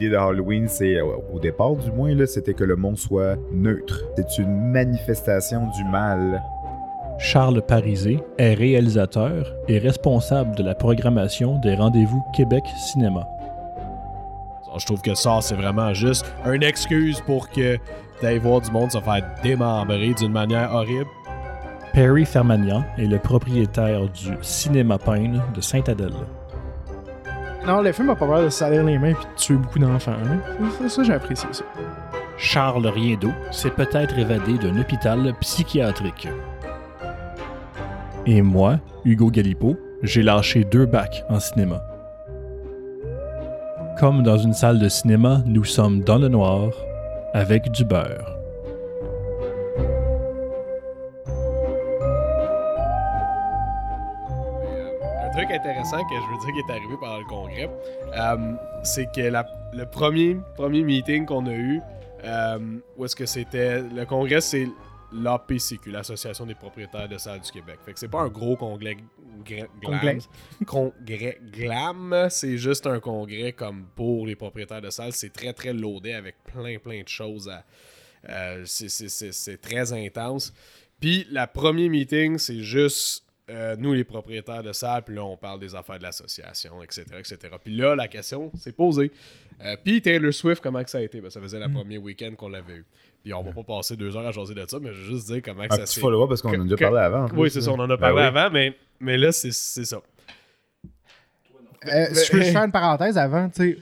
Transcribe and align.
l'idée 0.00 0.12
de 0.12 0.16
Halloween, 0.16 0.66
c'est, 0.66 0.96
euh, 0.96 1.16
au 1.32 1.38
départ 1.38 1.76
du 1.76 1.90
moins, 1.92 2.14
là, 2.14 2.26
c'était 2.26 2.54
que 2.54 2.64
le 2.64 2.76
monde 2.76 2.96
soit 2.96 3.36
neutre. 3.52 4.02
C'est 4.16 4.38
une 4.38 4.70
manifestation 4.70 5.68
du 5.76 5.84
mal. 5.84 6.42
Charles 7.18 7.60
Parisé 7.60 8.18
est 8.38 8.54
réalisateur 8.54 9.54
et 9.68 9.78
responsable 9.78 10.56
de 10.56 10.62
la 10.62 10.74
programmation 10.74 11.58
des 11.60 11.74
rendez-vous 11.74 12.24
Québec 12.34 12.64
Cinéma. 12.78 13.26
Je 14.78 14.86
trouve 14.86 15.02
que 15.02 15.14
ça, 15.14 15.40
c'est 15.42 15.56
vraiment 15.56 15.92
juste 15.92 16.24
une 16.46 16.62
excuse 16.62 17.20
pour 17.20 17.50
que 17.50 17.76
d'aller 18.22 18.38
voir 18.38 18.60
du 18.60 18.70
monde 18.70 18.90
se 18.90 19.00
faire 19.00 19.22
démembrer 19.42 20.14
d'une 20.14 20.32
manière 20.32 20.72
horrible. 20.72 21.10
Perry 21.92 22.24
Fermagnan 22.24 22.84
est 22.96 23.06
le 23.06 23.18
propriétaire 23.18 24.08
du 24.08 24.36
Cinéma 24.40 24.96
Pine 24.98 25.42
de 25.54 25.60
Sainte-Adèle. 25.60 26.14
Non, 27.66 27.82
le 27.82 27.92
film 27.92 28.10
a 28.10 28.16
pas 28.16 28.26
peur 28.26 28.42
de 28.42 28.48
salir 28.48 28.84
les 28.84 28.98
mains 28.98 29.10
et 29.10 29.12
de 29.12 29.18
tuer 29.36 29.56
beaucoup 29.56 29.78
d'enfants. 29.78 30.12
Ça, 30.78 30.88
ça, 30.88 31.02
j'ai 31.02 31.12
apprécié 31.12 31.48
ça. 31.52 31.64
Charles 32.38 32.86
Riendeau 32.86 33.32
s'est 33.50 33.70
peut-être 33.70 34.18
évadé 34.18 34.56
d'un 34.56 34.80
hôpital 34.80 35.34
psychiatrique. 35.40 36.28
Et 38.24 38.40
moi, 38.40 38.78
Hugo 39.04 39.30
Galipo, 39.30 39.76
j'ai 40.02 40.22
lâché 40.22 40.64
deux 40.64 40.86
bacs 40.86 41.24
en 41.28 41.38
cinéma. 41.38 41.82
Comme 43.98 44.22
dans 44.22 44.38
une 44.38 44.54
salle 44.54 44.78
de 44.78 44.88
cinéma, 44.88 45.42
nous 45.44 45.64
sommes 45.64 46.00
dans 46.00 46.18
le 46.18 46.28
noir 46.28 46.70
avec 47.34 47.70
du 47.70 47.84
beurre. 47.84 48.39
Intéressant 55.80 56.04
que 56.08 56.14
je 56.14 56.30
veux 56.30 56.38
dire 56.52 56.52
qui 56.64 56.70
est 56.72 56.74
arrivé 56.76 56.94
pendant 57.00 57.18
le 57.18 57.24
congrès, 57.24 57.70
euh, 58.16 58.54
c'est 58.84 59.10
que 59.14 59.20
la- 59.22 59.46
le 59.72 59.84
premier, 59.86 60.36
premier 60.56 60.82
meeting 60.82 61.24
qu'on 61.26 61.46
a 61.46 61.54
eu, 61.54 61.80
euh, 62.24 62.78
où 62.96 63.04
est-ce 63.04 63.16
que 63.16 63.26
c'était. 63.26 63.80
Le 63.82 64.04
congrès, 64.04 64.40
c'est 64.40 64.68
l'APCQ, 65.12 65.90
l'Association 65.90 66.44
des 66.46 66.54
propriétaires 66.54 67.08
de 67.08 67.18
salles 67.18 67.40
du 67.40 67.50
Québec. 67.50 67.78
Fait 67.84 67.92
que 67.94 67.98
c'est 67.98 68.08
pas 68.08 68.20
un 68.20 68.28
gros 68.28 68.56
congrès 68.56 68.96
glam. 69.44 69.66
Congrès 70.66 71.40
glam, 71.52 72.26
c'est 72.30 72.58
juste 72.58 72.86
un 72.86 73.00
congrès 73.00 73.52
comme 73.52 73.86
pour 73.96 74.26
les 74.26 74.36
propriétaires 74.36 74.82
de 74.82 74.90
salles. 74.90 75.12
C'est 75.12 75.32
très 75.32 75.52
très 75.52 75.72
loadé 75.72 76.12
avec 76.12 76.36
plein 76.44 76.78
plein 76.78 77.02
de 77.02 77.08
choses 77.08 77.48
à. 77.48 77.64
euh, 78.28 78.64
c'est- 78.66 78.90
c'est- 78.90 79.08
c'est 79.08 79.32
c'est 79.32 79.56
très 79.56 79.92
intense. 79.94 80.52
Puis, 81.00 81.26
la 81.30 81.46
premier 81.46 81.88
meeting, 81.88 82.36
c'est 82.36 82.60
juste 82.60 83.24
euh, 83.50 83.76
nous, 83.78 83.92
les 83.92 84.04
propriétaires 84.04 84.62
de 84.62 84.72
salles, 84.72 85.02
puis 85.02 85.14
là, 85.14 85.24
on 85.24 85.36
parle 85.36 85.60
des 85.60 85.74
affaires 85.74 85.98
de 85.98 86.02
l'association, 86.04 86.82
etc., 86.82 87.04
etc. 87.18 87.36
Puis 87.62 87.76
là, 87.76 87.94
la 87.94 88.08
question 88.08 88.50
s'est 88.56 88.72
posée. 88.72 89.10
Euh, 89.64 89.76
puis 89.84 90.00
Taylor 90.00 90.32
Swift, 90.32 90.62
comment 90.62 90.82
que 90.82 90.90
ça 90.90 90.98
a 90.98 91.02
été? 91.02 91.20
Ben, 91.20 91.28
ça 91.30 91.40
faisait 91.40 91.58
le 91.60 91.70
premier 91.72 91.98
week-end 91.98 92.32
qu'on 92.36 92.48
l'avait 92.48 92.76
eu. 92.76 92.84
Puis 93.22 93.34
on 93.34 93.42
va 93.42 93.52
pas 93.52 93.62
passer 93.64 93.96
deux 93.96 94.16
heures 94.16 94.26
à 94.26 94.30
jaser 94.32 94.54
de 94.54 94.64
ça, 94.66 94.78
mais 94.80 94.94
je 94.94 94.98
veux 95.00 95.16
juste 95.16 95.26
dire 95.26 95.42
comment 95.44 95.66
que 95.68 95.74
Un 95.74 95.76
ça 95.78 95.86
s'est... 95.86 96.00
follow-up 96.00 96.28
parce 96.30 96.40
qu'on 96.40 96.50
en 96.50 96.60
a 96.60 96.64
déjà 96.64 96.76
que- 96.76 96.84
parlé 96.84 96.98
avant. 97.00 97.26
Oui, 97.34 97.50
c'est 97.50 97.60
ça, 97.60 97.70
on 97.70 97.74
en 97.78 97.84
a 97.84 97.88
Ben 97.88 97.98
parlé 97.98 98.16
oui. 98.22 98.22
avant, 98.26 98.50
mais, 98.50 98.74
mais 98.98 99.18
là, 99.18 99.30
c'est 99.32 99.52
c'est 99.52 99.84
ça. 99.84 100.00
Euh, 101.86 102.06
je 102.12 102.30
peux 102.30 102.38
juste 102.38 102.52
faire 102.52 102.64
une 102.64 102.72
parenthèse 102.72 103.16
avant, 103.16 103.48
tu 103.48 103.72
sais. 103.74 103.78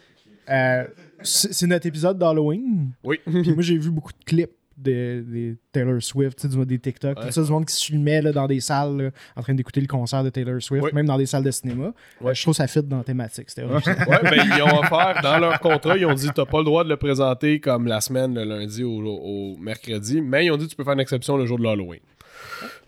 euh, 0.50 0.84
c'est 1.22 1.52
c'est 1.52 1.66
notre 1.66 1.86
épisode 1.86 2.16
d'Halloween. 2.18 2.90
Oui. 3.02 3.18
Puis 3.24 3.52
moi, 3.54 3.62
j'ai 3.62 3.76
vu 3.76 3.90
beaucoup 3.90 4.12
de 4.12 4.24
clips 4.24 4.52
de, 4.78 5.24
de 5.26 5.56
Taylor 5.72 6.00
Swift, 6.02 6.38
tu 6.40 6.48
sais, 6.48 6.56
du- 6.56 6.64
des 6.66 6.78
TikTok, 6.78 7.18
Ouais. 7.18 7.26
tout 7.26 7.32
ça, 7.32 7.42
du 7.42 7.50
monde 7.50 7.66
qui 7.66 7.74
se 7.74 7.84
filmait 7.84 8.22
là, 8.22 8.32
dans 8.32 8.46
des 8.46 8.60
salles 8.60 8.96
là, 8.96 9.10
en 9.36 9.42
train 9.42 9.54
d'écouter 9.54 9.80
le 9.80 9.86
concert 9.86 10.22
de 10.24 10.30
Taylor 10.30 10.62
Swift, 10.62 10.84
Oui. 10.84 10.90
même 10.94 11.06
dans 11.06 11.18
des 11.18 11.26
salles 11.26 11.42
de 11.44 11.50
cinéma. 11.50 11.92
Ouais. 12.20 12.34
Je 12.34 12.42
trouve 12.42 12.52
que 12.54 12.58
ça 12.58 12.66
fit 12.66 12.82
dans 12.82 12.98
la 12.98 13.04
thématique. 13.04 13.50
C'était. 13.50 13.62
Ouais, 14.08 14.18
ben, 14.22 14.46
ils 14.56 14.62
ont 14.62 14.78
offert, 14.78 15.20
dans 15.22 15.38
leur 15.38 15.60
contrat, 15.60 15.96
ils 15.96 16.06
ont 16.06 16.14
dit 16.14 16.28
t'as 16.34 16.44
pas 16.46 16.58
le 16.58 16.64
droit 16.64 16.84
de 16.84 16.88
le 16.88 16.96
présenter 16.96 17.60
comme 17.60 17.86
la 17.86 18.00
semaine, 18.00 18.34
le 18.34 18.44
lundi 18.44 18.84
au, 18.84 18.90
au 19.02 19.56
mercredi, 19.58 20.20
mais 20.20 20.46
ils 20.46 20.50
ont 20.50 20.56
dit 20.56 20.66
tu 20.68 20.76
peux 20.76 20.84
faire 20.84 20.92
une 20.94 21.00
exception 21.00 21.36
le 21.36 21.44
jour 21.46 21.58
de 21.58 21.64
l'Halloween. 21.64 22.00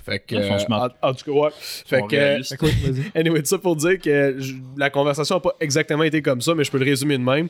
Fait 0.05 0.19
que. 0.19 0.35
Euh, 0.37 0.59
en, 0.71 0.89
en 1.09 1.15
tout 1.15 1.25
cas, 1.25 1.39
ouais. 1.39 1.51
Fait 1.59 2.03
que. 2.09 3.15
Anyway, 3.19 3.41
tout 3.41 3.47
ça 3.49 3.59
pour 3.59 3.77
dire 3.77 3.99
que 3.99 4.37
je- 4.39 4.55
la 4.77 4.89
conversation 4.91 5.37
n'a 5.37 5.41
pas 5.41 5.55
exactement 5.61 6.05
été 6.05 6.23
comme 6.23 6.41
ça, 6.41 6.55
mais 6.55 6.65
je 6.65 6.71
peux 6.71 6.79
le 6.79 6.85
résumer 6.87 7.19
de 7.19 7.23
même. 7.23 7.49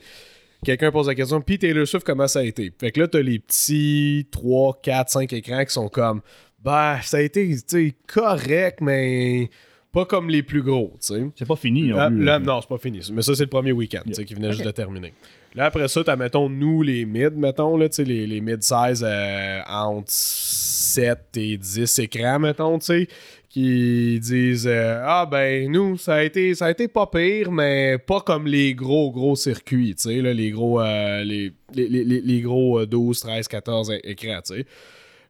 Quelqu'un 0.64 0.90
pose 0.92 1.06
la 1.08 1.14
question, 1.14 1.40
puis 1.40 1.58
Taylor 1.58 1.86
Swift, 1.86 2.04
comment 2.06 2.28
ça 2.28 2.40
a 2.40 2.42
été? 2.42 2.70
Fait 2.78 2.90
que 2.92 3.00
là, 3.00 3.08
t'as 3.08 3.22
les 3.22 3.38
petits 3.38 4.26
3, 4.30 4.80
4, 4.82 5.08
5 5.10 5.32
écrans 5.32 5.64
qui 5.64 5.72
sont 5.72 5.88
comme, 5.88 6.20
bah, 6.62 6.98
ça 7.02 7.16
a 7.16 7.20
été, 7.20 7.48
tu 7.48 7.62
sais, 7.66 7.94
correct, 8.06 8.80
mais 8.82 9.48
pas 9.92 10.04
comme 10.04 10.28
les 10.28 10.42
plus 10.42 10.62
gros, 10.62 10.92
tu 11.00 11.14
sais. 11.14 11.22
C'est 11.36 11.48
pas 11.48 11.56
fini 11.56 11.88
non 11.88 11.96
Là, 11.96 12.08
plus. 12.10 12.22
là, 12.22 12.38
non, 12.38 12.60
c'est 12.60 12.68
pas 12.68 12.78
fini. 12.78 13.00
Mais 13.12 13.22
ça, 13.22 13.34
c'est 13.34 13.44
le 13.44 13.48
premier 13.48 13.72
week-end, 13.72 14.02
tu 14.06 14.12
sais, 14.14 14.24
qui 14.24 14.34
venait 14.34 14.52
juste 14.52 14.64
de 14.64 14.70
terminer. 14.70 15.14
Là, 15.54 15.64
après 15.64 15.88
ça, 15.88 16.04
t'as, 16.04 16.14
mettons, 16.14 16.48
nous, 16.48 16.82
les 16.82 17.06
mid, 17.06 17.32
mettons, 17.36 17.76
là, 17.76 17.88
tu 17.88 17.96
sais, 17.96 18.04
les, 18.04 18.26
les 18.26 18.40
mid-size 18.40 19.02
euh, 19.04 19.60
entre 19.66 20.04
7 20.10 21.18
et 21.36 21.56
10 21.56 21.98
écrans, 22.00 22.38
mettons, 22.38 22.78
tu 22.78 22.84
sais, 22.86 23.08
qui 23.50 24.18
disent 24.20 24.66
euh, 24.68 25.02
Ah, 25.04 25.26
ben, 25.30 25.70
nous, 25.70 25.98
ça 25.98 26.14
a, 26.14 26.22
été, 26.22 26.54
ça 26.54 26.66
a 26.66 26.70
été 26.70 26.86
pas 26.88 27.06
pire, 27.06 27.50
mais 27.50 27.98
pas 27.98 28.20
comme 28.20 28.46
les 28.46 28.74
gros, 28.74 29.10
gros 29.10 29.34
circuits, 29.36 29.94
tu 29.96 30.22
les 30.22 30.50
gros, 30.50 30.80
euh, 30.80 31.24
les, 31.24 31.50
les, 31.74 31.88
les- 31.88 32.04
les- 32.04 32.20
les 32.20 32.40
gros 32.40 32.78
euh, 32.80 32.86
12, 32.86 33.20
13, 33.20 33.48
14 33.48 33.90
é- 33.90 34.00
écrans, 34.04 34.40
tu 34.46 34.54
sais. 34.54 34.66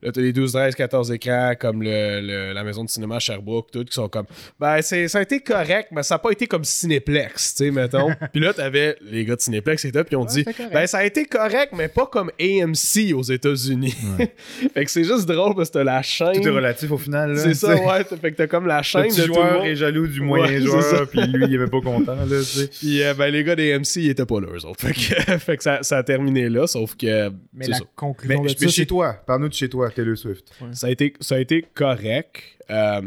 Là, 0.02 0.12
t'as 0.12 0.20
les 0.20 0.32
12, 0.32 0.52
13, 0.52 0.74
14 0.74 1.12
écrans 1.12 1.52
comme 1.58 1.82
le, 1.82 2.20
le- 2.22 2.52
la 2.52 2.64
maison 2.64 2.84
de 2.84 2.88
cinéma 2.88 3.16
à 3.16 3.18
Sherbrooke, 3.18 3.70
tout, 3.70 3.84
qui 3.84 3.92
sont 3.94 4.08
comme. 4.08 4.26
Ben, 4.58 4.80
c'est, 4.82 5.08
ça 5.08 5.18
a 5.18 5.22
été 5.22 5.40
correct, 5.40 5.88
mais 5.92 6.02
ça 6.02 6.14
n'a 6.14 6.18
pas 6.20 6.30
été 6.30 6.46
comme 6.46 6.64
Cinéplex, 6.64 7.54
tu 7.54 7.64
sais, 7.64 7.70
mettons. 7.70 8.08
puis 8.32 8.40
là, 8.40 8.52
t'avais 8.54 8.96
les 9.02 9.24
gars 9.24 9.36
de 9.36 9.40
Cinéplex 9.40 9.84
et 9.84 9.92
tout, 9.92 9.98
puis 10.04 10.08
ils 10.12 10.16
ont 10.16 10.24
dit. 10.24 10.44
Ben, 10.72 10.86
ça 10.86 10.98
a 10.98 11.04
été 11.04 11.24
correct, 11.26 11.72
mais 11.76 11.88
pas 11.88 12.06
comme 12.06 12.30
AMC 12.40 13.12
aux 13.14 13.22
États-Unis. 13.22 13.94
fait 14.74 14.84
que 14.84 14.90
c'est 14.90 15.04
juste 15.04 15.26
drôle 15.26 15.54
parce 15.54 15.68
que 15.68 15.74
t'as 15.74 15.84
la 15.84 16.02
chaîne. 16.02 16.32
Tout 16.40 16.46
est 16.48 16.50
relatif 16.50 16.90
au 16.90 16.98
final. 16.98 17.32
là, 17.32 17.38
C'est 17.42 17.54
ça, 17.54 17.74
ouais. 17.76 18.04
Fait 18.04 18.30
que 18.32 18.36
t'as 18.36 18.46
comme 18.46 18.66
la 18.66 18.78
Le 18.78 18.82
chaîne 18.82 19.08
de 19.08 19.10
tout 19.14 19.18
le 19.20 19.26
joueur 19.26 19.52
monde. 19.58 19.66
est 19.66 19.76
jaloux 19.76 20.06
du 20.06 20.20
Ouais, 20.20 20.26
moyen 20.26 20.46
c'est 20.60 20.66
ça. 20.66 20.80
joueur, 20.96 21.08
puis 21.08 21.20
lui, 21.26 21.46
il 21.46 21.54
avait 21.56 21.70
pas 21.70 21.80
content, 21.80 22.14
là, 22.16 22.24
tu 22.26 22.42
sais. 22.44 22.66
Puis 22.80 23.02
euh, 23.02 23.14
ben, 23.14 23.28
les 23.30 23.44
gars 23.44 23.56
des 23.56 23.78
MC, 23.78 23.96
ils 23.96 24.10
étaient 24.10 24.24
pas 24.26 24.40
là, 24.40 24.46
eux 24.52 24.64
autres. 24.66 24.80
Fait 24.80 24.92
que, 24.92 25.38
fait 25.38 25.56
que 25.56 25.62
ça, 25.62 25.78
ça 25.82 25.98
a 25.98 26.02
terminé 26.02 26.48
là, 26.48 26.66
sauf 26.66 26.94
que. 26.96 27.30
Mais 27.52 27.64
c'est 27.66 27.70
la 27.72 27.76
ça. 27.78 27.84
conclusion 27.96 28.42
Mais, 28.42 28.48
de 28.48 28.54
mais 28.60 28.66
ça, 28.66 28.72
chez 28.72 28.82
c'est 28.82 28.86
toi, 28.86 29.14
parle-nous 29.26 29.48
de 29.48 29.54
chez 29.54 29.68
toi, 29.68 29.89
Taylor 29.94 30.16
Swift. 30.16 30.52
Ça 30.72 30.86
a 30.86 30.90
été, 30.90 31.12
ça 31.20 31.34
a 31.36 31.38
été 31.38 31.64
correct. 31.74 32.42
Euh, 32.70 33.00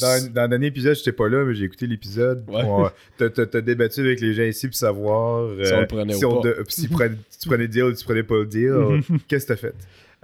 Dans, 0.00 0.32
dans 0.34 0.42
le 0.42 0.48
dernier 0.48 0.66
épisode, 0.66 0.96
j'étais 0.96 1.12
pas 1.12 1.28
là, 1.28 1.44
mais 1.44 1.54
j'ai 1.54 1.64
écouté 1.66 1.86
l'épisode. 1.86 2.44
Ouais. 2.48 2.62
On- 2.64 2.90
T'as 3.16 3.60
débattu 3.60 4.00
avec 4.00 4.20
les 4.20 4.34
gens 4.34 4.42
ici 4.42 4.66
pour 4.66 4.76
savoir 4.76 5.42
euh, 5.44 5.64
Si 5.64 5.72
on 5.72 5.80
le 5.80 5.86
prenait 5.86 6.14
si 6.14 6.24
ou 6.24 6.30
on 6.32 6.42
pas. 6.42 6.48
de- 6.48 6.64
si 6.68 6.88
prenais- 6.88 7.16
tu 7.40 7.48
prenais 7.48 7.62
le 7.64 7.68
deal 7.68 7.82
ou 7.84 7.92
tu 7.94 8.04
prenais 8.04 8.22
pas 8.24 8.34
le 8.38 8.46
deal. 8.46 9.00
Qu'est-ce 9.28 9.46
que 9.46 9.52
t'as 9.52 9.56
fait? 9.56 9.74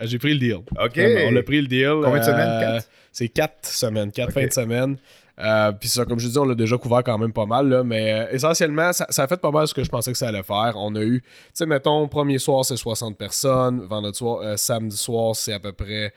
j'ai 0.03 0.19
pris 0.19 0.33
le 0.35 0.41
deal. 0.41 0.55
OK. 0.55 0.99
On 0.99 1.37
a 1.37 1.43
pris 1.45 1.61
le 1.61 1.69
deal. 1.69 1.89
Combien 2.03 2.15
de 2.15 2.19
euh, 2.19 2.23
semaines? 2.23 2.61
Quatre? 2.61 2.89
C'est 3.13 3.29
quatre 3.29 3.65
semaines, 3.67 4.11
quatre 4.11 4.33
fins 4.33 4.47
de 4.47 4.53
semaine. 4.53 4.97
Euh, 5.41 5.73
Puis 5.73 5.89
ça, 5.89 6.05
comme 6.05 6.19
je 6.21 6.29
dis, 6.29 6.39
on 6.39 6.45
l'a 6.45 6.55
déjà 6.55 6.79
couvert 6.79 7.03
quand 7.03 7.19
même 7.19 7.33
pas 7.33 7.47
mal, 7.47 7.69
là, 7.69 7.83
mais 7.83 8.13
euh, 8.13 8.27
essentiellement, 8.31 8.93
ça, 8.93 9.07
ça 9.11 9.25
a 9.25 9.27
fait 9.27 9.41
pas 9.41 9.51
mal 9.51 9.67
ce 9.67 9.75
que 9.75 9.83
je 9.83 9.91
pensais 9.91 10.13
que 10.13 10.19
ça 10.19 10.29
allait 10.29 10.43
faire. 10.45 10.75
On 10.77 10.95
a 10.95 11.01
eu, 11.03 11.21
tu 11.23 11.29
sais, 11.55 11.67
mettons, 11.67 12.07
premier 12.07 12.39
soir, 12.39 12.65
c'est 12.65 12.77
60 12.77 13.17
personnes. 13.19 13.81
Vendredi 13.87 14.17
soir, 14.19 14.41
euh, 14.43 14.57
samedi 14.57 14.97
soir, 14.97 15.35
c'est 15.35 15.53
à 15.53 15.59
peu 15.59 15.73
près 15.73 16.13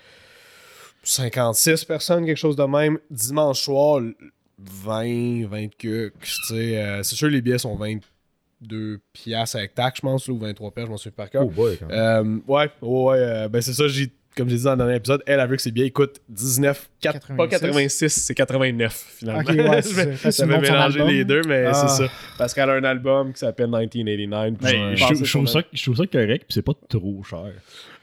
56 1.04 1.86
personnes, 1.86 2.26
quelque 2.26 2.38
chose 2.38 2.56
de 2.56 2.64
même. 2.64 3.00
Dimanche 3.10 3.62
soir, 3.62 4.02
20, 4.60 5.48
20 5.48 5.68
cucs, 5.78 6.14
tu 6.20 6.32
sais. 6.50 6.78
euh, 6.78 7.04
c'est 7.04 7.16
sûr, 7.16 7.30
les 7.30 7.42
billets 7.42 7.60
sont 7.60 7.76
22 7.76 9.00
piastres 9.14 9.58
avec 9.58 9.74
taxe, 9.76 9.98
je 9.98 10.02
pense, 10.02 10.28
ou 10.28 10.38
23 10.38 10.72
piastres, 10.72 10.88
je 10.88 10.92
m'en 10.92 10.98
souviens 10.98 11.14
par 11.16 11.30
cœur. 11.30 11.44
Oh 11.46 11.50
boy, 11.50 11.78
quand 11.78 11.88
même. 11.88 11.98
Euh, 11.98 12.52
ouais, 12.52 12.70
ouais, 12.82 13.04
ouais, 13.04 13.18
euh, 13.20 13.48
ben 13.50 13.62
c'est 13.62 13.74
ça, 13.74 13.88
j'ai, 13.88 14.12
comme 14.38 14.50
j'ai 14.50 14.58
dit 14.58 14.64
dans 14.64 14.72
le 14.72 14.78
dernier 14.78 14.96
épisode, 14.96 15.22
elle 15.26 15.40
a 15.40 15.48
vu 15.48 15.56
que 15.56 15.62
ses 15.62 15.72
billets 15.72 15.90
coûtent 15.92 16.22
19, 16.30 16.90
quatre- 17.02 17.28
pas 17.36 17.48
86. 17.48 18.00
86, 18.00 18.10
c'est 18.26 18.36
89 18.36 19.06
finalement. 19.18 19.42
Ok, 19.42 19.50
ouais, 19.50 19.82
c'est 19.82 20.32
J'avais 20.38 20.60
mélangé 20.60 21.04
les 21.04 21.26
deux, 21.26 21.42
mais 21.48 21.66
Ah. 21.68 21.74
c'est 21.74 22.04
ça. 22.06 22.12
Parce 22.38 22.54
qu'elle 22.54 22.70
a 22.70 22.74
un 22.74 22.84
album 22.84 23.34
qui 23.34 23.40
s'appelle 23.40 23.68
1989. 23.68 24.58
puis 24.60 24.72
Ben, 24.72 24.96
je 24.96 25.16
je, 25.16 25.24
je 25.26 25.32
trouve 25.32 25.48
ça, 25.48 25.62
je 25.74 25.84
trouve 25.84 25.96
ça 25.98 26.08
correct, 26.08 26.46
puis 26.48 26.54
c'est 26.54 26.62
pas 26.62 26.74
trop 26.88 27.24
cher. 27.24 27.52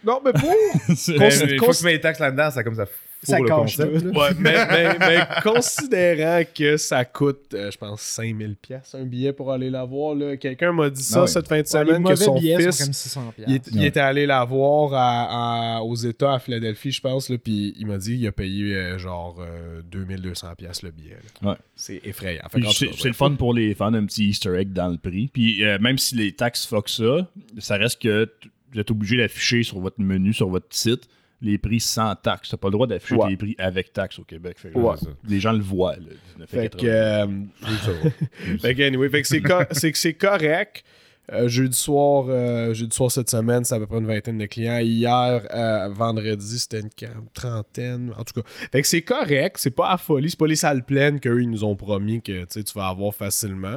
Non, 0.04 0.20
mais 0.24 0.32
pour. 0.32 0.52
C'est- 0.96 1.12
Une 1.12 1.58
fois 1.58 1.68
que 1.72 1.78
tu 1.78 1.84
mets 1.84 1.92
les 1.92 2.00
taxes 2.00 2.18
là-dedans, 2.20 2.50
ça 2.50 2.62
comme 2.62 2.74
ça 2.74 2.84
Ça 3.24 3.38
le 3.38 3.46
cache 3.46 3.56
concept. 3.76 3.98
tout, 4.00 4.06
là. 4.06 4.20
Ouais, 4.20 4.34
mais, 4.38 4.66
mais, 4.70 4.98
mais 4.98 5.26
considérant 5.42 6.42
que 6.54 6.76
ça 6.76 7.04
coûte, 7.04 7.54
euh, 7.54 7.70
je 7.70 7.78
pense, 7.78 8.00
5000 8.00 8.56
pièces 8.56 8.94
un 8.94 9.04
billet 9.04 9.32
pour 9.32 9.50
aller 9.52 9.70
la 9.70 9.84
voir, 9.84 10.14
là, 10.14 10.36
quelqu'un 10.36 10.72
m'a 10.72 10.90
dit 10.90 11.02
ça 11.02 11.18
Ah 11.18 11.22
ouais. 11.22 11.26
cette 11.28 11.48
fin 11.48 11.56
de 11.56 11.60
Ouais, 11.60 11.66
semaine 11.66 12.04
que 12.04 12.14
son 12.14 12.38
fils. 12.38 12.70
sont 12.76 12.84
comme 12.84 12.92
600 12.92 13.34
Il, 13.46 13.54
est- 13.54 13.68
il 13.72 13.78
Ouais. 13.80 13.86
était 13.86 14.00
allé 14.00 14.26
la 14.26 14.44
voir 14.44 14.92
à- 14.94 15.76
à- 15.78 15.80
aux 15.82 15.94
États, 15.96 16.34
à 16.34 16.38
Philadelphie, 16.38 16.92
je 16.92 17.00
pense, 17.00 17.30
puis 17.42 17.74
il 17.78 17.86
m'a 17.86 17.98
dit 17.98 18.16
qu'il 18.18 18.26
a 18.26 18.32
payé 18.32 18.74
euh, 18.74 18.98
genre 18.98 19.36
euh, 19.40 19.80
2200 19.90 20.54
pièces 20.56 20.82
le 20.82 20.90
billet. 20.90 21.16
Ouais. 21.42 21.54
C'est 21.76 22.00
effrayant. 22.04 22.42
C'est 22.72 23.04
le 23.04 23.12
fun 23.12 23.32
pour 23.32 23.54
les 23.54 23.74
fans 23.74 23.90
d'un 23.90 24.04
petit 24.06 24.28
Easter 24.28 24.56
egg 24.58 24.72
dans 24.72 24.88
le 24.88 24.98
prix. 24.98 25.28
Puis 25.32 25.64
euh, 25.64 25.78
même 25.80 25.98
si 25.98 26.14
les 26.14 26.32
taxes 26.32 26.66
fuck 26.66 26.88
ça, 26.88 27.28
ça 27.58 27.76
reste 27.76 28.00
que 28.02 28.30
vous 28.72 28.80
êtes 28.80 28.90
obligé 28.90 29.16
d'afficher 29.16 29.62
sur 29.62 29.78
votre 29.78 30.00
menu, 30.00 30.32
sur 30.32 30.48
votre 30.48 30.66
site, 30.70 31.08
les 31.44 31.58
prix 31.58 31.78
sans 31.80 32.14
taxes. 32.16 32.48
T'as 32.50 32.56
pas 32.56 32.68
le 32.68 32.72
droit 32.72 32.86
d'afficher 32.86 33.14
Ouais. 33.14 33.30
les 33.30 33.36
prix 33.36 33.54
avec 33.58 33.92
taxes 33.92 34.18
au 34.18 34.24
Québec. 34.24 34.56
Fait 34.58 34.70
que, 34.70 34.78
Ouais. 34.78 34.96
Les 35.28 35.38
gens 35.40 35.52
le 35.52 35.62
voient. 35.62 35.94
Là, 35.96 36.46
Fait 36.46 36.68
19,80. 36.68 36.76
que, 36.80 36.86
euh, 36.86 37.26
fait 38.60 38.74
que 38.74 38.82
anyway, 38.82 39.08
fait 39.08 39.22
que 39.22 39.28
c'est 39.28 39.40
co- 40.14 40.26
correct. 40.28 40.84
Euh, 41.32 41.48
jeudi 41.48 41.74
soir, 41.78 42.26
euh, 42.28 42.74
jeudi 42.74 42.94
soir 42.94 43.10
cette 43.10 43.30
semaine, 43.30 43.64
c'est 43.64 43.74
à 43.74 43.78
peu 43.78 43.86
près 43.86 43.96
une 43.96 44.06
vingtaine 44.06 44.36
de 44.36 44.44
clients. 44.44 44.78
Hier, 44.80 45.46
euh, 45.54 45.88
vendredi, 45.88 46.58
c'était 46.58 46.80
une 46.80 46.90
trentaine. 47.32 48.12
En 48.18 48.24
tout 48.24 48.42
cas, 48.42 48.46
fait 48.70 48.82
que 48.82 48.86
c'est 48.88 49.00
correct, 49.00 49.56
c'est 49.58 49.70
pas 49.70 49.90
à 49.90 49.96
folie, 49.96 50.28
c'est 50.28 50.38
pas 50.38 50.46
les 50.46 50.56
salles 50.56 50.84
pleines 50.84 51.20
qu'eux 51.20 51.40
ils 51.42 51.48
nous 51.50 51.64
ont 51.64 51.76
promis 51.76 52.20
que 52.20 52.44
tu 52.44 52.62
vas 52.74 52.88
avoir 52.88 53.14
facilement. 53.14 53.76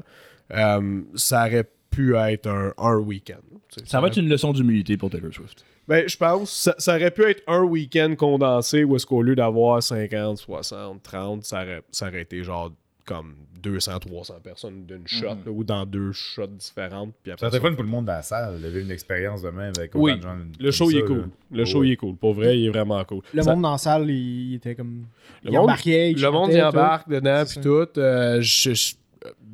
Euh, 0.54 1.02
ça 1.16 1.46
aurait 1.46 1.70
pu 1.90 2.16
être 2.18 2.48
un, 2.48 2.74
un 2.78 2.98
week-end. 2.98 3.40
sais. 3.70 3.82
Ça 3.86 4.02
va 4.02 4.08
être 4.08 4.18
une 4.18 4.28
leçon 4.28 4.52
d'humilité 4.52 4.98
pour 4.98 5.10
Taylor 5.10 5.34
Swift. 5.34 5.64
Ben, 5.88 6.08
je 6.08 6.18
pense 6.18 6.52
ça, 6.52 6.76
ça 6.78 6.96
aurait 6.96 7.12
pu 7.12 7.24
être 7.24 7.42
un 7.48 7.62
week-end 7.64 8.14
condensé 8.18 8.84
où 8.84 8.96
est-ce 8.96 9.06
qu'au 9.06 9.22
lieu 9.22 9.36
d'avoir 9.36 9.82
50, 9.82 10.38
60, 10.38 11.02
30, 11.02 11.44
ça 11.46 11.64
aurait, 11.64 11.82
ça 11.92 12.08
aurait 12.08 12.22
été 12.24 12.44
genre 12.44 12.72
comme 13.06 13.36
200, 13.64 14.00
300 14.00 14.34
personnes 14.44 14.86
d'une 14.86 15.08
shot 15.08 15.28
là, 15.46 15.50
ou 15.52 15.64
dans 15.64 15.86
deux 15.86 16.12
shots 16.12 16.46
différentes. 16.48 17.14
Puis 17.24 17.32
après 17.32 17.46
Ça 17.46 17.52
serait 17.52 17.62
fun 17.70 17.74
pour 17.74 17.84
le 17.84 17.90
monde 17.90 18.04
dans 18.06 18.12
la 18.14 18.22
salle, 18.22 18.62
de 18.62 18.68
vivre 18.68 18.84
une 18.86 18.92
expérience 18.92 19.42
de 19.42 19.50
même 19.50 19.72
avec 19.78 19.92
Oui, 19.96 20.12
autant 20.12 20.18
de 20.18 20.24
gens 20.24 20.38
Le 20.60 20.72
show, 20.72 20.92
il 20.92 20.98
est 20.98 21.04
cool. 21.06 21.18
là. 21.20 21.24
Le 21.52 21.66
show, 21.66 21.80
Ouais. 21.80 21.88
il 21.88 21.92
est 21.94 21.96
cool. 21.96 22.16
Pour 22.18 22.34
vrai, 22.34 22.60
il 22.60 22.66
est 22.66 22.70
vraiment 22.70 23.02
cool. 23.06 23.22
Le 23.34 23.42
Ça- 23.42 23.54
monde 23.54 23.62
dans 23.64 23.72
la 23.72 23.78
salle, 23.78 24.10
il, 24.10 24.50
il 24.52 24.56
était 24.56 24.76
comme. 24.76 25.06
Le 25.44 25.52
il 25.52 25.54
monde- 25.54 25.64
embarquait, 25.64 26.12
il 26.12 26.22
le 26.22 26.32
monde 26.32 26.52
tout. 26.52 26.58
embarque 26.58 27.08
dedans, 27.10 27.44
puis 27.46 27.54
ça. 27.54 27.62
tout. 27.62 27.88
Euh, 28.00 28.42
je- 28.42 28.74
je- 28.74 28.96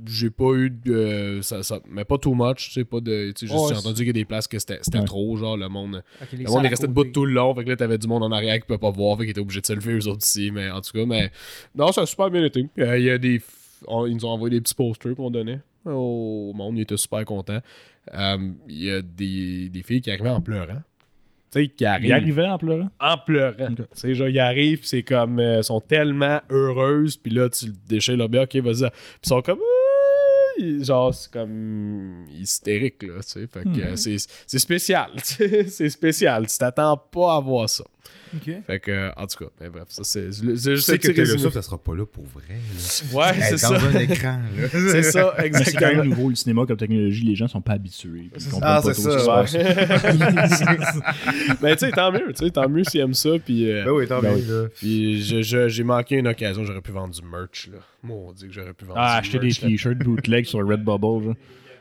j'ai 0.05 0.29
pas 0.29 0.53
eu 0.53 0.69
de. 0.69 1.39
ça, 1.41 1.63
ça- 1.63 1.79
mais 1.89 2.03
pas 2.05 2.17
too 2.17 2.33
much, 2.35 2.67
tu 2.67 2.71
sais, 2.71 2.83
pas 2.85 2.99
de. 2.99 3.31
tu 3.35 3.47
sais, 3.47 3.53
j'ai 3.53 3.75
entendu 3.75 3.95
qu'il 3.97 4.07
y 4.07 4.09
a 4.09 4.13
des 4.13 4.25
places 4.25 4.47
que 4.47 4.59
c'était 4.59 4.79
Ouais. 4.97 5.05
trop, 5.05 5.35
genre, 5.37 5.57
le 5.57 5.69
monde. 5.69 6.03
Ok, 6.21 6.27
les 6.33 6.43
Le 6.43 6.49
monde 6.51 6.65
est 6.65 6.69
resté 6.69 6.87
debout 6.87 7.05
tout 7.05 7.25
le 7.25 7.33
long, 7.33 7.53
fait 7.55 7.63
que 7.63 7.69
là, 7.69 7.75
t'avais 7.75 7.97
du 7.97 8.07
monde 8.07 8.23
en 8.23 8.31
arrière 8.31 8.55
qui 8.59 8.65
peut 8.67 8.77
pas 8.77 8.91
voir, 8.91 9.17
fait 9.17 9.23
qu'ils 9.23 9.31
étaient 9.31 9.41
obligés 9.41 9.61
de 9.61 9.65
se 9.65 9.73
lever 9.73 9.93
eux 9.93 10.07
autres 10.07 10.25
ici, 10.25 10.51
mais 10.51 10.69
en 10.71 10.81
tout 10.81 10.91
cas, 10.91 11.05
mais. 11.05 11.31
Non, 11.75 11.91
ça 11.91 12.01
a 12.01 12.05
super 12.05 12.29
bien 12.29 12.43
été. 12.43 12.67
Euh, 12.79 12.97
Il 12.99 13.05
y 13.05 13.09
a 13.09 13.17
des. 13.17 13.41
on- 13.87 14.05
ils 14.05 14.15
nous 14.15 14.25
ont 14.25 14.29
envoyé 14.29 14.55
des 14.55 14.61
petits 14.61 14.75
posters 14.75 15.15
qu'on 15.15 15.31
donnait 15.31 15.59
au 15.85 16.53
monde, 16.55 16.77
ils 16.77 16.81
étaient 16.81 16.95
super 16.97 17.25
contents. 17.25 17.59
Euh, 18.13 18.37
Il 18.69 18.83
y 18.83 18.89
a 18.91 19.01
des, 19.01 19.69
des 19.69 19.83
filles 19.83 20.01
qui 20.01 20.11
arrivaient 20.11 20.29
en 20.29 20.41
pleurant. 20.41 20.81
Tu 21.53 21.59
sais, 21.59 21.67
qui 21.67 21.85
arrivent 21.85 22.09
Il 22.09 22.13
arrivait 22.13 22.47
en 22.47 22.57
pleurant. 22.57 22.89
en 22.99 23.17
pleurant. 23.17 23.75
Tu 23.75 23.83
sais, 23.93 24.15
genre, 24.15 24.27
ils 24.27 24.39
arrivent, 24.39 24.83
c'est 24.83 25.03
comme, 25.03 25.39
euh, 25.39 25.61
sont 25.61 25.79
tellement 25.81 26.41
heureuses, 26.49 27.15
puis 27.17 27.31
là, 27.31 27.49
tu 27.49 27.67
le 27.67 27.73
déchires 27.87 28.17
le 28.17 28.27
bien, 28.27 28.41
ok, 28.43 28.55
vas-y. 28.57 28.89
Puis 28.89 29.19
ils 29.25 29.29
sont 29.29 29.41
comme, 29.41 29.59
Ah! 29.61 29.82
Genre, 30.81 31.13
c'est 31.13 31.31
comme 31.31 32.25
hystérique, 32.31 33.03
là, 33.03 33.15
tu 33.21 33.29
sais. 33.41 33.47
Fait 33.47 33.63
que 33.63 33.79
euh, 33.81 33.95
c'est 33.95 34.17
c'est 34.47 34.59
spécial, 34.59 35.11
tu 35.17 35.23
sais, 35.23 35.67
c'est 35.67 35.89
spécial. 35.89 36.47
Tu 36.47 36.57
t'attends 36.57 36.97
pas 36.97 37.37
à 37.37 37.39
voir 37.39 37.69
ça. 37.69 37.83
Ok. 38.35 38.49
Fait 38.65 38.79
que, 38.79 38.91
euh, 38.91 39.11
en 39.15 39.27
tout 39.27 39.45
cas, 39.45 39.51
ben, 39.59 39.69
bref, 39.69 39.85
ça, 39.89 40.03
c'est 40.03 40.31
c'est 40.31 40.43
Je 40.43 40.75
juste 40.75 40.87
sais 40.87 40.97
que 40.97 41.07
résumé. 41.07 41.37
Swift, 41.39 41.53
ça 41.53 41.61
sera 41.61 41.77
pas 41.77 41.95
là 41.95 42.05
pour 42.05 42.25
vrai. 42.25 42.43
là. 42.49 43.17
Ouais, 43.17 43.33
c'est 43.41 43.55
est 43.55 43.61
dans 43.61 43.79
ça. 43.79 43.87
un 43.87 43.99
écran, 43.99 44.39
là. 44.57 44.67
C'est 44.71 45.03
ça, 45.03 45.33
Mais 45.37 45.43
C'est 45.43 45.51
quand 45.73 45.83
exactement. 45.87 45.95
même 46.01 46.09
nouveau 46.09 46.29
le 46.29 46.35
cinéma 46.35 46.65
comme 46.65 46.77
technologie, 46.77 47.23
les 47.23 47.35
gens 47.35 47.47
sont 47.47 47.61
pas 47.61 47.73
habitués. 47.73 48.29
Ils 48.35 48.43
comprennent 48.49 48.61
Ah, 48.63 48.81
pas 48.81 48.93
ce 48.93 49.01
se 49.01 49.19
ça, 49.19 49.25
passe. 49.25 49.53
Ben, 51.61 51.75
tu 51.75 51.85
sais, 51.85 51.91
tant 51.91 52.11
mieux, 52.11 52.33
tu 52.33 52.45
sais, 52.45 52.51
tant 52.51 52.67
mieux 52.67 52.83
s'ils 52.83 53.01
aiment 53.01 53.13
ça, 53.13 53.29
puis... 53.43 53.69
euh, 53.71 53.85
Ben 53.85 53.91
oui, 53.91 54.07
tant 54.07 54.21
Ben 54.21 54.35
bien, 54.35 54.43
oui. 54.63 54.67
Puis 54.75 55.21
je- 55.23 55.41
je- 55.41 55.67
j'ai 55.69 55.83
manqué 55.83 56.15
une 56.15 56.27
occasion, 56.27 56.63
j'aurais 56.63 56.81
pu 56.81 56.91
vendre 56.91 57.13
du 57.13 57.21
merch, 57.21 57.69
là. 57.71 57.79
Moi, 58.03 58.17
on 58.17 58.31
dit 58.33 58.47
que 58.47 58.53
j'aurais 58.53 58.73
pu 58.73 58.85
vendre 58.85 58.99
Ah, 58.99 59.17
acheter 59.17 59.39
des 59.39 59.51
t-shirts 59.53 59.97
bootleg 59.99 60.45
sur 60.45 60.59
Redbubble, 60.67 61.23
genre. 61.23 61.35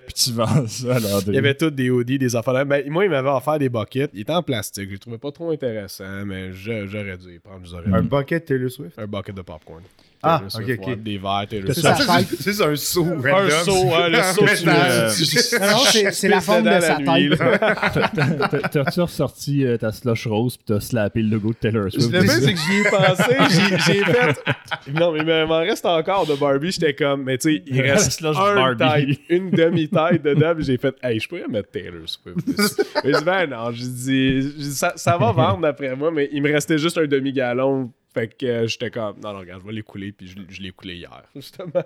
Puis 0.06 0.14
tu 0.14 0.32
vends 0.32 0.66
ça, 0.66 0.96
alors. 0.96 1.22
Il 1.28 1.34
y 1.34 1.38
avait 1.38 1.54
tous 1.54 1.70
des 1.70 1.88
hoodies, 1.90 2.18
des 2.18 2.34
affaires. 2.34 2.64
Ben, 2.66 2.82
moi, 2.90 3.04
il 3.04 3.10
m'avait 3.10 3.28
offert 3.28 3.58
des 3.58 3.68
buckets. 3.68 4.10
Il 4.14 4.20
était 4.20 4.32
en 4.32 4.42
plastique. 4.42 4.86
Je 4.88 4.92
les 4.94 4.98
trouvais 4.98 5.18
pas 5.18 5.30
trop 5.30 5.50
intéressant, 5.50 6.24
mais 6.26 6.52
je- 6.52 6.86
j'aurais 6.86 7.16
dû 7.16 7.28
les 7.30 7.38
prendre. 7.38 7.60
Je 7.64 7.70
les 7.70 7.74
aurais 7.74 7.92
Un 7.92 8.02
mis. 8.02 8.08
bucket 8.08 8.44
Taylor 8.44 8.70
Swift? 8.70 8.98
Un 8.98 9.06
bucket 9.06 9.34
de 9.36 9.42
popcorn. 9.42 9.82
Ah, 10.24 10.40
ok, 10.54 10.62
ok. 10.78 10.86
ouais, 10.86 10.96
Des 10.96 11.18
verres, 11.18 11.46
Taylor 11.50 11.74
C'est 11.74 11.80
Swift. 11.80 11.96
ça. 11.96 12.04
Ça, 12.04 12.18
c'est- 12.20 12.52
C'est 12.52 12.62
un 12.64 12.76
saut 12.76 13.06
Un 13.06 13.50
saut, 13.64 13.90
hein, 13.92 14.08
le 14.08 14.22
saut 14.22 14.42
Non, 14.44 15.78
c'est- 16.12 16.28
la 16.28 16.40
forme 16.40 16.62
de 16.62 16.80
sa 16.80 16.98
la 17.00 17.18
nuit, 17.18 17.30
tête. 17.30 17.40
T'as-tu 18.72 19.00
ressorti 19.00 19.64
euh, 19.66 19.76
ta 19.76 19.90
slush 19.92 20.26
rose 20.26 20.56
puis 20.56 20.64
t'as 20.66 20.80
slappé 20.80 21.22
le 21.22 21.30
logo 21.30 21.48
de 21.50 21.54
Taylor 21.54 21.90
Swift? 21.90 22.10
Le 22.12 22.20
pire, 22.20 22.30
c'est 22.32 22.54
que 22.54 22.60
j'y 22.60 22.80
ai 22.80 22.84
pensé. 22.90 23.76
J'ai 23.86 24.04
fait. 24.04 24.92
Non, 24.94 25.12
mais 25.12 25.20
il 25.20 25.46
m'en 25.48 25.58
reste 25.58 25.86
encore 25.86 26.26
de 26.26 26.34
Barbie. 26.34 26.72
J'étais 26.72 26.94
comme, 26.94 27.24
mais 27.24 27.38
tu 27.38 27.56
sais, 27.56 27.62
il 27.66 27.80
reste 27.80 28.12
Slush 28.12 28.36
un 28.38 28.74
Barbie. 28.74 29.16
tête, 29.16 29.18
une 29.28 29.50
demi-tête 29.50 30.22
dedans. 30.22 30.54
Puis 30.54 30.64
j'ai 30.64 30.76
fait, 30.78 30.94
hey, 31.02 31.18
je 31.18 31.28
pourrais 31.28 31.48
mettre 31.48 31.70
Taylor 31.70 32.02
Swift. 32.06 32.38
Mais 33.04 33.12
je 33.12 33.18
dis, 33.18 33.24
ben 33.24 33.46
non, 33.50 33.70
j'ai 33.72 33.86
dit, 33.86 34.52
ça 34.72 35.16
va 35.18 35.32
vendre 35.32 35.60
d'après 35.62 35.96
moi, 35.96 36.10
mais 36.12 36.28
il 36.32 36.42
me 36.42 36.52
restait 36.52 36.78
juste 36.78 36.98
un 36.98 37.06
demi-gallon. 37.06 37.90
Fait 38.14 38.28
que 38.28 38.44
euh, 38.46 38.66
j'étais 38.66 38.90
comme, 38.90 39.16
non, 39.22 39.32
non, 39.32 39.38
regarde, 39.40 39.62
je 39.62 39.66
vais 39.66 39.72
l'écouler. 39.72 40.12
Puis 40.12 40.26
je, 40.26 40.36
je 40.48 40.60
l'ai 40.62 40.72
hier, 40.96 41.22
justement. 41.34 41.82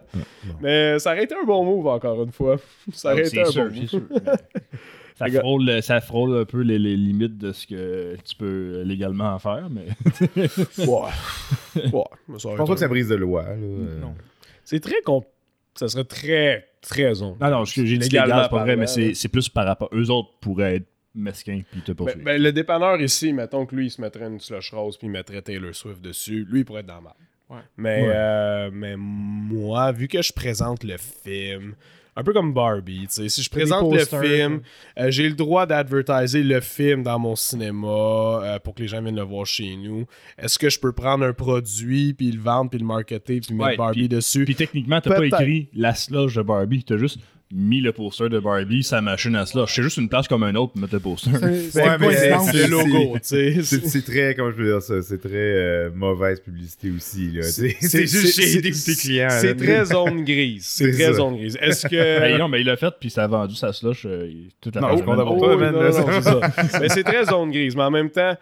Mais 0.60 0.98
ça 0.98 1.12
aurait 1.12 1.24
été 1.24 1.34
un 1.34 1.44
bon 1.44 1.64
move, 1.64 1.86
encore 1.86 2.22
une 2.22 2.32
fois. 2.32 2.56
Ça 2.92 3.12
aurait 3.12 3.26
été 3.26 3.40
Ah, 3.40 3.44
C'est 3.44 3.60
un 3.60 3.70
sûr, 3.70 3.70
bon 3.70 3.76
move. 3.80 3.88
sûr. 3.88 4.02
mais 4.10 4.20
Ça 5.18 5.40
frôle, 5.40 5.82
ça 5.82 6.00
frôle 6.02 6.36
un 6.36 6.44
peu 6.44 6.60
les, 6.60 6.78
les 6.78 6.94
limites 6.94 7.38
de 7.38 7.50
ce 7.52 7.66
que 7.66 8.16
tu 8.22 8.36
peux 8.36 8.82
légalement 8.82 9.32
en 9.32 9.38
faire, 9.38 9.68
mais 9.70 9.86
Ouais. 10.36 10.86
Ouais. 11.90 12.04
mais 12.28 12.38
ça 12.38 12.38
Je 12.38 12.48
aurait 12.48 12.56
pense 12.58 12.64
été 12.64 12.66
pas 12.66 12.74
que 12.74 12.80
ça 12.80 12.88
brise 12.88 13.08
de 13.08 13.14
loi. 13.14 13.44
Là. 13.44 13.56
Non. 13.56 14.14
C'est 14.62 14.80
très 14.80 15.00
con. 15.02 15.24
Ça 15.74 15.88
serait 15.88 16.04
très, 16.04 16.66
très 16.82 17.14
zone. 17.14 17.36
non, 17.40 17.50
non, 17.50 17.64
j'ai 17.64 17.82
dit 17.84 17.96
légal, 17.96 18.28
c'est 18.44 18.50
pas 18.50 18.62
vrai, 18.62 18.76
mais 18.76 18.86
c'est 18.86 19.28
plus 19.28 19.48
par 19.48 19.64
rapport. 19.64 19.88
Eux 19.94 20.10
autres 20.10 20.30
pourraient 20.40 20.76
être 20.76 20.88
mesquins 21.16 21.62
puis 21.70 21.80
te 21.82 21.92
Ben, 21.92 21.96
poursuivre. 21.96 22.24
ben, 22.24 22.40
le 22.42 22.52
dépanneur 22.52 23.00
ici, 23.00 23.32
mettons 23.32 23.66
que 23.66 23.74
lui, 23.74 23.86
il 23.86 23.90
se 23.90 24.00
mettrait 24.00 24.26
une 24.26 24.40
slush 24.40 24.70
rose 24.72 24.96
puis 24.96 25.06
il 25.06 25.10
mettrait 25.10 25.42
Taylor 25.42 25.74
Swift 25.74 26.00
dessus. 26.00 26.46
Lui, 26.50 26.60
il 26.60 26.64
pourrait 26.64 26.80
être 26.80 26.86
dans 26.86 27.00
mal. 27.02 27.14
Ouais. 27.48 27.58
Mais, 27.76 28.02
Ouais. 28.02 28.12
euh, 28.14 28.70
mais 28.72 28.94
moi, 28.96 29.92
vu 29.92 30.08
que 30.08 30.20
je 30.20 30.32
présente 30.32 30.82
le 30.84 30.96
film, 30.98 31.74
un 32.18 32.24
peu 32.24 32.32
comme 32.32 32.52
Barbie, 32.54 33.06
tu 33.08 33.14
sais, 33.14 33.28
si 33.28 33.42
je 33.42 33.50
présente 33.50 33.92
le 33.92 34.04
film, 34.04 34.62
euh, 34.98 35.10
j'ai 35.10 35.28
le 35.28 35.34
droit 35.34 35.66
d'advertiser 35.66 36.42
le 36.42 36.60
film 36.60 37.02
dans 37.02 37.18
mon 37.18 37.36
cinéma 37.36 37.86
euh, 38.42 38.58
pour 38.58 38.74
que 38.74 38.82
les 38.82 38.88
gens 38.88 39.02
viennent 39.02 39.16
le 39.16 39.22
voir 39.22 39.44
chez 39.46 39.76
nous. 39.76 40.06
Est-ce 40.38 40.58
que 40.58 40.70
je 40.70 40.80
peux 40.80 40.92
prendre 40.92 41.24
un 41.26 41.32
produit 41.34 42.14
puis 42.14 42.32
le 42.32 42.40
vendre 42.40 42.70
puis 42.70 42.78
le 42.80 42.86
marketer 42.86 43.40
puis 43.40 43.54
mettre 43.54 43.68
Ouais, 43.70 43.76
Barbie 43.76 44.08
dessus? 44.08 44.44
Puis 44.46 44.54
techniquement, 44.54 45.00
t'as 45.00 45.14
pas 45.14 45.26
écrit 45.26 45.68
la 45.74 45.94
slush 45.94 46.34
de 46.36 46.42
Barbie, 46.42 46.82
t'as 46.84 46.96
juste 46.96 47.18
mis 47.52 47.80
le 47.80 47.92
poster 47.92 48.28
de 48.28 48.38
Barbie, 48.40 48.82
sa 48.82 49.00
machine 49.00 49.36
à 49.36 49.46
slush. 49.46 49.74
C'est 49.76 49.82
juste 49.82 49.98
une 49.98 50.08
place 50.08 50.26
comme 50.26 50.42
un 50.42 50.54
autre 50.56 50.72
pour 50.72 50.80
mettre 50.82 50.94
le 50.94 51.00
poster. 51.00 51.30
C'est 51.70 51.82
Ouais, 51.82 51.96
le 51.98 52.68
logo, 52.70 53.14
tu 53.18 53.62
sais. 53.62 53.62
C'est 53.62 54.04
très, 54.04 54.34
comment 54.34 54.50
je 54.50 54.56
peux 54.56 54.64
dire 54.64 54.82
ça, 54.82 55.00
c'est 55.02 55.18
très 55.20 55.30
euh, 55.34 55.90
mauvaise 55.94 56.40
publicité 56.40 56.90
aussi. 56.90 57.30
là. 57.30 57.42
C'est 57.42 57.76
juste 57.80 58.40
chez 58.40 58.60
des 58.60 58.70
petits 58.70 58.96
clients. 58.96 59.28
C'est 59.30 59.54
très 59.54 59.84
zone 59.86 60.24
grise. 60.24 60.64
C'est 60.66 60.90
très 60.90 61.04
ça. 61.04 61.12
zone 61.14 61.36
grise. 61.36 61.56
Est-ce 61.60 61.86
Ben, 61.88 62.32
que. 62.34 62.38
non, 62.38 62.48
mais 62.48 62.60
il 62.62 62.66
l'a 62.66 62.76
fait, 62.76 62.92
puis 62.98 63.10
ça 63.10 63.24
a 63.24 63.26
vendu 63.28 63.54
sa 63.54 63.72
slush 63.72 64.06
euh, 64.06 64.28
toute 64.60 64.74
la 64.74 64.80
Non, 64.80 64.88
Oh, 65.06 65.56
non, 65.56 65.92
c'est 65.92 66.22
ça. 66.22 66.40
Mais 66.80 66.88
c'est 66.88 67.04
très 67.04 67.24
zone 67.26 67.50
grise. 67.52 67.76
Mais 67.76 67.82
en 67.84 67.90
même 67.90 68.10
temps, 68.10 68.36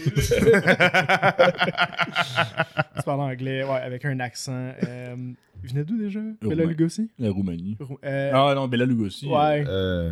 Tu 2.97 3.03
parles 3.03 3.21
anglais, 3.21 3.63
ouais, 3.63 3.79
avec 3.83 4.05
un 4.05 4.19
accent. 4.19 4.71
Euh, 4.87 5.15
il 5.63 5.69
venait 5.69 5.83
d'où 5.83 5.97
déjà? 5.97 6.19
Bella. 6.41 6.65
Lugosi 6.65 7.09
La 7.19 7.31
Roumanie. 7.31 7.77
Rou- 7.79 7.99
euh, 8.03 8.31
Ah 8.33 8.53
non, 8.55 8.67
Bella 8.67 8.85
Lugosi. 8.85 9.27
Ouais, 9.27 9.63
Euh, 9.67 10.11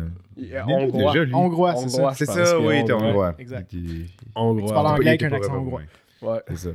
hongrois. 0.66 1.12
déjà, 1.12 1.24
lui? 1.24 1.34
hongrois, 1.34 1.76
c'est 1.76 1.88
ça. 1.88 2.12
C'est 2.14 2.26
ça, 2.26 2.60
oui, 2.60 2.84
t'es 2.84 2.92
hongrois. 2.92 3.08
hongrois. 3.08 3.34
Exact. 3.38 3.72
Hongrois. 4.34 4.68
Tu 4.68 4.74
parles 4.74 4.86
anglais 4.86 5.08
avec 5.10 5.22
un 5.24 5.32
accent 5.32 5.54
hongrois. 5.56 5.82
Ouais. 6.22 6.38
C'est 6.48 6.56
ça. 6.56 6.70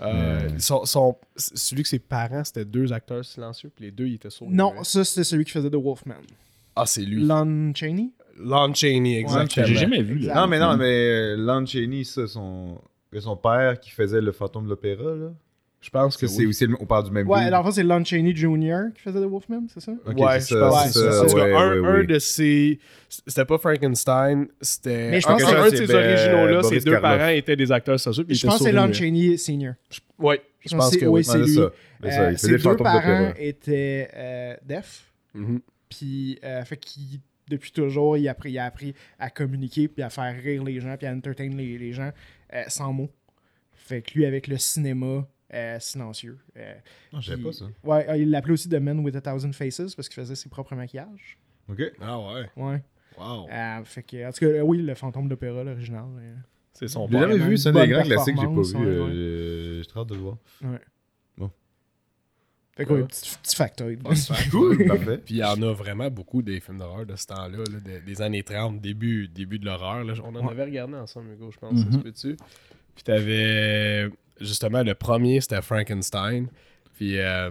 Euh, 0.00 0.48
Mais- 0.52 0.58
son, 0.58 0.84
son- 0.84 1.16
celui 1.36 1.82
que 1.82 1.88
ses 1.88 1.98
parents, 1.98 2.44
c'était 2.44 2.64
deux 2.64 2.92
acteurs 2.92 3.24
silencieux, 3.24 3.70
puis 3.74 3.86
les 3.86 3.90
deux, 3.90 4.06
ils 4.06 4.14
étaient 4.16 4.30
sourds. 4.30 4.50
Non, 4.50 4.82
ça 4.84 5.04
c'était 5.04 5.24
celui 5.24 5.44
qui 5.44 5.52
faisait 5.52 5.70
The 5.70 5.76
Wolfman. 5.76 6.14
Ah, 6.74 6.84
c'est 6.86 7.02
lui. 7.02 7.24
Lon 7.24 7.72
Chaney? 7.74 8.10
Lon 8.38 8.74
Chaney, 8.74 9.18
exactement. 9.18 9.64
J'ai 9.66 9.74
jamais 9.76 10.02
vu. 10.02 10.16
Exact. 10.16 10.34
Là. 10.34 10.40
Non, 10.42 10.46
mais 10.46 10.58
non, 10.58 10.76
mais 10.76 10.84
euh, 11.08 11.36
Lon 11.36 11.64
Chaney, 11.64 12.04
ça, 12.04 12.26
son... 12.26 12.78
son 13.18 13.36
père 13.36 13.80
qui 13.80 13.90
faisait 13.90 14.20
le 14.20 14.32
fantôme 14.32 14.64
de 14.64 14.68
l'opéra, 14.70 15.14
là. 15.14 15.32
Je 15.80 15.90
pense 15.90 16.16
que 16.16 16.26
c'est 16.26 16.38
oui. 16.40 16.46
aussi, 16.46 16.66
le- 16.66 16.76
on 16.80 16.86
parle 16.86 17.04
du 17.04 17.10
même 17.12 17.28
Ouais, 17.28 17.38
dude. 17.38 17.46
alors 17.48 17.60
en 17.60 17.64
fait, 17.70 17.76
c'est 17.76 17.82
Lon 17.84 18.02
Chaney 18.04 18.34
Jr. 18.34 18.92
qui 18.94 19.02
faisait 19.02 19.20
The 19.20 19.24
Wolfman, 19.28 19.66
c'est 19.72 19.80
ça? 19.80 19.92
Ok, 20.04 20.18
ouais, 20.18 20.40
c'est 20.40 20.54
je 20.54 20.60
ça, 20.60 20.68
pense 20.68 20.82
c'est 20.86 21.00
que 21.00 21.10
c'est 21.12 21.28
ça, 21.28 21.34
ouais, 21.36 21.42
un, 21.52 21.80
ouais, 21.80 21.88
un 21.88 21.94
ouais. 22.00 22.06
de 22.06 22.18
ses. 22.18 22.80
C'était 23.08 23.44
pas 23.44 23.58
Frankenstein, 23.58 24.48
c'était. 24.60 25.10
Mais 25.10 25.20
je 25.20 25.26
pense 25.26 25.42
que 25.44 25.54
un 25.54 25.64
de 25.66 25.70
c'est 25.76 25.86
ces 25.86 25.94
originaux-là, 25.94 26.62
ses 26.64 26.80
deux 26.80 27.00
parents 27.00 27.28
étaient 27.28 27.54
des 27.56 27.70
acteurs 27.70 28.00
sociaux. 28.00 28.24
puis 28.24 28.34
Je 28.34 28.46
pense 28.46 28.58
que 28.58 28.64
c'est 28.64 28.72
Lon. 28.72 28.92
Chaney 28.92 29.36
Senior. 29.36 29.74
Ouais, 30.18 30.40
je 30.68 30.74
pense 30.76 30.96
que 30.96 31.04
oui, 31.06 31.22
c'est 31.22 31.38
lui. 31.38 31.54
C'est 32.02 32.18
Euh, 32.20 32.36
ses 32.36 32.58
deux 32.58 32.76
parents 32.76 33.32
étaient 33.38 34.08
euh, 34.14 34.56
deaf, 34.64 35.04
Mhm. 35.34 35.60
puis 35.88 36.38
euh, 36.44 36.64
fait 36.64 36.76
qu'il 36.78 37.20
depuis 37.48 37.70
toujours, 37.70 38.16
il 38.16 38.26
a, 38.26 38.32
appris, 38.32 38.50
il 38.50 38.58
a 38.58 38.64
appris 38.64 38.92
à 39.20 39.30
communiquer, 39.30 39.86
puis 39.86 40.02
à 40.02 40.10
faire 40.10 40.34
rire 40.42 40.64
les 40.64 40.80
gens, 40.80 40.96
puis 40.98 41.06
à 41.06 41.12
entertain 41.12 41.48
les, 41.48 41.78
les 41.78 41.92
gens 41.92 42.10
euh, 42.54 42.62
sans 42.66 42.92
mots. 42.92 43.08
Fait 43.72 44.02
que 44.02 44.14
lui, 44.14 44.26
avec 44.26 44.48
le 44.48 44.56
cinéma 44.58 45.24
euh, 45.54 45.78
silencieux. 45.80 46.38
euh, 46.56 46.74
Non, 47.12 47.20
je 47.20 47.30
savais 47.30 47.42
pas 47.42 47.52
ça. 47.52 47.64
Ouais, 47.84 48.08
euh, 48.08 48.16
il 48.16 48.30
l'appelait 48.30 48.52
aussi 48.54 48.68
The 48.68 48.74
Man 48.74 49.00
with 49.00 49.14
a 49.16 49.20
Thousand 49.20 49.52
Faces 49.52 49.94
parce 49.94 50.08
qu'il 50.08 50.14
faisait 50.22 50.34
ses 50.34 50.48
propres 50.48 50.74
maquillages. 50.74 51.38
Ok. 51.68 51.82
Ah 52.00 52.18
ouais. 52.20 52.50
Ouais. 52.56 52.82
Wow. 53.18 53.48
Euh, 53.50 53.84
fait 53.84 54.02
que, 54.02 54.28
en 54.28 54.32
tout 54.32 54.40
cas, 54.40 54.46
euh, 54.46 54.60
oui, 54.60 54.78
le 54.82 54.94
fantôme 54.94 55.28
d'opéra, 55.28 55.64
l'original. 55.64 56.04
euh, 56.18 56.34
C'est 56.74 56.86
son 56.88 57.06
Je 57.08 57.12
l'ai 57.14 57.18
jamais 57.20 57.38
vu, 57.38 57.56
c'est 57.56 57.70
un 57.70 57.72
des 57.72 57.88
grands 57.88 58.02
classiques 58.02 58.34
que 58.34 58.40
j'ai 58.40 58.46
pas 58.46 58.52
vu. 58.52 58.84
ouais, 58.84 58.86
euh, 58.86 59.82
J'ai 59.82 59.98
hâte 60.00 60.06
de 60.08 60.14
le 60.14 60.20
voir. 60.20 60.36
Fait 62.76 62.84
que, 62.84 62.92
ouais, 62.92 63.00
Ouais. 63.00 63.06
petit, 63.06 63.36
petit 63.42 63.56
factoid. 63.56 63.96
Cool, 64.50 64.84
parfait. 64.86 65.16
Puis 65.24 65.36
il 65.36 65.38
y 65.38 65.44
en 65.44 65.62
a 65.62 65.72
vraiment 65.72 66.10
beaucoup 66.10 66.42
des 66.42 66.60
films 66.60 66.76
d'horreur 66.76 67.06
de 67.06 67.16
ce 67.16 67.26
temps-là, 67.26 67.56
là, 67.56 67.80
des, 67.82 68.00
des 68.00 68.20
années 68.20 68.42
30, 68.42 68.82
début, 68.82 69.28
début 69.28 69.58
de 69.58 69.64
l'horreur. 69.64 70.04
là. 70.04 70.12
On 70.22 70.34
en 70.36 70.44
Ouais. 70.44 70.50
avait 70.52 70.64
regardé 70.64 70.94
ensemble, 70.94 71.30
Hugo, 71.32 71.50
je 71.50 71.56
pense, 71.58 71.78
ça 71.80 71.86
Mhm. 71.86 71.92
se 71.92 71.98
peut-tu? 71.98 72.36
Puis 72.94 73.02
t'avais... 73.04 74.10
Justement, 74.40 74.82
le 74.82 74.94
premier, 74.94 75.40
c'était 75.40 75.62
Frankenstein. 75.62 76.48
Puis 76.94 77.18
euh, 77.18 77.50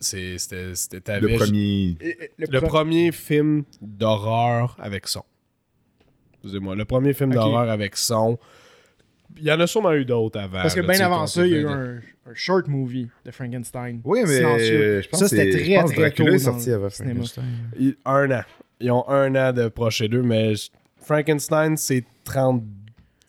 c'est- 0.00 0.38
c'était... 0.38 1.20
Le 1.20 1.36
premier. 1.36 1.96
Le 2.38 2.58
pro- 2.60 2.68
premier 2.68 3.12
film 3.12 3.64
d'horreur 3.80 4.76
avec 4.80 5.06
son. 5.08 5.22
Excusez-moi, 6.34 6.74
le 6.74 6.84
premier 6.84 7.12
film 7.12 7.32
d'horreur 7.32 7.70
avec 7.70 7.96
son. 7.96 8.38
Il 9.38 9.44
y 9.44 9.52
en 9.52 9.60
a 9.60 9.66
sûrement 9.66 9.92
eu 9.92 10.04
d'autres 10.04 10.38
avant. 10.40 10.60
Parce 10.62 10.74
que 10.74 10.80
là, 10.80 10.92
bien 10.92 11.06
avant 11.06 11.26
ça, 11.26 11.46
il 11.46 11.52
y 11.52 11.56
a 11.56 11.60
eu 11.60 11.66
un, 11.66 12.00
un 12.26 12.34
short 12.34 12.68
movie 12.68 13.08
de 13.24 13.30
Frankenstein. 13.30 14.00
Oui, 14.04 14.20
mais 14.26 14.36
silencieux. 14.36 15.00
je 15.02 15.08
pense 15.08 15.20
Ça, 15.20 15.28
c'était 15.28 15.50
très, 15.50 15.74
pense 15.76 15.92
très 15.92 16.10
tôt 16.10 16.38
sorti 16.38 16.70
avant. 16.70 16.90
Frankenstein. 16.90 17.44
Il- 17.78 17.96
un 18.04 18.30
an. 18.30 18.42
Ils 18.80 18.90
ont 18.90 19.08
un 19.08 19.34
an 19.36 19.52
de 19.52 19.68
proche 19.68 20.02
deux, 20.02 20.22
mais 20.22 20.52
Frankenstein, 20.98 21.76
c'est 21.76 22.04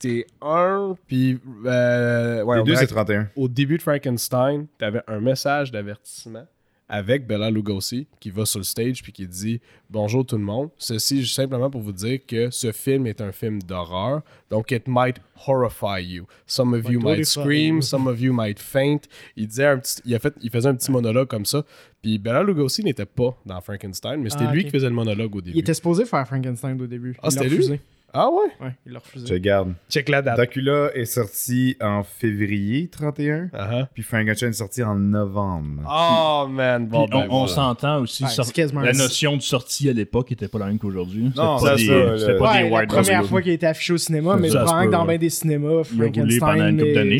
31. 0.04 0.96
Puis, 1.06 1.38
euh, 1.66 2.42
ouais, 2.42 2.56
Les 2.56 2.62
on 2.62 2.64
deux, 2.64 2.76
c'est 2.76 2.86
31. 2.86 3.28
au 3.36 3.48
début 3.48 3.76
de 3.76 3.82
Frankenstein, 3.82 4.66
tu 4.78 4.84
avais 4.84 5.02
un 5.06 5.20
message 5.20 5.72
d'avertissement 5.72 6.46
avec 6.88 7.26
Bella 7.26 7.50
Lugosi 7.50 8.06
qui 8.20 8.30
va 8.30 8.44
sur 8.44 8.58
le 8.58 8.64
stage 8.64 9.02
puis 9.02 9.10
qui 9.10 9.26
dit 9.26 9.60
Bonjour 9.88 10.24
tout 10.24 10.36
le 10.36 10.44
monde. 10.44 10.68
Ceci 10.76 11.26
simplement 11.26 11.70
pour 11.70 11.80
vous 11.80 11.92
dire 11.92 12.20
que 12.26 12.50
ce 12.50 12.72
film 12.72 13.06
est 13.06 13.20
un 13.20 13.32
film 13.32 13.62
d'horreur. 13.62 14.20
Donc, 14.50 14.70
it 14.70 14.84
might 14.86 15.16
horrify 15.46 16.00
you. 16.00 16.26
Some 16.46 16.74
of 16.74 16.88
you 16.90 17.00
Might 17.00 17.24
scream, 17.24 17.80
some 17.80 18.06
of 18.06 18.20
you 18.20 18.32
might 18.32 18.58
faint. 18.58 19.00
Il, 19.36 19.48
disait 19.48 19.66
un 19.66 19.78
petit, 19.78 20.02
il, 20.04 20.14
a 20.14 20.18
fait, 20.18 20.34
il 20.42 20.50
faisait 20.50 20.68
un 20.68 20.74
petit 20.74 20.90
monologue 20.90 21.28
comme 21.28 21.46
ça. 21.46 21.64
Puis 22.02 22.18
Bella 22.18 22.42
Lugosi 22.42 22.84
n'était 22.84 23.06
pas 23.06 23.34
dans 23.46 23.60
Frankenstein, 23.62 24.20
mais 24.20 24.28
c'était 24.28 24.44
Ah, 24.46 24.52
lui 24.52 24.64
qui 24.64 24.70
faisait 24.70 24.88
le 24.88 24.94
monologue 24.94 25.34
au 25.36 25.40
début. 25.40 25.56
Il 25.56 25.60
était 25.60 25.74
supposé 25.74 26.04
faire 26.04 26.26
Frankenstein 26.26 26.80
au 26.80 26.86
début. 26.86 27.16
Ah, 27.22 27.30
c'était 27.30 27.48
lui? 27.48 27.80
Ah 28.16 28.28
ouais? 28.30 28.64
Ouais, 28.66 28.72
il 28.86 28.92
l'a 28.92 29.00
refusé. 29.00 29.26
Je 29.26 29.34
garde. 29.34 29.74
Check 29.90 30.08
la 30.08 30.22
date. 30.22 30.36
Dracula 30.36 30.90
est 30.94 31.04
sorti 31.04 31.76
en 31.80 32.02
février 32.04 32.88
31, 32.88 33.48
Ah 33.52 33.88
puis 33.92 34.02
Frankenstein 34.04 34.50
est 34.50 34.52
sorti 34.52 34.82
en 34.84 34.94
novembre. 34.94 35.82
Oh 35.88 36.46
man, 36.48 36.86
bon, 36.86 37.06
on, 37.12 37.18
ben, 37.18 37.26
on 37.30 37.46
s'entend 37.48 37.98
aussi. 38.00 38.22
Ouais, 38.24 38.84
la 38.84 38.92
notion 38.92 39.36
de 39.36 39.42
sortie 39.42 39.88
à 39.88 39.92
l'époque 39.92 40.30
était 40.32 40.48
pas 40.48 40.58
la 40.60 40.66
même 40.66 40.78
qu'aujourd'hui. 40.78 41.32
Non, 41.36 41.58
C'était 41.58 41.70
pas 41.70 41.76
c'est 41.78 41.84
des- 41.84 41.88
ça, 41.88 42.18
C'était 42.18 42.32
le- 42.32 42.38
pas 42.38 42.52
Ouais, 42.52 42.62
des 42.64 42.70
la 42.70 42.86
première 42.86 43.26
fois 43.26 43.42
qu'il 43.42 43.50
a 43.50 43.54
été 43.54 43.66
affiché 43.66 43.92
au 43.92 43.98
cinéma, 43.98 44.36
mais 44.36 44.48
probablement 44.48 44.86
que 44.86 44.90
dans 44.92 45.00
ouais. 45.02 45.08
bien 45.08 45.18
des 45.18 45.30
cinémas, 45.30 45.68
Il 45.68 45.74
a 45.74 46.06
roulé 46.06 46.36
Frankenstein. 46.38 46.38
pendant 46.40 46.68
une 46.68 46.76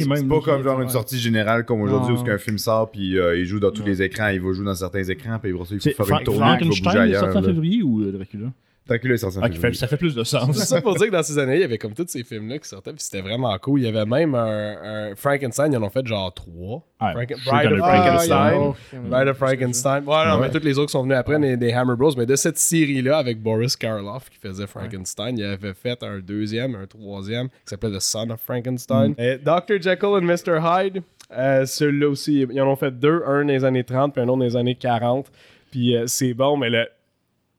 même. 0.08 0.16
C'est 0.16 0.28
pas 0.28 0.40
comme 0.40 0.62
genre 0.62 0.80
une 0.80 0.88
sortie 0.88 1.18
générale 1.18 1.64
comme 1.64 1.80
aujourd'hui 1.82 2.14
Non. 2.14 2.22
où 2.22 2.30
un 2.30 2.38
film 2.38 2.58
sort 2.58 2.90
puis 2.90 3.18
euh, 3.18 3.36
il 3.38 3.44
joue 3.46 3.58
dans 3.60 3.70
tous 3.70 3.82
les 3.84 4.00
écrans, 4.02 4.28
il 4.28 4.40
va 4.40 4.52
jouer 4.52 4.64
dans 4.64 4.74
certains 4.74 5.02
écrans 5.04 5.38
puis 5.42 5.50
il 5.50 5.56
faut 5.56 5.64
faire 6.04 6.18
une 6.18 6.24
tournée 6.24 6.56
puis 6.58 6.66
il 6.66 6.68
va 6.68 6.68
bouger 6.68 6.82
Frankenstein 6.82 7.08
est 7.10 7.14
sorti 7.14 7.26
ailleurs. 7.28 7.36
en 7.36 7.42
février 7.42 7.82
ou 7.82 8.02
euh, 8.02 8.12
Dracula 8.86 9.14
Dracula 9.14 9.14
est 9.14 9.18
sorti 9.18 9.38
en 9.38 9.42
Ah, 9.42 9.48
qui 9.48 9.54
fait- 9.54 9.60
février. 9.62 9.78
Ça 9.78 9.86
fait 9.86 9.96
plus 9.96 10.14
de 10.14 10.24
C'est 10.24 10.38
sens. 10.38 10.56
ça 10.58 10.80
pour 10.82 10.94
dire 10.96 11.06
que 11.06 11.12
dans 11.12 11.22
ces 11.22 11.38
années, 11.38 11.54
il 11.56 11.60
y 11.60 11.64
avait 11.64 11.78
comme 11.78 11.94
tous 11.94 12.06
ces 12.08 12.22
films-là 12.22 12.58
qui 12.58 12.68
sortaient, 12.68 12.92
puis 12.92 13.02
c'était 13.02 13.22
vraiment 13.22 13.56
cool. 13.58 13.80
Il 13.80 13.84
y 13.84 13.88
avait 13.88 14.04
même 14.04 14.34
un, 14.34 15.10
un 15.10 15.16
Frankenstein, 15.16 15.72
ils 15.72 15.76
en 15.76 15.82
ont 15.82 15.88
fait 15.90 16.06
genre 16.06 16.32
trois. 16.34 16.82
Bride 17.00 17.28
qu'il 17.28 17.36
of 17.36 17.42
Frankenstein. 17.42 18.72
Bride 19.08 19.28
of 19.28 19.36
Frankenstein. 19.36 20.04
Ouais, 20.04 20.26
non, 20.26 20.38
mais 20.38 20.50
tous 20.50 20.64
les 20.64 20.78
autres 20.78 20.90
sont 20.90 21.02
venus 21.02 21.16
après, 21.16 21.38
des, 21.38 21.56
des 21.56 21.72
Hammer 21.72 21.96
Bros. 21.96 22.12
Mais 22.16 22.26
de 22.26 22.36
cette 22.36 22.58
série-là, 22.58 23.18
avec 23.18 23.40
Boris 23.42 23.76
Karloff 23.76 24.28
qui 24.30 24.38
faisait 24.38 24.66
Frankenstein, 24.66 25.36
il 25.38 25.44
avait 25.44 25.74
fait 25.74 26.02
un 26.02 26.18
deuxième, 26.20 26.74
un 26.74 26.86
troisième, 26.86 27.48
qui 27.48 27.54
s'appelait 27.66 27.90
The 27.96 28.00
Son 28.00 28.30
of 28.30 28.40
Frankenstein. 28.40 29.14
Et 29.18 29.36
Dr. 29.38 29.80
Jekyll 29.80 30.08
and 30.08 30.22
Mr. 30.22 30.58
Hyde, 30.62 31.02
euh, 31.32 31.64
celui-là 31.66 32.08
aussi, 32.08 32.46
ils 32.50 32.60
en 32.60 32.68
ont 32.68 32.76
fait 32.76 32.90
deux, 32.90 33.22
un 33.26 33.42
dans 33.44 33.48
les 33.48 33.64
années 33.64 33.84
30 33.84 34.12
puis 34.12 34.22
un 34.22 34.28
autre 34.28 34.38
dans 34.38 34.44
les 34.44 34.56
années 34.56 34.74
40. 34.76 35.30
Puis 35.70 35.96
euh, 35.96 36.04
c'est 36.06 36.34
bon, 36.34 36.56
mais 36.56 36.70
le, 36.70 36.86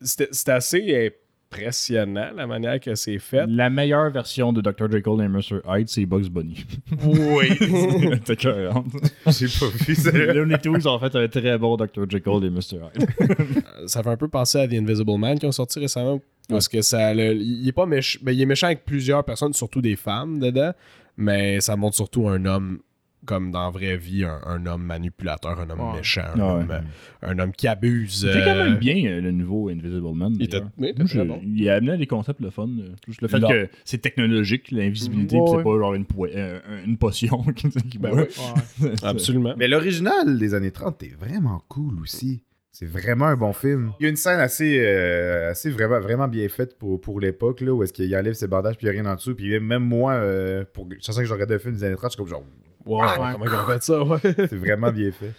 c'était 0.02 0.28
c'était 0.32 0.52
assez 0.52 1.12
impressionnant 1.52 2.32
la 2.36 2.48
manière 2.48 2.80
que 2.80 2.96
c'est 2.96 3.20
fait. 3.20 3.46
La 3.48 3.70
meilleure 3.70 4.10
version 4.12 4.52
de 4.52 4.62
Dr. 4.62 4.92
Jekyll 4.92 5.22
et 5.22 5.28
Mr. 5.28 5.62
Hyde, 5.68 5.88
c'est 5.88 6.06
Bugs 6.06 6.30
Bunny. 6.30 6.66
Oui. 7.06 7.48
C'était 8.25 8.34
écœurant. 8.34 8.84
J'ai 9.28 9.48
pas 9.48 9.68
vu 9.86 9.96
ça. 9.96 10.12
Looney 10.12 10.58
Tunes 10.60 10.86
ont 10.88 11.00
fait 11.00 11.16
un 11.16 11.28
très 11.28 11.58
bon 11.58 11.78
Dr. 11.78 12.10
Jekyll 12.10 12.44
et 12.44 12.50
Mr. 12.50 12.80
Hyde. 12.94 13.64
ça 13.88 14.04
fait 14.04 14.10
un 14.10 14.18
peu 14.18 14.28
penser 14.28 14.60
à 14.60 14.68
The 14.68 14.74
Invisible 14.74 15.18
Man 15.18 15.40
qui 15.40 15.46
ont 15.46 15.52
sorti 15.52 15.80
récemment. 15.80 16.20
Parce 16.50 16.68
que 16.68 16.82
ça. 16.82 17.14
le- 17.14 17.34
il 17.36 17.68
est 17.68 17.72
pas 17.72 17.86
méchant. 17.86 18.20
il 18.28 18.42
est 18.42 18.46
méchant 18.46 18.68
avec 18.68 18.84
plusieurs 18.86 19.24
personnes, 19.24 19.54
surtout 19.54 19.82
des 19.82 19.96
femmes 19.96 20.40
dedans. 20.40 20.72
Mais 21.18 21.62
ça 21.62 21.78
montre 21.78 21.96
surtout 21.96 22.28
un 22.28 22.44
homme, 22.46 22.80
comme 23.25 23.51
dans 23.51 23.63
la 23.63 23.70
vraie 23.70 23.98
vie, 23.98 24.24
un, 24.24 24.39
un 24.46 24.65
homme 24.65 24.84
manipulateur, 24.84 25.60
un 25.60 25.70
homme 25.70 25.79
Ouais. 25.82 25.98
méchant, 25.98 26.22
un, 26.36 26.38
Ouais. 26.39 26.44
homme, 26.63 26.72
euh, 26.72 26.79
un 27.24 27.39
homme 27.39 27.51
qui 27.51 27.67
abuse. 27.67 28.22
C'était 28.22 28.44
quand 28.46 28.51
euh, 28.55 28.63
même 28.70 28.77
bien 28.77 28.96
euh, 29.05 29.22
le 29.22 29.32
nouveau 29.32 29.70
Invisible 29.70 30.13
Man. 30.13 30.34
Il 30.39 30.44
était- 30.46 30.62
il 30.79 31.08
je- 31.08 31.22
bon. 31.22 31.41
Il 31.46 31.70
amenait 31.70 31.98
des 31.98 32.08
concepts 32.08 32.39
le 32.39 32.50
fun. 32.51 32.67
euh, 32.79 32.89
Juste 33.08 33.22
le 33.22 33.27
fait 33.27 33.39
Là. 33.39 33.48
que 33.50 33.70
c'est 33.84 33.98
technologique, 34.00 34.72
l'invisibilité, 34.72 35.36
Ouais, 35.36 35.41
puis 35.44 35.51
c'est 35.51 35.58
ouais. 35.58 35.63
pas 35.63 35.77
genre 35.79 35.94
une, 35.94 36.05
euh, 36.36 36.60
potion 37.00 37.44
qui 37.55 37.70
qui 37.70 37.98
Ben 37.98 38.12
absolument. 39.03 39.53
Mais 39.58 39.67
l'original 39.67 40.38
des 40.38 40.53
années 40.53 40.72
30 40.72 41.01
est 41.03 41.15
vraiment 41.20 41.62
cool 41.67 42.00
aussi. 42.01 42.41
C'est 42.77 42.86
vraiment 42.86 43.27
un 43.27 43.38
bon 43.38 43.53
film. 43.53 43.94
Il 44.01 44.03
y 44.03 44.05
a 44.05 44.10
une 44.10 44.17
scène 44.17 44.41
assez, 44.41 44.79
euh, 44.86 45.51
assez 45.51 45.70
vraiment, 45.70 46.01
vraiment 46.01 46.27
bien 46.27 46.50
faite 46.50 46.77
pour, 46.77 47.00
pour 47.00 47.22
l'époque, 47.22 47.62
là, 47.62 47.74
où 47.74 47.82
est-ce 47.84 47.94
qu'il 47.94 48.13
enlève 48.17 48.34
ses 48.34 48.48
bandages 48.48 48.75
puis 48.75 48.86
il 48.86 48.91
n'y 48.91 48.98
a 48.98 49.01
rien 49.01 49.10
en 49.10 49.15
dessous. 49.15 49.34
Puis 49.34 49.58
même 49.62 49.84
moi, 49.84 50.12
euh, 50.15 50.65
pour, 50.74 50.86
sais 51.00 51.13
que 51.13 51.24
je 51.24 51.32
regardais 51.34 51.55
un 51.55 51.60
film 51.60 51.74
des 51.74 51.86
années 51.86 51.96
30, 51.96 52.12
je 52.12 52.15
suis 52.15 52.17
comme 52.17 52.27
genre, 52.27 52.44
Wow, 52.86 53.00
Ouais. 53.01 53.08
comment 53.32 53.46
ils 53.46 53.53
ont 53.53 53.65
fait 53.65 53.82
ça, 53.82 54.03
ouais. 54.03 54.20
c'est 54.50 54.55
vraiment 54.58 54.91
bien 54.91 55.10
fait. 55.13 55.32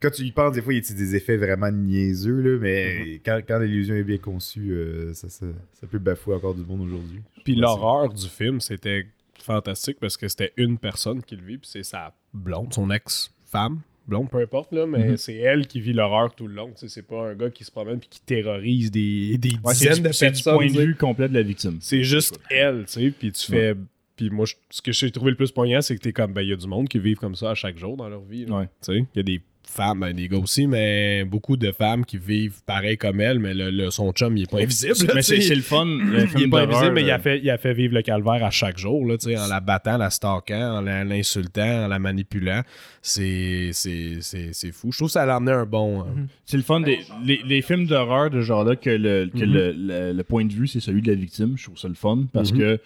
Quand 0.00 0.10
tu 0.10 0.22
y 0.22 0.30
penses, 0.30 0.52
des 0.52 0.62
fois, 0.62 0.72
il 0.72 0.84
y 0.86 0.92
a 0.92 0.94
des 0.94 1.16
effets 1.16 1.36
vraiment 1.36 1.72
niaiseux, 1.72 2.40
là, 2.40 2.58
mais 2.60 3.20
quand, 3.24 3.40
quand 3.46 3.58
l'illusion 3.58 3.96
est 3.96 4.04
bien 4.04 4.18
conçue, 4.18 4.70
euh, 4.70 5.12
ça, 5.14 5.28
ça, 5.28 5.46
ça 5.72 5.86
peut 5.88 5.98
bafouer 5.98 6.36
encore 6.36 6.54
du 6.54 6.64
monde 6.64 6.82
aujourd'hui. 6.82 7.22
Puis 7.44 7.56
l'horreur 7.56 8.08
du 8.12 8.28
film, 8.28 8.60
c'était 8.60 9.06
fantastique 9.42 9.98
parce 10.00 10.16
que 10.16 10.28
c'était 10.28 10.52
une 10.56 10.78
personne 10.78 11.22
qui 11.22 11.34
le 11.34 11.42
vit, 11.42 11.58
puis 11.58 11.68
c'est 11.72 11.82
sa 11.82 12.14
blonde, 12.32 12.72
son 12.72 12.88
ex-femme. 12.90 13.80
Blonde, 14.06 14.30
peu 14.30 14.38
importe, 14.38 14.72
là, 14.72 14.86
mais 14.86 15.10
Mhm. 15.10 15.16
c'est 15.16 15.36
elle 15.36 15.66
qui 15.66 15.80
vit 15.80 15.92
l'horreur 15.92 16.34
tout 16.34 16.48
le 16.48 16.54
long. 16.54 16.72
C'est 16.74 17.06
pas 17.06 17.30
un 17.30 17.34
gars 17.34 17.50
qui 17.50 17.64
se 17.64 17.70
promène 17.70 17.98
puis 18.00 18.08
qui 18.10 18.20
terrorise 18.20 18.90
des, 18.90 19.38
des 19.38 19.50
Ouais, 19.64 19.74
c'est 19.74 19.88
dizaines 19.88 20.02
du, 20.02 20.08
de 20.08 20.12
c'est 20.12 20.26
du 20.26 20.32
personnes. 20.32 20.54
point 20.56 20.66
de 20.66 20.80
vue 20.80 20.94
complet 20.96 21.28
de 21.28 21.34
la 21.34 21.42
victime. 21.42 21.78
C'est 21.80 22.02
juste 22.02 22.38
elle, 22.50 22.84
tu 22.86 22.92
sais, 22.92 23.10
puis 23.10 23.32
tu 23.32 23.50
fais... 23.50 23.74
Puis 23.74 24.28
Puis 24.28 24.30
moi, 24.30 24.44
je- 24.44 24.54
ce 24.70 24.82
que 24.82 24.92
j'ai 24.92 25.10
trouvé 25.10 25.30
le 25.30 25.36
plus 25.38 25.50
poignant, 25.52 25.80
c'est 25.80 25.96
que 25.96 26.00
t'es 26.02 26.12
comme, 26.12 26.32
ben, 26.34 26.42
il 26.42 26.48
y 26.50 26.52
a 26.52 26.56
du 26.56 26.66
monde 26.66 26.86
qui 26.88 26.98
vivent 26.98 27.16
comme 27.16 27.34
ça 27.34 27.52
à 27.52 27.54
chaque 27.54 27.78
jour 27.78 27.96
dans 27.96 28.08
leur 28.10 28.20
vie. 28.22 28.44
là. 28.44 28.58
Ouais. 28.58 28.64
Tu 28.66 28.92
sais, 28.92 28.98
il 28.98 29.06
y 29.16 29.20
a 29.20 29.22
des 29.22 29.40
femmes, 29.72 30.00
ben, 30.00 30.12
des 30.12 30.28
gars 30.28 30.36
aussi, 30.38 30.66
mais 30.66 31.24
beaucoup 31.24 31.56
de 31.56 31.72
femmes 31.72 32.04
qui 32.04 32.18
vivent 32.18 32.62
pareil 32.66 32.96
comme 32.98 33.20
elle, 33.20 33.38
mais 33.38 33.54
le, 33.54 33.70
le- 33.70 33.90
son 33.90 34.12
chum, 34.12 34.36
il 34.36 34.42
est 34.44 34.50
pas 34.50 34.58
invisible. 34.60 34.94
là, 35.08 35.14
Mais 35.14 35.22
c'est 35.22 35.36
le 35.54 35.62
fun. 35.62 35.84
le 35.86 36.26
Il 36.36 36.42
est 36.44 36.48
pas 36.48 36.62
invisible, 36.62 36.92
mais 36.92 37.02
il 37.02 37.10
euh, 37.10 37.14
a, 37.14 37.18
fait, 37.18 37.38
il 37.42 37.50
a 37.50 37.58
fait 37.58 37.72
vivre 37.74 37.94
le 37.94 38.02
calvaire 38.02 38.44
à 38.44 38.50
chaque 38.50 38.78
jour, 38.78 39.06
là, 39.06 39.16
en 39.26 39.46
la 39.48 39.60
battant, 39.60 39.96
la 39.96 40.10
stalkant, 40.10 40.78
en 40.78 40.80
l'insultant, 40.82 41.84
en 41.84 41.88
la 41.88 41.98
manipulant. 41.98 42.62
C'est 43.00 43.70
c'est- 43.72 44.18
c'est- 44.20 44.50
c'est 44.52 44.72
fou. 44.72 44.92
Je 44.92 44.98
trouve 44.98 45.08
que 45.08 45.12
ça 45.12 45.22
a 45.22 45.34
amené 45.36 45.52
un 45.52 45.66
bon. 45.66 46.00
euh, 46.02 46.04
C'est 46.44 46.56
le 46.56 46.62
fun 46.62 46.80
des 46.80 46.98
les, 47.24 47.40
les 47.44 47.62
films 47.62 47.86
d'horreur 47.86 48.30
de 48.30 48.40
genre-là 48.40 48.76
que, 48.76 48.90
le, 48.90 49.28
que 49.34 49.44
Mhm. 49.44 49.52
le, 49.52 49.72
le- 49.72 50.12
le 50.12 50.22
point 50.24 50.44
de 50.44 50.52
vue 50.52 50.66
c'est 50.68 50.80
celui 50.80 51.02
de 51.02 51.08
la 51.10 51.16
victime. 51.16 51.54
Je 51.56 51.64
trouve 51.64 51.78
ça 51.78 51.88
le 51.88 51.94
fun 51.94 52.26
parce 52.32 52.52
Mhm. 52.52 52.58
que 52.58 52.80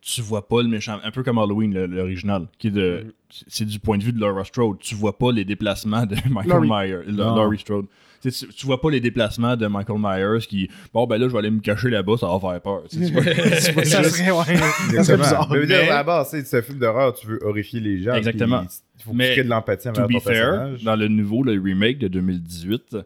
tu 0.00 0.22
vois 0.22 0.46
pas 0.48 0.62
le 0.62 0.68
méchant, 0.68 0.98
un 1.04 1.10
peu 1.10 1.22
comme 1.22 1.38
Halloween 1.38 1.72
l'original, 1.86 2.46
qui 2.58 2.68
est 2.68 2.70
de 2.70 3.02
Mhm. 3.04 3.12
c'est 3.48 3.64
du 3.64 3.78
point 3.78 3.98
de 3.98 4.02
vue 4.04 4.12
de 4.12 4.20
Laura 4.20 4.44
Strode. 4.44 4.78
Tu 4.80 4.94
vois 4.94 5.18
pas 5.18 5.32
les 5.32 5.44
déplacements 5.44 6.06
de 6.06 6.16
Michael. 6.30 6.60
Myers. 6.62 7.12
Laurie 7.16 7.58
Strode. 7.58 7.86
Tu, 8.20 8.66
vois 8.66 8.80
pas 8.80 8.90
les 8.90 8.98
déplacements 9.00 9.54
de 9.56 9.68
Michael 9.68 9.98
Myers 10.00 10.44
qui 10.48 10.68
bon 10.92 11.06
ben 11.06 11.18
là 11.18 11.28
je 11.28 11.32
vais 11.32 11.38
aller 11.38 11.50
me 11.52 11.60
cacher 11.60 11.88
là-bas 11.88 12.16
ça 12.18 12.26
va 12.26 12.40
faire 12.40 12.60
peur. 12.60 12.82
Tu 12.90 12.98
sais, 12.98 13.06
tu 13.06 13.12
vois- 13.12 13.22
tu 13.22 13.72
vois 13.72 13.84
ça 13.84 14.02
juste- 14.02 14.16
serait, 14.16 14.30
ouais, 14.32 14.44
ça 14.44 14.44
serait 14.44 14.96
Exactement. 14.98 15.18
bizarre. 15.22 15.48
Mais, 15.52 15.66
mais- 15.66 15.74
à 15.88 15.94
la 15.94 16.02
base, 16.02 16.30
c'est 16.44 16.58
un 16.58 16.62
film 16.62 16.78
d'horreur, 16.80 17.14
tu 17.14 17.28
veux 17.28 17.38
horrifier 17.44 17.78
les 17.78 18.02
gens. 18.02 18.14
Exactement. 18.14 18.62
Il 18.98 19.04
faut 19.04 19.12
Mais, 19.12 19.30
créer 19.30 19.44
de 19.44 19.48
l'empathie 19.48 19.84
To 19.84 19.90
envers 19.90 20.08
be 20.08 20.12
ton 20.14 20.20
fair, 20.20 20.50
personnage. 20.50 20.82
dans 20.82 20.96
le 20.96 21.06
nouveau 21.06 21.44
le 21.44 21.52
remake 21.62 21.98
de 21.98 22.08
2018, 22.08 22.96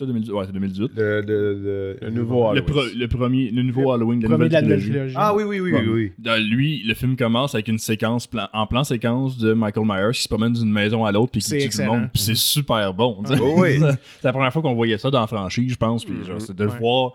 c'est 0.00 0.04
ça 0.04 0.06
2018 0.06 0.32
ouais 0.32 0.44
c'est 0.46 0.52
2018. 0.52 0.90
Le, 0.96 1.20
le- 1.20 1.54
le- 1.54 1.96
Le 2.00 2.10
nouveau 2.10 2.40
Le, 2.52 2.60
Halloween. 2.60 2.64
pro- 2.64 2.82
le 2.98 3.08
premier, 3.08 3.50
le 3.50 3.62
nouveau 3.62 3.92
Halloween, 3.92 4.20
la 4.22 4.28
Premier 4.28 4.44
nouvelle 4.44 4.48
de 4.48 4.54
la 4.54 4.62
nouvelle 4.62 4.80
trilogie. 4.80 5.14
Ah 5.16 5.34
oui, 5.34 5.44
oui, 5.44 5.60
oui, 5.60 5.72
Ouais. 5.72 5.80
oui. 5.82 5.88
oui. 5.92 6.12
Dans 6.18 6.42
lui, 6.42 6.82
le 6.84 6.94
film 6.94 7.16
commence 7.16 7.54
avec 7.54 7.68
une 7.68 7.78
séquence 7.78 8.26
plan- 8.26 8.48
en 8.52 8.66
plan 8.66 8.84
séquence 8.84 9.38
de 9.38 9.52
Michael 9.52 9.86
Myers 9.86 10.12
qui 10.14 10.22
se 10.22 10.28
promène 10.28 10.52
d'une 10.52 10.70
maison 10.72 11.04
à 11.04 11.12
l'autre 11.12 11.32
puis 11.32 11.40
qui 11.40 11.48
C'est 11.48 11.58
tue 11.58 11.68
tout 11.68 11.78
le 11.82 11.86
monde. 11.86 12.08
Puis 12.12 12.22
c'est 12.22 12.34
super 12.36 12.92
bon. 12.94 13.22
Oh 13.40 13.54
oui. 13.58 13.78
c'est 14.20 14.24
la 14.24 14.32
première 14.32 14.52
fois 14.52 14.62
qu'on 14.62 14.74
voyait 14.74 14.98
ça 14.98 15.10
dans 15.10 15.20
la 15.20 15.26
franchise, 15.26 15.70
je 15.70 15.76
pense. 15.76 16.04
Puis 16.04 16.14
genre, 16.26 16.40
c'est 16.40 16.56
de 16.56 16.66
Ouais. 16.66 16.78
voir 16.78 17.12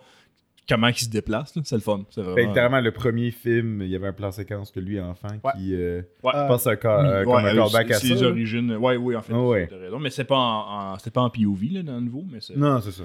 comment 0.68 0.88
il 0.88 0.96
se 0.98 1.10
déplace. 1.10 1.56
là. 1.56 1.62
C'est 1.66 1.76
le 1.76 1.82
fun. 1.82 2.04
C'est 2.10 2.22
Ben, 2.22 2.32
vraiment... 2.32 2.48
littéralement, 2.50 2.82
le 2.82 2.92
premier 2.92 3.32
film, 3.32 3.82
il 3.82 3.90
y 3.90 3.96
avait 3.96 4.08
un 4.08 4.14
plan 4.14 4.32
séquence 4.32 4.72
que 4.72 4.80
lui, 4.80 5.00
enfant, 5.00 5.28
Ouais. 5.44 5.52
qui. 5.58 5.76
euh, 5.76 6.02
Ouais. 6.24 6.32
pense 6.48 6.66
un 6.68 6.76
Oui, 6.76 6.80
euh, 6.86 7.20
ouais, 7.20 7.24
comme 7.26 7.36
un 7.46 7.56
callback 7.56 7.92
à 7.92 7.94
ça. 7.96 8.00
Ses 8.08 8.16
là. 8.16 8.28
origines. 8.30 8.76
Ouais, 8.78 8.96
oui, 8.98 9.16
en 9.16 9.22
fait. 9.22 9.34
Ouais. 9.34 9.68
t'as 9.68 9.78
raison. 9.78 10.00
Mais 10.00 10.10
c'est 10.10 10.24
pas 10.26 10.36
en, 10.38 10.94
en- 10.94 10.98
c'était 10.98 11.12
pas 11.12 11.22
en 11.22 11.30
POV 11.30 11.64
là, 11.72 11.84
dans 11.84 11.96
le 11.96 12.02
nouveau. 12.02 12.24
Mais. 12.32 12.40
Non, 12.56 12.82
c'est 12.82 12.92
ça. 12.92 13.04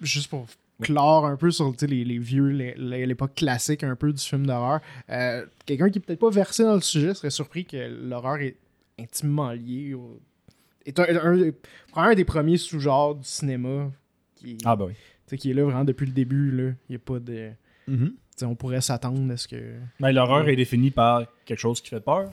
juste 0.00 0.28
pour 0.28 0.46
clore 0.80 1.26
un 1.26 1.36
peu 1.36 1.50
sur 1.52 1.72
les, 1.82 2.04
les 2.04 2.18
vieux, 2.18 2.48
les- 2.48 2.74
les- 2.76 3.06
l'époque 3.06 3.34
classique 3.36 3.84
un 3.84 3.94
peu 3.94 4.12
du 4.12 4.20
film 4.20 4.46
d'horreur, 4.46 4.80
euh, 5.10 5.46
quelqu'un 5.64 5.88
qui 5.90 5.98
est 5.98 6.00
peut-être 6.00 6.18
pas 6.18 6.30
versé 6.30 6.64
dans 6.64 6.74
le 6.74 6.80
sujet 6.80 7.14
serait 7.14 7.30
surpris 7.30 7.64
que 7.64 7.76
l'horreur 8.08 8.38
est 8.38 8.56
intimement 8.98 9.52
liée 9.52 9.94
au... 9.94 10.18
est 10.84 10.98
un, 10.98 11.04
un, 11.04 11.50
un 11.94 12.14
des 12.16 12.24
premiers 12.24 12.56
sous-genres 12.56 13.14
du 13.14 13.24
cinéma 13.24 13.92
qui, 14.34 14.58
Ah, 14.64 14.74
bah 14.74 14.86
oui. 14.88 14.94
Tu 15.36 15.36
sais, 15.36 15.40
qui 15.42 15.50
est 15.50 15.54
là 15.54 15.64
vraiment 15.64 15.84
depuis 15.84 16.06
le 16.06 16.12
début. 16.12 16.50
Là. 16.50 16.72
Il 16.88 16.92
y 16.92 16.96
a 16.96 16.98
pas 16.98 17.18
de... 17.18 17.50
Mhm. 17.88 18.08
tu 18.10 18.14
sais, 18.36 18.44
on 18.46 18.54
pourrait 18.54 18.80
s'attendre 18.80 19.32
à 19.32 19.36
ce 19.36 19.48
que... 19.48 19.56
Ben, 20.00 20.12
l'horreur 20.12 20.48
est 20.48 20.56
définie 20.56 20.90
par 20.90 21.24
quelque 21.44 21.58
chose 21.58 21.80
qui 21.80 21.88
fait 21.90 22.00
peur. 22.00 22.30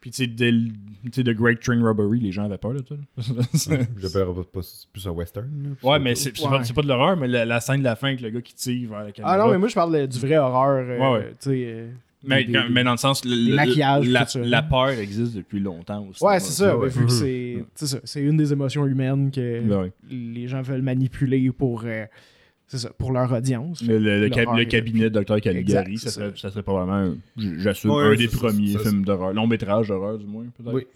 Puis, 0.00 0.10
tu 0.10 0.16
sais, 0.18 0.26
dès 0.26 0.52
le- 0.52 0.68
tu 1.04 1.10
sais, 1.14 1.22
de 1.24 1.32
Great 1.32 1.60
Train 1.60 1.82
Robbery, 1.82 2.20
les 2.20 2.30
gens 2.30 2.44
avaient 2.44 2.58
peur 2.58 2.74
de 2.74 2.84
ça. 2.86 2.94
J'appellerais 3.98 4.34
pas, 4.34 4.44
pas 4.52 4.60
plus 4.92 5.06
un 5.06 5.10
western. 5.10 5.48
là, 5.64 5.70
plus 5.74 5.88
Ouais, 5.88 5.98
mais 5.98 6.14
c'est 6.14 6.36
c'est 6.36 6.44
Ouais. 6.44 6.50
pas, 6.58 6.64
c'est 6.64 6.76
de 6.76 6.86
l'horreur, 6.86 7.16
mais 7.16 7.26
la, 7.26 7.44
la 7.44 7.60
scène 7.60 7.78
de 7.80 7.84
la 7.84 7.96
fin 7.96 8.08
avec 8.08 8.20
le 8.20 8.30
gars 8.30 8.40
qui 8.42 8.54
tire 8.54 8.90
vers 8.90 9.02
la 9.04 9.12
caméra. 9.12 9.34
Ah 9.34 9.38
non, 9.38 9.50
mais 9.50 9.58
moi 9.58 9.68
je 9.68 9.74
parle 9.74 9.98
de- 9.98 10.06
du 10.06 10.18
vrai 10.20 10.36
horreur. 10.36 10.84
euh, 10.88 10.98
Ouais, 10.98 11.26
ouais. 11.46 11.88
Mais, 12.26 12.44
des- 12.44 12.52
quand- 12.52 12.66
des- 12.66 12.72
mais 12.72 12.84
dans 12.84 12.90
le 12.92 12.96
sens, 12.96 13.24
le, 13.24 13.50
le- 13.50 13.54
maquillages, 13.56 14.08
la, 14.08 14.26
ça. 14.26 14.38
la 14.40 14.62
peur 14.62 14.88
existe 14.90 15.34
depuis 15.36 15.60
longtemps 15.60 16.06
aussi. 16.08 16.24
Ouais, 16.24 16.38
c'est 16.40 16.52
ça. 16.52 16.76
ouais. 16.76 16.88
vu 16.88 17.06
que 17.06 17.12
c'est 17.12 17.64
c'est 17.74 17.86
ça, 17.86 17.98
c'est 18.04 18.20
une 18.22 18.36
des 18.36 18.52
émotions 18.52 18.86
humaines 18.86 19.30
que 19.30 19.60
Ben 19.60 19.80
ouais. 19.82 19.92
les 20.10 20.48
gens 20.48 20.62
veulent 20.62 20.82
manipuler 20.82 21.50
pour, 21.52 21.82
euh, 21.84 22.04
c'est 22.66 22.78
ça, 22.78 22.90
pour 22.98 23.12
leur 23.12 23.32
audience. 23.32 23.82
Le, 23.82 23.98
le- 23.98 24.20
le 24.20 24.28
cab- 24.28 24.44
L'horreur 24.44 24.56
le 24.56 24.62
est- 24.62 24.66
cabinet 24.66 25.10
de 25.10 25.20
Dr. 25.20 25.40
Caligari, 25.40 25.92
Exact, 25.92 25.98
ça, 25.98 26.10
c'est 26.10 26.10
serait, 26.20 26.30
ça. 26.30 26.36
ça 26.36 26.50
serait 26.50 26.62
probablement, 26.62 27.14
j'assume, 27.36 27.90
Ouais, 27.92 28.04
un 28.04 28.14
des 28.16 28.28
premiers 28.28 28.72
ça, 28.72 28.78
films 28.80 29.04
d'horreur. 29.04 29.32
Long 29.32 29.46
métrage 29.46 29.88
d'horreur, 29.88 30.18
du 30.18 30.26
moins, 30.26 30.44
peut-être. 30.56 30.74
Oui. 30.74 30.86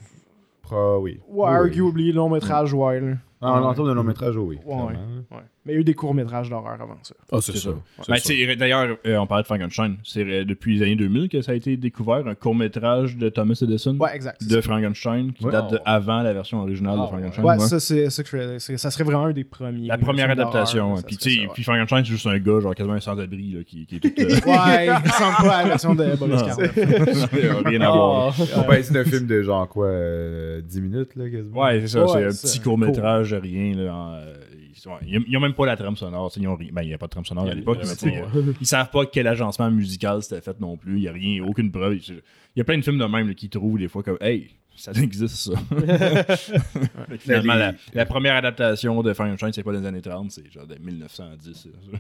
Pro, 0.63 0.99
oui. 1.03 1.19
Ouais, 1.29 1.49
arguably, 1.49 2.13
long 2.13 2.29
métrage, 2.29 2.73
ouais. 2.75 3.15
en 3.41 3.75
termes 3.75 3.89
de 3.89 3.93
long 3.93 4.05
métrage, 4.05 4.37
oui. 4.37 4.59
Ouais, 4.65 4.75
ouais. 4.77 5.39
Mais 5.67 5.73
il 5.73 5.75
y 5.75 5.79
a 5.79 5.81
eu 5.83 5.85
des 5.85 5.93
courts 5.95 6.15
métrages 6.15 6.49
d'horreur 6.49 6.81
avant 6.81 6.97
ça. 7.03 7.15
Ah, 7.31 7.37
c'est 7.43 7.53
C'est 7.53 7.59
ça. 7.59 7.71
Ben, 8.09 8.57
D'ailleurs, 8.57 8.97
euh, 9.07 9.17
on 9.19 9.27
parlait 9.27 9.43
de 9.43 9.47
Frankenstein. 9.47 9.97
C'est 10.05 10.23
euh, 10.25 10.45
depuis 10.47 10.77
les 10.79 10.83
années 10.83 10.97
2000 10.97 11.29
que 11.29 11.43
ça 11.43 11.53
a 11.53 11.55
été 11.55 11.77
découvert, 11.77 12.27
un 12.27 12.35
court-métrage 12.35 13.19
de 13.19 13.29
Thomas 13.29 13.59
Edison 13.63 13.95
Ouais, 13.99 14.15
exact. 14.15 14.43
de 14.43 14.61
Frankenstein 14.63 15.33
qui 15.35 15.45
Ouais. 15.45 15.53
date 15.53 15.73
de 15.73 15.79
avant 15.85 16.23
la 16.23 16.33
version 16.33 16.61
originale 16.63 16.97
Ah, 16.99 17.03
de 17.03 17.07
Frankenstein. 17.09 17.45
Ouais, 17.45 17.57
ouais. 17.59 17.67
ça, 17.67 17.79
c'est 17.79 18.09
ça 18.09 18.23
que 18.23 18.59
je 18.59 18.77
Ça 18.77 18.91
serait 18.91 19.05
vraiment 19.05 19.27
un 19.27 19.33
des 19.33 19.45
premiers. 19.45 19.87
La 19.87 19.99
première 19.99 20.31
adaptation. 20.31 20.95
Puis, 21.07 21.19
tu 21.19 21.31
puis 21.53 21.63
Frankenstein, 21.63 22.05
c'est 22.05 22.11
juste 22.13 22.27
un 22.27 22.39
gars, 22.39 22.61
genre 22.61 22.75
quasiment 22.75 22.95
un 22.97 23.01
sans-abri, 23.01 23.53
là, 23.53 23.61
qui, 23.65 23.85
qui 23.87 23.97
est 23.97 24.01
tout. 24.01 24.09
euh, 24.19 24.25
Ouais, 24.47 24.87
il 24.87 24.93
ressemble 25.11 25.37
pas 25.47 25.57
à 25.57 25.63
la 25.63 25.69
version 25.69 25.95
de 25.95 26.17
Boris. 26.17 26.43
Karloff. 26.43 27.31
rien 27.67 27.81
à 27.83 27.91
voir. 27.91 28.35
là. 28.39 28.45
On 28.57 28.63
peut 28.63 28.81
d'un 28.93 29.05
film 29.05 29.27
de 29.27 29.43
genre 29.43 29.69
quoi, 29.69 29.87
euh, 29.87 30.61
10 30.63 30.81
minutes, 30.81 31.17
là, 31.17 31.29
quasiment. 31.29 31.61
Ouais, 31.63 31.81
c'est 31.83 31.89
ça. 31.89 32.07
C'est 32.09 32.25
un 32.25 32.29
petit 32.31 32.61
court-métrage 32.61 33.31
de 33.33 33.37
rien. 33.37 33.75
Là, 33.75 34.15
euh, 34.15 34.35
ils, 34.81 34.83
sont- 34.83 34.99
ils 35.07 35.19
ont- 35.19 35.25
ils 35.29 35.37
ont 35.37 35.41
même 35.41 35.55
pas 35.55 35.67
la 35.67 35.77
trame 35.77 35.97
sonore. 35.97 36.33
Ils 36.37 36.49
ont 36.49 36.57
ri- 36.57 36.71
ben, 36.73 36.83
il 36.83 36.89
n'y 36.89 36.95
a 36.95 36.99
pas 36.99 37.07
de 37.07 37.11
trame 37.11 37.25
sonore 37.27 37.47
à 37.47 37.55
l'époque. 37.55 37.79
euh, 37.85 38.53
Ils 38.61 38.67
savent 38.67 38.91
pas 38.91 39.05
quel 39.07 39.27
agencement 39.27 39.71
musical 39.71 40.23
c'était 40.23 40.41
fait 40.41 40.59
non 40.61 40.77
plus. 40.77 40.97
Il 40.97 41.01
n'y 41.03 41.09
a 41.09 41.13
rien, 41.13 41.45
aucune 41.45 41.71
preuve. 41.71 41.95
Il 42.09 42.23
y 42.57 42.61
a 42.61 42.65
plein 42.65 42.79
de 42.79 42.83
films 42.83 42.99
de 42.99 43.05
même 43.05 43.29
là, 43.29 43.35
qui 43.35 43.49
trouvent 43.49 43.79
des 43.79 43.89
fois 43.89 44.03
comme 44.03 44.17
Hey, 44.21 44.51
ça 44.75 44.93
existe 44.93 45.35
ça. 45.37 45.53
Finalement, 47.19 47.73
la, 47.95 48.07
première 48.07 48.35
adaptation 48.37 49.03
de 49.03 49.13
Frankenstein, 49.13 49.53
c'est 49.53 49.63
pas 49.63 49.73
des 49.79 49.87
années 49.87 50.01
30, 50.01 50.31
c'est 50.31 50.51
genre 50.51 50.67
de 50.67 50.77
1910. 50.79 51.67
là. 51.67 51.99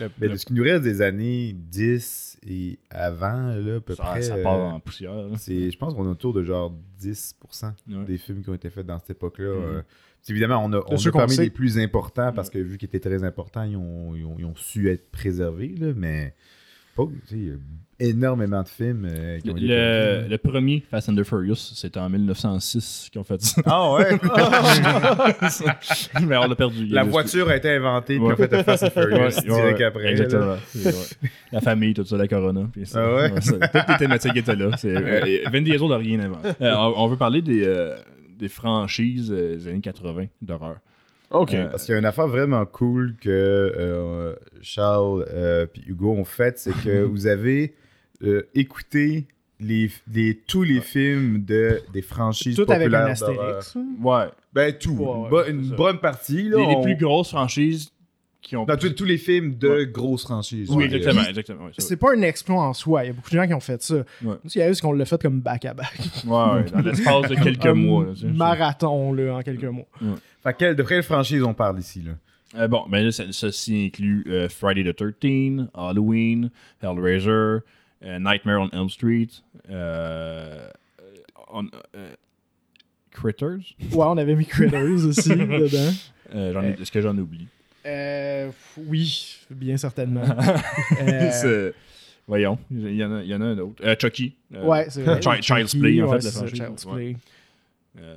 Le- 0.00 0.10
Mais 0.20 0.28
le- 0.28 0.36
ce 0.36 0.46
qui 0.46 0.52
nous 0.54 0.62
reste 0.62 0.82
des 0.82 1.02
années 1.02 1.52
10 1.54 2.38
et 2.48 2.78
avant, 2.90 3.54
là, 3.54 3.76
à 3.76 3.80
peu 3.80 3.94
Ça, 3.94 4.02
près. 4.04 4.22
ça 4.22 4.34
euh, 4.34 4.42
part 4.42 4.58
en 4.58 4.80
poussière. 4.80 5.12
je 5.46 5.76
pense 5.76 5.94
qu'on 5.94 6.04
est 6.06 6.10
autour 6.10 6.32
de 6.32 6.42
genre 6.42 6.72
10% 7.00 7.72
Ouais. 7.88 8.04
des 8.06 8.18
films 8.18 8.42
qui 8.42 8.50
ont 8.50 8.54
été 8.54 8.70
faits 8.70 8.86
dans 8.86 8.98
cette 8.98 9.10
époque-là. 9.10 9.48
Mhm. 9.54 9.62
euh, 9.76 9.82
évidemment, 10.28 10.62
on 10.64 10.72
a, 10.72 10.82
on 10.88 10.96
ceux 10.96 11.10
a 11.10 11.12
parmi 11.12 11.36
les 11.36 11.50
plus 11.50 11.78
importants 11.78 12.32
parce 12.32 12.50
que 12.50 12.58
vu 12.58 12.78
qu'ils 12.78 12.88
étaient 12.88 13.00
très 13.00 13.24
importants, 13.24 13.64
ils 13.64 13.76
ont, 13.76 14.14
ils 14.14 14.24
ont, 14.24 14.36
ils 14.38 14.44
ont 14.44 14.54
su 14.56 14.90
être 14.90 15.10
préservés. 15.10 15.74
Là, 15.78 15.88
mais 15.96 16.34
pas, 16.96 17.04
tu 17.28 17.28
sais, 17.28 17.36
il 17.36 17.48
y 17.48 17.50
a 17.50 17.54
énormément 17.98 18.62
de 18.62 18.68
films 18.68 19.06
euh, 19.10 19.38
qui 19.40 19.50
ont 19.50 19.56
été 19.56 19.66
Le, 19.66 20.26
le 20.28 20.38
premier 20.38 20.82
Fast 20.90 21.08
and 21.10 21.14
the 21.14 21.24
Furious, 21.24 21.56
c'était 21.56 22.00
en 22.00 22.08
1906 22.08 23.08
qu'ils 23.12 23.20
ont 23.20 23.24
fait 23.24 23.40
ça. 23.42 23.60
Ah 23.66 23.92
ouais! 23.92 24.18
Mais 26.26 26.36
on 26.36 26.48
l'a 26.48 26.54
perdu. 26.54 26.86
La 26.86 27.04
voiture 27.04 27.48
a 27.48 27.56
été 27.56 27.70
inventée, 27.70 28.18
puis 28.18 28.26
on 28.26 28.36
fait 28.36 28.62
Fast 28.62 28.84
and 28.84 28.90
Furious 28.90 29.18
Ouais, 29.18 29.30
direct 29.42 29.78
ouais, 29.78 29.84
après. 29.84 30.10
Exactement. 30.12 30.56
La 31.52 31.60
famille, 31.60 31.94
tout 31.94 32.04
ça, 32.04 32.16
la 32.16 32.28
Corona. 32.28 32.68
puis 32.72 32.86
ça. 32.86 33.02
Ah 33.04 33.14
ouais? 33.14 33.40
ça. 33.40 33.52
Toutes 33.58 33.88
les 33.88 33.96
thématiques 33.98 34.36
étaient 34.36 34.56
là. 34.56 34.70
Euh, 34.86 35.40
Vin 35.52 35.62
Diesel 35.62 35.88
n'a 35.88 35.96
rien 35.96 36.20
inventé. 36.20 36.48
Euh, 36.60 36.72
on, 36.76 37.04
on 37.04 37.08
veut 37.08 37.16
parler 37.16 37.42
des, 37.42 37.64
euh, 37.64 37.96
des 38.38 38.48
franchises 38.48 39.30
euh, 39.32 39.56
des 39.56 39.68
années 39.68 39.80
80 39.80 40.26
d'horreur. 40.42 40.76
Ok. 41.30 41.54
Euh, 41.54 41.68
Parce 41.68 41.84
qu'il 41.84 41.92
y 41.92 41.96
a 41.96 41.98
une 41.98 42.04
affaire 42.06 42.28
vraiment 42.28 42.64
cool 42.66 43.16
que 43.20 43.28
euh, 43.30 44.34
Charles 44.62 45.26
et 45.76 45.80
Hugo 45.90 46.12
ont 46.12 46.24
fait, 46.24 46.58
c'est 46.58 46.72
que 46.84 47.02
vous 47.04 47.26
avez 47.26 47.74
euh, 48.22 48.42
écouté 48.54 49.26
les, 49.58 49.90
les- 50.12 50.36
tous 50.36 50.62
les 50.62 50.80
films 50.80 51.42
de, 51.44 51.80
des 51.92 52.02
franchises 52.02 52.54
Tout 52.56 52.62
avec 52.70 52.92
un 52.92 53.06
populaires 53.06 53.14
d'horreur. 53.18 53.56
astérix. 53.58 53.76
hein? 53.76 53.86
Ouais. 54.02 54.26
Ben 54.52 54.72
tout. 54.78 54.92
Ouais, 54.92 55.04
Une 55.04 55.22
ouais, 55.22 55.28
bo- 55.30 55.42
c'est 55.44 55.50
une 55.50 55.64
ça. 55.70 55.74
bonne 55.76 55.98
partie. 55.98 56.42
Là, 56.48 56.58
Les, 56.58 56.82
plus 56.82 56.96
grosses 56.96 57.30
franchises 57.30 57.90
qui 58.46 58.56
ont. 58.56 58.64
Dans 58.64 58.76
tous, 58.76 58.90
tous 58.90 59.04
les 59.04 59.18
films 59.18 59.56
de 59.58 59.68
Ouais. 59.68 59.86
grosses 59.86 60.22
franchises. 60.22 60.70
Oui, 60.70 60.76
Ouais. 60.76 60.84
exactement. 60.94 61.22
exactement 61.26 61.64
ouais, 61.66 61.72
c'est 61.78 61.96
pas 61.96 62.12
un 62.16 62.22
exploit 62.22 62.62
en 62.62 62.72
soi. 62.72 63.04
Il 63.04 63.06
y 63.08 63.10
a 63.10 63.12
beaucoup 63.12 63.30
de 63.30 63.36
gens 63.36 63.46
qui 63.46 63.54
ont 63.54 63.60
fait 63.60 63.82
ça. 63.82 63.96
Ce 64.44 64.52
qu'il 64.52 64.60
y 64.60 64.64
a 64.64 64.70
eu, 64.70 64.74
c'est 64.74 64.80
qu'on 64.82 64.92
l'a 64.92 65.04
fait 65.04 65.20
comme 65.20 65.40
back-à-back. 65.40 65.98
Ouais, 66.26 66.30
ouais, 66.32 66.64
dans 66.70 66.80
l'espace 66.80 67.28
de 67.30 67.34
quelques 67.34 67.66
Un 67.66 67.74
mois. 67.74 68.04
là. 68.04 68.12
Marathon, 68.32 69.12
là, 69.12 69.36
en 69.36 69.42
quelques 69.42 69.64
mois. 69.64 69.86
Fait 70.42 70.52
que 70.52 70.58
quelle- 70.58 70.76
de 70.76 70.82
quelle 70.84 71.02
franchise 71.02 71.42
on 71.42 71.54
parle 71.54 71.78
ici? 71.80 72.02
Là? 72.02 72.12
Euh, 72.56 72.68
bon, 72.68 72.84
ben 72.88 73.04
là, 73.04 73.10
ça- 73.10 73.24
ceci 73.32 73.86
inclut 73.86 74.24
euh, 74.28 74.48
Friday 74.48 74.84
the 74.84 74.96
13th, 74.96 75.68
Halloween, 75.74 76.50
Hellraiser, 76.82 77.28
euh, 78.04 78.18
Nightmare 78.20 78.60
on 78.60 78.68
Elm 78.72 78.88
Street, 78.88 79.26
euh, 79.70 80.68
on- 81.52 81.66
euh, 81.96 82.14
Critters? 83.10 83.74
Ouais, 83.92 84.04
on 84.06 84.16
avait 84.16 84.34
mis 84.36 84.46
Critters 84.46 85.04
aussi 85.06 85.28
dedans. 85.36 85.92
Euh, 86.34 86.52
j'en 86.52 86.62
ai- 86.62 86.76
Est-ce 86.80 86.92
que 86.92 87.00
j'en 87.00 87.16
oublie 87.18 87.48
Euh, 87.86 88.50
oui, 88.86 89.36
bien 89.50 89.76
certainement. 89.76 90.24
Euh, 91.00 91.72
Voyons, 92.28 92.58
il 92.72 92.96
y, 92.96 93.04
en 93.04 93.12
a, 93.18 93.22
il 93.22 93.28
y 93.28 93.34
en 93.36 93.40
a 93.40 93.44
un 93.44 93.58
autre. 93.58 93.80
Euh, 93.84 93.94
Chucky. 94.00 94.34
Euh, 94.52 94.64
ouais, 94.64 94.86
c'est 94.90 95.02
vrai. 95.02 95.20
Chi- 95.22 95.42
Child's 95.42 95.70
Chucky, 95.70 95.78
Play, 95.78 96.02
en 96.02 96.08
ouais, 96.10 96.18
fait, 96.20 96.24
la 96.24 96.30
franchise. 96.32 96.56
Child's 96.56 96.84
Ouais. 96.86 96.92
Play. 96.94 97.16
euh, 98.00 98.16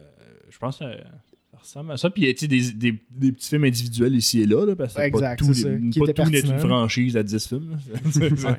je 0.50 0.58
pense 0.58 0.80
que 0.80 0.86
ça 0.86 1.58
ressemble 1.60 1.92
à 1.92 1.98
ça. 1.98 2.10
Puis, 2.10 2.34
tu 2.34 2.40
sais, 2.40 2.48
des, 2.48 2.72
des, 2.72 2.96
des 3.12 3.32
petits 3.32 3.50
films 3.50 3.66
individuels 3.66 4.16
ici 4.16 4.42
et 4.42 4.46
là, 4.48 4.66
là 4.66 4.76
parce 4.76 4.96
que 4.96 5.02
Exact, 5.02 5.40
pas 5.40 5.46
tout, 5.46 6.30
n'est 6.32 6.40
une 6.40 6.58
franchise 6.60 7.16
à 7.18 7.22
10 7.22 7.48
films. 7.48 7.78
Ouais. 8.44 8.56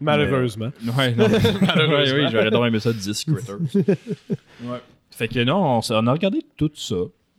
Malheureusement. 0.00 0.70
Ouais, 0.96 1.14
non. 1.14 1.26
ouais, 1.26 2.12
oui, 2.14 2.26
j'aurais 2.30 2.50
donc 2.50 2.66
aimé 2.66 2.80
ça 2.80 2.92
10 2.94 3.24
Critters. 3.24 3.56
ouais. 4.62 4.78
Fait 5.10 5.28
que 5.28 5.44
non, 5.44 5.56
on, 5.78 5.80
on 5.90 6.06
a 6.06 6.12
regardé 6.12 6.40
tout 6.56 6.70
ça. 6.74 6.96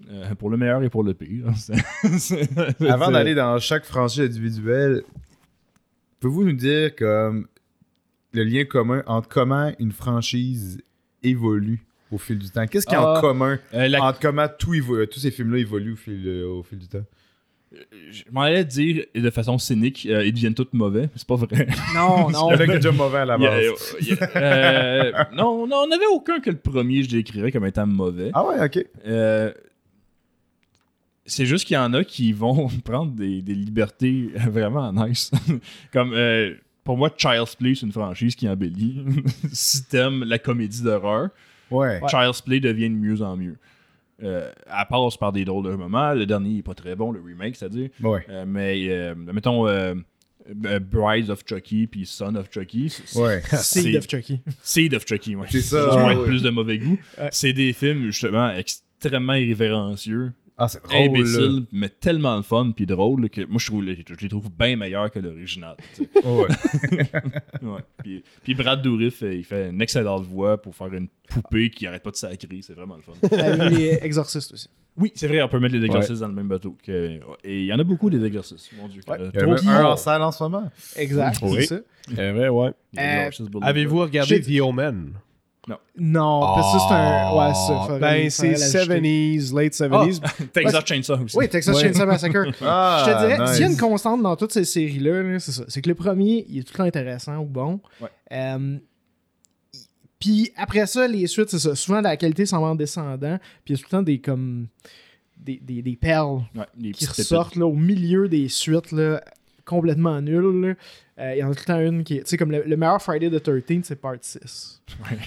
Euh, 0.10 0.36
pour 0.36 0.50
le 0.50 0.58
meilleur 0.58 0.84
et 0.84 0.90
pour 0.90 1.04
le 1.04 1.14
pire. 1.14 1.46
C'est- 1.56 2.20
c'est- 2.20 2.88
Avant 2.90 3.12
d'aller 3.12 3.36
dans 3.36 3.58
chaque 3.60 3.86
franchise 3.86 4.22
individuelle, 4.22 5.04
pouvez-vous 6.20 6.44
nous 6.46 6.54
dire 6.54 6.96
comme 6.96 7.48
le 8.34 8.44
lien 8.44 8.66
commun 8.66 9.04
entre 9.08 9.30
comment 9.30 9.72
une 9.80 9.92
franchise 9.92 10.82
évolue 11.24 11.86
au 12.12 12.18
fil 12.18 12.38
du 12.40 12.50
temps? 12.50 12.66
Qu'est-ce 12.68 12.86
qu'il 12.86 12.94
y 12.98 13.02
a 13.02 13.02
en 13.12 13.16
Ah, 13.16 13.22
commun 13.22 13.60
Euh, 13.74 13.88
la- 13.88 14.04
entre 14.04 14.20
comment 14.20 14.48
tout 14.48 14.74
évo- 14.74 15.06
tous 15.08 15.20
ces 15.20 15.32
films-là 15.32 15.60
évoluent 15.60 15.94
au 15.94 15.98
fil, 15.98 16.22
euh, 16.28 16.48
au 16.48 16.64
fil 16.64 16.78
du 16.80 16.88
temps? 16.88 17.04
Je 18.10 18.24
m'en 18.32 18.42
allais 18.42 18.64
dire 18.64 19.04
de 19.14 19.30
façon 19.30 19.58
cynique, 19.58 20.08
euh, 20.10 20.24
ils 20.26 20.32
deviennent 20.32 20.54
tous 20.54 20.68
mauvais. 20.72 21.10
C'est 21.16 21.28
pas 21.28 21.36
vrai. 21.36 21.68
Non, 21.94 22.30
non. 22.30 22.50
Mec 22.52 22.70
est 22.70 22.76
déjà 22.76 22.92
mauvais 22.92 23.18
à 23.20 23.26
la 23.26 23.36
Il 23.36 23.42
y 23.42 23.48
a- 23.48 23.50
base. 23.50 23.96
il 24.00 24.08
y 24.08 24.14
a- 24.14 24.38
euh, 24.38 25.12
non, 25.34 25.68
non, 25.68 25.78
on 25.84 25.88
n'avait 25.88 26.06
aucun 26.06 26.40
que 26.40 26.50
le 26.52 26.56
premier, 26.58 27.04
je 27.04 27.10
décrirais 27.10 27.52
comme 27.52 27.66
étant 27.66 27.86
mauvais. 27.88 28.32
Ah 28.34 28.46
ouais, 28.48 28.64
ok. 28.64 28.86
Euh, 29.08 29.52
c'est 31.26 31.46
juste 31.46 31.66
qu'il 31.66 31.76
y 31.76 31.78
en 31.78 31.94
a 31.94 32.04
qui 32.04 32.32
vont 32.34 32.68
prendre 32.84 33.12
des, 33.12 33.42
des 33.42 33.56
libertés 33.56 34.30
vraiment 34.50 34.92
nice. 34.94 35.32
Comme 35.94 36.14
euh, 36.14 36.54
pour 36.84 36.98
moi, 36.98 37.10
Child's 37.18 37.56
Play, 37.56 37.74
c'est 37.76 37.86
une 37.86 37.92
franchise 37.92 38.36
qui 38.36 38.48
embellit. 38.48 39.04
si 39.52 39.84
t'aimes 39.86 40.24
la 40.24 40.38
comédie 40.40 40.82
d'horreur, 40.84 41.30
Ouais. 41.72 42.00
Child's 42.08 42.42
Play 42.42 42.60
devient 42.60 42.90
de 42.92 42.96
mieux 42.96 43.22
en 43.24 43.36
mieux. 43.36 43.58
Euh, 44.24 44.52
elle 44.68 44.86
passe 44.88 45.18
par 45.18 45.32
des 45.32 45.44
drôles 45.46 45.66
de 45.66 45.76
moments. 45.76 46.14
Le 46.14 46.28
dernier 46.28 46.60
est 46.60 46.64
pas 46.64 46.76
très 46.76 46.96
bon, 46.96 47.12
le 47.12 47.20
remake, 47.20 47.56
c'est-à-dire. 47.56 47.90
Ouais. 48.04 48.24
Euh, 48.30 48.46
mais 48.48 48.86
euh, 48.88 49.16
mettons 49.16 49.68
euh, 49.68 49.96
euh, 50.66 50.80
Brides 50.80 51.32
of 51.32 51.42
Chucky 51.44 51.88
puis 51.88 52.06
Son 52.06 52.36
of 52.36 52.50
Chucky. 52.54 52.90
c'est- 52.92 53.20
Ouais. 53.20 53.42
Seed 53.52 53.96
of 53.96 54.08
Chucky. 54.08 54.42
Seed 54.62 54.94
of 54.94 55.06
Chucky, 55.08 55.36
ouais. 55.36 55.48
C'est 55.50 55.62
ça, 55.62 55.96
ouais, 55.96 56.04
avec 56.04 56.18
ouais. 56.20 56.26
plus 56.26 56.44
de 56.44 56.52
mauvais 56.52 56.78
goût. 56.78 57.00
Ouais. 57.18 57.30
C'est 57.32 57.52
des 57.52 57.74
films, 57.74 58.04
justement, 58.06 58.52
extrêmement 58.52 59.34
irrévérencieux, 59.34 60.34
Ah, 60.58 60.68
c'est 60.70 60.82
drôle. 60.84 60.94
là. 60.98 61.06
imbéciles, 61.20 61.66
mais 61.74 61.90
tellement 61.90 62.38
le 62.38 62.42
fun 62.42 62.72
puis 62.76 62.86
drôle 62.86 63.30
que 63.30 63.42
moi, 63.46 63.58
je, 63.60 63.66
trouve, 63.68 63.84
je 63.86 64.22
les 64.22 64.30
trouve 64.30 64.50
bien 64.58 64.78
meilleurs 64.78 65.12
que 65.12 65.20
l'original. 65.20 65.76
sais. 65.94 66.08
Ouais. 66.24 66.48
ouais. 67.62 67.82
puis, 68.04 68.24
puis 68.44 68.56
Brad 68.56 68.82
Dourif, 68.82 69.22
euh, 69.24 69.34
il 69.36 69.44
fait 69.44 69.70
une 69.70 69.82
excellente 69.82 70.26
voix 70.26 70.62
pour 70.62 70.74
faire 70.76 70.94
une 70.94 71.10
poupée 71.28 71.70
qui 71.70 71.86
arrête 71.88 72.04
pas 72.04 72.12
de 72.12 72.16
sacrer. 72.16 72.60
C'est 72.62 72.74
vraiment 72.74 72.96
le 72.96 73.02
fun. 73.02 73.12
T'as 73.30 73.68
vu 73.70 73.76
les 73.76 74.00
exorcistes 74.02 74.54
aussi. 74.54 74.70
oui, 74.96 75.12
c'est 75.16 75.28
vrai, 75.28 75.42
on 75.42 75.50
peut 75.50 75.60
mettre 75.60 75.76
les 75.76 75.84
exercices 75.86 76.20
dans 76.20 76.30
le 76.30 76.34
même 76.34 76.48
bateau. 76.48 76.78
que- 76.84 77.20
et 77.44 77.60
il 77.62 77.66
y 77.66 77.74
en 77.74 77.80
a 77.80 77.84
beaucoup, 77.84 78.10
des 78.10 78.24
exercices, 78.24 78.70
mon 78.80 78.88
Dieu. 78.88 79.02
Ouais. 79.10 79.18
Il 79.34 79.40
y 79.66 79.70
a 79.70 79.80
un 79.82 79.84
en 79.86 79.98
salle 79.98 80.22
en 80.22 80.32
ce 80.32 80.42
moment. 80.44 80.72
Exact, 80.96 81.38
Oui. 81.42 81.66
c'est 81.66 81.66
ça. 81.66 81.80
Eh 82.12 82.32
ouais, 82.32 82.48
ouais. 82.48 82.72
The 82.94 83.00
Euh. 83.00 83.30
Avez-vous 83.62 84.00
regardé 84.00 84.40
The 84.42 84.62
Omen? 84.62 85.14
Non, 85.98 86.42
parce 86.56 86.74
que 86.74 86.80
c'est 86.88 86.94
un. 86.94 87.34
Ouais, 87.36 87.54
ça. 87.54 87.84
faudrait- 87.88 88.00
Ben, 88.00 88.30
c'est 88.30 88.56
faudrait 88.56 88.86
l'ajouter. 88.86 89.38
70s, 89.40 89.56
late 89.56 89.74
70s. 89.74 90.50
Texas 90.54 90.86
Chainsaw 90.86 91.24
aussi. 91.24 91.38
Oui, 91.38 91.50
Texas 91.50 91.76
Ouais. 91.76 91.82
Chainsaw 91.82 92.06
Massacre. 92.06 92.46
Ah, 92.62 93.04
je 93.08 93.12
te 93.12 93.20
dirais, 93.20 93.40
nice. 93.40 93.50
s'il 93.54 93.62
y 93.62 93.64
a 93.64 93.72
une 93.72 93.78
constante 93.78 94.22
dans 94.22 94.36
toutes 94.36 94.52
ces 94.54 94.64
séries-là, 94.66 95.24
là, 95.24 95.40
c'est 95.40 95.52
ça. 95.52 95.64
C'est 95.68 95.82
que 95.82 95.90
le 95.90 95.96
premier, 95.96 96.46
il 96.50 96.60
est 96.60 96.64
tout 96.64 96.74
le 96.74 96.78
temps 96.78 96.84
intéressant 96.84 97.38
ou 97.40 97.46
bon. 97.46 97.80
Ouais. 98.02 98.10
Euh, 98.32 98.78
puis 100.20 100.52
après 100.56 100.86
ça, 100.88 101.08
les 101.08 101.28
suites, 101.28 101.50
c'est 101.50 101.60
ça. 101.60 101.76
Souvent, 101.76 102.02
la 102.02 102.16
qualité 102.18 102.46
s'en 102.46 102.62
va 102.62 102.68
en 102.68 102.76
descendant. 102.76 103.38
Puis 103.64 103.74
il 103.74 103.76
y 103.76 103.76
a 103.76 103.78
tout 103.78 103.86
le 103.92 103.98
temps 103.98 104.04
des 104.04 104.20
comme. 104.20 104.68
Des, 105.38 105.60
des, 105.62 105.82
des 105.82 105.96
perles 105.98 106.44
Ouais, 106.56 106.66
les 106.80 106.92
qui 106.92 107.06
ressortent 107.06 107.56
là, 107.58 107.66
au 107.68 107.74
milieu 107.76 108.28
des 108.30 108.48
suites 108.48 108.92
là, 108.94 109.22
complètement 109.66 110.20
nulles. 110.22 110.76
Euh, 111.20 111.34
Il 111.36 111.40
y 111.40 111.44
en 111.44 111.52
a 111.52 111.54
tout 111.54 111.60
le 111.68 111.74
temps 111.74 111.80
une 111.80 112.04
qui 112.04 112.16
est. 112.18 112.22
Tu 112.24 112.30
sais, 112.30 112.38
comme 112.38 112.52
le, 112.52 112.64
le 112.66 112.78
meilleur 112.78 113.02
Friday 113.02 113.30
the 113.30 113.46
13th, 113.46 113.84
c'est 113.84 113.96
part 113.98 114.16
6. 114.22 114.82
pépites. 114.88 115.20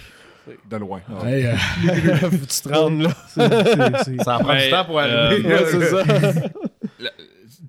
De 0.71 0.77
loin. 0.77 1.01
Ah. 1.09 1.29
Hey, 1.29 1.47
euh, 1.47 1.55
faut 2.21 2.29
que 2.31 2.37
tu 2.37 2.61
te 2.63 2.69
rendes 2.69 3.03
là. 3.03 3.11
Ça 4.25 4.37
en 4.37 4.41
prend 4.41 4.49
Ben, 4.55 4.65
du 4.65 4.71
temps 4.71 4.85
pour 4.85 4.99
euh, 4.99 5.27
arriver. 5.27 5.49
Ouais, 5.49 5.65
c'est 5.71 5.91
ça. 5.91 6.03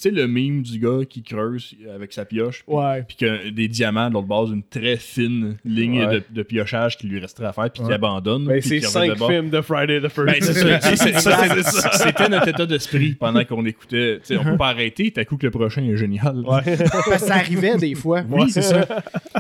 Sais, 0.04 0.12
le 0.12 0.28
meme 0.28 0.62
du 0.62 0.80
gars 0.80 1.06
qui 1.08 1.24
creuse 1.24 1.76
avec 1.94 2.14
sa 2.14 2.26
pioche, 2.26 2.64
puis 2.66 2.76
Ouais. 2.76 3.04
puis 3.04 3.18
que 3.18 3.50
des 3.50 3.68
diamants 3.68 4.10
de 4.10 4.14
l'autre 4.14 4.28
base, 4.28 4.50
une 4.52 4.64
très 4.64 4.98
fine 4.98 5.58
ligne 5.66 6.06
Ouais. 6.06 6.16
de, 6.16 6.24
de 6.30 6.44
piochage 6.44 6.98
qui 6.98 7.08
lui 7.08 7.20
resterait 7.20 7.48
à 7.48 7.54
faire, 7.54 7.70
puis 7.72 7.82
qu'il 7.82 7.86
Ouais. 7.90 7.94
abandonne. 7.96 8.46
Ben, 8.46 8.62
c'est 8.62 8.80
qu'il 8.80 8.88
cinq 8.88 9.10
de 9.10 9.16
films 9.16 9.50
de 9.50 9.62
Friday 9.62 10.00
the 10.00 10.04
Ben, 10.04 10.10
1st. 10.10 10.42
c'est 10.44 10.54
ça, 10.54 10.80
c'est- 10.82 10.96
c'est- 10.96 11.20
ça, 11.20 11.38
c'est 11.48 11.64
ça. 11.64 11.92
C'était 11.94 12.30
notre 12.30 12.48
état 12.48 12.66
d'esprit 12.66 13.14
pendant 13.16 13.44
qu'on 13.46 13.66
écoutait. 13.66 14.20
Tu 14.20 14.26
sais, 14.26 14.38
on 14.38 14.44
peut 14.44 14.58
pas 14.58 14.70
arrêter, 14.70 15.12
t'as 15.12 15.26
coup 15.26 15.38
que 15.38 15.46
le 15.46 15.52
prochain 15.52 15.84
est 15.84 15.98
génial. 15.98 16.38
Ouais. 16.40 16.62
Parce 16.92 17.10
que 17.10 17.18
ça 17.28 17.36
arrivait 17.36 17.78
des 17.78 17.96
fois. 17.96 18.24
Oui, 18.30 18.50
c'est 18.52 18.62
ça. 18.62 18.86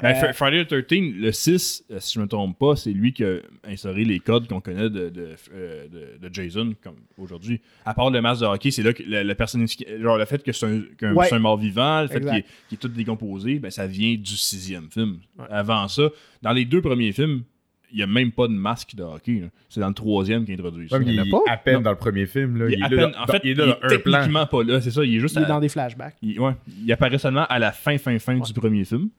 Ben, 0.01 0.13
Fr- 0.13 0.33
Friday 0.33 0.65
the 0.65 0.85
13, 0.87 1.13
le 1.17 1.31
6, 1.31 1.83
euh, 1.91 1.97
si 1.99 2.13
je 2.15 2.19
me 2.21 2.27
trompe 2.27 2.57
pas, 2.57 2.75
c'est 2.75 2.91
lui 2.91 3.13
qui 3.13 3.23
a 3.23 3.37
instauré 3.67 4.03
les 4.05 4.19
codes 4.19 4.47
qu'on 4.47 4.61
connaît 4.61 4.89
de, 4.89 5.09
de, 5.09 5.29
euh, 5.53 5.85
de- 6.21 6.27
de 6.27 6.33
Jason 6.33 6.73
comme 6.83 6.95
aujourd'hui. 7.17 7.59
À 7.85 7.93
part 7.93 8.09
le 8.11 8.21
masque 8.21 8.41
de 8.41 8.45
hockey, 8.47 8.71
c'est 8.71 8.83
là 8.83 8.93
que 8.93 9.03
la, 9.07 9.23
la 9.23 9.35
personne, 9.35 9.65
genre 10.01 10.17
le 10.17 10.25
fait 10.25 10.41
que 10.43 10.48
c'est 10.53 10.65
un, 10.65 10.81
qu'un- 10.97 11.13
Ouais. 11.13 11.27
c'est 11.27 11.35
un 11.35 11.39
mort 11.39 11.57
vivant, 11.57 12.01
le 12.01 12.07
fait 12.07 12.19
qu'il 12.19 12.29
est, 12.29 12.45
qu'il 12.67 12.75
est 12.75 12.77
tout 12.77 12.87
décomposé, 12.87 13.59
ben, 13.59 13.71
ça 13.71 13.87
vient 13.87 14.15
du 14.15 14.37
sixième 14.37 14.89
film. 14.91 15.17
Ouais. 15.37 15.45
Avant 15.49 15.87
ça, 15.87 16.03
dans 16.41 16.51
les 16.53 16.65
deux 16.65 16.81
premiers 16.81 17.11
films, 17.11 17.43
il 17.91 17.97
n'y 17.97 18.03
a 18.03 18.07
même 18.07 18.31
pas 18.31 18.47
de 18.47 18.53
masque 18.53 18.93
de 18.95 19.01
hockey. 19.01 19.39
là. 19.39 19.47
C'est 19.67 19.79
dans 19.79 19.87
le 19.87 19.93
troisième 19.95 20.45
qui 20.45 20.53
introduit 20.53 20.87
ça. 20.87 20.97
Il 21.01 21.11
y 21.11 21.19
en 21.19 21.23
a 21.23 21.25
il 21.25 21.31
pas? 21.31 21.39
est 21.47 21.49
à 21.51 21.57
peine 21.57 21.73
Non. 21.75 21.81
dans 21.81 21.89
le 21.91 21.97
premier 21.97 22.27
film. 22.27 22.57
Là. 22.57 22.65
Il 22.69 22.73
est 22.79 22.83
à 22.83 22.87
là 22.89 23.07
peine- 23.07 23.15
en 23.19 23.25
fait, 23.25 23.41
il 23.43 23.49
est 23.49 23.53
il 23.53 23.57
là 23.57 23.65
est 23.91 23.97
plan. 23.99 24.19
techniquement 24.19 24.45
pas 24.45 24.63
là, 24.63 24.79
c'est 24.81 24.91
ça. 24.91 25.03
Il 25.03 25.15
est 25.15 25.19
juste 25.19 25.35
Il 25.35 25.41
est 25.41 25.45
à- 25.45 25.47
dans 25.47 25.59
des 25.59 25.69
flashbacks. 25.69 26.15
il, 26.21 26.39
ouais, 26.39 26.53
il 26.85 26.91
apparaît 26.91 27.17
seulement 27.17 27.45
à 27.47 27.57
la 27.57 27.71
fin, 27.71 27.97
fin, 27.97 28.19
fin 28.19 28.37
du 28.37 28.53
premier 28.53 28.85
film. 28.85 29.09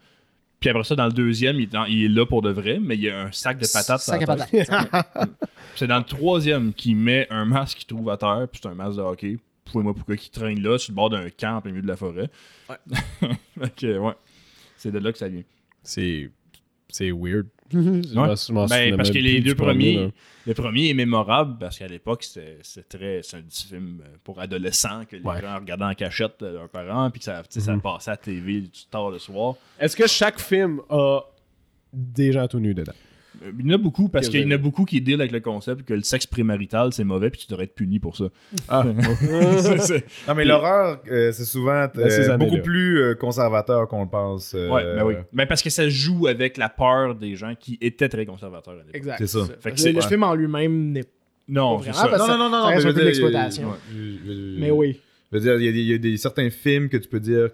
Puis 0.60 0.68
après 0.70 0.84
ça, 0.84 0.94
dans 0.94 1.06
le 1.06 1.12
deuxième, 1.12 1.56
il 1.56 1.62
est, 1.62 1.72
dans- 1.72 1.86
il 1.86 2.04
est 2.04 2.08
là 2.08 2.26
pour 2.26 2.42
de 2.42 2.50
vrai, 2.50 2.78
mais 2.80 2.94
il 2.94 3.00
y 3.00 3.08
a 3.10 3.22
un 3.22 3.32
sac 3.32 3.58
de 3.58 3.66
patates. 3.72 4.02
Sac 4.02 4.22
à 4.22 4.26
patates. 4.26 4.50
C'est 5.74 5.86
dans 5.86 5.98
le 5.98 6.04
troisième 6.04 6.72
qu'il 6.74 6.96
met 6.96 7.26
un 7.30 7.44
masque 7.46 7.78
qu'il 7.78 7.86
trouve 7.86 8.10
à 8.10 8.16
terre, 8.18 8.46
puis 8.50 8.60
c'est 8.62 8.68
un 8.68 8.74
masque 8.74 8.96
de 8.98 9.02
hockey. 9.02 9.38
Pouvez-moi 9.72 9.94
pourquoi 9.94 10.16
qu'il 10.16 10.30
traîne 10.30 10.60
là, 10.62 10.78
sur 10.78 10.92
le 10.92 10.96
bord 10.96 11.10
d'un 11.10 11.28
camp 11.30 11.60
plein 11.60 11.70
milieu 11.72 11.82
de 11.82 11.88
la 11.88 11.96
forêt. 11.96 12.28
ok, 12.68 13.82
ouais. 13.82 14.12
C'est 14.76 14.90
de 14.90 14.98
là 14.98 15.12
que 15.12 15.18
ça 15.18 15.28
vient. 15.28 15.42
C'est 15.82 16.30
c'est 16.88 17.10
weird. 17.12 17.46
Je 17.72 17.78
m'en- 18.14 18.34
je 18.34 18.52
m'en 18.52 18.66
Ben, 18.66 18.96
parce 18.96 19.10
que 19.12 19.18
les 19.18 19.40
deux 19.40 19.54
premier, 19.54 19.94
premiers, 19.94 20.12
le 20.46 20.54
premier 20.54 20.88
est 20.90 20.94
mémorable 20.94 21.56
parce 21.60 21.78
qu'à 21.78 21.86
l'époque, 21.86 22.24
c'est 22.24 22.58
c'est 22.62 22.88
très, 22.88 23.20
c'est 23.22 23.36
un 23.36 23.42
petit 23.42 23.68
film 23.68 24.02
euh, 24.04 24.08
pour 24.24 24.40
adolescents 24.40 25.04
que 25.04 25.14
les 25.16 25.22
Ouais. 25.22 25.40
gens 25.40 25.56
regardaient 25.60 25.84
en 25.84 25.94
cachette 25.94 26.42
euh, 26.42 26.52
leurs 26.54 26.68
parents, 26.68 27.08
puis 27.12 27.20
que 27.20 27.24
ça, 27.26 27.42
ça 27.48 27.72
Mhm. 27.72 27.80
passait 27.80 28.10
à 28.10 28.14
la 28.14 28.16
TV 28.16 28.62
du 28.62 28.70
tard 28.90 29.10
le 29.10 29.20
soir. 29.20 29.54
Est-ce 29.78 29.94
que 29.96 30.08
chaque 30.08 30.40
film 30.40 30.80
a 30.90 31.20
des 31.92 32.32
gens 32.32 32.48
tout 32.48 32.58
nus 32.58 32.74
dedans? 32.74 32.92
Euh, 33.42 33.50
Il 33.58 33.66
y 33.66 33.70
en 33.70 33.74
a 33.74 33.78
beaucoup 33.78 34.08
parce 34.08 34.28
qu'il 34.28 34.40
y 34.40 34.44
en 34.44 34.50
a 34.50 34.56
beaucoup 34.58 34.84
qui 34.84 35.00
deal 35.00 35.20
avec 35.20 35.32
le 35.32 35.40
concept 35.40 35.82
que 35.84 35.94
le 35.94 36.02
sexe 36.02 36.26
prémarital 36.26 36.92
c'est 36.92 37.04
mauvais 37.04 37.30
puis 37.30 37.40
tu 37.40 37.46
devrais 37.48 37.64
être 37.64 37.74
puni 37.74 37.98
pour 37.98 38.16
ça. 38.16 38.26
Ah. 38.68 38.84
C'est- 39.60 39.78
c'est- 39.78 40.04
Non, 40.28 40.34
mais 40.34 40.42
Puis- 40.42 40.48
l'horreur, 40.48 41.00
euh, 41.10 41.32
c'est 41.32 41.44
souvent 41.44 41.86
euh, 41.96 42.08
ces 42.08 42.28
années-là. 42.30 42.36
beaucoup 42.36 42.58
plus 42.62 42.98
euh, 43.02 43.14
conservateur 43.14 43.88
qu'on 43.88 44.02
le 44.04 44.08
pense. 44.10 44.54
euh, 44.54 44.68
Ouais, 44.68 44.84
ben 44.84 45.04
oui. 45.04 45.14
Ben 45.32 45.46
parce 45.46 45.62
que 45.62 45.70
ça 45.70 45.88
joue 45.88 46.26
avec 46.26 46.56
la 46.56 46.68
peur 46.68 47.14
des 47.14 47.34
gens 47.36 47.54
qui 47.58 47.78
étaient 47.80 48.08
très 48.08 48.26
conservateurs 48.26 48.74
à 48.74 48.76
l'époque. 48.78 48.94
Exact. 48.94 49.16
C'est 49.18 49.26
ça. 49.26 49.40
Fait 49.60 49.72
que 49.72 49.80
c'est- 49.80 49.92
le, 49.92 50.00
film 50.02 50.22
en 50.22 50.34
lui-même 50.34 50.92
n'est 50.92 51.04
Non, 51.48 51.78
Pas 51.78 51.84
c'est 51.84 51.90
vraiment, 52.08 52.26
ça. 52.26 52.32
Non, 52.32 52.38
non, 52.38 52.50
non, 52.50 52.58
non. 52.62 52.66
reste 52.68 52.68
mais 52.68 52.72
un 52.72 52.74
peu 52.76 52.80
je 52.82 52.86
veux 52.88 52.92
de 52.92 52.98
dire, 52.98 53.04
l'exploitation. 53.06 53.68
ouais, 53.68 53.76
je- 53.92 54.32
je- 54.32 54.60
Mais 54.60 54.70
oui. 54.70 55.00
Je 55.32 55.38
veux 55.38 55.42
dire, 55.42 55.54
il 55.60 55.76
y 55.76 55.84
y, 55.90 55.94
a 55.94 55.98
des 55.98 56.16
certains 56.16 56.50
films 56.50 56.88
que 56.88 56.96
tu 56.96 57.08
peux 57.08 57.20
dire 57.20 57.50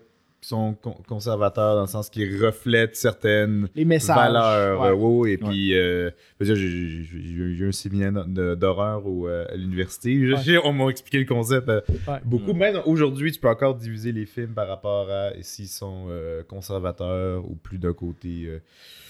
qui 0.47 0.51
sont 0.51 0.75
con- 0.81 0.95
conservateurs 1.09 1.75
dans 1.75 1.81
le 1.83 1.87
sens 1.89 2.09
qu'ils 2.09 2.45
reflètent 2.45 2.95
certaines 2.95 3.69
Les 3.75 3.85
messages. 3.85 4.17
valeurs. 4.17 4.81
Ouais. 4.81 4.89
euh, 4.91 4.95
ouais, 4.95 5.33
et 5.33 5.39
puis, 5.39 5.75
euh, 5.75 6.11
je 6.41 6.45
veux 6.45 6.55
dire, 6.55 6.57
j'ai- 6.57 6.71
j'ai 6.71 7.03
j'ai- 7.03 7.21
j'ai 7.21 7.29
eu- 7.43 7.57
j'ai 7.57 7.65
eu 7.65 7.69
un 7.69 7.73
séminaire 7.73 8.13
de- 8.27 8.55
d'horreur 8.55 9.05
au, 9.07 9.27
euh, 9.27 9.45
à 9.53 9.57
l'université. 9.57 10.25
Je- 10.25 10.35
Ouais. 10.35 10.41
j'ai- 10.45 10.59
On 10.65 10.73
m'a 10.73 10.87
expliqué 10.89 11.19
le 11.19 11.25
concept. 11.25 11.69
euh, 11.69 11.81
Ouais. 12.07 12.19
Beaucoup, 12.25 12.53
même 12.53 12.81
aujourd'hui, 12.87 13.33
tu 13.33 13.41
peux 13.41 13.49
encore 13.49 13.75
diviser 13.75 14.13
les 14.13 14.25
films 14.25 14.55
par 14.55 14.69
rapport 14.69 15.11
à 15.11 15.31
s'ils 15.41 15.67
sont 15.67 16.07
euh, 16.11 16.43
conservateurs 16.45 17.45
ou 17.51 17.57
plus 17.57 17.79
d'un 17.79 17.93
côté. 17.93 18.45
euh, 18.47 18.59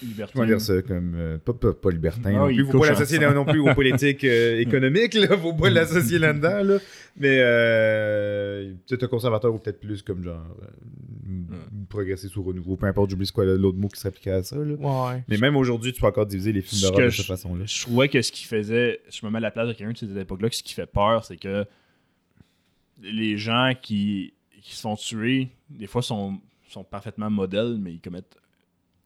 Libertin. 0.02 0.32
Comment 0.34 0.46
dire 0.46 0.60
ça 0.60 0.82
comme 0.82 1.14
euh, 1.16 1.38
pas, 1.38 1.54
pas, 1.54 1.72
pas 1.72 1.90
libertin 1.90 2.20
Ah 2.26 2.32
non 2.32 2.46
oui, 2.46 2.56
plus. 2.56 2.66
Faut 2.66 2.80
pas 2.80 2.88
l'associer 2.90 3.18
non 3.18 3.44
plus 3.46 3.60
aux 3.60 3.74
politiques 3.74 4.24
euh, 4.24 4.58
économiques. 4.60 5.14
Là. 5.14 5.36
Faut 5.38 5.54
pas 5.54 5.70
l'associer 5.70 6.18
là-dedans. 6.18 6.62
Là. 6.62 6.78
Mais 7.18 7.38
euh, 7.40 8.72
peut-être 8.86 9.04
un 9.04 9.08
conservateur 9.08 9.54
ou 9.54 9.58
peut-être 9.58 9.80
plus 9.80 10.02
comme 10.02 10.22
genre 10.22 10.44
euh, 10.62 10.66
progressiste 11.88 12.36
ou 12.36 12.42
renouveau. 12.42 12.76
Peu 12.76 12.86
importe, 12.86 13.10
j'oublie 13.10 13.26
quoi 13.30 13.44
l'autre 13.44 13.78
mot 13.78 13.88
qui 13.88 14.00
s'appliquait 14.00 14.30
à 14.30 14.42
ça. 14.42 14.56
Là. 14.56 14.74
Ouais. 14.74 15.24
Mais 15.28 15.38
même 15.38 15.56
aujourd'hui, 15.56 15.92
tu 15.92 16.00
peux 16.00 16.06
encore 16.06 16.26
diviser 16.26 16.52
les 16.52 16.62
films 16.62 16.82
d'horreur 16.82 17.06
de 17.06 17.10
cette 17.10 17.26
façon-là. 17.26 17.64
Je 17.66 17.82
trouvais 17.82 18.08
que 18.08 18.20
ce 18.22 18.32
qui 18.32 18.44
faisait, 18.44 19.00
je 19.10 19.24
me 19.26 19.30
mets 19.30 19.38
à 19.38 19.40
la 19.40 19.50
place 19.50 19.68
de 19.68 19.72
quelqu'un 19.72 19.92
de 19.92 19.96
cette 19.98 20.16
époque-là, 20.16 20.48
que 20.50 20.56
ce 20.56 20.62
qui 20.62 20.74
fait 20.74 20.86
peur, 20.86 21.24
c'est 21.24 21.36
que 21.36 21.64
les 23.02 23.36
gens 23.36 23.72
qui, 23.80 24.32
qui 24.62 24.74
se 24.74 24.80
font 24.80 24.96
tuer, 24.96 25.48
des 25.70 25.86
fois, 25.86 26.02
sont, 26.02 26.38
sont 26.68 26.84
parfaitement 26.84 27.30
modèles, 27.30 27.76
mais 27.80 27.92
ils 27.94 28.00
commettent 28.00 28.36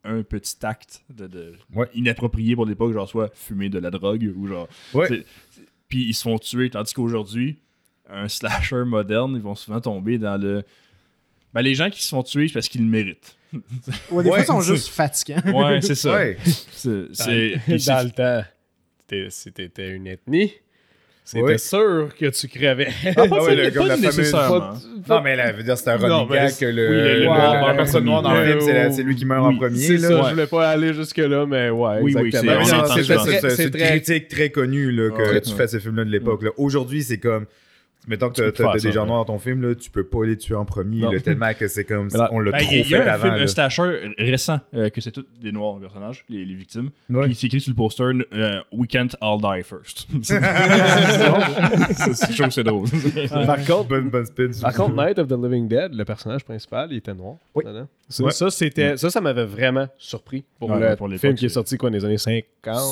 un 0.05 0.23
petit 0.23 0.57
acte 0.65 1.03
de, 1.11 1.27
de- 1.27 1.53
Ouais. 1.75 1.89
inapproprié 1.95 2.55
pour 2.55 2.65
l'époque, 2.67 2.93
genre 2.93 3.09
soit 3.09 3.35
fumer 3.35 3.69
de 3.69 3.79
la 3.79 3.91
drogue 3.91 4.33
ou 4.37 4.47
genre. 4.47 4.69
Ouais. 4.95 5.25
Puis 5.89 6.05
ils 6.07 6.15
se 6.15 6.23
font 6.23 6.39
tuer, 6.39 6.71
tandis 6.71 6.95
qu'aujourd'hui, 6.95 7.59
un 8.09 8.29
slasher 8.29 8.85
moderne, 8.85 9.35
ils 9.37 9.43
vont 9.43 9.55
souvent 9.55 9.81
tomber 9.81 10.19
dans 10.19 10.41
le. 10.41 10.63
Ben, 11.55 11.63
les 11.63 11.75
gens 11.75 11.91
qui 11.91 12.03
se 12.03 12.09
font 12.11 12.23
tuer 12.23 12.49
c'est 12.49 12.55
parce 12.55 12.69
qu'ils 12.69 12.83
le 12.83 12.87
méritent. 12.89 13.37
Ouais, 13.53 13.61
des 13.63 14.15
Ouais, 14.15 14.25
fois, 14.25 14.39
ils 14.41 14.45
sont 14.45 14.61
c'est- 14.61 14.75
juste 14.75 14.89
fatigants. 14.91 15.41
Ouais, 15.55 15.81
c'est 15.81 15.97
ça. 15.97 16.15
Ouais. 16.15 16.37
C'est- 16.45 17.07
c'est- 17.13 17.87
Dans, 17.89 18.05
le 18.05 18.11
temps, 18.11 18.45
t'es- 19.09 19.27
si 19.31 19.51
t'étais 19.53 19.91
une 19.91 20.07
ethnie, 20.07 20.53
c'était 21.25 21.43
Ouais. 21.43 21.59
sûr 21.59 22.11
que 22.17 22.27
tu 22.27 22.47
crevais. 22.47 22.87
Ah 23.17 23.25
ouais, 23.25 23.57
le 23.57 23.65
pas 23.65 23.71
gars, 23.71 23.87
la 23.87 23.97
fameuse- 23.97 24.03
nécessairement. 24.19 24.75
Non, 25.09 25.21
mais 25.23 25.35
là, 25.35 25.51
veut 25.51 25.65
dire, 25.65 25.77
c'est 25.77 25.91
un 25.91 25.97
running 25.97 26.29
gag 26.29 26.57
que 26.57 26.65
le, 26.67 26.89
oui, 26.89 26.97
le- 27.25 27.71
le 27.73 27.77
personne 27.77 28.05
noire 28.05 28.23
dans 28.23 28.35
le 28.35 28.61
film, 28.61 28.93
c'est 28.93 29.03
lui 29.03 29.17
qui 29.17 29.25
meurt 29.25 29.45
en 29.45 29.57
premier. 29.57 29.77
C'est 29.79 29.97
là. 29.97 30.09
ça, 30.09 30.15
Ouais. 30.17 30.23
je 30.27 30.31
voulais 30.31 30.47
pas 30.47 30.71
aller 30.71 30.95
jusque-là, 30.95 31.47
mais 31.47 31.71
ouais, 31.71 31.99
Oui, 32.03 32.15
oui, 32.15 32.27
exactement. 32.27 32.65
c'est- 32.65 33.65
une 33.65 33.71
très- 33.71 33.87
critique 33.99 34.29
très 34.29 34.51
connue 34.51 34.93
là, 34.93 35.11
que 35.11 35.39
tu 35.41 35.51
fais 35.55 35.67
ces 35.67 35.81
films-là 35.81 36.05
de 36.05 36.11
l'époque. 36.11 36.45
là. 36.45 36.51
Aujourd'hui, 36.57 37.03
c'est 37.03 37.19
comme. 37.19 37.47
Mettons 38.09 38.31
que 38.31 38.35
Tu 38.35 38.41
t'as 38.53 38.73
faire 38.73 38.73
des 38.81 38.93
gens 38.93 39.03
ouais. 39.03 39.07
noirs 39.09 39.25
dans 39.27 39.35
ton 39.35 39.39
film, 39.39 39.61
là, 39.63 39.75
tu 39.75 39.91
peux 39.91 40.05
pas 40.05 40.25
les 40.25 40.37
tuer 40.39 40.55
en 40.55 40.65
premier, 40.65 41.03
là, 41.03 41.21
tellement 41.21 41.53
que 41.59 41.69
c'est 41.69 41.85
comme. 41.85 42.09
Là- 42.15 42.29
on 42.33 42.41
l'a 42.41 42.51
Ben, 42.53 42.59
trop 42.63 42.69
il 42.73 42.79
y 42.79 42.81
a 42.81 42.85
fait 42.85 42.97
un, 43.09 43.13
avant. 43.13 43.35
film, 43.35 43.47
slasher 43.47 44.15
récent 44.19 44.59
euh, 44.75 44.89
que 44.89 45.01
c'est 45.01 45.11
tous 45.13 45.27
des 45.41 45.53
noirs 45.53 45.79
personnages, 45.79 46.25
les, 46.29 46.45
les 46.45 46.55
victimes. 46.55 46.91
Ouais. 47.11 47.27
Puis 47.27 47.35
c'est 47.35 47.47
écrit 47.49 47.61
sur 47.61 47.71
le 47.73 47.77
poster 47.77 48.05
euh, 48.33 48.61
We 48.73 48.89
can't 48.89 49.11
all 49.21 49.39
die 49.41 49.63
first. 49.63 50.07
c'est 50.23 52.15
c'est 52.15 52.33
chaud, 52.33 52.51
c'est 52.51 52.65
drôle. 52.65 52.89
Par 53.47 53.65
contre, 53.65 53.89
Bonne, 53.89 54.09
bonne 54.11 54.25
spin. 54.27 54.53
sur 54.53 54.63
Par 54.63 54.73
ça. 54.73 54.79
contre, 54.79 54.95
Night 54.97 55.19
of 55.19 55.29
the 55.29 55.33
Living 55.33 55.69
Dead, 55.69 55.95
le 55.95 56.05
personnage 56.05 56.45
principal, 56.45 56.89
il 56.91 56.99
était 56.99 57.15
noir. 57.15 57.37
Oui. 57.55 57.65
dedans. 57.65 57.87
Ça, 58.09 58.25
Ouais. 58.25 58.33
ça, 58.33 58.51
c'était, 58.51 58.97
ça, 58.97 59.09
ça 59.09 59.21
m'avait 59.21 59.45
vraiment 59.45 59.87
surpris 59.97 60.45
pour 60.59 60.71
Ouais, 60.71 60.91
le 60.91 60.97
pour 60.97 61.09
film 61.13 61.35
qui 61.37 61.47
est 61.47 61.51
sorti 61.51 61.77
quoi, 61.77 61.91
dans 61.91 61.97
les 61.97 62.05
années 62.05 62.19
50 62.19 62.45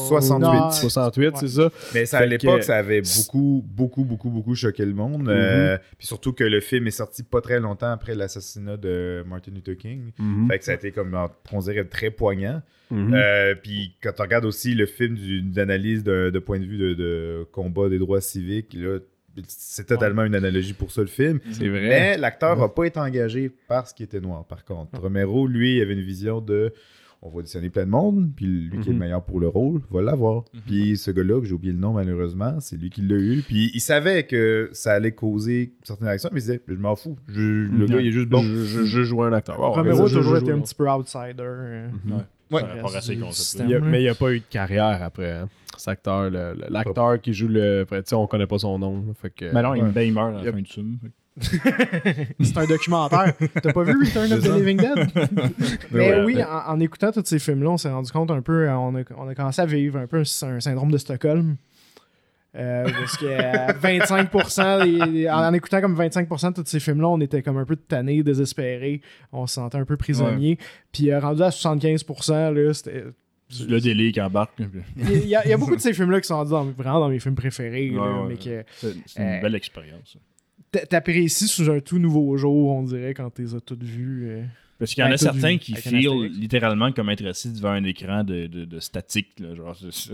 68. 0.09 0.38
Non, 0.40 0.71
68, 0.71 1.37
c'est 1.38 1.49
ça. 1.49 1.71
Mais 1.92 2.07
ça, 2.07 2.18
à 2.18 2.21
Fait 2.21 2.27
l'époque, 2.29 2.59
que- 2.61 2.64
ça 2.64 2.77
avait 2.77 3.03
beaucoup, 3.03 3.64
beaucoup, 3.66 4.05
beaucoup, 4.05 4.31
beaucoup 4.31 4.55
choqué 4.55 4.85
le 4.85 4.94
monde. 4.98 5.28
Euh, 5.28 5.78
puis 5.96 6.06
surtout 6.06 6.32
que 6.32 6.44
le 6.44 6.61
film 6.61 6.87
est 6.87 6.90
sorti 6.92 7.22
pas 7.22 7.40
très 7.40 7.61
longtemps 7.61 7.90
après 7.90 8.14
l'assassinat 8.14 8.76
de 8.76 9.24
Martin 9.26 9.52
Luther 9.54 9.76
King. 9.76 10.12
Fait 10.48 10.58
que 10.58 10.64
ça 10.64 10.72
a 10.72 10.74
été 10.74 10.92
comme, 10.92 11.16
on 11.52 11.58
dirait, 11.61 11.84
très 11.84 12.11
poignant. 12.11 12.62
Mhm. 12.90 13.12
Euh, 13.14 13.54
puis 13.54 13.94
quand 14.02 14.12
tu 14.14 14.22
regardes 14.22 14.44
aussi 14.44 14.74
le 14.74 14.87
film 14.87 15.14
du- 15.14 15.42
d'analyse 15.42 16.02
de, 16.04 16.30
de 16.30 16.38
point 16.38 16.58
de 16.58 16.64
vue 16.64 16.78
de, 16.78 16.94
de 16.94 17.46
combat 17.52 17.88
des 17.88 17.98
droits 17.98 18.20
civiques, 18.20 18.74
là, 18.74 18.98
c'est 19.46 19.87
totalement 19.87 20.24
une 20.24 20.34
analogie 20.34 20.72
pour 20.72 20.90
ça 20.90 21.00
le 21.02 21.06
film. 21.06 21.38
C'est 21.52 21.68
vrai. 21.68 21.80
Mais 21.88 22.18
l'acteur 22.18 22.56
n'a 22.56 22.68
pas 22.68 22.84
été 22.84 22.98
engagé 22.98 23.52
parce 23.68 23.92
qu'il 23.92 24.04
était 24.04 24.20
noir, 24.20 24.44
par 24.46 24.64
contre. 24.64 24.98
Romero, 25.00 25.46
lui, 25.46 25.76
il 25.76 25.82
avait 25.82 25.92
une 25.92 26.00
vision 26.00 26.40
de 26.40 26.72
on 27.20 27.31
va 27.31 27.38
auditionner 27.38 27.68
plein 27.68 27.85
de 27.85 27.90
monde, 27.90 28.31
puis 28.37 28.46
lui 28.46 28.78
qui 28.81 28.88
est 28.88 28.92
le 28.92 28.92
Mhm. 28.92 28.98
meilleur 28.98 29.24
pour 29.24 29.40
le 29.40 29.48
rôle 29.48 29.81
va 29.90 30.02
l'avoir. 30.02 30.44
Puis 30.66 30.96
ce 30.96 31.11
gars-là, 31.11 31.40
que 31.40 31.46
j'ai 31.46 31.54
oublié 31.54 31.72
le 31.72 31.78
nom 31.81 31.92
malheureusement, 31.92 32.61
c'est 32.61 32.76
lui 32.76 32.90
qui 32.90 33.02
l'a 33.02 33.16
eu. 33.16 33.42
Puis 33.46 33.70
il 33.74 33.81
savait 33.81 34.24
que 34.24 34.70
ça 34.72 34.92
allait 34.92 35.12
causer 35.12 35.72
certaines 35.83 36.07
réactions, 36.09 36.31
mais 36.33 36.38
il 36.40 36.42
disait 36.42 36.61
Je 36.68 36.74
m'en 36.74 36.94
fous. 36.94 37.16
Je- 37.28 37.40
le 37.68 37.87
gars, 37.87 38.00
il 38.00 38.07
est 38.09 38.12
juste 38.12 38.28
bon. 38.28 38.42
Je, 38.42 38.64
je, 38.64 38.85
je 38.85 39.02
jouais 39.02 39.26
un 39.26 39.33
acteur. 39.33 39.59
Ouais, 39.59 39.66
Romero 39.66 40.07
a 40.07 40.09
toujours 40.09 40.37
je- 40.37 40.40
été 40.42 40.52
un 40.52 40.61
petit 40.61 40.74
peu 40.74 40.88
outsider. 40.88 41.33
euh, 41.40 41.88
Ouais. 42.09 42.16
Il 42.50 43.74
a- 43.74 43.78
là. 43.78 43.81
mais 43.85 43.98
il 44.00 44.04
n'y 44.04 44.09
a 44.09 44.14
pas 44.14 44.33
eu 44.33 44.38
de 44.38 44.44
carrière 44.48 45.02
après. 45.02 45.33
hein. 45.33 45.48
Cet 45.76 45.88
acteur, 45.88 46.31
l'acteur 46.70 47.20
qui 47.20 47.33
joue 47.33 47.46
le. 47.48 47.85
tu 47.88 47.96
sais, 48.04 48.14
on 48.14 48.26
connaît 48.26 48.46
pas 48.46 48.59
son 48.59 48.78
nom. 48.78 48.96
là, 49.07 49.12
Fait 49.20 49.31
que, 49.31 49.52
Mais 49.52 49.62
non, 49.62 49.74
il, 49.74 49.83
Ouais. 49.83 49.90
ben, 49.90 50.02
il 50.02 50.12
meurt 50.12 50.35
à 50.37 50.42
la 50.42 50.52
fin 50.52 50.59
du 50.59 50.64
film. 50.64 50.98
C'est 51.40 52.57
un 52.59 52.66
documentaire. 52.66 53.33
T'as 53.62 53.72
pas 53.72 53.83
vu 53.83 53.92
Return 54.05 54.33
of 54.33 54.42
the. 54.42 54.55
Living 54.57 54.77
Dead? 54.79 55.09
Mais 55.90 56.11
Ouais. 56.14 56.24
oui, 56.24 56.42
en, 56.42 56.72
en 56.74 56.81
écoutant 56.81 57.12
tous 57.12 57.22
ces 57.24 57.38
films-là, 57.38 57.70
on 57.70 57.77
s'est 57.77 57.90
rendu 57.90 58.11
compte 58.11 58.31
un 58.31 58.42
peu, 58.42 58.68
euh, 58.68 58.77
on 58.77 58.94
a, 58.96 59.03
on 59.16 59.29
a 59.29 59.35
commencé 59.35 59.61
à 59.62 59.66
vivre 59.66 59.98
un 59.98 60.07
peu 60.07 60.18
un, 60.18 60.48
un 60.48 60.61
syndrome 60.61 60.90
de 60.90 60.98
Stockholm. 60.98 61.57
Euh, 62.57 62.85
parce 62.90 63.16
que 63.18 63.27
euh, 63.27 63.72
25%, 63.83 64.85
des- 65.07 65.12
des- 65.12 65.29
en, 65.31 65.44
en 65.44 65.53
écoutant 65.53 65.81
comme 65.83 65.94
25% 66.01 66.48
de 66.57 66.62
tous 66.62 66.66
ces 66.66 66.81
films-là, 66.81 67.09
on 67.09 67.20
était 67.20 67.42
comme 67.42 67.59
un 67.59 67.64
peu 67.66 67.77
tannés, 67.77 68.22
désespérés, 68.22 69.03
on 69.33 69.46
se 69.46 69.55
sentait 69.55 69.77
un 69.79 69.85
peu 69.85 69.96
prisonniers. 69.96 70.59
Puis 70.90 71.11
euh, 71.11 71.20
rendu 71.20 71.42
à 71.42 71.51
75%, 71.51 72.53
là, 72.55 72.74
c'était. 72.74 73.05
Le 73.66 73.81
délai 73.81 74.12
qui 74.12 74.20
embarque. 74.20 74.53
Il 74.96 75.27
y, 75.27 75.35
a, 75.37 75.44
il 75.44 75.51
y 75.51 75.53
a 75.53 75.57
beaucoup 75.57 75.77
de 75.77 75.81
ces 75.81 75.92
films-là 75.94 76.20
qui 76.20 76.27
sont 76.27 76.37
rendus 76.37 76.51
dans- 76.51 76.64
vraiment 76.64 77.01
dans 77.01 77.09
mes 77.09 77.18
films 77.18 77.35
préférés, 77.35 77.90
là, 77.90 78.01
Ouais, 78.01 78.09
ouais, 78.09 78.14
mais 78.29 78.35
ouais. 78.35 78.37
que 78.62 78.64
C'est 78.77 78.94
c'est 79.07 79.22
une 79.22 79.29
Euh, 79.29 79.40
belle 79.42 79.55
expérience. 79.55 80.16
T'apprécies 80.70 81.48
sous 81.48 81.70
un 81.70 81.81
tout 81.81 81.98
nouveau 81.98 82.37
jour, 82.37 82.70
on 82.70 82.83
dirait, 82.83 83.14
quand 83.14 83.31
t'es 83.31 83.54
as 83.54 83.61
toutes 83.61 83.83
vues. 83.85 84.28
euh. 84.31 84.42
Parce 84.78 84.94
qu'il 84.94 85.02
y 85.02 85.07
en 85.09 85.11
a 85.11 85.16
certains 85.16 85.54
vu 85.54 85.59
qui 85.59 85.74
astérix. 85.74 86.07
littéralement 86.38 86.92
comme 86.92 87.11
être 87.11 87.26
assis 87.26 87.52
devant 87.52 87.70
un 87.70 87.83
écran 87.83 88.22
de, 88.22 88.46
de, 88.46 88.64
de 88.64 88.78
statique. 88.78 89.26
Là, 89.40 89.52
genre, 89.57 89.74
c'est- 89.76 89.90
c'est- 89.90 90.12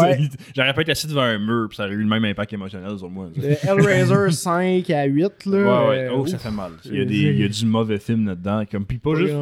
Ouais. 0.00 0.18
c'est- 0.30 0.38
J'aurais 0.56 0.72
pas 0.72 0.80
été 0.80 0.92
assis 0.92 1.06
devant 1.06 1.20
un 1.20 1.38
mur, 1.38 1.66
puis 1.68 1.76
ça 1.76 1.84
aurait 1.84 1.92
eu 1.92 1.98
le 1.98 2.06
même 2.06 2.24
impact 2.24 2.50
émotionnel 2.54 2.96
sur 2.96 3.10
moi. 3.10 3.28
Hellraiser 3.62 4.30
5 4.30 4.88
à 4.88 5.04
8, 5.04 5.44
là. 5.44 5.58
Ouais, 5.84 5.88
ouais. 5.90 5.98
euh, 6.06 6.12
Oh, 6.14 6.20
ouf, 6.22 6.28
ça 6.28 6.38
fait 6.38 6.50
mal. 6.50 6.72
Il 6.86 6.94
y 6.94 6.98
a, 6.98 7.00
Euh, 7.02 7.04
des, 7.04 7.14
il 7.14 7.40
y 7.40 7.44
a 7.44 7.48
du 7.48 7.66
mauvais 7.66 7.98
film 7.98 8.26
là-dedans. 8.26 8.64
Comme, 8.70 8.86
puis 8.86 8.96
pas 8.96 9.14
juste. 9.16 9.34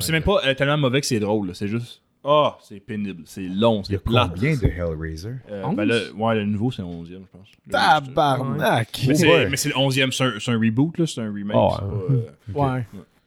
C'est 0.00 0.10
même 0.12 0.24
pas 0.24 0.40
euh, 0.44 0.54
tellement 0.54 0.78
mauvais 0.78 1.00
que 1.00 1.06
c'est 1.06 1.20
drôle. 1.20 1.46
là, 1.46 1.54
C'est 1.54 1.68
juste. 1.68 2.02
Ah, 2.30 2.58
c'est 2.62 2.80
pénible. 2.80 3.22
C'est 3.24 3.48
long. 3.48 3.82
Il 3.88 3.92
y 3.92 3.94
a 3.94 3.98
C'est 3.98 4.04
plat. 4.04 4.30
combien 4.34 4.54
de 4.54 4.66
Hellraiser? 4.66 5.30
Euh, 5.50 5.62
ben 5.72 5.84
là, 5.86 5.98
ouais, 6.14 6.34
le 6.34 6.44
nouveau, 6.44 6.70
c'est 6.70 6.82
le 6.82 6.88
11e, 6.88 7.22
je 7.22 7.38
pense. 7.38 7.48
Tabarnak! 7.70 9.04
Mais 9.08 9.14
c'est, 9.14 9.28
Ouais. 9.28 9.48
mais 9.48 9.56
c'est 9.56 9.70
le 9.70 9.76
11e, 9.76 10.12
c'est 10.12 10.24
un, 10.24 10.32
c'est 10.38 10.50
un 10.50 10.58
reboot, 10.58 10.98
là, 10.98 11.06
c'est 11.06 11.20
un 11.20 11.32
remake. 11.32 11.56
Oh, 11.58 11.70
c'est 11.74 12.52
pas, 12.52 12.62
euh, 12.64 12.74
Ouais. 12.76 12.86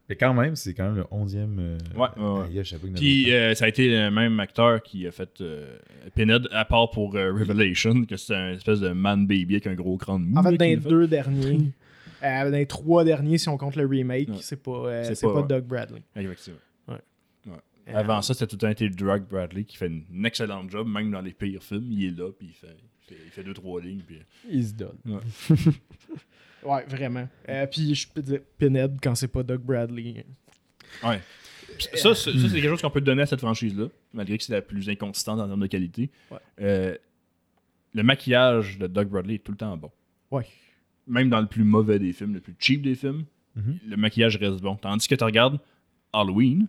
Mais 0.09 0.15
quand 0.17 0.33
même, 0.33 0.55
c'est 0.57 0.73
quand 0.73 0.83
même 0.83 0.97
le 0.97 1.03
11e. 1.05 1.57
euh, 1.59 1.77
Ouais, 1.95 2.07
ouais, 2.17 2.43
aïe, 2.59 2.61
je 2.65 2.75
avait 2.75 2.89
Puis 2.89 3.33
euh, 3.33 3.55
ça 3.55 3.65
a 3.65 3.67
été 3.69 3.89
le 3.89 4.11
même 4.11 4.39
acteur 4.41 4.81
qui 4.83 5.07
a 5.07 5.11
fait 5.11 5.29
euh, 5.41 5.77
Pinhead, 6.15 6.47
à 6.51 6.65
part 6.65 6.91
pour 6.91 7.15
euh, 7.15 7.31
Revelation, 7.31 8.03
que 8.05 8.17
c'est 8.17 8.35
un 8.35 8.51
espèce 8.51 8.81
de 8.81 8.89
man 8.89 9.25
baby 9.25 9.55
avec 9.55 9.67
un 9.67 9.73
gros 9.73 9.97
crâne 9.97 10.23
mou. 10.23 10.37
En 10.37 10.43
fait, 10.43 10.51
là, 10.51 10.57
dans 10.57 10.65
les 10.65 10.75
deux 10.75 11.07
derniers, 11.07 11.59
euh, 12.23 12.51
dans 12.51 12.57
les 12.57 12.65
trois 12.65 13.03
derniers, 13.05 13.37
si 13.37 13.47
on 13.47 13.57
compte 13.57 13.75
le 13.77 13.85
remake, 13.85 14.27
Ouais. 14.29 14.35
c'est 14.41 14.61
pas, 14.61 14.71
euh, 14.71 15.03
C'est 15.05 15.15
c'est 15.15 15.25
pas- 15.27 15.33
pas, 15.33 15.39
ouais. 15.41 15.47
Doug 15.47 15.63
Bradley. 15.63 16.01
Effectivement. 16.15 16.59
Avant 17.95 18.21
ça, 18.21 18.33
c'était 18.33 18.47
tout 18.47 18.55
le 18.55 18.59
temps 18.59 18.69
été 18.69 18.89
Drug 18.89 19.23
Bradley 19.29 19.63
qui 19.63 19.77
fait 19.77 19.87
un 19.91 20.23
excellent 20.23 20.67
job, 20.69 20.87
même 20.87 21.11
dans 21.11 21.21
les 21.21 21.33
pires 21.33 21.63
films. 21.63 21.91
Il 21.91 22.05
est 22.05 22.17
là, 22.17 22.31
puis 22.31 22.47
il 22.49 22.53
fait, 22.53 22.75
il 23.09 23.15
fait, 23.15 23.21
il 23.25 23.31
fait 23.31 23.43
deux, 23.43 23.53
trois 23.53 23.81
lignes. 23.81 24.01
Puis... 24.05 24.19
Il 24.49 24.65
se 24.67 24.73
donne. 24.73 24.97
Ouais, 26.63 26.83
vraiment. 26.87 27.27
Euh, 27.49 27.65
puis 27.67 27.93
je 27.95 28.07
peux 28.07 28.21
dire 28.21 28.39
Pinhead 28.57 28.97
quand 29.01 29.15
c'est 29.15 29.27
pas 29.27 29.43
Doug 29.43 29.61
Bradley. 29.61 30.25
Ouais. 31.03 31.19
Ça, 31.79 32.13
c'est- 32.13 32.31
ça, 32.33 32.49
c'est 32.49 32.49
quelque 32.61 32.69
chose 32.69 32.81
qu'on 32.81 32.89
peut 32.91 33.01
donner 33.01 33.21
à 33.21 33.25
cette 33.25 33.39
franchise-là, 33.39 33.87
malgré 34.13 34.37
que 34.37 34.43
c'est 34.43 34.53
la 34.53 34.61
plus 34.61 34.87
inconsistante 34.89 35.39
en 35.39 35.47
termes 35.47 35.61
de 35.61 35.67
qualité. 35.67 36.09
Ouais. 36.29 36.37
Euh, 36.61 36.97
le 37.93 38.03
maquillage 38.03 38.77
de 38.77 38.87
Doug 38.87 39.07
Bradley 39.07 39.35
est 39.35 39.39
tout 39.43 39.51
le 39.51 39.57
temps 39.57 39.75
bon. 39.77 39.91
Ouais. 40.29 40.45
Même 41.07 41.29
dans 41.29 41.41
le 41.41 41.47
plus 41.47 41.63
mauvais 41.63 41.97
des 41.97 42.13
films, 42.13 42.33
le 42.33 42.41
plus 42.41 42.55
cheap 42.59 42.81
des 42.81 42.95
films, 42.95 43.25
Mhm. 43.55 43.79
le 43.87 43.97
maquillage 43.97 44.37
reste 44.37 44.61
bon. 44.61 44.75
Tandis 44.75 45.07
que 45.07 45.15
tu 45.15 45.23
regardes 45.23 45.59
Halloween, 46.13 46.67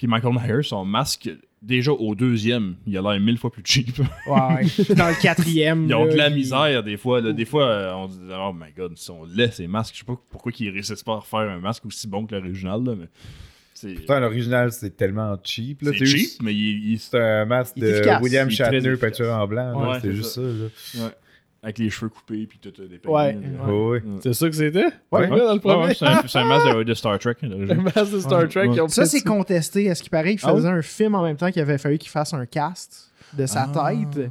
puis 0.00 0.06
Michael 0.06 0.32
Myers, 0.32 0.62
son 0.62 0.82
masque, 0.86 1.28
déjà 1.60 1.92
au 1.92 2.14
deuxième, 2.14 2.76
il 2.86 2.96
a 2.96 3.02
l'air 3.02 3.20
mille 3.20 3.36
fois 3.36 3.52
plus 3.52 3.60
cheap. 3.62 3.98
Ouais. 3.98 4.64
Dans 4.96 5.08
le 5.10 5.20
quatrième. 5.20 5.84
Ils 5.86 5.94
ont 5.94 6.06
là, 6.06 6.12
de 6.12 6.16
la 6.16 6.28
il- 6.30 6.36
misère 6.36 6.82
des 6.82 6.96
fois. 6.96 7.20
là. 7.20 7.34
Des 7.34 7.44
fois, 7.44 7.66
euh, 7.66 7.92
on 7.96 8.08
se 8.08 8.14
dit 8.14 8.30
Oh 8.32 8.50
my 8.54 8.72
god, 8.74 8.92
ils 8.96 8.98
sont 8.98 9.24
laids 9.26 9.50
ces 9.50 9.66
masques. 9.66 9.92
Je 9.92 9.98
sais 9.98 10.06
pas 10.06 10.18
pourquoi 10.30 10.52
ils 10.58 10.70
réussissent 10.70 11.02
pas 11.02 11.12
à 11.12 11.16
refaire 11.16 11.40
un 11.40 11.58
masque 11.60 11.84
aussi 11.84 12.08
bon 12.08 12.24
que 12.24 12.34
l'original. 12.34 12.82
là, 12.82 12.94
mais 12.98 13.94
Pourtant, 13.96 14.20
l'original, 14.20 14.72
c'est 14.72 14.96
tellement 14.96 15.36
cheap. 15.44 15.82
là, 15.82 15.90
c'est 15.98 16.06
cheap, 16.06 16.42
mais 16.42 16.54
il, 16.54 16.92
il- 16.92 16.98
C'est 16.98 17.20
un 17.20 17.44
masque 17.44 17.76
de. 17.76 18.22
William 18.22 18.50
Shatner 18.50 18.96
peinture 18.96 19.28
en 19.30 19.46
blanc. 19.46 19.90
Ouais, 19.92 19.98
c'est 20.00 20.14
juste 20.14 20.30
ça. 20.30 20.40
là. 20.40 21.04
ouais, 21.04 21.10
avec 21.62 21.78
les 21.78 21.90
cheveux 21.90 22.08
coupés 22.08 22.46
puis 22.46 22.58
tout 22.58 22.72
euh, 22.80 22.86
des 22.88 23.00
Ouais, 23.08 23.32
peignes, 23.32 23.40
ouais. 23.40 23.66
là. 23.66 23.72
Ouais, 23.72 23.90
ouais. 23.90 24.02
C'est 24.22 24.32
ça 24.32 24.48
que 24.48 24.54
c'était? 24.54 24.84
Ouais. 25.12 25.28
Ouais, 25.28 25.38
dans 25.38 25.54
le 25.54 25.60
premier? 25.60 25.84
ouais, 25.88 25.94
c'est 25.94 26.06
un, 26.06 26.42
un 26.42 26.44
masque 26.48 26.76
de, 26.78 26.82
de 26.84 26.94
Star 26.94 27.18
Trek. 27.18 27.36
Le 27.42 27.48
d'origine. 27.48 27.82
masque 27.82 28.12
de 28.12 28.20
Star 28.20 28.48
Trek. 28.48 28.68
Ça, 28.88 29.02
fait 29.02 29.08
c'est 29.08 29.20
contesté. 29.22 29.84
Est-ce 29.86 30.02
qu'il 30.02 30.10
paraît 30.10 30.36
qu'il 30.36 30.48
Ah 30.48 30.54
faisait 30.54 30.68
un 30.68 30.82
film 30.82 31.14
en 31.14 31.22
même 31.22 31.36
temps 31.36 31.50
qu'il 31.50 31.60
avait 31.62 31.78
fallu 31.78 31.98
qu'il 31.98 32.10
fasse 32.10 32.32
un 32.32 32.46
cast 32.46 33.10
de 33.36 33.44
sa 33.46 33.70
Ah. 33.74 33.92
tête? 33.92 34.30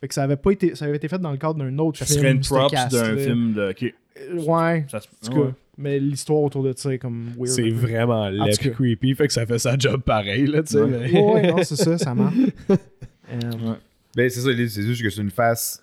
Fait 0.00 0.08
que 0.08 0.14
ça 0.14 0.22
avait 0.24 0.36
pas 0.36 0.50
été, 0.50 0.74
ça 0.74 0.84
avait 0.86 0.96
été 0.96 1.08
fait 1.08 1.18
dans 1.18 1.30
le 1.30 1.36
cadre 1.36 1.54
d'un 1.54 1.78
autre 1.78 1.98
Ça 1.98 2.06
film. 2.06 2.18
serait 2.20 2.32
une 2.32 2.42
ce 2.42 2.48
props 2.54 2.72
d'un 2.90 3.16
film 3.16 3.52
de. 3.54 3.60
Euh, 3.60 3.72
Ouais, 4.44 4.84
ça 4.90 4.98
en 4.98 5.26
tout 5.26 5.32
cas. 5.32 5.40
ouais. 5.40 5.50
Mais 5.78 5.98
l'histoire 5.98 6.42
autour 6.42 6.62
de 6.62 6.74
ça 6.76 6.92
est 6.92 6.98
comme 6.98 7.30
weird. 7.38 7.46
C'est 7.48 7.64
un 7.70 7.74
vraiment 7.74 8.28
laid 8.28 8.56
creepy, 8.72 9.14
fait 9.14 9.26
que 9.26 9.32
ça 9.32 9.46
fait 9.46 9.58
sa 9.58 9.76
job 9.78 10.02
pareil, 10.02 10.46
là, 10.46 10.62
tu 10.62 10.72
sais. 10.74 10.80
Ouais. 10.82 10.86
mais- 10.90 11.12
Ouais, 11.20 11.32
ouais, 11.34 11.50
non, 11.50 11.56
c'est 11.64 11.76
ça, 11.76 11.96
ça 11.98 12.14
marche. 12.14 12.34
Euh, 13.32 13.74
Ben, 14.14 14.28
c'est 14.28 14.40
ça, 14.40 14.50
c'est 14.54 14.82
juste 14.82 15.02
que 15.02 15.08
c'est 15.08 15.22
une 15.22 15.30
face. 15.30 15.82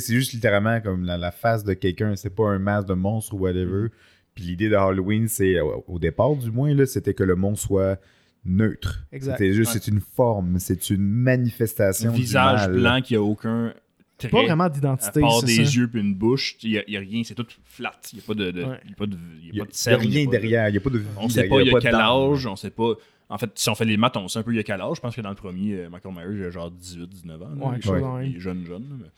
Sais, 0.00 0.06
c'est 0.06 0.14
juste 0.14 0.32
littéralement 0.32 0.80
comme 0.80 1.04
la, 1.04 1.16
la 1.16 1.30
face 1.30 1.64
de 1.64 1.74
quelqu'un. 1.74 2.16
C'est 2.16 2.34
pas 2.34 2.48
un 2.50 2.58
masque 2.58 2.88
de 2.88 2.94
monstre 2.94 3.34
ou 3.34 3.38
whatever. 3.38 3.88
Puis 4.34 4.44
l'idée 4.44 4.68
de 4.68 4.74
Halloween, 4.74 5.28
c'est, 5.28 5.60
au 5.60 5.98
départ 5.98 6.34
du 6.36 6.50
moins, 6.50 6.74
là, 6.74 6.86
c'était 6.86 7.14
que 7.14 7.22
le 7.22 7.36
monstre 7.36 7.66
soit 7.68 8.00
neutre. 8.44 9.04
Exact. 9.12 9.32
C'était 9.38 9.52
juste, 9.52 9.72
Ouais. 9.74 9.80
c'est 9.82 9.90
une 9.90 10.00
forme, 10.00 10.58
c'est 10.58 10.90
une 10.90 11.02
manifestation. 11.02 12.10
Un 12.10 12.12
du 12.14 12.20
visage 12.20 12.68
mal. 12.68 12.72
blanc 12.72 13.00
qui 13.02 13.14
a 13.14 13.22
aucun. 13.22 13.72
Trait, 14.18 14.28
pas 14.28 14.42
vraiment 14.42 14.64
À 14.64 14.68
d'identité, 14.70 15.20
part 15.20 15.40
c'est 15.40 15.46
des 15.46 15.64
ça. 15.64 15.70
yeux 15.72 15.88
puis 15.88 16.00
une 16.00 16.14
bouche, 16.14 16.56
il 16.62 16.70
n'y 16.70 16.78
a, 16.78 16.90
y 16.90 16.96
a 16.96 17.00
rien, 17.00 17.22
c'est 17.24 17.34
tout 17.34 17.46
flat. 17.64 17.92
Il 18.12 18.16
n'y 18.16 18.22
a 18.22 18.26
pas 18.26 18.34
de, 18.34 18.50
de- 18.52 18.62
Ouais. 18.64 18.80
y 18.88 18.92
a 18.92 18.94
pas 18.96 19.06
de, 19.06 19.14
y 19.14 19.16
a 19.16 19.18
Il 19.52 19.56
y 19.56 19.60
a, 19.60 19.64
pas 19.64 19.70
de 19.70 19.70
il 19.70 19.72
y 19.72 19.72
a 19.72 19.72
cernes, 19.72 20.02
y 20.04 20.06
rien 20.06 20.22
a 20.22 20.24
pas 20.24 20.26
de- 20.26 20.30
derrière. 20.40 20.68
Il 20.68 20.72
n'y 20.72 20.78
a 20.78 20.80
pas 20.80 20.90
de 20.90 20.98
vie. 20.98 21.06
On 21.16 21.28
sait 21.28 21.34
derrière, 21.42 21.50
pas 21.56 21.60
il 21.62 21.66
y 21.66 21.70
a 21.70 21.72
pas 21.72 21.80
quel 21.80 21.94
âge, 21.94 22.46
on 22.46 22.56
sait 22.56 22.70
pas. 22.70 22.92
En 23.28 23.38
fait, 23.38 23.50
si 23.54 23.68
on 23.70 23.74
fait 23.74 23.84
les 23.86 23.96
maths, 23.96 24.16
on 24.16 24.28
sait 24.28 24.38
un 24.38 24.42
peu 24.42 24.52
il 24.52 24.56
y 24.56 24.60
a 24.60 24.62
quel 24.62 24.80
âge. 24.80 24.96
Je 24.96 25.00
pense 25.00 25.16
que 25.16 25.20
dans 25.20 25.30
le 25.30 25.34
premier, 25.34 25.74
euh, 25.80 25.88
Michael 25.90 26.12
Myers, 26.14 26.38
il 26.38 26.44
a 26.44 26.50
genre 26.50 26.70
18, 26.70 27.08
19 27.08 27.42
ans. 27.42 27.48
là. 27.58 27.66
Ouais, 27.66 27.76
le 28.22 28.26
il 28.26 28.36
est 28.36 28.40
jeune, 28.40 28.64
jeune. 28.66 28.82
là, 28.82 28.96
mais- 29.00 29.10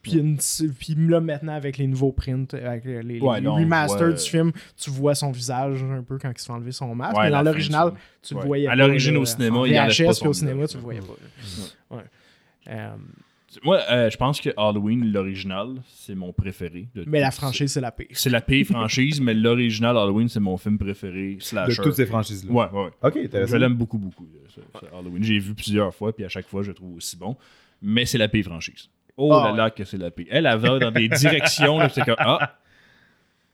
Puis, 0.00 0.12
une- 0.12 0.38
puis 0.78 0.94
là, 0.96 1.20
maintenant, 1.20 1.52
avec 1.54 1.76
les 1.76 1.86
nouveaux 1.86 2.12
prints, 2.12 2.46
avec 2.54 2.84
les, 2.84 3.02
les- 3.02 3.20
Ouais, 3.20 3.40
remasters 3.40 3.98
voit- 4.08 4.12
du 4.12 4.22
film, 4.30 4.52
tu 4.76 4.90
vois 4.90 5.14
son 5.14 5.32
visage 5.32 5.82
un 5.82 6.02
peu 6.02 6.18
quand 6.18 6.30
il 6.30 6.38
se 6.38 6.46
fait 6.46 6.52
enlever 6.52 6.72
son 6.72 6.94
masque. 6.94 7.16
Ouais, 7.18 7.24
mais 7.24 7.30
dans 7.30 7.42
l'original, 7.42 7.92
tu- 8.22 8.28
tu 8.28 8.34
le 8.34 8.40
ouais. 8.40 8.46
voyais 8.46 8.66
À 8.66 8.70
pas. 8.70 8.76
l'origine, 8.76 9.14
là, 9.14 9.20
au 9.20 9.24
cinéma, 9.24 9.56
il 9.66 9.78
enlève 9.78 9.90
VHS, 9.90 10.06
pas 10.06 10.12
son 10.14 10.26
au 10.28 10.32
cinéma, 10.32 10.66
tu 10.68 10.76
le 10.76 10.82
voyais 10.82 11.00
pas. 11.00 11.96
Ouais. 11.96 12.02
Euh, 12.68 12.90
Moi, 13.64 13.80
euh, 13.90 14.08
je 14.10 14.16
pense 14.16 14.40
que 14.40 14.50
Halloween, 14.56 15.10
l'original, 15.10 15.82
c'est 15.88 16.14
mon 16.14 16.32
préféré. 16.32 16.86
de 16.94 17.02
mais 17.06 17.18
la 17.18 17.30
franchise, 17.30 17.72
c'est 17.72 17.80
la 17.80 17.90
pire. 17.90 18.06
C'est 18.12 18.30
la 18.30 18.40
pire 18.42 18.66
franchise, 18.66 19.20
mais 19.20 19.32
l'original 19.34 19.96
Halloween, 19.96 20.28
c'est 20.28 20.38
mon 20.38 20.56
film 20.58 20.78
préféré. 20.78 21.34
De 21.36 21.42
Slasher. 21.42 21.82
toutes 21.82 21.94
ces 21.94 22.06
franchises-là. 22.06 22.52
Ouais, 22.52 22.66
ouais, 22.72 22.84
ouais. 22.84 22.90
Ok, 23.02 23.14
Je 23.16 23.24
intéressant. 23.24 23.56
l'aime 23.56 23.74
beaucoup, 23.74 23.98
beaucoup. 23.98 24.26
euh, 24.34 24.46
ce- 24.48 24.60
ce 24.78 24.86
Halloween. 24.94 25.24
J'ai 25.24 25.38
vu 25.38 25.54
plusieurs 25.54 25.92
fois, 25.94 26.14
puis 26.14 26.24
à 26.24 26.28
chaque 26.28 26.46
fois, 26.46 26.62
je 26.62 26.68
le 26.68 26.74
trouve 26.74 26.94
aussi 26.96 27.16
bon. 27.16 27.36
Mais 27.80 28.04
c'est 28.04 28.18
la 28.18 28.28
pire 28.28 28.44
franchise. 28.44 28.88
Oh 29.18 29.32
Ah 29.32 29.50
là 29.50 29.56
là, 29.64 29.70
que 29.70 29.84
c'est 29.84 29.98
la 29.98 30.10
pire. 30.10 30.26
Elle, 30.30 30.46
elle 30.46 30.58
va 30.58 30.78
dans 30.78 30.90
des 30.90 31.08
directions, 31.08 31.78
là, 31.78 31.88
c'est 31.88 32.02
comme 32.04 32.14
Ah, 32.18 32.56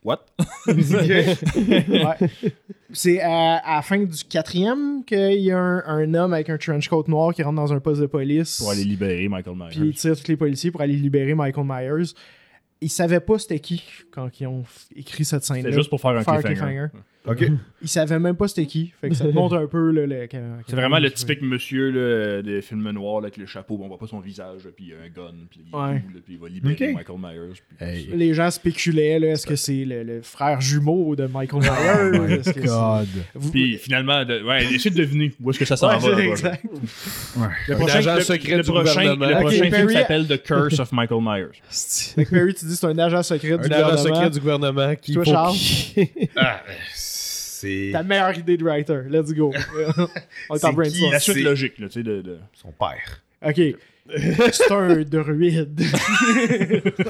what? 0.04 0.20
Ouais. 0.68 2.28
C'est 2.92 3.20
à, 3.20 3.56
à 3.56 3.76
la 3.76 3.82
fin 3.82 3.98
du 3.98 4.24
quatrième 4.24 5.04
qu'il 5.04 5.40
y 5.40 5.50
a 5.50 5.58
un, 5.58 5.82
un 5.86 6.14
homme 6.14 6.32
avec 6.32 6.48
un 6.50 6.58
trench 6.58 6.88
coat 6.88 7.04
noir 7.08 7.34
qui 7.34 7.42
rentre 7.42 7.56
dans 7.56 7.72
un 7.72 7.80
poste 7.80 8.00
de 8.00 8.06
police. 8.06 8.58
Pour 8.58 8.70
aller 8.70 8.84
libérer 8.84 9.26
Michael 9.28 9.56
Myers. 9.56 9.68
Puis 9.70 9.80
il 9.88 9.94
tire 9.94 10.16
tous 10.16 10.28
les 10.28 10.36
policiers 10.36 10.70
pour 10.70 10.80
aller 10.82 10.94
libérer 10.94 11.34
Michael 11.34 11.64
Myers. 11.66 12.12
Ils 12.80 12.90
savaient 12.90 13.20
pas 13.20 13.38
c'était 13.38 13.58
qui 13.60 13.82
quand 14.12 14.28
ils 14.40 14.46
ont 14.46 14.64
écrit 14.94 15.24
cette 15.24 15.44
scène-là. 15.44 15.70
C'est 15.70 15.72
juste 15.72 15.90
pour 15.90 16.00
faire 16.00 16.10
un 16.10 16.22
cliffhanger. 16.22 16.88
Ok. 17.26 17.46
Ils 17.82 17.88
savaient 17.88 18.18
même 18.18 18.34
pas 18.36 18.48
c'était 18.48 18.64
qui. 18.66 18.92
Fait 19.00 19.10
que 19.10 19.14
ça 19.14 19.24
te 19.26 19.30
montre 19.32 19.56
un 19.56 19.66
peu 19.66 19.90
le. 19.90 20.26
C'est 20.66 20.76
vraiment 20.76 20.98
le 20.98 21.10
typique 21.10 21.42
monsieur 21.42 21.90
là, 21.90 22.40
des 22.42 22.62
films 22.62 22.90
noirs 22.90 23.20
là, 23.20 23.26
avec 23.26 23.36
le 23.36 23.44
chapeau, 23.46 23.78
on 23.82 23.88
voit 23.88 23.98
pas 23.98 24.06
son 24.06 24.20
visage, 24.20 24.62
puis 24.74 24.86
il 24.88 24.92
a 24.94 24.96
un 25.04 25.08
gun, 25.08 25.34
puis 25.50 25.60
il, 25.66 25.74
est 25.74 25.78
Ouais. 25.78 26.02
puis 26.24 26.34
il 26.34 26.38
va 26.38 26.48
libérer. 26.48 26.92
Michael 26.94 27.18
Myers. 27.18 27.60
puis- 27.78 27.86
Hey. 27.86 28.08
Les 28.14 28.32
gens 28.32 28.50
spéculaient, 28.50 29.18
là, 29.18 29.28
est-ce 29.32 29.46
que 29.46 29.56
c'est 29.56 29.84
le, 29.84 30.02
le 30.02 30.22
frère 30.22 30.60
jumeau 30.62 31.14
de 31.14 31.26
Michael 31.26 31.60
Myers? 31.62 32.34
Est-ce 32.38 32.52
que 32.52 32.60
c'est- 32.62 32.66
God. 32.66 33.08
Vous- 33.34 33.50
Puis 33.50 33.76
finalement, 33.78 34.24
de, 34.24 34.42
ouais, 34.42 34.64
essayez 34.64 34.90
de 34.90 34.96
deviner 34.96 35.32
où 35.42 35.50
est-ce 35.50 35.58
que 35.58 35.64
ça 35.66 35.76
s'en 35.76 35.88
Ouais, 35.88 35.98
va. 36.14 36.24
exact. 36.24 36.64
Le 37.68 37.76
prochain, 37.76 37.98
agent 37.98 38.14
le- 38.16 38.20
secret 38.22 38.56
le 38.56 38.62
du 38.62 38.70
prochain, 38.70 39.14
le 39.14 39.40
prochain 39.40 39.70
film 39.70 39.88
s'appelle 39.90 40.26
The 40.26 40.42
Curse 40.42 40.78
of 40.78 40.92
Michael 40.92 41.20
Myers. 41.22 41.60
Fait 42.14 42.24
que 42.24 42.30
Perry, 42.30 42.54
tu 42.54 42.64
dis 42.64 42.76
c'est 42.76 42.86
un 42.86 42.98
agent 42.98 43.22
secret 43.22 43.58
du 43.58 43.64
Un 43.66 43.70
agent 43.70 43.88
gouvernement. 43.90 44.14
secret 44.14 44.30
du 44.30 44.40
gouvernement 44.40 44.94
qui 44.94 45.12
Toi, 45.14 45.24
Charles? 45.24 45.56
Ah, 46.36 46.62
c'est 47.64 47.90
Ta 47.92 48.02
meilleure 48.02 48.36
idée 48.38 48.56
de 48.56 48.64
writer. 48.64 49.00
Let's 49.10 49.32
go. 49.32 49.52
On 50.50 50.54
est 50.54 50.58
C'est 50.58 50.64
en 50.66 50.70
qui, 50.70 50.76
brainstorm. 50.76 51.12
La 51.12 51.18
suite 51.20 51.42
logique, 51.44 51.78
là, 51.78 51.86
tu 51.88 51.92
sais, 51.94 52.02
de, 52.02 52.22
de- 52.22 52.38
son 52.54 52.72
père. 52.72 53.22
Ok. 53.46 53.60
C'est 54.52 54.70
un 54.70 55.00
druide. 55.02 55.14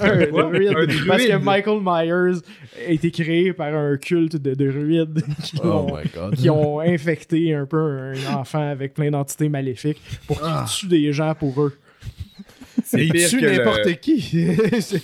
un 0.00 0.26
druide. 0.26 0.70
Un 0.70 0.86
Parce 1.08 1.22
que 1.22 1.28
druide. 1.32 1.42
Michael 1.42 1.80
Myers 1.82 2.40
a 2.86 2.90
été 2.90 3.10
créé 3.10 3.52
par 3.52 3.74
un 3.74 3.96
culte 3.96 4.36
de 4.36 4.54
druides 4.54 5.22
qui, 5.42 5.56
Oh 5.64 5.68
ont, 5.68 5.96
my 5.96 6.02
god. 6.14 6.36
qui 6.36 6.48
ont 6.50 6.78
infecté 6.80 7.52
un 7.54 7.66
peu 7.66 7.78
un 7.78 8.34
enfant 8.36 8.70
avec 8.70 8.94
plein 8.94 9.10
d'entités 9.10 9.48
maléfiques 9.48 10.00
pour 10.26 10.38
qu'il 10.40 10.48
Ah. 10.48 10.66
tue 10.68 10.86
des 10.86 11.12
gens 11.12 11.34
pour 11.34 11.60
eux. 11.62 11.76
C'est 12.82 13.06
Il 13.06 13.12
pire 13.12 13.28
tue 13.28 13.40
le- 13.40 13.56
n'importe 13.56 13.94
qui. 14.00 14.20
C'est- 14.80 15.02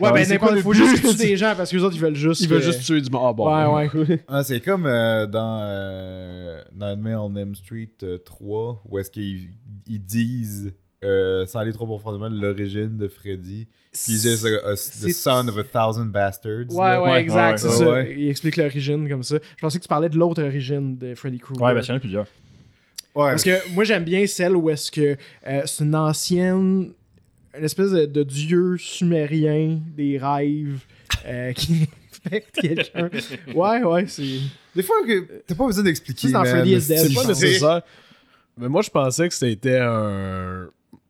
Ouais, 0.00 0.12
ben 0.12 0.24
c'est 0.24 0.34
n'importe 0.34 0.38
quoi 0.38 0.52
le 0.54 0.60
faut 0.62 0.72
juste 0.72 1.02
tuent 1.02 1.16
des 1.16 1.36
gens 1.36 1.54
parce 1.56 1.70
que 1.70 1.76
les 1.76 1.82
autres 1.82 1.96
ils 1.96 2.00
veulent 2.00 2.14
juste. 2.14 2.40
Il 2.42 2.48
veut 2.48 2.58
que- 2.58 2.64
juste 2.64 2.82
tuer 2.84 3.00
du 3.00 3.10
monde. 3.10 3.22
Ah 3.26 3.32
bon. 3.32 3.74
Ouais, 3.76 3.88
ouais. 3.92 4.22
Ah, 4.28 4.44
c'est 4.44 4.60
comme 4.60 4.86
euh, 4.86 5.26
dans 5.26 5.60
euh, 5.62 6.62
Nightmare 6.74 7.24
on 7.24 7.34
Elm 7.34 7.54
Street 7.54 7.90
euh, 8.02 8.18
3, 8.18 8.82
où 8.88 8.98
est-ce 8.98 9.10
qu'ils 9.10 9.48
ils 9.88 10.00
disent, 10.04 10.72
euh, 11.04 11.46
sans 11.46 11.60
aller 11.60 11.72
trop 11.72 11.86
profondément, 11.86 12.28
l'origine 12.28 12.96
de 12.98 13.08
Freddy. 13.08 13.66
Puis 13.92 14.12
ils 14.14 14.20
disent 14.20 14.44
uh, 14.44 14.70
uh, 14.70 14.74
The 15.08 15.12
son 15.12 15.48
of 15.48 15.56
a 15.58 15.64
thousand 15.64 16.06
bastards. 16.06 16.66
Ouais, 16.70 16.86
là. 16.88 17.02
ouais, 17.02 17.20
exact, 17.22 17.62
ouais, 17.64 17.70
ça. 17.70 17.90
Ouais. 17.90 18.14
Il 18.18 18.28
explique 18.28 18.56
l'origine 18.56 19.08
comme 19.08 19.22
ça. 19.22 19.36
Je 19.56 19.60
pensais 19.60 19.78
que 19.78 19.82
tu 19.84 19.88
parlais 19.88 20.08
de 20.08 20.16
l'autre 20.16 20.42
origine 20.42 20.96
de 20.96 21.14
Freddy 21.14 21.38
Krueger. 21.38 21.62
Ouais, 21.62 21.74
ben, 21.74 21.80
il 21.82 21.88
y 21.88 21.92
en 21.92 21.96
a 21.96 22.00
plusieurs. 22.00 22.26
Ouais. 23.14 23.30
Parce 23.30 23.42
que 23.42 23.72
moi, 23.74 23.82
j'aime 23.84 24.04
bien 24.04 24.26
celle 24.26 24.54
où 24.54 24.70
est-ce 24.70 24.92
que 24.92 25.16
euh, 25.46 25.62
c'est 25.64 25.82
une 25.84 25.94
ancienne. 25.96 26.92
Une 27.56 27.64
espèce 27.64 27.90
de, 27.90 28.06
de 28.06 28.22
dieu 28.22 28.76
sumérien 28.76 29.80
des 29.96 30.18
rêves 30.18 30.80
euh, 31.26 31.52
qui 31.54 31.88
infecte 32.26 32.60
quelqu'un. 32.60 33.10
Ouais, 33.54 33.82
ouais, 33.82 34.06
c'est. 34.06 34.40
Des 34.74 34.82
fois, 34.82 34.96
que 35.06 35.42
t'as 35.46 35.54
pas 35.54 35.66
besoin 35.66 35.84
d'expliquer. 35.84 36.28
C'est 36.28 36.32
dans. 36.32 36.44
Freddy 36.44 36.80
C'est 36.80 37.14
pas 37.14 37.24
nécessaire. 37.24 37.82
Mais 38.56 38.68
moi, 38.68 38.82
je 38.82 38.90
pensais 38.90 39.28
que 39.28 39.34
c'était 39.34 39.78
un. 39.78 40.68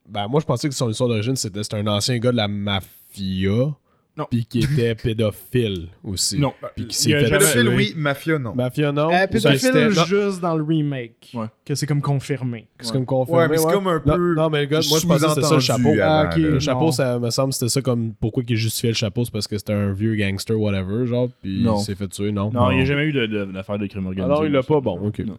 Ben, 0.09 0.27
moi, 0.29 0.41
je 0.41 0.47
pensais 0.47 0.69
que 0.69 0.75
son 0.75 0.91
histoire 0.91 1.09
d'origine, 1.09 1.37
c'était 1.37 1.63
c'était 1.63 1.77
un 1.77 1.87
ancien 1.87 2.19
gars 2.19 2.33
de 2.33 2.37
la 2.37 2.49
mafia. 2.49 3.75
Non. 4.19 4.27
Puis 4.29 4.45
qui 4.47 4.59
était 4.59 4.97
pédophile 4.97 5.87
aussi. 6.03 6.39
Non. 6.41 6.53
Puis 6.75 6.89
qui 6.89 6.97
s'est 6.97 7.11
fait 7.13 7.25
Pédophile, 7.31 7.63
tuer. 7.63 7.75
oui. 7.77 7.93
Mafia, 7.97 8.39
non. 8.39 8.53
Mafia, 8.55 8.91
non. 8.91 9.11
Euh, 9.13 9.27
pédophile 9.29 9.91
juste 10.09 10.41
dans 10.41 10.57
le 10.57 10.65
remake. 10.65 11.31
Ouais. 11.35 11.47
Que 11.65 11.77
c'est 11.77 11.87
comme 11.87 12.03
confirmé. 12.03 12.67
C'est 12.81 12.93
comme 12.93 13.07
confirmé. 13.07 13.43
Ouais, 13.43 13.49
mais 13.49 13.59
c'est 13.59 13.71
comme 13.71 13.87
un 13.87 14.03
Non, 14.05 14.17
peu 14.17 14.35
Non, 14.35 14.51
mais 14.51 14.61
le 14.63 14.67
gars, 14.67 14.81
moi, 14.91 14.99
je 15.01 15.07
pensais 15.07 15.25
que 15.27 15.31
c'était 15.35 15.47
ça 15.47 15.55
le 15.55 15.61
chapeau. 15.61 15.95
Ah, 16.03 16.21
avant, 16.21 16.31
ok. 16.31 16.37
là. 16.37 16.49
Le 16.49 16.59
chapeau, 16.59 16.85
Non. 16.87 16.93
ça 16.93 17.19
me 17.21 17.31
semble 17.31 17.53
c'était 17.53 17.69
ça 17.69 17.81
comme 17.81 18.13
pourquoi 18.21 18.43
il 18.49 18.57
justifiait 18.57 18.91
le 18.91 18.97
chapeau, 18.97 19.25
c'est 19.25 19.31
parce 19.33 19.47
que 19.47 19.57
c'était 19.57 19.73
un 19.73 19.93
vieux 19.93 20.17
gangster, 20.17 20.59
whatever, 20.61 21.07
genre, 21.07 21.29
puis 21.41 21.63
Non. 21.63 21.79
il 21.79 21.85
s'est 21.85 21.95
fait 21.95 22.09
tuer, 22.09 22.33
non? 22.33 22.51
Non, 22.51 22.71
il 22.73 22.77
n'y 22.79 22.83
a 22.83 22.87
jamais 22.87 23.05
eu 23.05 23.13
de- 23.13 23.27
de- 23.27 23.45
d'affaire 23.45 23.79
de, 23.79 23.87
crime 23.87 24.07
organisé. 24.07 24.25
Alors, 24.33 24.45
il 24.45 24.51
l'a 24.53 24.63
pas, 24.65 24.81
bon, 24.81 24.99
ok. 25.07 25.21
Non. 25.21 25.39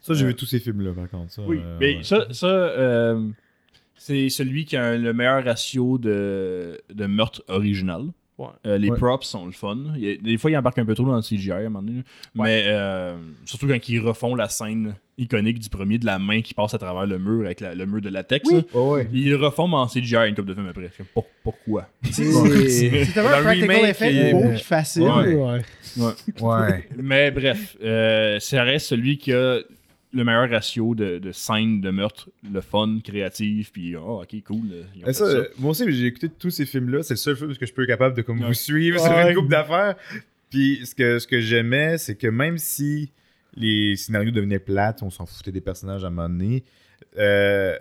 Ça, 0.00 0.14
j'ai 0.14 0.26
vu 0.26 0.34
tous 0.34 0.46
ces 0.46 0.58
films-là, 0.58 0.90
par 0.92 1.08
contre. 1.08 1.32
Ça, 1.32 1.42
Oui, 1.46 1.60
euh, 1.64 1.76
mais 1.80 1.96
ouais. 1.98 2.02
ça, 2.02 2.26
ça 2.30 2.46
euh, 2.46 3.20
c'est 3.96 4.28
celui 4.28 4.64
qui 4.64 4.76
a 4.76 4.96
le 4.96 5.12
meilleur 5.12 5.44
ratio 5.44 5.98
de, 5.98 6.80
de 6.92 7.06
meurtre 7.06 7.42
original. 7.48 8.02
Ouais. 8.38 8.48
Euh, 8.66 8.76
les 8.76 8.90
Ouais. 8.90 8.98
props 8.98 9.26
sont 9.26 9.46
le 9.46 9.52
fun. 9.52 9.78
Il 9.96 10.20
des 10.22 10.36
fois, 10.36 10.50
ils 10.50 10.56
embarquent 10.58 10.78
un 10.80 10.84
peu 10.84 10.94
trop 10.94 11.06
dans 11.06 11.16
le 11.16 11.22
CGI 11.22 11.52
à 11.52 11.56
un 11.56 11.62
moment 11.70 11.80
donné. 11.82 12.02
Mais 12.34 12.64
euh, 12.66 13.16
surtout 13.46 13.66
quand 13.66 13.88
ils 13.88 13.98
refont 13.98 14.34
la 14.34 14.50
scène 14.50 14.94
iconique 15.16 15.58
du 15.58 15.70
premier 15.70 15.96
de 15.96 16.04
la 16.04 16.18
main 16.18 16.42
qui 16.42 16.52
passe 16.52 16.74
à 16.74 16.78
travers 16.78 17.06
le 17.06 17.18
mur 17.18 17.46
avec 17.46 17.60
la- 17.60 17.74
le 17.74 17.86
mur 17.86 18.02
de 18.02 18.10
latex. 18.10 18.46
Ouais, 18.50 18.62
ouais. 18.74 19.08
Ils 19.10 19.30
le 19.30 19.36
refont 19.36 19.72
en 19.72 19.86
CGI 19.86 20.28
une 20.28 20.34
couple 20.34 20.48
de 20.48 20.54
films 20.54 20.68
après. 20.68 20.90
Pourquoi? 21.42 21.88
C'est 22.10 22.24
tellement 23.14 23.30
un 23.30 23.42
practical 23.42 23.84
effect 23.86 24.14
est- 24.14 24.32
beau 24.32 24.44
et 24.52 24.56
facile. 24.58 25.02
Ouais. 25.04 25.34
Ouais. 25.34 26.12
Ouais. 26.42 26.88
Mais 26.98 27.30
bref, 27.30 27.78
euh, 27.82 28.38
ça 28.38 28.62
reste 28.64 28.88
celui 28.88 29.16
qui 29.16 29.32
a 29.32 29.60
le 30.16 30.24
meilleur 30.24 30.48
ratio 30.50 30.94
de, 30.94 31.18
de 31.18 31.32
scènes 31.32 31.80
de 31.80 31.90
meurtre, 31.90 32.30
le 32.52 32.60
fun, 32.60 32.98
créatif, 33.04 33.72
puis 33.72 33.94
oh, 33.96 34.22
ok, 34.22 34.42
cool. 34.44 34.58
euh, 34.72 34.82
ils 34.94 35.02
ont 35.02 35.06
Mais 35.06 35.12
fait 35.12 35.12
ça, 35.12 35.30
ça. 35.30 35.36
euh, 35.36 35.48
moi 35.58 35.70
aussi, 35.70 35.90
j'ai 35.92 36.06
écouté 36.06 36.28
tous 36.28 36.50
ces 36.50 36.66
films-là. 36.66 37.02
C'est 37.02 37.14
le 37.14 37.18
seul 37.18 37.36
film 37.36 37.54
que 37.56 37.66
je 37.66 37.72
peux 37.72 37.82
être 37.82 37.88
capable 37.88 38.16
de 38.16 38.22
comme, 38.22 38.40
Ouais. 38.40 38.46
vous 38.46 38.54
suivre 38.54 38.98
sur 39.00 39.12
une 39.12 39.34
coupe 39.34 39.48
d'affaires. 39.50 39.96
Puis 40.50 40.86
ce 40.86 40.94
que, 40.94 41.18
ce 41.18 41.26
que 41.26 41.40
j'aimais, 41.40 41.98
c'est 41.98 42.16
que 42.16 42.26
même 42.28 42.56
si 42.58 43.12
les 43.56 43.96
scénarios 43.96 44.30
devenaient 44.30 44.58
plates, 44.58 45.02
on 45.02 45.10
s'en 45.10 45.26
foutait 45.26 45.52
des 45.52 45.60
personnages 45.60 46.04
à 46.04 46.08
un 46.08 46.10
moment 46.10 46.28
donné, 46.28 46.64
euh, 47.18 47.76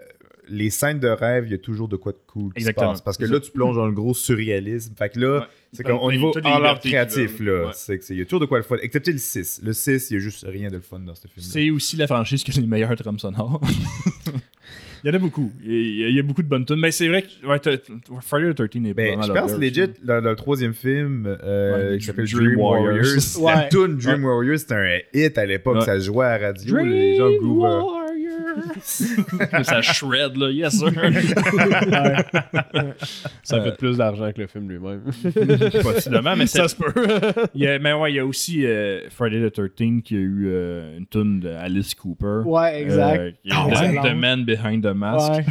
les 0.49 0.69
scènes 0.69 0.99
de 0.99 1.07
rêve, 1.07 1.45
il 1.47 1.51
y 1.51 1.55
a 1.55 1.57
toujours 1.57 1.87
de 1.87 1.95
quoi 1.95 2.11
de 2.11 2.17
cool 2.27 2.51
qui 2.53 2.59
Exactement. 2.59 2.89
se 2.95 3.01
passe. 3.01 3.01
Parce 3.03 3.17
que 3.17 3.25
là, 3.25 3.39
tu 3.39 3.51
plonges 3.51 3.75
dans 3.75 3.85
le 3.85 3.91
gros 3.93 4.13
surréalisme. 4.13 4.93
Fait 4.97 5.09
que 5.09 5.19
là, 5.19 5.39
Ouais. 5.39 5.45
c'est 5.73 5.83
comme 5.83 5.97
au 5.99 6.11
niveau 6.11 6.31
en 6.43 6.59
l'art 6.59 6.79
créatif, 6.79 7.39
là. 7.39 7.45
veulent, 7.51 7.65
ouais. 7.65 7.71
C'est 7.73 7.97
que 7.97 8.03
c'est- 8.05 8.13
il 8.13 8.19
y 8.19 8.21
a 8.21 8.25
toujours 8.25 8.39
de 8.41 8.45
quoi 8.45 8.57
le 8.57 8.63
fun. 8.63 8.77
Excepté 8.81 9.11
le 9.11 9.17
6. 9.17 9.61
Le 9.63 9.73
6, 9.73 10.11
il 10.11 10.13
y 10.15 10.17
a 10.17 10.19
juste 10.19 10.45
rien 10.47 10.69
de 10.69 10.75
le 10.75 10.81
fun 10.81 10.99
dans 10.99 11.15
ce 11.15 11.27
film-là. 11.27 11.51
C'est 11.51 11.69
aussi 11.69 11.97
la 11.97 12.07
franchise 12.07 12.43
qui 12.43 12.51
a 12.57 12.61
les 12.61 12.67
meilleurs 12.67 12.95
trames 12.95 13.19
sonores. 13.19 13.61
il 15.03 15.07
y 15.07 15.11
en 15.11 15.13
a 15.13 15.19
beaucoup. 15.19 15.51
Il 15.63 15.71
y 15.99 16.03
a, 16.05 16.07
il 16.09 16.15
y 16.15 16.19
a 16.19 16.23
beaucoup 16.23 16.41
de 16.43 16.47
bonnes 16.47 16.65
tunes. 16.65 16.79
Mais 16.79 16.91
c'est 16.91 17.07
vrai 17.07 17.21
que 17.23 17.45
ouais, 17.47 17.59
Friday 18.21 18.53
the 18.53 18.55
13 18.55 18.85
est 18.87 18.93
Ben, 18.93 19.21
je 19.21 19.31
pense 19.31 19.57
legit, 19.57 19.81
dans 20.03 20.19
le 20.23 20.35
troisième 20.35 20.73
film 20.73 21.25
euh, 21.43 21.91
Ouais, 21.91 21.97
qui 21.99 22.05
s'appelle 22.05 22.25
Dream 22.25 22.45
Dream, 22.47 22.59
Warriors, 22.59 23.05
Warriors. 23.39 23.55
la 23.61 23.63
tune 23.69 23.97
Dream 23.97 24.25
Warriors, 24.25 24.59
c'était 24.59 24.73
un 24.75 24.99
hit 25.13 25.37
à 25.37 25.45
l'époque, 25.45 25.83
ça 25.83 25.99
jouait 25.99 26.25
à 26.25 26.37
la 26.39 26.47
radio, 26.47 26.77
les 26.77 27.17
gens. 27.17 27.29
Euh, 28.55 29.63
ça 29.63 29.81
shred, 29.81 30.37
là, 30.37 30.49
yes 30.51 30.77
sir. 30.79 30.91
Ça 33.43 33.57
Euh, 33.57 33.63
fait 33.63 33.77
plus 33.77 33.97
d'argent 33.97 34.31
que 34.33 34.41
le 34.41 34.47
film 34.47 34.69
lui-même. 34.69 35.01
Possiblement, 35.83 36.35
mais 36.35 36.47
ça 36.47 36.67
se 36.67 36.75
peut. 36.75 36.91
il 37.53 37.61
y 37.61 37.67
a, 37.67 37.77
mais 37.79 37.93
ouais, 37.93 38.11
il 38.11 38.15
y 38.15 38.19
a 38.19 38.25
aussi 38.25 38.65
euh, 38.65 39.01
Friday 39.09 39.49
the 39.49 39.53
13 39.53 40.01
qui 40.03 40.15
a 40.15 40.19
eu 40.19 40.45
euh, 40.47 40.97
une 40.97 41.05
tune 41.07 41.39
de 41.39 41.49
Alice 41.49 41.93
Cooper. 41.95 42.41
Ouais, 42.45 42.81
exact. 42.81 43.19
Euh, 43.19 43.31
qui 43.43 43.49
Ah, 43.51 43.65
ouais. 43.67 43.95
The 44.01 44.15
Man 44.15 44.43
Behind 44.45 44.83
the 44.83 44.93
Mask. 44.95 45.31
Ouais. 45.33 45.45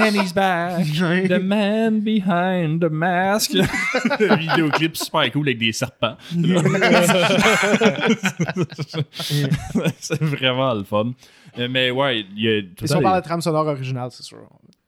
And 0.00 0.14
he's 0.20 0.32
back. 0.32 0.84
The 1.28 1.40
man 1.42 2.00
behind 2.00 2.80
the 2.80 2.90
mask. 2.90 3.52
Le 3.54 4.36
vidéoclip 4.36 4.96
super 4.96 5.30
cool 5.32 5.48
avec 5.48 5.58
des 5.58 5.72
serpents. 5.72 6.16
c'est 10.00 10.22
vraiment 10.22 10.74
le 10.74 10.84
fun. 10.84 11.12
Euh, 11.58 11.68
Mais 11.70 11.90
ouais, 11.90 12.20
il 12.36 12.42
y 12.42 12.48
a 12.48 12.62
tout 12.62 12.84
Et 12.84 12.88
si 12.88 12.94
on 12.94 13.00
parle 13.02 13.20
de 13.20 13.24
trame 13.24 13.40
sonore 13.40 13.66
originale, 13.66 14.10
c'est 14.12 14.22
sûr. 14.22 14.38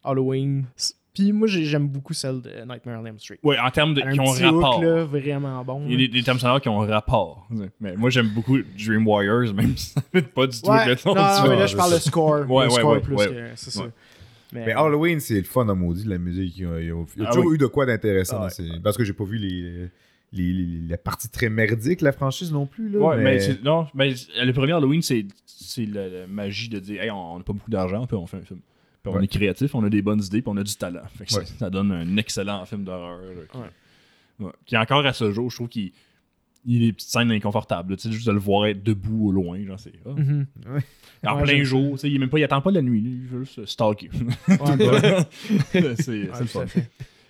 Halloween. 0.04 0.64
Puis 1.14 1.30
moi, 1.32 1.46
j'ai- 1.46 1.64
j'aime 1.66 1.88
beaucoup 1.88 2.14
celle 2.14 2.40
de 2.40 2.50
Nightmare 2.66 3.00
on 3.02 3.04
Elm 3.04 3.18
Street. 3.18 3.38
Ouais, 3.42 3.58
en 3.58 3.70
termes 3.70 3.92
de 3.92 4.00
qui 4.00 4.18
ont 4.18 4.24
rapport. 4.24 4.78
hook, 4.78 4.84
là, 4.84 5.04
vraiment 5.04 5.62
bon. 5.62 5.82
Il 5.86 5.92
y 5.92 5.94
a 5.94 5.98
des, 5.98 6.08
des 6.08 6.22
thèmes 6.22 6.38
sonores 6.38 6.60
qui 6.62 6.70
ont 6.70 6.78
rapport. 6.78 7.46
Mais 7.80 7.94
moi, 7.96 8.08
j'aime 8.08 8.28
beaucoup 8.28 8.56
Dream 8.78 9.06
Warriors, 9.06 9.52
même 9.54 9.76
si 9.76 9.90
ça 9.90 10.00
fait 10.10 10.22
pas 10.22 10.46
du 10.46 10.58
tout 10.60 10.70
Ouais, 10.70 10.86
le 10.86 10.94
non, 11.04 11.14
nom 11.14 11.20
non, 11.22 11.42
du 11.44 11.48
mais 11.50 11.56
là, 11.56 11.66
je 11.66 11.76
parle 11.76 11.92
de 11.92 11.98
score. 11.98 12.30
Ouais, 12.50 12.64
le 12.64 12.70
ouais, 12.70 12.70
score 12.70 12.92
ouais, 12.92 13.00
plus 13.00 13.14
ouais. 13.16 13.26
que- 13.26 13.50
c'est 13.56 13.70
ça. 13.70 13.82
Ouais. 13.82 13.90
Mais, 14.54 14.66
Mais 14.66 14.72
Halloween, 14.72 15.20
c'est 15.20 15.36
le 15.36 15.44
fun 15.44 15.68
en 15.68 15.76
maudit 15.76 16.04
de 16.04 16.10
la 16.10 16.18
musique. 16.18 16.56
Il 16.58 16.62
y 16.62 16.66
a, 16.66 16.80
il 16.80 16.86
y 16.86 16.90
a- 16.90 16.94
il 17.16 17.22
y 17.22 17.24
a 17.24 17.28
Ah 17.28 17.32
toujours 17.32 17.46
oui. 17.50 17.54
eu 17.56 17.58
de 17.58 17.66
quoi 17.66 17.84
d'intéressant. 17.86 18.38
Ah 18.40 18.46
ouais. 18.58 18.80
Parce 18.82 18.96
que 18.96 19.04
j'ai 19.04 19.12
pas 19.14 19.24
vu 19.24 19.36
les, 19.38 19.88
les, 20.32 20.52
les- 20.52 20.88
la 20.88 20.98
partie 20.98 21.28
très 21.28 21.48
merdique 21.50 22.00
de 22.00 22.04
la 22.04 22.12
franchise 22.12 22.52
non 22.52 22.66
plus. 22.66 22.88
Là, 22.88 22.98
Ouais, 22.98 23.22
mais, 23.22 23.38
non, 23.64 23.86
mais 23.94 24.14
le 24.42 24.52
premier 24.52 24.72
Halloween, 24.72 25.02
c'est 25.02 25.26
c'est 25.46 25.86
la, 25.86 26.08
la 26.08 26.26
magie 26.26 26.68
de 26.68 26.78
dire, 26.78 27.02
hey, 27.02 27.10
on 27.10 27.38
n'a 27.38 27.44
pas 27.44 27.52
beaucoup 27.52 27.70
d'argent, 27.70 28.06
puis 28.06 28.16
on 28.16 28.26
fait 28.26 28.38
un 28.38 28.42
film. 28.42 28.60
Puis 29.02 29.12
on 29.12 29.16
Ouais. 29.16 29.24
est 29.24 29.28
créatif, 29.28 29.74
on 29.74 29.82
a 29.84 29.90
des 29.90 30.02
bonnes 30.02 30.22
idées, 30.22 30.42
puis 30.42 30.50
on 30.52 30.56
a 30.56 30.62
du 30.62 30.74
talent. 30.76 31.00
Fait 31.16 31.24
que 31.26 31.34
Ouais. 31.34 31.44
ça, 31.44 31.54
ça 31.58 31.70
donne 31.70 31.90
un 31.92 32.16
excellent 32.16 32.64
film 32.66 32.84
d'horreur. 32.84 33.20
qui- 33.50 33.58
Ouais. 33.58 34.46
ouais. 34.46 34.52
Qui 34.66 34.76
encore 34.76 35.04
à 35.06 35.12
ce 35.12 35.32
jour, 35.32 35.50
je 35.50 35.56
trouve 35.56 35.68
qu'il 35.68 35.92
il 36.64 36.74
y 36.74 36.84
a 36.84 36.86
des 36.86 36.92
petites 36.92 37.10
scènes 37.10 37.32
inconfortables. 37.32 37.96
Tu 37.96 38.02
sais, 38.08 38.12
juste 38.14 38.26
de 38.28 38.30
le 38.32 38.38
voir 38.38 38.66
être 38.66 38.84
debout 38.84 39.28
au 39.28 39.32
loin, 39.32 39.60
genre 39.66 39.80
c'est. 39.80 39.92
ah. 40.06 40.10
Mhm. 40.16 40.46
En 41.26 41.36
Ouais, 41.38 41.42
plein 41.42 41.64
jour, 41.64 41.92
tu 41.94 41.98
sais, 41.98 42.08
il, 42.10 42.14
est 42.14 42.18
même 42.20 42.28
pas, 42.30 42.38
il 42.38 42.44
attend 42.44 42.60
pas 42.60 42.70
la 42.70 42.82
nuit, 42.82 43.02
il 43.04 43.26
veut 43.26 43.42
juste 43.44 43.66
stalker. 43.66 44.10
C'est 45.72 45.80
le 45.80 46.46
fun. 46.46 46.64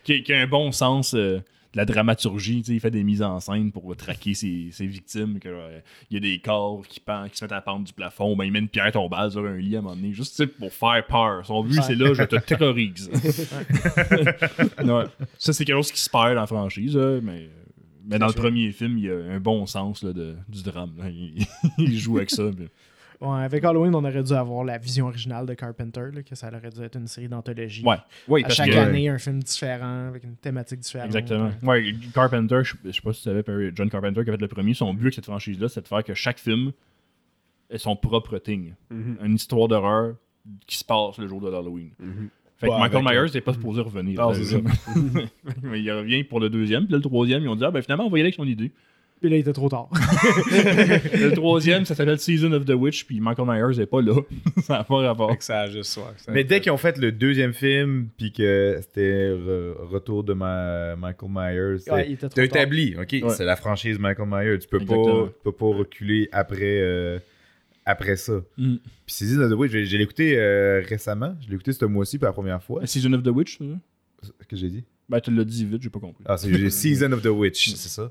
qui 0.04 0.32
a 0.32 0.40
un 0.40 0.46
bon 0.46 0.72
sens 0.72 1.14
euh, 1.14 1.40
de 1.72 1.78
la 1.78 1.84
dramaturgie, 1.86 2.62
il 2.68 2.80
fait 2.80 2.90
des 2.90 3.02
mises 3.02 3.22
en 3.22 3.40
scène 3.40 3.72
pour 3.72 3.96
traquer 3.96 4.34
ses, 4.34 4.68
ses 4.72 4.86
victimes. 4.86 5.38
Que, 5.38 5.48
euh, 5.48 5.80
il 6.10 6.14
y 6.14 6.16
a 6.18 6.20
des 6.20 6.38
corps 6.38 6.82
qui, 6.86 7.00
pendent, 7.00 7.30
qui 7.30 7.38
se 7.38 7.44
mettent 7.44 7.52
à 7.52 7.60
pendre 7.62 7.84
du 7.86 7.92
plafond, 7.94 8.36
ben, 8.36 8.44
il 8.44 8.52
met 8.52 8.58
une 8.58 8.68
pierre 8.68 8.92
tombale 8.92 9.30
sur 9.30 9.46
un 9.46 9.56
lit 9.56 9.76
à 9.76 9.78
un 9.78 9.82
moment 9.82 9.96
donné, 9.96 10.12
juste 10.12 10.44
pour 10.58 10.72
faire 10.72 11.06
peur. 11.06 11.46
Son 11.46 11.62
but, 11.64 11.76
Ouais. 11.78 11.82
c'est 11.86 11.94
là, 11.94 12.12
je 12.12 12.22
te 12.24 12.36
terrorise. 12.36 13.10
Ouais. 14.84 15.04
Ça, 15.38 15.52
c'est 15.52 15.64
quelque 15.64 15.76
chose 15.76 15.92
qui 15.92 16.00
se 16.00 16.10
perd 16.10 16.34
dans 16.34 16.40
la 16.42 16.46
franchise, 16.46 16.96
mais, 17.22 17.48
mais 18.06 18.18
dans 18.18 18.26
le 18.26 18.32
premier 18.32 18.70
film, 18.72 18.98
il 18.98 19.04
y 19.04 19.10
a 19.10 19.14
un 19.16 19.40
bon 19.40 19.64
sens 19.66 20.02
là, 20.02 20.12
de, 20.12 20.34
du 20.48 20.62
drame. 20.62 20.92
là. 20.98 21.08
Il, 21.08 21.44
il 21.78 21.98
joue 21.98 22.18
avec 22.18 22.30
ça. 22.30 22.44
puis- 22.54 22.68
Ouais, 23.22 23.44
avec 23.44 23.62
Halloween, 23.64 23.94
on 23.94 24.04
aurait 24.04 24.22
dû 24.22 24.32
avoir 24.32 24.64
la 24.64 24.78
vision 24.78 25.06
originale 25.06 25.46
de 25.46 25.54
Carpenter, 25.54 26.08
là, 26.12 26.22
que 26.22 26.34
ça 26.34 26.48
aurait 26.48 26.70
dû 26.70 26.82
être 26.82 26.96
une 26.98 27.06
série 27.06 27.28
d'anthologies. 27.28 27.84
Ouais, 27.84 27.96
oui, 28.26 28.40
À 28.40 28.44
parce 28.44 28.56
chaque 28.56 28.70
que- 28.70 28.76
année, 28.76 29.08
un 29.08 29.18
film 29.18 29.40
différent, 29.42 30.08
avec 30.08 30.24
une 30.24 30.36
thématique 30.36 30.80
différente. 30.80 31.06
Exactement. 31.06 31.50
Ouais, 31.62 31.94
Carpenter, 32.12 32.60
je, 32.64 32.74
je 32.84 32.90
sais 32.90 33.00
pas 33.00 33.12
si 33.12 33.22
tu 33.22 33.30
savais, 33.30 33.44
John 33.74 33.88
Carpenter 33.88 34.24
qui 34.24 34.30
a 34.30 34.32
fait 34.32 34.40
le 34.40 34.48
premier, 34.48 34.74
son 34.74 34.92
but 34.92 35.02
avec 35.02 35.14
cette 35.14 35.26
franchise-là, 35.26 35.68
c'est 35.68 35.82
de 35.82 35.88
faire 35.88 36.02
que 36.02 36.14
chaque 36.14 36.38
film 36.38 36.72
ait 37.70 37.78
son 37.78 37.94
propre 37.96 38.38
thing. 38.38 38.74
Mhm. 38.90 39.18
Une 39.24 39.34
histoire 39.36 39.68
d'horreur 39.68 40.16
qui 40.66 40.76
se 40.76 40.84
passe 40.84 41.18
le 41.18 41.28
jour 41.28 41.40
de 41.40 41.48
l'Halloween. 41.48 41.90
Fait 42.56 42.66
que 42.66 42.72
Ouais, 42.72 42.78
Michael 42.80 43.06
avec, 43.06 43.20
Myers 43.22 43.30
n'est 43.34 43.40
pas 43.40 43.52
supposé 43.54 43.80
revenir. 43.80 44.20
Là. 44.20 44.34
Mais 45.62 45.80
il 45.80 45.90
revient 45.92 46.24
pour 46.24 46.40
le 46.40 46.50
deuxième, 46.50 46.84
puis 46.84 46.92
là, 46.92 46.98
le 46.98 47.02
troisième, 47.02 47.42
ils 47.42 47.48
ont 47.48 47.56
dit 47.56 47.64
Ah 47.64 47.70
ben 47.70 47.82
finalement, 47.82 48.06
on 48.06 48.10
va 48.10 48.18
y 48.18 48.20
aller 48.20 48.26
avec 48.28 48.34
son 48.34 48.46
idée. 48.46 48.72
Puis 49.22 49.30
là, 49.30 49.36
il 49.36 49.40
était 49.40 49.52
trop 49.52 49.68
tard. 49.68 49.88
le 50.52 51.30
troisième, 51.30 51.84
ça 51.84 51.94
s'appelle 51.94 52.18
Season 52.18 52.50
of 52.52 52.64
the 52.64 52.70
Witch, 52.74 53.04
puis 53.06 53.20
Michael 53.20 53.46
Myers 53.48 53.78
n'est 53.78 53.86
pas 53.86 54.02
là. 54.02 54.16
ça 54.62 54.78
n'a 54.78 54.84
pas 54.84 54.96
rapport. 54.96 55.30
Fait 55.30 55.36
que 55.36 55.44
ça 55.44 55.60
a 55.60 55.68
juste, 55.70 55.96
ouais, 55.96 56.02
ça- 56.16 56.32
Mais 56.32 56.42
dès 56.42 56.60
qu'ils 56.60 56.72
ont 56.72 56.76
fait 56.76 56.98
le 56.98 57.12
deuxième 57.12 57.52
film, 57.52 58.08
puis 58.18 58.32
que 58.32 58.78
c'était 58.82 59.30
re- 59.30 59.74
retour 59.92 60.24
de 60.24 60.32
ma- 60.32 60.96
Michael 60.96 61.30
Myers, 61.32 61.90
Ouais, 61.92 62.06
il 62.08 62.12
était 62.14 62.28
trop 62.28 62.34
t'as 62.34 62.46
tard. 62.48 62.62
établi, 62.62 62.96
ok, 63.00 63.08
Ouais. 63.22 63.30
c'est 63.30 63.44
la 63.44 63.54
franchise 63.56 63.98
Michael 64.00 64.28
Myers. 64.28 64.58
Tu 64.58 64.66
peux 64.68 64.80
pas, 64.80 64.94
tu 64.94 65.34
peux 65.44 65.52
pas 65.52 65.66
reculer 65.66 66.28
après, 66.32 66.80
euh, 66.80 67.18
après 67.86 68.16
ça. 68.16 68.40
Mm. 68.58 68.74
Puis 69.06 69.14
Season 69.14 69.40
of 69.40 69.50
the 69.50 69.54
Witch, 69.54 69.70
j'ai 69.72 69.98
l'écouté 69.98 70.34
euh, 70.36 70.82
récemment. 70.88 71.36
Je 71.42 71.48
l'ai 71.48 71.54
écouté 71.54 71.72
ce 71.72 71.84
mois-ci 71.84 72.18
pour 72.18 72.26
la 72.26 72.32
première 72.32 72.62
fois. 72.62 72.84
Season 72.86 73.12
of 73.12 73.22
the 73.22 73.28
Witch, 73.28 73.58
ça? 73.58 73.64
Qu'est-ce 74.22 74.48
que 74.48 74.56
j'ai 74.56 74.68
dit? 74.70 74.84
Ben, 75.08 75.20
tu 75.20 75.34
l'as 75.34 75.44
dit 75.44 75.64
vite, 75.64 75.82
j'ai 75.82 75.90
pas 75.90 76.00
compris. 76.00 76.24
Ah, 76.26 76.36
c'est 76.36 76.70
Season 76.70 77.12
of 77.12 77.22
the 77.22 77.26
Witch, 77.26 77.70
c'est 77.74 77.88
ça. 77.88 78.10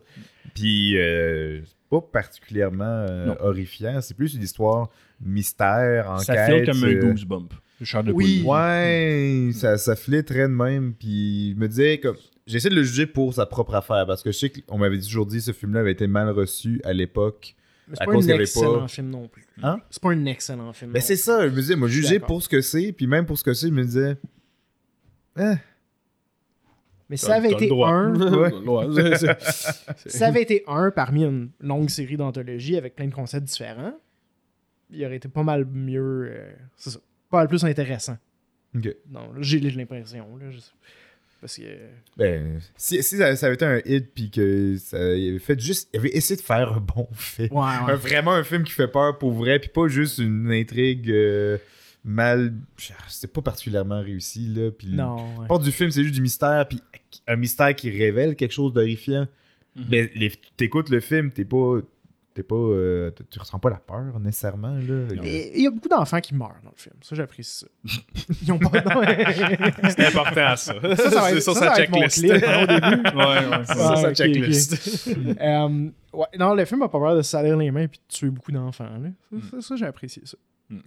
Puis, 0.54 0.98
euh, 0.98 1.62
c'est 1.64 1.90
pas 1.90 2.02
particulièrement 2.02 2.84
euh, 2.86 3.34
horrifiant. 3.40 4.02
C'est 4.02 4.16
plus 4.16 4.36
une 4.36 4.44
histoire 4.44 4.90
mystère, 5.20 6.12
enquête. 6.12 6.26
ça 6.26 6.46
fait 6.46 6.66
comme 6.66 6.84
un 6.84 6.88
euh, 6.90 7.02
goosebump. 7.12 7.54
De 7.80 8.12
Oui. 8.12 8.44
Ouais, 8.46 9.50
ça, 9.54 9.78
ça 9.78 9.96
flitterait 9.96 10.48
de 10.48 10.54
même. 10.54 10.94
Puis 10.94 11.54
je 11.54 11.60
me 11.60 11.68
disais, 11.68 12.00
comme, 12.00 12.16
j'essaie 12.46 12.70
de 12.70 12.76
le 12.76 12.84
juger 12.84 13.08
pour 13.08 13.34
sa 13.34 13.48
propre 13.48 13.74
affaire 13.74 14.06
parce 14.06 14.22
que 14.22 14.32
je 14.32 14.38
sais 14.38 14.50
qu'on 14.52 14.78
m'avait 14.78 15.00
toujours 15.00 15.26
dit 15.26 15.38
que 15.38 15.44
ce 15.44 15.52
film-là 15.52 15.80
avait 15.80 15.94
été 15.94 16.06
mal 16.06 16.30
reçu 16.30 16.80
à 16.84 16.94
l'époque. 16.94 17.56
C'est 17.94 18.06
pas 18.06 18.12
un 18.14 18.20
excellent 18.20 18.82
pas- 18.82 18.88
film 18.88 19.10
non 19.10 19.28
plus. 19.28 19.46
Hein? 19.64 19.80
C'est 19.90 20.02
pas 20.02 20.12
un 20.12 20.26
excellent 20.26 20.72
film. 20.74 20.92
Mais 20.92 21.00
non 21.00 21.06
c'est 21.06 21.16
ça, 21.16 21.48
je 21.48 21.54
me 21.54 21.60
disais, 21.60 21.76
moi, 21.76 21.88
juger 21.88 22.20
pour 22.20 22.42
ce 22.42 22.48
que 22.48 22.62
c'est, 22.62 22.92
puis 22.92 23.08
même 23.08 23.26
pour 23.26 23.38
ce 23.38 23.44
que 23.44 23.54
c'est, 23.54 23.68
je 23.68 23.74
me 23.74 23.84
disais, 23.84 24.16
eh, 25.40 25.56
Mais 27.12 27.18
si 27.18 27.26
ça 27.26 27.36
avait 27.36 27.52
été 27.52 27.70
un, 27.70 28.14
Ouais, 28.66 29.06
ça 30.08 30.28
avait 30.28 30.42
été 30.42 30.64
un 30.66 30.90
parmi 30.92 31.24
une 31.26 31.50
longue 31.60 31.90
série 31.90 32.18
d'anthologies 32.18 32.78
avec 32.78 32.96
plein 32.96 33.08
de 33.08 33.14
concepts 33.14 33.44
différents, 33.46 33.94
il 34.90 35.06
aurait 35.06 35.18
été 35.18 35.28
pas 35.28 35.44
mal 35.44 35.66
mieux. 35.66 36.30
euh, 36.32 36.52
c'est 36.78 36.90
ça. 36.90 37.00
Pas 37.30 37.38
mal 37.40 37.48
plus 37.50 37.64
intéressant. 37.66 38.18
ok. 38.76 38.96
Non, 39.10 39.30
j'ai 39.40 39.60
l'impression. 39.60 40.26
Là, 40.38 40.50
je 40.50 40.58
sais- 40.60 40.72
Parce 41.42 41.58
que. 41.58 41.64
Ben, 42.18 42.60
si, 42.78 43.04
si 43.04 43.18
ça, 43.18 43.36
ça 43.36 43.46
avait 43.48 43.56
été 43.56 43.66
un 43.66 43.82
hit, 43.86 44.14
puis 44.14 44.32
que 44.32 44.76
ça 44.78 44.98
avait 44.98 45.40
fait 45.40 45.60
juste, 45.60 45.90
il 45.94 46.00
avait 46.00 46.16
essayé 46.16 46.38
de 46.40 46.46
faire 46.46 46.74
un 46.74 46.80
bon 46.80 47.08
film. 47.14 47.50
Ouais, 47.52 47.66
Un- 47.90 47.96
vraiment 47.96 48.32
un 48.34 48.44
film 48.44 48.64
qui 48.64 48.72
fait 48.74 48.88
peur 48.88 49.18
pour 49.18 49.32
vrai, 49.34 49.60
puis 49.60 49.70
pas 49.70 49.88
juste 49.90 50.18
une 50.20 50.50
intrigue 50.52 51.10
euh, 51.12 51.58
mal. 52.04 52.54
C'est 53.08 53.32
pas 53.32 53.42
particulièrement 53.42 54.02
réussi, 54.02 54.48
là. 54.48 54.72
Puis 54.72 54.88
Non. 54.90 55.16
La 55.16 55.24
ouais. 55.42 55.48
part 55.48 55.60
du 55.60 55.72
film, 55.72 55.92
c'est 55.92 56.04
juste 56.04 56.16
du 56.16 56.22
mystère, 56.22 56.68
puis 56.68 56.82
un 57.28 57.36
mystère 57.36 57.76
qui 57.76 57.90
révèle 57.90 58.36
quelque 58.36 58.54
chose 58.54 58.74
d'horrifiant. 58.74 59.28
Mhm. 59.76 59.86
Mais 59.90 60.12
les- 60.16 60.32
t'écoutes 60.58 60.90
le 60.90 61.00
film, 61.00 61.32
t'es 61.32 61.46
pas. 61.46 61.80
T'es 62.34 62.44
pas. 62.44 62.56
euh, 62.56 63.12
tu- 63.30 63.40
ressens 63.40 63.60
pas 63.60 63.70
la 63.70 63.76
peur 63.76 64.18
nécessairement, 64.22 64.76
là. 64.76 65.06
Il 65.22 65.62
y 65.62 65.68
a 65.68 65.70
beaucoup 65.70 65.90
d'enfants 65.90 66.22
qui 66.22 66.34
meurent 66.34 66.62
dans 66.64 66.70
le 66.70 66.78
film. 66.78 66.96
Ça, 67.02 67.14
j'apprécie 67.14 67.60
ça. 67.60 67.68
Ils 68.42 68.52
ont 68.54 68.58
pas. 68.58 68.72
mais- 69.02 69.26
C'est 69.92 70.06
important, 70.08 70.56
ça. 70.56 70.56
ça, 70.56 70.80
ça 70.80 71.10
va 71.10 71.30
C'est 71.30 71.36
être, 71.36 71.42
sur 71.44 71.54
ça, 71.54 71.60
sa 71.60 71.66
ça 71.68 71.74
va 71.76 71.82
être 71.82 71.90
mon 71.92 72.08
checklist. 72.08 72.30
clip, 72.32 72.44
hein, 72.48 72.64
au 72.64 72.68
début. 72.68 73.18
Ouais, 73.18 73.26
ouais. 73.26 73.66
C'est 73.66 73.74
Ah, 73.74 73.76
sur 73.76 73.98
sa 73.98 74.10
ok, 74.10 74.16
checklist. 74.16 75.10
Euh, 75.42 75.90
ouais, 76.14 76.26
non, 76.40 76.54
le 76.54 76.64
film 76.64 76.82
a 76.84 76.88
pas 76.88 77.00
peur 77.00 77.18
de 77.18 77.22
se 77.22 77.32
salir 77.32 77.58
les 77.58 77.70
mains 77.70 77.82
et 77.84 77.88
de 77.88 77.94
tuer 78.08 78.30
beaucoup 78.30 78.54
d'enfants. 78.54 78.86
là. 78.98 79.10
Ça, 79.42 79.50
ça, 79.52 79.62
ça, 79.62 79.76
j'ai 79.76 79.86
apprécié 79.86 80.22
ça. 80.26 80.38
Mm. 80.70 80.80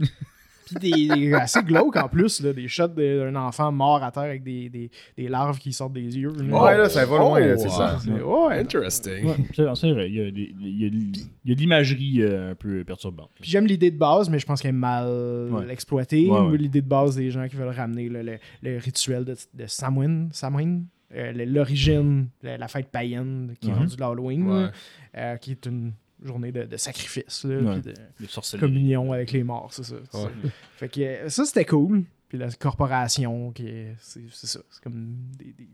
Puis 0.66 0.76
des, 0.76 1.08
des- 1.08 1.32
assez 1.34 1.62
glauques 1.62 1.96
en 1.96 2.08
plus, 2.08 2.40
là, 2.42 2.52
des 2.52 2.68
shots 2.68 2.88
d'un 2.88 3.34
enfant 3.36 3.70
mort 3.72 4.02
à 4.02 4.10
terre 4.10 4.22
avec 4.24 4.42
des, 4.42 4.68
des, 4.68 4.90
des 5.16 5.28
larves 5.28 5.58
qui 5.58 5.72
sortent 5.72 5.92
des 5.92 6.16
yeux. 6.18 6.32
là. 6.38 6.62
Ouais, 6.62 6.76
là, 6.78 6.88
ça 6.88 7.04
va 7.06 7.18
loin, 7.18 7.56
c'est 7.56 7.66
Oh, 7.66 7.70
ça. 7.70 7.98
Ouais. 8.08 8.58
Interesting. 8.58 9.24
Ouais. 9.26 9.34
C'est 9.54 9.74
c'est 9.74 9.92
vrai, 9.92 10.08
il 10.08 10.14
y 10.16 10.20
a, 10.20 10.30
des- 10.30 10.54
il 10.60 10.80
y 10.80 10.84
a, 10.84 10.88
il 10.88 11.50
y 11.50 11.52
a 11.52 11.54
de 11.54 11.60
l'imagerie 11.60 12.22
euh, 12.22 12.52
un 12.52 12.54
peu 12.54 12.82
perturbante. 12.84 13.30
Puis 13.40 13.50
j'aime 13.50 13.66
l'idée 13.66 13.90
de 13.90 13.98
base, 13.98 14.28
mais 14.30 14.38
je 14.38 14.46
pense 14.46 14.60
qu'elle 14.62 14.70
est 14.70 14.78
mal 14.78 15.06
Ouais. 15.50 15.70
exploitée. 15.70 16.28
Ouais, 16.28 16.40
ouais. 16.40 16.56
L'idée 16.58 16.80
de 16.82 16.88
base 16.88 17.16
des 17.16 17.30
gens 17.30 17.46
qui 17.48 17.56
veulent 17.56 17.68
ramener 17.74 18.08
là, 18.08 18.22
le, 18.22 18.38
le 18.62 18.78
rituel 18.78 19.24
de, 19.24 19.34
de 19.54 19.66
Samhain, 19.66 20.28
Samhain 20.32 20.82
euh, 21.14 21.32
l'origine, 21.46 22.28
la, 22.42 22.56
la 22.58 22.66
fête 22.68 22.88
païenne 22.90 23.54
qui 23.60 23.68
est 23.68 23.72
Mhm. 23.72 23.78
rendue 23.78 23.96
l'Halloween, 23.98 24.70
euh, 25.16 25.36
qui 25.36 25.52
est 25.52 25.66
une 25.66 25.92
journée 26.24 26.50
de, 26.52 26.64
de 26.64 26.76
sacrifice, 26.76 27.44
là, 27.44 27.56
Ouais. 27.56 27.80
puis 27.80 27.92
de 28.26 28.58
communion 28.58 29.12
avec 29.12 29.30
les 29.32 29.44
morts, 29.44 29.72
c'est 29.72 29.84
ça. 29.84 29.94
Ouais. 30.14 30.30
Fait 30.76 30.88
que 30.88 31.00
euh, 31.00 31.28
ça, 31.28 31.44
c'était 31.44 31.64
cool. 31.64 32.04
Puis 32.28 32.38
la 32.38 32.50
corporation, 32.50 33.52
qui 33.52 33.68
est- 33.68 33.94
c'est 34.00 34.22
c'est 34.30 34.46
ça. 34.46 34.60
C'est 34.70 34.82
comme 34.82 35.14
des, 35.38 35.52
des- 35.52 35.68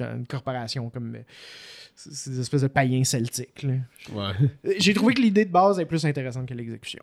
une 0.00 0.26
corporation 0.26 0.90
comme 0.90 1.16
euh, 1.16 1.22
c'est 1.94 2.30
des 2.30 2.40
espèces 2.40 2.62
de 2.62 2.68
païens 2.68 3.02
celtiques. 3.04 3.62
là. 3.62 3.74
Ouais. 4.12 4.32
Euh, 4.66 4.74
J'ai 4.78 4.94
trouvé 4.94 5.14
que 5.14 5.20
l'idée 5.22 5.44
de 5.44 5.50
base 5.50 5.78
est 5.80 5.86
plus 5.86 6.04
intéressante 6.04 6.46
que 6.46 6.54
l'exécution. 6.54 7.02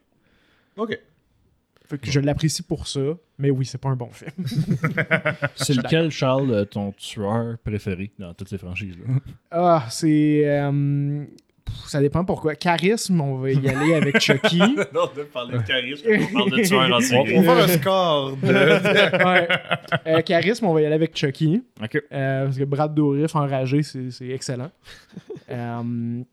Ok. 0.78 0.98
Fait 1.90 1.98
que 1.98 2.12
je 2.12 2.20
l'apprécie 2.20 2.64
pour 2.64 2.86
ça, 2.88 3.00
mais 3.38 3.50
oui, 3.50 3.66
c'est 3.66 3.78
pas 3.78 3.88
un 3.90 3.96
bon 3.96 4.10
film. 4.12 4.32
C'est 5.56 5.74
lequel, 5.74 6.12
Charles, 6.12 6.68
ton 6.70 6.92
tueur 6.92 7.58
préféré 7.60 8.12
dans 8.20 8.34
toutes 8.34 8.50
ces 8.50 8.58
franchises-là? 8.58 9.06
Ah, 9.52 9.88
c'est. 9.90 10.42
euh, 10.46 11.24
ça 11.88 12.00
dépend 12.00 12.24
pourquoi. 12.26 12.56
Charisme, 12.56 13.20
on 13.22 13.38
va 13.38 13.52
y 13.52 13.68
aller 13.70 13.94
avec 13.94 14.20
Chucky. 14.20 14.60
non, 14.94 15.10
de 15.16 15.24
parler 15.24 15.58
de 15.58 15.64
charisme, 15.64 16.06
on 16.10 16.34
parle 16.34 16.52
de 16.52 16.64
tueur 16.64 16.82
en 16.82 16.92
On, 16.92 16.96
on 16.98 17.02
série. 17.02 17.36
va 17.38 17.44
faire 17.56 17.64
un 17.64 17.68
score 17.68 18.38
de. 18.38 18.48
ouais. 19.26 19.48
Euh, 20.08 20.22
charisme, 20.22 20.66
on 20.66 20.74
va 20.74 20.82
y 20.82 20.86
aller 20.86 20.96
avec 20.96 21.16
Chucky. 21.18 21.64
Ok. 21.82 22.02
Euh, 22.12 22.46
parce 22.46 22.58
que 22.58 22.64
Brad 22.64 22.94
Dourif 22.94 23.36
enragé, 23.36 23.82
c'est 23.84 24.30
excellent. 24.30 24.72
Euh, 25.50 26.24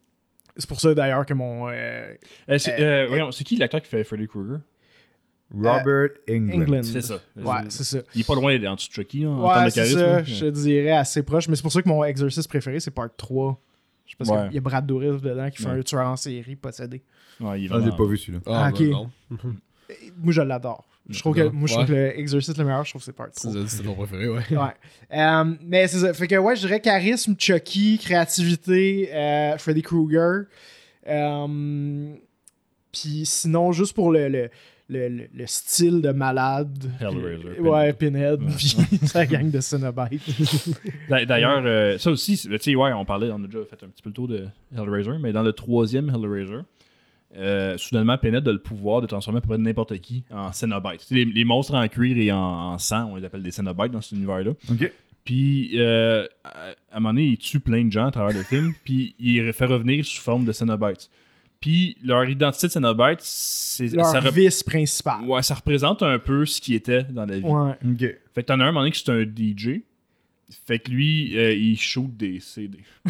c'est 0.57 0.69
pour 0.69 0.81
ça 0.81 0.93
d'ailleurs 0.93 1.25
que 1.25 1.35
mon. 1.35 1.69
euh, 1.69 2.15
Euh, 2.51 2.59
c'est 2.59 2.81
euh, 2.81 3.07
voyons, 3.09 3.31
c'est 3.31 3.45
qui 3.45 3.55
l'acteur 3.57 3.81
qui 3.81 3.89
fait 3.89 4.03
Freddy 4.03 4.27
Krueger? 4.27 4.59
Robert 5.55 6.09
England. 6.29 6.63
England. 6.63 6.83
C'est 6.83 7.01
ça. 7.01 7.19
Ouais, 7.37 7.55
c'est 7.69 7.85
ça. 7.85 7.99
Il 8.15 8.23
est 8.23 8.27
pas 8.27 8.35
loin 8.35 8.53
en 8.67 8.75
dessous 8.75 8.89
de 8.89 8.93
Chucky, 8.95 9.25
hein, 9.25 9.29
en 9.29 9.47
Ouais, 9.47 9.53
termes 9.55 9.65
de 9.67 9.71
c'est 9.71 9.81
charisme. 9.81 9.99
ça. 10.01 10.07
là. 10.07 10.23
Je 10.25 10.41
te 10.47 10.51
dirais 10.51 10.91
assez 10.91 11.23
proche. 11.23 11.47
Mais 11.49 11.55
c'est 11.55 11.63
pour 11.63 11.71
ça 11.71 11.81
que 11.81 11.89
mon 11.89 12.03
exercice 12.05 12.47
préféré, 12.49 12.81
c'est 12.81 12.91
Part 12.91 13.11
3. 13.17 13.61
Je 14.07 14.11
sais 14.13 14.17
pas 14.19 14.25
Ouais. 14.43 14.47
qu'il 14.49 14.55
y 14.55 14.59
a 14.59 14.61
Brad 14.61 14.87
Dourif 14.87 15.21
dedans 15.23 15.49
qui 15.51 15.63
fait 15.63 15.69
Ouais. 15.69 15.79
un 15.79 15.83
tueur 15.83 16.07
en 16.07 16.17
série 16.17 16.57
possédé. 16.57 17.03
Ouais, 17.41 17.63
il 17.63 17.67
est 17.67 17.75
Ah, 17.75 17.81
j'ai 17.85 17.91
pas 17.97 18.05
vu 18.07 18.17
celui-là. 18.17 18.41
Ah, 18.47 18.67
Ah, 18.67 18.71
ben 18.73 18.95
ok. 18.95 19.41
Moi, 20.23 20.33
je 20.33 20.43
l'adore. 20.43 20.85
Je 21.11 21.19
trouve 21.21 21.35
que, 21.37 21.43
moi, 21.49 21.69
je 21.69 21.75
trouve 21.75 21.87
que 21.87 21.93
le 21.93 22.19
exercice 22.19 22.57
le 22.57 22.65
meilleur, 22.65 22.83
je 22.85 22.91
trouve 22.93 23.03
que 23.03 23.05
c'est 23.05 23.13
Part 23.13 23.31
3. 23.31 23.53
C'est 23.53 23.69
c'est 23.69 23.83
ton 23.83 23.95
préféré, 23.95 24.27
ouais. 24.27 24.41
Ouais. 24.51 24.59
Euh, 25.13 25.55
mais 25.63 25.87
c'est 25.87 25.99
ça. 25.99 26.15
Fait 26.15 26.27
que, 26.27 26.37
ouais, 26.37 26.57
je 26.57 26.61
dirais 26.67 26.81
charisme, 26.81 27.35
Chucky, 27.39 27.99
créativité, 27.99 29.11
euh, 29.13 29.59
Freddy 29.59 29.83
Krueger. 29.83 30.45
Euh, 31.07 32.15
Puis 32.93 33.27
sinon, 33.27 33.73
juste 33.73 33.93
pour 33.95 34.13
le, 34.13 34.29
le, 34.29 34.51
le, 34.89 35.09
le- 35.09 35.29
le 35.35 35.47
style 35.47 36.03
de 36.03 36.11
malade. 36.11 36.91
Hellraiser, 37.01 37.61
Ouais, 37.61 37.93
Pinhead. 37.93 38.41
Puis 38.57 38.77
sa 39.07 39.25
gang 39.27 39.51
de 39.51 39.61
Cenobites. 39.61 40.23
D'a- 41.09 41.25
D'ailleurs, 41.25 41.63
euh, 41.65 41.99
ça 41.99 42.11
aussi, 42.11 42.37
tu 42.39 42.59
sais, 42.59 42.75
ouais, 42.75 42.93
on 42.93 43.05
parlait, 43.05 43.31
on 43.31 43.43
a 43.43 43.47
déjà 43.47 43.61
fait 43.65 43.83
un 43.85 43.89
petit 43.89 44.03
peu 44.03 44.11
le 44.11 44.15
tour 44.15 44.29
de 44.29 44.47
Hellraiser, 44.77 45.19
mais 45.21 45.33
dans 45.33 45.43
le 45.43 45.53
troisième 45.53 46.11
Hellraiser, 46.11 46.61
euh, 47.37 47.77
soudainement, 47.79 48.17
Pinhead 48.17 48.47
a 48.47 48.53
le 48.53 48.59
pouvoir 48.61 49.01
de 49.01 49.07
transformer 49.07 49.39
à 49.39 49.41
peu 49.41 49.49
près 49.49 49.59
n'importe 49.59 49.99
qui 49.99 50.25
en 50.31 50.53
Cenobite. 50.53 51.07
Les, 51.11 51.25
les 51.25 51.45
monstres 51.45 51.75
en 51.75 51.89
cuir 51.89 52.17
et 52.17 52.31
en, 52.31 52.39
en 52.39 52.79
sang, 52.79 53.11
on 53.11 53.17
les 53.17 53.25
appelle 53.25 53.43
des 53.43 53.51
Cenobites 53.51 53.91
dans 53.91 54.01
cet 54.01 54.13
univers-là. 54.13 54.53
Ok. 54.71 54.93
Puis, 55.25 55.71
euh, 55.81 56.27
à, 56.45 56.49
à 56.93 56.97
un 56.97 57.01
moment 57.01 57.09
donné, 57.15 57.25
il 57.29 57.39
tue 57.39 57.59
plein 57.59 57.85
de 57.87 57.91
gens 57.91 58.07
à 58.07 58.11
travers 58.11 58.37
le 58.37 58.43
film, 58.45 58.73
puis 58.85 59.15
il 59.19 59.53
fait 59.55 59.65
revenir 59.65 60.05
sous 60.05 60.21
forme 60.21 60.45
de 60.45 60.53
Cenobites. 60.53 61.11
Puis, 61.65 61.97
leur 62.05 62.29
identité 62.29 62.67
de 62.67 62.73
Cenobite, 62.73 63.21
c'est, 63.21 63.87
Leur 63.95 64.05
ça, 64.05 64.21
rep- 64.21 64.35
vice 64.35 64.63
principal. 64.63 65.23
ouais, 65.25 65.43
ça 65.43 65.55
représente 65.55 66.03
un 66.03 66.19
peu 66.19 66.45
ce 66.45 66.61
qui 66.61 66.75
était 66.75 67.05
dans 67.05 67.25
la 67.25 67.39
vie. 67.39 67.43
Ouais. 67.43 67.73
Ok. 67.91 68.01
Fait 68.35 68.43
que 68.43 68.47
t'en 68.49 68.61
as 68.61 68.65
un 68.65 68.67
moment 68.67 68.81
donné, 68.81 68.91
que 68.91 68.99
c'est 68.99 69.09
un 69.11 69.23
DJ. 69.25 69.81
Fait 70.67 70.79
que 70.79 70.91
lui, 70.91 71.37
euh, 71.39 71.53
il 71.55 71.79
shoot 71.79 72.11
des 72.17 72.39
CD. 72.41 72.79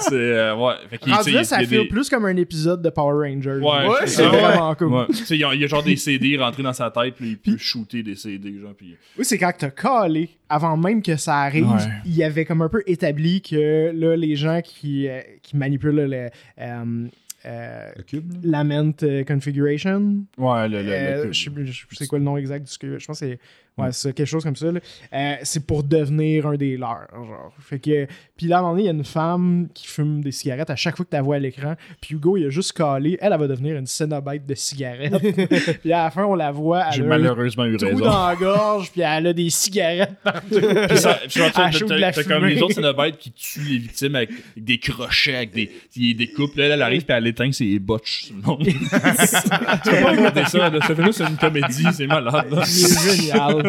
c'est, 0.00 0.14
euh, 0.14 0.56
ouais. 0.56 0.74
Fait 0.88 0.98
qu'il, 0.98 1.12
Rendu 1.12 1.24
tu 1.24 1.30
sais, 1.30 1.36
là, 1.36 1.40
il- 1.42 1.46
ça 1.46 1.64
des- 1.64 1.84
plus 1.88 2.08
comme 2.08 2.24
un 2.26 2.36
épisode 2.36 2.82
de 2.82 2.90
Power 2.90 3.28
Rangers. 3.28 3.58
Ouais, 3.60 3.86
c'est 4.00 4.06
c'est 4.08 4.26
vrai. 4.26 4.40
vraiment 4.40 4.74
cool. 4.74 4.92
Ouais. 4.92 5.06
Tu 5.08 5.14
sais, 5.24 5.36
il 5.36 5.40
y, 5.40 5.44
a, 5.44 5.54
il 5.54 5.60
y 5.60 5.64
a 5.64 5.66
genre 5.66 5.82
des 5.82 5.96
CD 5.96 6.36
rentrés 6.36 6.62
dans 6.62 6.72
sa 6.72 6.90
tête, 6.90 7.14
puis 7.14 7.30
il 7.30 7.38
peut 7.38 7.56
shooter 7.56 8.02
des 8.02 8.14
CD, 8.14 8.58
genre, 8.60 8.74
puis... 8.76 8.96
Oui, 9.18 9.24
c'est 9.24 9.38
quand 9.38 9.52
t'as 9.56 9.70
calé, 9.70 10.30
avant 10.48 10.76
même 10.76 11.02
que 11.02 11.16
ça 11.16 11.36
arrive, 11.38 11.68
Ouais. 11.68 11.78
il 12.04 12.14
y 12.16 12.22
avait 12.24 12.44
comme 12.44 12.62
un 12.62 12.68
peu 12.68 12.82
établi 12.86 13.42
que 13.42 13.90
là, 13.94 14.16
les 14.16 14.36
gens 14.36 14.60
qui, 14.62 15.08
euh, 15.08 15.20
qui 15.42 15.56
manipulent 15.56 16.06
le 16.06 16.28
euh, 16.60 17.06
euh, 17.46 17.88
Le 17.96 18.02
cube, 18.02 18.32
là? 18.32 18.38
Lament 18.64 18.92
euh, 19.02 19.24
Configuration, 19.24 20.24
Ouais, 20.36 20.68
le... 20.68 20.82
le, 20.82 20.90
euh, 20.92 21.32
je 21.32 21.44
sais 21.44 21.50
plus 21.50 21.66
je 21.66 21.80
sais 21.80 21.86
plus 21.86 21.96
c'est 21.96 22.06
quoi 22.06 22.18
le 22.18 22.24
nom 22.24 22.36
exact 22.36 22.68
du 22.70 22.78
que 22.78 22.98
je 22.98 23.06
pense 23.06 23.20
que 23.20 23.26
c'est 23.26 23.38
ouais, 23.78 23.92
c'est 23.92 24.12
quelque 24.12 24.26
chose 24.26 24.44
comme 24.44 24.56
ça. 24.56 24.66
Euh, 24.66 25.34
c'est 25.42 25.66
pour 25.66 25.82
devenir 25.82 26.46
un 26.46 26.56
des 26.56 26.76
leurs 26.76 27.08
genre 27.12 27.52
fait 27.60 27.78
que 27.78 28.06
puis 28.36 28.46
là 28.46 28.56
à 28.56 28.58
un 28.60 28.62
moment 28.62 28.72
donné 28.74 28.82
il 28.84 28.86
y 28.86 28.88
a 28.90 28.92
une 28.92 29.04
femme 29.04 29.68
qui 29.74 29.86
fume 29.86 30.22
des 30.22 30.32
cigarettes 30.32 30.70
à 30.70 30.76
chaque 30.76 30.96
fois 30.96 31.04
que 31.04 31.10
tu 31.10 31.16
la 31.16 31.22
vois 31.22 31.36
à 31.36 31.38
l'écran 31.38 31.74
puis 32.00 32.14
Hugo 32.14 32.36
il 32.36 32.46
a 32.46 32.50
juste 32.50 32.72
calé 32.72 33.18
elle, 33.20 33.32
elle 33.32 33.38
va 33.38 33.46
devenir 33.48 33.76
une 33.76 33.86
Cenobite 33.86 34.46
de 34.46 34.54
cigarettes 34.54 35.16
puis 35.82 35.92
à 35.92 36.04
la 36.04 36.10
fin 36.10 36.24
on 36.24 36.34
la 36.34 36.50
voit 36.52 36.90
J'ai 36.90 37.02
malheureusement 37.02 37.64
eu 37.64 37.76
raison. 37.76 37.98
dans 37.98 38.28
la 38.28 38.36
gorge 38.36 38.90
puis 38.92 39.00
elle 39.02 39.26
a 39.28 39.32
des 39.32 39.50
cigarettes 39.50 40.16
partout 40.22 40.60
Puis 40.88 40.98
ça- 40.98 41.20
puis 41.28 41.40
t'as- 41.52 42.24
comme 42.24 42.46
les 42.46 42.62
autres 42.62 42.74
Cenobites 42.74 43.18
qui 43.18 43.32
tuent 43.32 43.60
les 43.68 43.78
victimes 43.78 44.14
avec, 44.16 44.30
des 44.56 44.78
crochets, 44.78 45.36
avec 45.36 45.52
des, 45.52 46.14
des, 46.14 46.26
coupes. 46.28 46.54
Là, 46.56 46.66
elle 46.66 46.82
arrive 46.82 47.04
puis 47.04 47.14
elle 47.16 47.26
éteint 47.26 47.50
ses 47.52 47.78
botches 47.78 48.30
monde. 48.42 48.64
tu 48.64 48.72
peux 48.72 50.02
pas 50.02 50.10
regarder 50.10 50.44
ça, 50.44 50.70
là. 50.70 50.80
Ça 50.86 50.94
fait 50.94 51.04
juste 51.04 51.20
une 51.20 51.36
comédie, 51.36 51.86
c'est 51.92 52.06
malade. 52.06 52.46
là. 52.50 52.62
il 52.66 52.84
est 52.84 53.16
génial 53.16 53.67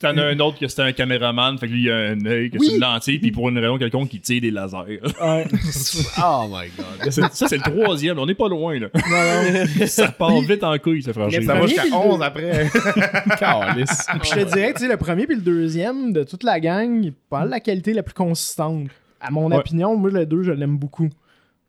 T'en 0.00 0.16
as 0.16 0.24
un 0.28 0.38
autre 0.40 0.58
que 0.58 0.66
c'était 0.66 0.80
un 0.80 0.92
caméraman, 0.92 1.58
fait 1.58 1.66
que 1.68 1.72
lui 1.72 1.82
il 1.82 1.90
a 1.90 1.96
un 1.96 2.24
œil, 2.24 2.50
que 2.50 2.56
Oui. 2.56 2.68
c'est 2.68 2.74
une 2.76 2.80
lentille, 2.80 3.18
puis 3.18 3.32
pour 3.32 3.50
une 3.50 3.58
raison 3.58 3.76
quelconque, 3.76 4.14
il 4.14 4.20
tire 4.22 4.40
des 4.40 4.50
lasers. 4.50 4.78
Ouais. 5.20 5.46
Oh 6.24 6.46
my 6.50 6.68
god. 6.74 7.10
C'est- 7.10 7.20
ça, 7.34 7.48
c'est 7.48 7.56
le 7.58 7.62
troisième, 7.70 8.18
on 8.18 8.26
est 8.26 8.34
pas 8.34 8.48
loin, 8.48 8.78
là. 8.78 8.88
Non, 8.94 9.60
non. 9.60 9.66
Ça 9.86 10.08
part 10.08 10.40
vite 10.40 10.64
en 10.64 10.78
couille, 10.78 11.02
ce 11.02 11.12
franchise. 11.12 11.40
Le 11.40 11.44
Ça 11.44 11.54
va 11.54 11.66
jusqu'à 11.66 11.82
puis 11.82 11.90
le 11.90 11.96
11 11.96 12.18
deux. 12.18 12.24
après. 12.24 12.70
Calice. 13.38 14.06
Puis 14.22 14.30
je 14.30 14.34
te 14.40 14.54
dirais, 14.54 14.72
tu 14.72 14.80
sais, 14.80 14.88
le 14.88 14.96
premier 14.96 15.26
puis 15.26 15.36
le 15.36 15.42
deuxième 15.42 16.14
de 16.14 16.24
toute 16.24 16.44
la 16.44 16.60
gang, 16.60 17.12
pas 17.28 17.44
la 17.44 17.60
qualité 17.60 17.92
la 17.92 18.02
plus 18.02 18.14
consistante. 18.14 18.88
À 19.20 19.30
mon 19.30 19.50
Ouais. 19.50 19.56
opinion, 19.56 19.96
moi, 19.96 20.10
le 20.10 20.24
2, 20.24 20.42
je 20.44 20.52
l'aime 20.52 20.78
beaucoup. 20.78 21.10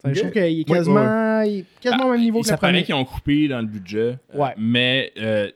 Je 0.05 0.17
trouve 0.19 0.31
qu'il 0.31 0.41
est 0.41 0.69
Ouais, 0.69 0.77
quasiment, 0.77 1.41
il 1.41 1.59
est 1.59 1.65
quasiment 1.81 2.05
au 2.07 2.11
même 2.11 2.21
niveau 2.21 2.39
que 2.41 2.47
ça 2.47 2.53
le 2.53 2.57
premier. 2.59 2.71
paraît 2.73 2.83
qu'ils 2.85 2.95
ont 2.95 3.05
coupé 3.05 3.47
dans 3.49 3.59
le 3.59 3.67
budget, 3.67 4.15
Ouais. 4.33 4.53
mais 4.57 5.11
euh, 5.19 5.49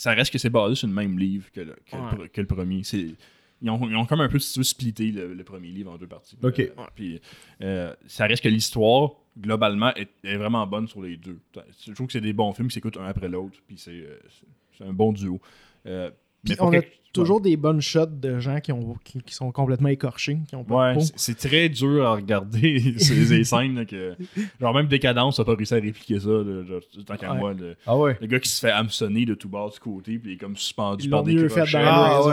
ça 0.00 0.12
reste 0.12 0.32
que 0.32 0.38
c'est 0.38 0.50
basé 0.50 0.74
sur 0.74 0.88
le 0.88 0.94
même 0.94 1.18
livre 1.18 1.50
que 1.52 1.60
le, 1.60 1.74
que 1.74 1.96
le 1.96 2.02
Ouais. 2.02 2.08
pre- 2.10 2.28
que 2.30 2.40
le 2.40 2.46
premier. 2.46 2.82
C'est- 2.84 3.14
Ils 3.62 3.68
ont, 3.68 3.78
ils 3.90 3.94
ont 3.96 4.06
comme 4.06 4.22
un 4.22 4.28
peu 4.30 4.38
splitté 4.38 5.12
le, 5.12 5.34
le 5.34 5.44
premier 5.44 5.68
livre 5.68 5.92
en 5.92 5.98
deux 5.98 6.06
parties. 6.06 6.38
Ok. 6.42 6.60
Euh, 6.60 6.68
puis 6.94 7.20
euh, 7.60 7.94
ça 8.06 8.24
reste 8.26 8.42
que 8.42 8.48
l'histoire, 8.48 9.10
globalement, 9.38 9.94
est, 9.96 10.08
est 10.24 10.36
vraiment 10.38 10.66
bonne 10.66 10.88
sur 10.88 11.02
les 11.02 11.18
deux. 11.18 11.38
Je 11.86 11.92
trouve 11.92 12.06
que 12.06 12.14
c'est 12.14 12.22
des 12.22 12.32
bons 12.32 12.54
films 12.54 12.68
qui 12.68 12.74
s'écoutent 12.74 12.96
un 12.96 13.04
après 13.04 13.28
l'autre, 13.28 13.58
puis 13.66 13.76
c'est 13.76 13.90
euh, 13.90 14.18
c'est- 14.30 14.46
c'est 14.78 14.84
un 14.84 14.94
bon 14.94 15.12
duo. 15.12 15.38
Euh, 15.84 16.10
Puis 16.44 16.56
on 16.60 16.72
a 16.72 16.80
toujours 17.12 17.40
des 17.40 17.56
bonnes 17.56 17.80
shots 17.80 18.06
de 18.06 18.38
gens 18.38 18.60
qui, 18.60 18.70
ont, 18.70 18.96
qui, 19.02 19.20
qui 19.20 19.34
sont 19.34 19.50
complètement 19.50 19.88
écorchés, 19.88 20.38
qui 20.48 20.54
ont 20.54 20.62
pas 20.62 20.74
Ouais, 20.76 20.94
de 20.94 20.98
peau. 21.00 21.04
c'est- 21.16 21.34
très 21.36 21.68
dur 21.68 22.06
à 22.06 22.14
regarder 22.14 22.94
ces, 22.98 23.42
scènes 23.44 23.74
là, 23.74 23.84
que 23.84 24.14
genre 24.60 24.72
même 24.72 24.86
Décadence 24.86 25.40
a 25.40 25.44
pas 25.44 25.56
réussi 25.56 25.74
à 25.74 25.78
répliquer 25.80 26.20
ça 26.20 26.28
là, 26.28 26.62
genre, 26.64 26.80
tant 27.04 27.16
qu'à 27.16 27.32
Ouais. 27.32 27.38
moi 27.38 27.52
le, 27.52 27.76
Ah 27.84 27.96
ouais. 27.96 28.16
le 28.20 28.26
gars 28.28 28.38
qui 28.38 28.48
se 28.48 28.60
fait 28.60 28.70
hameçonner 28.70 29.24
de 29.24 29.34
tout 29.34 29.48
bord 29.48 29.70
du 29.72 29.80
côté 29.80 30.18
puis 30.20 30.30
il 30.30 30.34
est 30.34 30.38
comme 30.38 30.56
suspendu 30.56 31.06
Ils 31.06 31.10
par 31.10 31.24
des 31.24 31.34
crochets. 31.48 31.78
ah. 31.84 32.20
Ah, 32.22 32.26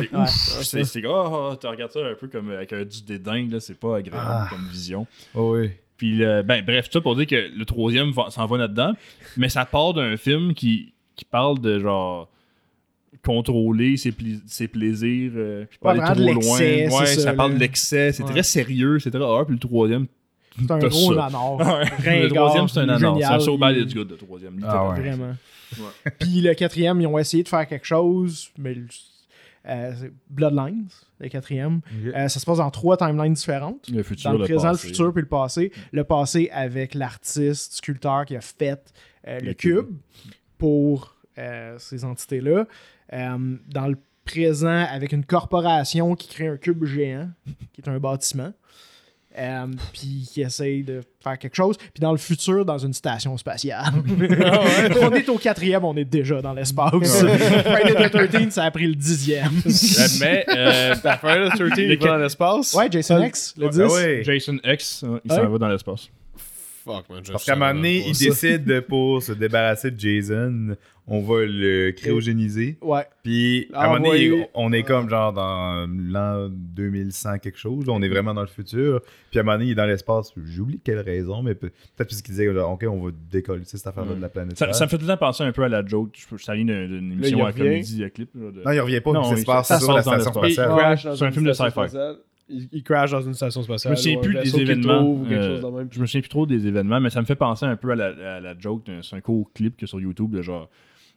ouais. 0.00 0.08
c'est 0.10 0.16
Ouais. 0.16 0.22
ouf 0.22 0.28
c'est 0.64 0.84
c'est 0.84 1.06
oh, 1.06 1.24
oh, 1.52 1.56
tu 1.60 1.66
regardes 1.68 1.92
ça 1.92 2.00
un 2.00 2.14
peu 2.14 2.26
comme 2.26 2.50
avec 2.50 2.72
un 2.72 2.84
du 2.84 3.02
dédain 3.02 3.46
là 3.48 3.60
c'est 3.60 3.78
pas 3.78 3.98
agréable 3.98 4.26
Ah. 4.28 4.48
comme 4.50 4.66
vision 4.68 5.06
Ah 5.36 5.42
ouais. 5.42 5.78
puis 5.96 6.24
euh, 6.24 6.42
ben 6.42 6.64
bref 6.64 6.86
tout 6.86 6.98
ça 6.98 7.00
pour 7.00 7.14
dire 7.14 7.28
que 7.28 7.56
le 7.56 7.64
troisième 7.64 8.12
s'en 8.30 8.46
va 8.46 8.58
là-dedans 8.58 8.94
mais 9.36 9.48
ça 9.48 9.64
part 9.64 9.94
d'un 9.94 10.16
film 10.16 10.54
qui 10.54 10.92
qui 11.14 11.24
parle 11.24 11.60
de 11.60 11.78
genre 11.78 12.28
contrôler 13.24 13.96
ses, 13.96 14.10
pli- 14.12 14.40
ses 14.46 14.68
plaisirs 14.68 15.32
euh, 15.34 15.64
puis 15.68 15.78
pas 15.80 15.94
Ouais, 15.94 16.00
aller 16.00 16.32
trop 16.32 16.40
loin 16.42 16.58
ouais 16.58 16.88
c'est 17.06 17.14
ça, 17.16 17.20
ça, 17.22 17.32
parle 17.34 17.54
de 17.54 17.58
l'excès 17.58 18.12
c'est 18.12 18.22
Ouais. 18.22 18.30
très 18.30 18.42
sérieux 18.42 18.98
c'est 18.98 19.10
très 19.10 19.20
horreur 19.20 19.46
puis 19.46 19.54
le 19.54 19.60
troisième 19.60 20.06
C'est 20.58 20.70
un 20.70 20.78
gros. 20.78 21.12
Ouais. 21.14 22.22
le 22.22 22.28
troisième 22.28 22.68
c'est 22.68 22.80
un 22.80 22.88
anard 22.88 23.16
c'est 23.18 23.24
un 23.24 23.40
so 23.40 23.58
bad 23.58 23.76
il- 23.76 23.82
it's 23.82 23.94
good 23.94 24.10
le 24.10 24.16
troisième 24.16 24.60
Ah 24.66 24.88
ouais. 24.90 25.00
Vraiment. 25.00 25.34
Ouais. 25.78 26.12
Puis 26.20 26.40
le 26.40 26.54
quatrième, 26.54 27.00
ils 27.00 27.06
ont 27.08 27.18
essayé 27.18 27.42
de 27.42 27.48
faire 27.48 27.66
quelque 27.66 27.86
chose, 27.86 28.50
mais 28.58 28.74
le- 28.74 28.86
euh, 29.66 29.92
c'est 29.98 30.12
Bloodlines, 30.30 30.86
le 31.18 31.28
quatrième. 31.28 31.80
Euh, 32.14 32.28
ça 32.28 32.38
se 32.38 32.44
passe 32.46 32.58
dans 32.58 32.70
trois 32.70 32.96
timelines 32.96 33.32
différentes. 33.32 33.88
le 33.90 34.02
futur 34.04 34.30
Dans 34.30 34.38
le, 34.38 34.44
présent, 34.44 34.68
passé. 34.68 34.86
le 34.88 34.92
futur, 34.92 35.12
puis 35.12 35.22
le 35.22 35.28
passé. 35.28 35.72
Le 35.90 36.04
passé 36.04 36.48
avec 36.52 36.94
l'artiste, 36.94 37.72
sculpteur 37.72 38.24
qui 38.26 38.36
a 38.36 38.40
fait 38.42 38.92
euh, 39.26 39.40
le, 39.40 39.46
Le 39.48 39.54
cube, 39.54 39.86
cube. 39.86 39.96
pour 40.58 41.13
ces 41.78 42.04
entités-là. 42.04 42.66
Euh, 43.12 43.56
dans 43.68 43.86
le 43.88 43.96
présent, 44.24 44.86
avec 44.90 45.12
une 45.12 45.24
corporation 45.24 46.14
qui 46.14 46.28
crée 46.28 46.48
un 46.48 46.56
cube 46.56 46.84
géant, 46.84 47.28
qui 47.72 47.80
est 47.82 47.88
un 47.88 47.98
bâtiment. 47.98 48.52
euh, 49.36 49.66
puis 49.92 50.28
qui 50.32 50.42
essaye 50.42 50.84
de 50.84 51.00
faire 51.20 51.36
quelque 51.38 51.56
chose. 51.56 51.76
Puis 51.76 52.00
dans 52.00 52.12
le 52.12 52.18
futur, 52.18 52.64
dans 52.64 52.78
une 52.78 52.92
station 52.92 53.36
spatiale. 53.36 53.92
on 55.02 55.10
est 55.12 55.28
au 55.28 55.38
quatrième, 55.38 55.84
on 55.84 55.96
est 55.96 56.04
déjà 56.04 56.40
dans 56.40 56.52
l'espace. 56.52 56.92
Friday 57.24 58.08
the 58.08 58.30
13 58.30 58.50
ça 58.50 58.64
a 58.64 58.70
pris 58.70 58.86
le 58.86 58.94
dixième. 58.94 59.50
Euh, 59.66 60.06
mais 60.20 60.44
euh, 60.48 60.94
fait 60.94 61.38
le 61.38 61.48
13, 61.48 61.78
il 61.78 61.98
va 61.98 62.06
dans 62.06 62.16
l'espace? 62.16 62.74
ouais, 62.74 62.88
Jason 62.90 63.22
X, 63.24 63.54
le 63.58 63.68
10. 63.70 63.80
Ah 63.80 63.86
ouais. 63.92 64.22
Jason 64.24 64.56
X 64.64 65.02
euh, 65.02 65.18
il 65.24 65.32
Ouais. 65.32 65.36
s'en 65.38 65.48
va 65.50 65.58
dans 65.58 65.68
l'espace 65.68 66.08
Fuck, 66.84 67.08
man. 67.08 67.22
Parce 67.30 67.44
qu'à 67.46 67.52
un 67.54 67.56
moment 67.56 67.74
donné, 67.74 68.00
savais 68.00 68.10
il 68.10 68.12
pas 68.28 68.34
ça. 68.34 68.46
décide 68.48 68.64
de, 68.64 68.80
pour 68.80 69.22
se 69.22 69.32
débarrasser 69.32 69.90
de 69.90 69.98
Jason, 69.98 70.76
on 71.06 71.20
va 71.22 71.44
le 71.46 71.92
cryogéniser. 71.92 72.78
Ouais. 72.82 73.06
Puis 73.22 73.68
à 73.72 73.84
un 73.84 73.98
moment 73.98 74.08
donné, 74.10 74.48
on 74.54 74.72
est 74.72 74.82
comme 74.82 75.08
genre 75.08 75.32
dans 75.32 75.86
l'an 75.88 76.48
2100 76.50 77.38
quelque 77.38 77.58
chose. 77.58 77.84
on 77.88 78.02
est 78.02 78.08
vraiment 78.08 78.34
dans 78.34 78.42
le 78.42 78.46
futur. 78.48 79.00
Puis 79.30 79.38
à 79.38 79.42
un 79.42 79.44
moment 79.44 79.56
donné, 79.58 79.66
il 79.68 79.72
est 79.72 79.74
dans 79.76 79.86
l'espace. 79.86 80.32
J'oublie 80.44 80.80
quelle 80.82 81.00
raison, 81.00 81.42
mais 81.42 81.54
peut- 81.54 81.70
peut-être 81.96 82.08
parce 82.10 82.20
qu'il 82.22 82.34
disait 82.34 82.52
genre, 82.52 82.72
OK, 82.72 82.84
on 82.88 83.02
va 83.04 83.10
décoller 83.30 83.62
cette 83.64 83.86
affaire-là 83.86 84.14
de 84.14 84.20
la 84.22 84.28
planète. 84.28 84.58
ça, 84.58 84.72
ça 84.72 84.84
me 84.84 84.90
fait 84.90 84.96
tout 84.98 85.04
le 85.04 85.08
temps 85.08 85.16
penser 85.16 85.42
un 85.44 85.52
peu 85.52 85.62
à 85.64 85.68
la 85.68 85.84
joke 85.84 86.10
je, 86.14 86.36
je 86.36 86.42
salue 86.42 86.66
d'une 86.66 87.12
émission 87.12 87.38
il 87.38 87.42
à 87.44 87.52
comédie 87.52 88.04
à 88.04 88.10
clip 88.10 88.30
là, 88.34 88.50
de- 88.50 88.62
Non, 88.62 88.72
il 88.72 88.80
revient 88.80 89.00
pas. 89.00 89.12
Non, 89.12 89.24
ça 89.24 89.34
il- 89.34 89.40
se 89.40 89.44
passe 89.46 89.68
ça 89.68 89.80
sur 89.80 89.92
la 89.94 90.02
station 90.02 90.32
spatiale. 90.32 90.98
C'est 90.98 91.24
un 91.24 91.30
film 91.30 91.46
de 91.46 91.52
sci-fi. 91.52 91.80
Il, 92.48 92.82
crash 92.82 93.10
dans 93.10 93.22
une 93.22 93.32
station 93.32 93.62
je 93.62 93.64
spatiale. 93.64 93.92
me 93.92 93.96
souviens 93.96 94.20
plus 94.20 94.34
des 94.34 94.60
événements 94.60 95.24
euh, 95.30 95.84
je 95.90 96.00
me 96.00 96.06
souviens 96.06 96.20
plus 96.20 96.28
trop 96.28 96.44
des 96.46 96.66
événements 96.66 97.00
mais 97.00 97.08
ça 97.08 97.20
me 97.22 97.26
fait 97.26 97.36
penser 97.36 97.64
un 97.64 97.76
peu 97.76 97.90
à 97.92 97.94
la, 97.94 98.36
à 98.36 98.40
la 98.40 98.58
joke 98.58 98.82
c'est 99.02 99.16
un 99.16 99.20
court 99.22 99.50
clip 99.54 99.76
que 99.78 99.86
sur 99.86 99.98
YouTube 99.98 100.30
de 100.30 100.42
genre 100.42 100.68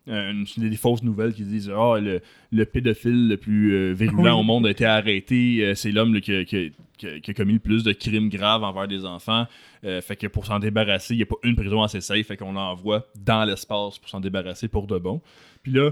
euh, 0.07 0.31
une- 0.31 0.45
des, 0.55 0.69
des 0.69 0.77
fausses 0.77 1.03
nouvelles 1.03 1.33
qui 1.33 1.43
disent 1.43 1.69
ah 1.75 1.99
le, 1.99 2.21
le 2.53 2.65
pédophile 2.65 3.27
le 3.27 3.35
plus 3.35 3.73
euh, 3.73 3.91
virulent 3.93 4.39
au 4.39 4.43
monde 4.43 4.65
a 4.67 4.71
été 4.71 4.85
arrêté 4.85 5.65
euh, 5.65 5.75
c'est 5.75 5.91
l'homme 5.91 6.17
qui, 6.21 6.33
a- 6.33 6.45
qui 6.45 6.71
qui 6.97 7.19
qui 7.21 7.31
a 7.31 7.33
commis 7.33 7.53
le 7.53 7.59
plus 7.59 7.83
de 7.83 7.91
crimes 7.91 8.29
graves 8.29 8.63
envers 8.63 8.87
des 8.87 9.03
enfants 9.05 9.47
Euh, 9.83 9.99
fait 10.01 10.15
que 10.15 10.27
pour 10.27 10.45
s'en 10.45 10.59
débarrasser 10.59 11.13
il 11.13 11.17
n'y 11.17 11.23
a 11.23 11.27
pas 11.27 11.35
une 11.43 11.55
prison 11.57 11.83
assez 11.83 11.99
safe 12.01 12.25
fait 12.25 12.37
qu'on 12.37 12.53
l'envoie 12.53 13.05
dans 13.25 13.43
l'espace 13.43 13.99
pour 13.99 14.09
s'en 14.09 14.21
débarrasser 14.21 14.69
pour 14.69 14.87
de 14.87 14.97
bon 14.97 15.21
puis 15.61 15.73
là 15.73 15.91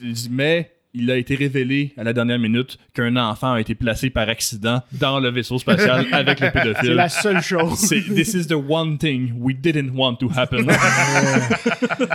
il 0.00 0.12
dit, 0.12 0.28
mais 0.30 0.70
il 0.94 1.10
a 1.10 1.16
été 1.16 1.34
révélé 1.34 1.92
à 1.96 2.04
la 2.04 2.12
dernière 2.12 2.38
minute 2.38 2.78
qu'un 2.94 3.16
enfant 3.16 3.52
a 3.54 3.60
été 3.60 3.74
placé 3.74 4.10
par 4.10 4.28
accident 4.28 4.82
dans 4.92 5.20
le 5.20 5.30
vaisseau 5.30 5.58
spatial 5.58 6.06
avec 6.12 6.40
le 6.40 6.46
C'est 6.46 6.52
pédophile 6.52 6.92
la 6.94 7.08
seule 7.08 7.40
chose. 7.40 7.74
c'est 7.78 8.02
This 8.14 8.34
is 8.34 8.46
the 8.46 8.52
one 8.68 8.98
thing 8.98 9.32
we 9.38 9.56
didn't 9.56 9.90
want 9.94 10.16
to 10.16 10.30
happen. 10.36 10.66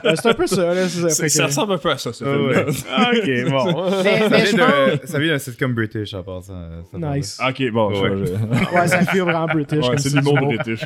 Euh, 0.05 0.13
c'est 0.15 0.29
un 0.29 0.33
peu 0.33 0.47
ça, 0.47 0.73
là. 0.73 0.87
c'est 0.87 1.01
ça. 1.01 1.09
C'est- 1.09 1.23
Fait 1.23 1.29
ça 1.29 1.43
que- 1.43 1.47
ressemble 1.47 1.73
un 1.73 1.77
peu 1.77 1.91
à 1.91 1.97
ça, 1.97 2.13
ce 2.13 2.23
Ah 2.23 2.27
film-là. 2.33 2.65
ouais. 2.65 3.45
ok, 3.45 3.51
bon. 3.51 3.91
Mais, 4.03 4.19
Ça 4.19 4.29
mais 4.29 4.43
vient 4.43 4.99
ça 5.05 5.19
vient 5.19 5.31
d'un 5.33 5.39
sitcom 5.39 5.73
british 5.73 6.13
en 6.13 6.23
passant. 6.23 6.53
ça 6.91 6.97
Nice. 7.15 7.39
Ok, 7.47 7.71
bon, 7.71 7.93
je- 7.93 8.01
Ouais. 8.01 8.25
je- 8.25 8.75
Ouais, 8.75 8.87
ça 8.87 9.01
fait 9.05 9.19
vraiment 9.19 9.45
british. 9.45 9.85
Ouais, 9.87 9.97
c'est 9.97 10.09
ça, 10.09 10.17
l'humour 10.19 10.37
du 10.37 10.45
mot. 10.45 10.47
british. 10.55 10.81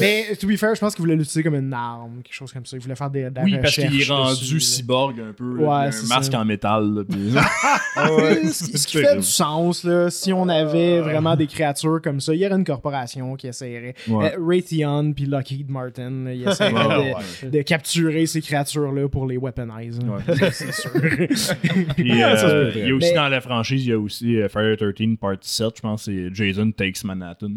Mais, 0.00 0.36
to 0.40 0.46
be 0.46 0.56
fair, 0.56 0.74
je 0.74 0.80
pense 0.80 0.94
qu'il 0.94 1.02
voulait 1.02 1.16
l'utiliser 1.16 1.42
comme 1.42 1.54
une 1.54 1.72
arme, 1.72 2.22
quelque 2.22 2.34
chose 2.34 2.52
comme 2.52 2.64
ça. 2.66 2.76
Il 2.76 2.82
voulait 2.82 2.94
faire 2.96 3.10
des, 3.10 3.30
de 3.30 3.34
la 3.36 3.42
Oui, 3.42 3.56
parce 3.60 3.74
qu'il 3.74 4.00
est 4.00 4.04
rendu 4.08 4.40
dessus, 4.40 4.60
cyborg 4.60 5.20
un 5.20 5.32
peu. 5.32 5.56
Ouais, 5.58 5.66
là, 5.66 5.90
un 5.90 6.06
masque 6.08 6.32
ça. 6.32 6.40
en 6.40 6.44
métal. 6.44 6.94
là, 6.94 7.02
puis- 7.08 7.32
Ouais, 8.16 8.46
ce 8.48 8.64
qui, 8.64 8.78
ce 8.78 8.86
qui 8.86 8.98
fait 8.98 9.16
du 9.16 9.22
sens, 9.22 9.84
là, 9.84 10.08
si 10.10 10.32
on 10.32 10.48
avait 10.48 11.00
vraiment 11.00 11.36
des 11.36 11.46
créatures 11.46 12.00
comme 12.02 12.20
ça, 12.20 12.34
il 12.34 12.40
y 12.40 12.46
aurait 12.46 12.54
une 12.56 12.64
corporation 12.64 13.36
qui 13.36 13.48
essaierait. 13.48 13.94
Ouais. 14.08 14.32
Euh, 14.34 14.38
Raytheon 14.46 15.12
puis 15.12 15.26
Lockheed 15.26 15.70
Martin, 15.70 16.24
là, 16.24 16.32
ils 16.34 16.48
essaieraient 16.48 16.72
Ouais, 17.12 17.14
de, 17.42 17.50
de 17.50 17.62
capturer 17.62 18.24
ces 18.26 18.40
créatures-là 18.40 19.08
pour 19.08 19.26
les 19.26 19.36
weaponize. 19.36 19.98
hein. 20.00 20.18
C'est 20.52 20.72
sûr. 20.72 20.90
Puis, 21.96 22.22
euh, 22.22 22.72
il 22.74 22.86
y 22.88 22.90
a 22.90 22.94
aussi 22.94 23.08
Mais- 23.10 23.14
dans 23.14 23.28
la 23.28 23.40
franchise, 23.40 23.84
il 23.84 23.90
y 23.90 23.92
a 23.92 23.98
aussi 23.98 24.36
euh, 24.40 24.48
the 24.48 24.94
13 24.94 25.16
Part 25.20 25.36
7, 25.40 25.68
je 25.76 25.80
pense, 25.82 26.02
c'est 26.04 26.28
Jason 26.34 26.70
Takes 26.72 27.04
Manhattan. 27.04 27.50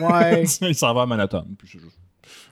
ouais. 0.00 0.44
il 0.62 0.74
s'en 0.74 0.92
va 0.94 1.02
à 1.02 1.06
Manhattan. 1.06 1.46
Puis 1.58 1.78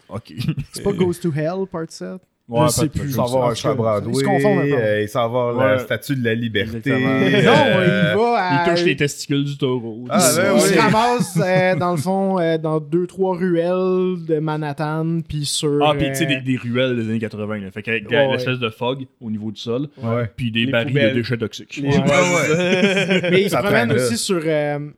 Ok. 0.08 0.32
C'est 0.72 0.82
pas 0.82 0.92
Goes 0.92 1.14
to 1.22 1.32
Hell, 1.32 1.66
part 1.70 1.84
7? 1.88 2.20
Ouais, 2.48 2.68
sais 2.68 2.80
peut-être 2.88 2.92
plus. 2.94 3.00
que 3.02 3.06
Il 3.06 3.10
ça. 3.12 3.16
s'en 3.18 3.26
va 3.26 3.28
avoir 3.28 3.46
un 3.46 3.52
Ils 3.52 3.56
se 3.56 3.62
chat 3.62 3.74
Broadway, 3.74 4.24
euh, 4.72 5.02
il 5.02 5.08
s'en 5.08 5.20
va 5.30 5.48
avoir 5.50 5.68
la 5.68 5.78
statue 5.78 6.16
de 6.16 6.24
la 6.24 6.34
liberté. 6.34 6.90
Euh, 6.90 6.96
non, 6.98 7.38
il 7.38 8.18
va 8.18 8.34
à... 8.38 8.64
Il 8.66 8.70
touche 8.74 8.84
les 8.86 8.96
testicules 8.96 9.44
du 9.44 9.56
taureau. 9.56 10.04
Ah, 10.10 10.18
Il- 10.32 10.36
ben 10.36 10.48
il 10.48 10.54
oui. 10.54 10.60
se 10.68 10.76
ramasse, 10.80 11.38
euh, 11.40 11.76
dans 11.76 11.92
le 11.92 11.96
fond, 11.96 12.40
euh, 12.40 12.58
dans 12.58 12.80
deux, 12.80 13.06
trois 13.06 13.36
ruelles 13.36 14.24
de 14.26 14.40
Manhattan, 14.40 15.20
puis 15.28 15.44
sur... 15.44 15.78
Ah, 15.80 15.94
puis 15.96 16.08
tu 16.08 16.14
sais, 16.16 16.26
des, 16.26 16.40
des 16.40 16.56
ruelles 16.56 16.96
des 16.96 17.08
années 17.08 17.20
80. 17.20 17.58
Là. 17.58 17.70
Fait 17.70 17.82
qu'il 17.84 18.04
y 18.10 18.16
a 18.16 18.32
l'espèce 18.32 18.58
de 18.58 18.70
fog 18.70 19.06
au 19.20 19.30
niveau 19.30 19.52
du 19.52 19.60
sol, 19.60 19.86
puis 20.34 20.50
des 20.50 20.66
barils 20.66 20.92
de 20.92 21.10
déchets 21.10 21.38
toxiques. 21.38 21.76
Les- 21.76 21.88
Ouais, 21.90 21.98
ouais. 22.00 23.20
Mais 23.30 23.40
il 23.42 23.44
se 23.44 23.50
Ça 23.50 23.62
promène 23.62 23.92
aussi 23.92 24.16
sur. 24.18 24.40
euh, 24.44 24.90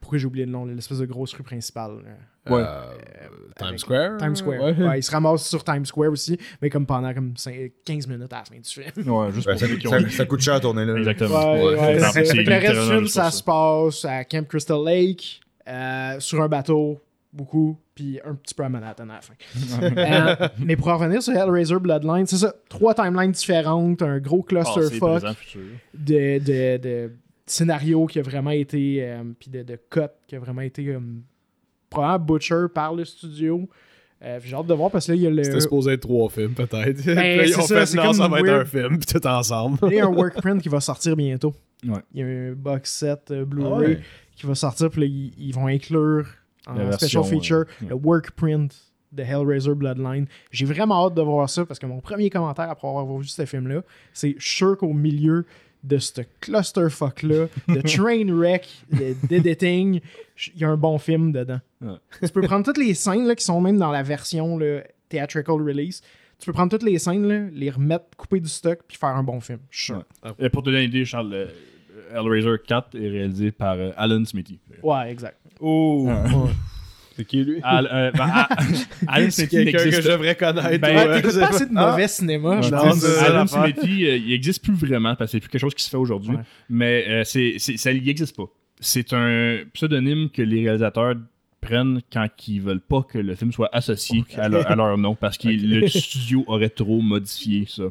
pourquoi 0.00 0.18
j'ai 0.18 0.26
oublié 0.26 0.46
le 0.46 0.52
nom, 0.52 0.66
l'espèce 0.66 0.98
de 0.98 1.06
grosse 1.06 1.32
rue 1.34 1.42
principale. 1.42 1.94
là. 2.46 2.54
Ouais. 2.56 2.62
Times 3.58 3.78
Square. 3.78 4.16
Times 4.18 4.36
Square. 4.36 4.60
Ouais. 4.62 4.72
Ouais, 4.86 4.98
il 4.98 5.02
se 5.02 5.10
ramasse 5.10 5.46
sur 5.48 5.62
Times 5.64 5.84
Square 5.86 6.10
aussi, 6.10 6.38
mais 6.60 6.70
comme 6.70 6.86
pendant 6.86 7.12
comme 7.14 7.36
cinq- 7.36 7.72
15 7.84 8.06
minutes 8.08 8.32
à 8.32 8.38
la 8.38 8.44
fin 8.44 8.56
du 8.56 8.68
film. 8.68 9.10
Ouais, 9.10 9.32
juste 9.32 9.48
pour 9.50 9.58
ça, 9.58 9.66
qui 9.68 9.86
ont... 9.86 9.90
ça, 9.90 10.08
ça 10.10 10.24
coûte 10.26 10.40
cher 10.40 10.54
à 10.54 10.60
tourner 10.60 10.84
là. 10.84 10.96
Exactement. 10.96 11.52
Ouais, 11.54 12.00
c'est- 12.12 12.24
c'est- 12.24 12.42
le 12.42 12.50
reste 12.52 12.80
du 12.80 12.94
film, 12.96 13.06
ça 13.08 13.30
se 13.30 13.42
passe 13.42 14.04
à 14.04 14.24
Camp 14.24 14.46
Crystal 14.48 14.78
Lake, 14.84 15.40
euh, 15.68 16.18
sur 16.20 16.42
un 16.42 16.48
bateau, 16.48 17.00
beaucoup, 17.32 17.78
puis 17.94 18.20
un 18.24 18.34
petit 18.34 18.54
peu 18.54 18.62
à 18.64 18.68
Manhattan 18.68 19.08
à 19.08 19.14
la 19.14 19.20
fin. 19.20 19.34
Euh, 20.42 20.48
mais 20.58 20.76
pour 20.76 20.88
en 20.88 20.98
revenir 20.98 21.22
sur 21.22 21.34
Hellraiser 21.34 21.78
Bloodline, 21.78 22.26
c'est 22.26 22.36
ça, 22.36 22.54
trois 22.68 22.94
timelines 22.94 23.32
différentes, 23.32 24.02
un 24.02 24.18
gros 24.18 24.42
Passé, 24.42 24.98
clusterfuck. 24.98 25.22
de, 25.94 26.38
de, 26.38 26.76
de 26.76 27.12
scénario 27.46 28.06
qui 28.06 28.18
a 28.18 28.22
vraiment 28.22 28.50
été 28.50 28.98
euh, 29.02 29.22
puis 29.38 29.50
de, 29.50 29.62
de 29.62 29.78
cut 29.90 30.00
qui 30.26 30.36
a 30.36 30.38
vraiment 30.38 30.60
été 30.62 30.86
euh, 30.88 31.00
probablement 31.92 32.24
butcher 32.34 32.64
par 32.74 32.94
le 32.94 33.04
studio 33.04 33.68
Euh, 34.24 34.38
j'ai 34.44 34.54
hâte 34.54 34.66
de 34.68 34.74
voir 34.74 34.90
parce 34.90 35.06
que 35.06 35.12
là 35.12 35.16
il 35.16 35.22
y 35.22 35.26
a 35.26 35.30
le 35.30 35.42
C'était 35.42 35.60
supposé 35.60 35.92
être 35.94 36.02
trois 36.02 36.28
films, 36.30 36.54
peut-être. 36.54 37.04
Ben, 37.06 37.40
c'est 37.44 37.48
ils 37.48 37.58
ont 37.58 37.62
ça, 37.62 37.78
fait, 37.80 37.86
c'est 37.86 37.96
non, 37.96 38.12
ça 38.12 38.28
va 38.28 38.38
être 38.38 38.46
weird. 38.46 38.60
un 38.60 38.64
film, 38.64 38.98
puis 39.00 39.06
tout 39.20 39.26
ensemble. 39.26 39.78
il 39.88 39.94
y 39.94 40.00
a 40.00 40.06
un 40.06 40.14
work 40.14 40.34
print 40.40 40.62
qui 40.62 40.68
va 40.68 40.80
sortir 40.80 41.16
bientôt 41.16 41.52
Ouais. 41.84 41.98
il 42.14 42.20
y 42.20 42.22
a 42.22 42.26
un 42.26 42.52
box 42.52 42.92
set 42.92 43.32
euh, 43.32 43.44
Blu-ray 43.44 43.88
Ouais. 43.94 44.00
qui 44.36 44.46
va 44.46 44.54
sortir 44.54 44.88
puis 44.90 45.00
là, 45.00 45.06
ils, 45.08 45.32
ils 45.48 45.52
vont 45.52 45.66
inclure 45.66 46.26
en 46.68 46.74
La 46.74 46.92
special 46.92 47.22
version, 47.22 47.24
feature 47.24 47.64
ouais. 47.82 47.88
le 47.88 47.94
work 47.96 48.30
print 48.32 48.72
de 49.10 49.22
Hellraiser 49.24 49.74
Bloodline. 49.74 50.26
J'ai 50.52 50.64
vraiment 50.66 51.04
hâte 51.06 51.14
de 51.14 51.22
voir 51.22 51.50
ça 51.50 51.66
parce 51.66 51.80
que 51.80 51.86
mon 51.86 52.00
premier 52.00 52.30
commentaire 52.30 52.70
après 52.70 52.86
avoir 52.86 53.04
vu 53.18 53.26
ce 53.26 53.44
film-là, 53.44 53.82
c'est 54.12 54.36
sûr 54.38 54.76
qu'au 54.78 54.92
milieu 54.92 55.44
de 55.82 55.98
ce 55.98 56.22
clusterfuck-là, 56.40 57.48
de 57.68 57.80
train 57.96 58.32
wreck, 58.32 58.68
de- 58.92 59.14
d'editing, 59.26 60.00
il 60.54 60.60
y 60.60 60.64
a 60.64 60.68
un 60.68 60.76
bon 60.76 60.98
film 60.98 61.32
dedans. 61.32 61.60
Ouais. 61.80 61.96
Tu 62.22 62.28
peux 62.28 62.42
prendre 62.42 62.64
toutes 62.64 62.78
les 62.78 62.94
scènes 62.94 63.26
là, 63.26 63.34
qui 63.34 63.44
sont 63.44 63.60
même 63.60 63.78
dans 63.78 63.90
la 63.90 64.02
version 64.02 64.56
là, 64.58 64.82
theatrical 65.08 65.56
release. 65.56 66.00
Tu 66.38 66.46
peux 66.46 66.52
prendre 66.52 66.70
toutes 66.70 66.82
les 66.82 66.98
scènes, 66.98 67.26
là, 67.28 67.48
les 67.52 67.70
remettre, 67.70 68.04
couper 68.16 68.40
du 68.40 68.48
stock, 68.48 68.80
puis 68.88 68.96
faire 68.96 69.10
un 69.10 69.22
bon 69.22 69.40
film. 69.40 69.60
Sûr. 69.70 70.04
Et 70.38 70.48
pour 70.48 70.62
te 70.62 70.70
donner 70.70 70.82
une 70.84 70.90
idée, 70.90 71.04
Charles, 71.04 71.32
euh, 71.32 71.46
Hellraiser 72.12 72.56
4 72.66 72.96
est 72.96 73.08
réalisé 73.08 73.52
par 73.52 73.74
euh, 73.74 73.90
Alan 73.96 74.24
Smithy. 74.24 74.58
Ouais, 74.82 75.10
exact. 75.10 75.38
Oh! 75.60 76.06
Ouais. 76.08 76.50
C'est 77.16 77.24
qui, 77.26 77.44
lui? 77.44 77.60
Al- 77.62 77.88
euh, 77.92 78.10
ben, 78.12 78.24
A- 78.32 78.48
Alan 79.08 79.26
C'est 79.30 79.46
Smithy 79.46 79.56
quelqu'un 79.56 79.78
que 79.78 79.84
n'existe 79.84 80.02
je 80.02 80.08
devrais 80.10 80.34
connaître. 80.34 80.78
Ben, 80.80 80.96
ouais. 81.08 81.20
T'écoutes 81.22 81.38
pas 81.40 81.48
assez 81.48 81.66
de 81.66 81.72
Ah. 81.76 81.90
mauvais 81.90 82.08
cinéma, 82.08 82.60
je 82.62 82.70
Non, 82.70 82.78
pense. 82.78 82.98
c'est 83.00 83.06
ça, 83.08 83.24
Alan 83.26 83.34
l'affaire. 83.44 83.64
Smithy, 83.76 84.06
euh, 84.06 84.16
il 84.16 84.32
existe 84.32 84.62
plus 84.64 84.74
vraiment 84.74 85.14
parce 85.14 85.30
que 85.30 85.32
c'est 85.36 85.40
plus 85.40 85.48
quelque 85.50 85.60
chose 85.60 85.74
qui 85.74 85.84
se 85.84 85.90
fait 85.90 85.96
aujourd'hui. 85.96 86.30
Ouais. 86.36 86.42
Mais 86.70 87.04
euh, 87.08 87.22
c'est, 87.24 87.54
c'est- 87.58 87.76
ça 87.76 87.92
il 87.92 88.08
existe 88.08 88.36
pas. 88.36 88.44
C'est 88.80 89.12
un 89.12 89.58
pseudonyme 89.74 90.28
que 90.30 90.42
les 90.42 90.62
réalisateurs 90.64 91.14
prennent 91.62 92.00
quand 92.12 92.26
ils 92.48 92.60
veulent 92.60 92.80
pas 92.80 93.02
que 93.02 93.18
le 93.18 93.34
film 93.34 93.52
soit 93.52 93.70
associé 93.72 94.24
à, 94.36 94.48
leur, 94.48 94.70
à 94.70 94.74
leur 94.74 94.98
nom 94.98 95.14
parce 95.14 95.38
que 95.38 95.48
le 95.48 95.86
studio 95.88 96.44
aurait 96.48 96.68
trop 96.68 97.00
modifié 97.00 97.64
ça. 97.66 97.84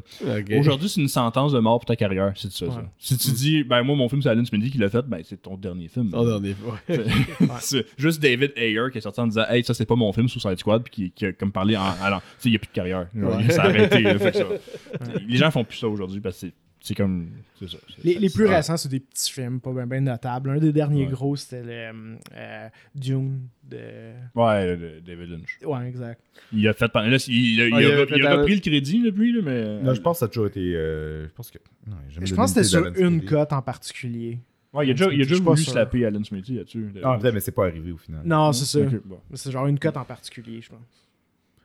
Aujourd'hui, 0.56 0.88
c'est 0.88 1.00
une 1.00 1.08
sentence 1.08 1.52
de 1.52 1.58
mort 1.58 1.80
pour 1.80 1.86
ta 1.86 1.96
carrière, 1.96 2.32
c'est 2.36 2.52
ça, 2.52 2.66
ça. 2.66 2.84
Si 2.98 3.16
tu 3.18 3.32
dis, 3.32 3.64
ben 3.64 3.82
moi, 3.82 3.96
mon 3.96 4.08
film, 4.08 4.22
c'est 4.22 4.28
Alan 4.28 4.44
Smithy 4.44 4.70
qui 4.70 4.78
l'a 4.78 4.90
fait, 4.90 5.02
ben 5.02 5.20
c'est 5.24 5.40
ton 5.42 5.56
dernier 5.56 5.88
film. 5.88 6.10
Ton 6.10 6.24
dernier, 6.24 6.54
ouais. 6.88 6.98
C'est 7.60 7.86
juste 7.96 8.20
David 8.22 8.52
Ayer 8.56 8.90
qui 8.92 8.98
est 8.98 9.02
sorti 9.02 9.20
en 9.20 9.26
disant 9.26 9.44
Hey, 9.48 9.64
ça 9.64 9.74
c'est 9.74 9.86
pas 9.86 9.96
mon 9.96 10.12
film 10.12 10.28
Suicide 10.28 10.58
Squad, 10.58 10.82
puis 10.82 10.92
qui, 10.92 11.10
qui 11.10 11.26
a 11.26 11.32
comme 11.32 11.50
parlé 11.50 11.76
en. 11.76 11.82
Alors, 12.02 12.20
tu 12.20 12.26
sais, 12.38 12.48
il 12.48 12.52
n'y 12.52 12.56
a 12.56 12.58
plus 12.58 12.68
de 12.68 12.72
carrière. 12.72 13.06
Genre, 13.14 13.30
Ouais. 13.36 13.44
Il 13.44 13.52
s'est 13.52 13.58
arrêté. 13.58 14.00
là, 14.02 14.18
fait 14.18 14.36
ça. 14.36 14.44
Les 15.26 15.36
gens 15.38 15.50
font 15.50 15.64
plus 15.64 15.78
ça 15.78 15.88
aujourd'hui 15.88 16.20
parce 16.20 16.40
que 16.40 16.46
c'est- 16.82 16.94
comme. 16.94 17.30
C'est 17.58 17.68
ça. 17.70 17.78
c'est- 17.88 18.04
Les, 18.04 18.14
les 18.14 18.28
plus 18.30 18.46
c'est- 18.46 18.54
récents, 18.56 18.76
c'est 18.76 18.88
des 18.88 19.00
petits 19.00 19.30
films 19.32 19.60
pas 19.60 19.72
bien 19.86 20.00
notables. 20.00 20.50
Un 20.50 20.58
des 20.58 20.72
derniers 20.72 21.04
Ouais. 21.06 21.10
gros, 21.12 21.36
c'était 21.36 21.62
le 21.62 22.16
euh, 22.34 22.68
Dune 22.94 23.48
de. 23.68 23.78
Ouais, 24.34 24.66
le- 24.66 24.94
le 24.96 25.00
David 25.00 25.30
Lynch. 25.30 25.58
Ouais, 25.64 25.88
exact. 25.88 26.20
Il 26.52 26.66
a 26.68 26.72
fait. 26.74 26.90
Là, 26.94 27.16
il, 27.28 27.34
il 27.34 27.60
a, 27.62 27.66
il 27.68 27.72
Ah, 27.74 27.76
a- 27.76 27.80
il 27.80 28.06
fait 28.08 28.26
a 28.26 28.36
repris 28.36 28.54
le 28.56 28.60
crédit 28.60 29.02
depuis, 29.02 29.32
là, 29.32 29.40
mais. 29.44 29.82
Non, 29.82 29.94
je 29.94 30.00
pense 30.00 30.16
que 30.16 30.20
ça 30.20 30.24
a 30.26 30.28
toujours 30.28 30.46
été. 30.48 30.74
euh, 30.74 31.26
je 31.28 31.32
pense 31.32 31.50
que. 31.50 31.58
non, 31.86 31.96
Je 32.08 32.34
pense 32.34 32.52
que 32.54 32.62
c'était 32.62 32.68
sur 32.68 32.86
une 33.06 33.24
cote 33.24 33.52
en 33.52 33.62
particulier. 33.62 34.38
Ouais, 34.72 34.86
il 34.86 34.90
a 34.90 34.94
déjà, 34.94 35.12
il 35.12 35.20
a 35.20 35.24
déjà 35.26 35.36
voulu 35.42 35.62
slapper 35.62 36.06
Alan 36.06 36.24
Smithy 36.24 36.54
là-dessus. 36.54 36.88
Ah, 37.04 37.18
mais 37.22 37.40
c'est 37.40 37.52
pas 37.52 37.66
arrivé 37.66 37.92
au 37.92 37.98
final. 37.98 38.22
Non, 38.24 38.52
c'est 38.52 38.64
ça. 38.64 38.78
C'est 39.34 39.50
genre 39.50 39.66
une 39.66 39.78
cote 39.78 39.96
en 39.98 40.04
particulier, 40.04 40.60
je 40.62 40.70
pense. 40.70 41.01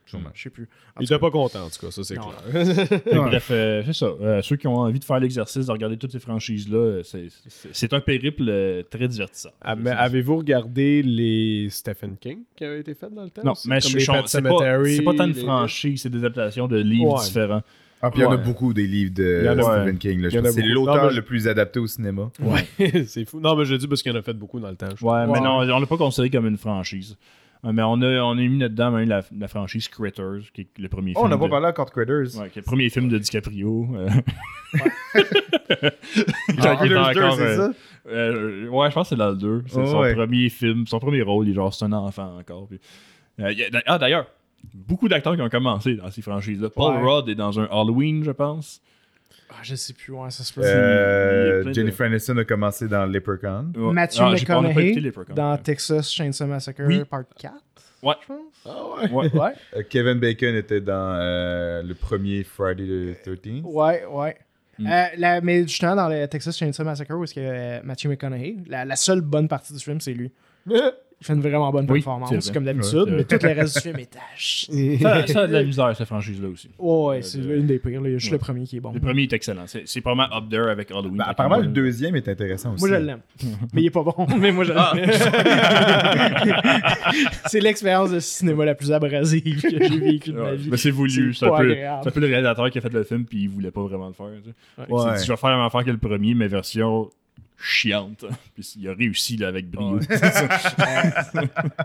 Sûrement. 0.07 0.29
Je 0.33 0.41
sais 0.43 0.49
plus. 0.49 0.63
En 0.95 1.01
Il 1.01 1.07
tout 1.07 1.13
était 1.13 1.19
pas 1.19 1.29
content, 1.29 1.65
en 1.65 1.69
tout 1.69 1.85
cas, 1.85 1.91
ça, 1.91 2.03
c'est 2.03 2.15
clair. 2.15 2.41
Bref, 3.13 3.49
euh, 3.51 3.83
c'est 3.85 3.93
ça. 3.93 4.05
Euh, 4.21 4.41
ceux 4.41 4.55
qui 4.55 4.65
ont 4.67 4.77
envie 4.77 4.99
de 4.99 5.03
faire 5.03 5.19
l'exercice 5.19 5.65
de 5.65 5.71
regarder 5.71 5.97
toutes 5.97 6.13
ces 6.13 6.19
franchises-là, 6.19 6.77
euh, 6.77 7.03
c'est- 7.03 7.93
un 7.93 7.99
périple 7.99 8.45
euh, 8.47 8.83
très 8.89 9.07
divertissant. 9.07 9.49
Ah, 9.61 9.75
mais 9.75 9.91
Avez-vous 9.91 10.37
regardé 10.37 11.03
les 11.03 11.67
Stephen 11.69 12.15
King 12.17 12.39
qui 12.55 12.63
avaient 12.65 12.79
été 12.79 12.93
faits 12.95 13.13
dans 13.13 13.23
le 13.23 13.29
temps? 13.29 13.41
Non, 13.43 13.53
mais 13.67 13.79
c'est 13.81 14.05
pas, 14.05 14.21
pas 14.21 15.13
tant 15.17 15.25
une 15.27 15.33
les- 15.33 15.41
franchise, 15.41 16.01
c'est 16.01 16.09
des 16.09 16.19
adaptations 16.19 16.67
de 16.67 16.77
livres 16.77 17.15
Ouais. 17.17 17.23
différents. 17.25 17.61
Ah, 18.01 18.11
puis 18.11 18.19
il 18.19 18.23
y 18.23 18.25
en 18.27 18.31
a 18.31 18.37
beaucoup 18.37 18.73
des 18.75 18.85
livres 18.85 19.11
de 19.15 19.41
Stephen 19.43 19.85
ouais. 19.87 19.95
King. 19.95 20.29
c'est 20.29 20.61
l'auteur 20.61 21.11
le 21.11 21.21
plus 21.23 21.47
adapté 21.47 21.79
au 21.79 21.87
cinéma. 21.87 22.29
Ouais, 22.39 22.67
c'est 23.07 23.25
fou. 23.25 23.39
Non, 23.39 23.55
mais 23.55 23.65
je 23.65 23.73
le 23.73 23.79
dis 23.79 23.87
parce 23.87 24.03
qu'il 24.03 24.11
y 24.11 24.15
en 24.15 24.19
a 24.19 24.21
fait 24.21 24.33
beaucoup 24.33 24.59
dans 24.59 24.69
le 24.69 24.75
temps. 24.75 24.87
Ouais, 25.01 25.25
mais 25.27 25.39
non, 25.41 25.57
on 25.59 25.79
l'a 25.79 25.85
pas 25.87 25.97
considéré 25.97 26.29
comme 26.29 26.45
une 26.47 26.57
franchise. 26.57 27.17
Mais 27.63 27.81
on 27.83 28.01
a, 28.01 28.21
on 28.21 28.31
a 28.31 28.35
mis 28.35 28.59
là-dedans 28.59 28.91
même 28.91 29.09
la, 29.09 29.21
la 29.37 29.47
franchise 29.47 29.87
Critters, 29.87 30.51
qui 30.53 30.61
est 30.61 30.69
le 30.79 30.87
premier 30.89 31.13
Oh, 31.15 31.19
on 31.19 31.21
film. 31.23 31.31
n'a 31.31 31.37
pas 31.37 31.45
de- 31.45 31.49
parlé 31.49 31.67
encore 31.67 31.85
de 31.85 31.91
Critters. 31.91 32.39
Ouais, 32.39 32.49
qui 32.49 32.59
est 32.59 32.61
le 32.61 32.65
premier 32.65 32.89
film 32.89 33.09
de 33.09 33.17
DiCaprio. 33.17 33.87
euh. 33.95 34.09
Ah, 36.59 36.75
Critters 36.77 36.89
2, 36.89 36.95
encore, 37.21 37.35
c'est 37.35 37.41
euh, 37.41 37.55
ça? 37.57 37.73
euh, 38.09 38.67
ouais, 38.69 38.89
je 38.89 38.93
pense 38.93 39.05
que 39.05 39.09
c'est 39.09 39.15
dans 39.15 39.29
le 39.29 39.35
2. 39.35 39.63
C'est 39.67 39.79
Oh, 39.79 39.85
son 39.85 39.99
ouais. 39.99 40.15
premier 40.15 40.49
film, 40.49 40.85
son 40.87 40.99
premier 40.99 41.21
rôle. 41.21 41.47
Il 41.47 41.51
est 41.51 41.55
genre, 41.55 41.73
c'est 41.73 41.85
un 41.85 41.93
enfant 41.93 42.37
encore. 42.39 42.67
puis- 42.67 42.79
Euh, 43.39 43.51
il 43.51 43.59
y 43.59 43.63
a- 43.63 43.69
ah, 43.85 43.97
d'ailleurs, 43.97 44.27
beaucoup 44.73 45.07
d'acteurs 45.07 45.35
qui 45.35 45.41
ont 45.41 45.49
commencé 45.49 45.95
dans 45.95 46.09
ces 46.09 46.21
franchises-là. 46.21 46.69
Paul 46.69 46.95
Ouais. 46.95 47.01
Rudd 47.03 47.29
est 47.29 47.35
dans 47.35 47.59
un 47.59 47.65
Halloween, 47.65 48.23
je 48.23 48.31
pense. 48.31 48.81
Ah, 49.49 49.55
je 49.63 49.75
sais 49.75 49.93
plus, 49.93 50.11
ouais, 50.13 50.29
ça 50.29 50.43
se 50.43 50.53
peut. 50.53 50.61
a 50.61 50.65
Euh, 50.65 51.61
plein 51.61 51.69
de- 51.71 51.73
Jennifer 51.75 52.05
Aniston 52.05 52.37
a 52.37 52.43
commencé 52.45 52.87
dans 52.87 53.05
Leprechaun. 53.05 53.71
Ouais. 53.75 53.93
Matthew 53.93 54.19
Ah, 54.21 54.31
McConaughey 54.31 55.11
dans 55.35 55.57
Texas 55.57 56.11
Chainsaw 56.11 56.45
Massacre 56.47 56.83
Oui. 56.85 57.03
Part 57.05 57.23
4. 57.39 57.53
Ouais. 58.03 58.13
Je 58.21 58.27
pense. 58.27 58.39
Ah 58.65 58.83
ouais. 59.01 59.11
Ouais. 59.11 59.39
Ouais, 59.39 59.53
Euh, 59.75 59.83
Kevin 59.89 60.19
Bacon 60.19 60.53
était 60.55 60.81
dans 60.81 61.15
euh, 61.19 61.81
le 61.81 61.95
premier 61.95 62.43
Friday 62.43 63.15
the 63.15 63.23
13th. 63.25 63.61
ouais, 63.63 64.03
ouais. 64.05 64.37
Mm. 64.79 64.87
Euh, 64.87 65.05
la- 65.17 65.41
mais 65.41 65.63
justement, 65.63 65.95
dans 65.95 66.07
le 66.09 66.27
Texas 66.27 66.55
Chainsaw 66.57 66.83
Massacre, 66.83 67.15
où 67.15 67.23
est-ce 67.23 67.33
que 67.33 67.39
euh, 67.41 67.79
Matthew 67.83 68.07
McConaughey, 68.09 68.57
la, 68.67 68.85
la 68.85 68.95
seule 68.95 69.21
bonne 69.21 69.47
partie 69.47 69.73
du 69.73 69.79
film, 69.79 69.99
c'est 70.01 70.13
lui. 70.13 70.31
Il 71.19 71.25
fait 71.25 71.33
une 71.33 71.41
vraiment 71.41 71.71
bonne 71.71 71.85
Oui, 71.89 71.97
performance, 71.99 72.29
c'est 72.29 72.43
vrai. 72.43 72.53
comme 72.53 72.65
d'habitude, 72.65 73.05
c'est 73.07 73.11
mais 73.11 73.23
tout 73.23 73.39
le 73.41 73.49
reste 73.53 73.75
du 73.75 73.81
film 73.81 73.97
est 73.97 74.15
à 74.15 74.19
chier. 74.35 74.99
Ça, 74.99 75.25
ça 75.25 75.41
a 75.41 75.47
de 75.47 75.53
la 75.53 75.63
misère, 75.63 75.91
cette 75.97 76.05
franchise-là 76.05 76.47
aussi. 76.47 76.69
Ouais, 76.77 77.23
c'est 77.23 77.39
Euh, 77.39 77.57
une 77.59 77.65
des 77.65 77.79
pires. 77.79 78.01
là. 78.01 78.09
Juste 78.11 78.27
ouais. 78.27 78.33
le 78.33 78.37
premier 78.37 78.65
qui 78.65 78.77
est 78.77 78.79
bon. 78.79 78.91
Le 78.93 78.99
premier 78.99 79.23
est 79.23 79.33
excellent. 79.33 79.63
C'est 79.65 79.87
c'est 79.87 80.01
probablement 80.01 80.37
up 80.37 80.43
there 80.47 80.69
avec 80.69 80.91
Halloween. 80.91 81.17
Ben, 81.17 81.23
Fait 81.23 81.29
apparemment, 81.31 81.57
le 81.57 81.67
deuxième 81.69 82.15
est 82.15 82.27
intéressant 82.27 82.75
aussi. 82.75 82.85
Moi, 82.87 82.99
je 82.99 83.03
l'aime. 83.03 83.21
mais 83.73 83.81
il 83.81 83.87
est 83.87 83.89
pas 83.89 84.03
bon. 84.03 84.13
Mais 84.39 84.51
moi, 84.51 84.63
je 84.63 84.73
l'aime. 84.73 84.83
c'est 87.47 87.59
l'expérience 87.61 88.11
de 88.11 88.19
cinéma 88.19 88.65
la 88.65 88.75
plus 88.75 88.91
abrasive 88.91 89.61
que 89.61 89.69
j'ai 89.69 89.99
vécue 89.99 90.31
de 90.31 90.37
ma 90.39 90.53
vie. 90.53 90.69
mais 90.69 90.77
c'est 90.77 90.91
voulu. 90.91 91.33
C'est 91.33 91.39
C'est 91.39 91.45
un, 91.51 91.57
peu- 91.57 91.71
agréable. 91.71 91.99
c'est 92.03 92.09
un 92.09 92.11
peu 92.11 92.19
le 92.19 92.27
réalisateur 92.27 92.69
qui 92.69 92.77
a 92.77 92.81
fait 92.81 92.93
le 92.93 93.03
film 93.03 93.25
puis 93.25 93.43
il 93.43 93.49
voulait 93.49 93.71
pas 93.71 93.81
vraiment 93.81 94.07
le 94.07 94.13
faire. 94.13 94.27
tu 94.43 94.49
sais. 94.51 94.91
Ouais. 94.91 95.17
C'est- 95.17 95.25
Je 95.25 95.31
vais 95.31 95.37
faire 95.37 95.49
la 95.49 95.57
même 95.57 95.65
affaire 95.65 95.83
que 95.83 95.91
le 95.91 95.97
premier, 95.97 96.33
mais 96.33 96.47
version 96.47 97.09
chiante. 97.57 98.25
Puis 98.55 98.73
il 98.79 98.87
a 98.89 98.93
réussi 98.93 99.37
là, 99.37 99.47
avec 99.47 99.69
brio. 99.69 99.99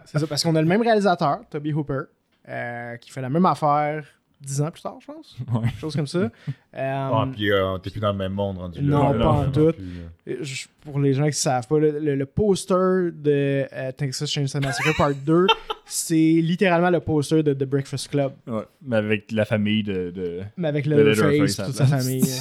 C'est 0.04 0.18
ça, 0.18 0.26
parce 0.26 0.42
qu'on 0.42 0.54
a 0.56 0.62
le 0.62 0.68
même 0.68 0.82
réalisateur, 0.82 1.40
Toby 1.50 1.72
Hooper, 1.72 2.02
euh, 2.48 2.96
qui 2.96 3.10
fait 3.10 3.20
la 3.20 3.28
même 3.30 3.46
affaire 3.46 4.04
dix 4.40 4.60
ans 4.60 4.70
plus 4.72 4.82
tard, 4.82 4.96
je 5.00 5.06
pense. 5.06 5.36
Ouais. 5.52 5.68
Chose 5.80 5.94
comme 5.94 6.06
ça. 6.08 6.18
Euh, 6.18 6.28
Ah, 6.74 7.26
puis 7.32 7.52
euh, 7.52 7.78
t'es 7.78 7.90
plus 7.90 8.00
dans 8.00 8.10
le 8.10 8.18
même 8.18 8.32
monde 8.32 8.58
rendu 8.58 8.82
Non, 8.82 9.12
là. 9.12 9.18
pas 9.24 9.30
en 9.30 9.50
tout. 9.52 9.72
plus, 9.72 10.32
euh. 10.34 10.42
pour 10.80 10.98
les 10.98 11.12
gens 11.14 11.22
qui 11.22 11.28
ne 11.28 11.32
savent 11.32 11.66
pas, 11.68 11.78
le, 11.78 11.98
le- 12.00 12.16
le 12.16 12.26
poster 12.26 13.10
de 13.12 13.66
euh, 13.72 13.92
Texas 13.92 14.28
Chainsaw 14.28 14.58
Massacre 14.60 14.96
Part 14.96 15.14
2, 15.14 15.46
c'est 15.84 16.14
littéralement 16.16 16.90
le 16.90 17.00
poster 17.00 17.42
de 17.42 17.52
The 17.52 17.64
Breakfast 17.64 18.08
Club, 18.08 18.32
Ouais, 18.46 18.62
mais 18.86 18.96
avec 18.96 19.30
la 19.32 19.44
famille 19.44 19.82
de. 19.82 20.10
de... 20.10 20.40
mais 20.56 20.68
avec 20.68 20.86
De 20.88 20.94
Leatherface 20.94 21.56
toute 21.56 21.78
la 21.78 21.86
sa 21.86 21.98
famille. 21.98 22.22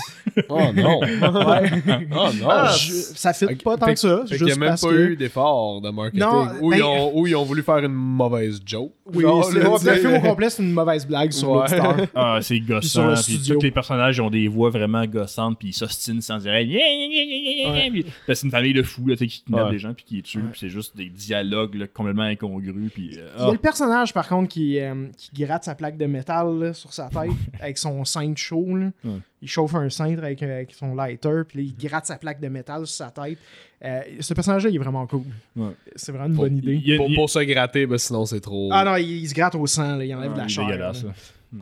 Oh 0.47 0.59
non! 0.73 1.01
Ouais. 1.01 1.69
Oh 2.13 2.29
non! 2.39 2.47
Ah, 2.49 2.71
je- 2.77 2.91
ça 2.93 3.33
fit 3.33 3.47
Fait- 3.47 3.61
pas 3.63 3.75
tant 3.75 3.87
fait- 3.87 3.93
que 3.95 3.99
ça. 3.99 4.23
Fait 4.27 4.37
qu'il 4.37 4.45
n'y 4.45 4.51
a 4.51 4.55
juste 4.55 4.59
même 4.59 4.75
pas 4.81 4.89
que... 4.89 5.11
eu 5.11 5.15
d'effort 5.17 5.81
de 5.81 5.89
marketing. 5.89 6.21
Non, 6.21 6.47
ou, 6.61 6.69
ben- 6.69 6.77
ils 6.77 6.83
ont, 6.83 7.17
ou 7.19 7.27
ils 7.27 7.35
ont 7.35 7.43
voulu 7.43 7.61
faire 7.63 7.79
une 7.79 7.91
mauvaise 7.91 8.61
joke. 8.65 8.93
Oui, 9.13 9.23
Genre, 9.23 9.43
c'est- 9.43 9.59
le 9.59 9.77
sais. 9.79 9.97
film 9.99 10.13
au 10.13 10.21
complet, 10.21 10.49
c'est 10.49 10.63
une 10.63 10.71
mauvaise 10.71 11.05
blague 11.05 11.31
sur 11.31 11.49
Ouais. 11.51 11.57
l'auditeur. 11.67 12.07
Ah, 12.15 12.39
c'est 12.41 12.59
gossant. 12.61 13.09
le 13.09 13.15
Puis 13.21 13.41
tous 13.45 13.61
les 13.61 13.71
personnages 13.71 14.19
ont 14.21 14.29
des 14.29 14.47
voix 14.47 14.69
vraiment 14.69 15.05
gossantes. 15.05 15.59
Puis 15.59 15.69
ils 15.69 15.73
s'ostinent 15.73 16.21
sans 16.21 16.37
dire. 16.37 16.51
Ouais. 16.53 18.03
C'est 18.27 18.43
une 18.43 18.51
famille 18.51 18.73
de 18.73 18.83
fous 18.83 19.07
là, 19.07 19.15
tu 19.15 19.25
sais, 19.25 19.27
qui 19.27 19.43
kidnappent 19.43 19.65
Ouais. 19.65 19.71
des 19.71 19.79
gens 19.79 19.93
puis 19.93 20.05
qui 20.05 20.15
les 20.17 20.21
tuent. 20.21 20.39
Puis 20.51 20.59
c'est 20.61 20.69
juste 20.69 20.95
des 20.95 21.09
dialogues 21.09 21.75
là, 21.75 21.87
complètement 21.87 22.23
incongrus. 22.23 22.91
Puis. 22.93 23.17
euh, 23.17 23.27
Il 23.37 23.45
y 23.45 23.47
a 23.49 23.51
le 23.51 23.57
personnage, 23.57 24.13
par 24.13 24.27
contre, 24.27 24.49
qui, 24.49 24.79
euh, 24.79 25.07
qui 25.17 25.31
gratte 25.43 25.63
sa 25.63 25.75
plaque 25.75 25.97
de 25.97 26.05
métal 26.05 26.59
là, 26.59 26.73
sur 26.73 26.93
sa 26.93 27.09
tête 27.09 27.31
avec 27.61 27.77
son 27.77 28.03
cintre 28.05 28.37
chaud. 28.39 28.75
là. 28.75 28.91
Ouais. 29.03 29.19
Il 29.41 29.47
chauffe 29.49 29.73
un 29.75 29.89
cintre 29.89 30.23
avec, 30.23 30.41
euh, 30.43 30.55
avec 30.57 30.73
son 30.73 30.93
lighter, 30.95 31.41
puis 31.47 31.59
là, 31.63 31.71
il 31.77 31.87
gratte 31.87 32.05
sa 32.05 32.17
plaque 32.17 32.39
de 32.39 32.47
métal 32.47 32.85
sur 32.85 33.05
sa 33.05 33.11
tête. 33.11 33.37
Euh, 33.83 34.01
ce 34.19 34.33
personnage-là, 34.33 34.69
il 34.69 34.75
est 34.75 34.79
vraiment 34.79 35.07
cool. 35.07 35.23
Ouais. 35.55 35.71
C'est 35.95 36.11
vraiment 36.11 36.27
une 36.27 36.35
Pour- 36.35 36.43
bonne 36.43 36.57
idée. 36.57 36.75
il 36.75 36.87
y 36.87 36.93
a- 36.93 36.97
Pour, 36.97 37.09
il 37.09 37.29
se 37.29 37.39
gratter, 37.39 37.85
ben 37.87 37.97
sinon 37.97 38.25
c'est 38.25 38.39
trop. 38.41 38.69
Ah 38.71 38.83
non, 38.85 38.95
il, 38.97 39.09
il 39.23 39.27
se 39.29 39.33
gratte 39.33 39.55
au 39.55 39.65
sang, 39.65 39.95
là, 39.97 40.05
il 40.05 40.13
enlève 40.13 40.31
de 40.31 40.35
Ah, 40.35 40.39
la 40.41 40.45
est 40.45 40.49
chair. 40.49 40.65
dégueulasse, 40.67 41.03
là. 41.03 41.11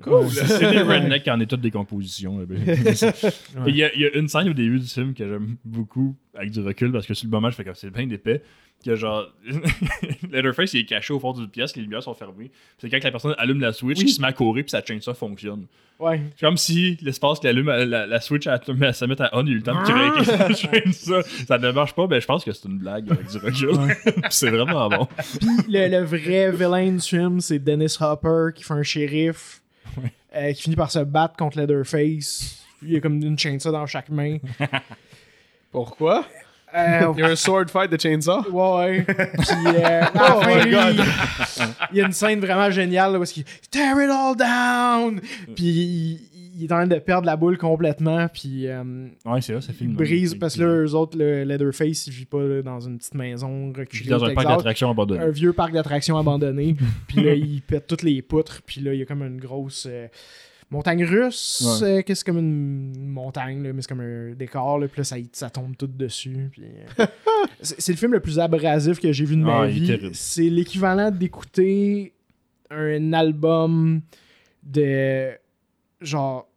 Cool. 0.03 0.29
C'est 0.29 0.69
des 0.71 0.81
rednecks 0.81 1.27
en 1.27 1.39
état 1.39 1.55
de 1.57 1.61
décomposition. 1.61 2.35
ben. 2.47 2.59
Il 3.67 3.75
y, 3.75 3.83
a, 3.83 3.95
y 3.95 4.03
une 4.13 4.27
scène 4.27 4.49
au 4.49 4.53
début 4.53 4.79
du 4.79 4.87
film 4.87 5.13
que 5.13 5.27
j'aime 5.27 5.55
beaucoup 5.65 6.15
avec 6.35 6.51
du 6.51 6.59
recul 6.61 6.91
parce 6.91 7.05
que 7.07 7.13
sur 7.13 7.25
le 7.27 7.31
moment, 7.31 7.49
je 7.49 7.55
fais 7.55 7.63
comme 7.63 7.75
c'est 7.75 7.89
bien 7.89 8.05
d'épais. 8.07 8.41
Que 8.85 8.95
genre, 8.95 9.25
Leatherface 10.31 10.73
il 10.73 10.81
est 10.81 10.85
caché 10.85 11.11
au 11.13 11.19
fond 11.19 11.33
d'une 11.33 11.49
pièce, 11.49 11.75
les 11.75 11.81
lumières 11.81 12.03
sont 12.03 12.13
fermées. 12.13 12.49
C'est 12.77 12.89
quand 12.89 13.03
la 13.03 13.11
personne 13.11 13.35
allume 13.37 13.59
la 13.59 13.73
switch, 13.73 13.97
Oui. 13.99 14.05
il 14.07 14.13
se 14.13 14.21
met 14.21 14.27
à 14.27 14.33
courir 14.33 14.63
puis 14.63 14.71
sa 14.71 14.81
chainsaw 14.83 15.13
fonctionne. 15.13 15.65
Ouais. 15.99 16.21
C'est 16.37 16.45
comme 16.45 16.55
si 16.55 16.97
l'espace 17.01 17.39
qui 17.41 17.47
allume 17.47 17.65
la, 17.67 17.85
la- 17.85 18.07
la 18.07 18.21
switch 18.21 18.47
à, 18.47 18.53
à 18.53 18.93
se 18.93 19.05
mettre 19.05 19.23
à 19.23 19.29
on, 19.33 19.45
il 19.45 19.49
a 19.49 19.51
eu 19.51 19.55
le 19.57 19.63
temps 19.63 19.77
de 19.81 19.85
craquer 19.85 20.23
sa 20.23 20.53
chainsaw. 20.53 21.21
Ça 21.45 21.57
ne 21.57 21.71
marche 21.71 21.93
pas, 21.93 22.07
ben 22.07 22.21
je 22.21 22.25
pense 22.25 22.45
que 22.45 22.53
c'est 22.53 22.69
une 22.69 22.77
blague 22.77 23.11
avec 23.11 23.27
du 23.27 23.37
recul. 23.37 23.95
C'est 24.29 24.49
vraiment 24.49 24.87
bon. 24.87 25.07
Puis 25.39 25.49
le, 25.67 25.89
le 25.89 26.03
vrai 26.05 26.51
vilain 26.51 26.91
du 26.93 27.01
film, 27.01 27.41
c'est 27.41 27.59
Dennis 27.59 27.97
Hopper 27.99 28.51
qui 28.55 28.63
fait 28.63 28.73
un 28.75 28.83
shérif 28.83 29.61
euh, 30.35 30.53
qui 30.53 30.61
finit 30.63 30.75
par 30.75 30.91
se 30.91 30.99
battre 30.99 31.35
contre 31.35 31.57
Leatherface. 31.59 32.63
Il 32.81 32.91
y 32.93 32.97
a 32.97 32.99
comme 33.01 33.21
une 33.21 33.37
chainsaw 33.37 33.71
dans 33.71 33.85
chaque 33.85 34.09
main. 34.09 34.37
Pourquoi? 35.71 36.25
Euh, 36.75 37.11
Il 37.17 37.21
y 37.21 37.23
a 37.23 37.29
un 37.29 37.35
sword 37.35 37.65
fight 37.69 37.89
de 37.91 37.99
Chainsaw? 37.99 38.43
Ouais. 38.51 39.01
Puis 39.03 39.15
euh, 39.65 40.01
à 40.13 40.37
Oh 40.37 40.41
fin, 40.41 40.63
lui, 40.63 40.71
God. 40.71 40.95
il- 40.97 41.65
il 41.91 41.97
y 41.97 42.01
a 42.01 42.05
une 42.05 42.13
scène 42.13 42.39
vraiment 42.39 42.69
géniale 42.69 43.13
là, 43.13 43.19
où 43.19 43.23
il 43.23 43.43
tear 43.71 43.99
it 44.03 44.09
all 44.11 44.35
down. 44.35 45.19
Puis 45.55 45.65
il, 45.65 46.19
il 46.59 46.65
est 46.65 46.71
en 46.71 46.77
train 46.77 46.87
de 46.87 46.99
perdre 46.99 47.25
la 47.25 47.35
boule 47.35 47.57
complètement. 47.57 48.27
Puis 48.27 48.67
euh, 48.67 49.07
Ouais, 49.25 49.41
c'est 49.41 49.53
là, 49.53 49.61
ça 49.61 49.71
une 49.81 49.93
brise 49.95 50.35
parce 50.35 50.55
que 50.55 50.61
là, 50.63 50.67
eux 50.83 50.93
autres, 50.93 51.17
le 51.17 51.43
Leatherface, 51.43 52.07
il 52.07 52.13
vit 52.13 52.25
pas 52.25 52.41
là, 52.43 52.61
dans 52.61 52.79
une 52.79 52.97
petite 52.97 53.15
maison 53.15 53.71
reculée. 53.71 54.09
dans 54.09 54.23
un 54.25 54.33
parc 54.33 54.47
d'attractions 54.47 54.89
abandonné. 54.91 55.21
un 55.23 55.29
vieux 55.29 55.53
parc 55.53 55.71
d'attractions 55.73 56.17
abandonné. 56.17 56.75
puis 57.07 57.23
là, 57.23 57.33
il 57.33 57.61
pète 57.61 57.87
toutes 57.87 58.03
les 58.03 58.21
poutres. 58.21 58.61
Puis 58.65 58.81
là, 58.81 58.93
il 58.93 58.99
y 58.99 59.01
a 59.01 59.05
comme 59.05 59.23
une 59.23 59.39
grosse 59.39 59.87
euh, 59.89 60.07
montagne 60.69 61.03
russe. 61.05 61.81
euh, 61.83 62.01
que 62.01 62.13
c'est 62.13 62.25
comme 62.25 62.37
une 62.37 63.07
montagne, 63.07 63.63
là, 63.63 63.73
mais 63.73 63.81
c'est 63.81 63.87
comme 63.89 64.01
un 64.01 64.33
décor. 64.33 64.79
Là, 64.79 64.87
puis 64.87 64.99
là, 64.99 65.03
ça, 65.03 65.15
ça 65.31 65.49
tombe 65.49 65.75
tout 65.77 65.87
dessus. 65.87 66.49
Puis, 66.51 66.63
euh, 66.99 67.05
c'est 67.61 67.91
le 67.93 67.97
film 67.97 68.11
le 68.13 68.19
plus 68.19 68.37
abrasif 68.39 68.99
que 68.99 69.11
j'ai 69.11 69.25
vu 69.25 69.35
de 69.37 69.41
ma 69.43 69.61
Ah, 69.61 69.67
vie. 69.67 69.97
C'est 70.13 70.49
l'équivalent 70.49 71.09
d'écouter 71.11 72.13
un 72.69 73.13
album 73.13 74.01
de 74.63 75.31
genre 76.01 76.47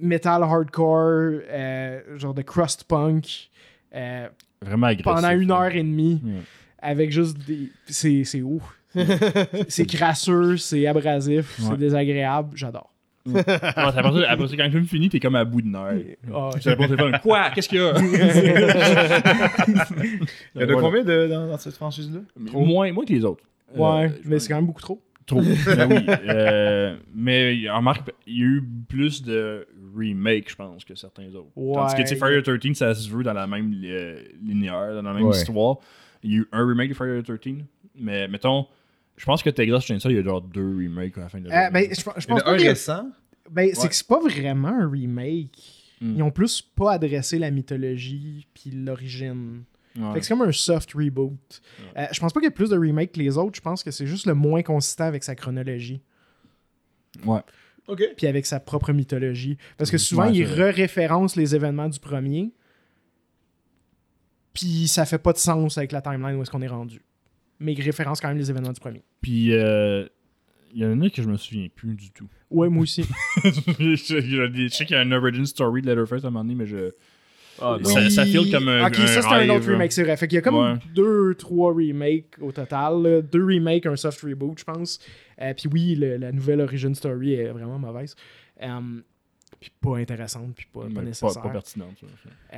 metal 0.00 0.42
hardcore, 0.42 1.40
euh, 1.50 2.00
genre 2.16 2.34
de 2.34 2.42
crust 2.42 2.84
punk. 2.84 3.50
euh, 3.94 4.28
Vraiment 4.62 4.86
agressif. 4.88 5.04
pendant 5.04 5.30
une 5.30 5.50
heure 5.50 5.74
et 5.74 5.82
demie 5.82 6.20
Ouais. 6.24 6.32
avec 6.80 7.10
juste 7.12 7.38
des. 7.46 7.70
C'est 7.86 8.24
c'est 8.24 8.42
ouf. 8.42 8.62
c'est 9.68 9.86
crasseux, 9.86 10.56
c'est 10.56 10.86
abrasif, 10.86 11.58
Ouais. 11.58 11.66
c'est 11.70 11.76
désagréable. 11.78 12.50
J'adore. 12.54 12.90
Ouais, 13.26 13.42
c'est 13.44 13.52
après, 13.64 13.92
ça, 13.92 14.30
après 14.30 14.46
ça, 14.48 14.56
quand 14.56 14.64
le 14.64 14.70
film 14.70 14.86
finit, 14.86 15.08
t'es 15.08 15.18
comme 15.18 15.34
à 15.34 15.44
bout 15.44 15.60
de 15.60 15.66
nerfs. 15.66 16.16
Ah, 16.32 16.50
Tu 16.60 16.68
réponds 16.68 16.84
au 16.84 16.86
téléphone, 16.86 17.18
Quoi? 17.22 17.50
Qu'est-ce 17.54 17.68
qu'il 17.68 17.78
y 17.78 17.82
a? 17.82 17.92
Il 20.54 20.62
y 20.62 20.64
en 20.64 20.68
a 20.68 20.80
combien 20.80 21.02
de, 21.04 21.26
dans, 21.28 21.46
dans 21.48 21.58
cette 21.58 21.74
franchise-là? 21.74 22.20
Moins, 22.38 22.92
moins 22.92 23.04
que 23.04 23.12
les 23.12 23.24
autres. 23.24 23.42
ouais, 23.74 24.06
Euh, 24.06 24.08
mais 24.24 24.38
c'est 24.38 24.48
quand 24.48 24.54
même 24.56 24.66
beaucoup 24.66 24.80
trop. 24.80 25.02
Trop. 25.26 25.40
Ben 25.66 25.88
oui. 25.90 26.06
Euh, 26.08 26.96
mais 27.14 27.68
en 27.68 27.78
remarque, 27.78 28.12
il 28.28 28.38
y 28.38 28.42
a 28.42 28.46
eu 28.46 28.64
plus 28.88 29.22
de 29.22 29.66
remakes, 29.96 30.50
je 30.50 30.56
pense, 30.56 30.84
que 30.84 30.94
certains 30.94 31.28
autres. 31.34 31.50
Tandis 31.54 31.94
que 31.94 31.98
Ouais. 31.98 32.04
tu 32.04 32.08
sais, 32.08 32.16
Friday 32.16 32.42
the 32.42 32.58
13, 32.60 32.74
ça 32.76 32.94
se 32.94 33.08
veut 33.08 33.22
dans 33.22 33.32
la 33.32 33.46
même 33.46 33.72
euh, 33.84 34.22
linéaire, 34.42 34.94
dans 34.94 35.02
la 35.02 35.14
même 35.14 35.24
Ouais. 35.26 35.36
histoire. 35.36 35.78
Il 36.22 36.30
y 36.32 36.34
a 36.34 36.38
eu 36.38 36.48
un 36.52 36.66
remake 36.66 36.90
de 36.90 36.94
Friday 36.94 37.22
the 37.22 37.38
13, 37.40 37.64
mais 37.96 38.28
mettons, 38.28 38.66
je 39.16 39.24
pense 39.24 39.42
que 39.42 39.50
Texas 39.50 39.84
Chainsaw, 39.84 40.10
il 40.10 40.16
y 40.16 40.18
a 40.18 40.22
genre 40.22 40.42
deux 40.42 40.76
remakes 40.76 41.16
à 41.18 41.22
la 41.22 41.28
fin 41.28 41.40
de 41.40 41.46
Euh, 41.46 41.50
la 41.50 41.70
ben, 41.70 41.88
je, 41.90 42.02
pense 42.02 42.26
pas 42.26 42.34
un 42.34 42.56
que- 42.56 42.62
récent. 42.62 43.10
ben, 43.50 43.70
c'est 43.74 43.88
que 43.88 43.94
c'est 43.94 44.06
pas 44.06 44.20
vraiment 44.20 44.68
un 44.68 44.88
remake. 44.90 45.56
Hmm. 46.00 46.14
Ils 46.16 46.22
ont 46.22 46.30
plus 46.30 46.60
pas 46.60 46.92
adressé 46.92 47.38
la 47.38 47.50
mythologie 47.50 48.46
puis 48.52 48.70
l'origine. 48.70 49.62
Ouais. 49.98 50.12
Que 50.14 50.20
c'est 50.20 50.34
comme 50.34 50.42
un 50.46 50.52
soft 50.52 50.92
reboot. 50.92 51.62
Euh, 51.96 52.04
je 52.12 52.20
pense 52.20 52.30
pas 52.34 52.40
qu'il 52.40 52.46
y 52.48 52.48
ait 52.48 52.54
plus 52.54 52.68
de 52.68 52.76
remakes 52.76 53.12
que 53.12 53.18
les 53.18 53.38
autres. 53.38 53.56
Je 53.56 53.62
pense 53.62 53.82
que 53.82 53.90
c'est 53.90 54.06
juste 54.06 54.26
le 54.26 54.34
moins 54.34 54.62
consistant 54.62 55.04
avec 55.04 55.24
sa 55.24 55.34
chronologie. 55.34 56.02
Ouais. 57.24 57.40
Ok. 57.88 58.02
puis 58.16 58.26
avec 58.26 58.46
sa 58.46 58.58
propre 58.60 58.92
mythologie. 58.92 59.56
Parce 59.76 59.90
que 59.90 59.98
souvent, 59.98 60.26
Ouais, 60.28 60.34
il 60.34 60.44
re-référence 60.44 61.36
les 61.36 61.54
événements 61.54 61.88
du 61.88 62.00
premier, 62.00 62.52
puis 64.52 64.88
ça 64.88 65.04
fait 65.04 65.18
pas 65.18 65.32
de 65.32 65.38
sens 65.38 65.76
avec 65.78 65.92
la 65.92 66.00
timeline 66.00 66.36
où 66.36 66.42
est-ce 66.42 66.50
qu'on 66.50 66.62
est 66.62 66.66
rendu. 66.68 67.02
Mais 67.60 67.72
il 67.72 67.82
référence 67.82 68.20
quand 68.20 68.28
même 68.28 68.38
les 68.38 68.50
événements 68.50 68.72
du 68.72 68.80
premier. 68.80 69.02
Puis, 69.20 69.52
euh, 69.54 70.06
il 70.74 70.82
y 70.82 70.84
en 70.86 71.00
a 71.00 71.10
que 71.10 71.22
je 71.22 71.28
me 71.28 71.36
souviens 71.36 71.68
plus 71.74 71.94
du 71.94 72.10
tout. 72.10 72.28
Ouais, 72.50 72.68
moi 72.68 72.82
aussi. 72.82 73.02
je, 73.44 73.50
je- 74.06 74.50
je 74.52 74.68
sais 74.68 74.84
qu'il 74.84 74.94
y 74.96 74.98
a 74.98 75.02
un 75.02 75.12
origin 75.12 75.44
story 75.46 75.80
de 75.82 75.86
Letterface 75.86 76.24
à 76.24 76.28
un 76.28 76.30
moment 76.30 76.44
donné, 76.44 76.54
mais 76.54 76.66
je. 76.66 76.92
Ah. 77.60 77.78
Ça- 77.84 78.10
ça 78.10 78.24
comme 78.52 78.68
un- 78.68 78.86
Ok, 78.86 78.98
un 78.98 79.06
ça 79.06 79.22
c'est 79.22 79.28
un 79.28 79.48
autre 79.50 79.68
remake, 79.70 79.92
c'est 79.92 80.02
vrai. 80.02 80.16
Fait 80.16 80.28
qu'il 80.28 80.36
y 80.36 80.38
a 80.38 80.42
comme 80.42 80.56
Ouais. 80.56 80.74
deux, 80.94 81.34
trois 81.34 81.72
remakes 81.72 82.36
au 82.40 82.52
total. 82.52 83.02
là. 83.02 83.22
Deux 83.22 83.44
remakes, 83.44 83.86
un 83.86 83.96
soft 83.96 84.20
reboot, 84.22 84.58
je 84.58 84.64
pense. 84.64 84.98
Euh, 85.40 85.52
puis 85.54 85.68
oui, 85.72 85.94
le- 85.94 86.16
la 86.18 86.32
nouvelle 86.32 86.60
origin 86.60 86.94
story 86.94 87.34
est 87.34 87.48
vraiment 87.50 87.78
mauvaise. 87.78 88.14
Euh, 88.62 88.68
puis 89.58 89.70
pas 89.80 89.96
intéressante, 89.96 90.54
puis 90.54 90.66
pas, 90.72 90.80
pas 90.80 90.86
mais 90.88 90.94
pas, 90.96 91.02
nécessaire. 91.02 91.42
pas 91.42 91.48
pertinente. 91.48 91.96
ça. 92.00 92.06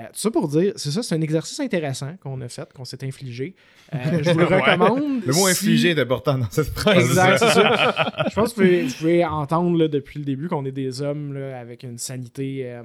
Euh, 0.00 0.04
tout 0.06 0.18
ça 0.18 0.30
pour 0.32 0.48
dire, 0.48 0.72
c'est 0.76 0.90
ça, 0.90 1.02
c'est 1.02 1.14
un 1.14 1.20
exercice 1.20 1.60
intéressant 1.60 2.16
qu'on 2.20 2.40
a 2.40 2.48
fait, 2.48 2.72
qu'on 2.72 2.84
s'est 2.84 3.04
infligé. 3.04 3.54
Euh, 3.94 3.98
je 4.22 4.30
vous 4.32 4.38
le 4.38 4.44
recommande. 4.56 5.22
Le 5.24 5.32
mot 5.32 5.46
si- 5.46 5.50
infligé 5.52 5.90
est 5.90 6.00
important 6.00 6.38
dans 6.38 6.50
cette 6.50 6.68
phrase. 6.70 6.96
Exact, 6.98 7.38
c'est 7.38 7.50
ça. 7.50 8.24
Je 8.28 8.34
pense 8.34 8.52
que 8.52 8.60
vous 8.60 8.66
pouvez, 8.66 8.82
vous 8.82 8.94
pouvez 8.94 9.24
entendre 9.24 9.78
là, 9.78 9.86
depuis 9.86 10.18
le 10.18 10.24
début 10.24 10.48
qu'on 10.48 10.64
est 10.64 10.72
des 10.72 11.00
hommes 11.00 11.34
là, 11.34 11.60
avec 11.60 11.84
une 11.84 11.98
sanité. 11.98 12.62
euh, 12.64 12.82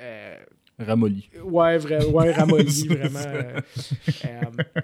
euh, 0.00 0.36
Ramolli. 0.78 1.28
ouais, 1.44 1.78
vrai, 1.78 2.04
ouais, 2.06 2.32
ramollie, 2.32 2.88
vraiment. 2.88 3.18
euh, 3.20 3.60
euh, 4.24 4.40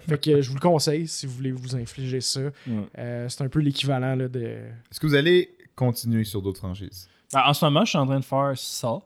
fait 0.09 0.21
que 0.23 0.41
je 0.41 0.49
vous 0.49 0.55
le 0.55 0.61
conseille 0.61 1.09
si 1.09 1.27
vous 1.27 1.33
voulez 1.35 1.51
vous 1.53 1.75
infliger 1.75 2.21
ça. 2.21 2.41
Ouais. 2.41 2.53
Euh, 2.99 3.29
c'est 3.29 3.43
un 3.43 3.49
peu 3.49 3.59
l'équivalent 3.61 4.15
là, 4.15 4.29
de. 4.29 4.41
Est-ce 4.41 5.01
que 5.01 5.07
vous 5.07 5.15
allez 5.17 5.51
continuer 5.75 6.25
sur 6.25 6.43
d'autres 6.43 6.59
franchises? 6.59 7.09
Ben, 7.33 7.43
en 7.47 7.55
ce 7.55 7.65
moment, 7.65 7.85
je 7.85 7.91
suis 7.91 7.99
en 7.99 8.07
train 8.07 8.21
de 8.21 8.25
faire 8.25 8.53
ça. 8.57 9.01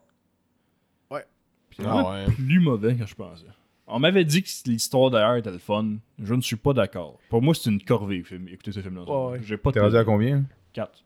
Ouais. 1.09 1.25
Puis 1.69 1.79
c'est 1.81 1.87
Ah 1.87 2.11
ouais. 2.11 2.25
plus 2.33 2.59
mauvais 2.59 2.95
que 2.95 3.05
je 3.05 3.15
pensais. 3.15 3.45
On 3.87 3.99
m'avait 3.99 4.25
dit 4.25 4.41
que 4.41 4.49
l'histoire 4.65 5.11
d'ailleurs 5.11 5.35
était 5.35 5.51
le 5.51 5.59
fun. 5.59 5.97
Je 6.21 6.33
ne 6.33 6.41
suis 6.41 6.55
pas 6.55 6.73
d'accord. 6.73 7.19
Pour 7.29 7.41
moi, 7.43 7.53
c'est 7.53 7.69
une 7.69 7.81
corvée, 7.81 8.23
film. 8.23 8.47
écoutez 8.47 8.71
ce 8.71 8.81
film-là. 8.81 9.03
Ouais, 9.03 9.31
ouais. 9.33 9.39
J'ai 9.43 9.57
pas 9.57 9.71
T'es 9.71 9.79
rendu 9.79 9.95
à 9.97 10.03
combien? 10.03 10.43
4. 10.73 11.03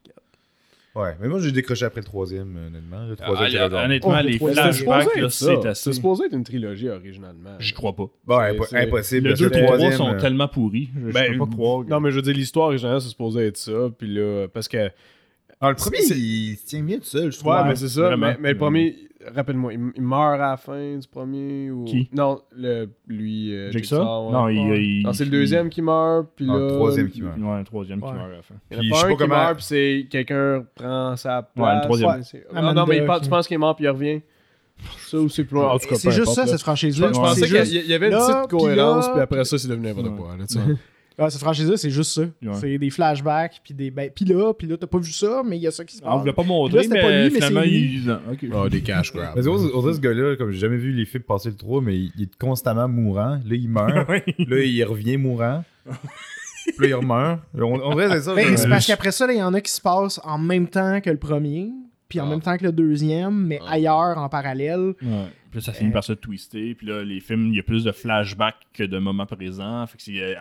Ouais, 0.95 1.15
mais 1.21 1.27
moi 1.27 1.39
j'ai 1.39 1.51
décroché 1.51 1.85
après 1.85 2.01
le 2.01 2.05
troisième, 2.05 2.57
euh, 2.57 2.67
honnêtement. 2.67 3.05
Le 3.07 3.15
troisième, 3.15 3.61
Ah, 3.63 3.67
le 3.67 3.75
honnêtement, 3.75 4.15
Oh, 4.19 4.23
les 4.25 4.31
le 4.33 4.37
troisième. 4.37 4.71
C'était 4.73 4.85
flashbacks, 4.85 5.15
là, 5.17 5.29
c'est 5.29 5.45
ça. 5.45 5.69
assez. 5.69 5.83
C'est 5.83 5.93
supposé 5.93 6.25
être 6.25 6.33
une 6.33 6.43
trilogie 6.43 6.89
originalement. 6.89 7.55
J'y 7.59 7.73
crois 7.73 7.95
pas. 7.95 8.07
Bon, 8.25 8.39
impo- 8.39 8.65
c'est- 8.67 8.77
impossible. 8.87 9.27
Le 9.27 9.29
parce 9.33 9.39
2 9.41 9.49
que 9.49 9.55
et 9.55 9.59
le 9.59 9.65
3 9.65 9.77
troisième, 9.77 9.97
sont 9.97 10.13
euh, 10.15 10.19
tellement 10.19 10.47
pourris. 10.47 10.89
Je, 10.95 11.07
je 11.09 11.13
Ben, 11.13 11.31
peux 11.33 11.37
pas 11.45 11.51
croire. 11.51 11.85
que- 11.85 11.89
Non, 11.91 11.99
mais 11.99 12.09
je 12.11 12.15
veux 12.15 12.21
dire, 12.23 12.33
l'histoire 12.33 12.67
originale, 12.67 12.99
c'est 13.01 13.09
supposé 13.09 13.45
être 13.47 13.57
ça. 13.57 13.89
Puis 13.97 14.07
là, 14.13 14.47
parce 14.53 14.67
que 14.67 14.89
Ah, 15.61 15.69
le 15.69 15.75
premier, 15.75 15.99
il 15.99 16.55
se 16.57 16.65
tient 16.65 16.81
bien 16.83 16.97
tout 16.97 17.03
seul, 17.05 17.31
je 17.31 17.37
trouve. 17.37 17.51
Ouais, 17.53 17.63
mais 17.67 17.75
c'est 17.75 17.89
ça. 17.89 18.01
vraiment. 18.01 18.27
Mais, 18.27 18.37
mais 18.39 18.51
le 18.53 18.57
premier, 18.57 18.95
rappelle-moi, 19.35 19.73
il, 19.73 19.79
il 19.95 20.01
meurt 20.01 20.35
à 20.35 20.37
la 20.51 20.57
fin 20.57 20.97
du 20.97 21.07
premier 21.07 21.69
ou. 21.71 21.83
Qui? 21.85 22.09
Non, 22.13 22.41
le, 22.55 22.89
lui. 23.07 23.53
euh, 23.53 23.71
Jigsaw? 23.71 23.97
ouais. 23.97 24.31
Non, 24.31 24.47
il, 24.49 24.69
Ouais. 24.69 24.83
il- 24.83 25.03
Non, 25.03 25.13
c'est 25.13 25.25
le 25.25 25.29
il- 25.29 25.31
deuxième 25.31 25.69
qui 25.69 25.81
meurt, 25.81 26.27
puis 26.35 26.45
là. 26.45 26.57
le 26.57 26.67
troisième 26.69 27.09
qui 27.09 27.21
meurt. 27.21 27.37
Ouais, 27.37 27.49
un 27.59 27.63
troisième 27.63 27.99
qui 27.99 28.05
meurt 28.05 28.17
à 28.17 28.27
la 28.27 28.41
fin. 28.41 28.55
Il 28.71 28.75
y 28.75 28.77
en 28.77 28.79
Puis 28.81 28.87
a 28.87 28.89
je 28.89 28.89
pas 28.89 28.95
sais 28.99 29.05
un 29.05 29.07
pas 29.07 29.13
qui 29.13 29.17
comment- 29.29 29.35
meurt, 29.35 29.55
puis 29.55 29.63
c'est 29.63 30.07
quelqu'un 30.09 30.65
prend 30.75 31.15
sa 31.15 31.41
place. 31.43 31.67
Ouais, 31.67 31.75
le 31.75 31.81
troisième. 31.81 32.09
Ah, 32.53 32.59
Amanda 32.59 32.81
non, 32.81 32.87
mais 32.87 32.97
il 32.97 33.19
tu 33.21 33.29
penses 33.29 33.47
qu'il 33.47 33.55
est 33.55 33.57
mort, 33.57 33.75
puis 33.75 33.85
il 33.85 33.89
revient. 33.89 34.21
Ça 34.99 35.17
ou 35.17 35.27
c'est 35.27 35.43
plus 35.43 35.55
loin. 35.55 35.77
C'est 35.77 35.89
juste 36.11 36.19
importe, 36.21 36.35
ça, 36.35 36.41
là. 36.43 36.47
cette 36.47 36.61
franchise-là. 36.61 37.07
Je 37.07 37.19
pensais 37.19 37.45
qu'il 37.47 37.55
y- 37.75 37.79
il 37.83 37.87
y 37.89 37.93
avait 37.93 38.07
une 38.09 38.17
petite 38.17 38.49
cohérence, 38.49 39.09
puis 39.09 39.19
après 39.19 39.43
ça, 39.43 39.57
c'est 39.57 39.67
devenu 39.67 39.87
n'importe 39.87 40.07
Ouais. 40.07 40.15
quoi. 40.15 40.37
Ah, 41.19 41.29
cette 41.29 41.41
franchise-là, 41.41 41.75
c'est 41.77 41.89
juste 41.89 42.11
ça. 42.13 42.21
Ouais. 42.21 42.53
C'est 42.53 42.77
des 42.77 42.89
flashbacks, 42.89 43.59
puis 43.63 43.73
des. 43.73 43.91
Ben, 43.91 44.09
puis 44.13 44.23
là, 44.25 44.53
puis 44.53 44.67
là, 44.67 44.77
t'as 44.77 44.87
pas 44.87 44.99
vu 44.99 45.11
ça, 45.11 45.41
mais 45.45 45.57
il 45.57 45.61
y 45.63 45.67
a 45.67 45.71
ça 45.71 45.83
qui 45.83 45.97
se 45.97 46.01
Ah, 46.03 46.07
on 46.07 46.11
passe. 46.11 46.19
voulait 46.21 46.33
pas 46.33 46.43
montrer, 46.43 46.77
là, 46.77 46.83
c'était 46.83 47.01
pas 47.01 47.07
mais 47.09 47.23
lui, 47.23 47.29
mais 47.33 47.35
finalement, 47.35 47.61
il... 47.61 48.19
Ok. 48.31 48.45
Ah, 48.53 48.69
des 48.69 48.81
cash 48.81 49.11
grabs. 49.13 49.33
Mais 49.35 49.41
c'est 49.41 49.47
autre, 49.49 49.75
autre, 49.75 49.93
ce 49.93 49.99
gars-là, 49.99 50.35
comme 50.37 50.51
j'ai 50.51 50.59
jamais 50.59 50.77
vu 50.77 50.91
les 50.93 51.05
films 51.05 51.23
passer 51.23 51.49
le 51.49 51.55
3, 51.55 51.81
mais 51.81 51.97
il, 51.97 52.11
est 52.23 52.35
constamment 52.37 52.87
mourant. 52.87 53.39
Là, 53.45 53.55
il 53.55 53.69
meurt. 53.69 54.07
Là, 54.39 54.59
il 54.63 54.83
revient 54.85 55.17
mourant. 55.17 55.63
Puis 55.85 56.73
là, 56.79 56.87
il 56.87 56.93
remeurt. 56.95 57.39
On, 57.55 57.63
on 57.81 57.95
dirait 57.95 58.09
c'est 58.11 58.21
ça. 58.21 58.35
Ben, 58.35 58.55
c'est 58.57 58.69
parce 58.69 58.85
qu'après 58.87 59.11
ça, 59.11 59.25
il 59.31 59.37
y 59.37 59.43
en 59.43 59.53
a 59.53 59.61
qui 59.61 59.71
se 59.71 59.81
passent 59.81 60.19
en 60.23 60.37
même 60.37 60.67
temps 60.67 61.01
que 61.01 61.09
le 61.09 61.17
premier, 61.17 61.69
puis 62.07 62.19
en 62.19 62.27
Ah. 62.27 62.29
même 62.29 62.41
temps 62.41 62.57
que 62.57 62.63
le 62.63 62.71
deuxième, 62.71 63.45
mais 63.47 63.59
Ah. 63.67 63.71
ailleurs, 63.73 64.17
en 64.17 64.29
parallèle. 64.29 64.93
Ouais. 65.01 65.25
Puis 65.51 65.59
là, 65.59 65.61
ça 65.61 65.73
finit 65.73 65.89
Euh. 65.89 65.93
par 65.93 66.03
se 66.03 66.13
twister. 66.13 66.75
Puis 66.75 66.85
là, 66.85 67.03
les 67.03 67.19
films, 67.19 67.47
il 67.47 67.55
y 67.55 67.59
a 67.59 67.63
plus 67.63 67.83
de 67.83 67.91
flashbacks 67.91 68.55
que 68.73 68.83
de 68.83 68.99
moments 68.99 69.25
présents. 69.25 69.85
Fait 69.87 69.97
que 69.97 70.03
c'est. 70.03 70.35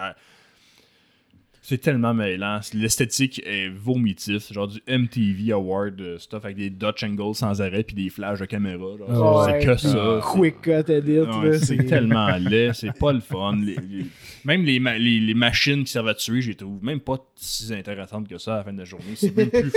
C'est 1.69 1.79
tellement 1.79 2.14
mêlant. 2.14 2.61
L'esthétique 2.73 3.43
est 3.45 3.69
vomitif. 3.69 4.53
Genre 4.53 4.69
du 4.69 4.81
MTV 4.89 5.53
Award 5.53 6.01
euh, 6.01 6.19
stuff 6.19 6.45
avec 6.45 6.57
des 6.57 6.71
Dutch 6.71 7.03
angles 7.05 7.35
sans 7.35 7.61
arrêt 7.61 7.83
puis 7.83 7.95
des 7.95 8.09
flashs 8.09 8.41
de 8.41 8.47
caméra. 8.47 8.79
Ouais, 8.95 9.61
c'est 9.61 9.66
que 9.66 9.77
ça. 9.77 10.21
Quick 10.33 10.62
cut 10.62 10.91
edit, 10.91 11.21
Ouais, 11.21 11.59
c'est 11.59 11.85
tellement 11.85 12.29
laid, 12.39 12.73
c'est 12.75 12.97
pas 12.99 13.12
le 13.12 13.21
fun. 13.21 13.57
Les- 13.57 13.75
les- 13.77 14.07
même 14.45 14.64
les, 14.64 14.81
ma- 14.81 14.97
les, 14.99 15.21
les 15.21 15.35
machines 15.35 15.85
qui 15.85 15.93
servent 15.93 16.09
à 16.09 16.14
tuer, 16.14 16.41
je 16.41 16.49
les 16.51 16.55
trouve 16.55 16.83
même 16.83 17.01
pas 17.01 17.19
si 17.37 17.73
intéressantes 17.75 18.29
que 18.29 18.39
ça 18.39 18.55
à 18.55 18.57
la 18.59 18.64
fin 18.64 18.73
de 18.73 18.79
la 18.79 18.85
journée. 18.85 19.05
C'est 19.16 19.37
même 19.37 19.51
plus- 19.51 19.73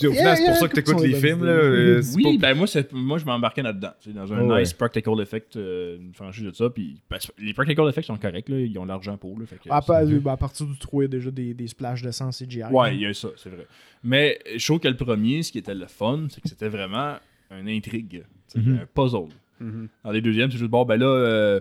Puis 0.00 0.08
au 0.08 0.12
final, 0.12 0.36
c'est 0.36 0.42
pour 0.44 0.50
Yeah, 0.52 0.60
ça 0.60 0.68
que 0.68 0.74
t'écoutes 0.74 1.00
les 1.02 1.14
films. 1.14 1.44
Là, 1.44 1.52
euh, 1.52 2.02
Oui, 2.16 2.38
ben 2.38 2.54
moi, 2.56 2.66
c'est- 2.66 2.92
moi 2.92 3.18
je 3.18 3.24
m'embarquais 3.24 3.62
là-dedans. 3.62 3.92
Dans 4.06 4.32
un 4.32 4.58
nice 4.60 4.72
practical 4.72 5.20
effect, 5.20 5.54
euh, 5.56 5.96
une 5.98 6.12
franchise 6.14 6.44
de 6.44 6.52
ça. 6.52 6.68
Puis, 6.70 7.00
ben, 7.08 7.18
les 7.38 7.54
practical 7.54 7.88
effects 7.88 8.06
sont 8.06 8.16
corrects, 8.16 8.48
là, 8.48 8.58
ils 8.58 8.76
ont 8.78 8.84
l'argent 8.84 9.16
pour. 9.16 9.38
Là, 9.38 9.46
fait 9.46 9.56
que 9.56 9.70
À, 9.70 9.80
c'est- 9.80 9.86
pa- 9.86 10.04
ben, 10.04 10.32
à 10.32 10.36
partir 10.36 10.66
du 10.66 10.76
3, 10.78 11.02
il 11.02 11.04
y 11.04 11.06
a 11.06 11.08
déjà 11.08 11.30
des, 11.30 11.54
des 11.54 11.68
splashes 11.68 12.02
de 12.02 12.10
sang 12.10 12.30
CGI. 12.32 12.64
Ouais, 12.72 12.94
il 12.96 13.02
y 13.02 13.06
a 13.06 13.14
ça, 13.14 13.28
c'est 13.36 13.50
vrai. 13.50 13.66
Mais 14.02 14.38
je 14.56 14.64
trouve 14.64 14.80
que 14.80 14.88
le 14.88 14.96
premier, 14.96 15.42
ce 15.42 15.52
qui 15.52 15.58
était 15.58 15.74
le 15.74 15.86
fun, 15.86 16.26
c'est 16.30 16.40
que 16.40 16.48
c'était 16.48 16.68
vraiment 16.68 17.16
une 17.50 17.68
intrigue, 17.68 18.24
Mhm. 18.56 18.80
un 18.82 18.86
puzzle. 18.94 19.28
Mhm. 19.60 19.88
Dans 20.04 20.10
les 20.10 20.22
deuxièmes, 20.22 20.50
c'est 20.50 20.56
juste 20.58 20.70
bon, 20.70 20.84
ben 20.86 20.96
là, 20.96 21.06
euh, 21.06 21.60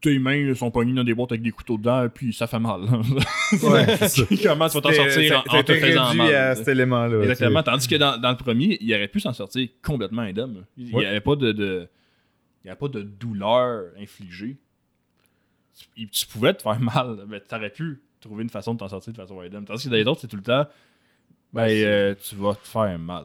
tes 0.00 0.18
mains 0.18 0.54
sont 0.54 0.70
pognées 0.70 0.92
dans 0.94 1.04
des 1.04 1.14
boîtes 1.14 1.32
avec 1.32 1.42
des 1.42 1.50
couteaux 1.50 1.76
dedans, 1.78 2.08
puis 2.12 2.32
ça 2.32 2.46
fait 2.46 2.58
mal. 2.58 2.82
Ouais. 2.82 3.86
Comment 4.42 4.68
tu 4.68 4.74
vas 4.74 4.80
t'en 4.80 4.92
sortir 4.92 5.44
en, 5.48 5.62
te 5.62 5.74
faisant 5.74 6.14
mal? 6.14 6.34
à 6.34 6.54
cet 6.54 6.68
élément-là. 6.68 7.22
Exactement. 7.22 7.62
Tandis 7.62 7.88
que 7.88 7.96
dans, 7.96 8.18
dans 8.18 8.30
le 8.30 8.36
premier, 8.36 8.78
il 8.80 8.92
aurait 8.94 9.08
pu 9.08 9.20
s'en 9.20 9.32
sortir 9.32 9.68
complètement 9.82 10.22
indemne. 10.22 10.64
Il 10.76 10.86
n'y 10.86 10.92
Ouais. 10.94 11.06
avait 11.06 11.20
pas 11.20 11.36
de, 11.36 11.52
de- 11.52 11.88
il 12.64 12.68
y 12.68 12.70
avait 12.70 12.78
pas 12.78 12.88
de 12.88 13.02
douleur 13.02 13.84
infligée. 14.00 14.56
Tu, 15.96 16.08
tu 16.08 16.26
pouvais 16.26 16.54
te 16.54 16.62
faire 16.62 16.80
mal, 16.94 17.24
mais 17.28 17.40
tu 17.40 17.54
aurais 17.54 17.70
pu 17.70 18.00
trouver 18.20 18.42
une 18.42 18.50
façon 18.50 18.74
de 18.74 18.78
t'en 18.80 18.88
sortir 18.88 19.12
de 19.12 19.18
façon 19.18 19.40
indemne. 19.40 19.64
Tandis 19.64 19.84
que 19.84 19.88
dans 19.90 19.96
les 19.96 20.06
autres, 20.06 20.20
c'est 20.22 20.28
tout 20.28 20.36
le 20.36 20.42
temps, 20.42 20.66
ben, 21.52 21.68
euh, 21.68 22.14
tu 22.20 22.34
vas 22.36 22.54
te 22.54 22.66
faire 22.66 22.98
mal. 22.98 23.24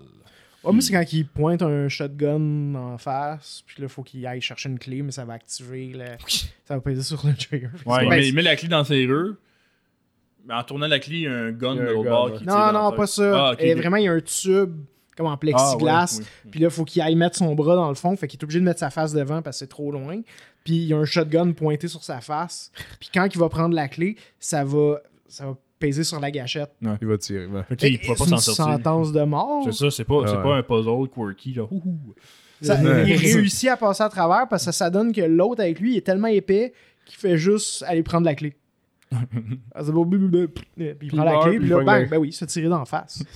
Ouais, 0.64 0.72
moi, 0.72 0.82
c'est 0.82 0.94
quand 0.94 1.14
il 1.14 1.28
pointe 1.28 1.62
un 1.62 1.90
shotgun 1.90 2.76
en 2.76 2.98
face, 2.98 3.64
puis 3.66 3.82
là, 3.82 3.90
faut 3.90 4.04
qu'il 4.04 4.26
aille 4.26 4.40
chercher 4.42 4.70
une 4.70 4.80
clé, 4.80 5.02
mais 5.02 5.12
ça 5.12 5.26
va 5.26 5.34
activer, 5.34 5.88
le... 5.94 6.06
ça 6.66 6.76
va 6.76 6.80
peser 6.82 7.02
sur 7.04 7.26
le 7.26 7.34
trigger. 7.34 7.68
Ouais, 7.86 8.04
Ben, 8.04 8.10
met, 8.10 8.28
il 8.28 8.34
met 8.34 8.42
la 8.44 8.56
clé 8.56 8.70
dans 8.70 8.84
ses 8.84 9.06
serrure, 9.06 9.36
mais 10.46 10.54
en 10.54 10.64
tournant 10.64 10.88
la 10.88 11.00
clé, 11.00 11.16
il 11.16 11.22
y 11.24 11.28
a 11.28 11.34
un 11.34 11.52
gun 11.52 11.74
Il 11.76 11.78
y 11.78 11.82
a 11.82 11.84
de 11.86 11.90
un 11.90 11.94
l'autre 11.94 12.04
gun, 12.04 12.10
bord 12.10 12.34
qui 12.34 12.44
tire 12.46 12.48
Non, 12.56 12.72
non, 12.74 12.92
pas 12.96 13.08
ça. 13.08 13.50
Ah, 13.50 13.56
Et 13.60 13.74
vraiment, 13.76 13.98
il 13.98 14.04
y 14.04 14.08
a 14.08 14.14
un 14.14 14.22
tube 14.22 14.74
comme 15.16 15.28
en 15.28 15.34
Ah, 15.34 15.38
plexiglas. 15.38 16.18
oui, 16.20 16.26
oui. 16.46 16.50
Puis 16.52 16.60
là, 16.62 16.70
faut 16.70 16.86
qu'il 16.86 17.02
aille 17.02 17.16
mettre 17.16 17.38
son 17.38 17.54
bras 17.56 17.76
dans 17.76 17.90
le 17.90 17.96
fond. 17.96 18.16
Fait 18.18 18.28
qu'il 18.28 18.40
est 18.40 18.44
obligé 18.44 18.60
de 18.60 18.66
mettre 18.66 18.80
sa 18.80 18.90
face 18.90 19.14
devant 19.14 19.42
parce 19.42 19.58
que 19.58 19.60
c'est 19.60 19.68
trop 19.68 19.92
loin. 19.92 20.22
Puis 20.64 20.76
il 20.76 20.84
y 20.86 20.94
a 20.94 20.98
un 20.98 21.06
shotgun 21.06 21.52
pointé 21.52 21.88
sur 21.88 22.04
sa 22.04 22.20
face. 22.22 22.72
Puis 23.00 23.10
quand 23.14 23.28
il 23.34 23.38
va 23.38 23.48
prendre 23.50 23.76
la 23.76 23.88
clé, 23.88 24.16
ça 24.40 24.64
va, 24.64 25.02
ça 25.28 25.46
va 25.46 25.56
peser 25.88 26.04
sur 26.04 26.20
la 26.20 26.32
gâchette. 26.32 26.72
Il 27.02 27.08
va 27.08 27.18
tirer. 27.18 27.46
ouais. 27.48 27.62
Là, 27.70 27.76
il 27.82 27.94
ne 27.94 27.98
pourra 27.98 28.16
C'est 28.16 28.24
pas 28.24 28.24
une 28.24 28.30
s'en 28.30 28.38
sortir. 28.38 28.64
sentence 28.66 29.12
de 29.12 29.24
mort. 29.24 29.64
C'est 29.66 29.74
ça, 29.74 29.92
c'est 29.92 30.04
pas, 30.06 30.24
c'est 30.28 30.38
Ouais. 30.38 30.44
pas 30.44 30.56
un 30.56 30.64
puzzle 30.64 31.10
quirky. 31.14 31.56
Ça- 32.62 32.76
Ouais. 32.82 33.06
il 33.10 33.16
réussit 33.18 33.68
à 33.70 33.76
passer 33.76 34.04
à 34.04 34.10
travers 34.10 34.48
parce 34.50 34.66
que 34.66 34.72
ça 34.72 34.90
donne 34.90 35.12
que 35.12 35.20
l'autre 35.22 35.62
avec 35.62 35.80
lui 35.82 35.98
est 35.98 36.02
tellement 36.02 36.28
épais 36.30 36.72
qu'il 37.06 37.18
fait 37.18 37.38
juste 37.38 37.84
aller 37.88 38.04
prendre 38.04 38.26
la 38.26 38.36
clé. 38.36 38.56
Ah, 39.76 39.82
puis 39.86 40.00
il 41.04 41.12
prend 41.12 41.24
la 41.24 41.40
clé, 41.44 41.52
puis 41.52 41.60
puis 41.60 41.68
il 41.68 41.70
là, 41.70 41.84
bang, 41.84 42.10
ben 42.10 42.18
oui, 42.18 42.32
se 42.32 42.46
tirer 42.46 42.68
d'en 42.70 42.84
face. 42.86 43.22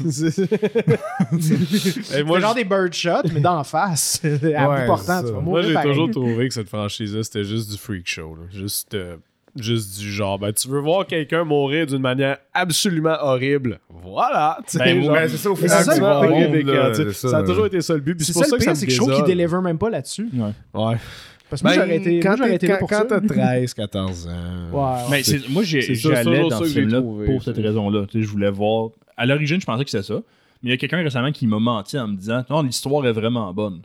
C'est 1.39 2.25
genre 2.39 2.55
des 2.55 2.63
bird 2.63 2.93
shots, 2.93 3.29
mais 3.33 3.39
d'en 3.41 3.63
face. 3.63 4.21
à 4.23 4.27
Ouais, 4.69 4.81
bout 4.81 4.87
portant, 4.87 5.17
c'est 5.17 5.21
tu 5.23 5.27
ça. 5.27 5.33
vas 5.33 5.41
Moi, 5.41 5.61
j'ai 5.61 5.75
toujours 5.83 6.09
trouvé 6.11 6.47
que 6.47 6.53
cette 6.53 6.69
franchise-là, 6.69 7.23
c'était 7.23 7.43
juste 7.43 7.69
du 7.71 7.77
freak 7.77 8.07
show. 8.07 8.35
là. 8.35 8.43
Juste, 8.49 8.93
euh, 8.93 9.17
juste 9.55 9.99
du 9.99 10.11
genre, 10.11 10.37
ben, 10.37 10.51
tu 10.53 10.67
veux 10.67 10.79
voir 10.79 11.05
quelqu'un 11.07 11.43
mourir 11.43 11.85
d'une 11.87 12.01
manière 12.01 12.37
absolument 12.53 13.15
horrible. 13.21 13.79
Voilà. 13.89 14.57
Ben, 14.75 15.01
genre, 15.03 15.13
ouais, 15.13 15.27
c'est 15.29 15.37
ça, 15.37 15.51
au 15.51 15.55
final, 15.55 15.83
c'est 15.83 15.95
ça, 15.95 16.17
horrible 16.19 16.65
sais, 16.95 17.03
c'est 17.13 17.27
ça, 17.29 17.37
a 17.39 17.43
toujours 17.43 17.65
été 17.65 17.81
ça 17.81 17.93
le 17.95 17.99
but. 18.01 18.15
C'est 18.19 18.25
C'est 18.27 18.33
pour 18.33 18.43
ça 18.43 18.49
ça 18.49 18.55
le 18.55 18.59
que 18.59 18.63
ça 18.65 18.71
pire, 18.71 18.77
c'est 18.79 18.85
que 18.85 18.91
je 18.91 18.97
trouve 18.97 19.13
qu'il 19.15 19.23
délivre 19.25 19.61
même 19.61 19.77
pas 19.77 19.89
là-dessus. 19.89 20.27
Ouais. 20.33 20.51
Ouais. 20.73 20.95
Parce 21.49 21.61
que 21.61 21.67
moi, 21.67 21.75
Ben, 21.77 21.81
j'aurais 21.83 21.95
été, 21.97 22.19
quand 22.19 22.37
moi, 22.37 22.49
été 22.49 22.67
là 22.67 22.73
quand, 22.73 22.79
pour 22.79 22.89
quand 22.89 22.97
ça. 22.97 23.05
t'as 23.05 23.21
13, 23.21 23.73
14 23.73 24.27
ans. 24.27 24.31
Ouais, 24.73 25.01
Mais 25.09 25.29
ouais. 25.29 25.39
moi, 25.49 25.63
j'ai- 25.63 25.81
c'est 25.81 25.95
ça, 25.95 26.09
j'allais 26.23 26.41
dans 26.41 26.49
ça 26.49 26.57
ce 26.59 26.63
film-là 26.65 26.99
trouvé, 26.99 27.25
pour 27.25 27.41
ça. 27.41 27.53
cette 27.53 27.63
raison-là. 27.63 28.05
Je 28.13 28.27
voulais 28.27 28.51
voir. 28.51 28.89
À 29.15 29.25
l'origine, 29.25 29.59
je 29.61 29.65
pensais 29.65 29.83
que 29.85 29.89
c'était 29.89 30.03
ça. 30.03 30.15
Mais 30.61 30.69
il 30.69 30.71
y 30.71 30.73
a 30.73 30.77
quelqu'un 30.77 30.97
récemment 31.01 31.31
qui 31.31 31.47
m'a 31.47 31.59
menti 31.59 31.97
en 31.97 32.07
me 32.09 32.15
disant 32.17 32.43
Non, 32.49 32.63
l'histoire 32.63 33.05
est 33.07 33.11
vraiment 33.13 33.53
bonne. 33.53 33.81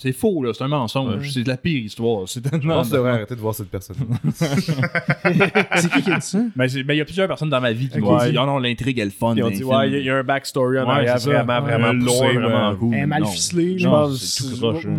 C'est 0.00 0.12
faux, 0.12 0.44
là. 0.44 0.52
C'est 0.54 0.62
un 0.62 0.68
mensonge. 0.68 1.16
Ouais. 1.22 1.28
C'est 1.28 1.42
de 1.42 1.48
la 1.48 1.56
pire 1.56 1.82
histoire. 1.82 2.28
C'est 2.28 2.44
Je 2.44 2.48
tellement. 2.50 2.74
pense 2.76 2.88
que 2.88 2.94
devrais 2.94 3.10
arrêter 3.10 3.34
de 3.34 3.40
voir 3.40 3.52
cette 3.52 3.68
personne. 3.68 3.96
C'est 4.38 5.90
qui 5.90 6.02
qui 6.02 6.10
a 6.12 6.18
dit 6.18 6.26
ça? 6.26 6.38
Mais 6.56 6.70
il 6.70 6.94
y 6.94 7.00
a 7.00 7.04
plusieurs 7.04 7.26
personnes 7.28 7.50
dans 7.50 7.60
ma 7.60 7.72
vie 7.72 7.88
qui 7.88 7.98
Ok. 7.98 8.04
m'ont 8.04 8.16
dit 8.18 8.36
Oh 8.38 8.46
non, 8.46 8.58
l'intrigue 8.58 8.98
est 8.98 9.04
le 9.04 9.10
fun. 9.10 9.34
Ils 9.36 9.42
ont 9.42 9.50
dit, 9.50 9.64
ouais, 9.64 9.88
il 9.88 9.92
y, 9.92 9.96
a- 9.96 9.98
il 9.98 10.04
y 10.04 10.10
a 10.10 10.16
un 10.16 10.22
backstory 10.22 10.78
en 10.78 10.84
Ouais, 10.86 10.90
arrière 10.94 11.18
vraiment, 11.18 11.54
Ouais, 11.54 11.60
vraiment 11.78 12.04
poussé. 12.04 12.34
vraiment 12.34 12.76
cool. 12.76 12.94
Elle 12.94 13.00
est 13.00 13.06
mal 13.06 13.22
Non. 13.22 13.28
ficelée. 13.28 13.78
Je 13.78 13.88
pense, 13.88 14.42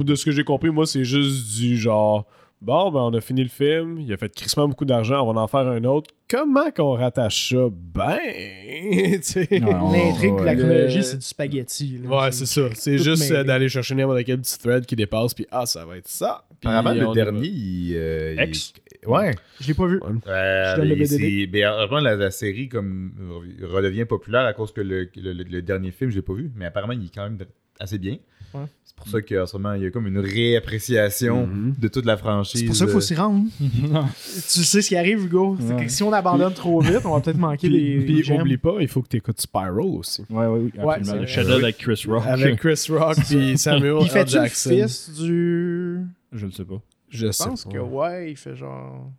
de 0.04 0.16
ce 0.16 0.26
que 0.26 0.32
j'ai 0.32 0.44
compris, 0.44 0.70
moi, 0.70 0.86
c'est 0.86 1.06
juste 1.06 1.58
du 1.58 1.78
genre, 1.78 2.26
bon, 2.62 2.92
ben, 2.92 3.00
on 3.00 3.14
a 3.14 3.22
fini 3.22 3.44
le 3.44 3.50
film, 3.50 4.00
il 4.00 4.12
a 4.14 4.18
fait 4.18 4.34
crissement 4.34 4.68
beaucoup 4.68 4.86
d'argent, 4.86 5.28
on 5.28 5.34
va 5.34 5.42
en 5.42 5.48
faire 5.48 5.68
un 5.68 5.84
autre. 5.86 6.12
Comment 6.30 6.70
qu'on 6.72 6.92
rattache 6.94 7.50
ça? 7.50 7.68
Ben, 7.72 8.18
tu 9.18 9.20
sais. 9.24 9.48
Ouais, 9.52 9.62
on- 9.74 9.92
L'intrigue 9.92 10.38
pis 10.38 10.44
la 10.44 10.52
ouais. 10.52 10.58
chronologie, 10.58 11.04
c'est 11.04 11.18
du 11.18 11.26
spaghetti. 11.26 12.00
là. 12.04 12.10
Ouais, 12.24 12.32
c'est 12.32 12.46
ça. 12.46 12.62
C'est 12.76 12.98
juste 12.98 13.32
euh, 13.32 13.44
d'aller 13.44 13.68
chercher 13.70 13.96
n'importe 13.96 14.24
quel 14.26 14.40
petit 14.40 14.60
thread 14.60 14.86
qui 14.86 14.96
dépasse, 14.96 15.34
puis 15.34 15.48
ah, 15.52 15.66
ça 15.66 15.86
va 15.86 15.98
être 15.98 16.08
ça. 16.08 16.46
Puis 16.60 16.70
Apparemment, 16.70 17.10
le 17.10 17.14
dernier, 17.16 17.48
il. 17.48 17.96
euh, 17.96 18.34
il- 18.36 18.40
Ex? 18.42 18.74
Ouais. 19.08 19.34
Je 19.62 19.68
l'ai 19.68 19.74
pas 19.74 19.88
vu. 19.88 20.02
Euh, 20.28 20.76
Je 20.76 20.82
donne 20.82 20.90
le 20.90 21.06
c'est- 21.06 21.48
ben, 21.48 22.00
la, 22.02 22.16
la 22.16 22.32
série 22.32 22.68
comme 22.68 23.14
re- 23.20 23.66
redevient 23.66 24.06
populaire 24.06 24.46
à 24.46 24.54
cause 24.54 24.74
que 24.74 24.82
le, 24.82 25.10
le- 25.16 25.34
le- 25.34 25.44
le 25.44 25.62
dernier 25.62 25.92
film, 25.92 26.10
je 26.12 26.18
l'ai 26.18 26.22
pas 26.22 26.34
vu, 26.34 26.52
mais 26.56 26.66
apparemment, 26.66 26.94
il 26.94 27.06
est 27.06 27.16
quand 27.16 27.24
même 27.24 27.38
assez 27.80 27.98
bien. 27.98 28.18
Ouais. 28.54 28.62
C'est 28.84 28.96
pour 28.96 29.08
ça 29.08 29.22
qu'en 29.22 29.46
ce 29.46 29.56
moment, 29.58 29.74
il 29.76 29.84
y 29.84 29.86
a 29.86 29.92
comme 29.92 30.08
une 30.08 30.18
réappréciation 30.20 31.48
Mhm. 31.48 31.76
de 31.80 31.88
toute 31.88 32.04
la 32.06 32.18
franchise. 32.18 32.60
C'est 32.62 32.66
pour 32.66 32.76
ça 32.76 32.86
qu'il 32.86 32.94
faut 32.94 33.02
s'y 33.02 33.16
rendre. 33.16 33.46
Tu 33.62 34.64
sais 34.64 34.82
ce 34.82 34.88
qui 34.90 34.98
arrive, 34.98 35.24
Hugo? 35.26 35.56
C'est 35.60 35.74
Ouais. 35.74 35.86
que 35.86 35.92
si 35.92 36.04
on 36.04 36.12
abandonne 36.12 36.54
trop 36.54 36.82
vite, 36.82 37.06
on 37.06 37.14
va 37.14 37.22
peut-être 37.22 37.38
manquer 37.38 37.70
des. 37.70 38.04
Puis, 38.06 38.22
puis 38.24 38.34
oublie 38.34 38.58
pas, 38.58 38.76
il 38.82 38.88
faut 38.90 39.02
que 39.02 39.08
tu 39.08 39.18
écoutes 39.18 39.40
Spiral 39.40 39.80
aussi. 39.80 40.24
Ouais, 40.30 40.48
ouais, 40.48 40.60
oui. 40.76 40.82
Ouais, 40.84 40.96
absolument. 40.96 41.26
Shadow 41.28 41.54
avec 41.54 41.78
Chris 41.78 42.04
Rock. 42.08 42.24
Avec 42.28 42.56
Chris 42.60 42.86
Rock 42.90 43.18
puis 43.28 43.58
Samuel 43.58 43.96
Il 44.02 44.04
L. 44.06 44.10
fait-tu 44.10 44.36
le 44.36 44.42
Jackson. 44.44 44.70
fils 44.70 45.10
du. 45.20 46.00
Je 46.34 46.46
le 46.46 46.52
sais 46.52 46.66
pas. 46.66 46.82
Je 47.10 47.26
Je 47.28 47.32
sais 47.32 47.44
pense 47.46 47.64
pas. 47.66 47.72
que 47.72 47.78
ouais, 47.80 48.32
il 48.32 48.38
fait 48.38 48.56
genre. 48.56 49.10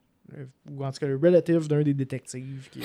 Ou 0.70 0.84
en 0.84 0.92
tout 0.92 0.98
cas, 1.00 1.06
le 1.06 1.16
relative 1.16 1.66
d'un 1.68 1.82
des 1.82 1.94
détectives. 1.94 2.68
Qui... 2.70 2.80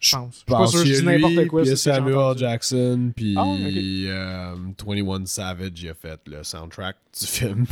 Je 0.00 0.14
pense. 0.16 0.30
Je 0.32 0.36
suis 0.36 0.44
pas 0.46 0.56
pense 0.58 0.70
sûr 0.70 0.80
que 0.82 0.86
je 0.86 0.94
dis 1.00 1.04
n'importe 1.04 1.46
quoi. 1.48 1.62
puis 1.62 1.76
Samuel. 1.76 2.38
Jackson, 2.38 3.12
puis 3.16 3.34
Ah, 3.36 3.42
ok. 3.44 3.58
euh, 3.74 4.54
21 4.86 5.26
Savage, 5.26 5.72
il 5.82 5.88
a 5.88 5.94
fait 5.94 6.20
le 6.26 6.42
soundtrack 6.44 6.96
du 7.18 7.26
film. 7.26 7.66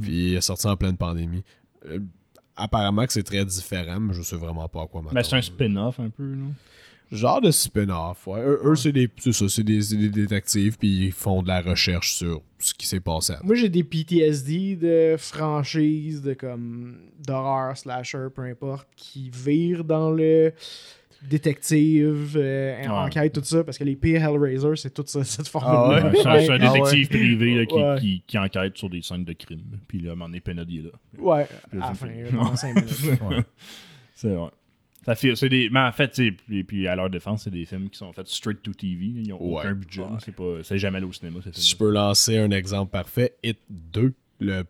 Puis 0.00 0.30
il 0.30 0.34
est 0.36 0.40
sorti 0.40 0.66
en 0.66 0.76
pleine 0.76 0.96
pandémie. 0.96 1.44
Euh, 1.86 1.98
apparemment 2.56 3.06
que 3.06 3.12
c'est 3.12 3.22
très 3.22 3.44
différent, 3.44 4.00
mais 4.00 4.14
je 4.14 4.22
sais 4.22 4.36
vraiment 4.36 4.68
pas 4.68 4.82
à 4.82 4.86
quoi 4.86 5.00
m'attendre. 5.02 5.14
Mais 5.14 5.22
c'est 5.22 5.36
un 5.36 5.42
spin-off 5.42 6.00
un 6.00 6.08
peu, 6.10 6.22
non? 6.24 6.52
Genre 7.12 7.40
de 7.40 7.50
spin-off, 7.50 8.24
ouais. 8.28 8.40
Eux, 8.40 8.60
eux, 8.64 8.76
c'est 8.76 8.92
des, 8.92 9.10
c'est 9.18 9.32
ça, 9.32 9.48
c'est 9.48 9.64
des, 9.64 9.82
c'est 9.82 9.96
des 9.96 10.10
détectives, 10.10 10.78
puis 10.78 11.06
ils 11.06 11.12
font 11.12 11.42
de 11.42 11.48
la 11.48 11.60
recherche 11.60 12.14
sur 12.14 12.40
ce 12.60 12.72
qui 12.72 12.86
s'est 12.86 13.00
passé. 13.00 13.34
Moi, 13.42 13.56
j'ai 13.56 13.68
des 13.68 13.82
PTSD 13.82 14.76
de 14.76 15.16
franchises, 15.18 16.22
de 16.22 16.34
comme 16.34 16.98
d'horreur, 17.18 17.76
slasher, 17.76 18.28
peu 18.32 18.42
importe, 18.42 18.86
qui 18.96 19.28
virent 19.28 19.82
dans 19.82 20.10
le 20.12 20.52
détective, 21.28 22.34
euh, 22.36 22.80
Ouais. 22.82 22.88
enquête, 22.88 23.32
tout 23.34 23.44
ça, 23.44 23.62
parce 23.64 23.76
que 23.78 23.84
les 23.84 23.96
pires 23.96 24.22
Hellraiser, 24.22 24.76
c'est 24.76 24.92
toute 24.94 25.08
ça, 25.08 25.22
cette 25.24 25.46
Ah 25.54 25.60
formule. 25.60 26.04
ouais? 26.04 26.10
Ouais, 26.10 26.44
c'est 26.44 26.50
un, 26.52 26.58
Ah 26.60 26.72
détective 26.72 27.08
privé 27.08 27.54
là, 27.56 27.66
qui, 27.66 27.74
Ouais. 27.74 27.96
qui, 28.00 28.22
qui 28.26 28.38
enquête 28.38 28.76
sur 28.78 28.88
des 28.90 29.02
scènes 29.02 29.24
de 29.24 29.32
crime. 29.32 29.60
Puis 29.88 30.00
là, 30.00 30.10
à 30.10 30.12
un 30.12 30.16
moment 30.16 30.28
donné, 30.28 30.42
est 30.78 30.82
là. 30.82 30.90
Ouais, 31.18 31.46
à 31.72 31.76
la 31.76 31.88
c'est 31.94 31.94
fin, 31.94 32.06
fini. 32.08 32.22
pendant 32.30 32.56
5 32.56 32.74
minutes. 32.74 32.90
Ouais. 33.30 33.44
C'est 34.14 34.28
vrai. 34.34 34.50
Ça 35.04 35.14
fait, 35.14 35.34
c'est 35.34 35.48
des, 35.48 35.70
mais 35.70 35.80
en 35.80 35.92
fait, 35.92 36.14
sais, 36.14 36.30
puis, 36.66 36.86
à 36.86 36.94
leur 36.94 37.08
défense, 37.08 37.44
c'est 37.44 37.50
des 37.50 37.64
films 37.64 37.88
qui 37.88 37.96
sont 37.98 38.12
faits 38.12 38.26
straight 38.28 38.62
to 38.62 38.72
TV. 38.74 39.06
là. 39.14 39.20
Ils 39.24 39.32
ont 39.32 39.42
Ouais. 39.54 39.60
aucun 39.60 39.72
budget. 39.72 40.02
C'est, 40.18 40.34
pas, 40.34 40.58
c'est 40.62 40.78
jamais 40.78 40.98
allé 40.98 41.06
au 41.06 41.12
cinéma, 41.12 41.40
ces 41.42 41.52
Si 41.54 41.70
je 41.70 41.76
peux 41.76 41.90
lancer 41.90 42.36
un 42.36 42.50
exemple 42.50 42.90
parfait, 42.90 43.34
Hit 43.42 43.58
2, 43.70 44.12
le- 44.40 44.64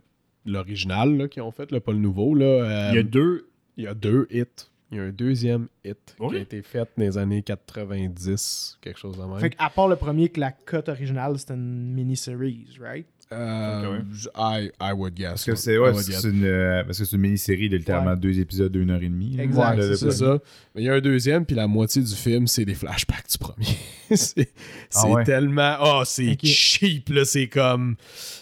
l'original 0.46 1.16
là, 1.16 1.28
qu'ils 1.28 1.42
ont 1.42 1.50
fait, 1.50 1.70
là, 1.72 1.80
pas 1.80 1.92
le 1.92 1.98
nouveau. 1.98 2.34
Là, 2.34 2.44
euh, 2.46 2.88
Il 2.92 2.96
y 2.96 2.98
a 2.98 3.02
deux. 3.02 3.48
il 3.76 3.84
y 3.84 3.86
a 3.88 3.94
deux 3.94 4.26
hits. 4.30 4.44
Il 4.90 4.96
y 4.96 5.00
a 5.00 5.04
un 5.04 5.10
deuxième 5.10 5.68
hit 5.84 6.16
qui 6.18 6.36
a 6.36 6.38
été 6.38 6.62
fait 6.62 6.88
dans 6.96 7.04
les 7.04 7.16
années 7.16 7.42
90, 7.42 8.78
quelque 8.80 8.98
chose 8.98 9.16
de 9.16 9.22
même. 9.22 9.38
Fait 9.38 9.54
à 9.58 9.70
part 9.70 9.86
le 9.86 9.96
premier, 9.96 10.28
que 10.28 10.40
la 10.40 10.50
cote 10.50 10.88
originale, 10.88 11.38
c'était 11.38 11.54
une 11.54 11.92
mini-series, 11.94 12.76
right? 12.80 13.06
Euh, 13.32 13.84
Ok, 13.84 13.92
ouais. 13.92 13.98
j- 14.12 14.28
I, 14.36 14.70
I 14.80 14.92
would 14.92 15.14
guess. 15.14 15.28
Parce 15.30 15.44
que 15.44 15.54
c'est 15.54 15.78
ouais, 15.78 15.90
une, 16.24 16.44
euh, 16.44 16.82
parce 16.84 16.98
que 16.98 17.04
c'est 17.04 17.14
une 17.14 17.22
mini-série 17.22 17.68
de 17.68 17.76
littéralement 17.76 18.10
Ouais. 18.10 18.16
deux 18.16 18.40
épisodes 18.40 18.72
d'une 18.72 18.90
heure 18.90 19.00
et 19.02 19.08
demie. 19.08 19.36
là. 19.36 19.44
Exact, 19.44 19.78
Ouais, 19.78 19.96
c'est 19.96 20.10
ça. 20.10 20.38
Mais 20.74 20.82
il 20.82 20.84
y 20.86 20.88
a 20.88 20.94
un 20.94 21.00
deuxième, 21.00 21.46
puis 21.46 21.54
la 21.54 21.68
moitié 21.68 22.02
du 22.02 22.12
film, 22.14 22.48
c'est 22.48 22.64
des 22.64 22.74
flashbacks 22.74 23.30
du 23.30 23.38
premier. 23.38 23.66
c'est 24.16 24.52
Ah 24.96 25.22
tellement. 25.24 25.76
Oh, 25.80 26.02
c'est 26.04 26.36
cheap, 26.44 27.08
là. 27.10 27.24
C'est 27.24 27.46
comme. 27.46 27.94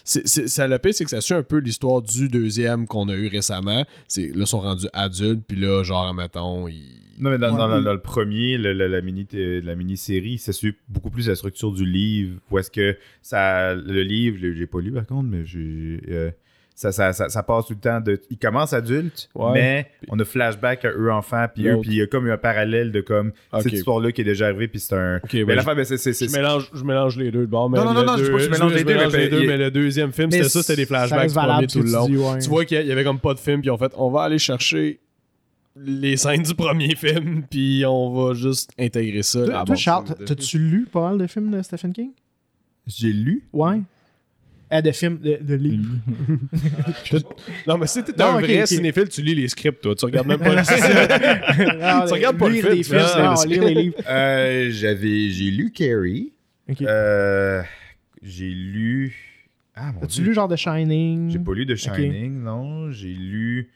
c'est 0.05 0.27
c'est- 0.27 0.49
ça, 0.49 0.67
le 0.67 0.79
pire, 0.79 0.95
c'est 0.95 1.05
que 1.05 1.11
ça 1.11 1.21
suit 1.21 1.35
un 1.35 1.43
peu 1.43 1.59
l'histoire 1.59 2.01
du 2.01 2.29
deuxième 2.29 2.87
qu'on 2.87 3.09
a 3.11 3.15
eu 3.15 3.29
récemment. 3.29 3.85
C'est, 4.07 4.29
là, 4.29 4.33
ils 4.41 4.47
sont 4.47 4.61
rendus 4.61 4.89
adultes, 4.95 5.43
puis 5.47 5.59
là, 5.59 5.83
genre, 5.83 6.15
mettons, 6.15 6.67
ils. 6.67 6.83
Non, 7.21 7.31
mais 7.31 7.39
dans, 7.39 7.51
Ouais. 7.53 7.59
dans- 7.59 7.69
dans- 7.69 7.83
dans 7.83 7.93
le 7.93 8.01
premier, 8.01 8.59
le- 8.59 8.73
le- 8.73 8.87
la 8.87 9.01
mini 9.01 9.27
la 9.33 9.75
mini-série, 9.75 10.39
ça 10.39 10.53
suit 10.53 10.75
beaucoup 10.89 11.11
plus 11.11 11.29
la 11.29 11.35
structure 11.35 11.73
du 11.73 11.85
livre. 11.85 12.39
Où 12.51 12.59
est-ce 12.59 12.71
que 12.71 12.97
ça. 13.23 13.75
Le 13.75 14.03
livre, 14.03 14.37
je 14.41 14.47
l'ai- 14.47 14.57
j'ai 14.57 14.67
pas 14.67 14.81
lu 14.81 14.93
par 14.93 15.07
contre, 15.07 15.29
mais 15.29 15.45
j'ai. 15.45 16.01
euh, 16.09 16.31
ça, 16.75 16.93
ça, 16.93 17.13
ça, 17.13 17.29
ça 17.29 17.43
passe 17.43 17.67
tout 17.67 17.73
le 17.73 17.81
temps 17.81 18.01
de. 18.01 18.21
Ils 18.31 18.39
commencent 18.39 18.73
adultes, 18.73 19.29
Ouais. 19.35 19.51
mais 19.53 19.91
on 20.11 20.19
a 20.21 20.25
flashback 20.25 20.85
à 20.85 20.93
eux 20.93 21.11
enfants, 21.11 21.47
puis 21.53 21.67
eux, 21.67 21.79
puis 21.83 21.91
il 21.91 21.97
y 21.97 22.03
a 22.03 22.07
comme 22.07 22.31
un 22.31 22.37
parallèle 22.39 22.93
de 22.93 23.01
comme 23.01 23.33
cette 23.61 23.73
histoire-là 23.73 24.13
qui 24.13 24.21
est 24.21 24.25
déjà 24.25 24.47
arrivée, 24.47 24.69
puis 24.69 24.79
c'est 24.79 24.95
un. 24.95 25.17
Ok, 25.17 25.35
mais 25.35 25.45
ben, 25.45 25.55
la 25.57 25.63
fin, 25.63 25.75
ben, 25.75 25.85
c'est. 25.85 25.97
c'est- 25.99 26.13
je, 26.29 26.33
mélange, 26.33 26.71
je 26.73 26.85
mélange 26.85 27.17
les 27.17 27.33
deux 27.33 27.41
de 27.41 27.47
bord. 27.47 27.69
Mais 27.69 27.79
Non, 27.79 27.87
non, 27.87 27.95
non, 27.95 28.05
non, 28.05 28.17
je 28.17 28.25
je 28.27 28.49
mélange 28.49 28.75
les 28.75 28.85
deux, 28.85 28.95
mélange 28.95 29.13
mais 29.13 29.19
les 29.25 29.29
deux, 29.29 29.45
mais 29.47 29.57
le 29.59 29.71
deuxième 29.73 30.13
film, 30.13 30.31
c'était 30.31 30.49
ça, 30.49 30.63
c'était 30.63 30.77
des 30.83 30.87
flashbacks 30.87 31.31
valable, 31.31 31.67
tout 31.67 31.83
le 31.83 31.91
long. 31.91 32.07
tu 32.07 32.13
dis, 32.13 32.19
ouais. 32.19 32.39
Tu 32.39 32.49
vois 32.49 32.65
qu'il 32.65 32.87
y 32.87 32.93
avait 32.93 33.03
comme 33.05 33.19
pas 33.19 33.35
de 33.35 33.41
film, 33.41 33.61
puis 33.61 33.71
en 33.71 33.77
fait, 33.79 33.93
on 33.97 34.11
va 34.11 34.23
aller 34.23 34.39
chercher 34.39 35.01
les 35.85 36.17
scènes 36.17 36.43
du 36.43 36.55
premier 36.55 36.95
film, 36.95 37.43
puis 37.51 37.85
on 37.87 38.11
va 38.13 38.35
juste 38.35 38.71
intégrer 38.79 39.23
ça. 39.23 39.45
Toi, 39.45 39.55
Ah, 39.61 39.65
toi, 39.65 39.77
Charles, 39.77 40.07
t'as-tu 40.27 40.59
lu 40.59 40.87
pas 40.91 41.09
mal 41.11 41.19
de 41.19 41.27
films 41.27 41.51
de 41.51 41.63
Stephen 41.63 41.93
King? 41.93 42.11
J'ai 42.87 43.13
lu. 43.13 43.45
Ouais. 43.53 43.81
Euh, 44.71 44.83
de 44.83 44.91
films, 44.93 45.19
de, 45.19 45.39
de 45.41 45.55
livres. 45.55 45.95
Non, 47.67 47.79
mais 47.79 47.87
si 47.87 48.03
t'es 48.05 48.13
Non, 48.19 48.37
un 48.37 48.41
vrai 48.41 48.67
cinéphile, 48.67 49.09
tu 49.09 49.23
lis 49.23 49.35
les 49.35 49.49
scripts, 49.49 49.81
toi. 49.83 49.95
Tu 49.95 50.05
regardes 50.05 50.27
même 50.27 50.39
pas 50.39 50.51
le 50.55 51.83
Ah, 51.83 52.05
Tu 52.07 52.13
regardes 52.15 52.37
pas 52.39 52.49
le 52.49 52.55
lire 52.55 52.65
film, 52.65 52.77
des 52.77 52.83
films, 52.83 52.99
ah, 53.01 53.35
non, 53.35 53.35
mais 53.43 53.55
lire 53.55 53.65
les 53.65 53.75
livres. 53.75 53.97
Euh, 54.09 54.69
j'avais. 54.71 55.31
J'ai 55.31 55.51
lu 55.51 55.71
Carrie. 55.73 56.33
Euh, 56.83 57.63
j'ai 58.23 58.51
lu. 58.51 59.15
Ah, 59.75 59.93
mon 59.93 60.03
As-tu 60.03 60.17
Dieu. 60.21 60.25
lu 60.25 60.35
genre 60.35 60.49
The 60.49 60.57
Shining? 60.57 61.31
J'ai 61.31 61.39
pas 61.39 61.55
lu 61.55 61.65
The 61.67 61.77
Shining, 61.77 62.43
non. 62.43 62.91
J'ai 62.91 63.09
lu 63.15 63.71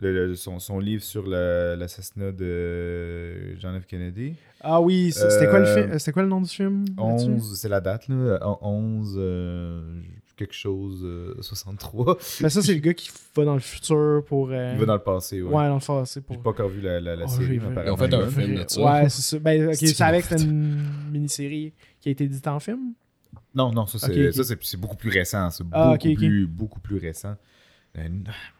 le- 0.00 0.26
le- 0.28 0.34
son, 0.36 0.58
son 0.58 0.78
livre 0.78 1.02
sur 1.02 1.26
l'assassinat 1.26 2.32
de 2.32 3.54
John 3.58 3.80
F. 3.80 3.86
Kennedy. 3.86 4.34
Ah 4.60 4.80
oui, 4.80 5.12
c'était 5.12 5.46
quoi, 5.48 5.58
le 5.60 5.66
Euh, 5.66 6.12
quoi 6.12 6.22
le 6.22 6.28
nom 6.28 6.40
du 6.40 6.48
film? 6.48 6.84
là-dessus? 6.96 7.30
11, 7.30 7.58
c'est 7.60 7.68
la 7.68 7.80
date, 7.80 8.08
là. 8.08 8.38
En- 8.42 8.58
11, 8.62 9.14
euh, 9.18 10.00
quelque 10.36 10.54
chose, 10.54 11.00
euh, 11.04 11.34
63. 11.40 12.16
Ben, 12.40 12.48
ça, 12.48 12.62
c'est 12.62 12.74
le 12.74 12.80
gars 12.80 12.94
qui 12.94 13.10
va 13.36 13.44
dans 13.44 13.54
le 13.54 13.60
futur 13.60 14.22
pour. 14.26 14.50
euh, 14.50 14.72
Il 14.74 14.78
va 14.80 14.86
dans 14.86 14.94
le 14.94 15.02
passé, 15.02 15.42
ouais. 15.42 15.48
Ouais, 15.54 15.66
dans 15.68 15.74
le 15.76 15.80
passé. 15.86 16.20
Pour... 16.20 16.36
J'ai 16.36 16.42
pas 16.42 16.50
encore 16.50 16.68
vu 16.68 16.80
la, 16.80 17.00
la, 17.00 17.16
la 17.16 17.24
Oh, 17.24 17.28
série, 17.28 17.58
mais 17.60 17.84
Ils 17.86 17.90
ont 17.90 17.96
fait 17.96 18.14
un 18.14 18.26
il 18.26 18.30
film 18.30 18.54
de 18.56 18.64
ça. 18.68 18.80
Ouais, 18.80 19.08
c'est 19.08 19.22
ça. 19.22 19.38
Ben, 19.38 19.68
ok, 19.68 19.74
C'est 19.74 19.86
tu 19.86 19.94
savais 19.94 20.18
que 20.22 20.28
c'était 20.28 20.42
une 20.42 21.10
mini-série 21.10 21.72
qui 22.00 22.08
a 22.08 22.12
été 22.12 22.26
dite 22.26 22.46
en 22.46 22.60
film? 22.60 22.92
Non, 23.54 23.72
non, 23.72 23.86
ça, 23.86 23.98
c'est, 23.98 24.10
Ok, 24.12 24.28
ok. 24.28 24.34
ça, 24.34 24.44
c'est, 24.44 24.58
c'est 24.62 24.80
beaucoup 24.80 24.96
plus 24.96 25.10
récent. 25.10 25.50
C'est 25.50 25.64
Ah, 25.72 25.96
beaucoup. 25.98 26.14
Plus, 26.14 26.46
beaucoup 26.46 26.80
plus 26.80 26.98
récent. 26.98 27.34
Euh, 27.98 28.08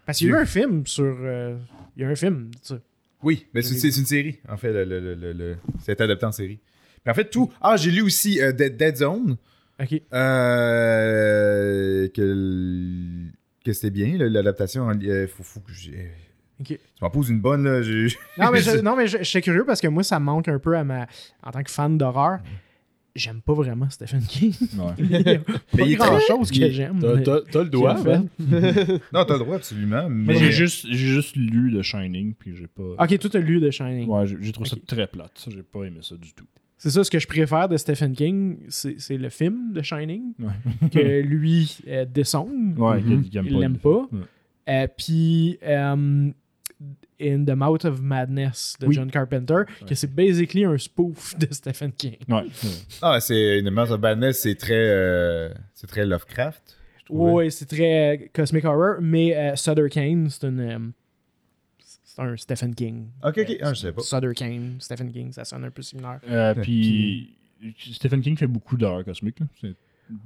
Parce 0.06 0.18
qu'il 0.18 0.28
y 0.28 0.30
a 0.32 0.34
eu 0.34 0.38
un 0.38 0.46
film 0.46 0.86
sur. 0.86 1.16
euh, 1.20 1.56
Il 1.96 2.02
y 2.02 2.04
a 2.04 2.08
un 2.08 2.14
film, 2.14 2.50
tu 2.62 2.74
sais. 2.74 2.80
Oui, 3.22 3.46
mais 3.52 3.62
c'est, 3.62 3.74
une 3.98 4.06
série, 4.06 4.38
en 4.48 4.56
fait. 4.56 4.72
Le, 4.72 4.84
le, 5.00 5.32
le, 5.32 5.56
C'est 5.80 6.00
adapté 6.00 6.24
en 6.26 6.32
série. 6.32 6.60
Mais 7.04 7.12
en 7.12 7.14
fait, 7.14 7.30
tout. 7.30 7.50
Ah, 7.60 7.76
j'ai 7.76 7.90
lu 7.90 8.02
aussi 8.02 8.40
euh, 8.40 8.52
Dead, 8.52 8.76
Dead 8.76 8.96
Zone. 8.96 9.36
Ok. 9.80 10.00
Euh, 10.12 12.08
que, 12.08 13.24
que 13.64 13.72
c'était 13.72 13.90
bien, 13.90 14.16
l'adaptation. 14.18 14.90
Il 15.00 15.26
faut, 15.28 15.42
faut 15.42 15.60
que 15.60 15.72
j'ai. 15.72 16.10
Ok. 16.60 16.66
Tu 16.68 16.78
m'en 17.02 17.10
poses 17.10 17.28
une 17.30 17.40
bonne, 17.40 17.64
là. 17.64 17.80
Non, 18.38 18.50
mais, 18.52 18.60
je, 18.62 18.80
non, 18.80 18.96
mais 18.96 19.06
je, 19.06 19.18
je 19.18 19.22
suis 19.24 19.40
curieux 19.40 19.64
parce 19.64 19.80
que 19.80 19.88
moi, 19.88 20.02
ça 20.02 20.18
me 20.20 20.24
manque 20.24 20.48
un 20.48 20.58
peu 20.58 20.76
à 20.76 20.84
ma. 20.84 21.06
En 21.42 21.50
tant 21.50 21.62
que 21.62 21.70
fan 21.70 21.96
d'horreur, 21.98 22.38
j'aime 23.18 23.40
pas 23.40 23.52
vraiment 23.54 23.88
Stephen 23.90 24.22
King. 24.22 24.52
Ouais. 24.78 24.94
Il 25.74 25.86
y 25.90 25.94
a 25.94 25.96
grand 25.96 26.16
très- 26.18 26.26
chose 26.26 26.50
que 26.50 26.70
j'aime. 26.70 27.00
T'as- 27.24 27.62
le 27.62 27.68
doigt, 27.70 27.92
a 27.92 27.96
fait. 27.96 28.20
Non, 29.12 29.24
t'as 29.24 29.34
le 29.34 29.38
droit, 29.38 29.56
absolument. 29.56 30.08
Mais 30.08 30.36
j'ai 30.36 30.52
juste, 30.52 30.86
j'ai 30.88 30.96
juste 30.96 31.36
lu 31.36 31.76
The 31.76 31.82
Shining, 31.82 32.34
puis 32.34 32.54
j'ai 32.56 32.66
pas. 32.66 33.04
Ok, 33.04 33.18
toi, 33.18 33.30
t'as 33.30 33.38
lu 33.38 33.60
The 33.60 33.70
Shining. 33.70 34.08
Ouais, 34.08 34.24
j'ai, 34.40 34.52
trouvé 34.52 34.68
ça 34.68 34.76
très 34.86 35.06
plate. 35.06 35.46
J'ai 35.50 35.62
pas 35.62 35.84
aimé 35.84 35.98
ça 36.02 36.16
du 36.16 36.32
tout. 36.32 36.44
C'est 36.80 36.90
ça, 36.90 37.02
ce 37.02 37.10
que 37.10 37.18
je 37.18 37.26
préfère 37.26 37.68
de 37.68 37.76
Stephen 37.76 38.12
King, 38.14 38.58
c'est 38.68 39.00
c'est 39.00 39.16
le 39.16 39.30
film 39.30 39.72
The 39.74 39.82
Shining, 39.82 40.34
Ouais. 40.38 40.88
que 40.90 41.20
lui 41.22 41.76
euh, 41.88 42.04
descend. 42.04 42.78
Ouais, 42.78 43.02
qu'il 43.02 43.36
aime 43.36 43.46
Il 43.46 43.58
l'aime 43.58 43.78
pas. 43.78 44.06
Ouais. 44.12 44.20
Euh, 44.68 44.86
Puis, 44.96 45.58
euh, 45.64 46.30
In 47.20 47.44
the 47.44 47.50
Mouth 47.56 47.84
of 47.84 48.00
Madness 48.00 48.76
de 48.78 48.86
Oui. 48.86 48.94
John 48.94 49.10
Carpenter, 49.10 49.62
que 49.86 49.94
c'est 49.94 50.14
basically 50.14 50.64
un 50.64 50.78
spoof 50.78 51.36
de 51.38 51.52
Stephen 51.52 51.90
King. 51.92 52.16
Ouais. 52.28 52.44
Ah, 53.02 53.18
c'est 53.20 53.58
une 53.58 53.70
Mouth 53.70 53.90
of 53.90 54.00
Madness, 54.00 54.40
c'est 54.42 54.54
très, 54.54 54.74
euh, 54.74 55.52
c'est 55.74 55.88
très 55.88 56.06
Lovecraft. 56.06 56.76
Ouais, 57.10 57.50
c'est 57.50 57.66
très 57.66 58.16
euh, 58.18 58.26
Cosmic 58.32 58.64
Horror, 58.64 58.96
mais 59.00 59.36
euh, 59.36 59.56
Sutter 59.56 59.88
Kane, 59.90 60.28
c'est 60.30 60.44
une. 60.46 60.60
euh, 60.60 60.78
c'est 61.80 62.20
un 62.22 62.36
Stephen 62.36 62.74
King. 62.74 63.08
Ok, 63.24 63.38
ok. 63.38 63.56
Ah, 63.62 63.72
je 63.74 63.80
savais 63.80 63.92
pas. 63.94 64.02
Sutter 64.02 64.32
Kane, 64.34 64.76
Stephen 64.78 65.10
King, 65.10 65.32
ça 65.32 65.44
sonne 65.44 65.64
un 65.64 65.70
peu 65.70 65.82
similaire. 65.82 66.20
Euh, 66.28 66.54
puis, 66.54 67.36
Stephen 67.92 68.20
King 68.20 68.36
fait 68.36 68.46
beaucoup 68.46 68.76
d'horreur 68.76 69.04
cosmique. 69.04 69.40
Là. 69.40 69.70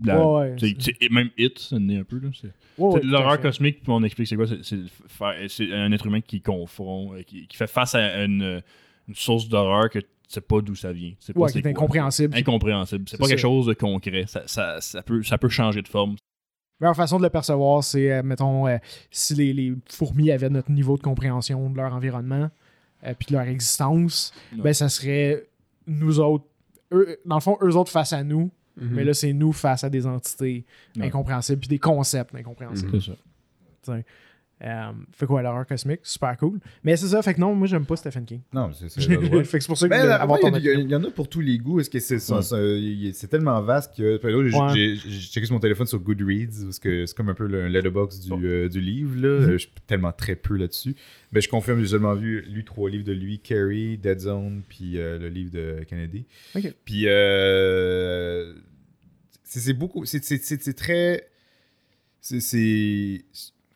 La- 0.04 0.24
Ouais, 0.26 0.50
ouais, 0.50 0.74
c'est- 0.80 1.10
même 1.10 1.30
Hit, 1.36 1.58
ça 1.58 1.76
en 1.76 1.88
est 1.88 1.98
un 1.98 2.04
peu. 2.04 2.18
Là. 2.18 2.28
C'est, 2.40 2.52
Ouais, 2.78 3.00
de 3.00 3.06
l'horreur 3.06 3.40
cosmique, 3.40 3.82
puis 3.82 3.92
on 3.92 4.02
explique 4.02 4.28
c'est 4.28 4.36
quoi. 4.36 4.46
C'est, 4.62 5.72
un 5.72 5.92
être 5.92 6.06
humain 6.06 6.20
qui 6.20 6.40
confond, 6.40 7.14
euh, 7.14 7.22
qui, 7.22 7.46
qui 7.46 7.56
fait 7.56 7.66
face 7.66 7.94
à 7.94 8.24
une, 8.24 8.62
une 9.08 9.14
source 9.14 9.48
d'horreur 9.48 9.90
que 9.90 9.98
tu 9.98 10.06
sais 10.28 10.40
pas 10.40 10.60
d'où 10.62 10.74
ça 10.74 10.92
vient. 10.92 11.10
Pas 11.10 11.48
c'est 11.48 11.52
qui 11.52 11.58
est 11.58 11.62
quoi. 11.62 11.70
incompréhensible. 11.70 12.36
Incompréhensible. 12.36 13.04
C'est, 13.08 13.18
pas 13.18 13.26
quelque 13.26 13.38
chose 13.38 13.66
de 13.66 13.74
concret. 13.74 14.24
Ça, 14.26 14.42
ça, 14.46 14.80
ça, 14.80 15.02
peut, 15.02 15.22
ça 15.22 15.36
peut 15.36 15.50
changer 15.50 15.82
de 15.82 15.88
forme. 15.88 16.16
La 16.80 16.86
meilleure 16.86 16.96
façon 16.96 17.18
de 17.18 17.22
le 17.22 17.30
percevoir, 17.30 17.84
c'est, 17.84 18.10
euh, 18.10 18.22
mettons, 18.22 18.66
euh, 18.66 18.78
si 19.10 19.34
les, 19.34 19.52
les 19.52 19.74
fourmis 19.90 20.30
avaient 20.30 20.48
notre 20.50 20.70
niveau 20.70 20.96
de 20.96 21.02
compréhension 21.02 21.68
de 21.70 21.76
leur 21.76 21.94
environnement, 21.94 22.50
euh, 23.04 23.14
puis 23.18 23.26
de 23.28 23.34
leur 23.34 23.46
existence, 23.46 24.32
ben 24.52 24.72
ça 24.72 24.88
serait 24.88 25.46
nous 25.86 26.18
autres, 26.20 26.44
eux, 26.92 27.18
dans 27.26 27.36
le 27.36 27.40
fond, 27.40 27.58
eux 27.62 27.76
autres 27.76 27.90
face 27.92 28.12
à 28.12 28.24
nous, 28.24 28.50
Mhm. 28.76 28.88
mais 28.94 29.04
là, 29.04 29.14
c'est 29.14 29.32
nous 29.32 29.52
face 29.52 29.84
à 29.84 29.90
des 29.90 30.06
entités 30.06 30.64
incompréhensibles, 30.98 31.60
puis 31.60 31.68
des 31.68 31.78
concepts 31.78 32.34
incompréhensibles. 32.34 33.00
C'est 33.00 33.12
ça. 33.86 33.98
Euh, 34.64 34.92
fait 35.12 35.26
quoi, 35.26 35.42
l'horreur 35.42 35.66
cosmique, 35.66 36.00
super 36.04 36.36
cool. 36.36 36.60
Mais 36.84 36.96
c'est 36.96 37.08
ça, 37.08 37.20
fait 37.22 37.34
que 37.34 37.40
non, 37.40 37.52
moi, 37.54 37.66
j'aime 37.66 37.84
pas 37.84 37.96
Stephen 37.96 38.24
King. 38.24 38.40
Non, 38.52 38.70
c'est 38.72 38.88
droit. 38.88 39.42
fait 39.44 39.58
que 39.58 39.64
c'est 39.64 39.66
pour 39.66 39.76
ça 39.76 39.88
que 39.88 39.92
là, 39.94 40.22
avoir 40.22 40.38
il 40.84 40.88
y 40.90 40.94
en 40.94 41.02
a 41.02 41.10
pour 41.10 41.28
tous 41.28 41.40
les 41.40 41.58
goûts. 41.58 41.80
Est-ce 41.80 41.90
que 41.90 41.98
c'est 41.98 42.20
ça- 42.20 42.36
Ouais. 42.36 42.42
ça- 42.42 42.62
il- 42.62 43.12
c'est 43.14 43.26
tellement 43.26 43.60
vaste 43.60 43.96
que 43.96 44.20
là, 44.22 44.72
j'ai- 44.72 44.96
checké 44.96 45.46
sur 45.46 45.54
mon 45.54 45.60
téléphone 45.60 45.86
sur 45.88 45.98
Goodreads 45.98 46.62
parce 46.64 46.78
que 46.78 47.06
c'est 47.06 47.16
comme 47.16 47.28
un 47.28 47.34
peu 47.34 47.46
le 47.48 47.66
letterbox 47.66 48.20
du, 48.20 48.32
euh, 48.46 48.68
du 48.68 48.80
livre 48.80 49.16
là. 49.20 49.40
Mhm. 49.40 49.48
Euh, 49.48 49.52
Je 49.52 49.56
suis 49.58 49.70
tellement 49.86 50.12
très 50.12 50.36
peu 50.36 50.56
là-dessus. 50.56 50.94
Mais 51.32 51.40
je 51.40 51.48
confirme, 51.48 51.80
j'ai 51.80 51.88
seulement 51.88 52.14
vu 52.14 52.42
lu 52.42 52.64
trois 52.64 52.88
livres 52.88 53.04
de 53.04 53.12
lui, 53.12 53.40
Carrie, 53.40 53.98
Dead 53.98 54.20
Zone, 54.20 54.62
puis 54.68 54.98
euh, 54.98 55.18
le 55.18 55.28
livre 55.28 55.50
de 55.50 55.82
Kennedy. 55.88 56.24
Puis 56.84 57.04
euh, 57.08 58.54
c'est 59.44 59.72
beaucoup, 59.72 60.04
c'est 60.04 60.20
très, 60.76 61.28
c'est- 62.20 63.24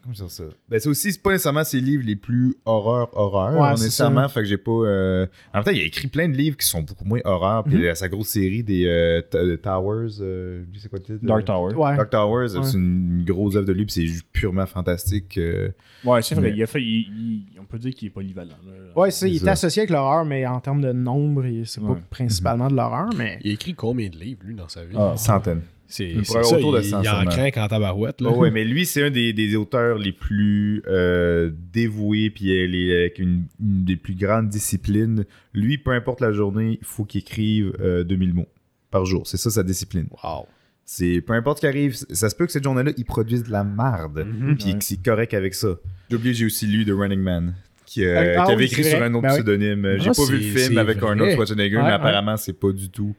Comment 0.07 0.15
dire 0.15 0.31
ça? 0.31 0.45
Ben, 0.69 0.79
c'est 0.79 0.89
aussi, 0.89 1.13
c'est 1.13 1.21
pas 1.21 1.33
nécessairement 1.33 1.65
ses 1.65 1.81
livres 1.81 2.05
les 2.07 2.15
plus 2.15 2.55
horreur, 2.65 3.09
horreur, 3.17 3.55
Ouais, 3.61 3.77
c'est 3.77 3.83
nécessairement. 3.85 4.29
Fait 4.29 4.41
que 4.43 4.47
j'ai 4.47 4.57
pas. 4.57 4.71
euh, 4.71 5.27
En 5.53 5.59
même 5.59 5.65
temps, 5.65 5.71
il 5.73 5.81
a 5.81 5.85
écrit 5.85 6.07
plein 6.07 6.29
de 6.29 6.37
livres 6.37 6.57
qui 6.57 6.67
sont 6.67 6.83
beaucoup 6.83 7.05
moins 7.05 7.19
horreur. 7.25 7.65
Puis 7.65 7.75
il 7.75 7.89
a 7.89 7.95
sa 7.97 8.09
grosse 8.09 8.29
série 8.29 8.63
des 8.63 8.87
euh, 8.87 9.21
euh, 9.35 9.57
Towers. 9.57 10.19
euh, 10.21 10.63
lui, 10.73 10.79
c'est 10.79 10.89
quoi 10.89 11.01
le 11.01 11.05
titre? 11.05 11.19
Dark 11.27 11.45
Tower. 11.45 11.75
Ouais. 11.75 11.97
Dark 11.97 12.11
Towers, 12.11 12.57
Ouais. 12.57 12.63
c'est 12.65 12.77
une, 12.77 13.19
une 13.19 13.25
grosse 13.25 13.57
œuvre 13.57 13.67
de 13.67 13.73
lui, 13.73 13.85
puis 13.85 13.95
c'est 13.95 14.07
juste 14.07 14.27
purement 14.33 14.67
fantastique. 14.67 15.39
euh. 15.39 15.71
Ouais, 16.05 16.23
c'est 16.23 16.37
vrai. 16.37 16.51
Mais- 16.51 16.57
Il 16.57 16.63
a 16.63 16.67
fait, 16.67 16.81
il- 16.83 17.47
il- 17.57 17.61
on 17.61 17.65
peut 17.65 17.79
dire 17.79 17.93
qu'il 17.93 18.07
est 18.07 18.11
polyvalent. 18.13 18.55
là. 18.65 18.73
Ouais, 19.01 19.11
c'est, 19.11 19.29
il 19.29 19.41
ça. 19.41 19.53
associé 19.53 19.81
avec 19.81 19.91
l'horreur, 19.91 20.25
mais 20.25 20.47
en 20.47 20.61
termes 20.61 20.83
de 20.83 20.93
nombre, 20.93 21.45
il- 21.47 21.67
c'est 21.67 21.81
Ouais. 21.81 21.95
pas 21.95 22.01
principalement 22.11 22.69
de 22.69 22.77
l'horreur, 22.77 23.11
mais. 23.17 23.41
Il 23.43 23.51
a 23.51 23.55
écrit 23.55 23.75
combien 23.75 24.09
de 24.09 24.17
livres, 24.17 24.43
lui, 24.45 24.55
dans 24.55 24.69
sa 24.69 24.85
vie? 24.85 24.95
Ah. 24.97 25.15
Centaines. 25.17 25.63
C'est 25.89 26.25
ça, 26.25 26.41
autour 26.57 26.73
de 26.73 26.81
il, 26.81 26.85
100 26.85 27.03
il 27.03 27.09
en 27.09 27.25
craint 27.27 27.51
en 27.57 27.69
tabarouette. 27.69 28.21
Là. 28.21 28.31
Oh, 28.33 28.39
ouais, 28.39 28.51
mais 28.51 28.65
lui, 28.65 28.85
c'est 28.87 29.03
un 29.05 29.11
des, 29.11 29.33
des 29.33 29.55
auteurs 29.57 29.99
les 29.99 30.13
plus 30.13 30.83
euh, 30.89 31.51
dévoués, 31.73 32.31
puis 32.31 32.51
euh, 32.51 32.67
les- 32.67 32.93
avec 32.95 33.19
une, 33.19 33.45
une 33.61 33.85
des 33.85 33.97
plus 33.97 34.15
grandes 34.15 34.49
disciplines. 34.49 35.25
Lui, 35.55 35.79
peu 35.79 35.93
importe 35.93 36.21
la 36.21 36.33
journée, 36.33 36.79
il 36.81 36.87
faut 36.87 37.05
qu'il 37.05 37.21
écrive 37.21 37.73
euh, 37.81 38.03
2000 38.05 38.35
mots 38.35 38.49
par 38.91 39.05
jour. 39.05 39.27
C'est 39.27 39.37
ça 39.37 39.51
sa 39.51 39.63
discipline. 39.63 40.09
Wow. 40.25 40.47
C'est 40.85 41.21
peu 41.21 41.33
importe 41.33 41.59
ce 41.59 41.61
qui 41.63 41.67
arrive, 41.67 41.95
ça 41.95 42.31
se 42.31 42.37
peut 42.37 42.47
que 42.47 42.53
cette 42.53 42.63
journée-là, 42.65 42.93
il 42.97 43.05
produise 43.05 43.43
de 43.43 43.51
la 43.51 43.65
marde, 43.65 44.25
Mhm. 44.27 44.57
puis 44.57 44.73
Ouais. 44.73 44.79
que 44.79 44.85
c'est 44.85 45.03
correct 45.03 45.35
avec 45.35 45.55
ça. 45.55 45.69
J'ai 46.11 46.17
oublié, 46.17 46.33
j'ai 46.35 46.47
aussi 46.47 46.67
lu 46.67 46.85
The 46.85 46.91
Running 46.93 47.21
Man. 47.21 47.55
Qui, 47.97 48.05
euh, 48.05 48.37
Ah, 48.39 48.43
qui 48.45 48.49
oui, 48.49 48.53
avait 48.53 48.65
écrit 48.67 48.85
sur 48.85 49.03
un 49.03 49.15
autre 49.15 49.23
Ben 49.23 49.29
oui. 49.31 49.35
pseudonyme. 49.37 49.97
J'ai 49.97 50.11
Ah, 50.11 50.13
pas 50.15 50.25
vu 50.27 50.37
le 50.37 50.59
film 50.59 50.77
avec 50.77 50.99
un 50.99 51.15
vrai. 51.15 51.21
autre 51.23 51.33
Schwarzenegger, 51.33 51.77
Ouais, 51.77 51.83
mais 51.83 51.89
ouais. 51.89 51.95
apparemment, 51.95 52.37
c'est 52.37 52.53
pas 52.53 52.71
du 52.73 52.91
tout 52.91 53.15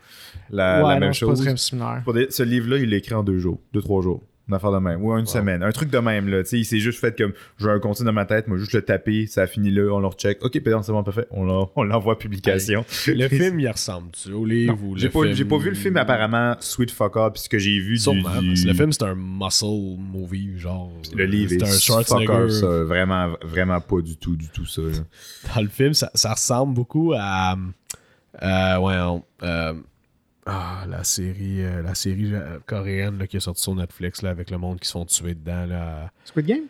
la, 0.51 0.84
ouais, 0.84 0.88
la 0.89 0.93
non, 0.93 0.99
même 0.99 1.09
pas 1.09 1.13
chose. 1.13 1.41
très 1.43 1.57
similaire. 1.57 2.01
Pour 2.03 2.13
des- 2.13 2.28
ce 2.30 2.43
livre-là, 2.43 2.78
il 2.78 2.91
l'a 2.91 2.97
écrit 2.97 3.15
en 3.15 3.23
deux 3.23 3.39
jours, 3.39 3.59
deux, 3.73 3.82
trois 3.82 4.03
jours. 4.03 4.21
Une 4.50 4.54
affaire 4.56 4.72
de 4.72 4.78
même. 4.78 5.04
Ou 5.04 5.12
une 5.18 5.26
semaine. 5.26 5.62
Un 5.62 5.72
truc 5.72 5.89
de 5.89 5.98
même, 5.98 6.30
là. 6.30 6.41
Tu 6.43 6.50
sais, 6.50 6.60
il 6.60 6.64
s'est 6.66 6.80
juste 6.80 7.00
fait 7.00 7.18
comme 7.18 7.34
j'ai 7.60 7.68
un 7.70 7.80
contenu 7.80 8.06
dans 8.06 8.14
ma 8.14 8.24
tête, 8.26 8.48
moi 8.48 8.58
juste 8.58 8.72
le 8.74 8.82
taper, 8.82 9.28
ça 9.28 9.41
a 9.41 9.48
fini 9.48 9.72
là, 9.72 9.91
on 9.93 10.00
le 10.00 10.08
recheck. 10.08 10.38
Ok, 10.41 10.58
pédant, 10.62 10.82
c'est 10.84 10.93
bon, 10.93 11.04
parfait. 11.04 11.28
On 11.32 11.43
l'en- 11.43 11.70
on 11.76 11.84
l'envoie 11.84 12.14
à 12.14 12.16
publication. 12.16 12.86
Le 13.08 13.28
film, 13.28 13.60
il 13.60 13.68
ressemble-tu 13.70 14.32
au 14.32 14.45
livre 14.45 14.78
ou 14.84 14.93
le 14.95 15.02
J'ai 15.02 15.10
pas, 15.10 15.24
film- 15.24 15.34
j'ai 15.36 15.43
pas 15.45 15.58
vu 15.58 15.70
le 15.70 15.76
film 15.76 15.98
apparemment 15.98 16.56
Sweet 16.62 16.91
Fuck 16.91 17.18
Up, 17.18 17.34
puis 17.34 17.43
ce 17.43 17.50
que 17.50 17.60
j'ai 17.60 17.78
vu 17.80 17.95
du, 17.95 18.00
Sûrement, 18.00 18.39
du- 18.39 18.54
que 18.54 18.68
Le 18.68 18.74
film, 18.74 18.93
c'est 18.93 19.04
un 19.04 19.16
muscle 19.16 19.66
movie, 20.00 20.58
genre. 20.58 20.91
le 21.14 21.26
livre 21.26 21.50
c'est 21.50 21.56
est 21.58 21.64
un 21.64 21.66
Fuck 21.66 21.82
Schwarzenegger. 21.82 22.32
Up, 22.34 22.50
ça. 22.52 22.84
Vraiment, 22.86 23.34
vraiment 23.43 23.82
pas 23.82 24.00
du 24.02 24.16
tout, 24.16 24.38
du 24.38 24.48
tout 24.48 24.66
ça. 24.66 24.82
là. 24.82 25.54
Dans 25.56 25.62
le 25.62 25.68
film, 25.68 25.93
ça, 25.93 26.10
ça 26.14 26.32
ressemble 26.34 26.74
beaucoup 26.74 27.14
à. 27.18 27.58
euh, 28.43 28.78
ouais, 28.80 28.95
on- 28.98 29.24
euh, 29.43 29.74
ah, 30.50 30.86
la 30.88 31.04
série, 31.04 31.62
euh, 31.62 31.82
la 31.82 31.93
série 31.93 32.34
euh, 32.34 32.60
coréenne 32.66 33.20
là, 33.20 33.28
qui 33.28 33.36
est 33.36 33.41
sortie 33.41 33.62
sur 33.62 33.76
Netflix 33.76 34.22
là, 34.22 34.30
avec 34.30 34.50
le 34.50 34.58
monde 34.58 34.80
qui 34.80 34.88
se 34.88 34.93
font 34.93 35.06
tuer 35.06 35.36
dedans. 35.36 35.66
Là. 35.66 36.10
Squid 36.24 36.45
Game? 36.45 36.64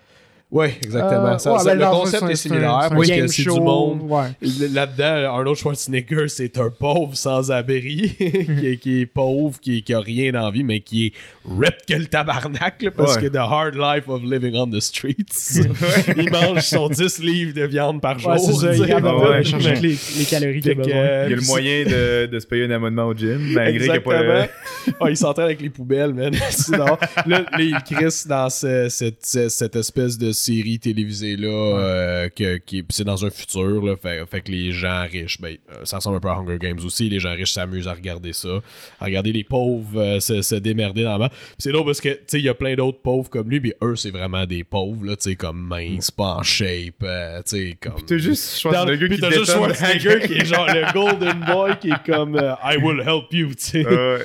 Ouais, 0.50 0.74
exactement. 0.82 1.26
Euh, 1.34 1.38
Ça- 1.40 1.52
ouais, 1.52 1.60
ça- 1.60 1.76
ben, 1.76 1.80
le 1.80 1.86
concept 1.92 2.24
est 2.24 2.26
c'est 2.28 2.32
un- 2.32 2.36
similaire. 2.36 2.90
Moi, 2.94 3.04
c'est 3.06 3.18
game 3.18 3.26
que 3.26 3.32
c'est 3.34 3.44
du 3.44 3.50
monde. 3.50 4.00
Ouais. 4.04 4.28
Là-dedans, 4.72 5.34
Arnold 5.36 5.58
Schwarzenegger, 5.58 6.30
c'est 6.30 6.58
un 6.58 6.70
pauvre 6.70 7.18
sans-abri 7.18 8.16
qui, 8.18 8.66
est, 8.68 8.78
qui 8.78 9.02
est 9.02 9.06
pauvre, 9.08 9.60
qui, 9.60 9.84
qui 9.84 9.94
a 9.94 10.00
rien 10.00 10.34
envie, 10.36 10.64
mais 10.64 10.80
qui 10.80 11.08
est 11.08 11.14
ripped 11.46 11.86
que 11.90 11.96
le 11.96 12.06
tabarnak 12.06 12.82
là, 12.82 12.92
parce 12.92 13.16
Ouais. 13.18 13.24
que 13.24 13.28
The 13.28 13.36
Hard 13.36 13.76
Life 13.76 14.08
of 14.08 14.22
Living 14.24 14.56
on 14.56 14.68
the 14.70 14.80
Streets. 14.80 15.60
il 16.18 16.32
mange 16.32 16.62
son 16.62 16.88
10 16.88 17.20
livres 17.20 17.54
de 17.54 17.66
viande 17.66 18.00
par 18.02 18.18
jour. 18.18 18.40
C'est 18.40 18.54
ça, 18.54 18.74
il 18.74 18.84
est 18.84 19.44
chercher 19.44 19.74
Mais- 19.74 19.80
les, 19.82 19.98
les 20.18 20.26
calories 20.30 20.62
qu'il 20.62 20.72
a 20.72 20.76
besoin. 20.76 20.94
euh, 20.96 21.24
Il 21.28 21.32
y 21.32 21.34
a 21.34 21.36
le 21.36 21.42
moyen 21.46 21.84
de, 21.84 22.26
de 22.28 22.40
se 22.40 22.48
payer 22.48 22.64
un 22.64 22.72
abonnement 22.72 23.08
au 23.08 23.14
gym, 23.14 23.38
malgré 23.54 23.80
qu'il 23.80 23.92
n'y 23.92 23.98
a 23.98 24.00
pas 24.00 24.24
le. 24.24 24.30
Exactement. 24.30 24.96
Ah, 25.02 25.10
il 25.10 25.18
s'entraîne 25.18 25.46
avec 25.48 25.60
les 25.62 25.70
poubelles, 25.70 26.14
man. 26.14 26.34
Sinon, 26.52 26.98
là, 27.26 27.44
il 27.60 27.76
crisse 27.86 28.26
dans 28.26 28.50
ce- 28.50 28.88
cette 28.90 29.76
espèce 29.76 30.18
de 30.18 30.32
série 30.38 30.80
télévisée-là, 30.80 31.48
euh, 31.48 32.30
que, 32.30 32.58
qui, 32.58 32.84
puis 32.84 32.96
c'est 32.96 33.04
dans 33.04 33.26
un 33.26 33.30
futur, 33.30 33.84
là, 33.86 33.96
fait, 33.96 34.26
fait 34.30 34.42
que 34.42 34.52
les 34.52 34.72
gens 34.72 35.04
riches, 35.12 35.40
ben, 35.42 35.56
euh, 35.72 35.86
ça 35.86 35.98
ressemble 35.98 36.18
un 36.18 36.20
peu 36.20 36.30
à 36.30 36.36
Hunger 36.36 36.58
Games 36.60 36.80
aussi, 36.86 37.10
les 37.10 37.20
gens 37.20 37.34
riches 37.34 37.54
s'amusent 37.54 37.88
à 37.88 37.94
regarder 37.94 38.34
ça, 38.34 38.62
à 39.00 39.06
regarder 39.06 39.32
les 39.32 39.44
pauvres 39.44 40.00
euh, 40.00 40.20
se, 40.20 40.42
se 40.42 40.56
démerder 40.56 41.04
dans. 41.04 41.18
Puis 41.20 41.30
c'est 41.60 41.72
drôle 41.72 41.86
parce 41.86 42.02
que, 42.02 42.10
tu 42.10 42.20
sais, 42.28 42.40
il 42.40 42.46
y 42.46 42.50
a 42.50 42.54
plein 42.54 42.76
d'autres 42.76 43.02
pauvres 43.02 43.30
comme 43.30 43.50
lui, 43.50 43.60
mais 43.60 43.76
eux, 43.84 43.96
c'est 43.96 44.12
vraiment 44.12 44.46
des 44.46 44.64
pauvres, 44.64 45.04
là, 45.06 45.16
tu 45.16 45.30
sais, 45.32 45.36
comme 45.36 45.68
minces, 45.68 46.12
pas 46.12 46.36
en 46.36 46.44
shape, 46.44 46.96
euh, 47.04 47.42
tu 47.44 47.58
sais, 47.58 47.78
comme... 47.82 48.02
T'as 48.06 48.18
juste 48.18 48.64
Dans- 48.64 48.72
Schwarzenegger 48.72 49.08
puis 49.08 49.16
qui 49.16 49.22
t'as 49.22 49.32
juste. 49.32 49.52
Schwarzenegger 49.52 50.20
qui 50.28 50.34
est 50.34 50.46
genre 50.54 50.68
le 50.68 50.92
golden 50.94 51.44
boy 51.46 51.78
qui 51.80 51.90
est 51.90 52.04
comme 52.06 52.36
euh, 52.36 52.54
I 52.64 52.78
will 52.78 53.02
help 53.02 53.32
you, 53.34 53.50
tu 53.50 53.56
sais. 53.58 53.86
Euh, 53.86 54.20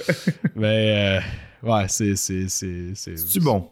Mais 0.57 1.21
euh, 1.65 1.69
ouais, 1.71 1.85
c'est 1.89 2.17
c'est 2.17 2.49
c'est 2.49 2.95
c'est 2.95 3.41
bon? 3.43 3.69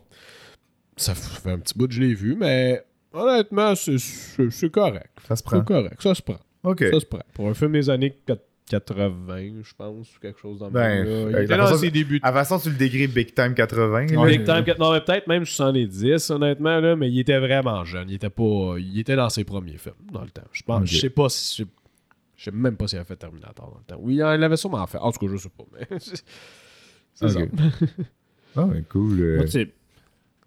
Ça 1.01 1.14
fait 1.14 1.51
un 1.51 1.59
petit 1.59 1.76
bout 1.76 1.88
que 1.88 1.94
je 1.94 2.01
l'ai 2.01 2.14
vu, 2.14 2.36
mais 2.38 2.84
honnêtement, 3.12 3.74
c'est 3.74 4.70
correct. 4.70 5.11
Ça 5.26 5.36
se 5.36 5.42
prend. 5.42 5.59
C'est 5.59 5.66
correct, 5.66 6.03
ça 6.03 6.14
se 6.14 6.22
prend. 6.22 6.38
Ok. 6.62 6.84
Ça 6.92 7.01
se 7.01 7.07
prend. 7.07 7.22
Pour 7.32 7.48
un 7.48 7.55
film 7.55 7.72
des 7.72 7.88
années 7.88 8.14
80, 8.68 9.62
je 9.62 9.72
pense, 9.76 10.14
ou 10.14 10.20
quelque 10.20 10.38
chose 10.38 10.59
dans 10.59 10.66
le 10.66 10.72
Ben, 10.72 11.05
même 11.05 11.05
là. 11.07 11.11
Il 11.30 11.36
euh, 11.36 11.42
était 11.44 11.57
la 11.57 11.70
dans 11.70 11.76
ses 11.78 11.90
débuts. 11.90 12.20
À 12.22 12.32
façon, 12.32 12.59
tu 12.59 12.68
le 12.68 12.76
décris 12.76 13.07
Big 13.09 13.34
Time 13.34 13.55
80. 13.55 14.07
là. 14.09 14.26
Big 14.26 14.44
Time, 14.44 14.64
non, 14.78 14.92
mais 14.92 15.01
peut-être 15.01 15.26
même 15.26 15.44
70, 15.46 16.30
honnêtement, 16.30 16.78
là, 16.80 16.94
mais 16.96 17.11
il 17.11 17.18
était 17.18 17.38
vraiment 17.38 17.82
jeune. 17.84 18.11
Il 18.11 18.16
était 18.16 18.28
pas. 18.30 18.74
Il 18.78 18.98
était 18.98 19.16
dans 19.16 19.30
ses 19.30 19.44
premiers 19.44 19.78
films 19.78 19.94
dans 20.12 20.22
le 20.22 20.28
temps. 20.30 20.42
Je 20.53 20.62
pense. 20.62 20.86
Je 20.88 20.98
sais 20.98 21.11
pas 21.11 21.28
si. 21.30 21.66
Je 22.36 22.44
sais 22.44 22.51
même 22.51 22.76
pas 22.76 22.86
s'il 22.86 22.98
a 22.98 23.05
fait 23.05 23.16
Terminator 23.16 23.70
dans 23.70 23.78
le 23.78 23.84
temps. 23.84 24.01
Oui, 24.03 24.16
il 24.16 24.22
avait 24.22 24.57
sûrement 24.57 24.86
fait. 24.86 24.98
En 24.98 25.12
tout 25.12 25.26
cas, 25.26 25.32
je 25.32 25.38
sais 25.38 25.48
pas, 25.51 25.64
mais. 25.72 25.98
c'est 27.14 27.28
ça. 27.28 27.40
Ah, 28.57 28.64
ouais, 28.64 28.82
cool. 28.88 29.20
euh. 29.20 29.36
Moi, 29.36 29.44
tu 29.44 29.51
sais, 29.53 29.70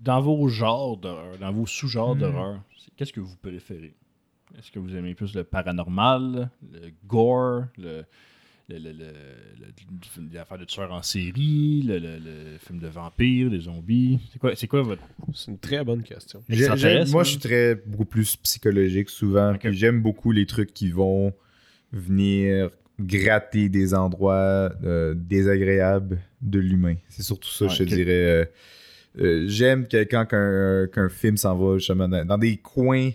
dans 0.03 0.21
vos 0.21 0.47
genres 0.49 0.97
d'horreur, 0.97 1.37
dans 1.39 1.51
vos 1.51 1.65
sous-genres 1.65 2.15
Hmm. 2.15 2.19
d'horreur, 2.19 2.63
qu'est-ce 2.97 3.13
que 3.13 3.19
vous 3.21 3.35
préférez? 3.41 3.93
Est-ce 4.57 4.71
que 4.71 4.79
vous 4.79 4.95
aimez 4.95 5.15
plus 5.15 5.33
le 5.33 5.43
paranormal, 5.43 6.49
le 6.71 6.91
gore, 7.07 7.63
le. 7.77 8.03
le, 8.69 8.77
le, 8.77 8.91
le, 8.91 8.91
le- 8.93 10.33
l'affaire 10.33 10.57
de 10.57 10.65
tueurs 10.65 10.91
en 10.93 11.01
série, 11.01 11.81
le, 11.85 11.97
le, 11.99 12.17
le 12.19 12.57
film 12.59 12.79
de 12.79 12.87
vampires, 12.87 13.49
des 13.49 13.61
zombies? 13.61 14.19
C'est 14.31 14.39
quoi, 14.39 14.55
c'est 14.55 14.67
quoi 14.67 14.81
votre. 14.83 15.01
C'est 15.33 15.51
une 15.51 15.57
très 15.57 15.83
bonne 15.83 16.03
question. 16.03 16.41
J'ai- 16.49 16.67
moi, 16.67 17.21
hein? 17.21 17.23
je 17.23 17.29
suis 17.31 17.39
très 17.39 17.75
beaucoup 17.75 18.05
plus 18.05 18.35
psychologique 18.37 19.09
souvent. 19.09 19.55
Puis 19.59 19.73
J'aime 19.75 20.01
beaucoup 20.01 20.31
les 20.31 20.45
trucs 20.45 20.73
qui 20.73 20.91
vont 20.91 21.33
venir 21.91 22.69
gratter 22.99 23.69
des 23.69 23.93
endroits 23.93 24.71
euh, 24.83 25.13
désagréables 25.15 26.19
de 26.41 26.59
l'humain. 26.59 26.95
C'est 27.09 27.23
surtout 27.23 27.49
ça, 27.49 27.67
je 27.67 27.79
te 27.79 27.83
dirais. 27.83 28.11
euh, 28.11 28.45
euh, 29.19 29.45
J'aime 29.47 29.87
que 29.87 30.03
quand 30.03 30.25
qu'un 30.25 30.87
qu'un 30.87 31.09
film 31.09 31.37
s'en 31.37 31.55
va 31.55 31.77
justement 31.77 32.07
dans, 32.07 32.25
dans 32.25 32.37
des 32.37 32.57
coins 32.57 33.11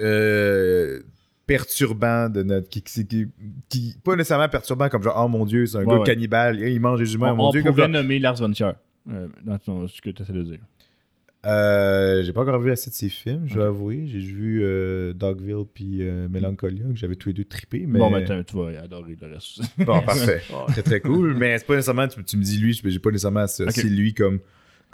euh, 0.00 1.00
perturbants 1.46 2.28
de 2.28 2.42
notre 2.42 2.68
qui, 2.68 2.82
qui, 3.68 3.94
pas 4.02 4.16
nécessairement 4.16 4.48
perturbants 4.48 4.88
comme 4.88 5.02
genre 5.02 5.22
oh 5.24 5.28
mon 5.28 5.44
dieu 5.44 5.66
c'est 5.66 5.76
un 5.78 5.80
Ouais, 5.84 5.86
gars 5.94 5.98
ouais. 6.00 6.06
cannibale 6.06 6.58
il 6.60 6.80
mange 6.80 6.98
des 7.00 7.14
humains 7.14 7.30
on 7.30 7.34
oh 7.34 7.36
mon 7.36 7.48
on 7.48 7.50
dieu 7.50 7.62
pourrait 7.62 7.86
nommer 7.88 8.18
Lars 8.18 8.36
von 8.36 8.50
Trier 8.50 8.72
euh, 9.10 9.28
dans 9.44 9.58
ton- 9.58 9.86
ce 9.86 10.00
que 10.00 10.10
tu 10.10 10.22
essaies 10.22 10.32
de 10.32 10.42
dire. 10.42 10.60
Euh, 11.46 12.22
j'ai 12.22 12.32
pas 12.32 12.40
encore 12.40 12.58
vu 12.58 12.70
assez 12.70 12.88
de 12.88 12.94
ses 12.94 13.10
films, 13.10 13.42
je 13.46 13.52
dois 13.56 13.66
avouer. 13.66 14.06
J'ai 14.06 14.18
vu 14.20 14.62
euh, 14.64 15.12
Dogville 15.12 15.66
puis 15.74 15.98
euh, 16.00 16.26
Melancholia, 16.30 16.84
que 16.84 16.96
j'avais 16.96 17.16
tous 17.16 17.28
les 17.28 17.34
deux 17.34 17.44
trippé. 17.44 17.84
Mais... 17.86 17.98
Bon, 17.98 18.10
ben, 18.10 18.24
tu 18.24 18.56
vas 18.56 18.80
adorer 18.82 19.14
le 19.20 19.34
reste. 19.34 19.60
Bon, 19.76 20.00
parfait. 20.00 20.40
très 20.68 20.82
très 20.82 21.00
cool. 21.00 21.34
Mais 21.36 21.58
c'est 21.58 21.66
pas 21.66 21.74
nécessairement, 21.74 22.08
tu, 22.08 22.24
tu 22.24 22.38
me 22.38 22.42
dis 22.42 22.56
lui, 22.56 22.72
j'ai 22.82 22.98
pas 22.98 23.10
nécessairement 23.10 23.40
associé 23.40 23.84
Ok. 23.84 23.90
lui 23.90 24.14
comme, 24.14 24.38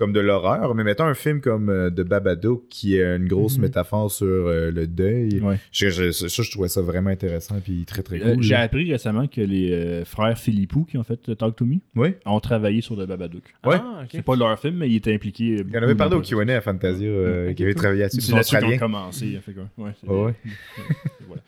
comme 0.00 0.12
de 0.12 0.18
l'horreur. 0.18 0.74
Mais 0.74 0.82
mettons 0.82 1.04
un 1.04 1.14
film 1.14 1.40
comme 1.40 1.68
euh, 1.68 1.90
The 1.90 2.00
Babadook, 2.00 2.64
qui 2.68 2.96
est 2.96 3.16
une 3.16 3.28
grosse 3.28 3.56
Mhm. 3.58 3.62
métaphore 3.62 4.10
sur 4.10 4.26
euh, 4.26 4.72
le 4.72 4.88
deuil. 4.88 5.38
Ouais. 5.40 5.58
Je- 5.70 5.90
je- 5.90 6.10
ça, 6.10 6.26
je 6.42 6.50
trouvais 6.50 6.68
ça 6.68 6.80
vraiment 6.82 7.10
intéressant 7.10 7.60
puis 7.62 7.84
très 7.84 8.02
très 8.02 8.20
Euh, 8.20 8.34
cool. 8.34 8.42
J'ai 8.42 8.54
appris 8.56 8.90
récemment 8.90 9.28
que 9.28 9.40
les 9.40 9.70
euh, 9.72 10.04
frères 10.04 10.36
Philippou 10.36 10.84
qui 10.84 10.98
ont 10.98 11.04
fait 11.04 11.36
Talk 11.36 11.54
to 11.54 11.64
Me 11.66 11.76
Oui, 11.94 12.14
ont 12.26 12.40
travaillé 12.40 12.80
sur 12.80 12.96
le 12.96 13.06
Babadook. 13.06 13.44
Ouais. 13.64 13.76
Ah, 13.78 14.00
ok. 14.02 14.08
C'est 14.10 14.22
pas 14.22 14.34
leur 14.34 14.58
film, 14.58 14.78
mais 14.78 14.88
ils 14.88 14.96
étaient 14.96 15.14
impliqués. 15.14 15.62
il 15.66 15.72
y 15.74 15.78
en 15.78 15.82
avait 15.82 15.94
parlé 15.94 16.16
au 16.16 16.20
Q&A 16.22 16.56
à 16.56 16.60
Fantasia, 16.60 17.06
euh, 17.06 17.52
qui 17.52 17.62
avait 17.62 17.74
travaillé 17.74 18.00
là-dessus. 18.00 18.22
C'est 18.22 18.32
là-dessus 18.32 18.56
qu'ils 18.58 18.74
ont 18.74 18.78
commencé. 18.78 19.38
Fait 19.44 19.52
que, 19.52 19.60
ouais, 19.82 19.90
c'est- 20.00 20.08
Ouais, 20.08 20.24
ouais. 20.24 20.34
voilà. 21.28 21.42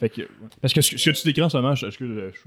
Fait 0.00 0.08
que, 0.08 0.22
ouais. 0.22 0.28
Parce 0.60 0.72
que 0.74 0.80
ce, 0.80 0.90
que 0.90 0.98
ce 0.98 1.10
que 1.10 1.16
tu 1.16 1.26
décris 1.28 1.42
en 1.42 1.48
ce 1.48 1.56
moment, 1.56 1.74
je, 1.74 1.86
je, 1.90 1.96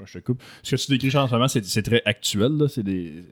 je 0.06 0.14
te 0.20 0.24
coupe, 0.24 0.42
ce 0.64 0.76
que 0.76 0.82
tu 0.82 0.92
décris 0.98 1.16
en 1.18 1.28
ce 1.28 1.34
moment, 1.34 1.48
c'est 1.48 1.64
c'est 1.66 1.82
très 1.82 2.02
actuel. 2.06 2.52
là. 2.58 2.68
C'est 2.68 2.84
des. 2.84 3.24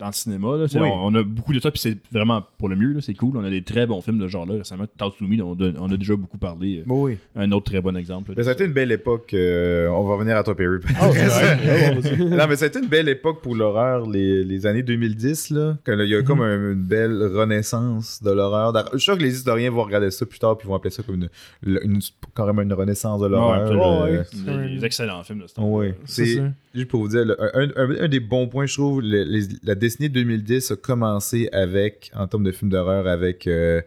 Dans 0.00 0.06
le 0.06 0.12
cinéma, 0.12 0.56
là, 0.56 0.64
Oui. 0.74 0.80
on, 0.80 1.06
on 1.08 1.14
a 1.14 1.22
beaucoup 1.22 1.52
de 1.52 1.60
ça, 1.60 1.70
puis 1.70 1.78
c'est 1.78 1.98
vraiment 2.10 2.42
pour 2.58 2.68
le 2.68 2.74
mieux, 2.74 2.92
là, 2.94 3.00
c'est 3.02 3.14
cool. 3.14 3.36
On 3.36 3.44
a 3.44 3.50
des 3.50 3.62
très 3.62 3.86
bons 3.86 4.00
films 4.00 4.18
de 4.18 4.24
ce 4.26 4.32
genre-là. 4.32 4.54
Récemment, 4.58 4.86
to 4.98 5.12
Me, 5.20 5.42
on, 5.42 5.52
a- 5.52 5.78
on 5.78 5.92
a 5.92 5.96
déjà 5.96 6.16
beaucoup 6.16 6.38
parlé. 6.38 6.78
euh, 6.78 6.84
Oui, 6.88 7.12
oui. 7.12 7.18
Un 7.36 7.52
autre 7.52 7.70
très 7.70 7.80
bon 7.82 7.94
exemple. 7.96 8.30
là, 8.30 8.34
Mais 8.38 8.42
ça 8.44 8.50
a 8.50 8.52
été 8.54 8.64
une 8.64 8.72
belle 8.72 8.90
époque. 8.92 9.32
euh, 9.34 9.88
on 9.88 10.02
va 10.04 10.14
revenir 10.14 10.36
à 10.36 10.42
toi, 10.42 10.56
Perry. 10.56 10.78
non, 12.18 12.46
mais 12.48 12.56
ça 12.56 12.64
a 12.64 12.68
été 12.68 12.78
une 12.78 12.88
belle 12.88 13.08
époque 13.08 13.42
pour 13.42 13.54
l'horreur, 13.54 14.08
les, 14.08 14.44
les 14.44 14.66
années 14.66 14.82
2010, 14.82 15.50
là. 15.50 15.76
Quand 15.84 15.98
il 15.98 16.08
y 16.08 16.14
a 16.14 16.22
comme 16.22 16.40
un- 16.40 16.72
une 16.72 16.82
belle 16.82 17.22
renaissance 17.34 18.22
de 18.22 18.30
l'horreur. 18.30 18.72
Je 18.92 18.98
suis 18.98 19.04
sûr 19.04 19.18
que 19.18 19.22
les 19.22 19.34
historiens 19.34 19.70
vont 19.70 19.82
regarder 19.84 20.10
ça 20.10 20.26
plus 20.26 20.38
tard 20.38 20.56
puis 20.56 20.68
vont 20.68 20.74
appeler 20.74 20.90
ça 20.90 21.02
comme 21.02 21.16
une, 21.16 21.78
une- 21.82 22.00
carrément 22.34 22.62
une 22.62 22.72
renaissance 22.72 23.20
de 23.20 23.26
l'horreur. 23.26 23.60
absolument. 23.62 24.04
euh, 24.04 24.22
Ouais, 24.22 24.68
Des, 24.68 24.76
des 24.78 24.84
excellents 24.84 25.22
films 25.24 25.40
de 25.40 25.46
ce 25.46 25.54
temps. 25.54 25.68
ouais. 25.70 25.94
C'est 26.04 26.40
juste 26.74 26.88
pour 26.88 27.00
vous 27.00 27.08
dire, 27.08 27.24
le- 27.24 27.36
un, 27.56 27.68
un- 27.76 28.04
un 28.04 28.08
des 28.08 28.20
bons 28.20 28.46
points, 28.48 28.66
je 28.66 28.74
trouve, 28.74 29.02
les- 29.02 29.24
la 29.62 29.74
décennie 29.90 30.08
2010 30.10 30.70
a 30.72 30.76
commencé 30.76 31.48
avec, 31.52 32.10
en 32.14 32.26
termes 32.26 32.44
de 32.44 32.52
films 32.52 32.70
d'horreur, 32.70 33.06
avec. 33.06 33.46
euh, 33.46 33.82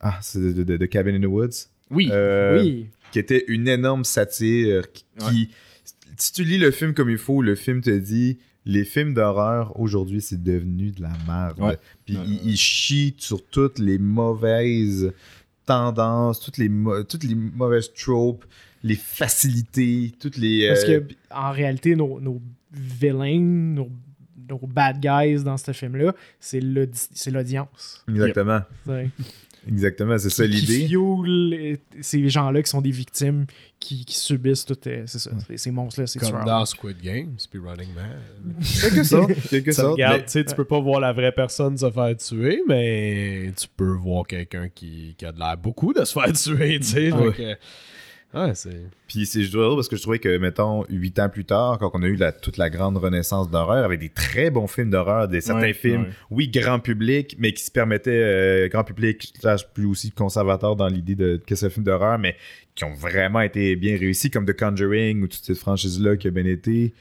ah, 0.00 0.18
c'est 0.22 0.40
de, 0.54 0.62
de- 0.62 0.76
de 0.76 0.86
Cabin 0.86 1.14
in 1.14 1.20
the 1.20 1.26
Woods. 1.26 1.68
Oui. 1.90 2.08
Euh, 2.12 2.60
oui. 2.60 2.86
Qui 3.12 3.18
était 3.18 3.44
une 3.48 3.68
énorme 3.68 4.04
satire. 4.04 4.90
Qui, 4.92 5.04
qui- 5.30 5.50
si 6.16 6.32
tu 6.32 6.44
lis 6.44 6.58
le 6.58 6.70
film 6.70 6.94
comme 6.94 7.10
il 7.10 7.18
faut, 7.18 7.42
le 7.42 7.54
film 7.54 7.80
te 7.80 7.90
dit. 7.90 8.38
Les 8.68 8.84
films 8.84 9.14
d'horreur 9.14 9.78
aujourd'hui, 9.78 10.20
c'est 10.20 10.42
devenu 10.42 10.90
de 10.90 11.00
la 11.00 11.12
merde. 11.28 11.60
Ouais. 11.60 11.78
Puis 12.04 12.16
Ouais, 12.16 12.22
il, 12.26 12.32
ouais. 12.34 12.40
il 12.46 12.56
chie 12.56 13.14
sur 13.16 13.44
toutes 13.46 13.78
les 13.78 13.96
mauvaises 13.96 15.12
tendances, 15.66 16.40
toutes 16.40 16.58
les, 16.58 16.68
toutes 17.08 17.22
les 17.22 17.36
mauvaises 17.36 17.92
tropes, 17.92 18.44
les 18.82 18.96
facilités, 18.96 20.12
toutes 20.18 20.36
les. 20.36 20.66
Parce 20.68 20.84
euh, 20.88 21.00
que, 21.00 21.14
en 21.30 21.52
réalité, 21.52 21.94
nos, 21.94 22.18
nos 22.20 22.42
vilains, 22.72 23.38
nos, 23.40 23.88
nos 24.48 24.58
bad 24.66 25.00
guys 25.00 25.42
dans 25.44 25.56
ce 25.56 25.72
film-là, 25.72 26.14
c'est 26.40 26.60
l'audi- 26.60 27.08
c'est 27.12 27.30
l'audience. 27.30 28.04
Exactement. 28.08 28.60
C'est- 28.86 29.10
Exactement, 29.68 30.16
c'est 30.16 30.30
ça 30.30 30.44
Qui 30.46 30.50
l'idée. 30.52 31.80
ces 32.00 32.28
gens-là 32.28 32.62
qui 32.62 32.70
sont 32.70 32.80
des 32.80 32.92
victimes, 32.92 33.46
qui, 33.80 34.04
qui 34.04 34.14
subissent 34.16 34.64
tout. 34.64 34.76
euh, 34.86 35.02
c'est 35.06 35.18
ça, 35.18 35.30
ces- 35.44 35.56
ces 35.56 35.70
monstres-là, 35.72 36.06
c'est 36.06 36.20
Comme 36.20 36.44
dans 36.44 36.64
Squid 36.64 37.00
Games, 37.02 37.34
puis 37.50 37.58
Running 37.58 37.88
Man. 37.92 38.54
Quelque 38.80 39.02
sorte. 39.04 39.32
Quelque 39.50 39.72
Ça 39.72 39.82
sorte. 39.82 39.94
regarde, 39.94 40.22
mais- 40.32 40.44
tu 40.44 40.54
peux 40.54 40.64
pas 40.64 40.78
voir 40.78 41.00
la 41.00 41.12
vraie 41.12 41.32
personne 41.32 41.76
se 41.76 41.90
faire 41.90 42.16
tuer, 42.16 42.62
mais 42.68 43.52
tu 43.56 43.66
peux 43.76 43.90
voir 43.94 44.24
quelqu'un 44.26 44.68
qui, 44.68 45.16
qui 45.18 45.24
a 45.26 45.32
de 45.32 45.38
l'air 45.40 45.56
beaucoup 45.56 45.92
de 45.92 46.04
se 46.04 46.12
faire 46.12 46.32
tuer, 46.32 46.78
tu 46.78 46.86
sais. 46.86 47.10
Ouais. 47.12 47.24
donc, 47.24 47.40
euh, 47.40 47.54
ouais, 48.34 48.54
c'est. 48.54 48.82
Puis 49.08 49.24
c'est 49.26 49.42
je 49.42 49.50
dire 49.50 49.74
parce 49.74 49.88
que 49.88 49.96
je 49.96 50.02
trouvais 50.02 50.18
que, 50.18 50.36
mettons, 50.38 50.84
huit 50.88 51.18
ans 51.18 51.28
plus 51.28 51.44
tard, 51.44 51.78
quand 51.78 51.90
on 51.94 52.02
a 52.02 52.06
eu 52.06 52.16
la- 52.16 52.32
toute 52.32 52.56
la 52.56 52.68
grande 52.70 52.96
renaissance 52.96 53.50
d'horreur, 53.50 53.84
avec 53.84 54.00
des 54.00 54.08
très 54.08 54.50
bons 54.50 54.66
films 54.66 54.90
d'horreur, 54.90 55.28
des 55.28 55.40
certains 55.40 55.62
Ouais, 55.62 55.72
films, 55.72 56.02
ouais. 56.02 56.10
oui, 56.30 56.48
grand 56.48 56.78
public, 56.80 57.36
mais 57.38 57.52
qui 57.52 57.62
se 57.64 57.70
permettaient, 57.70 58.10
euh, 58.10 58.68
grand 58.68 58.84
public, 58.84 59.32
slash 59.40 59.66
plus 59.72 59.86
aussi 59.86 60.10
conservateur 60.10 60.76
dans 60.76 60.88
l'idée 60.88 61.14
de 61.14 61.40
que 61.46 61.54
c'est 61.54 61.66
un 61.66 61.70
film 61.70 61.84
d'horreur, 61.84 62.18
mais 62.18 62.36
qui 62.74 62.84
ont 62.84 62.94
vraiment 62.94 63.40
été 63.40 63.74
bien 63.76 63.96
réussis, 63.96 64.30
comme 64.30 64.44
The 64.46 64.58
Conjuring 64.58 65.22
ou 65.22 65.28
toute 65.28 65.44
cette 65.44 65.58
franchise-là 65.58 66.16
qui 66.16 66.28
a 66.28 66.30
bien 66.30 66.46
été. 66.46 66.92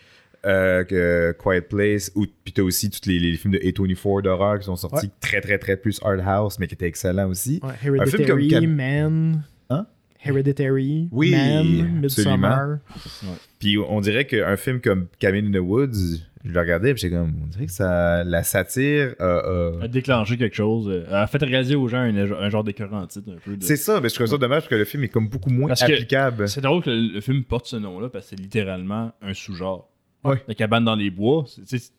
euh, 0.47 0.83
que 0.83 1.35
Quiet 1.39 1.61
Place, 1.61 2.11
ou 2.13 2.27
puis 2.43 2.53
t'as 2.53 2.61
aussi 2.61 2.91
tous 2.91 3.09
les, 3.09 3.17
les 3.17 3.35
films 3.35 3.55
de 3.55 3.57
A24 3.57 4.21
d'horreur 4.21 4.59
qui 4.59 4.65
sont 4.65 4.75
sortis 4.75 5.07
Ouais. 5.07 5.11
très 5.19 5.41
très 5.41 5.57
très 5.57 5.75
plus 5.75 5.99
art 6.03 6.19
house, 6.27 6.59
mais 6.59 6.67
qui 6.67 6.75
étaient 6.75 6.85
excellents 6.85 7.27
aussi. 7.29 7.59
Ouais, 7.63 7.99
Un 7.99 8.05
film 8.05 8.27
comme 8.27 8.67
Man. 8.67 9.43
Hein? 9.71 9.87
Hereditary, 10.25 11.07
Oui, 11.11 11.31
Man, 11.31 12.01
Midsommar. 12.01 12.77
Puis 13.59 13.77
on 13.77 14.01
dirait 14.01 14.25
qu'un 14.25 14.57
film 14.57 14.81
comme 14.81 15.07
Cabin 15.19 15.45
in 15.47 15.51
the 15.51 15.61
Woods, 15.61 16.19
je 16.43 16.51
le 16.51 16.59
regardais 16.59 16.93
puis 16.93 17.01
j'étais 17.01 17.15
comme, 17.15 17.33
on 17.43 17.47
dirait 17.47 17.65
que 17.65 17.71
ça, 17.71 18.23
la 18.23 18.43
satire 18.43 19.15
a- 19.19 19.23
a- 19.23 19.83
A 19.83 19.87
déclenché 19.87 20.37
quelque 20.37 20.55
chose. 20.55 20.87
euh, 20.89 21.05
A 21.11 21.25
fait 21.27 21.41
réaliser 21.43 21.75
aux 21.75 21.87
gens 21.87 21.97
un, 21.97 22.15
un 22.15 22.49
genre 22.49 22.63
d'écœurant 22.63 23.05
titre 23.07 23.31
un 23.31 23.39
peu. 23.43 23.57
de- 23.57 23.63
C'est 23.63 23.77
ça, 23.77 23.99
mais 24.01 24.09
je 24.09 24.15
trouve 24.15 24.27
ça 24.27 24.37
dommage 24.37 24.59
parce 24.61 24.67
que 24.69 24.75
le 24.75 24.85
film 24.85 25.03
est 25.03 25.09
comme 25.09 25.27
beaucoup 25.27 25.49
moins 25.49 25.69
Parce 25.69 25.83
que- 25.83 25.91
applicable. 25.93 26.47
C'est 26.47 26.61
drôle 26.61 26.83
que 26.83 26.89
le, 26.91 27.13
le 27.13 27.21
film 27.21 27.43
porte 27.43 27.65
ce 27.67 27.77
nom-là 27.77 28.09
parce 28.09 28.25
que 28.25 28.29
c'est 28.35 28.41
littéralement 28.41 29.13
un 29.21 29.33
sous-genre. 29.33 29.89
Ouais. 30.23 30.41
La 30.47 30.55
cabane 30.55 30.83
dans 30.85 30.95
les 30.95 31.11
bois, 31.11 31.45
c'est- 31.65 31.91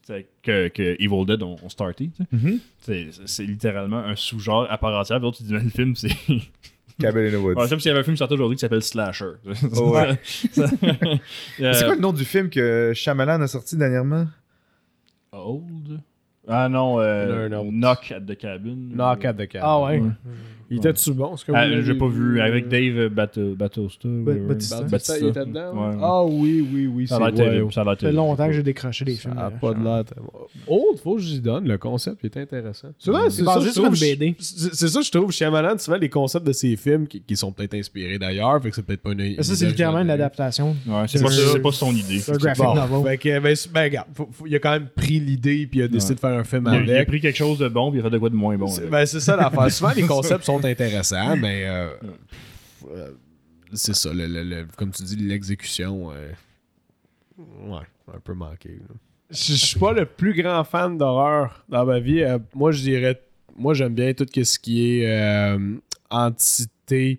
que, 0.43 0.69
que 0.69 0.97
Evil 1.01 1.24
Dead 1.27 1.43
ont, 1.43 1.57
ont 1.62 1.69
starté. 1.69 2.11
Mhm. 2.32 2.59
C'est 2.81 3.07
c'est 3.24 3.44
littéralement 3.44 3.98
un 3.98 4.15
sous-genre 4.16 4.66
à 4.70 4.78
part 4.78 4.98
entière. 4.98 5.19
Puis 5.19 5.24
l'autre, 5.27 5.39
tu 5.39 5.44
dis, 5.44 5.53
mais 5.55 5.61
le 5.62 5.70
film, 5.70 5.94
c'est. 5.97 6.09
Cabin 7.01 7.27
in 7.27 7.31
the 7.31 7.35
Woods. 7.35 7.56
Ouais, 7.56 7.64
c'est 7.64 7.70
comme 7.70 7.81
s'il 7.81 7.89
y 7.89 7.90
avait 7.90 8.01
un 8.01 8.05
film 8.05 8.14
qui 8.14 8.18
sortait 8.18 8.35
aujourd'hui 8.35 8.56
qui 8.56 8.60
s'appelle 8.60 8.82
Slasher. 8.82 9.32
Ouais. 9.44 10.18
C'est 10.52 11.85
quoi 11.85 11.94
le 11.94 12.01
nom 12.01 12.12
du 12.12 12.24
film 12.24 12.48
que 12.48 12.93
Shyamalan 12.94 13.43
a 13.43 13.47
sorti 13.48 13.77
dernièrement? 13.77 14.27
Old? 15.32 16.01
Ah 16.48 16.68
non, 16.68 17.01
euh. 17.01 17.48
Knock 17.48 18.12
at 18.12 18.20
the 18.20 18.36
Cabin. 18.39 18.90
Knock 18.94 19.24
at 19.24 19.35
the 19.35 19.48
cabin. 19.48 19.66
Ah 19.66 19.81
ouais. 19.82 19.98
Ouais. 19.98 20.10
Il 20.71 20.79
était-tu 20.79 21.13
bon? 21.13 21.35
Ah, 21.55 21.81
J'ai 21.81 21.95
pas 21.95 22.09
vu. 22.09 22.41
Avec 22.41 22.69
Dave. 22.69 23.09
Bautista. 23.09 24.83
Batista, 24.83 25.19
il 25.19 25.29
était 25.29 25.47
dedans? 25.47 25.73
Ouais. 25.73 25.97
Ah 26.01 26.25
oui, 26.25 26.69
oui, 26.73 26.87
oui. 26.87 27.07
Ça 27.07 27.17
c'est 27.17 27.23
a 27.23 27.31
l'air 27.31 27.39
ouais, 27.39 27.45
terrible. 27.45 27.73
Ça 27.73 27.85
fait 27.97 28.13
longtemps 28.13 28.47
que 28.47 28.53
j'ai 28.53 28.63
décroché 28.63 29.05
des 29.05 29.15
films. 29.15 29.35
Ça 29.35 29.47
a 29.47 29.51
de 29.51 29.59
pas 29.59 29.75
de 29.75 29.83
l'air 29.83 30.05
Old, 30.67 30.99
faut 31.03 31.17
que 31.17 31.23
j'y 31.23 31.41
donne. 31.41 31.67
Le 31.67 31.79
concept 31.79 32.21
il 32.23 32.27
est 32.27 32.37
intéressant. 32.37 32.89
Souvent, 32.99 33.31
C'est 33.31 33.45
ça, 33.45 33.61
je 33.61 33.71
sur 33.71 33.85
une 33.85 33.91
trouve, 33.91 34.01
BD. 34.01 34.37
C'est 34.39 34.89
ça, 34.89 35.01
je 35.01 35.11
trouve. 35.11 35.33
Shyamalan, 35.33 35.79
souvent, 35.79 35.97
les 35.97 36.09
concepts 36.09 36.47
de 36.47 36.53
ses 36.53 36.77
films 36.77 37.07
qui, 37.07 37.37
sont 37.37 37.53
peut-être 37.53 37.75
inspirés 37.75 38.19
d'ailleurs, 38.19 38.63
fait 38.63 38.71
que 38.71 38.77
c'est 38.77 38.83
peut-être 38.83 39.03
pas 39.03 39.13
une. 39.13 39.43
Ça, 39.43 39.55
c'est 39.55 39.67
littéralement 39.67 40.01
une 40.01 40.11
adaptation. 40.11 40.75
Ouais, 40.87 41.05
c'est 41.07 41.23
pas, 41.63 41.73
son 41.73 41.93
idée. 41.95 42.21
c'est 42.21 42.33
un 42.33 42.37
graphic 42.37 42.65
novel. 42.65 43.19
ben, 43.43 43.55
ben, 43.73 43.83
regarde, 43.83 44.09
il 44.47 44.55
a 44.55 44.59
quand 44.59 44.71
même 44.71 44.89
pris 44.95 45.21
l'idée 45.21 45.67
puis 45.67 45.81
il 45.81 45.83
a 45.83 45.89
décidé 45.89 46.15
de 46.15 46.21
faire 46.21 46.31
un 46.31 46.45
film 46.45 46.69
Il 46.73 46.77
a, 46.77 46.83
il 46.83 46.91
a 46.91 46.95
avec. 46.97 47.09
pris 47.09 47.21
quelque 47.21 47.37
chose 47.37 47.59
de 47.59 47.69
bon 47.69 47.91
puis 47.91 47.99
il 47.99 48.01
a 48.01 48.05
fait 48.05 48.11
de 48.11 48.19
quoi 48.19 48.31
de 48.31 48.35
moins 48.35 48.57
bon. 48.57 48.69
C'est 48.69 48.81
avec. 48.81 48.91
ben, 48.91 49.07
c'est 49.07 49.21
ça 49.21 49.37
l'affaire. 49.37 49.71
Souvent, 49.77 49.93
les 49.95 50.03
concepts 50.03 50.45
sont 50.45 50.56
intéressants, 50.65 51.37
mais 51.37 51.65
euh, 51.66 51.89
pff, 52.01 52.91
euh, 52.91 53.11
c'est 53.73 53.95
ça. 53.95 54.12
le- 54.12 54.27
le- 54.27 54.43
le- 54.45 54.66
comme 54.77 54.91
tu 54.93 55.03
dis, 55.03 55.16
l'exécution, 55.16 56.11
euh, 56.12 56.31
ouais, 57.39 57.87
un 58.15 58.20
peu 58.20 58.35
manqué. 58.35 58.70
là. 58.70 58.95
Je 59.31 59.37
je 59.55 59.66
suis 59.66 59.78
pas 59.81 59.93
le 59.93 60.07
plus 60.07 60.35
grand 60.41 60.62
fan 60.65 60.97
d'horreur 60.97 61.65
dans 61.69 61.85
ma 61.85 61.99
vie. 61.99 62.23
Euh, 62.23 62.39
moi, 62.55 62.70
je 62.70 62.81
dirais, 62.83 63.20
moi, 63.57 63.74
j'aime 63.74 63.95
bien 63.95 64.12
tout 64.15 64.27
ce 64.45 64.59
qui 64.59 65.01
est 65.01 65.07
euh, 65.11 65.77
entité 66.11 67.19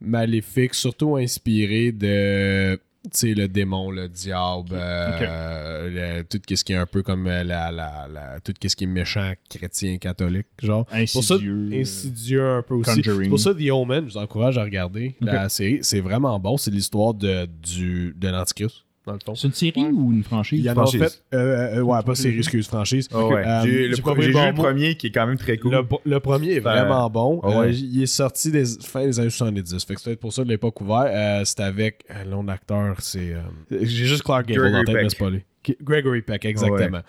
maléfique, 0.00 0.74
surtout 0.74 1.16
inspiré 1.16 1.92
de 1.92 2.78
sais, 3.12 3.34
le 3.34 3.48
démon, 3.48 3.90
le 3.90 4.08
diable, 4.08 4.70
euh, 4.72 6.18
le- 6.20 6.24
tout 6.24 6.38
ce 6.54 6.64
qui 6.64 6.72
est 6.72 6.76
un 6.76 6.86
peu 6.86 7.02
comme 7.02 7.26
euh, 7.26 7.44
la, 7.44 7.70
la, 7.70 8.06
la- 8.12 8.40
tout 8.40 8.52
ce 8.66 8.74
qui 8.76 8.84
est 8.84 8.86
méchant 8.86 9.32
chrétien 9.48 9.98
catholique, 9.98 10.46
genre. 10.62 10.86
Pour 10.86 11.24
ça, 11.24 11.34
Insidieux. 11.34 11.68
euh, 11.72 11.80
insidieux 11.80 12.46
un 12.46 12.62
peu 12.62 12.74
aussi. 12.74 12.94
Conjuring. 13.02 13.28
Pour 13.28 13.40
ça, 13.40 13.54
The 13.54 13.70
Omen, 13.70 14.06
je 14.08 14.12
vous 14.12 14.18
encourage 14.18 14.58
à 14.58 14.64
regarder 14.64 15.16
la 15.20 15.48
série. 15.48 15.78
C'est 15.82 16.00
vraiment 16.00 16.38
bon. 16.38 16.56
C'est 16.56 16.70
l'histoire 16.70 17.14
de, 17.14 17.46
du, 17.62 18.14
de 18.16 18.28
l'Antichrist, 18.28 18.84
dans 19.06 19.12
le 19.14 19.18
fond. 19.24 19.34
C'est 19.34 19.46
une 19.48 19.54
série 19.54 19.86
ou 19.92 20.12
une 20.12 20.24
franchise? 20.24 20.58
Il 20.58 20.64
y 20.64 20.68
en 20.68 20.72
a 20.72 20.74
franchise. 20.76 21.00
fait. 21.00 21.36
euh, 21.36 21.76
euh, 21.78 21.80
ouais, 21.82 21.98
pas 22.04 22.14
série, 22.14 22.38
excuse, 22.38 22.66
franchise. 22.66 23.08
Ah 23.12 23.24
ouais. 23.26 23.46
Euh, 23.46 23.62
J'ai 23.64 23.88
le 23.88 23.96
bon 24.32 24.52
mot. 24.56 24.62
premier 24.62 24.96
qui 24.96 25.06
est 25.06 25.10
quand 25.10 25.26
même 25.26 25.38
très 25.38 25.56
cool. 25.58 25.72
Le, 25.72 25.82
le 26.04 26.20
premier 26.20 26.54
est 26.54 26.60
vraiment 26.60 27.08
bon. 27.08 27.40
Ah 27.44 27.48
ouais. 27.60 27.66
Euh, 27.68 27.70
il 27.72 28.02
est 28.02 28.06
sorti 28.06 28.50
des 28.50 28.64
fin 28.82 29.04
des 29.06 29.18
années 29.20 29.30
70. 29.30 29.84
Fait 29.84 29.94
que 29.94 30.00
c'est 30.00 30.04
peut-être 30.10 30.20
pour 30.20 30.32
ça 30.32 30.42
que 30.42 30.48
je 30.48 30.52
l'ai 30.52 30.58
pas 30.58 30.70
couvert. 30.70 31.04
Euh, 31.08 31.42
c'est 31.44 31.60
avec 31.60 32.04
de 32.08 32.46
l'acteur, 32.46 32.96
c'est. 33.00 33.32
euh, 33.32 33.40
J'ai 33.70 34.06
juste 34.06 34.22
Clark 34.24 34.46
Gable 34.46 34.60
Gregory 34.60 34.80
en 34.80 34.84
tête, 34.84 34.94
mais 34.94 35.00
Peck. 35.02 35.10
c'est 35.10 35.18
pas 35.18 35.30
lui. 35.30 35.44
Gregory 35.82 36.22
Peck, 36.22 36.44
exactement. 36.44 37.00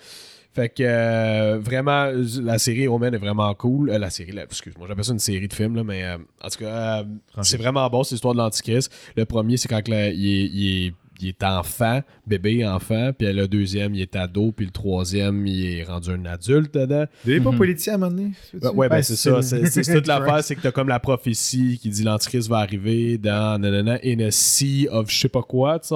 Fait 0.54 0.70
que 0.70 0.82
euh, 0.82 1.58
vraiment, 1.60 2.10
la 2.42 2.58
série 2.58 2.88
Omen 2.88 3.14
est 3.14 3.18
vraiment 3.18 3.52
cool. 3.54 3.90
Euh, 3.90 3.98
la 3.98 4.10
série, 4.10 4.32
là, 4.32 4.42
excuse-moi, 4.44 4.88
j'appelle 4.88 5.04
ça 5.04 5.12
une 5.12 5.18
série 5.20 5.46
de 5.46 5.52
films, 5.52 5.76
là, 5.76 5.84
mais 5.84 6.02
euh, 6.02 6.16
en 6.42 6.48
tout 6.48 6.58
cas, 6.60 7.00
euh, 7.02 7.04
c'est 7.42 7.58
vraiment 7.58 7.88
bon, 7.88 8.02
c'est 8.02 8.14
l'histoire 8.16 8.34
de 8.34 8.38
l'Antichrist. 8.38 8.90
Le 9.16 9.24
premier, 9.24 9.56
c'est 9.56 9.68
quand 9.68 9.86
là, 9.86 10.08
il, 10.08 10.26
est, 10.26 10.44
il, 10.46 10.86
est, 10.88 10.94
il 11.20 11.28
est 11.28 11.42
enfant, 11.42 12.02
bébé 12.26 12.66
enfant, 12.66 13.12
puis 13.16 13.32
le 13.32 13.48
deuxième, 13.48 13.94
il 13.94 14.02
est 14.02 14.16
ado, 14.16 14.52
puis 14.52 14.66
le 14.66 14.72
troisième, 14.72 15.46
il 15.46 15.78
est 15.78 15.84
rendu 15.84 16.10
un 16.10 16.24
adulte 16.26 16.74
dedans. 16.74 17.04
Vous 17.24 17.30
n'avez 17.30 17.42
pas 17.42 17.50
Mhm. 17.52 17.58
politicien 17.58 17.92
à 17.92 17.96
un 17.96 17.98
moment 17.98 18.12
donné? 18.12 18.30
c'est-tu? 18.50 18.66
Ouais, 18.68 18.88
ben 18.88 19.02
c'est 19.02 19.16
ça. 19.16 19.42
C'est 19.42 19.94
toute 19.94 20.06
l'affaire, 20.06 20.42
c'est 20.44 20.54
que 20.56 20.60
t'as 20.62 20.72
comme 20.72 20.88
la 20.88 21.00
prophétie 21.00 21.78
qui 21.80 21.88
dit 21.90 22.02
l'Antichrist 22.04 22.48
va 22.48 22.58
arriver 22.58 23.18
dans 23.18 23.60
nanana, 23.60 23.98
in 24.04 24.20
a 24.20 24.30
sea 24.30 24.88
of 24.90 25.10
je 25.10 25.18
sais 25.18 25.28
pas 25.28 25.42
quoi, 25.42 25.78
tu 25.78 25.88
sais. 25.88 25.94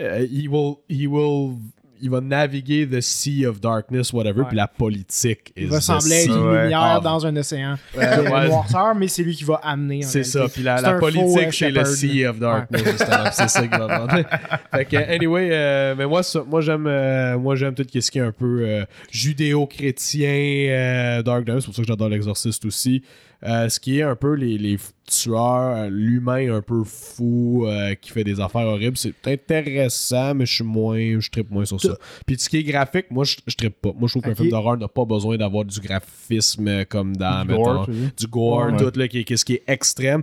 Euh, 0.00 0.26
he 0.30 0.48
will, 0.48 0.76
he 0.88 1.06
will, 1.06 1.56
il 2.00 2.10
va 2.10 2.20
naviguer 2.20 2.86
the 2.88 3.00
sea 3.00 3.46
of 3.46 3.60
darkness, 3.60 4.12
whatever, 4.12 4.44
puis 4.46 4.56
la 4.56 4.68
politique 4.68 5.52
Il 5.56 5.64
is 5.64 5.66
va 5.68 5.80
sembler 5.80 6.24
être 6.24 6.28
une 6.36 6.62
lumière 6.62 6.80
Ah. 6.82 7.00
dans 7.02 7.26
un 7.26 7.36
océan 7.36 7.76
Ouais, 7.96 8.16
de 8.16 8.46
noirceur, 8.48 8.94
mais 8.94 9.08
c'est 9.08 9.22
lui 9.22 9.34
qui 9.34 9.44
va 9.44 9.56
amener. 9.62 10.04
en 10.04 10.08
C'est 10.08 10.24
ça, 10.24 10.46
puis 10.52 10.62
la, 10.62 10.80
la 10.80 10.94
faux, 10.94 10.98
politique, 11.00 11.38
euh, 11.38 11.50
c'est 11.52 11.70
le. 11.70 11.84
Sea 11.84 12.26
of 12.26 12.38
Darkness, 12.38 12.82
justement, 12.84 13.24
c'est 13.32 13.48
ça 13.48 13.62
qui 13.66 13.68
va 13.78 13.86
vendre. 13.98 14.16
fait 14.74 14.84
que, 14.84 14.96
anyway, 14.96 15.48
euh, 15.52 15.94
mais 15.96 16.06
moi, 16.06 16.22
ça- 16.22 16.44
moi 16.46 16.60
j'aime 16.60 16.86
euh, 16.86 17.38
moi 17.38 17.56
j'aime 17.56 17.74
tout 17.74 17.84
ce 18.00 18.10
qui 18.10 18.18
est 18.18 18.22
un 18.22 18.32
peu 18.32 18.60
euh, 18.62 18.84
judéo-chrétien, 19.10 20.28
euh, 20.30 21.22
Dark 21.22 21.44
Darkness, 21.44 21.60
c'est 21.64 21.66
pour 21.66 21.74
ça 21.74 21.82
que 21.82 21.88
j'adore 21.88 22.08
l'Exorciste 22.08 22.64
aussi. 22.64 23.02
Euh, 23.44 23.68
ce 23.68 23.78
qui 23.78 24.00
est 24.00 24.02
un 24.02 24.16
peu 24.16 24.32
les, 24.34 24.58
les 24.58 24.76
tueurs, 25.06 25.76
euh, 25.76 25.88
l'humain 25.88 26.52
un 26.56 26.60
peu 26.60 26.82
fou 26.82 27.66
euh, 27.66 27.94
qui 27.94 28.10
fait 28.10 28.24
des 28.24 28.40
affaires 28.40 28.66
horribles, 28.66 28.96
c'est 28.96 29.14
intéressant, 29.28 30.34
mais 30.34 30.44
je 30.44 30.54
suis 30.56 30.64
moins, 30.64 31.20
je 31.20 31.30
trippe 31.30 31.50
moins 31.50 31.64
sur 31.64 31.80
ça. 31.80 31.96
Puis 32.26 32.36
ce 32.38 32.48
qui 32.48 32.56
est 32.58 32.64
graphique, 32.64 33.06
moi 33.10 33.24
je, 33.24 33.36
je 33.46 33.54
trippe 33.54 33.80
pas. 33.80 33.92
Moi 33.96 34.08
je 34.08 34.12
trouve 34.14 34.22
qu'un 34.22 34.34
film 34.34 34.50
d'horreur 34.50 34.76
n'a 34.76 34.88
pas 34.88 35.04
besoin 35.04 35.36
d'avoir 35.36 35.64
du 35.64 35.78
graphisme 35.80 36.84
comme 36.86 37.16
dans, 37.16 37.42
Du 37.44 37.54
gore, 37.54 37.80
mettons, 37.86 37.92
dire? 37.92 38.10
du 38.16 38.26
gore, 38.26 38.66
Ouais. 38.72 38.76
tout, 38.76 38.98
là, 38.98 39.06
qui, 39.08 39.18
est- 39.20 39.36
ce 39.36 39.44
qui 39.44 39.54
est 39.54 39.62
extrême. 39.68 40.22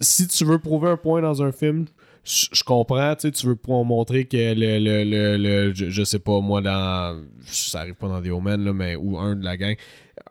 Si 0.00 0.28
tu 0.28 0.44
veux 0.44 0.58
prouver 0.58 0.90
un 0.90 0.96
point 0.96 1.20
dans 1.20 1.42
un 1.42 1.50
film, 1.50 1.86
je 2.24 2.62
comprends, 2.62 3.16
tu 3.16 3.22
sais, 3.22 3.30
tu 3.32 3.46
veux 3.48 3.56
pour 3.56 3.84
montrer 3.84 4.26
que 4.26 4.36
le, 4.36 4.78
le, 4.78 5.02
le, 5.02 5.36
le- 5.36 5.74
je, 5.74 5.90
je 5.90 6.04
sais 6.04 6.20
pas, 6.20 6.40
moi, 6.40 6.60
dans. 6.60 7.20
Ça 7.44 7.80
arrive 7.80 7.94
pas 7.94 8.06
dans 8.06 8.22
The 8.22 8.28
Omen, 8.30 8.64
là, 8.64 8.72
mais 8.72 8.94
ou 8.94 9.18
un 9.18 9.34
de 9.34 9.44
la 9.44 9.56
gang. 9.56 9.74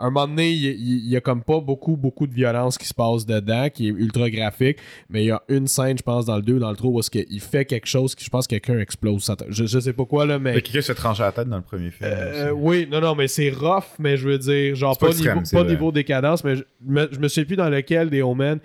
Un 0.01 0.09
moment 0.09 0.27
donné, 0.27 0.51
il 0.51 0.65
il- 0.65 1.05
il 1.05 1.09
y, 1.09 1.15
a 1.15 1.21
comme 1.21 1.43
pas 1.43 1.59
beaucoup, 1.61 1.95
beaucoup 1.95 2.27
de 2.27 2.33
violence 2.33 2.77
qui 2.77 2.87
se 2.87 2.93
passe 2.93 3.25
dedans, 3.25 3.69
qui 3.73 3.87
est 3.87 3.91
ultra 3.91 4.29
graphique, 4.29 4.77
mais 5.09 5.23
il 5.23 5.27
y 5.27 5.31
a 5.31 5.41
une 5.47 5.67
scène, 5.67 5.97
je 5.97 6.03
pense, 6.03 6.25
dans 6.25 6.35
le 6.35 6.41
2 6.41 6.55
ou 6.55 6.59
dans 6.59 6.69
le 6.71 6.75
3, 6.75 6.89
où 6.91 6.99
est-ce 6.99 7.09
qu'il 7.11 7.39
fait 7.39 7.65
quelque 7.65 7.87
chose 7.87 8.15
qui, 8.15 8.25
je 8.25 8.29
pense, 8.29 8.47
que 8.47 8.55
quelqu'un 8.55 8.79
explose. 8.79 9.29
Je, 9.49 9.65
je 9.65 9.79
sais 9.79 9.93
pas 9.93 10.05
quoi, 10.05 10.25
là, 10.25 10.39
mais. 10.39 10.53
quelqu'un 10.61 10.81
se 10.81 10.91
tranche 10.93 11.19
la 11.19 11.31
tête 11.31 11.47
dans 11.47 11.57
le 11.57 11.61
premier 11.63 11.91
film. 11.91 12.09
Euh, 12.11 12.51
oui, 12.51 12.87
non, 12.91 12.99
non, 13.01 13.15
mais 13.15 13.27
c'est 13.27 13.49
rough, 13.51 13.83
mais 13.99 14.17
je 14.17 14.27
veux 14.27 14.37
dire, 14.37 14.75
genre, 14.75 14.97
pas 14.97 15.07
pas, 15.07 15.11
extrême, 15.13 15.37
niveau, 15.43 15.49
pas 15.63 15.63
niveau 15.69 15.91
décadence, 15.91 16.43
mais 16.43 16.55
je 16.55 16.63
me, 16.85 17.07
je 17.11 17.19
me 17.19 17.27
souviens 17.27 17.45
plus 17.45 17.55
dans 17.55 17.69
lequel 17.69 18.09
des 18.09 18.21
Omen. 18.21 18.59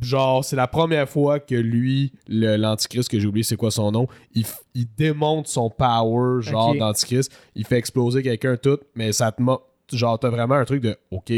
Genre, 0.00 0.44
c'est 0.44 0.56
la 0.56 0.66
première 0.66 1.08
fois 1.08 1.38
que 1.38 1.54
lui, 1.54 2.12
le- 2.28 2.56
l'Antichrist, 2.56 3.08
que 3.08 3.20
j'ai 3.20 3.28
oublié 3.28 3.44
c'est 3.44 3.54
quoi 3.56 3.70
son 3.70 3.92
nom, 3.92 4.08
il, 4.34 4.44
il 4.74 4.86
démonte 4.98 5.46
son 5.46 5.70
power, 5.70 6.42
genre, 6.42 6.72
d'Antichrist. 6.80 7.30
Il 7.54 7.64
fait 7.64 7.76
exploser 7.78 8.22
quelqu'un 8.24 8.56
tout, 8.56 8.78
mais 8.96 9.12
ça 9.12 9.30
te 9.30 9.40
mo- 9.40 9.62
Genre, 9.92 10.18
t'as 10.18 10.30
vraiment 10.30 10.54
un 10.54 10.64
truc 10.64 10.80
de, 10.82 10.96
OK, 11.10 11.32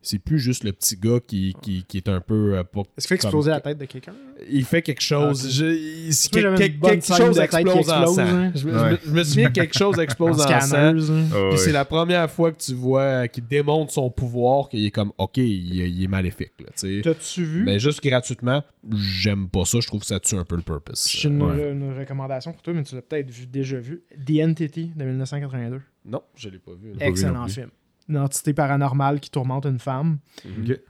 c'est 0.00 0.20
plus 0.20 0.38
juste 0.38 0.62
le 0.62 0.72
petit 0.72 0.96
gars 0.96 1.18
qui, 1.26 1.54
qui, 1.60 1.82
qui 1.84 1.96
est 1.96 2.08
un 2.08 2.20
peu. 2.20 2.56
euh, 2.56 2.62
pas 2.62 2.82
Est-ce 2.96 3.08
qu'il 3.08 3.08
fait 3.08 3.14
exploser 3.16 3.50
la 3.50 3.60
tête 3.60 3.78
de 3.78 3.84
quelqu'un? 3.84 4.14
il 4.48 4.64
fait 4.64 4.80
quelque 4.82 5.00
chose. 5.02 5.44
Ok. 5.44 5.50
Je- 5.50 6.28
que- 6.30 6.56
quelque 6.56 7.04
chose 7.06 7.38
explose 7.40 7.90
en 7.90 8.06
sang. 8.06 8.20
hein? 8.22 8.52
Je, 8.54 8.66
me- 8.68 8.72
Ouais. 8.72 8.78
je 8.90 8.92
me- 8.94 8.98
je 9.04 9.10
me 9.10 9.24
souviens 9.24 9.48
que 9.48 9.54
quelque 9.54 9.76
chose 9.76 9.98
explose 9.98 10.40
en 10.46 10.60
sang. 10.60 10.76
Ah 10.76 10.92
Puis 10.92 11.34
ouais. 11.34 11.56
c'est 11.56 11.72
la 11.72 11.84
première 11.84 12.30
fois 12.30 12.52
que 12.52 12.58
tu 12.62 12.74
vois 12.74 13.26
qu'il 13.26 13.44
démontre 13.48 13.92
son 13.92 14.08
pouvoir, 14.10 14.68
qu'il 14.68 14.86
est 14.86 14.92
comme, 14.92 15.12
OK, 15.18 15.38
il, 15.38 15.74
il 15.74 16.04
est 16.04 16.08
maléfique. 16.08 16.52
Là, 16.60 16.66
tu 16.78 16.96
sais. 16.96 17.00
T'as-tu 17.02 17.42
vu? 17.44 17.64
Mais 17.64 17.80
juste 17.80 18.00
gratuitement, 18.00 18.62
j'aime 18.94 19.48
pas 19.48 19.64
ça. 19.64 19.80
Je 19.80 19.86
trouve 19.88 20.00
que 20.02 20.06
ça 20.06 20.20
tue 20.20 20.36
un 20.36 20.44
peu 20.44 20.54
le 20.54 20.62
purpose. 20.62 21.08
J'ai 21.10 21.28
une, 21.28 21.42
Ouais. 21.42 21.72
une 21.72 21.98
recommandation 21.98 22.52
pour 22.52 22.62
toi, 22.62 22.72
mais 22.72 22.84
tu 22.84 22.94
l'as 22.94 23.02
peut-être 23.02 23.28
vu- 23.30 23.46
déjà 23.46 23.78
vu. 23.80 24.04
The 24.24 24.44
Entity 24.44 24.92
de 24.94 25.04
1982. 25.04 25.80
Non, 26.08 26.22
je 26.34 26.48
l'ai 26.48 26.58
pas 26.58 26.72
vu. 26.72 26.90
pas 26.92 26.94
vu 26.94 27.00
non 27.00 27.06
Excellent 27.06 27.48
film. 27.48 27.70
Une 28.08 28.18
entité 28.18 28.54
paranormale 28.54 29.20
qui 29.20 29.30
tourmente 29.30 29.66
une 29.66 29.78
femme. 29.78 30.18
Ok. 30.44 30.80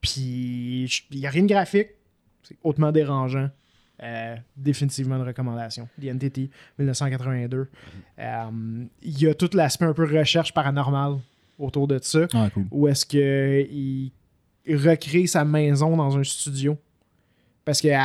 Puis, 0.00 1.04
il 1.10 1.18
n'y 1.18 1.26
a 1.26 1.30
rien 1.30 1.42
de 1.42 1.48
graphique. 1.48 1.88
C'est 2.42 2.56
hautement 2.62 2.92
dérangeant. 2.92 3.50
Euh, 4.02 4.36
définitivement 4.56 5.16
une 5.16 5.22
recommandation. 5.22 5.88
The 6.00 6.10
Entity, 6.12 6.50
1982. 6.78 7.68
Euh, 8.18 8.84
Il 9.02 9.18
y 9.18 9.26
a 9.26 9.34
tout 9.34 9.50
l'aspect 9.54 9.86
un 9.86 9.94
peu 9.94 10.04
recherche 10.04 10.52
paranormale 10.52 11.18
autour 11.58 11.88
de 11.88 11.98
ça. 12.02 12.26
Ah, 12.34 12.50
cool. 12.52 12.66
Où 12.70 12.88
est-ce 12.88 13.06
qu'il 13.06 14.12
recrée 14.68 15.26
sa 15.26 15.44
maison 15.44 15.96
dans 15.96 16.16
un 16.18 16.24
studio. 16.24 16.76
Parce 17.64 17.80
qu'elle 17.80 17.98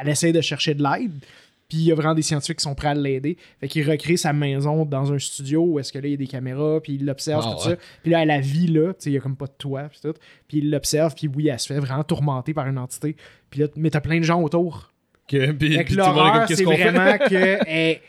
elle 0.00 0.08
essaie 0.08 0.32
de 0.32 0.40
chercher 0.40 0.74
de 0.74 0.82
l'aide. 0.82 1.24
Puis 1.68 1.78
il 1.78 1.84
y 1.84 1.92
a 1.92 1.94
vraiment 1.94 2.14
des 2.14 2.22
scientifiques 2.22 2.58
qui 2.58 2.62
sont 2.62 2.74
prêts 2.74 2.88
à 2.88 2.94
l'aider. 2.94 3.36
Fait 3.60 3.68
qu'il 3.68 3.88
recrée 3.88 4.16
sa 4.16 4.32
maison 4.32 4.86
dans 4.86 5.12
un 5.12 5.18
studio 5.18 5.62
où 5.62 5.78
est-ce 5.78 5.92
que 5.92 5.98
là, 5.98 6.08
il 6.08 6.12
y 6.12 6.14
a 6.14 6.16
des 6.16 6.26
caméras, 6.26 6.80
puis 6.82 6.94
il 6.94 7.04
l'observe, 7.04 7.44
Ah, 7.46 7.50
tout 7.60 7.68
ouais. 7.68 7.74
ça. 7.76 7.80
Puis 8.02 8.10
là, 8.10 8.22
elle 8.22 8.28
la 8.28 8.40
vit 8.40 8.68
là, 8.68 8.94
tu 8.94 9.00
sais, 9.00 9.10
il 9.10 9.12
y 9.12 9.16
a 9.18 9.20
comme 9.20 9.36
pas 9.36 9.46
de 9.46 9.52
toit, 9.58 9.82
puis 9.90 9.98
tout. 10.02 10.14
Puis 10.48 10.58
il 10.58 10.70
l'observe, 10.70 11.14
puis 11.14 11.28
oui, 11.28 11.48
elle 11.48 11.60
se 11.60 11.66
fait 11.66 11.78
vraiment 11.78 12.04
tourmenter 12.04 12.54
par 12.54 12.66
une 12.68 12.78
entité. 12.78 13.16
Puis 13.50 13.60
là, 13.60 13.66
mais 13.76 13.90
t'as 13.90 14.00
plein 14.00 14.18
de 14.18 14.24
gens 14.24 14.40
autour. 14.42 14.90
Que- 15.28 15.52
puis- 15.52 15.76
Fait 15.76 15.84
que 15.84 15.94
l'horreur, 15.94 16.46
c'est 16.48 16.56
fait? 16.56 16.64
vraiment 16.64 17.18
que 17.28 17.58
elle- 17.68 18.00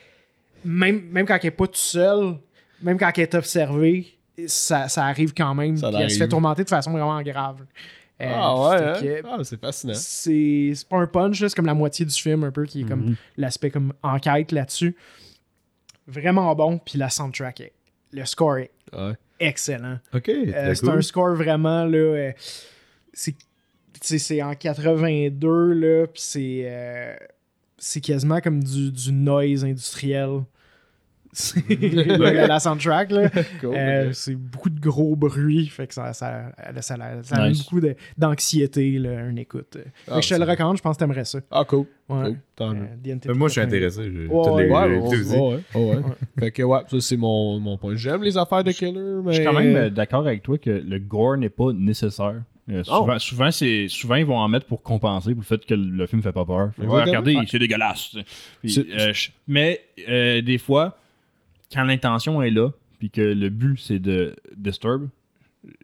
même, 0.64 1.02
même 1.11 1.26
quand 1.26 1.38
elle 1.41 1.48
est 1.48 1.52
pas 1.52 1.68
toute 1.68 1.76
seule, 1.76 2.36
même 2.81 2.98
quand 2.98 3.11
elle 3.18 3.23
est 3.23 3.36
observée, 3.36 4.07
ça, 4.48 4.88
ça 4.88 5.03
arrive 5.06 5.34
quand 5.34 5.53
même. 5.53 5.76
Ça 5.76 5.90
Puis 5.90 5.98
elle 6.02 6.10
se 6.11 6.18
fait 6.18 6.30
tourmenter 6.30 6.64
de 6.64 6.69
façon 6.69 6.91
vraiment 6.91 7.22
grave. 7.23 7.57
Euh, 8.21 8.25
Ah 8.33 8.69
ouais, 9.01 9.21
hein? 9.21 9.21
Ah, 9.31 9.37
c'est 9.43 9.59
fascinant. 9.59 9.93
c'est 9.95 10.73
pas 10.89 10.97
un 10.97 11.07
punch, 11.07 11.39
c'est 11.39 11.55
comme 11.55 11.65
la 11.67 11.73
moitié 11.73 12.05
du 12.05 12.13
film 12.13 12.43
un 12.43 12.51
peu 12.51 12.65
qui 12.65 12.81
est 12.81 12.83
Mhm. 12.83 12.89
comme 12.89 13.15
l'aspect 13.37 13.71
comme 13.71 13.93
enquête 14.03 14.51
là-dessus. 14.51 14.95
Vraiment 16.07 16.53
bon, 16.55 16.79
puis 16.79 16.97
la 16.97 17.09
soundtrack 17.09 17.61
est, 17.61 17.73
le 18.11 18.25
score 18.25 18.57
est 18.57 18.71
Ouais. 18.91 19.13
excellent. 19.39 19.99
Ok, 20.13 20.27
Euh, 20.29 20.73
c'est 20.75 20.81
cool. 20.85 20.97
un 20.97 21.01
score 21.01 21.35
vraiment 21.35 21.85
là 21.85 21.97
euh, 21.97 22.31
c'est 23.13 24.41
en 24.41 24.53
82 24.55 25.73
là 25.73 26.07
puis 26.07 26.21
c'est 26.21 27.19
c'est 27.77 28.01
quasiment 28.01 28.41
comme 28.41 28.61
du, 28.63 28.91
du 28.91 29.11
noise 29.13 29.63
industriel 29.63 30.41
la, 31.69 32.47
la 32.47 32.60
soundtrack 32.60 33.11
là 33.11 33.30
Cool. 33.61 33.76
Euh, 33.76 34.10
c'est 34.14 34.35
beaucoup 34.35 34.69
de 34.69 34.80
gros 34.80 35.15
bruit 35.15 35.68
fait 35.68 35.88
que 35.88 35.93
ça 35.93 36.11
ça, 36.14 36.51
ça, 36.81 36.95
ça, 37.23 37.47
Nice. 37.49 37.64
beaucoup 37.64 37.81
d'anxiété 38.18 38.97
là, 38.99 39.26
une 39.27 39.38
écoute 39.38 39.77
Fait 39.77 40.11
Ah, 40.11 40.15
que 40.19 40.22
je 40.26 40.30
te 40.30 40.39
le 40.39 40.45
recommande 40.45 40.77
je 40.77 40.81
pense 40.81 40.95
que 40.95 40.99
t'aimerais 40.99 41.26
ça 41.26 41.39
Ah, 41.51 41.64
cool. 41.65 41.85
ouais. 42.10 42.15
Euh, 42.18 42.34
Euh, 42.61 43.34
Moi, 43.35 43.47
je 43.47 43.53
suis 43.53 43.61
82. 43.61 43.61
intéressé. 43.61 44.01
Ouais, 44.01 44.10
les- 44.10 44.69
ouais. 45.76 46.01
Fait 46.39 46.51
que 46.51 46.64
ouais, 46.64 46.80
ça 46.89 46.99
c'est 46.99 47.15
mon, 47.18 47.60
mon 47.60 47.77
point. 47.77 47.95
J'aime 47.95 48.22
les 48.23 48.35
affaires 48.38 48.64
de 48.65 48.72
killer, 48.73 48.91
mais. 49.23 49.31
Je 49.31 49.35
suis 49.38 49.45
quand 49.45 49.53
même 49.53 49.76
euh, 49.76 49.89
d'accord 49.89 50.26
avec 50.27 50.43
toi 50.43 50.57
que 50.57 50.69
le 50.69 50.99
gore 50.99 51.38
n'est 51.38 51.49
pas 51.49 51.72
nécessaire. 51.73 52.41
Euh, 52.69 52.84
Oh. 52.88 52.99
souvent, 52.99 53.19
souvent, 53.19 53.51
c'est, 53.51 53.88
souvent, 53.88 54.15
ils 54.15 54.26
vont 54.26 54.38
en 54.38 54.47
mettre 54.49 54.65
pour 54.68 54.84
compenser 54.84 55.31
pour 55.31 55.39
le 55.39 55.45
fait 55.45 55.65
que 55.65 55.73
le 55.73 56.06
film 56.06 56.22
fait 56.22 56.31
pas 56.34 56.45
peur. 56.45 56.72
Fait, 56.80 56.85
regardez, 56.85 57.38
c'est 57.47 57.57
dégueulasse. 57.60 58.15
Puis, 58.61 58.72
C'est- 58.73 58.85
euh, 58.99 59.14
je- 59.14 59.30
mais 59.47 59.80
euh, 60.07 60.41
des 60.41 60.57
fois, 60.57 60.97
quand 61.73 61.83
l'intention 61.83 62.41
est 62.41 62.51
là, 62.51 62.69
puis 62.99 63.09
que 63.09 63.21
le 63.21 63.49
but 63.49 63.77
c'est 63.79 63.99
de 63.99 64.35
disturb, 64.55 65.09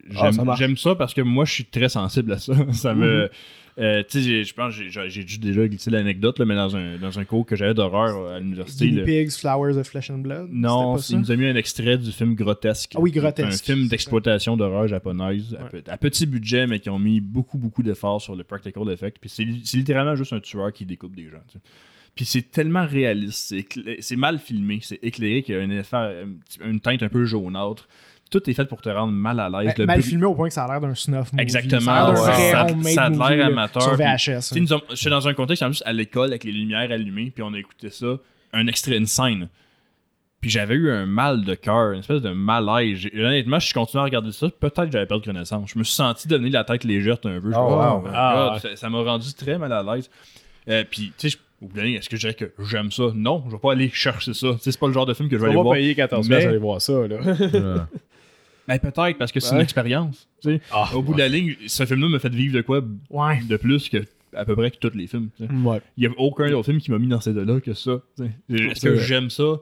j'aime, 0.10 0.20
Ah, 0.20 0.32
ça 0.32 0.56
j'aime 0.58 0.78
ça 0.78 0.96
parce 0.96 1.14
que 1.14 1.22
moi 1.22 1.46
je 1.46 1.52
suis 1.54 1.66
très 1.66 1.90
sensible 1.90 2.32
à 2.34 2.38
ça. 2.40 2.54
ça 2.74 2.94
me. 2.94 3.30
euh, 3.78 4.04
tu 4.10 4.22
sais, 4.24 4.44
je 4.46 4.54
pense 4.54 4.74
j'ai, 4.74 5.24
dû 5.26 5.38
déjà 5.38 5.68
glisser 5.68 5.92
l'anecdote, 5.92 6.40
mais 6.40 6.56
dans 6.56 6.76
un, 6.78 6.98
dans 6.98 7.20
un 7.20 7.26
cours 7.26 7.46
que 7.46 7.56
j'avais 7.58 7.74
d'horreur 7.74 8.32
à 8.32 8.40
l'université. 8.40 8.88
Guinea 8.90 9.04
Pigs, 9.04 9.32
Flowers 9.32 9.78
of 9.78 9.88
Flesh 9.88 10.10
and 10.12 10.20
Blood 10.20 10.48
non, 10.50 10.96
il 10.98 11.20
nous 11.20 11.32
a 11.32 11.36
mis 11.36 11.46
un 11.46 11.56
extrait 11.56 11.98
du 11.98 12.12
film 12.12 12.36
Grotesque. 12.36 12.94
Ah 12.96 13.00
oui, 13.02 13.12
Grotesque. 13.12 13.70
Un 13.70 13.74
film 13.76 13.88
d'exploitation 13.90 14.56
d'horreur 14.56 14.88
japonaise, 14.88 15.56
à 15.60 15.64
Ouais. 15.66 15.82
pe- 15.82 15.92
à, 15.92 15.98
petit 15.98 16.26
budget, 16.26 16.68
mais 16.68 16.80
qui 16.80 16.90
ont 16.90 17.00
mis 17.00 17.20
beaucoup, 17.20 17.58
beaucoup 17.58 17.84
d'efforts 17.84 18.22
sur 18.22 18.36
le 18.36 18.44
practical 18.46 18.90
effect. 18.90 19.18
Puis 19.20 19.30
c'est 19.30 19.44
littéralement 19.78 20.16
juste 20.16 20.32
un 20.34 20.40
tueur 20.40 20.72
qui 20.72 20.86
découpe 20.86 21.16
des 21.16 21.26
gens. 21.30 21.44
Puis 22.16 22.24
c'est 22.26 22.50
tellement 22.50 22.86
réaliste, 22.86 23.54
c'est 24.00 24.16
mal 24.16 24.40
filmé, 24.40 24.80
c'est 24.82 25.00
éclairé 25.04 25.44
qu'il 25.44 25.56
y 25.56 25.58
a 25.58 25.62
un 25.62 25.70
effet, 25.70 26.26
petit- 26.48 26.60
une 26.64 26.80
teinte 26.80 27.04
un 27.04 27.10
peu 27.10 27.26
jaunâtre. 27.26 27.88
Tout 28.32 28.50
est 28.50 28.54
fait 28.54 28.66
pour 28.66 28.82
te 28.82 28.90
rendre 28.90 29.12
mal 29.14 29.40
à 29.40 29.50
l'aise. 29.50 29.74
Le 29.78 29.86
mal 29.86 30.00
bruit- 30.00 30.10
filmé 30.10 30.26
au 30.26 30.34
point 30.34 30.48
que 30.48 30.54
ça 30.54 30.64
a 30.64 30.68
l'air 30.68 30.82
d'un 30.82 30.96
snuff 30.96 31.32
movie. 31.34 31.42
Exactement, 31.44 31.82
Ça 31.82 31.94
a 32.06 32.12
l'air 32.14 32.24
ouais. 32.24 32.32
Ça- 32.54 32.94
ça 32.94 33.04
a 33.04 33.46
amateur, 33.46 33.82
Sur 33.84 33.96
puis- 33.98 34.04
VHS. 34.04 34.56
Nous 34.56 34.68
sommes- 34.68 34.82
J'étais 34.94 35.10
dans 35.10 35.28
un 35.28 35.34
contexte 35.34 35.62
en 35.64 35.68
plus 35.68 35.84
à 35.86 35.94
l'école 35.94 36.30
avec 36.30 36.44
les 36.46 36.52
lumières 36.54 36.90
allumées, 36.90 37.32
puis 37.32 37.44
on 37.44 37.54
a 37.54 37.60
écouté 37.60 37.90
ça, 37.90 38.18
un 38.54 38.66
extrait, 38.68 38.98
une 38.98 39.06
scène. 39.06 39.50
Puis 40.42 40.50
j'avais 40.50 40.76
eu 40.76 40.92
un 40.92 41.06
mal 41.06 41.44
de 41.44 41.54
cœur, 41.56 41.92
une 41.92 42.00
espèce 42.00 42.22
de 42.22 42.30
malaise. 42.32 42.98
J'ai- 43.00 43.20
Honnêtement, 43.26 43.60
je 43.60 43.74
continué 43.74 44.02
à 44.02 44.06
regarder 44.06 44.32
ça, 44.32 44.48
peut-être 44.50 44.86
que 44.86 44.92
j'avais 44.92 45.06
perdu 45.08 45.28
connaissance. 45.28 45.72
Je 45.74 45.80
me 45.80 45.84
suis 45.84 45.96
senti 45.96 46.28
devenir 46.28 46.52
la 46.54 46.64
tête 46.64 46.84
légère 46.84 47.18
un 47.26 47.42
peu. 47.42 47.52
Je 47.52 47.58
Oh, 47.58 47.62
wow. 47.76 48.08
Ah, 48.14 48.52
God, 48.54 48.62
ça- 48.62 48.76
ça 48.76 48.90
m'a 48.90 49.02
rendu 49.02 49.34
très 49.34 49.58
mal 49.58 49.72
à 49.74 49.84
l'aise. 49.84 50.10
Euh, 50.68 50.84
puis, 50.90 51.12
tu 51.18 51.30
sais, 51.30 51.38
je- 51.38 51.38
au 51.62 51.68
bout 51.68 51.74
de 51.74 51.78
la 51.80 51.86
ligne, 51.86 51.96
est-ce 51.96 52.10
que 52.10 52.16
je 52.18 52.22
dirais 52.22 52.34
que 52.34 52.52
j'aime 52.66 52.92
ça? 52.92 53.12
Non, 53.16 53.44
je 53.48 53.52
vais 53.54 53.60
pas 53.60 53.72
aller 53.72 53.90
chercher 53.90 54.34
ça. 54.34 54.54
Tu 54.54 54.60
sais, 54.60 54.72
c'est 54.72 54.80
pas 54.80 54.88
le 54.88 54.94
genre 54.94 55.06
de 55.06 55.14
film 55.14 55.30
que 55.30 55.36
je 55.38 55.42
vais 55.42 55.48
On 55.48 55.52
aller 55.52 55.58
va 55.58 55.64
voir. 55.64 55.76
payer 55.76 55.96
14 55.96 56.30
Mais- 56.30 56.46
aller 56.46 56.58
voir 56.58 56.82
ça, 56.82 57.08
là. 57.08 57.18
Mais 58.68 58.80
peut-être 58.80 59.18
parce 59.20 59.32
que 59.32 59.40
c'est 59.40 59.52
Ouais. 59.52 59.58
une 59.58 59.62
expérience. 59.64 60.28
tu 60.42 60.56
sais. 60.56 60.62
Ah, 60.72 60.90
au 60.96 61.02
bout 61.04 61.14
de 61.14 61.20
la 61.20 61.28
ligne, 61.28 61.56
ce 61.68 61.86
film-là 61.86 62.10
m'a 62.10 62.20
fait 62.20 62.34
vivre 62.34 62.56
de 62.56 62.62
quoi 62.62 62.82
Ouais. 63.12 63.40
de 63.48 63.58
plus 63.58 63.90
que 63.90 63.98
à 64.36 64.44
peu 64.44 64.56
près 64.56 64.72
que 64.72 64.78
tous 64.78 64.98
les 64.98 65.08
films. 65.08 65.30
tu 65.38 65.46
sais. 65.46 65.54
Ouais. 65.54 65.82
Il 65.98 66.04
y 66.04 66.08
a 66.08 66.10
aucun 66.18 66.52
autre 66.54 66.66
film 66.66 66.80
qui 66.80 66.90
m'a 66.92 66.98
mis 66.98 67.08
dans 67.08 67.22
ces 67.22 67.32
deux-là 67.34 67.60
que 67.62 67.74
ça. 67.74 68.02
tu 68.18 68.24
sais. 68.50 68.64
Est-ce 68.64 68.82
que 68.82 68.96
j'aime 68.98 69.30
ça? 69.30 69.58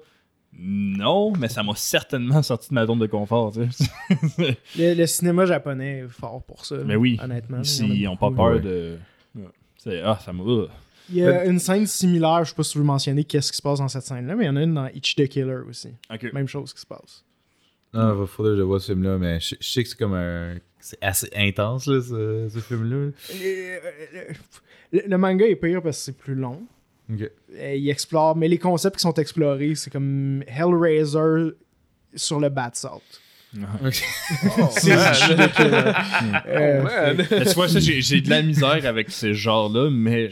Non, 0.57 1.33
mais 1.33 1.49
ça 1.49 1.63
m'a 1.63 1.73
certainement 1.75 2.41
sorti 2.43 2.69
de 2.69 2.75
ma 2.75 2.85
zone 2.85 2.99
de 2.99 3.07
confort. 3.07 3.51
Le, 4.37 4.93
le 4.93 5.05
cinéma 5.07 5.45
japonais 5.45 5.99
est 6.05 6.07
fort 6.07 6.41
pour 6.43 6.65
ça. 6.65 6.77
mais 6.85 6.95
oui, 6.95 7.19
Honnêtement. 7.21 7.61
ils 7.81 8.03
n'ont 8.03 8.15
pas 8.17 8.31
peur 8.31 8.53
Ouais. 8.55 8.59
de. 8.61 8.97
Ah, 10.05 10.17
ça 10.23 10.31
m'a. 10.31 10.43
Ah. 11.03 11.09
Il 11.09 11.15
y 11.17 11.25
a 11.25 11.45
une 11.45 11.59
scène 11.59 11.85
similaire, 11.85 12.43
je 12.43 12.49
sais 12.49 12.55
pas 12.55 12.63
si 12.63 12.71
tu 12.73 12.77
veux 12.79 12.83
mentionner 12.83 13.23
qu'est-ce 13.23 13.51
qui 13.51 13.57
se 13.57 13.61
passe 13.61 13.79
dans 13.79 13.87
cette 13.87 14.03
scène-là, 14.03 14.35
mais 14.35 14.45
il 14.45 14.47
y 14.47 14.49
en 14.49 14.55
a 14.55 14.61
une 14.63 14.73
dans 14.73 14.87
Itch 14.87 15.15
the 15.15 15.27
Killer 15.27 15.59
aussi. 15.69 15.89
Même 16.33 16.47
chose 16.47 16.73
qui 16.73 16.79
se 16.81 16.85
passe. 16.85 17.23
Non, 17.93 18.21
il 18.23 18.27
faudrait 18.27 18.53
que 18.53 18.57
je 18.57 18.61
vois 18.63 18.79
ce 18.79 18.91
film-là, 18.93 19.17
mais 19.19 19.39
je, 19.39 19.55
je 19.59 19.67
sais 19.69 19.83
que 19.83 19.89
c'est 19.89 19.97
comme 19.99 20.13
un. 20.15 20.55
C'est 20.79 20.97
assez 21.01 21.29
intense, 21.35 21.85
là, 21.87 22.01
ce, 22.01 22.49
ce 22.53 22.59
film-là. 22.59 23.11
Le, 23.33 23.79
le- 24.93 25.07
le 25.07 25.17
manga 25.17 25.45
est 25.45 25.55
pire 25.55 25.81
parce 25.81 25.97
que 25.97 26.03
c'est 26.05 26.17
plus 26.17 26.35
long. 26.35 26.63
Euh, 27.11 27.75
il 27.75 27.89
explore, 27.89 28.35
mais 28.35 28.47
les 28.47 28.57
concepts 28.57 28.95
qui 28.95 29.01
sont 29.01 29.13
explorés, 29.13 29.75
c'est 29.75 29.91
comme 29.91 30.43
Hellraiser 30.47 31.51
sur 32.15 32.39
le 32.39 32.49
bat 32.49 32.71
salt. 32.73 33.01
C'est 34.71 34.91
Itch 34.91 35.29
the 35.29 35.51
Killer. 35.53 35.91
Euh, 36.47 37.13
Oh, 37.19 37.43
tu 37.43 37.53
vois, 37.53 37.69
ça, 37.69 37.79
j'ai 37.79 38.01
j'ai 38.01 38.19
de 38.21 38.29
la 38.29 38.41
misère 38.41 38.83
avec 38.85 39.11
ces 39.11 39.33
genres-là, 39.35 39.89
mais 39.91 40.29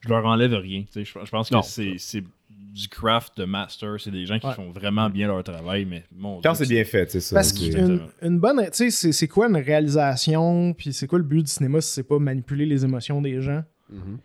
je, 0.00 0.08
leur 0.08 0.24
enlève 0.26 0.52
rien. 0.54 0.82
tu 0.82 1.04
sais. 1.04 1.04
Je, 1.04 1.24
je 1.24 1.30
pense 1.30 1.50
que 1.50 1.56
c'est 1.98 2.22
du 2.50 2.88
craft 2.88 3.36
de 3.38 3.44
master. 3.44 3.96
C'est 3.98 4.10
des 4.10 4.24
gens 4.26 4.38
qui 4.38 4.46
Ouais. 4.46 4.54
font 4.54 4.70
vraiment 4.70 5.08
bien 5.10 5.26
leur 5.26 5.42
travail, 5.42 5.84
mais 5.84 6.04
mon 6.14 6.40
Quand 6.40 6.54
c'est 6.54 6.66
bien 6.68 6.84
fait, 6.84 7.10
c'est 7.10 7.20
ça. 7.20 7.36
Parce 7.36 7.48
c'est- 7.48 7.70
qu'une 7.70 8.00
une 8.22 8.38
bonne. 8.38 8.62
Tu 8.72 8.90
sais, 8.90 9.12
c'est- 9.12 9.28
quoi 9.28 9.48
une 9.48 9.56
réalisation, 9.56 10.72
puis 10.74 10.92
c'est 10.92 11.06
quoi 11.06 11.18
le 11.18 11.24
but 11.24 11.42
du 11.42 11.50
cinéma 11.50 11.80
si 11.80 11.92
c'est 11.92 12.02
pas 12.02 12.18
manipuler 12.18 12.66
les 12.66 12.84
émotions 12.84 13.20
des 13.20 13.40
gens? 13.40 13.62
Mhm. 13.90 14.18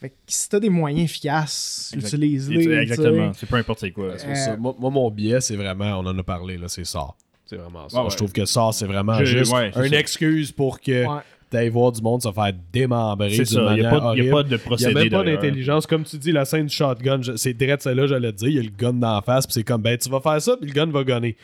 Fait 0.00 0.08
que 0.10 0.14
si 0.26 0.48
t'as 0.48 0.60
des 0.60 0.70
moyens 0.70 1.04
efficaces, 1.04 1.92
utilise-les. 1.96 2.72
Exactement. 2.72 3.32
C'est 3.34 3.46
peu 3.48 3.56
importe 3.56 3.80
c'est 3.80 3.90
quoi. 3.92 4.18
Ça. 4.18 4.56
Moi, 4.56 4.74
moi, 4.78 4.90
mon 4.90 5.10
biais, 5.10 5.40
c'est 5.40 5.56
vraiment, 5.56 5.98
on 6.00 6.06
en 6.06 6.18
a 6.18 6.22
parlé, 6.22 6.56
là, 6.56 6.68
c'est 6.68 6.84
ça. 6.86 7.06
C'est 7.44 7.56
vraiment 7.56 7.88
ça. 7.88 7.98
Ah 7.98 8.04
ouais. 8.04 8.10
Je 8.10 8.16
trouve 8.16 8.32
que 8.32 8.44
ça, 8.44 8.70
c'est 8.72 8.86
vraiment 8.86 9.18
Je- 9.18 9.24
juste 9.38 9.52
ouais, 9.52 9.68
une 9.76 9.88
ça. 9.90 9.98
excuse 9.98 10.52
pour 10.52 10.80
que. 10.80 11.06
Ouais. 11.06 11.20
T'ailles 11.50 11.68
voir 11.68 11.92
du 11.92 12.00
monde 12.02 12.22
se 12.22 12.30
faire 12.32 12.52
démembrer 12.72 13.30
C'est 13.30 13.36
d'une 13.38 13.46
ça. 13.46 13.60
Il 13.60 13.62
n'y 13.76 13.82
manière 13.82 13.94
a, 13.94 14.00
pas- 14.00 14.10
a 14.10 14.14
de 14.14 14.18
Il 14.18 14.24
n'y 14.50 14.54
a 14.54 14.58
procédé. 14.58 14.94
même 14.94 15.10
pas 15.10 15.24
d'intelligence. 15.24 15.86
Comme 15.86 16.04
tu 16.04 16.16
dis, 16.16 16.32
la 16.32 16.44
scène 16.44 16.66
du 16.66 16.74
shotgun, 16.74 17.20
c'est 17.36 17.54
direct 17.54 17.82
celle-là, 17.82 18.06
j'allais 18.06 18.32
te 18.32 18.38
dire. 18.38 18.48
Il 18.48 18.54
y 18.56 18.58
a 18.58 18.62
le 18.62 18.70
gun 18.76 18.92
dans 18.94 19.14
la 19.16 19.22
face, 19.22 19.46
puis 19.46 19.54
c'est 19.54 19.64
comme, 19.64 19.82
ben, 19.82 19.96
tu 19.98 20.08
vas 20.08 20.20
faire 20.20 20.40
ça, 20.40 20.56
puis 20.56 20.70
le 20.70 20.74
gun 20.74 20.86
va 20.90 21.04
gunner. 21.04 21.36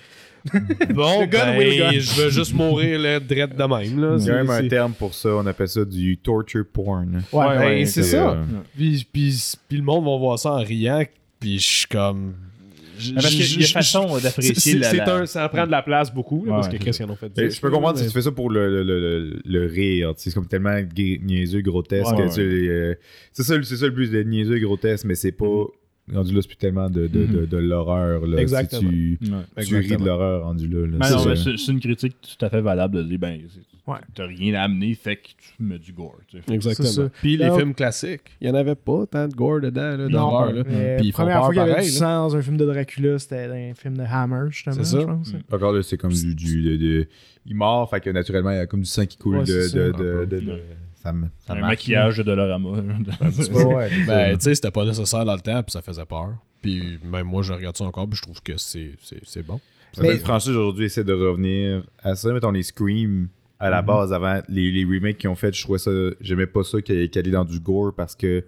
bon, 0.95 1.20
Le 1.23 1.27
gun 1.27 1.45
ben, 1.47 1.59
will 1.59 1.78
gun. 1.78 1.91
je 1.99 2.23
vais 2.23 2.31
juste 2.31 2.55
mourir 2.55 3.01
là, 3.01 3.19
direct 3.19 3.57
de 3.57 3.65
même. 3.65 4.01
Là. 4.01 4.16
Il 4.19 4.24
y 4.24 4.31
a 4.31 4.35
même 4.45 4.51
un 4.51 4.69
terme 4.69 4.93
pour 4.93 5.12
ça, 5.12 5.31
on 5.31 5.45
appelle 5.47 5.66
ça 5.69 5.85
du 5.85 6.16
torture 6.19 6.65
porn. 6.73 7.23
Ouais, 7.33 7.39
Ouais, 7.41 7.47
Ben, 7.59 7.61
ouais, 7.78 7.85
c'est 7.87 8.03
c'est, 8.05 8.16
ça. 8.16 8.31
euh, 8.31 8.45
Puis, 8.77 9.05
puis, 9.12 9.35
puis 9.69 9.78
le 9.78 9.83
monde 9.85 10.05
va 10.05 10.16
voir 10.16 10.39
ça 10.39 10.53
en 10.53 10.59
riant, 10.62 11.03
puis 11.41 11.59
je 11.59 11.66
suis 11.78 11.87
comme. 11.89 12.35
Mais 13.09 13.14
Parce 13.14 13.28
qu'il 13.28 13.60
y 13.60 13.64
a 13.64 13.66
façon 13.68 14.18
d'apprécier 14.18 14.78
la- 14.78 14.90
c'est 14.90 14.97
la- 14.98 15.16
un- 15.16 15.27
ça 15.27 15.48
prend 15.48 15.66
de 15.66 15.70
la 15.70 15.82
place 15.82 16.12
beaucoup, 16.12 16.44
là, 16.44 16.52
Ouais, 16.52 16.56
parce 16.59 16.68
que 16.68 16.77
qu'est-ce 16.77 16.98
qu'ils 16.98 17.06
en 17.06 17.12
ont 17.12 17.16
fait 17.16 17.28
dire, 17.31 17.51
je 17.51 17.60
peux 17.60 17.70
comprendre 17.70 17.98
si 17.98 18.06
tu 18.06 18.10
fais 18.12 18.23
ça 18.23 18.32
pour 18.32 18.51
le, 18.51 18.82
le, 18.82 18.82
le, 18.82 19.40
le- 19.44 19.66
rire. 19.66 20.12
C'est 20.16 20.32
comme 20.32 20.47
tellement 20.48 20.77
niaiseux, 20.97 21.60
grotesque. 21.60 22.10
Ouais, 22.16 22.27
euh, 22.39 22.94
c'est 23.32 23.43
ça, 23.43 23.55
c'est 23.62 23.77
ça 23.77 23.85
le 23.86 23.90
but, 23.93 24.10
de 24.10 24.23
niaiseux, 24.23 24.59
grotesque, 24.59 25.05
mais 25.05 25.14
c'est 25.14 25.32
pas. 25.32 25.64
Rendu 26.12 26.32
là, 26.32 26.40
c'est 26.40 26.47
plus 26.47 26.56
tellement 26.56 26.89
de, 26.89 27.09
de, 27.09 27.24
de, 27.27 27.47
de 27.47 27.56
l'horreur. 27.56 28.24
là. 28.28 28.40
Exactement. 28.40 28.81
Si 28.90 29.18
tu, 29.20 29.32
Ouais. 29.32 29.64
tu 29.64 29.77
ris 29.77 29.97
de 29.97 30.05
l'horreur 30.05 30.44
rendu 30.44 30.68
là. 30.68 30.86
là, 30.86 30.98
Ben 30.98 31.35
c'est 31.36 31.73
une 31.73 31.81
critique 31.81 32.14
tout 32.20 32.44
à 32.44 32.48
fait 32.48 32.60
valable 32.60 32.98
de 32.98 33.02
dire 33.02 33.18
ben, 33.18 33.40
Ouais. 33.87 33.99
t'as 34.15 34.27
rien 34.27 34.55
à 34.55 34.63
amener, 34.65 34.95
fait 34.95 35.15
que 35.17 35.29
tu 35.39 35.63
mets 35.63 35.79
du 35.79 35.93
gore. 35.93 36.19
tu 36.27 36.39
sais. 36.41 36.53
Exactement. 36.55 36.89
ça. 36.89 37.09
Puis 37.21 37.37
les 37.37 37.51
films 37.53 37.73
classiques, 37.73 38.37
il 38.41 38.49
n'y 38.49 38.53
en 38.53 38.57
avait 38.57 38.75
pas 38.75 39.07
tant 39.07 39.29
de 39.29 39.35
gore 39.35 39.61
dedans, 39.61 39.97
là, 39.97 40.09
d'horreur. 40.09 40.53
là. 40.53 40.63
mais 40.67 40.97
Puis 40.99 41.13
première 41.13 41.39
fois 41.41 41.49
qu'il 41.51 41.59
y 41.59 41.61
avait 41.61 41.71
pareil, 41.73 41.87
du 41.89 41.93
sang 41.95 42.29
dans 42.29 42.35
un 42.37 42.43
film 42.43 42.57
de 42.57 42.67
Dracula, 42.67 43.19
c'était 43.21 43.47
dans 43.47 43.55
un 43.55 43.75
film 43.75 43.97
de 43.97 44.03
Hammer, 44.03 44.51
justement. 44.51 44.75
C'est 44.77 44.85
ça. 44.85 45.01
je 45.01 45.07
pense. 45.07 45.33
Encore 45.53 45.73
là, 45.73 45.83
c'est 45.85 45.97
comme 45.97 46.13
du. 46.13 46.35
du 46.35 46.63
de, 46.63 46.77
de- 46.77 47.09
il 47.47 47.55
mord, 47.55 47.89
fait 47.89 48.01
que 48.01 48.11
naturellement, 48.11 48.51
il 48.51 48.57
y 48.57 48.59
a 48.61 48.67
comme 48.67 48.81
du 48.81 48.87
sang 48.91 49.07
qui 49.07 49.17
coule 49.19 49.37
Ouais, 49.39 49.45
de. 49.45 49.53
de, 50.25 50.39
ça. 50.41 50.53
ça 51.05 51.13
me. 51.13 51.27
Ça 51.47 51.53
un 51.53 51.61
maquillage 51.61 52.17
de 52.19 52.23
Dolorama. 52.25 52.71
C'est 53.31 53.53
pas- 53.53 53.65
ouais. 53.65 53.91
Ben, 54.09 54.37
tu 54.37 54.43
sais, 54.45 54.55
c'était 54.57 54.73
pas 54.73 54.85
nécessaire 54.85 55.25
dans 55.25 55.35
le 55.35 55.41
temps, 55.41 55.63
puis 55.63 55.71
ça 55.71 55.81
faisait 55.81 56.05
peur. 56.07 56.31
Puis 56.61 56.99
même 57.05 57.27
moi, 57.29 57.43
je 57.45 57.53
regarde 57.53 57.77
ça 57.77 57.85
encore, 57.85 58.09
puis 58.09 58.17
je 58.17 58.23
trouve 58.23 58.43
que 58.43 58.57
c'est 58.57 58.95
c'est- 59.01 59.21
c'est 59.23 59.47
bon. 59.47 59.61
Mais- 60.01 60.17
franchises 60.19 60.51
aujourd'hui 60.51 60.87
essaient 60.87 61.05
de 61.05 61.13
revenir 61.13 61.85
à 62.03 62.17
ça. 62.17 62.33
Mettons 62.33 62.51
les 62.51 62.65
Scream 62.65 63.29
à 63.59 63.66
Mhm. 63.66 63.70
la 63.70 63.83
base 63.83 64.12
avant 64.12 64.41
les, 64.49 64.70
les 64.70 64.85
remakes 64.85 65.19
qu'ils 65.19 65.31
ont 65.31 65.35
fait, 65.35 65.55
je 65.55 65.62
trouvais 65.62 65.78
ça. 65.78 65.91
J'aimais 66.20 66.47
pas 66.47 66.62
ça 66.65 66.81
qu'elle 66.83 67.09
qu'elle 67.11 67.28
est 67.28 67.33
dans 67.33 67.45
du 67.45 67.59
gore 67.61 67.95
parce 67.95 68.15
que 68.15 68.45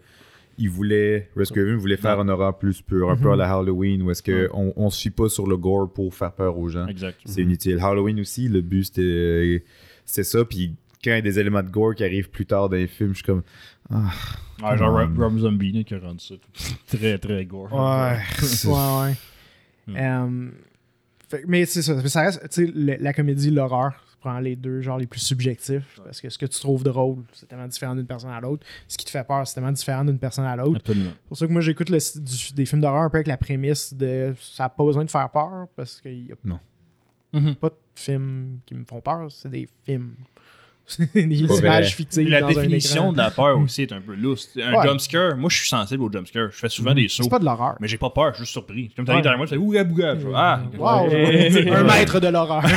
ils 0.61 0.69
voulaient. 0.69 1.31
Wes 1.37 1.51
Craven 1.51 1.77
voulait 1.77 1.97
faire 1.97 2.19
un 2.19 2.29
horreur 2.29 2.59
plus 2.59 2.83
pur, 2.83 3.11
un 3.11 3.17
peu 3.17 3.31
à 3.33 3.37
la 3.37 3.51
Halloween 3.53 4.03
où 4.03 4.11
est-ce 4.11 4.23
que 4.23 4.49
on, 4.53 4.73
on 4.77 4.91
se 4.91 5.01
fie 5.01 5.11
pas 5.11 5.29
sur 5.29 5.47
le 5.47 5.57
gore 5.57 5.93
pour 5.93 6.13
faire 6.15 6.33
peur 6.33 6.59
aux 6.59 6.69
gens. 6.69 6.87
exact. 6.89 7.19
C'est 7.25 7.43
inutile. 7.43 7.79
Halloween 7.81 8.21
aussi, 8.21 8.49
le 8.49 8.61
but 8.61 8.85
c'était 8.85 9.65
c'est 10.05 10.25
ça. 10.25 10.45
Puis 10.45 10.75
quand 11.05 11.11
il 11.13 11.15
y 11.15 11.19
a 11.19 11.21
des 11.23 11.39
éléments 11.39 11.63
de 11.63 11.71
gore 11.71 11.95
qui 11.95 12.03
arrivent 12.05 12.29
plus 12.31 12.45
tard 12.47 12.69
dans 12.69 12.77
les 12.77 12.89
films, 12.89 13.11
je 13.11 13.19
suis 13.19 13.25
comme. 13.25 13.43
Ah, 13.91 14.11
Ah, 14.63 14.77
genre. 14.77 14.93
Rob, 14.99 15.17
Rob 15.17 15.39
Zombie 15.39 15.85
qui 15.85 15.95
a 15.95 15.99
rendu 16.01 16.19
ça 16.25 16.35
très 16.89 17.17
très 17.19 17.45
gore. 17.47 17.73
ouais. 17.73 18.19
Ouais, 18.67 19.15
ouais. 19.95 19.95
Fait- 21.29 21.45
mais 21.47 21.67
c'est 21.67 21.83
ça. 21.83 21.95
mais 21.95 22.09
ça 22.09 22.23
reste, 22.23 22.41
tu 22.51 22.67
sais, 22.67 22.73
le- 22.75 22.97
la 23.01 23.13
comédie, 23.13 23.51
l'horreur, 23.51 23.93
prends 24.21 24.39
les 24.41 24.57
deux 24.57 24.81
genres 24.81 24.99
les 24.99 25.07
plus 25.07 25.21
subjectifs. 25.21 26.01
Parce 26.05 26.21
que 26.21 26.29
ce 26.29 26.39
que 26.39 26.47
tu 26.47 26.59
trouves 26.61 26.83
drôle, 26.85 27.23
c'est 27.33 27.47
tellement 27.47 27.67
différent 27.69 27.95
d'une 27.95 28.07
personne 28.07 28.31
à 28.31 28.41
l'autre. 28.41 28.67
Ce 28.87 28.97
qui 28.99 29.05
te 29.05 29.11
fait 29.11 29.25
peur, 29.25 29.47
c'est 29.47 29.55
tellement 29.55 29.73
différent 29.73 30.05
d'une 30.05 30.19
personne 30.19 30.45
à 30.45 30.57
l'autre. 30.57 30.81
C'est 30.87 30.95
pour 31.29 31.37
ça 31.39 31.47
que 31.47 31.53
moi, 31.53 31.61
j'écoute 31.61 31.91
le- 31.91 32.21
du- 32.21 32.53
des 32.55 32.67
films 32.67 32.81
d'horreur 32.83 33.03
un 33.03 33.11
peu 33.11 33.19
avec 33.19 33.27
la 33.29 33.37
prémisse 33.37 33.95
de 33.95 34.35
ça 34.41 34.65
n'a 34.65 34.69
pas 34.69 34.85
besoin 34.85 35.05
de 35.05 35.11
faire 35.11 35.29
peur 35.31 35.67
parce 35.77 36.01
qu'il 36.01 36.25
n'y 36.25 36.33
a 36.33 36.37
Non. 36.45 36.59
Mhm. 37.33 37.55
pas 37.57 37.69
de 37.69 37.75
films 37.95 38.61
qui 38.67 38.75
me 38.75 38.85
font 38.85 39.01
peur, 39.01 39.31
c'est 39.31 39.51
des 39.51 39.69
films. 39.85 40.15
Des 41.15 41.23
images 41.23 41.95
fictives. 41.95 42.29
La 42.29 42.41
dans 42.41 42.49
un 42.49 42.53
définition 42.55 43.03
écran. 43.03 43.13
de 43.13 43.19
la 43.19 43.31
peur 43.31 43.59
aussi 43.59 43.83
est 43.83 43.93
un 43.93 44.01
peu 44.01 44.15
lousse. 44.15 44.49
Un 44.57 44.73
Ouais. 44.75 44.87
jumpscare, 44.87 45.37
moi 45.37 45.51
je 45.51 45.57
suis 45.59 45.69
sensible 45.69 46.03
au 46.03 46.11
jumpscare. 46.13 46.49
Je 46.51 46.57
fais 46.57 46.69
souvent 46.69 46.95
des 46.95 47.09
sauts. 47.09 47.25
C'est 47.25 47.29
pas 47.29 47.39
de 47.39 47.45
l'horreur. 47.45 47.77
Mais 47.81 47.89
j'ai 47.89 47.99
pas 47.99 48.11
peur, 48.11 48.29
je 48.31 48.37
suis 48.37 48.43
juste 48.45 48.53
surpris. 48.53 48.91
Comme 48.97 49.05
t'arrives 49.05 49.19
Ouais. 49.19 49.23
derrière 49.23 49.39
moi, 49.39 49.47
tu 49.47 49.55
fais 49.55 49.61
ouga 49.61 49.85
bouga. 49.85 50.15
Je 50.19 50.27
Ah, 50.35 50.63
Wow, 50.79 51.09
Ouais. 51.09 51.71
un 51.75 51.85
maître 51.85 52.21
de 52.21 52.29
l'horreur. 52.29 52.65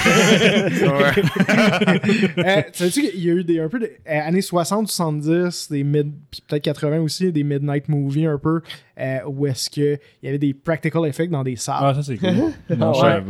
Euh, 2.38 2.62
tu 2.74 2.90
sais 2.90 3.02
qu'il 3.12 3.24
y 3.26 3.30
a 3.30 3.34
eu 3.34 3.44
des, 3.44 3.60
un 3.60 3.70
peu 3.70 3.80
de, 3.80 3.86
euh, 3.86 3.90
années 4.28 4.42
60, 4.42 4.88
70, 4.88 5.70
des 5.72 5.84
mid, 5.84 6.12
puis 6.30 6.42
peut-être 6.48 6.64
80 6.64 7.00
aussi, 7.00 7.32
des 7.32 7.44
midnight 7.44 7.88
movies 7.90 8.26
un 8.28 8.38
peu, 8.38 8.62
euh, 9.02 9.18
où 9.28 9.48
est-ce 9.48 9.70
que 9.70 9.96
il 10.22 10.26
y 10.26 10.28
avait 10.30 10.38
des 10.38 10.54
practical 10.54 11.06
effects 11.08 11.32
dans 11.32 11.44
des 11.44 11.56
salles. 11.56 11.78
Ah, 11.82 11.94
ça 11.96 12.04
c'est 12.04 12.18
cool. 12.18 12.30
non, 12.78 12.94
je 12.94 13.02
Ouais. 13.02 13.10
savais 13.10 13.22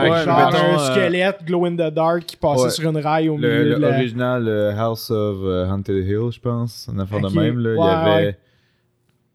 pas. 0.00 0.24
Genre 0.24 0.50
mettons, 0.52 0.64
un 0.64 0.74
euh, 0.74 0.78
squelette 0.92 1.44
glow 1.46 1.64
in 1.64 1.72
the 1.76 1.92
dark 1.94 2.24
qui 2.26 2.36
passait 2.36 2.64
Ouais. 2.64 2.70
sur 2.70 2.90
une 2.90 2.98
rail 2.98 3.28
au 3.28 3.36
Le, 3.36 3.48
milieu 3.48 3.64
le 3.70 3.74
de 3.76 3.80
la... 3.80 3.88
original 3.96 4.74
House 4.78 5.10
of 5.10 5.38
euh, 5.42 5.66
Haunted 5.70 6.06
Hill, 6.06 6.30
je 6.32 6.40
pense, 6.40 6.88
un 6.94 6.98
affaire 6.98 7.20
de 7.20 7.28
même. 7.34 7.58
Là, 7.58 7.70
Ouais, 7.70 7.76
il 7.76 7.80
y 7.80 7.90
avait. 8.14 8.26
ouais. 8.26 8.38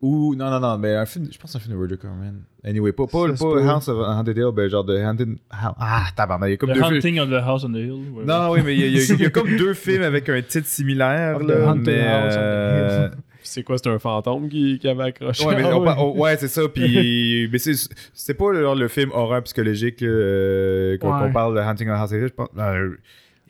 Ou, 0.02 0.34
non, 0.34 0.50
non, 0.50 0.62
non, 0.62 0.78
mais 0.78 0.96
un 0.96 1.06
film, 1.06 1.28
je 1.30 1.38
pense 1.38 1.54
un 1.58 1.60
film 1.60 1.74
de 1.76 1.78
Roger 1.82 1.98
Corman. 1.98 2.44
Anyway, 2.64 2.94
pas. 2.94 3.04
House 3.12 3.90
of 3.90 3.98
Haunted 4.00 4.38
Hill, 4.38 4.52
ben 4.56 4.70
genre 4.70 4.86
de 4.86 4.98
Haunted. 4.98 5.36
Ah, 5.52 6.06
tabarnak, 6.16 6.48
il 6.48 6.52
y 6.52 6.54
a 6.54 6.58
comme 6.58 6.70
The 6.70 6.76
deux 6.76 6.80
films. 6.84 6.96
Hunting 6.96 7.20
of 7.20 7.30
the 7.30 7.34
House 7.46 7.66
on 7.66 7.72
the 7.74 7.76
Hill. 7.78 7.92
ouais. 8.14 8.24
Non, 8.26 8.50
oui, 8.52 8.62
mais 8.64 8.76
il 8.76 8.80
y, 8.80 8.84
a- 8.84 8.88
il 8.88 8.94
y 8.96 9.00
a- 9.02 9.14
il 9.16 9.22
y 9.22 9.26
a 9.26 9.30
comme 9.32 9.58
deux 9.58 9.74
films 9.74 10.04
avec 10.04 10.30
un 10.30 10.42
titre 10.42 10.68
similaire. 10.68 11.36
Of 11.36 11.48
the 11.48 11.50
Là, 11.50 11.70
Haunted 11.72 11.86
mais, 11.88 12.08
House 12.08 12.34
on 12.34 12.38
the 12.38 12.40
euh, 12.40 13.10
C'est 13.42 13.64
quoi, 13.64 13.78
c'est 13.78 13.90
un 13.90 14.00
fantôme 14.00 14.50
qui, 14.50 14.80
qui 14.80 14.88
avait 14.88 15.04
accroché? 15.06 15.46
Ouais, 15.46 15.56
mais 15.56 15.64
Ah 15.66 15.78
on 15.78 15.80
ouais. 15.80 15.86
par- 15.86 16.06
on- 16.06 16.20
ouais, 16.20 16.38
c'est 16.38 16.48
ça. 16.50 16.68
Puis, 16.68 17.48
mais 17.52 17.58
c'est, 17.58 17.74
c'est 18.14 18.34
pas 18.34 18.52
le, 18.52 18.74
le 18.78 18.88
film 18.88 19.12
horreur 19.14 19.42
psychologique 19.44 20.02
euh, 20.04 20.98
qu'on, 20.98 21.18
Ouais. 21.22 21.32
parle 21.32 21.56
de 21.56 21.60
Hunting 21.62 21.90
on 21.90 21.94
House. 21.94 22.12
Je 22.12 22.28
pense. 22.28 22.50
euh, 22.58 22.96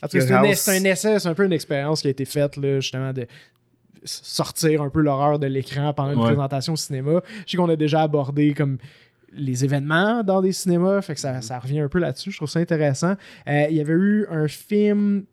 En 0.02 0.08
tout 0.08 0.18
cas, 0.18 0.26
c'est, 0.26 0.32
un, 0.34 0.44
essai, 0.84 1.20
c'est 1.20 1.28
un 1.28 1.34
peu 1.34 1.46
une 1.46 1.54
expérience 1.54 2.02
qui 2.02 2.08
a 2.08 2.12
été 2.12 2.26
faite, 2.26 2.56
là, 2.58 2.80
justement, 2.80 3.12
de 3.14 3.26
sortir 4.06 4.82
un 4.82 4.90
peu 4.90 5.02
l'horreur 5.02 5.40
de 5.40 5.48
l'écran 5.48 5.94
pendant 5.94 6.14
une 6.14 6.20
Ouais. 6.20 6.26
présentation 6.28 6.74
au 6.74 6.78
cinéma. 6.78 7.22
Je 7.46 7.52
sais 7.52 7.58
qu'on 7.58 7.68
a 7.70 7.76
déjà 7.76 8.02
abordé 8.02 8.54
comme 8.54 8.78
les 9.34 9.66
événements 9.66 10.24
dans 10.24 10.42
des 10.42 10.54
cinémas, 10.54 11.02
fait 11.02 11.16
que 11.16 11.20
ça, 11.20 11.42
ça 11.42 11.60
revient 11.60 11.82
un 11.82 11.90
peu 11.90 12.00
là-dessus. 12.00 12.32
Je 12.32 12.38
trouve 12.38 12.50
ça 12.50 12.60
intéressant. 12.60 13.16
Euh, 13.48 13.66
il 13.70 13.76
y 13.76 13.82
avait 13.82 13.94
eu 13.94 14.26
un 14.30 14.48
film. 14.48 15.24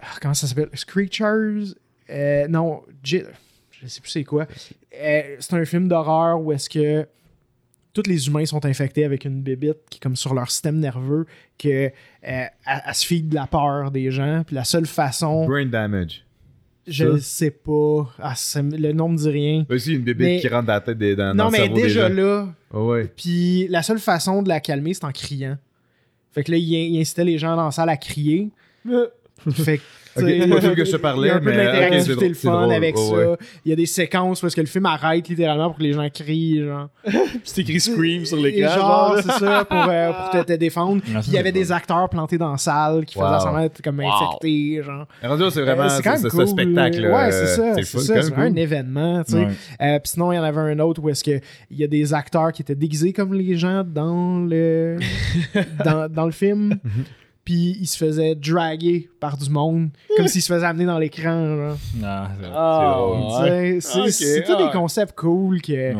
Ah, 0.00 0.06
comment 0.22 0.34
ça 0.34 0.46
s'appelle? 0.46 0.70
Screechers 0.74 1.74
Euh, 2.10 2.48
Non, 2.48 2.82
J- 3.02 3.22
je 3.70 3.86
sais 3.86 4.00
plus 4.00 4.10
c'est 4.10 4.24
quoi. 4.24 4.46
Euh, 5.00 5.36
c'est 5.38 5.54
un 5.54 5.64
film 5.64 5.88
d'horreur 5.88 6.40
où 6.40 6.52
est-ce 6.52 6.68
que 6.68 7.06
tous 7.92 8.02
les 8.08 8.28
humains 8.28 8.44
sont 8.46 8.64
infectés 8.64 9.04
avec 9.04 9.24
une 9.24 9.42
bébite 9.42 9.78
qui 9.90 9.96
est 9.98 10.00
comme 10.00 10.14
sur 10.16 10.34
leur 10.34 10.50
système 10.50 10.78
nerveux 10.78 11.26
que 11.58 11.68
euh, 11.68 11.90
elle, 12.22 12.50
elle 12.66 12.94
se 12.94 13.06
fie 13.06 13.22
de 13.22 13.34
la 13.34 13.46
peur 13.46 13.90
des 13.90 14.10
gens 14.10 14.42
puis 14.46 14.54
la 14.54 14.64
seule 14.64 14.86
façon 14.86 15.46
Brain 15.46 15.66
damage. 15.66 16.24
je 16.86 17.18
ça? 17.18 17.24
sais 17.24 17.50
pas 17.50 18.06
ah, 18.20 18.34
ça 18.36 18.62
le 18.62 18.92
nom 18.92 19.08
me 19.08 19.16
dit 19.16 19.28
rien 19.30 19.66
aussi, 19.68 19.94
une 19.94 20.02
bébête 20.02 20.26
Mais- 20.26 20.40
qui 20.40 20.48
rentre 20.48 20.66
dans 20.66 20.74
la 20.74 20.80
tête 20.80 20.98
des, 20.98 21.16
dans, 21.16 21.34
non 21.34 21.50
mais 21.50 21.68
déjà 21.68 22.08
là 22.08 22.48
Ah 22.72 22.80
ouais. 22.80 23.10
puis 23.16 23.66
la 23.68 23.82
seule 23.82 23.98
façon 23.98 24.42
de 24.42 24.48
la 24.48 24.60
calmer 24.60 24.94
c'est 24.94 25.04
en 25.04 25.12
criant 25.12 25.56
fait 26.32 26.44
que 26.44 26.52
là 26.52 26.56
il, 26.58 26.64
il 26.72 27.00
incitait 27.00 27.24
les 27.24 27.38
gens 27.38 27.56
dans 27.56 27.64
la 27.64 27.70
salle 27.72 27.88
à 27.88 27.96
crier 27.96 28.48
fait 29.50 29.78
que 29.78 29.82
Ok, 30.18 30.24
t'sais, 30.26 30.40
c'est 30.40 30.48
pas 30.48 30.74
que 30.74 30.84
je 30.84 30.90
te 30.90 30.96
il 30.96 30.98
y 30.98 30.98
parlais, 30.98 31.30
a 31.30 31.34
un 31.36 31.38
peu 31.38 31.44
mais, 31.50 31.56
de 31.56 31.58
ok, 31.60 31.64
l'interactivité, 31.66 32.04
c'est 32.04 32.18
drôle, 32.18 32.28
le 32.28 32.34
fun 32.34 32.60
drôle, 32.62 32.72
avec 32.74 32.96
ça. 32.98 33.12
ouais. 33.14 33.36
Il 33.64 33.68
y 33.70 33.72
a 33.72 33.76
des 33.76 33.86
séquences 33.86 34.40
parce 34.40 34.54
que 34.54 34.60
le 34.60 34.66
film 34.66 34.86
arrête 34.86 35.28
littéralement 35.28 35.68
pour 35.70 35.78
que 35.78 35.82
les 35.82 35.92
gens 35.92 36.08
crient, 36.12 36.62
genre. 36.64 36.88
c'est 37.44 37.60
écrit 37.62 37.80
Scream 37.80 38.24
sur 38.24 38.36
l'écran. 38.38 38.74
Genre, 38.74 38.78
genre. 38.78 39.16
c'est 39.22 39.44
ça, 39.44 39.64
pour, 39.64 39.86
euh, 39.88 40.12
pour 40.12 40.30
te, 40.30 40.42
te 40.46 40.52
défendre. 40.54 41.00
Ah, 41.14 41.18
Puis 41.20 41.28
il 41.28 41.34
y 41.34 41.38
avait 41.38 41.52
des 41.52 41.70
acteurs 41.72 42.08
plantés 42.08 42.38
dans 42.38 42.52
la 42.52 42.58
salle 42.58 43.04
qui 43.04 43.18
Wow. 43.18 43.24
faisaient 43.26 43.40
semblant 43.40 43.60
d'être 43.62 43.82
comme 43.82 43.98
Wow. 44.00 44.06
infectés, 44.12 44.82
genre. 44.82 45.06
C'est 45.50 45.60
vraiment 45.62 45.82
Euh, 45.84 45.88
c'est 45.88 46.02
quand 46.02 46.20
même 46.22 46.30
cool. 46.30 46.48
spectacle. 46.48 47.00
Ouais, 47.00 47.12
euh, 47.12 47.30
c'est 47.30 47.46
ça. 47.46 47.74
C'est 47.74 47.82
C'est 47.98 48.22
ça, 48.22 48.34
un 48.36 48.54
événement, 48.54 49.22
tu 49.24 49.32
sais. 49.32 49.38
Ouais. 49.38 49.48
Euh, 49.80 49.98
Puis 49.98 50.10
sinon, 50.12 50.32
il 50.32 50.36
y 50.36 50.38
en 50.38 50.42
avait 50.44 50.60
un 50.60 50.78
autre 50.80 51.02
où 51.02 51.08
est-ce 51.08 51.24
que 51.24 51.40
il 51.70 51.78
y 51.78 51.84
a 51.84 51.86
des 51.86 52.14
acteurs 52.14 52.52
qui 52.52 52.62
étaient 52.62 52.74
déguisés 52.74 53.12
comme 53.12 53.34
les 53.34 53.56
gens 53.56 53.82
dans 53.84 54.40
le 54.40 54.96
dans, 55.84 56.08
dans 56.12 56.24
le 56.26 56.32
film. 56.32 56.78
Puis 57.48 57.78
ils 57.80 57.86
se 57.86 57.96
faisaient 57.96 58.34
draguer 58.34 59.08
par 59.20 59.38
du 59.38 59.48
monde, 59.48 59.88
comme 60.18 60.28
s'ils 60.28 60.42
se 60.42 60.52
faisaient 60.52 60.66
amener 60.66 60.84
dans 60.84 60.98
l'écran. 60.98 61.76
Ah, 62.04 62.30
c'est- 64.10 64.42
Ah, 64.42 64.42
tous 64.46 64.52
ah. 64.52 64.66
des 64.66 64.70
concepts 64.70 65.18
cool 65.18 65.62
que 65.62 65.72
ouais. 65.72 65.96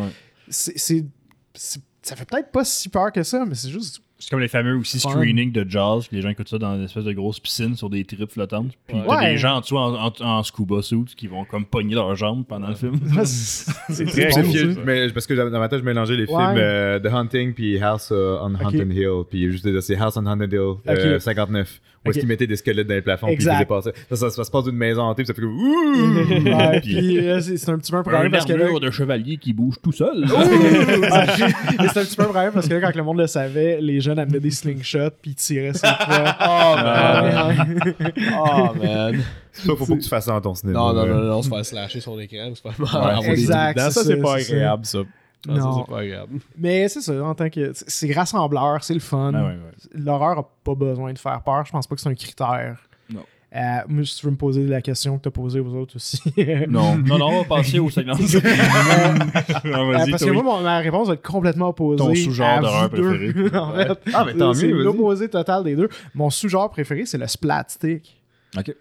c'est 0.50 0.78
c'est- 0.78 1.06
c'est- 1.54 1.80
ça 2.02 2.16
fait 2.16 2.26
peut-être 2.26 2.52
pas 2.52 2.64
si 2.66 2.90
peur 2.90 3.10
que 3.12 3.22
ça, 3.22 3.46
mais 3.46 3.54
c'est 3.54 3.70
juste 3.70 4.02
C'est 4.20 4.30
comme 4.30 4.40
les 4.40 4.48
fameux 4.48 4.76
aussi 4.76 4.98
Fun. 4.98 5.10
screenings 5.10 5.52
de 5.52 5.64
jazz, 5.68 6.08
les 6.10 6.20
gens 6.22 6.28
écoutent 6.30 6.48
ça 6.48 6.58
dans 6.58 6.74
une 6.74 6.82
espèce 6.84 7.04
de 7.04 7.12
grosse 7.12 7.38
piscine 7.38 7.76
sur 7.76 7.88
des 7.88 8.04
tripes 8.04 8.32
flottantes. 8.32 8.72
Puis 8.88 8.96
t'as 9.06 9.16
Ouais. 9.16 9.30
des 9.30 9.36
gens 9.38 9.56
en 9.56 9.60
dessous 9.60 9.76
en, 9.78 9.94
en- 9.94 10.12
en 10.20 10.42
scuba 10.42 10.82
suit 10.82 11.04
qui 11.16 11.28
vont 11.28 11.44
comme 11.44 11.64
pogner 11.64 11.94
leurs 11.94 12.16
jambes 12.16 12.44
pendant 12.44 12.66
le 12.68 12.74
film. 12.74 12.98
c'est 13.24 14.04
Très 14.06 14.30
cool, 14.32 14.76
mais 14.84 15.08
parce 15.10 15.26
que 15.26 15.34
dans 15.34 15.58
ma 15.60 15.68
tête, 15.68 15.78
je 15.80 15.84
mélangeais 15.84 16.16
les 16.16 16.24
Ouais. 16.26 16.44
films 16.46 16.56
euh, 16.58 16.98
The 16.98 17.06
Hunting 17.06 17.54
puis 17.54 17.78
House 17.80 18.08
euh, 18.10 18.38
on 18.42 18.54
Ok. 18.54 18.62
Haunted 18.64 18.92
Hill. 18.92 19.22
Puis 19.30 19.50
juste 19.52 19.80
c'est 19.82 19.96
House 19.96 20.16
on 20.16 20.26
Haunted 20.26 20.52
Hill 20.52 20.58
euh, 20.88 21.14
Ok. 21.16 21.20
59. 21.20 21.80
Où 22.08 22.10
est-ce 22.10 22.18
Ok. 22.18 22.20
qu'ils 22.20 22.28
mettaient 22.28 22.46
des 22.46 22.56
squelettes 22.56 22.86
dans 22.88 22.94
les 22.94 23.02
plafonds 23.02 23.26
puis 23.26 23.36
ils 23.36 23.42
faisaient 23.42 23.64
passer. 23.64 23.90
Ça, 24.10 24.16
ça, 24.16 24.30
ça 24.30 24.44
se 24.44 24.50
passe 24.50 24.64
d'une 24.64 24.76
maison 24.76 25.02
hantée 25.02 25.22
puis 25.22 25.26
ça 25.26 25.34
fait! 25.34 25.42
Ouais, 25.48 26.80
Puis- 26.82 27.18
euh, 27.28 27.40
c'est 27.40 27.68
un 27.70 27.78
petit 27.78 27.90
peu 27.90 27.96
un 27.98 28.00
Un 28.00 28.04
problème 28.04 28.32
parce 28.32 28.44
que 28.44 28.52
là, 28.54 28.66
de 28.78 28.90
chevalier 28.90 29.36
qui 29.36 29.52
bouge 29.52 29.76
tout 29.82 29.92
seul. 29.92 30.24
C'est 30.28 32.00
un 32.00 32.04
petit 32.04 32.16
peu 32.16 32.22
un 32.22 32.26
problème 32.26 32.52
parce 32.52 32.68
que 32.68 32.74
là, 32.74 32.80
quand 32.80 32.96
le 32.96 33.02
monde 33.02 33.18
le 33.18 33.26
savait, 33.26 33.80
les 33.80 34.00
jeunes 34.00 34.18
amenaient 34.18 34.40
des 34.40 34.50
slingshots 34.50 35.10
puis 35.22 35.32
ils 35.32 35.34
tiraient 35.34 35.72
sur 35.74 35.82
toi. 35.82 35.96
Oh, 36.00 36.74
Ah, 36.78 37.54
man. 37.56 37.82
ouais. 37.84 38.12
Oh, 38.38 38.68
man. 38.82 39.22
Ça, 39.52 39.62
faut 39.76 39.86
pas 39.86 39.94
que 39.96 40.02
tu 40.02 40.08
fasses 40.08 40.24
ça 40.26 40.32
dans 40.32 40.40
ton 40.40 40.54
cinéma. 40.54 40.78
Non, 40.78 40.92
non, 40.92 41.06
non, 41.06 41.22
non, 41.24 41.42
se 41.42 41.48
faire 41.48 41.64
slasher 41.64 42.00
son 42.00 42.18
écran, 42.20 42.52
c'est 42.54 42.68
avoir 42.68 43.20
des 43.22 43.28
exact. 43.30 43.78
Ça, 43.90 44.02
c'est 44.04 44.16
pas 44.20 44.36
agréable, 44.36 44.86
ça. 44.86 44.98
Non, 45.46 45.54
ça, 45.56 45.60
Non. 45.62 45.84
c'est 45.86 45.90
pas 45.92 45.98
agréable. 46.00 46.38
Mais 46.58 46.88
c'est 46.88 47.00
ça, 47.00 47.22
en 47.22 47.34
tant 47.34 47.48
que. 47.48 47.72
c'est- 47.74 48.12
rassembleur, 48.12 48.82
c'est 48.82 48.94
le 48.94 49.00
fun. 49.00 49.32
Ah 49.34 49.42
ouais, 49.42 49.48
ouais. 49.50 49.58
L'horreur 49.94 50.38
a 50.38 50.42
pas 50.64 50.74
besoin 50.74 51.12
de 51.12 51.18
faire 51.18 51.40
peur. 51.42 51.64
Je 51.64 51.70
pense 51.72 51.86
pas 51.86 51.94
que 51.94 52.00
c'est 52.00 52.08
un 52.08 52.14
critère. 52.14 52.76
Non. 53.08 53.22
Euh, 53.56 53.60
moi, 53.88 54.04
si 54.04 54.16
tu 54.16 54.26
veux 54.26 54.32
me 54.32 54.36
poser 54.36 54.66
la 54.66 54.82
question 54.82 55.16
que 55.16 55.22
tu 55.22 55.28
as 55.28 55.30
posée 55.30 55.60
aux 55.60 55.72
autres 55.74 55.96
aussi. 55.96 56.20
Non, 56.68 56.96
non, 57.06 57.18
non, 57.18 57.26
on 57.28 57.42
va 57.42 57.56
passer 57.56 57.78
au 57.78 57.88
segment. 57.88 58.14
Non, 59.64 59.92
Euh, 59.92 60.06
parce 60.10 60.24
que 60.24 60.30
moi, 60.30 60.42
mon- 60.42 60.60
ma 60.60 60.78
réponse 60.78 61.08
va 61.08 61.14
être 61.14 61.26
complètement 61.26 61.68
opposée. 61.68 61.98
Ton 61.98 62.14
sous-genre 62.14 62.60
d'horreur 62.60 62.90
préféré. 62.90 63.56
en 63.56 63.72
Ouais. 63.76 63.86
fait. 63.86 63.98
Ah, 64.12 64.24
mais 64.26 64.34
tant 64.34 64.52
C'est 64.52 64.66
mieux, 64.66 64.82
l'opposé 64.82 65.28
total 65.28 65.64
des 65.64 65.76
deux. 65.76 65.88
Mon 66.14 66.30
sous-genre 66.30 66.68
préféré, 66.70 67.06
c'est 67.06 67.18
le 67.18 67.26
splatstick. 67.26 68.20
Ok. 68.56 68.74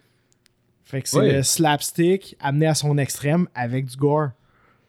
Fait 0.84 1.02
que 1.02 1.08
c'est 1.08 1.32
le 1.32 1.42
slapstick 1.42 2.36
amené 2.40 2.66
à 2.66 2.74
son 2.74 2.96
extrême 2.98 3.46
avec 3.54 3.86
du 3.86 3.96
gore. 3.96 4.28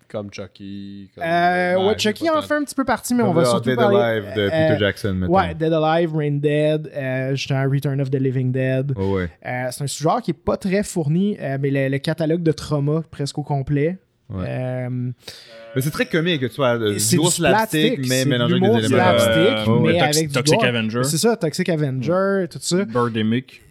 Comme 0.10 0.34
Chucky. 0.34 1.10
Comme... 1.14 1.24
Euh, 1.24 1.88
ouais, 1.88 1.98
Chucky 2.00 2.30
en 2.30 2.42
fait 2.42 2.56
un 2.56 2.64
petit 2.64 2.74
peu 2.74 2.84
partie, 2.84 3.14
mais 3.14 3.24
on 3.24 3.32
va 3.32 3.46
surtout 3.46 3.70
Dead 3.70 3.78
parler... 3.78 3.98
Alive 3.98 4.34
de 4.36 4.42
euh, 4.42 4.50
Peter 4.50 4.80
Jackson, 4.80 5.14
mettons. 5.14 5.34
Ouais, 5.34 5.54
Dead 5.54 5.72
Alive, 5.72 6.16
Rain 6.16 6.32
Dead, 6.32 6.92
euh, 6.96 7.36
justement 7.36 7.70
Return 7.70 8.02
of 8.02 8.10
the 8.10 8.16
Living 8.16 8.52
Dead. 8.52 8.94
Oh, 8.96 9.16
ouais. 9.16 9.30
Euh, 9.46 9.68
c'est 9.72 9.84
un 9.84 9.88
sous-genre 9.88 10.22
qui 10.22 10.32
est 10.32 10.34
pas 10.34 10.58
très 10.58 10.82
fourni, 10.82 11.38
euh, 11.40 11.58
mais 11.62 11.70
le, 11.70 11.90
le 11.90 11.98
catalogue 12.00 12.42
de 12.42 12.52
trauma 12.52 13.04
presque 13.12 13.38
au 13.38 13.44
complet. 13.44 13.98
Ouais. 14.32 14.46
Euh, 14.48 14.90
Mais 14.90 15.82
c'est 15.82 15.90
très 15.90 16.06
comique 16.06 16.42
que 16.42 16.46
tu 16.46 16.54
sois 16.54 16.80
euh, 16.80 17.00
c'est 17.00 17.18
du 17.18 17.26
slapstick, 17.26 18.08
mais 18.08 18.26
mélangé 18.26 18.60
de 18.60 18.66
avec 18.66 18.82
des 18.82 18.86
éléments. 18.86 19.18
slapstick, 19.18 19.68
euh, 19.68 19.80
mais 19.80 20.00
avec 20.00 20.28
du 20.28 20.34
Toxic. 20.34 20.64
Avenger. 20.64 21.04
c'est 21.04 21.18
ça, 21.18 21.36
Toxic 21.36 21.70
Avenger, 21.70 22.46
tout 22.50 22.60
ça. 22.62 22.86
Birdemic. 22.86 23.62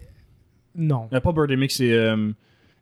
Non. 0.77 1.09
Euh, 1.13 1.21
pas 1.21 1.33
Birdemic, 1.33 1.71
c'est. 1.71 1.93
Euh... 1.93 2.31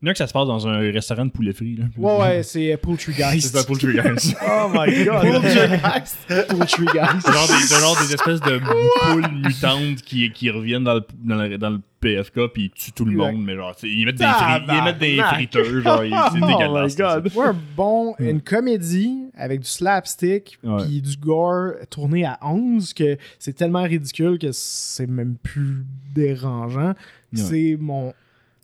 Il 0.02 0.06
y 0.06 0.08
en 0.08 0.10
a 0.10 0.12
que 0.12 0.18
ça 0.18 0.26
se 0.26 0.32
passe 0.34 0.46
dans 0.46 0.68
un 0.68 0.78
restaurant 0.92 1.24
de 1.24 1.30
poulet 1.30 1.52
frit. 1.54 1.76
Là. 1.76 1.84
Ouais, 1.96 2.18
ouais, 2.20 2.42
c'est 2.42 2.72
euh, 2.72 2.76
Poultry 2.76 3.12
C'est 3.16 3.18
Geist. 3.22 3.54
pas 3.54 3.64
Poultry 3.64 3.94
Guys. 3.94 4.34
Oh 4.46 4.68
my 4.72 5.04
god! 5.04 5.22
Poultry 5.22 5.78
Geist. 5.78 6.16
C'est 6.28 7.32
genre, 7.32 7.46
des, 7.48 7.64
c'est 7.66 7.80
genre 7.80 7.96
des 7.98 8.14
espèces 8.14 8.40
de 8.40 8.58
poules 8.58 9.30
mutantes 9.42 10.02
qui, 10.02 10.30
qui 10.32 10.50
reviennent 10.50 10.84
dans 10.84 10.94
le, 10.94 11.04
dans 11.24 11.36
le, 11.36 11.56
dans 11.58 11.70
le 11.70 11.80
PFK 12.00 12.48
puis 12.52 12.64
ils 12.64 12.70
tuent 12.70 12.92
tout 12.92 13.04
le 13.06 13.12
monde. 13.16 13.42
Mais 13.42 13.56
genre, 13.56 13.74
c'est- 13.76 13.88
ils 13.88 14.04
mettent 14.04 14.16
des, 14.16 14.24
fri- 14.24 14.62
ils 14.68 14.84
mettent 14.84 14.98
des 14.98 15.16
friteurs. 15.18 15.64
Genre, 15.64 16.02
c'est 16.32 16.40
Oh 16.42 16.46
dégueulasse. 16.46 16.92
my 16.92 17.02
God. 17.02 17.32
Ouais, 17.34 17.46
un 17.46 17.56
bon, 17.76 18.14
une 18.18 18.40
comédie 18.42 19.16
avec 19.34 19.60
du 19.60 19.68
slapstick 19.68 20.58
puis 20.62 21.00
du 21.00 21.16
gore 21.16 21.72
tourné 21.90 22.24
à 22.26 22.38
11 22.42 22.92
que 22.92 23.16
c'est 23.38 23.54
tellement 23.54 23.82
ridicule 23.84 24.38
que 24.38 24.48
c'est 24.52 25.06
même 25.08 25.36
plus 25.42 25.84
dérangeant. 26.14 26.92
C'est 27.34 27.76
mon 27.80 28.12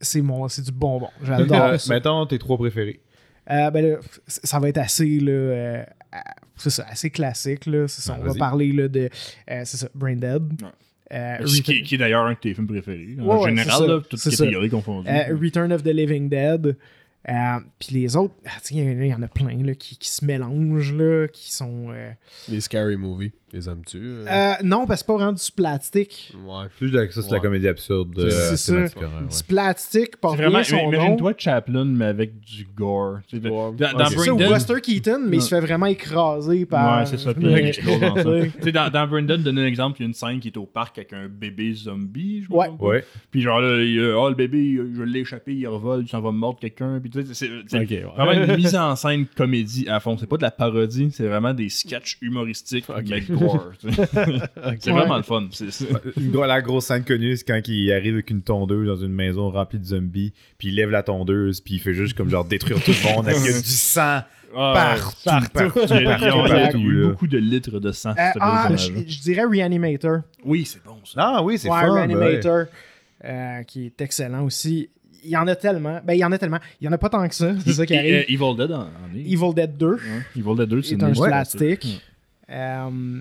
c'est 0.02 0.20
mon 0.20 0.46
c'est 0.48 0.62
du 0.62 0.72
bonbon. 0.72 1.08
J'adore 1.22 1.62
Euh, 1.62 1.78
ça. 1.78 1.94
Mettons 1.94 2.26
tes 2.26 2.38
trois 2.38 2.58
préférés. 2.58 3.00
Euh, 3.50 3.70
ben 3.70 3.84
là, 3.84 3.96
ça 4.26 4.58
va 4.60 4.68
être 4.68 4.78
assez 4.78 5.18
là 5.18 5.32
euh, 5.32 5.84
c'est 6.56 6.70
ça, 6.70 6.84
assez 6.88 7.10
classique 7.10 7.66
là, 7.66 7.88
ça, 7.88 8.12
Ben, 8.14 8.20
on 8.22 8.26
va 8.32 8.34
parler 8.34 8.70
là 8.72 8.86
de 8.88 9.08
euh, 9.50 9.62
c'est 9.64 9.76
ça, 9.78 9.88
Brain 9.94 10.14
Dead. 10.16 10.42
Ouais. 10.62 10.68
Euh, 11.14 11.44
Qui, 11.44 11.82
qui- 11.82 11.94
est 11.94 11.98
d'ailleurs 11.98 12.24
un 12.24 12.32
de 12.32 12.38
tes 12.38 12.54
films 12.54 12.66
préférés. 12.66 13.16
En 13.20 13.24
ouais, 13.42 13.48
général, 13.50 13.86
là, 13.86 14.00
toutes 14.08 14.20
catégories 14.22 14.70
confondues. 14.70 15.08
Euh, 15.10 15.36
Return 15.40 15.72
of 15.72 15.82
the 15.82 15.88
Living 15.88 16.28
Dead. 16.28 16.76
Euh, 17.28 17.32
Puis 17.78 17.94
les 17.94 18.16
autres, 18.16 18.34
ah, 18.46 18.50
tu 18.64 18.74
il 18.74 18.80
y, 18.80 18.82
en 18.82 19.00
a- 19.00 19.04
il 19.04 19.10
y 19.10 19.14
en 19.14 19.22
a 19.22 19.28
plein 19.28 19.56
là, 19.62 19.74
qui, 19.74 19.96
qui 19.96 20.08
se 20.10 20.24
mélangent, 20.24 20.92
là, 20.92 21.28
qui 21.28 21.52
sont. 21.52 21.86
euh, 21.90 22.10
Les 22.48 22.60
scary 22.60 22.96
movies, 22.96 23.30
les 23.52 23.68
aimes-tu? 23.68 23.98
euh? 24.02 24.26
euh, 24.28 24.52
non, 24.64 24.86
parce 24.86 25.00
que 25.02 25.06
c'est 25.06 25.06
pas 25.06 25.14
vraiment 25.14 25.32
du 25.32 25.42
splatstick. 25.42 26.32
Ouais. 26.44 26.64
Plus 26.78 26.90
de- 26.90 27.08
ça, 27.10 27.22
c'est 27.22 27.30
la 27.30 27.38
comédie 27.38 27.68
absurde. 27.68 28.12
C'est- 28.16 28.22
euh, 28.34 28.50
c'est 28.50 28.56
ça. 28.56 28.72
ouais. 28.74 28.88
Splatstick 29.28 30.16
porte 30.16 30.36
C'est 30.36 30.42
vraiment, 30.42 30.58
bien 30.58 30.64
son 30.64 30.76
nom. 30.90 30.92
imagine-toi 30.92 31.32
Chaplin, 31.38 31.84
mais 31.84 32.06
avec 32.06 32.40
du 32.40 32.66
gore. 32.76 33.18
Tu 33.28 33.36
Ouais. 33.36 33.50
Dans, 33.50 33.72
dans. 33.72 34.06
C'est 34.06 34.18
ça, 34.18 34.32
ou 34.34 34.36
Buster 34.36 34.80
Keaton, 34.82 35.20
mais 35.26 35.36
il 35.38 35.42
se 35.42 35.48
fait 35.48 35.60
vraiment 35.60 35.86
écraser 35.86 36.66
par. 36.66 36.98
Ouais, 37.00 37.06
c'est 37.06 37.18
ça. 37.18 37.34
Puis 37.34 37.42
dans 37.44 38.16
ça. 38.16 38.22
Tu 38.42 38.62
sais, 38.62 38.72
dans, 38.72 38.90
dans 38.90 39.06
Brandon, 39.06 39.38
donne 39.38 39.58
un 39.58 39.66
exemple, 39.66 39.98
il 40.00 40.02
y 40.02 40.06
a 40.06 40.08
une 40.08 40.14
scène 40.14 40.40
qui 40.40 40.48
est 40.48 40.56
au 40.56 40.66
parc 40.66 40.98
avec 40.98 41.12
un 41.12 41.28
bébé 41.28 41.72
zombie. 41.74 42.42
Je 42.42 42.52
Ouais. 42.52 42.66
pas. 42.78 42.84
Ouais. 42.84 43.04
Puis 43.30 43.40
genre 43.42 43.60
là, 43.60 43.80
il, 43.82 44.00
oh, 44.00 44.28
le 44.28 44.34
bébé, 44.34 44.80
je 44.94 45.02
l'ai 45.02 45.20
échappé, 45.20 45.54
il 45.54 45.66
revole, 45.68 46.02
il 46.02 46.08
s'en 46.08 46.20
va 46.20 46.30
mordre 46.32 46.58
quelqu'un. 46.58 46.98
Puis 47.00 47.10
tu 47.10 47.11
c'est 47.32 47.50
ouais. 47.50 48.04
vraiment 48.16 48.32
une 48.32 48.56
mise 48.56 48.74
en 48.74 48.96
scène 48.96 49.26
comédie 49.26 49.88
à 49.88 50.00
fond. 50.00 50.16
C'est 50.18 50.26
pas 50.26 50.36
de 50.36 50.42
la 50.42 50.50
parodie, 50.50 51.10
c'est 51.12 51.26
vraiment 51.26 51.52
des 51.54 51.68
sketchs 51.68 52.18
humoristiques, 52.20 52.86
mais 53.08 53.20
gore. 53.22 53.72
tu 53.80 53.92
sais. 53.92 54.02
C'est 54.80 54.90
vraiment 54.90 55.16
le 55.16 55.22
fun. 55.22 55.48
Gros- 56.18 56.46
la 56.46 56.60
grosse 56.62 56.86
scène 56.86 57.04
connue, 57.04 57.36
c'est 57.36 57.44
quand 57.46 57.60
il 57.68 57.92
arrive 57.92 58.14
avec 58.14 58.30
une 58.30 58.42
tondeuse 58.42 58.86
dans 58.86 58.96
une 58.96 59.12
maison 59.12 59.50
remplie 59.50 59.78
de 59.78 59.84
zombies, 59.84 60.32
puis 60.58 60.68
il 60.68 60.74
lève 60.74 60.90
la 60.90 61.02
tondeuse, 61.02 61.60
puis 61.60 61.74
il 61.74 61.78
fait 61.78 61.94
juste 61.94 62.16
comme 62.16 62.28
genre 62.30 62.44
détruire 62.44 62.82
tout 62.82 62.92
le 62.92 63.14
monde. 63.14 63.26
Il 63.28 63.50
y 63.50 63.54
a 63.54 63.60
du 63.60 63.68
sang 63.68 64.20
partout, 64.52 65.16
partout, 65.24 65.80
partout, 66.04 66.78
beaucoup 67.08 67.26
de 67.26 67.38
litres 67.38 67.80
de 67.80 67.92
sang. 67.92 68.10
Euh, 68.10 68.30
ah, 68.40 68.68
je, 68.76 68.92
je 69.06 69.20
dirais 69.20 69.44
Reanimator. 69.44 70.20
Oui, 70.44 70.64
c'est 70.66 70.82
bon 70.84 70.98
ça. 71.04 71.20
Ah 71.36 71.42
oui, 71.42 71.58
c'est 71.58 71.68
Ouais, 71.70 71.80
fun. 71.80 71.92
Reanimator, 71.94 72.64
euh, 73.24 73.62
qui 73.62 73.86
est 73.86 74.00
excellent 74.00 74.44
aussi. 74.44 74.90
Il 75.24 75.30
y 75.30 75.36
en 75.36 75.46
a 75.46 75.54
tellement. 75.56 76.00
Ben, 76.04 76.14
il 76.14 76.18
y 76.18 76.24
en 76.24 76.32
a 76.32 76.38
tellement. 76.38 76.58
Il 76.80 76.84
y 76.84 76.88
en 76.88 76.92
a 76.92 76.98
pas 76.98 77.08
tant 77.08 77.26
que 77.28 77.34
ça. 77.34 77.52
C'est 77.64 77.72
ça 77.74 77.86
qui 77.86 77.94
Et- 77.94 77.98
arrive. 77.98 78.14
euh, 78.14 78.22
Evil 78.28 78.56
Dead 78.56 78.72
en, 78.72 78.80
en 78.82 79.14
est. 79.16 79.20
Evil 79.20 79.54
Dead 79.54 79.76
2 79.76 79.86
Ouais, 79.94 79.98
Evil 80.36 80.56
Dead 80.56 80.68
2, 80.68 80.82
c'est 80.82 80.94
est 80.94 81.02
un. 81.02 81.12
Ouais. 81.14 81.78
Euh, 82.50 83.20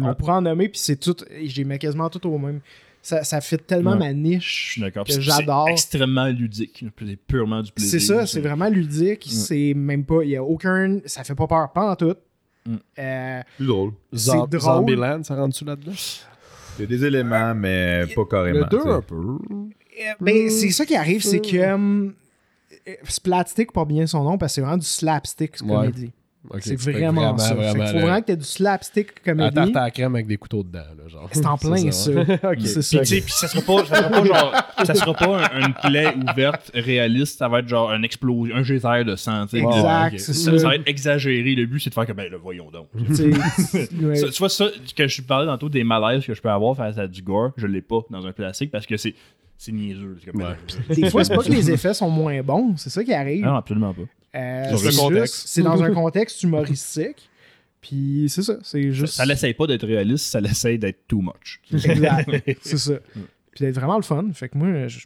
on 0.00 0.14
pourrait 0.14 0.32
en 0.32 0.42
nommer, 0.42 0.68
puis 0.68 0.78
c'est 0.78 0.96
tout. 0.96 1.16
J'ai 1.44 1.64
mis 1.64 1.78
quasiment 1.78 2.08
tout 2.10 2.26
au 2.26 2.38
même. 2.38 2.60
Ça, 3.04 3.24
ça 3.24 3.40
fit 3.40 3.56
tellement 3.58 3.92
Ouais. 3.92 3.98
ma 3.98 4.08
Je 4.10 4.16
niche 4.16 4.70
suis 4.72 4.80
d'accord. 4.80 5.04
que 5.04 5.12
C'est- 5.12 5.20
j'adore. 5.20 5.64
C'est 5.66 5.72
extrêmement 5.72 6.26
ludique. 6.28 6.84
C'est 6.98 7.16
purement 7.16 7.60
du 7.62 7.72
plaisir. 7.72 8.00
C'est 8.00 8.06
ça, 8.06 8.26
c'est 8.26 8.40
vraiment 8.40 8.68
ludique. 8.68 9.26
C'est 9.28 9.74
même 9.74 10.04
pas. 10.04 10.22
Il 10.22 10.30
y 10.30 10.36
a 10.36 10.44
aucun. 10.44 10.98
Ça 11.06 11.24
fait 11.24 11.34
pas 11.34 11.46
peur, 11.48 11.72
pas 11.72 11.90
en 11.90 11.96
tout. 11.96 12.14
Mm. 12.64 12.76
Euh, 13.00 13.40
plus 13.56 13.66
drôle. 13.66 13.92
Zom- 14.14 14.48
drôle. 14.48 14.60
Zombieland, 14.60 15.24
ça 15.24 15.34
rentre-tu 15.34 15.64
là-dedans? 15.64 15.92
Il 16.78 16.82
y 16.82 16.84
a 16.84 16.86
des 16.86 17.04
éléments, 17.04 17.54
mais 17.56 18.06
pas 18.14 18.24
carrément. 18.24 18.60
Le 18.60 18.64
2 18.66 18.76
tu 18.78 18.82
sais. 18.84 18.88
un 18.88 19.02
peu. 19.02 19.38
Euh, 20.10 20.14
ben, 20.20 20.50
c'est 20.50 20.70
ça 20.70 20.84
qui 20.86 20.96
arrive, 20.96 21.22
c'est 21.22 21.40
que. 21.40 21.56
euh, 21.56 22.08
Splatstick 23.04 23.72
porte 23.72 23.88
bien 23.88 24.06
son 24.06 24.24
nom 24.24 24.38
parce 24.38 24.52
que 24.52 24.54
c'est 24.56 24.60
vraiment 24.62 24.76
du 24.78 24.86
slapstick 24.86 25.52
Ouais. 25.62 25.68
comédie. 25.68 26.10
Ok. 26.50 26.58
C'est 26.62 26.74
que 26.74 26.82
vraiment, 26.82 27.38
ça. 27.38 27.50
Fait 27.50 27.54
Vraiment, 27.54 27.86
faut 27.86 27.92
le- 27.94 28.00
vraiment 28.00 28.20
que 28.20 28.26
tu 28.26 28.32
aies 28.32 28.36
du 28.36 28.44
slapstick 28.44 29.08
La 29.24 29.32
comédie. 29.32 29.54
tarte 29.54 29.76
à 29.76 29.80
la 29.82 29.90
crème 29.92 30.14
avec 30.16 30.26
des 30.26 30.36
couteaux 30.36 30.64
dedans, 30.64 30.80
là, 30.80 31.06
genre. 31.06 31.28
C'est 31.30 31.46
en 31.46 31.56
plein 31.58 31.92
ça. 31.92 32.10
Ok. 32.42 32.56
C'est 32.64 32.82
ça. 32.82 32.98
Puis, 32.98 33.06
tu 33.08 33.14
sais, 33.14 33.20
puis 33.20 33.32
ça 33.32 33.46
sera 33.46 33.62
pas, 33.62 33.84
ça 33.86 33.96
sera 33.98 34.10
pas 34.10 34.24
genre, 34.24 34.54
ça 34.84 34.94
sera 34.96 35.14
pas 35.14 35.46
un- 35.54 35.60
une 35.68 35.74
plaie 35.74 36.12
ouverte 36.16 36.72
réaliste, 36.74 37.38
ça 37.38 37.46
va 37.46 37.60
être 37.60 37.68
genre 37.68 37.92
un 37.92 38.02
explosion, 38.02 38.56
un 38.56 38.64
geyser 38.64 39.04
de 39.04 39.14
sang. 39.14 39.44
Exact, 39.52 40.18
ça, 40.18 40.50
va 40.50 40.74
être 40.74 40.88
exagéré. 40.88 41.54
Le 41.54 41.66
but, 41.66 41.78
c'est 41.78 41.90
de 41.90 41.94
faire 41.94 42.06
que, 42.06 42.12
ben, 42.12 42.28
le 42.28 42.38
voyons 42.38 42.72
donc. 42.72 42.88
Ouais. 42.96 44.16
Ça, 44.16 44.28
tu 44.28 44.38
vois, 44.40 44.48
ça, 44.48 44.66
que 44.96 45.06
je 45.06 45.22
parlais 45.22 45.46
tantôt 45.46 45.68
des 45.68 45.84
malaises 45.84 46.26
que 46.26 46.34
je 46.34 46.42
peux 46.42 46.50
avoir 46.50 46.76
face 46.76 46.98
à 46.98 47.06
du 47.06 47.22
gore, 47.22 47.52
je 47.56 47.68
l'ai 47.68 47.82
pas 47.82 48.00
dans 48.10 48.26
un 48.26 48.32
plastique 48.32 48.72
parce 48.72 48.86
que 48.86 48.96
c'est, 48.96 49.14
c'est 49.58 49.72
niaiseux. 49.72 50.18
Comme, 50.30 50.42
Ouais. 50.42 50.56
Des 50.94 51.10
fois, 51.10 51.24
c'est 51.24 51.34
pas 51.34 51.42
que 51.42 51.50
les 51.50 51.70
effets 51.70 51.94
sont 51.94 52.10
moins 52.10 52.42
bons, 52.42 52.76
c'est 52.76 52.90
ça 52.90 53.02
qui 53.04 53.12
arrive. 53.12 53.44
Non, 53.44 53.54
absolument 53.56 53.94
pas. 53.94 54.02
Euh, 54.34 54.76
c'est 55.26 55.62
dans 55.62 55.82
un 55.82 55.90
contexte 55.94 56.42
humoristique. 56.42 57.28
Puis 57.80 58.26
c'est 58.28 58.42
ça, 58.42 58.58
c'est 58.62 58.82
Ça, 58.82 58.90
juste. 58.92 59.14
ça 59.14 59.26
l'essaye 59.26 59.54
pas 59.54 59.66
d'être 59.66 59.84
réaliste, 59.86 60.26
ça 60.26 60.40
l'essaye 60.40 60.78
d'être 60.78 61.06
too 61.08 61.20
much. 61.20 61.60
Exact. 61.72 62.30
c'est 62.62 62.78
ça. 62.78 62.94
Puis 63.50 63.64
d'être 63.64 63.74
vraiment 63.74 63.96
le 63.96 64.02
fun. 64.02 64.24
Fait 64.32 64.48
que 64.48 64.56
moi, 64.56 64.86
je- 64.86 65.00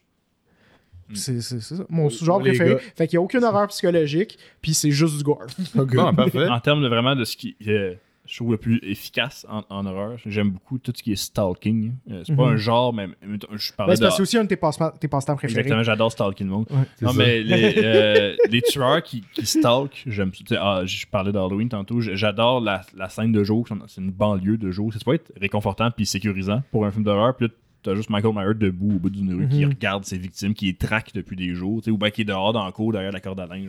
c'est 1.15 1.41
ça. 1.41 1.77
Mon 1.89 2.11
sous-genre 2.11 2.41
Les 2.43 2.51
préféré. 2.51 2.71
gars. 2.75 2.81
Fait 2.97 3.07
qu'il 3.07 3.17
n'y 3.17 3.23
a 3.23 3.25
aucune 3.25 3.45
horreur 3.45 3.69
psychologique, 3.69 4.39
puis 4.61 4.75
c'est 4.75 4.91
juste 4.91 5.17
du 5.17 5.23
gore. 5.23 5.47
En 5.77 6.61
termes 6.61 6.83
de 6.83 6.89
vraiment 6.89 7.15
de 7.15 7.25
ce 7.25 7.37
qui. 7.37 7.57
euh, 7.67 7.95
je 8.27 8.37
trouve 8.37 8.53
le 8.53 8.59
plus 8.59 8.79
efficace 8.83 9.47
en, 9.49 9.63
en 9.71 9.87
horreur. 9.87 10.19
J'aime 10.27 10.51
beaucoup 10.51 10.79
tout 10.79 10.93
ce 10.95 11.03
qui 11.03 11.13
est 11.13 11.17
stalking. 11.17 11.95
Euh, 12.11 12.23
c'est 12.27 12.35
pas 12.37 12.47
Mhm. 12.47 12.53
un 12.53 12.57
genre, 12.57 12.93
mais 12.93 13.07
mais 13.27 13.39
je 13.53 13.71
Ben, 13.71 13.77
parlais 13.77 13.97
c'est 13.97 14.05
de. 14.05 14.11
c'est 14.11 14.23
aussi 14.23 14.37
un 14.39 14.45
de 14.45 14.49
tes 14.49 14.57
passe- 14.57 14.79
passe-temps 14.79 15.37
préférés. 15.37 15.61
Exactement, 15.61 15.83
j'adore 15.83 16.13
stalker 16.13 16.45
le 16.45 16.51
monde. 16.51 16.67
Ouais. 16.71 16.77
Non, 17.03 17.11
ça. 17.13 17.19
mais 17.19 17.43
les, 17.43 17.75
euh, 17.85 18.37
les 18.51 18.63
tueurs 18.63 19.03
qui, 19.03 19.23
qui 19.35 19.47
stalkent, 19.47 20.03
j'aime 20.07 20.33
ça. 20.35 20.45
Tu 20.45 20.55
sais, 20.55 20.61
ah, 20.61 20.83
je 20.85 21.07
parlais 21.07 21.33
d'Halloween 21.33 21.69
tantôt, 21.69 22.01
j'adore 22.01 22.61
la, 22.61 22.83
la 22.97 23.09
scène 23.09 23.33
de 23.33 23.45
jour, 23.45 23.67
c'est 23.89 24.01
une 24.01 24.11
banlieue 24.11 24.59
de 24.59 24.71
jour. 24.71 24.93
Ça 24.93 24.99
peut 25.05 25.15
être 25.15 25.33
réconfortant 25.41 25.91
puis 25.91 26.07
sécurisant 26.07 26.63
pour 26.71 26.85
un 26.87 26.91
film 26.91 27.05
d'horreur. 27.05 27.37
Puis 27.37 27.47
là, 27.47 27.53
t'as 27.83 27.95
juste 27.95 28.11
Michael 28.11 28.35
Myers 28.35 28.55
debout 28.55 28.97
au 28.97 28.99
bout 28.99 29.11
d'une 29.11 29.33
rue 29.33 29.49
qui 29.49 29.65
Mhm. 29.65 29.71
regarde 29.71 30.05
ses 30.05 30.19
victimes, 30.19 30.55
qui 30.55 30.67
les 30.67 30.75
traque 30.75 31.13
depuis 31.15 31.37
des 31.37 31.55
jours, 31.55 31.81
ou 31.87 31.97
bien 31.97 32.11
qui 32.11 32.23
est 32.23 32.25
dehors 32.25 32.53
dans 32.53 32.67
le 32.67 32.73
cours 32.73 32.93
derrière 32.93 33.13
la 33.13 33.21
corde 33.21 33.39
à 33.41 33.47
linge. 33.47 33.69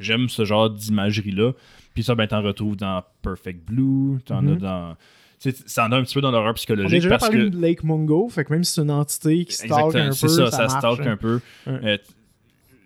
J'aime 0.00 0.28
ce 0.28 0.44
genre 0.44 0.70
d'imagerie-là. 0.70 1.52
Puis 1.94 2.02
ça, 2.02 2.14
ben, 2.14 2.26
t'en 2.26 2.42
retrouves 2.42 2.76
dans 2.76 3.02
Perfect 3.22 3.64
Blue, 3.64 4.18
t'en 4.24 4.38
as 4.38 4.42
Mhm. 4.42 4.56
dans. 4.58 4.96
tu 5.40 5.50
sais, 5.50 5.56
Ça 5.66 5.86
en 5.86 5.92
a 5.92 5.96
un 5.96 6.02
petit 6.02 6.14
peu 6.14 6.20
dans 6.20 6.30
l'horreur 6.30 6.48
On 6.48 6.50
a 6.50 6.54
psychologique 6.54 6.90
déjà 6.90 7.08
parce 7.10 7.22
parlé 7.28 7.44
que. 7.44 7.48
de 7.48 7.60
Lake 7.60 7.84
Mungo, 7.84 8.28
fait 8.28 8.44
que 8.44 8.52
même 8.52 8.64
si 8.64 8.74
c'est 8.74 8.82
une 8.82 8.90
entité 8.90 9.44
qui 9.44 9.52
stalk 9.54 9.70
Exactement, 9.72 10.02
un 10.04 10.08
peu, 10.08 10.12
c'est 10.12 10.28
ça, 10.28 10.50
ça, 10.50 10.58
marche, 10.66 10.78
stalk 10.78 11.00
hein. 11.00 11.10
un 11.12 11.16
peu. 11.16 11.40
Ouais. 11.66 11.80
Euh, 11.84 11.98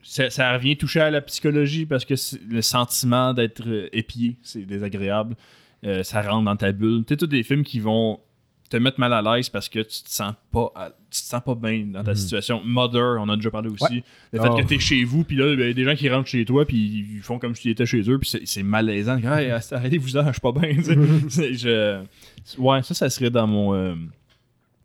ça, 0.03 0.31
ça 0.31 0.53
revient 0.55 0.77
toucher 0.77 1.01
à 1.01 1.11
la 1.11 1.21
psychologie 1.21 1.85
parce 1.85 2.05
que 2.05 2.15
le 2.49 2.63
sentiment 2.63 3.35
d'être 3.35 3.63
euh, 3.67 3.89
épié, 3.93 4.37
c'est 4.43 4.65
désagréable. 4.65 5.35
Euh, 5.85 6.03
ça 6.03 6.23
rentre 6.23 6.45
dans 6.45 6.57
ta 6.57 6.73
bulle. 6.73 7.05
Tu 7.07 7.13
sais, 7.15 7.17
tous 7.17 7.27
des 7.27 7.43
films 7.43 7.65
qui 7.65 7.81
vont 7.81 8.21
te 8.69 8.77
mettre 8.77 8.99
mal 9.01 9.13
à 9.13 9.23
l'aise 9.23 9.49
parce 9.49 9.69
que 9.69 9.79
tu 9.81 10.03
te 10.03 10.11
sens 10.11 10.35
pas 10.53 10.71
à- 10.75 10.91
tu 10.91 11.21
te 11.21 11.27
sens 11.27 11.43
pas 11.45 11.55
bien 11.55 11.87
dans 11.87 12.03
ta 12.05 12.15
situation. 12.15 12.63
Mother, 12.65 13.17
on 13.21 13.29
a 13.29 13.37
déjà 13.37 13.51
parlé 13.51 13.69
aussi. 13.69 14.03
Le 14.33 14.41
fait 14.41 14.49
Oh. 14.51 14.57
que 14.57 14.63
t'es 14.63 14.79
chez 14.79 15.05
vous, 15.05 15.25
puis 15.25 15.37
là, 15.37 15.53
il 15.53 15.61
y 15.61 15.63
a 15.63 15.73
des 15.73 15.85
gens 15.85 15.95
qui 15.95 16.09
rentrent 16.09 16.29
chez 16.29 16.45
toi, 16.45 16.65
puis 16.67 16.77
ils 17.17 17.21
font 17.23 17.39
comme 17.39 17.55
si 17.55 17.63
tu 17.63 17.71
étais 17.71 17.87
chez 17.87 18.03
eux, 18.11 18.19
puis 18.19 18.31
c'est- 18.45 18.63
malaisant. 18.63 19.19
Hey, 19.19 19.51
arrêtez-vous 19.73 20.09
je 20.09 20.19
suis 20.33 20.41
pas 20.41 20.53
bien. 20.53 20.75
tu 20.77 20.83
je- 21.59 22.03
Ouais, 22.59 22.83
ça, 22.83 22.95
ça 22.95 23.09
serait 23.11 23.31
dans 23.31 23.47
mon. 23.47 23.75
euh, 23.75 23.95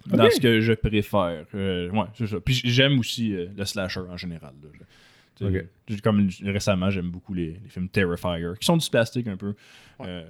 dans 0.07 0.29
ce 0.31 0.39
que 0.39 0.61
je 0.61 0.73
préfère. 0.73 1.45
Euh, 1.53 1.89
ouais, 1.91 2.05
c'est 2.15 2.27
ça. 2.27 2.39
Puis 2.39 2.61
j'aime 2.63 2.97
aussi 2.99 3.33
euh, 3.35 3.47
le 3.55 3.65
slasher 3.65 4.01
en 4.09 4.17
général. 4.17 4.53
là. 4.63 5.49
Tu 5.87 5.97
Comme 6.01 6.29
récemment, 6.43 6.89
j'aime 6.91 7.09
beaucoup 7.09 7.33
les, 7.33 7.59
les 7.63 7.69
films 7.69 7.89
Terrifier, 7.89 8.53
qui 8.59 8.65
sont 8.65 8.77
du 8.77 8.87
plastique 8.89 9.27
un 9.27 9.37
peu. 9.37 9.53
Euh, 10.01 10.23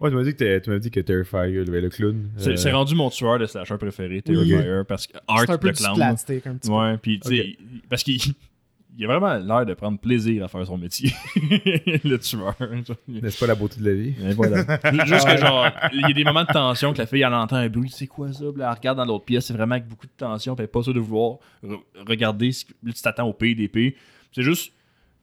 Ouais, 0.00 0.10
tu 0.10 0.16
m'as 0.16 0.22
dit 0.22 0.34
que 0.34 0.58
tu 0.60 0.70
m'as 0.70 0.78
dit 0.78 0.90
que 0.92 1.00
Terrifier, 1.00 1.64
le, 1.64 1.80
le 1.80 1.88
clown. 1.90 2.30
c'est 2.36 2.50
euh, 2.50 2.56
c'est 2.56 2.70
rendu 2.72 2.94
mon 2.94 3.10
tueur 3.10 3.38
de 3.38 3.46
slasher 3.46 3.76
préféré, 3.78 4.22
Terrifier, 4.22 4.82
parce 4.86 5.06
que 5.08 5.16
Art 5.26 5.40
C'est 5.40 5.50
un 5.50 5.58
peu 5.58 5.70
the 5.72 5.76
du 5.76 5.82
Clown. 5.82 6.02
un 6.02 6.14
petit 6.14 6.70
Ouais, 6.70 6.96
puis 6.98 7.18
tu 7.20 7.28
sais, 7.36 7.56
parce 7.90 8.04
qu'il 8.04 8.20
il 8.96 9.04
a 9.04 9.08
vraiment 9.18 9.34
l'air 9.38 9.66
de 9.66 9.74
prendre 9.74 9.98
plaisir 9.98 10.44
à 10.44 10.48
faire 10.48 10.64
son 10.66 10.78
métier, 10.78 11.10
le 12.04 12.16
tueur. 12.18 12.54
N'est-ce 13.08 13.38
pas 13.40 13.46
la 13.48 13.54
beauté 13.56 13.80
de 13.80 13.88
la 13.88 13.94
vie? 13.94 14.14
Et 14.24 14.32
voilà. 14.34 14.58
Juste 15.06 15.26
que 15.28 15.36
genre, 15.36 15.66
il 15.92 16.00
y 16.00 16.04
a 16.04 16.12
des 16.12 16.24
moments 16.24 16.44
de 16.44 16.52
tension 16.52 16.92
que 16.92 16.98
la 16.98 17.06
fille 17.06 17.22
elle 17.22 17.34
entend 17.34 17.56
un 17.56 17.68
bruit, 17.68 17.90
c'est 17.92 18.06
quoi 18.06 18.32
ça? 18.32 18.44
Puis 18.52 18.62
elle 18.62 18.68
regarde 18.70 18.98
dans 18.98 19.04
l'autre 19.04 19.24
pièce, 19.24 19.46
c'est 19.46 19.52
vraiment 19.52 19.74
avec 19.74 19.88
beaucoup 19.88 20.06
de 20.06 20.12
tension, 20.16 20.54
puis 20.54 20.62
elle 20.62 20.66
est 20.68 20.72
pas 20.72 20.82
sûre 20.82 20.94
de 20.94 21.00
vouloir 21.00 21.38
re- 21.64 21.80
regarder. 22.06 22.52
ce 22.52 22.64
que- 22.64 22.72
Là, 22.84 22.92
tu 22.92 23.02
t'attends 23.02 23.26
au 23.28 23.32
PDP. 23.32 23.96
C'est 24.32 24.42
juste 24.42 24.72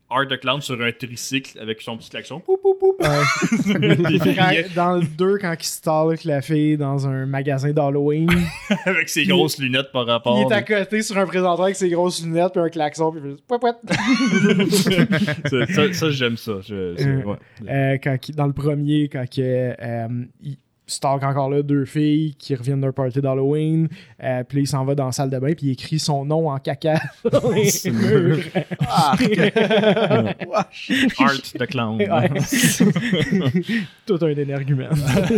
Art 0.09 0.27
the 0.29 0.39
Clown 0.39 0.61
sur 0.61 0.79
un 0.81 0.91
tricycle 0.91 1.59
avec 1.59 1.81
son 1.81 1.97
petit 1.97 2.09
klaxon. 2.11 2.39
Poup. 2.39 2.59
peu. 2.61 2.75
Quand- 4.35 4.73
dans 4.75 4.97
le 4.97 5.05
2, 5.05 5.37
quand 5.39 5.55
il 5.59 5.65
stalk 5.65 6.23
la 6.25 6.41
fille 6.41 6.77
dans 6.77 7.07
un 7.07 7.25
magasin 7.25 7.71
d'Halloween, 7.71 8.29
avec 8.85 9.09
ses 9.09 9.25
grosses 9.25 9.57
lunettes 9.57 9.91
par 9.91 10.05
rapport. 10.05 10.37
il 10.39 10.51
est 10.51 10.55
à 10.55 10.61
côté 10.61 11.01
sur 11.01 11.17
un 11.17 11.25
présenteur 11.25 11.63
avec 11.65 11.75
ses 11.75 11.89
grosses 11.89 12.23
lunettes 12.23 12.53
puis 12.53 12.61
un 12.61 12.69
klaxon, 12.69 13.11
puis 13.11 13.21
il 13.21 13.23
fait 13.23 13.31
juste 13.31 13.45
pouet, 13.47 13.59
pouet. 13.59 14.65
ça, 15.49 15.65
ça, 15.73 15.93
ça, 15.93 16.09
j'aime 16.11 16.37
ça. 16.37 16.53
Je- 16.61 16.75
Euh, 16.75 17.23
ouais. 17.23 17.37
Euh, 17.69 17.97
quand 18.03 18.29
il- 18.29 18.35
dans 18.35 18.47
le 18.47 18.53
premier, 18.53 19.09
quand 19.09 19.25
que, 19.29 19.41
euh, 19.79 20.07
il 20.41 20.57
stalk 20.87 21.23
encore 21.23 21.49
là 21.49 21.61
deux 21.63 21.85
filles 21.85 22.35
qui 22.35 22.53
reviennent 22.55 22.81
d'un 22.81 22.91
party 22.91 23.21
d'Halloween, 23.21 23.87
euh, 24.23 24.43
puis 24.47 24.61
il 24.61 24.67
s'en 24.67 24.85
va 24.85 24.93
dans 24.95 25.07
la 25.07 25.11
salle 25.11 25.29
de 25.29 25.39
bain, 25.39 25.53
puis 25.53 25.67
il 25.67 25.71
écrit 25.71 25.99
son 25.99 26.25
nom 26.25 26.49
en 26.49 26.57
caca 26.59 26.99
murs. 27.91 28.39
Art 31.19 31.41
the 31.57 31.65
Clown. 31.67 31.97
Ouais. 31.97 32.29
Tout 34.05 34.19
un 34.21 34.27
énergumène. 34.29 34.89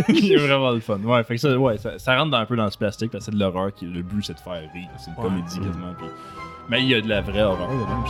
il 0.08 0.32
est 0.32 0.36
vraiment 0.36 0.70
le 0.72 0.80
fun. 0.80 0.98
Ouais, 0.98 1.22
fait 1.24 1.34
que 1.36 1.40
ça, 1.40 1.58
ouais, 1.58 1.78
ça, 1.78 1.98
ça 1.98 2.16
rentre 2.18 2.30
dans- 2.32 2.38
un 2.38 2.46
peu 2.46 2.56
dans 2.56 2.70
ce 2.70 2.78
plastique 2.78 3.10
parce 3.10 3.24
que 3.26 3.30
c'est 3.30 3.36
de 3.36 3.40
l'horreur 3.42 3.72
qui 3.74 3.86
le 3.86 4.02
but 4.02 4.24
c'est 4.24 4.34
de 4.34 4.40
faire 4.40 4.52
rire. 4.72 4.88
C'est 4.98 5.10
une 5.10 5.16
Ouais. 5.16 5.22
comédie 5.22 5.58
quasiment. 5.58 5.94
Mais 6.68 6.82
il 6.82 6.88
y 6.88 6.94
a 6.94 7.00
de 7.00 7.08
la 7.08 7.20
vraie 7.22 7.42
horreur 7.42 7.68
dedans 7.70 8.04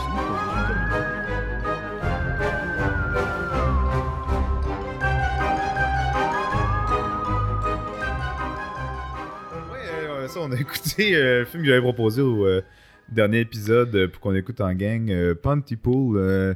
on 10.37 10.51
a 10.51 10.55
écouté 10.59 11.15
euh, 11.15 11.39
le 11.39 11.45
film 11.45 11.63
que 11.63 11.69
j'avais 11.69 11.81
proposé 11.81 12.21
au 12.21 12.45
euh, 12.45 12.61
dernier 13.09 13.39
épisode 13.39 13.95
euh, 13.95 14.07
pour 14.07 14.21
qu'on 14.21 14.35
écoute 14.35 14.61
en 14.61 14.73
gang, 14.73 15.11
Pontypool, 15.35 16.55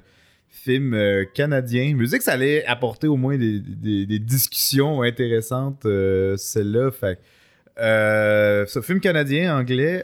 film 0.49 0.95
canadien. 1.33 1.89
Je 1.91 1.95
me 1.95 2.03
disais 2.03 2.17
que 2.19 2.23
ça 2.23 2.33
allait 2.33 2.65
apporter 2.65 3.07
au 3.07 3.17
moins 3.17 3.37
des, 3.37 4.19
discussions 4.19 5.01
intéressantes, 5.01 5.83
celle-là. 5.83 6.91
Fait 6.91 7.19
ce 7.77 8.81
film 8.81 8.99
canadien 8.99 9.57
anglais 9.57 10.03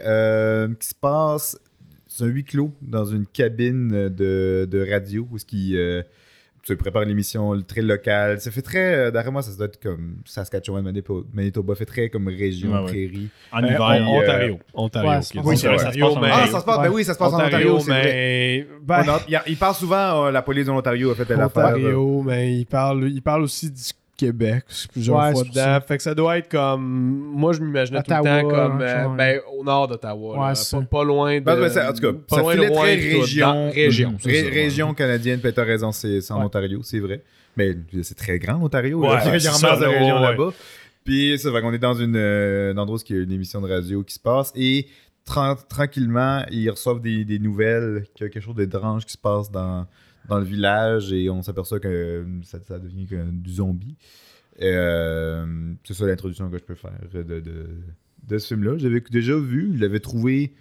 qui 0.80 0.88
se 0.88 0.96
passe, 0.96 1.60
c'est 2.08 2.24
un 2.24 2.28
huis 2.28 2.44
clos 2.44 2.74
dans 2.82 3.06
une 3.06 3.28
cabine 3.28 4.10
de, 4.10 4.68
de 4.70 4.90
radio 4.90 5.28
où 5.32 5.38
ce 5.38 5.46
qui 5.46 5.78
euh, 6.62 6.68
se 6.68 6.74
prépare 6.74 7.04
l'émission 7.06 7.60
très 7.62 7.82
locale. 7.82 8.40
Ça 8.42 8.52
fait 8.52 8.62
très, 8.62 8.94
euh, 8.96 9.12
d'après 9.12 9.32
moi, 9.32 9.42
ça 9.42 9.56
doit 9.56 9.66
être 9.68 9.82
comme 9.82 10.18
Saskatchewan, 10.26 10.84
Manitoba, 10.84 11.28
Manitoba 11.34 11.76
fait 11.76 11.86
très 11.86 12.10
comme 12.10 12.28
région, 12.28 12.72
Ouais, 12.72 12.80
ouais. 12.80 12.86
prairie. 12.86 13.30
En 13.52 13.62
Ben, 13.62 13.68
hiver. 13.68 13.82
on- 13.82 13.92
euh, 13.92 14.22
Ontario. 14.24 14.60
Ontario. 14.74 15.10
ouais, 15.10 15.18
ok. 15.18 15.24
c'est- 15.24 15.40
oui, 15.40 15.58
c'est 15.58 15.68
vrai, 15.68 15.78
ça 15.78 15.92
se 15.92 16.00
passe 16.00 16.04
en 16.04 16.12
Ontario, 16.18 16.34
Ah, 16.34 16.42
mais- 16.46 16.52
ça 16.52 16.60
se 16.60 16.66
passe, 16.66 16.78
ben 16.78 16.84
Ouais. 16.84 16.90
oui, 16.90 17.04
ça 17.04 17.14
se 17.14 17.20
passe 17.20 17.34
en 17.34 17.38
Ontario, 17.46 17.80
c'est 17.80 17.92
vrai. 17.92 18.04
mais. 18.04 18.68
ben, 18.84 19.04
il, 19.48 19.58
parle 19.58 19.76
souvent, 19.76 20.26
euh, 20.26 20.32
la 20.32 20.42
police 20.42 20.66
de 20.66 20.72
l'Ontario 20.72 21.12
a 21.12 21.16
fait 21.16 21.30
l'affaire. 21.30 21.66
euh, 21.66 21.70
Ontario, 21.70 22.24
mais 22.26 22.54
il 22.58 22.66
parle, 22.66 23.10
il 23.10 23.22
parle 23.22 23.44
aussi 23.44 23.70
du 23.72 23.82
Québec 24.20 24.64
c'est 24.68 24.92
plusieurs 24.92 25.18
Ouais, 25.18 25.32
fois 25.32 25.44
dedans. 25.44 25.54
ça. 25.54 25.82
Fait 25.82 25.98
que 25.98 26.04
ça 26.04 26.14
doit 26.14 26.38
être 26.38 26.50
comme. 26.50 26.82
Moi, 27.34 27.54
je 27.54 27.62
m'imaginais 27.62 28.04
tout 28.04 28.12
le 28.12 28.18
temps 28.24 28.50
comme. 28.50 28.82
hein, 28.82 28.82
euh, 28.82 29.04
genre, 29.04 29.16
ben, 29.16 29.40
au 29.58 29.64
nord 29.64 29.88
d'Ottawa. 29.88 30.48
Ouais, 30.48 30.54
pas, 30.72 30.82
pas 30.82 31.04
loin 31.04 31.36
de. 31.40 31.44
Ben, 31.46 31.56
ben, 31.60 31.70
ça- 31.70 31.90
en 31.90 31.94
tout 31.94 32.02
cas, 32.02 32.14
pas 32.28 32.36
ça 32.36 32.42
loin 32.42 32.54
filait 32.54 32.68
loin 32.68 32.82
très 32.82 32.98
de 32.98 33.12
tout, 33.14 33.20
région. 33.22 33.48
dans- 33.54 33.72
région. 33.72 34.16
c'est 34.20 34.30
Ré- 34.30 34.40
ça, 34.42 34.46
ouais. 34.46 34.52
région 34.54 34.94
canadienne, 34.94 35.40
puis 35.40 35.54
t'as 35.54 35.64
raison, 35.64 35.92
c'est 35.92 36.20
en 36.32 36.40
Ouais. 36.40 36.46
Ontario, 36.46 36.82
c'est 36.84 37.00
vrai. 37.00 37.22
Mais 37.58 37.76
c'est 38.04 38.16
très 38.18 38.40
grand, 38.40 38.60
l'Ontario. 38.60 39.00
Ouais, 39.00 39.08
il 39.26 39.32
y 39.32 39.36
a 39.36 39.40
ça, 39.40 39.76
de 39.76 39.86
régions 39.86 40.20
là-bas. 40.20 40.50
Puis 41.04 41.40
ça 41.40 41.52
fait 41.52 41.62
qu'on 41.62 41.74
est 41.74 41.80
dans 41.80 41.96
une, 41.96 42.16
euh, 42.16 42.74
un 42.74 42.78
endroit 42.78 42.98
où 42.98 43.02
il 43.10 43.16
y 43.16 43.20
a 43.20 43.24
une 43.24 43.32
émission 43.32 43.62
de 43.62 43.68
radio 43.70 44.04
qui 44.04 44.14
se 44.14 44.20
passe 44.20 44.52
et 44.56 44.86
tran- 45.26 45.56
tranquillement, 45.68 46.44
ils 46.52 46.70
reçoivent 46.70 47.02
des, 47.02 47.26
des 47.26 47.40
nouvelles 47.40 48.04
qu'il 48.14 48.26
y 48.26 48.30
a 48.30 48.32
quelque 48.32 48.44
chose 48.44 48.56
d'étrange 48.56 49.06
qui 49.06 49.14
se 49.14 49.18
passe 49.18 49.50
dans, 49.52 49.88
dans 50.30 50.40
le 50.40 50.46
village 50.46 51.12
et 51.12 51.30
on 51.30 51.42
s'aperçoit 51.42 51.80
que 51.80 52.26
ça, 52.44 52.60
ça 52.62 52.80
devient 52.80 53.06
que 53.06 53.32
du 53.32 53.52
zombie. 53.52 53.96
Euh, 54.62 55.74
c'est 55.84 55.94
ça 55.94 56.06
l'introduction 56.06 56.50
que 56.50 56.58
je 56.58 56.64
peux 56.64 56.76
faire 56.76 56.92
de, 57.14 57.24
de, 57.24 57.42
de 58.28 58.38
ce 58.38 58.48
film-là. 58.48 58.78
J'avais 58.78 59.02
déjà 59.10 59.38
vu, 59.38 59.72
je 59.76 59.82
l'avais 59.82 60.00
trouvé 60.00 60.54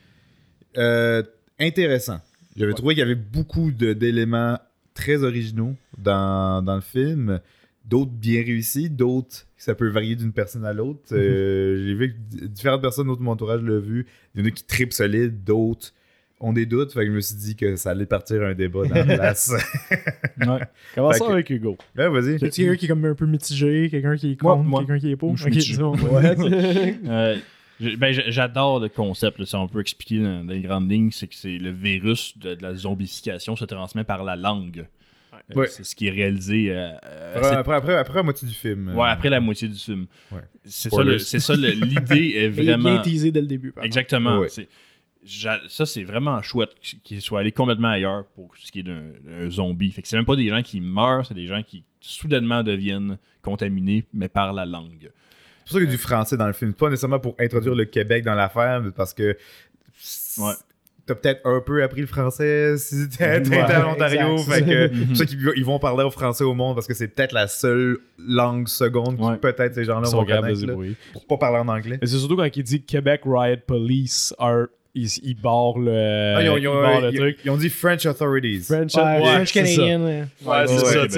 euh, 0.77 1.23
intéressant. 1.59 2.21
J'avais 2.57 2.75
trouvé 2.75 2.95
qu'il 2.95 3.01
y 3.01 3.05
avait 3.05 3.15
beaucoup 3.15 3.71
d'éléments 3.71 4.59
très 4.95 5.23
originaux 5.23 5.77
dans, 5.97 6.63
dans 6.63 6.75
le 6.75 6.81
film, 6.81 7.41
d'autres 7.85 8.11
bien 8.11 8.43
réussis, 8.43 8.91
d'autres 8.91 9.47
ça 9.57 9.75
peut 9.75 9.89
varier 9.89 10.17
d'une 10.17 10.33
personne 10.33 10.65
à 10.65 10.73
l'autre. 10.73 11.01
Euh, 11.13 11.85
J'ai 11.85 11.95
vu 11.95 12.15
que 12.15 12.47
différentes 12.47 12.81
personnes 12.81 13.09
autour 13.09 13.19
de 13.19 13.25
mon 13.25 13.33
entourage 13.33 13.61
l'ont 13.63 13.81
vu. 13.81 14.07
Il 14.35 14.41
y 14.41 14.45
en 14.45 14.47
a 14.47 14.51
qui 14.51 14.65
tripent 14.65 14.93
solide, 14.93 15.43
d'autres 15.45 15.93
ont 16.41 16.53
des 16.53 16.67
doutes. 16.67 16.93
Fait 16.93 17.01
que 17.01 17.07
je 17.07 17.13
me 17.13 17.21
suis 17.21 17.37
dit 17.37 17.57
que 17.57 17.77
ça 17.77 17.91
allait 17.91 18.07
partir 18.07 18.43
un 18.43 18.55
débat 18.55 18.85
dans 18.87 18.95
la 18.95 19.05
place. 19.17 19.53
Ouais. 20.41 20.61
Commençons 20.95 21.27
que- 21.27 21.33
avec 21.33 21.51
Hugo. 21.51 21.77
ouais, 21.97 22.09
vas-y. 22.09 22.33
Y 22.33 22.35
a 22.37 22.39
quelqu'un 22.51 22.77
qui 22.77 22.85
est 22.85 22.89
comme 22.89 23.05
un 23.05 23.15
peu 23.15 23.27
mitigé, 23.27 23.89
quelqu'un 23.91 24.17
qui 24.17 24.33
est 24.33 24.37
contre, 24.37 24.79
quelqu'un 24.79 24.99
qui 24.99 25.11
est 25.13 25.17
pour. 25.17 25.35
Euh, 26.61 27.37
ben, 27.97 28.13
j'adore 28.29 28.81
le 28.81 28.89
concept, 28.89 29.39
là, 29.39 29.47
si 29.47 29.55
on 29.55 29.69
peut 29.69 29.81
expliquer 29.81 30.21
dans, 30.21 30.45
les 30.49 30.61
grandes 30.61 30.91
lignes, 30.91 31.11
c'est 31.13 31.29
que 31.29 31.35
c'est 31.37 31.59
le 31.59 31.71
virus 31.71 32.37
de, 32.37 32.55
de 32.55 32.63
la 32.63 32.75
zombification 32.75 33.55
se 33.55 33.65
transmet 33.65 34.05
par 34.05 34.25
la 34.25 34.37
langue. 34.37 34.81
Euh, 34.81 34.85
Ouais. 35.55 35.67
C'est 35.69 35.85
ce 35.85 35.95
qui 35.95 36.09
est 36.09 36.11
réalisé 36.11 36.71
euh, 36.71 36.91
euh, 37.07 37.35
Après, 37.37 37.55
après, 37.57 37.75
après, 37.77 37.95
après 37.97 38.15
la 38.17 38.23
moitié 38.23 38.47
du 38.49 38.53
film. 38.55 38.95
ouais, 38.95 39.09
après 39.09 39.31
la 39.31 39.41
moitié 39.41 39.69
du 39.69 39.77
film. 39.79 40.07
Ouais. 40.33 40.41
C'est 40.65 40.91
ça, 40.91 40.97
Spoilers. 40.97 41.13
le- 41.13 41.19
c'est 41.21 41.39
ça, 41.39 41.55
le- 41.55 41.71
l'idée 41.71 41.95
est 41.95 42.11
Mais 42.11 42.19
il 42.29 42.37
est 42.37 42.49
vraiment... 42.49 42.93
bien 42.95 43.03
teasé 43.03 43.31
dès 43.31 43.41
le 43.41 43.47
début. 43.47 43.73
par 43.73 43.85
Exactement. 43.85 44.41
Ouais. 44.41 44.49
C'est- 44.51 44.63
j'a- 44.63 44.69
Ça, 45.27 45.85
c'est 45.85 46.05
vraiment 46.05 46.41
chouette 46.43 46.71
qu'il 47.05 47.21
soit 47.21 47.41
allé 47.41 47.53
complètement 47.53 47.89
ailleurs 47.89 48.25
pour 48.35 48.51
ce 48.57 48.71
qui 48.73 48.81
est 48.81 48.83
d'un 48.83 49.51
zombie. 49.51 49.91
Fait 49.91 50.01
que 50.03 50.09
c'est 50.09 50.17
même 50.17 50.25
pas 50.25 50.37
des 50.37 50.49
gens 50.49 50.63
qui 50.63 50.81
meurent, 50.81 51.27
c'est 51.27 51.35
des 51.35 51.47
gens 51.47 51.63
qui 51.63 51.85
soudainement 52.01 52.63
deviennent 52.63 53.19
contaminés, 53.43 54.05
mais 54.15 54.29
par 54.29 54.53
la 54.53 54.65
langue. 54.65 55.11
C'est 55.65 55.65
pour 55.65 55.73
ça 55.73 55.79
qu'il 55.81 55.87
y 55.87 55.89
a 55.89 55.97
du 55.97 55.99
français 55.99 56.37
dans 56.37 56.47
le 56.47 56.53
film. 56.53 56.73
Pas 56.73 56.89
nécessairement 56.89 57.19
pour 57.19 57.35
introduire 57.39 57.75
le 57.75 57.85
Québec 57.85 58.25
dans 58.25 58.35
l'affaire, 58.35 58.81
mais 58.81 58.91
parce 58.91 59.13
que. 59.13 59.37
Ouais. 60.39 60.53
t'as 61.05 61.15
peut-être 61.17 61.41
un 61.47 61.61
peu 61.61 61.83
appris 61.83 62.01
le 62.03 62.07
français 62.07 62.77
si 62.79 63.09
t'es 63.09 63.47
Ouais, 63.49 63.59
à 63.59 63.81
l'Ontario. 63.83 64.39
Fait 64.39 64.53
c'est 64.53 64.65
que 64.65 64.89
ça. 64.89 64.95
c'est 64.95 65.07
pour 65.07 65.17
ça 65.17 65.27
qu'ils 65.27 65.53
ils 65.57 65.65
vont 65.65 65.79
parler 65.79 66.05
au 66.05 66.11
français 66.11 66.45
au 66.45 66.55
monde 66.55 66.75
parce 66.77 66.87
que 66.87 66.95
c'est 66.95 67.09
peut-être 67.09 67.33
la 67.33 67.49
seule 67.49 67.99
langue 68.19 68.69
seconde 68.69 69.21
Ouais. 69.21 69.35
que 69.35 69.41
peut-être 69.41 69.75
ces 69.75 69.85
gens-là 69.85 70.09
vont 70.09 70.25
connaître. 70.25 70.47
là, 70.47 70.55
débrouiller. 70.55 70.95
Pour 71.13 71.27
pas 71.27 71.37
parler 71.39 71.59
en 71.59 71.69
anglais. 71.69 71.99
Mais 72.01 72.07
c'est 72.07 72.19
surtout 72.19 72.37
quand 72.37 72.49
il 72.57 72.63
dit 72.63 72.83
Québec 72.83 73.23
Riot 73.27 73.57
Police 73.67 74.33
are. 74.39 74.67
Ils, 74.95 75.09
ils 75.23 75.35
barrent 75.35 75.79
le. 75.79 76.35
Ah, 76.37 76.43
ils, 76.43 76.49
ont, 76.49 76.57
ils 76.57 76.63
ils 76.63 76.69
ont- 76.69 76.81
barrent 76.81 77.01
le 77.03 77.11
ils- 77.13 77.17
truc. 77.19 77.39
ils 77.45 77.51
ont 77.51 77.57
dit 77.57 77.69
French 77.69 78.05
authorities. 78.07 78.61
French, 78.61 78.95
Ouais, 78.95 79.03
ouais, 79.03 79.21
French 79.21 79.53
c'est 79.53 79.65
ça. 79.67 79.77
Canadian. 79.83 80.01
ouais. 80.07 80.25
Ouais, 80.45 80.67
c'est 80.67 80.73
Ouais, 80.73 80.79
ça. 80.79 81.03
ouais. 81.03 81.09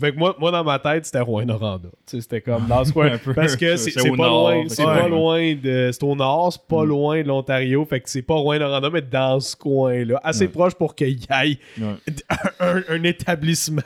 fait 0.00 0.12
que 0.12 0.16
moi, 0.18 0.34
moi, 0.40 0.50
dans 0.50 0.64
ma 0.64 0.78
tête, 0.78 1.04
c'était 1.04 1.20
Rouen-Noranda. 1.20 1.88
Tu 2.06 2.16
sais, 2.16 2.20
C'était 2.22 2.40
comme 2.40 2.66
dans 2.66 2.84
ce 2.84 2.92
coin. 2.94 3.12
Un 3.12 3.18
peu. 3.18 3.34
Parce 3.34 3.54
que 3.56 3.76
c'est 3.76 3.92
pas 3.94 4.08
nord, 4.16 4.50
loin. 4.52 4.64
C'est 4.68 4.82
pas 4.82 5.02
Ouais. 5.04 5.08
loin 5.08 5.54
de. 5.54 5.90
C'est 5.92 6.02
au 6.02 6.16
nord, 6.16 6.52
c'est 6.54 6.66
pas 6.66 6.82
Mm. 6.82 6.88
loin 6.88 7.22
de 7.22 7.28
l'Ontario. 7.28 7.84
Fait 7.84 8.00
que 8.00 8.08
c'est 8.10 8.22
pas 8.22 8.34
Rouen-Noranda, 8.34 8.90
mais 8.90 9.02
dans 9.02 9.38
ce 9.38 9.54
coin-là. 9.54 10.20
Assez 10.24 10.46
Ouais. 10.46 10.48
proche 10.50 10.74
pour 10.74 10.94
qu'il 10.94 11.10
y 11.10 11.12
ait 11.30 11.58
Ouais. 11.78 11.96
un, 12.60 12.82
un 12.88 13.02
établissement 13.04 13.82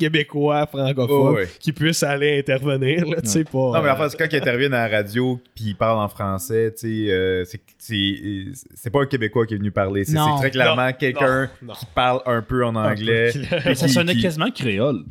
québécois 0.00 0.66
francophone 0.66 1.46
qui 1.60 1.72
puisse 1.72 2.02
aller 2.02 2.38
intervenir. 2.38 3.06
Là, 3.06 3.20
tu 3.20 3.28
sais, 3.28 3.44
pas. 3.44 3.52
Non, 3.58 3.82
mais 3.82 3.88
euh, 3.88 3.92
enfin, 3.92 4.08
c'est 4.08 4.16
quand 4.16 4.26
ils 4.32 4.36
interviennent 4.36 4.74
à 4.74 4.88
la 4.88 4.96
radio 4.96 5.38
puis 5.54 5.64
ils 5.66 5.74
parlent 5.76 5.98
en 6.00 6.08
français, 6.08 6.72
tu 6.72 7.06
sais, 7.06 7.12
euh, 7.12 7.44
c'est- 7.44 7.60
c'est 7.78 8.44
c'est 8.74 8.90
pas 8.90 9.02
un 9.02 9.06
Québécois 9.06 9.46
qui 9.46 9.54
est 9.54 9.58
venu 9.58 9.70
parler. 9.70 10.04
C'est 10.04 10.14
Non. 10.14 10.36
très 10.38 10.50
clairement 10.50 10.86
Non. 10.86 10.92
quelqu'un 10.98 11.42
Non, 11.62 11.68
non. 11.68 11.74
qui 11.74 11.86
parle 11.94 12.20
un 12.26 12.42
peu 12.42 12.64
en 12.64 12.74
anglais. 12.76 13.30
puis 13.64 13.76
Ça 13.76 13.88
sonnait 13.88 14.14
qui- 14.14 14.22
quasiment 14.22 14.50
créole. 14.50 15.04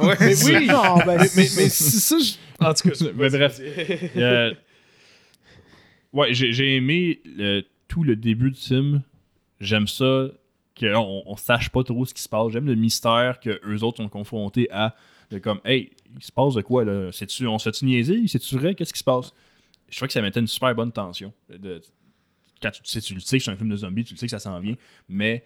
Ouais, 0.00 0.14
Mais 0.20 0.34
c'est- 0.34 0.56
oui! 0.56 0.66
Non, 0.66 0.96
ben, 0.98 1.06
mais, 1.06 1.16
mais, 1.16 1.26
mais 1.36 1.46
c'est 1.46 1.70
ça, 1.70 2.16
je... 2.18 2.64
En 2.64 2.72
tout 2.74 2.88
cas, 2.90 3.04
Mais 3.16 3.28
bref. 3.30 3.60
Euh, 4.16 4.52
ouais, 6.12 6.28
j'ai 6.32 6.76
aimé 6.76 7.20
le- 7.24 7.62
tout 7.88 8.04
le 8.04 8.16
début 8.16 8.50
du 8.50 8.60
film. 8.60 9.02
J'aime 9.60 9.86
ça 9.86 10.28
qu'on 10.78 11.22
on 11.26 11.36
sache 11.36 11.68
pas 11.70 11.82
trop 11.84 12.04
ce 12.04 12.12
qui 12.14 12.22
se 12.22 12.28
passe. 12.28 12.52
J'aime 12.52 12.66
le 12.66 12.74
mystère 12.74 13.38
que 13.40 13.60
eux 13.66 13.82
autres 13.84 13.98
sont 13.98 14.08
confrontés 14.08 14.68
à. 14.70 14.94
De 15.30 15.38
comme, 15.38 15.60
hey, 15.64 15.90
il 16.16 16.22
se 16.22 16.30
passe 16.30 16.54
de 16.54 16.60
quoi 16.60 16.84
là? 16.84 17.10
C'est-tu, 17.10 17.46
On 17.46 17.58
se 17.58 17.64
fait-tu 17.70 17.86
niaiser? 17.86 18.26
C'est-tu 18.28 18.56
vrai? 18.58 18.74
Qu'est-ce 18.74 18.92
qui 18.92 18.98
se 18.98 19.04
passe? 19.04 19.32
Je 19.88 19.96
trouvais 19.96 20.08
que 20.08 20.12
ça 20.12 20.20
mettait 20.22 20.40
une 20.40 20.46
super 20.46 20.74
bonne 20.74 20.92
tension. 20.92 21.32
De- 21.48 21.80
quand 22.60 22.70
tu, 22.70 22.80
sais, 22.84 23.00
tu 23.00 23.14
le 23.14 23.20
sais 23.20 23.38
que 23.38 23.44
c'est 23.44 23.50
un 23.50 23.56
film 23.56 23.70
de 23.70 23.76
zombies, 23.76 24.04
tu 24.04 24.14
le 24.14 24.18
sais 24.18 24.26
que 24.26 24.30
ça 24.30 24.38
s'en 24.38 24.58
vient, 24.60 24.74
mais 25.08 25.44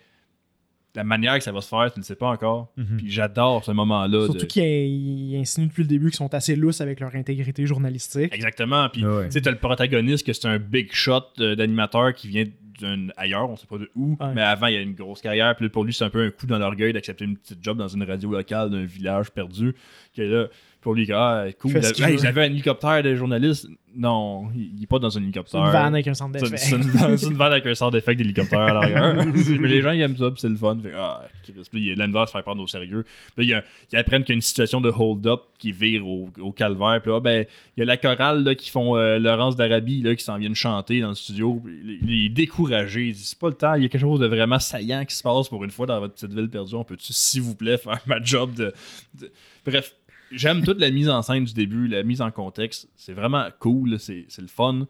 la 0.95 1.05
manière 1.05 1.37
que 1.39 1.45
ça 1.45 1.53
va 1.53 1.61
se 1.61 1.69
faire, 1.69 1.93
tu 1.93 1.99
ne 2.01 2.03
le 2.03 2.07
sais 2.07 2.17
pas 2.17 2.29
encore. 2.29 2.73
Mhm. 2.77 2.97
Puis 2.99 3.11
j'adore 3.11 3.65
ce 3.65 3.71
moment-là. 3.71 4.25
Surtout 4.25 4.41
de- 4.41 4.45
qu'ils 4.47 4.63
ils 4.65 5.37
insinuent 5.37 5.69
depuis 5.69 5.83
le 5.83 5.89
début 5.89 6.07
qu'ils 6.09 6.17
sont 6.17 6.35
assez 6.35 6.57
lousses 6.57 6.81
avec 6.81 6.99
leur 7.01 7.15
intégrité 7.15 7.67
journalistique. 7.67 8.35
Exactement. 8.35 8.89
Puis, 8.89 9.05
Ouais. 9.07 9.27
tu 9.27 9.33
sais, 9.33 9.43
t'as 9.43 9.51
le 9.53 9.59
protagoniste 9.59 10.27
que 10.27 10.33
c'est 10.33 10.49
un 10.49 10.59
big 10.59 10.93
shot 10.93 11.21
euh, 11.41 11.55
d'animateur 11.55 12.15
qui 12.15 12.27
vient 12.29 12.47
d'un 12.81 13.09
ailleurs, 13.17 13.49
on 13.51 13.57
sait 13.57 13.67
pas 13.67 13.79
de 13.79 13.91
où, 13.95 14.17
Ouais. 14.21 14.33
mais 14.35 14.43
avant, 14.43 14.67
il 14.69 14.77
a 14.77 14.81
une 14.81 14.95
grosse 14.95 15.21
carrière. 15.21 15.55
Puis 15.57 15.69
pour 15.69 15.85
lui, 15.85 15.93
c'est 15.93 16.05
un 16.05 16.11
peu 16.11 16.25
un 16.27 16.31
coup 16.31 16.47
dans 16.47 16.59
l'orgueil 16.59 16.93
d'accepter 16.93 17.25
une 17.25 17.37
petite 17.37 17.63
job 17.63 17.77
dans 17.79 17.89
une 17.89 18.03
radio 18.05 18.31
locale 18.33 18.71
d'un 18.71 18.85
village 18.85 19.31
perdu. 19.31 19.75
Que 20.17 20.23
là, 20.23 20.47
pour 20.81 20.95
lui, 20.95 21.11
ah, 21.13 21.47
cool. 21.61 21.77
A- 21.77 22.09
hey. 22.09 22.19
J'avais 22.19 22.43
un 22.43 22.51
hélicoptère 22.51 23.03
de 23.03 23.15
journaliste. 23.15 23.69
Non, 23.97 24.49
il 24.55 24.77
il 24.77 24.83
est 24.85 24.87
pas 24.87 25.01
dans 25.01 25.09
un 25.09 25.11
C'est 25.11 25.19
hélicoptère. 25.19 25.65
une 25.65 25.73
vanne 25.73 25.95
avec 25.95 26.07
un 26.07 26.15
centre 26.15 26.39
C'est 26.39 26.45
d'effet. 26.51 26.57
c'est 26.59 26.77
une, 26.77 27.17
c'est 27.19 27.27
une 27.27 27.35
vanne 27.37 27.53
avec 27.53 27.67
un 27.67 27.75
sort 27.75 27.91
d'effet 27.91 28.15
d'hélicoptère 28.15 28.61
à 28.61 28.73
l'arrière. 28.73 29.27
mais 29.61 29.69
les 29.69 29.83
gens, 29.83 29.91
ils 29.91 30.03
aiment 30.03 30.17
ça, 30.17 30.31
puis 30.31 30.41
c'est 30.41 30.49
le 30.49 30.55
fun. 30.57 30.79
Fait, 30.81 30.93
ah. 30.95 31.23
Puis 31.43 31.55
il 31.73 31.87
y 31.87 31.91
a 31.93 31.95
l'envers 31.97 32.29
se 32.29 32.33
faire 32.33 32.45
prendre 32.45 32.63
au 32.63 32.67
sérieux. 32.69 33.05
Puis 33.35 33.47
là, 33.49 33.63
ils 33.93 33.97
apprennent 33.97 34.23
qu'il 34.23 34.35
y 34.35 34.35
a 34.35 34.37
une 34.37 34.41
situation 34.43 34.81
de 34.81 34.91
hold-up 34.97 35.41
qui 35.59 35.73
vire 35.73 36.07
au, 36.07 36.29
au 36.41 36.53
calvaire. 36.53 37.01
Puis 37.03 37.11
là, 37.11 37.19
ben, 37.21 37.45
il 37.77 37.81
y 37.81 37.83
a 37.83 37.87
la 37.87 37.97
chorale 37.97 38.45
là, 38.45 38.55
qui 38.55 38.71
font 38.71 38.97
euh, 38.97 39.19
Laurence 39.19 39.57
d'Arabie 39.57 40.03
là, 40.03 40.15
qui 40.15 40.23
s'en 40.23 40.39
viennent 40.39 40.55
chanter 40.55 41.01
dans 41.01 41.09
le 41.09 41.15
studio. 41.17 41.61
Puis 41.65 41.99
Il 42.03 42.11
il 42.11 42.27
est 42.27 42.29
découragé. 42.29 43.09
Il 43.09 43.15
dit 43.15 43.25
C'est 43.25 43.39
pas 43.39 43.49
le 43.49 43.55
temps, 43.55 43.75
il 43.75 43.83
y 43.83 43.87
a 43.87 43.89
quelque 43.89 44.01
chose 44.03 44.21
de 44.21 44.27
vraiment 44.27 44.61
saillant 44.61 45.05
qui 45.05 45.17
se 45.17 45.23
passe 45.25 45.49
pour 45.49 45.65
une 45.65 45.71
fois 45.73 45.87
dans 45.87 45.99
votre 45.99 46.15
petite 46.15 46.33
ville 46.33 46.49
perdue. 46.49 46.75
On 46.77 46.85
peut-tu, 46.85 47.13
s'il 47.13 47.43
vous 47.43 47.57
plaît, 47.57 47.79
faire 47.79 47.99
ma 48.07 48.23
job 48.23 48.55
de. 48.55 48.73
de- 49.19 49.33
Bref. 49.67 49.95
J'aime 50.31 50.63
toute 50.63 50.79
la 50.81 50.91
mise 50.91 51.09
en 51.09 51.23
scène 51.23 51.45
du 51.45 51.55
début, 51.55 51.89
la 51.89 52.03
mise 52.03 52.21
en 52.21 52.31
contexte. 52.31 52.89
C'est 52.97 53.15
vraiment 53.15 53.49
cool, 53.61 53.99
c'est 53.99 54.27
c'est 54.29 54.43
le 54.43 54.49
fun. 54.49 54.87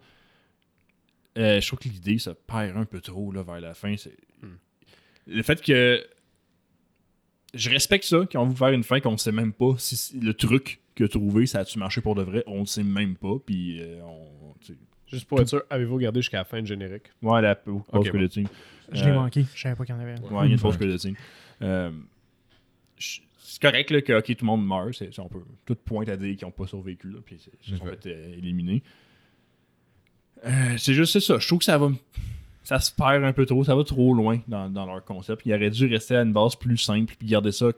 Euh, 1.37 1.61
je 1.61 1.67
trouve 1.67 1.79
que 1.79 1.87
l'idée 1.87 2.17
se 2.17 2.31
perd 2.31 2.75
un 2.75 2.85
peu 2.85 2.99
trop 2.99 3.31
là, 3.31 3.43
vers 3.43 3.61
la 3.61 3.73
fin. 3.73 3.95
C'est... 3.97 4.17
Le 5.27 5.41
fait 5.43 5.61
que. 5.61 6.03
Je 7.53 7.69
respecte 7.69 8.03
ça, 8.05 8.25
qu'on 8.31 8.47
veut 8.47 8.55
faire 8.55 8.69
une 8.69 8.83
fin 8.83 8.99
qu'on 8.99 9.17
sait 9.17 9.31
même 9.31 9.53
pas 9.53 9.73
si 9.77 10.19
le 10.19 10.33
truc 10.35 10.81
que 10.93 11.03
trouvé, 11.05 11.45
ça 11.47 11.59
a-tu 11.59 11.79
marché 11.79 12.01
pour 12.01 12.13
de 12.15 12.21
vrai. 12.21 12.43
On 12.45 12.59
le 12.59 12.65
sait 12.65 12.83
même 12.83 13.15
pas. 13.15 13.37
Puis, 13.45 13.79
euh, 13.81 14.01
on. 14.03 14.27
Juste 15.07 15.25
pour 15.27 15.39
être 15.41 15.47
sûr, 15.47 15.63
avez-vous 15.71 15.95
regardé 15.95 16.21
jusqu'à 16.21 16.37
la 16.37 16.45
fin 16.45 16.61
de 16.61 16.67
générique? 16.67 17.05
Ouais, 17.23 17.41
la 17.41 17.55
pause 17.55 17.81
Ok, 17.91 18.09
credit 18.09 18.31
scene. 18.31 18.47
Je 18.91 19.03
l'ai 19.05 19.09
Euh, 19.11 19.15
manqué. 19.15 19.45
Je 19.55 19.59
savais 19.61 19.75
pas 19.75 19.83
qu'il 19.85 19.95
y 19.95 19.97
en 19.97 20.01
avait. 20.01 20.19
Ouais, 20.19 20.45
il 20.45 20.49
y 20.49 20.51
a 20.51 20.53
une 20.53 20.57
fausse 20.59 20.77
credit 20.77 20.99
scene. 20.99 21.15
C'est 23.49 23.63
correct 23.63 23.89
là, 23.89 24.01
que 24.03 24.13
ok, 24.13 24.25
tout 24.25 24.45
le 24.45 24.45
monde 24.45 24.67
meurt. 24.67 24.93
C'est, 24.93 25.17
on 25.17 25.27
peut 25.27 25.41
tout 25.65 25.75
pointe 25.75 26.07
à 26.07 26.15
dire 26.15 26.35
qu'ils 26.37 26.45
n'ont 26.45 26.51
pas 26.51 26.67
survécu. 26.67 27.09
Là, 27.09 27.17
puis 27.25 27.35
ils 27.67 27.77
sont 27.77 27.83
fait 27.83 28.05
euh, 28.05 28.37
éliminer. 28.37 28.83
Euh, 30.45 30.77
c'est 30.77 30.93
juste 30.93 31.13
c'est 31.13 31.19
ça. 31.19 31.39
Je 31.39 31.47
trouve 31.47 31.57
que 31.57 31.65
ça 31.65 31.79
va. 31.79 31.89
Ça 32.61 32.79
se 32.79 32.91
perd 32.91 33.23
un 33.23 33.33
peu 33.33 33.47
trop. 33.47 33.63
Ça 33.63 33.75
va 33.75 33.83
trop 33.83 34.13
loin 34.13 34.39
dans, 34.47 34.69
dans 34.69 34.85
leur 34.85 35.03
concept. 35.03 35.47
Ils 35.47 35.53
auraient 35.55 35.71
dû 35.71 35.87
rester 35.87 36.15
à 36.15 36.21
une 36.21 36.31
base 36.31 36.55
plus 36.55 36.77
simple 36.77 37.15
puis 37.17 37.27
garder 37.27 37.51
ça 37.51 37.71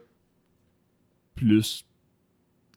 plus 1.35 1.85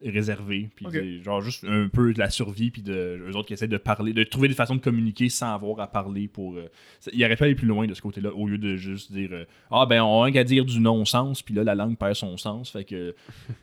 réservé. 0.05 0.69
Puis 0.75 1.23
genre 1.23 1.41
juste 1.41 1.65
un 1.65 1.89
peu 1.89 2.13
de 2.13 2.19
la 2.19 2.31
survie. 2.31 2.71
Puis 2.71 2.83
de, 2.83 3.21
eux 3.29 3.37
autres 3.37 3.49
qui 3.49 3.55
essaient 3.55 3.69
de 3.69 3.77
parler, 3.77 4.13
de 4.13 4.25
trouver 4.25 4.49
des 4.49 4.55
façons 4.55 4.77
de 4.77 4.81
communiquer 4.81 5.29
sans 5.29 5.55
avoir 5.55 5.81
à 5.81 5.87
parler 5.87 6.29
pour. 6.29 6.55
euh, 6.55 6.69
ils 7.13 7.25
auraient 7.25 7.37
pu 7.37 7.45
aller 7.45 7.55
plus 7.55 7.67
loin 7.67 7.87
de 7.87 7.95
ce 7.95 8.03
côté-là 8.03 8.33
au 8.35 8.47
lieu 8.47 8.59
de 8.59 8.77
juste 8.77 9.13
dire 9.13 9.31
euh, 9.33 9.45
Ah 9.71 9.87
ben 9.87 10.03
on 10.03 10.23
a 10.23 10.31
qu'à 10.31 10.45
dire 10.45 10.65
du 10.65 10.81
non-sens, 10.81 11.43
puis 11.43 11.55
là 11.55 11.65
la 11.65 11.75
langue 11.75 11.97
perd 11.97 12.15
son 12.15 12.37
sens. 12.37 12.71
Fait 12.71 12.85
que 12.85 13.15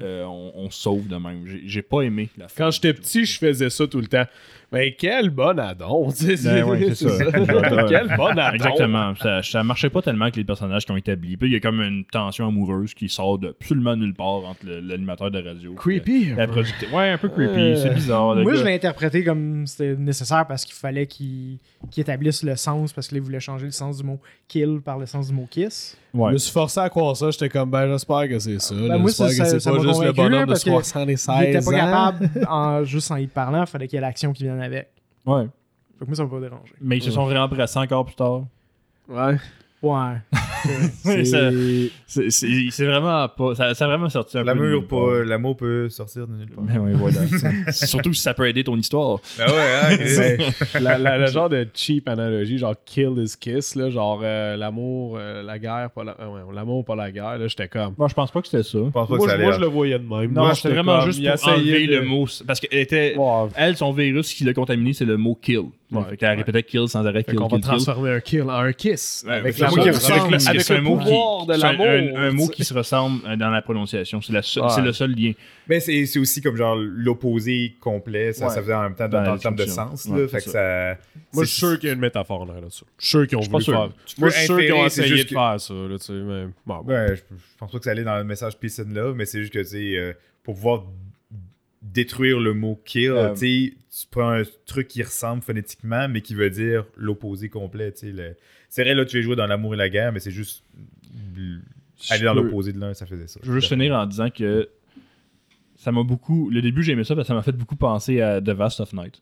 euh, 0.02 0.24
on, 0.26 0.70
sauve 0.70 1.08
de 1.08 1.18
même. 1.18 1.46
J'ai, 1.66 1.82
pas 1.82 2.02
aimé 2.02 2.30
la. 2.38 2.48
Quand 2.56 2.72
j'étais 2.72 2.94
petit, 2.94 3.26
je 3.26 3.38
faisais 3.38 3.70
ça 3.70 3.88
tout 3.88 4.00
le 4.00 4.08
temps. 4.08 4.26
Mais 4.74 4.96
quel 4.98 5.30
bon 5.30 5.60
addon! 5.60 6.10
tu 6.12 6.38
sais, 6.38 6.50
Ben 6.50 6.64
ouais, 6.64 6.94
c'est 6.94 7.10
ça. 7.10 7.26
quel 7.90 8.16
bon 8.16 8.38
addon! 8.38 8.54
Exactement. 8.54 9.14
Ça, 9.16 9.44
ça 9.44 9.64
marchait 9.64 9.90
pas 9.90 10.02
tellement 10.02 10.26
avec 10.26 10.38
les 10.38 10.46
personnages 10.46 10.86
qui 10.86 10.92
ont 10.92 10.98
établi. 10.98 11.36
Puis 11.36 11.50
il 11.50 11.54
y 11.54 11.56
a 11.58 11.60
comme 11.60 11.82
une 11.82 12.06
tension 12.06 12.48
amoureuse 12.48 12.94
qui 12.94 13.10
sort 13.10 13.38
de 13.38 13.50
absolument 13.50 13.98
nulle 13.98 14.14
part 14.14 14.46
entre 14.46 14.66
l'animateur 14.66 15.30
de 15.30 15.44
radio. 15.44 15.74
Creepy. 15.74 16.30
et 16.30 16.36
La 16.36 16.48
productrice. 16.48 16.90
Ouais, 16.92 17.10
un 17.10 17.18
peu 17.18 17.28
creepy. 17.28 17.60
Euh, 17.60 17.76
c'est 17.76 17.94
bizarre. 17.94 18.36
Moi, 18.36 18.54
gars. 18.54 18.60
je 18.60 18.64
l'ai 18.64 18.76
interprété 18.76 19.26
comme 19.26 19.68
c'était 19.68 19.96
nécessaire 19.96 20.46
parce 20.48 20.64
qu'il 20.64 20.76
fallait 20.76 21.06
qu'il 21.06 21.58
qu'il 21.90 22.02
établisse 22.02 22.44
le 22.44 22.56
sens 22.56 22.94
parce 22.94 23.10
qu'il 23.10 23.20
voulait 23.22 23.40
changer 23.42 23.66
le 23.66 23.72
sens 23.72 23.98
du 23.98 24.04
mot 24.06 24.20
kill 24.48 24.80
par 24.84 24.98
le 24.98 25.06
sens 25.06 25.28
du 25.28 25.34
mot 25.34 25.48
kiss. 25.50 25.98
Je 26.14 26.20
me 26.20 26.38
suis 26.38 26.52
forcé 26.52 26.80
à 26.80 26.90
croire 26.90 27.16
ça. 27.16 27.32
J'étais 27.32 27.50
comme, 27.50 27.70
ben, 27.70 27.88
j'espère 27.88 28.28
que 28.28 28.40
c'est 28.40 28.60
ça. 28.60 28.76
moi, 28.76 28.98
j'espère 29.06 29.28
que 29.28 29.34
c'est 29.34 29.60
ça 29.60 29.72
pas 29.72 29.80
juste 29.80 30.04
le 30.04 30.12
bonhomme 30.12 30.42
de 30.42 30.46
parce 30.46 30.64
que 30.64 30.70
76 30.70 31.36
il 31.38 31.44
était 31.46 31.66
pas 31.66 31.72
capable, 31.72 32.30
en, 32.50 32.84
juste 32.84 33.12
en 33.12 33.16
y 33.18 33.28
parlant, 33.28 33.62
il 33.62 33.68
fallait 33.68 33.88
qu'il 33.88 33.96
y 33.96 33.98
ait 33.98 34.02
l'action 34.02 34.34
qui 34.34 34.44
vienne 34.44 34.61
avec. 34.62 34.90
ouais. 35.26 35.48
Fait 36.00 36.06
que 36.06 36.10
moi, 36.10 36.16
ça 36.16 36.24
m'a 36.24 36.30
pas 36.30 36.40
dérangé. 36.40 36.74
Mais 36.82 36.98
ils 36.98 37.04
se 37.04 37.12
sont 37.12 37.26
réembrassés 37.26 37.78
encore 37.78 38.06
plus 38.06 38.16
tard. 38.16 38.46
Ouais. 39.08 39.38
Ouais. 39.84 40.18
C'est- 42.08 42.86
vraiment 42.86 43.28
pas. 43.30 43.56
Ça, 43.56 43.74
ça 43.74 43.86
a 43.86 43.88
vraiment 43.88 44.10
sorti 44.10 44.38
un 44.38 44.44
peu. 44.44 44.54
de 44.54 44.62
L'amour, 44.64 44.88
pas- 44.88 45.24
l'amour 45.24 45.58
peut 45.58 45.90
sortir 45.90 46.28
de 46.28 46.34
nulle 46.34 46.50
part. 46.50 46.64
Ben 46.64 46.80
ouais, 46.80 46.94
voilà. 46.94 47.20
Surtout 47.72 48.14
si 48.14 48.22
ça 48.22 48.34
peut 48.34 48.48
aider 48.48 48.64
ton 48.64 48.78
histoire. 48.78 49.20
Ouais, 49.40 49.46
hein, 49.48 50.38
la, 50.82 50.98
la- 50.98 51.18
le 51.18 51.28
genre 51.28 51.50
de 51.50 51.68
cheap 51.74 52.08
analogie, 52.10 52.58
genre 52.58 52.76
kill 52.86 53.14
is 53.18 53.36
kiss, 53.40 53.76
là, 53.76 53.90
genre 53.90 54.22
euh, 54.24 54.58
l'amour, 54.58 55.18
euh, 55.18 55.44
la 55.44 55.60
guerre, 55.60 55.90
pas 55.94 56.04
la, 56.04 56.12
euh, 56.20 56.54
l'amour, 56.54 56.84
pas 56.86 56.96
la 56.96 57.12
guerre. 57.12 57.38
Là, 57.38 57.48
j'étais 57.48 57.68
comme. 57.68 57.96
Moi, 57.98 58.08
je 58.08 58.14
pense 58.14 58.32
pas 58.32 58.42
que 58.42 58.48
c'était 58.48 58.64
ça. 58.64 58.78
Je 58.78 58.90
pense 58.90 59.08
pas 59.08 59.16
Moi, 59.16 59.18
que 59.18 59.24
ça 59.24 59.30
je, 59.30 59.34
allait. 59.36 59.44
moi, 59.44 59.54
je 59.54 59.60
le 59.62 59.68
voyais 59.68 60.00
de 60.00 60.08
même. 60.08 60.34
Non, 60.34 60.54
c'était 60.54 60.70
j'étais 60.70 60.82
vraiment 60.82 61.00
comme, 61.00 61.12
juste 61.12 61.42
pour 61.42 61.50
enlever 61.50 61.88
de- 61.88 61.96
le 61.96 62.02
mot. 62.06 62.26
Parce 62.48 62.60
qu'elle 62.60 62.80
était. 62.80 63.16
Elle, 63.56 63.78
son 63.78 63.92
virus 63.94 64.34
qui 64.34 64.44
l'a 64.44 64.54
contaminé, 64.54 64.94
c'est 64.94 65.06
le 65.06 65.18
mot 65.18 65.36
kill. 65.42 65.64
Ouais. 65.92 66.04
Fait 66.12 66.18
qu'elle 66.18 66.38
répétait 66.38 66.64
kill 66.64 66.88
sans 66.88 67.06
arrêt, 67.06 67.20
Fait 67.24 67.32
kill, 67.32 67.36
qu'on 67.36 67.48
va 67.48 67.50
kill, 67.50 67.60
kill. 67.60 67.68
transformer 67.70 68.12
un 68.12 68.20
kill 68.22 68.44
en 68.44 68.50
un 68.52 68.72
kiss. 68.72 69.26
Ouais, 69.28 69.34
avec 69.34 69.54
c'est 69.56 69.64
un 69.64 69.66
l'amour, 69.66 69.78
mot 69.78 69.84
qui 69.84 69.90
avec, 69.90 70.48
avec 70.48 70.62
c'est 70.62 70.74
le 70.74 70.80
un 70.80 70.82
mot 70.84 70.98
qui- 70.98 71.04
pouvoir 71.04 71.46
de 71.48 71.54
c'est 71.54 71.64
un- 71.66 71.72
l'amour. 71.74 71.86
Un, 71.88 72.22
un 72.28 72.32
mot 72.32 72.48
qui 72.48 72.64
se 72.64 72.74
ressemble 72.74 73.20
euh, 73.28 73.36
dans 73.36 73.50
la 73.50 73.62
prononciation. 73.62 74.22
C'est, 74.22 74.32
la 74.32 74.42
seule- 74.42 74.64
Ouais. 74.64 74.70
c'est 74.70 74.82
le 74.82 74.94
seul 74.94 75.12
lien. 75.12 75.34
Mais 75.68 75.80
c'est 75.82 76.06
c'est 76.06 76.20
aussi 76.20 76.42
comme 76.42 76.56
genre 76.56 76.76
l'opposé 76.78 77.76
complet. 77.80 78.32
Ça, 78.34 78.48
Ouais. 78.48 78.54
ça 78.54 78.62
faisait 78.62 78.74
en 78.74 78.84
même 78.84 78.96
temps 78.96 79.10
Dans 79.10 79.24
dans, 79.24 79.34
le 79.34 79.40
terme 79.40 79.56
de 79.56 79.66
sens. 79.66 80.06
Ouais, 80.06 80.22
là, 80.22 80.28
fait 80.28 80.38
que 80.38 80.50
ça. 80.50 80.96
Moi, 80.96 80.96
c'est- 81.34 81.42
je 81.42 81.46
suis 81.46 81.60
sûr 81.60 81.80
qu'il 81.80 81.88
y 81.88 81.92
a 81.92 81.96
une 81.96 82.00
métaphore 82.02 82.46
là-dessus. 82.46 82.86
Je 82.98 83.06
suis 83.06 83.10
sûr 83.18 83.28
qu'ils 83.28 83.38
ont 83.38 83.42
voulu 83.42 83.64
faire. 83.66 83.90
Moi, 84.18 84.30
je 84.30 84.36
suis 84.38 84.46
sûr 84.46 84.58
qu'ils 84.60 84.74
ont 84.74 84.86
essayé 84.86 85.24
de 85.24 85.30
faire 85.30 85.56
ça. 85.60 85.74
Là, 85.74 85.98
tu 85.98 86.06
sais, 86.06 86.14
mais... 86.14 86.46
bon, 86.66 86.78
bon. 86.84 86.94
Ouais, 86.94 87.16
je, 87.18 87.22
pense 87.60 87.72
pas 87.72 87.78
que 87.80 87.84
ça 87.84 87.92
allait 87.92 88.04
dans 88.04 88.18
le 88.18 88.24
message 88.24 88.58
Peace 88.58 88.80
and 88.80 88.94
Love, 88.94 89.16
mais 89.16 89.26
c'est 89.26 89.42
juste 89.42 89.54
que, 89.54 89.60
tu 89.60 89.66
sais, 89.66 89.96
euh, 89.98 90.14
pour 90.44 90.56
pouvoir 90.56 90.84
détruire 91.82 92.40
le 92.40 92.54
mot 92.54 92.80
kill, 92.86 93.12
Euh, 93.12 93.34
tu 93.34 93.40
sais, 93.70 93.74
tu 94.02 94.08
prends 94.10 94.30
un 94.30 94.44
truc 94.66 94.88
qui 94.88 95.02
ressemble 95.04 95.42
phonétiquement, 95.42 96.08
mais 96.08 96.22
qui 96.22 96.36
veut 96.36 96.50
dire 96.50 96.86
l'opposé 96.96 97.50
complet, 97.50 97.92
tu 97.92 98.00
sais. 98.00 98.12
le- 98.12 98.36
C'est 98.70 98.84
vrai, 98.84 98.94
là, 98.96 99.04
tu 99.06 99.18
es 99.20 99.22
joué 99.22 99.36
dans 99.36 99.48
l'amour 99.48 99.74
et 99.74 99.78
la 99.78 99.90
guerre, 99.90 100.14
mais 100.14 100.20
c'est 100.20 100.32
juste 100.32 100.64
aller 102.10 102.24
dans 102.24 102.34
l'opposé 102.34 102.72
de 102.74 102.80
l'un, 102.80 102.94
ça 102.94 103.06
faisait 103.06 103.28
ça. 103.28 103.40
Je 103.44 103.52
veux 103.52 103.60
juste 103.60 103.70
finir 103.72 103.94
en 103.96 104.06
disant 104.06 104.30
que 104.30 104.70
ça 105.76 105.92
m'a 105.92 106.04
beaucoup. 106.04 106.50
Le 106.50 106.62
début, 106.62 106.84
j'ai 106.84 106.94
aimé 106.94 107.04
ça 107.04 107.16
parce 107.16 107.26
que 107.26 107.30
ça 107.30 107.34
m'a 107.34 107.42
fait 107.42 107.52
beaucoup 107.52 107.76
penser 107.76 108.22
à 108.22 108.40
The 108.42 108.50
Vast 108.50 108.80
of 108.80 108.94
Night. 108.94 109.22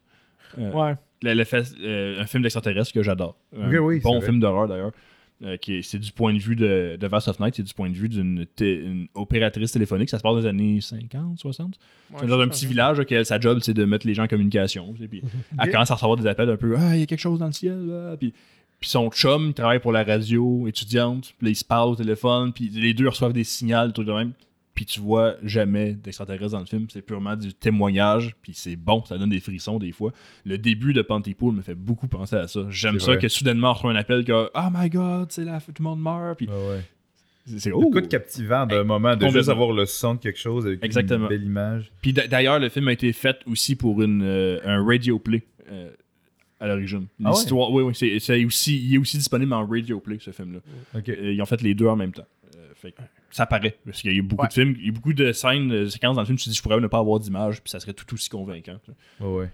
Euh, 0.58 0.72
Ouais. 0.72 0.96
le- 1.24 1.34
le 1.34 1.44
fait- 1.44 1.74
euh, 1.82 2.20
un 2.22 2.26
film 2.26 2.44
d'extraterrestre 2.44 2.94
que 2.94 3.04
j'adorre. 3.04 3.38
Un 3.58 3.70
Ok, 3.74 3.78
oui, 3.82 4.00
bon 4.02 4.20
film 4.22 4.40
d'horreur 4.40 4.68
d'ailleurs. 4.68 4.92
Euh, 5.44 5.56
qui 5.58 5.76
est- 5.76 5.82
c'est 5.82 6.00
du 6.00 6.12
point 6.12 6.34
de 6.34 6.40
vue 6.40 6.56
de, 6.56 6.98
de 7.00 7.08
Vast 7.08 7.28
of 7.30 7.40
Night, 7.40 7.56
c'est 7.56 7.64
du 7.64 7.74
point 7.74 7.90
de 7.90 7.96
vue 7.96 8.10
d'une 8.10 8.46
opératrice 9.16 9.72
téléphonique. 9.72 10.10
Ça 10.10 10.18
se 10.18 10.24
passe 10.24 10.34
dans 10.34 10.40
les 10.42 10.48
années 10.48 10.82
50, 10.82 11.40
60. 11.40 11.80
c'est 12.20 12.28
dans 12.28 12.40
un 12.40 12.48
petit 12.48 12.66
village, 12.66 13.02
que 13.06 13.24
sa 13.24 13.40
job, 13.40 13.60
c'est 13.62 13.74
de 13.74 13.86
mettre 13.86 14.06
les 14.08 14.14
gens 14.14 14.24
en 14.24 14.28
communication. 14.28 14.94
tu 14.94 15.02
sais, 15.04 15.08
Puis 15.08 15.22
elle 15.60 15.72
commence 15.72 15.92
à 15.92 15.96
recevoir 15.96 16.18
des 16.18 16.28
appels 16.28 16.50
un 16.50 16.58
peu 16.58 16.76
Ah, 16.78 16.96
il 16.96 17.00
y 17.00 17.04
a 17.04 17.06
quelque 17.06 17.20
chose 17.20 17.40
dans 17.40 17.46
le 17.48 17.52
ciel. 17.54 17.86
Là. 17.88 18.16
Puis, 18.18 18.34
puis 18.80 18.90
son 18.90 19.10
chum, 19.12 19.48
il 19.50 19.54
travaille 19.54 19.80
pour 19.80 19.92
la 19.92 20.04
radio 20.04 20.68
étudiante. 20.68 21.34
Puis 21.38 21.46
là, 21.48 21.52
ils 21.52 21.56
se 21.56 21.66
parlent 21.66 21.90
au 21.90 21.96
téléphone. 21.96 22.54
Puis 22.54 22.70
les 22.70 22.94
deux 22.94 23.08
reçoivent 23.10 23.34
des 23.34 23.44
signaux, 23.44 23.88
des 23.88 23.94
trucs 23.94 24.08
de 24.08 24.14
même. 24.14 24.32
Puis 24.80 24.86
tu 24.86 25.02
vois 25.02 25.36
jamais 25.44 25.92
d'extraterrestres 25.92 26.54
dans 26.54 26.62
le 26.62 26.66
film. 26.66 26.88
C'est 26.90 27.02
purement 27.02 27.36
du 27.36 27.54
témoignage. 27.54 28.34
Puis 28.42 28.54
c'est 28.56 28.78
bon, 28.78 29.04
ça 29.04 29.18
donne 29.18 29.30
des 29.32 29.42
frissons 29.42 29.78
des 29.78 29.92
fois. 29.92 30.14
Le 30.46 30.58
début 30.58 30.94
de 30.94 31.02
Pontypool 31.02 31.54
me 31.54 31.62
fait 31.62 31.76
beaucoup 31.76 32.08
penser 32.08 32.38
à 32.38 32.48
ça. 32.48 32.62
J'aime 32.70 32.98
ça 32.98 33.08
vrai. 33.12 33.18
que 33.20 33.28
soudainement 33.28 33.72
on 33.72 33.74
reçoit 33.74 33.92
un 33.92 33.98
appel 33.98 34.24
que 34.24 34.32
Oh 34.56 34.68
my 34.74 34.90
god, 34.90 35.34
c'est 35.34 35.44
là, 35.44 35.60
tout 35.60 35.74
le 35.80 35.84
monde 35.84 36.02
meurt. 36.02 36.38
Puis 36.38 36.48
Ouais, 36.48 36.54
ouais. 36.54 36.82
c'est 37.58 37.74
oh! 37.74 37.92
de 37.94 38.00
captivant 38.00 38.66
d'un 38.66 38.86
moment 38.86 39.18
de 39.18 39.28
juste 39.28 39.50
avoir 39.50 39.74
le 39.74 39.86
son 39.86 40.14
de 40.14 40.20
quelque 40.22 40.40
chose 40.40 40.66
avec 40.66 40.82
Exactement. 40.82 41.26
une 41.26 41.28
belle 41.30 41.44
image. 41.44 41.92
Puis 42.02 42.14
d'a- 42.14 42.28
d'ailleurs, 42.30 42.60
le 42.60 42.70
film 42.70 42.88
a 42.88 42.94
été 42.94 43.12
fait 43.12 43.36
aussi 43.48 43.76
pour 43.76 44.02
une, 44.02 44.22
euh, 44.24 44.62
un 44.64 44.82
radio 44.86 45.20
play 45.20 45.44
euh, 45.70 45.90
à 46.62 46.68
l'origine. 46.70 47.08
Ah 47.26 47.32
ouais? 47.34 47.38
Oui, 47.52 47.84
oui, 47.84 47.94
c'est, 47.96 48.18
c'est 48.20 48.46
aussi, 48.46 48.78
il 48.82 48.96
est 48.96 48.98
aussi 48.98 49.18
disponible 49.18 49.52
en 49.52 49.68
radio 49.68 50.00
play, 50.00 50.20
ce 50.22 50.32
film-là. 50.32 50.60
Euh, 50.96 51.34
Ils 51.34 51.42
ont 51.42 51.46
fait 51.46 51.62
les 51.62 51.74
deux 51.76 51.88
en 51.88 51.98
même 51.98 52.14
temps. 52.14 52.28
Euh, 52.56 52.60
fait 52.76 52.96
ça 53.32 53.46
paraît, 53.46 53.78
parce 53.86 54.02
qu'il 54.02 54.12
y 54.12 54.16
a 54.16 54.18
eu 54.18 54.22
beaucoup 54.22 54.42
Ouais. 54.44 54.48
de 54.48 54.54
films, 54.54 54.76
il 54.80 54.86
y 54.88 54.90
a 54.90 54.92
beaucoup 54.92 55.14
de 55.14 55.32
scènes, 55.32 55.68
de 55.70 55.86
séquences 55.88 56.16
dans 56.16 56.22
le 56.22 56.26
film, 56.26 56.38
tu 56.38 56.46
te 56.46 56.50
dis, 56.50 56.56
je 56.56 56.62
pourrais 56.62 56.80
ne 56.80 56.88
pas 56.88 57.00
avoir 57.00 57.20
d'image, 57.20 57.62
puis 57.62 57.70
ça 57.70 57.80
serait 57.80 57.94
tout 57.94 58.12
aussi 58.14 58.30
convaincant. 58.30 58.78
sais. 58.86 59.24
Ouais. 59.26 59.50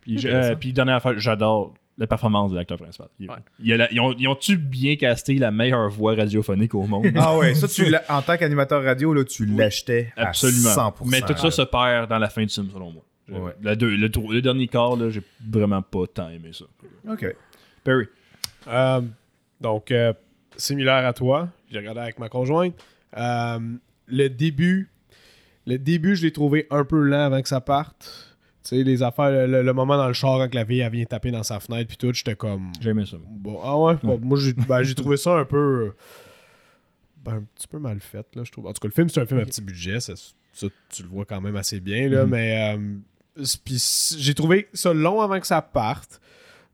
Puis, 0.00 0.18
Intéressant. 0.18 0.52
euh, 0.52 0.56
puis 0.56 0.72
dernière 0.72 0.96
affaire, 0.96 1.18
j'adore 1.18 1.74
la 1.98 2.06
performance 2.06 2.50
de 2.50 2.56
l'acteur 2.56 2.78
principal. 2.78 3.08
Il- 3.18 3.28
Ouais. 3.28 3.36
il 3.58 3.66
y 3.66 3.72
a 3.74 3.76
la- 3.76 3.92
ils, 3.92 4.00
ont, 4.00 4.14
ils 4.18 4.26
ont-tu 4.26 4.56
bien 4.56 4.96
casté 4.96 5.34
la 5.38 5.50
meilleure 5.50 5.90
voix 5.90 6.14
radiophonique 6.14 6.74
au 6.74 6.86
monde? 6.86 7.06
Ah 7.16 7.36
ouais, 7.36 7.54
ça, 7.54 7.68
tu 7.68 7.84
en 8.08 8.22
tant 8.22 8.36
qu'animateur 8.38 8.82
radio, 8.82 9.12
là, 9.12 9.22
tu 9.24 9.44
l'achetais 9.44 10.10
à 10.16 10.28
Absolument. 10.28 10.70
100%. 10.70 10.92
Mais 11.10 11.20
tout 11.20 11.36
ça 11.36 11.50
se 11.50 11.62
perd 11.62 12.08
dans 12.08 12.18
la 12.18 12.30
fin 12.30 12.42
du 12.42 12.48
film, 12.48 12.70
selon 12.72 12.90
moi. 12.92 13.02
Je- 13.28 13.34
Ouais. 13.34 13.52
la 13.62 13.76
deux- 13.76 13.94
le, 13.94 14.08
le 14.32 14.40
dernier 14.42 14.66
quart, 14.66 14.96
là, 14.96 15.10
j'ai 15.10 15.22
vraiment 15.46 15.82
pas 15.82 16.06
tant 16.12 16.30
aimé 16.30 16.50
ça. 16.52 16.64
Ok. 17.08 17.26
Perry. 17.84 18.06
Euh, 18.66 19.02
donc, 19.60 19.90
euh, 19.90 20.12
similaire 20.56 21.06
à 21.06 21.12
toi, 21.12 21.48
j'ai 21.70 21.78
regardé 21.78 22.00
avec 22.00 22.18
ma 22.18 22.28
conjointe. 22.30 22.74
Euh, 23.16 23.58
le 24.06 24.28
début, 24.28 24.90
le 25.66 25.78
début, 25.78 26.16
je 26.16 26.22
l'ai 26.22 26.32
trouvé 26.32 26.66
un 26.70 26.84
peu 26.84 27.00
lent 27.02 27.24
avant 27.26 27.42
que 27.42 27.48
ça 27.48 27.60
parte. 27.60 28.36
Tu 28.62 28.76
sais, 28.76 28.82
les 28.82 29.02
affaires, 29.02 29.46
le, 29.46 29.72
moment 29.72 29.96
dans 29.96 30.06
le 30.08 30.12
char 30.12 30.38
quand 30.38 30.54
la 30.54 30.64
vie 30.64 30.80
elle 30.80 30.92
vient 30.92 31.04
taper 31.04 31.30
dans 31.30 31.42
sa 31.42 31.60
fenêtre, 31.60 31.88
puis 31.88 31.96
tout, 31.96 32.12
j'étais 32.12 32.34
comme. 32.36 32.72
J'ai 32.80 32.90
aimé 32.90 33.04
ça. 33.06 33.16
Bon, 33.26 33.58
ah 33.62 33.78
ouais, 33.78 33.94
bon, 34.02 34.18
moi 34.22 34.38
j'ai 34.38 34.52
ben, 34.52 34.82
j'ai 34.82 34.94
trouvé 34.94 35.16
ça 35.16 35.32
un 35.38 35.44
peu. 35.44 35.94
ben, 37.24 37.36
un 37.36 37.44
petit 37.54 37.68
peu 37.68 37.78
mal 37.78 38.00
fait, 38.00 38.26
là, 38.34 38.42
je 38.44 38.52
trouve. 38.52 38.66
En 38.66 38.72
tout 38.72 38.80
cas, 38.80 38.88
le 38.88 38.92
film, 38.94 39.08
c'est 39.08 39.20
un 39.20 39.26
film 39.26 39.40
à 39.40 39.44
petit 39.44 39.62
budget, 39.62 40.00
ça, 40.00 40.14
ça, 40.52 40.66
tu 40.90 41.02
le 41.02 41.08
vois 41.08 41.24
quand 41.24 41.40
même 41.40 41.56
assez 41.56 41.80
bien, 41.80 42.08
là, 42.08 42.24
Mhm. 42.24 42.30
mais. 42.30 42.76
euh, 42.76 42.96
j'ai 44.16 44.34
trouvé 44.34 44.68
ça 44.74 44.92
long 44.92 45.20
avant 45.20 45.40
que 45.40 45.46
ça 45.46 45.62
parte. 45.62 46.20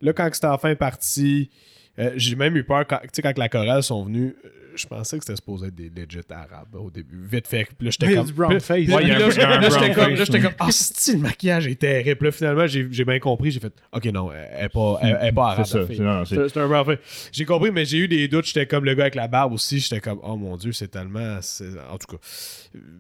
Là, 0.01 0.13
quand 0.13 0.29
c'était 0.33 0.47
enfin 0.49 0.75
parti, 0.75 1.51
euh, 1.99 2.13
j'ai 2.17 2.35
même 2.35 2.57
eu 2.57 2.65
peur, 2.65 2.87
quand, 2.87 2.99
tu 3.03 3.09
sais, 3.13 3.23
quand 3.23 3.37
la 3.39 3.49
chorale 3.49 3.83
sont 3.83 4.05
venus, 4.05 4.35
je 4.77 4.87
pensais 4.87 5.19
que 5.19 5.25
c'était 5.25 5.37
supposé 5.37 5.69
être 5.69 5.75
des 5.75 5.91
legit 5.91 6.21
arabes 6.31 6.75
au 6.75 6.91
début. 6.91 7.25
Vite 7.31 7.47
fait. 7.47 7.65
Puis 7.77 7.87
là, 7.87 7.91
j'étais 7.91 8.15
comme. 8.15 8.31
brown 8.31 8.51
puis- 8.51 8.61
face. 8.61 8.85
puis 8.85 8.95
Ouais, 8.95 9.03
il 9.03 9.09
y 9.09 9.11
a 9.13 9.19
là, 9.19 9.27
un- 9.27 9.31
j'étais- 9.31 9.43
comme, 9.47 9.53
face, 9.95 10.19
là, 10.19 10.25
j'étais 10.25 10.41
comme, 10.41 10.55
ah, 10.59 10.69
c'est 10.71 11.13
le 11.13 11.19
maquillage 11.19 11.67
est 11.67 11.75
terrible. 11.81 12.17
Puis 12.17 12.25
là, 12.27 12.33
finalement, 12.33 12.67
j'ai 12.67 12.89
j'ai 12.91 13.05
bien 13.05 13.19
compris. 13.19 13.51
J'ai 13.51 13.61
fait, 13.61 13.73
ok, 13.93 14.05
non, 14.07 14.31
elle 14.33 14.63
n'est 14.63 14.69
pas, 14.69 14.99
elle, 15.03 15.35
pas 15.35 15.51
arabe. 15.51 15.65
C'est 15.67 15.87
c'est- 15.87 16.03
non, 16.03 16.15
non, 16.19 16.25
c'est- 16.25 16.35
C'est 16.37 16.49
c'est 16.49 16.61
un 16.61 16.69
brown 16.69 16.85
face. 16.85 16.99
J'ai 17.33 17.45
compris, 17.45 17.71
mais 17.71 17.85
j'ai 17.85 17.99
eu 17.99 18.09
des 18.09 18.29
doutes. 18.29 18.47
J'étais 18.47 18.67
comme 18.67 18.85
le 18.85 18.95
gars 18.95 19.05
avec 19.05 19.15
la 19.15 19.29
barbe 19.29 19.53
aussi. 19.53 19.79
J'étais 19.81 20.01
comme, 20.01 20.19
oh 20.23 20.37
mon 20.37 20.57
dieu, 20.57 20.73
c'est 20.73 20.89
tellement. 20.89 21.39
c'est- 21.41 21.65
En 21.91 21.99
tout 21.99 22.17
cas. 22.17 22.23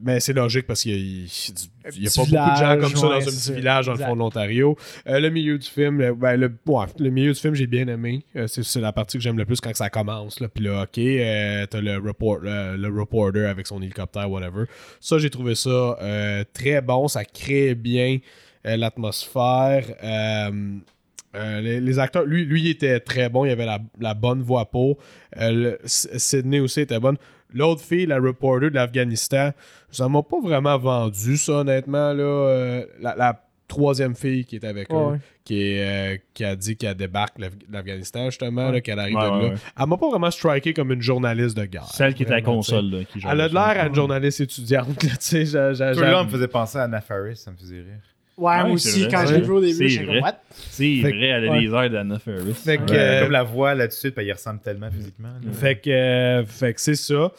Mais 0.03 0.21
c'est 0.21 0.33
logique 0.33 0.67
parce 0.67 0.83
qu'il 0.83 0.93
y 0.93 0.95
a, 0.95 1.91
il 1.95 2.03
y 2.05 2.07
a 2.07 2.11
pas 2.11 2.23
beaucoup 2.25 2.31
de 2.31 2.57
gens 2.57 2.81
comme 2.81 2.97
ça 2.97 3.07
dans 3.09 3.15
un 3.15 3.21
petit 3.21 3.53
village 3.53 3.87
dans 3.87 3.93
le 3.93 3.99
fond 3.99 4.15
de 4.15 4.19
l'Ontario. 4.19 4.77
Euh, 5.07 5.21
le 5.21 5.29
milieu 5.31 5.59
du 5.59 5.67
film, 5.69 5.99
le, 6.01 6.15
ben, 6.15 6.37
le, 6.37 6.51
ouais, 6.67 6.87
le 6.99 7.11
milieu 7.11 7.33
du 7.33 7.39
film, 7.39 7.55
j'ai 7.55 7.67
bien 7.67 7.87
aimé. 7.89 8.25
Euh, 8.37 8.47
c'est 8.47 8.63
c'est 8.63 8.81
la 8.81 8.93
partie 8.93 9.19
que 9.19 9.23
j'aime 9.23 9.37
le 9.37 9.45
plus 9.45 9.61
quand 9.61 9.75
ça 9.75 9.91
commence. 9.91 10.41
Là. 10.41 10.49
Puis 10.49 10.65
là, 10.65 10.83
ok, 10.85 10.99
euh, 10.99 11.66
t'as 11.67 11.81
le, 11.81 11.99
report, 11.99 12.39
le, 12.43 12.77
le 12.77 12.89
reporter 12.89 13.49
avec 13.49 13.67
son 13.67 13.81
hélicoptère, 13.83 14.31
whatever. 14.31 14.65
Ça, 15.01 15.19
j'ai 15.19 15.31
trouvé 15.31 15.55
ça 15.55 15.97
euh, 16.01 16.45
très 16.53 16.81
bon. 16.81 17.09
Ça 17.09 17.25
crée 17.25 17.75
bien 17.75 18.19
euh, 18.67 18.77
l'atmosphère. 18.77 19.85
Euh, 20.03 21.61
les, 21.61 21.81
les 21.81 21.99
acteurs, 21.99 22.25
lui, 22.25 22.45
lui, 22.47 22.63
il 22.63 22.69
était 22.71 22.99
très 23.01 23.29
bon. 23.29 23.45
Il 23.45 23.51
avait 23.51 23.67
la, 23.67 23.79
la 24.01 24.15
bonne 24.15 24.43
voix 24.43 24.65
pour. 24.71 24.97
Le- 25.39 25.79
Sydney 25.85 26.61
aussi 26.61 26.81
était 26.81 26.99
bonne. 26.99 27.19
L'autre 27.53 27.83
fille, 27.83 28.07
la 28.07 28.19
reporter 28.19 28.71
de 28.71 28.75
l'Afghanistan, 28.75 29.51
ça 29.91 30.09
m'a 30.09 30.23
pas 30.23 30.41
vraiment 30.43 30.79
vendu, 30.79 31.37
ça, 31.37 31.53
honnêtement. 31.59 32.13
Là, 32.13 32.83
la, 33.01 33.15
la 33.17 33.43
troisième 33.69 34.15
fille 34.15 34.45
qui 34.45 34.57
est 34.57 34.65
avec 34.65 34.91
Ouais, 34.93 35.15
eux. 35.17 35.21
Qui, 35.47 35.63
est, 35.63 36.15
euh, 36.15 36.19
qui 36.35 36.45
a 36.45 36.55
dit 36.57 36.77
qu'elle 36.77 36.95
débarque 36.97 37.39
l'Af- 37.39 37.53
l'Afghanistan, 37.73 38.27
justement, 38.27 38.71
Ouais. 38.71 38.83
qu'elle 38.83 38.99
arrive 38.99 39.17
Ouais, 39.17 39.25
de 39.25 39.31
ouais, 39.31 39.43
là. 39.45 39.49
ouais. 39.51 39.55
Elle 39.81 39.87
m'a 39.87 39.97
pas 39.97 40.11
vraiment 40.11 40.31
striké 40.31 40.75
comme 40.75 40.93
une 40.93 41.01
journaliste 41.01 41.57
de 41.57 41.65
guerre. 41.65 41.87
Celle 41.93 42.13
qui 42.15 42.25
était 42.25 42.33
à 42.33 42.37
la 42.37 42.43
console. 42.43 42.91
là, 42.91 42.99
qui 43.05 43.21
Elle 43.27 43.41
a 43.41 43.49
de 43.49 43.55
l'air 43.55 43.63
à 43.81 43.87
une 43.87 43.95
journaliste 43.95 44.41
étudiante, 44.41 45.03
là, 45.05 45.11
tu 45.19 45.47
sais. 45.47 45.59
me 45.59 46.29
faisait 46.29 46.49
penser 46.49 46.79
à 46.79 46.83
Anna 46.83 47.01
Faris, 47.01 47.37
ça 47.37 47.51
me 47.53 47.57
faisait 47.57 47.77
rire. 47.77 47.85
Ouais, 48.37 48.53
Ouais, 48.57 48.63
moi 48.65 48.73
aussi, 48.73 49.01
vrai. 49.01 49.11
quand 49.11 49.25
je 49.27 49.35
l'ai 49.35 49.41
vu 49.41 49.51
au 49.51 49.61
début, 49.63 49.89
vrai. 49.97 50.05
comme, 50.07 50.19
what? 50.23 50.41
C'est 50.51 51.01
vrai, 51.01 51.27
elle 51.29 51.49
a 51.49 51.59
les 51.59 51.67
airs 51.73 51.89
d'Anna 51.91 52.19
Faris. 52.19 52.53
Fait 52.53 52.77
que, 52.77 52.83
Ouais. 52.91 52.99
euh, 52.99 53.23
Comme 53.23 53.33
la 53.33 53.43
voix 53.45 53.75
là-dessus, 53.75 54.11
puis 54.13 54.27
il 54.27 54.33
ressemble 54.33 54.61
tellement 54.61 54.91
physiquement. 54.91 55.29
là. 55.43 55.53
Fait 55.53 55.77
que, 55.77 55.89
euh, 55.89 56.45
fait 56.45 56.75
que 56.75 56.81
c'est 56.83 56.97
ça. 56.97 57.33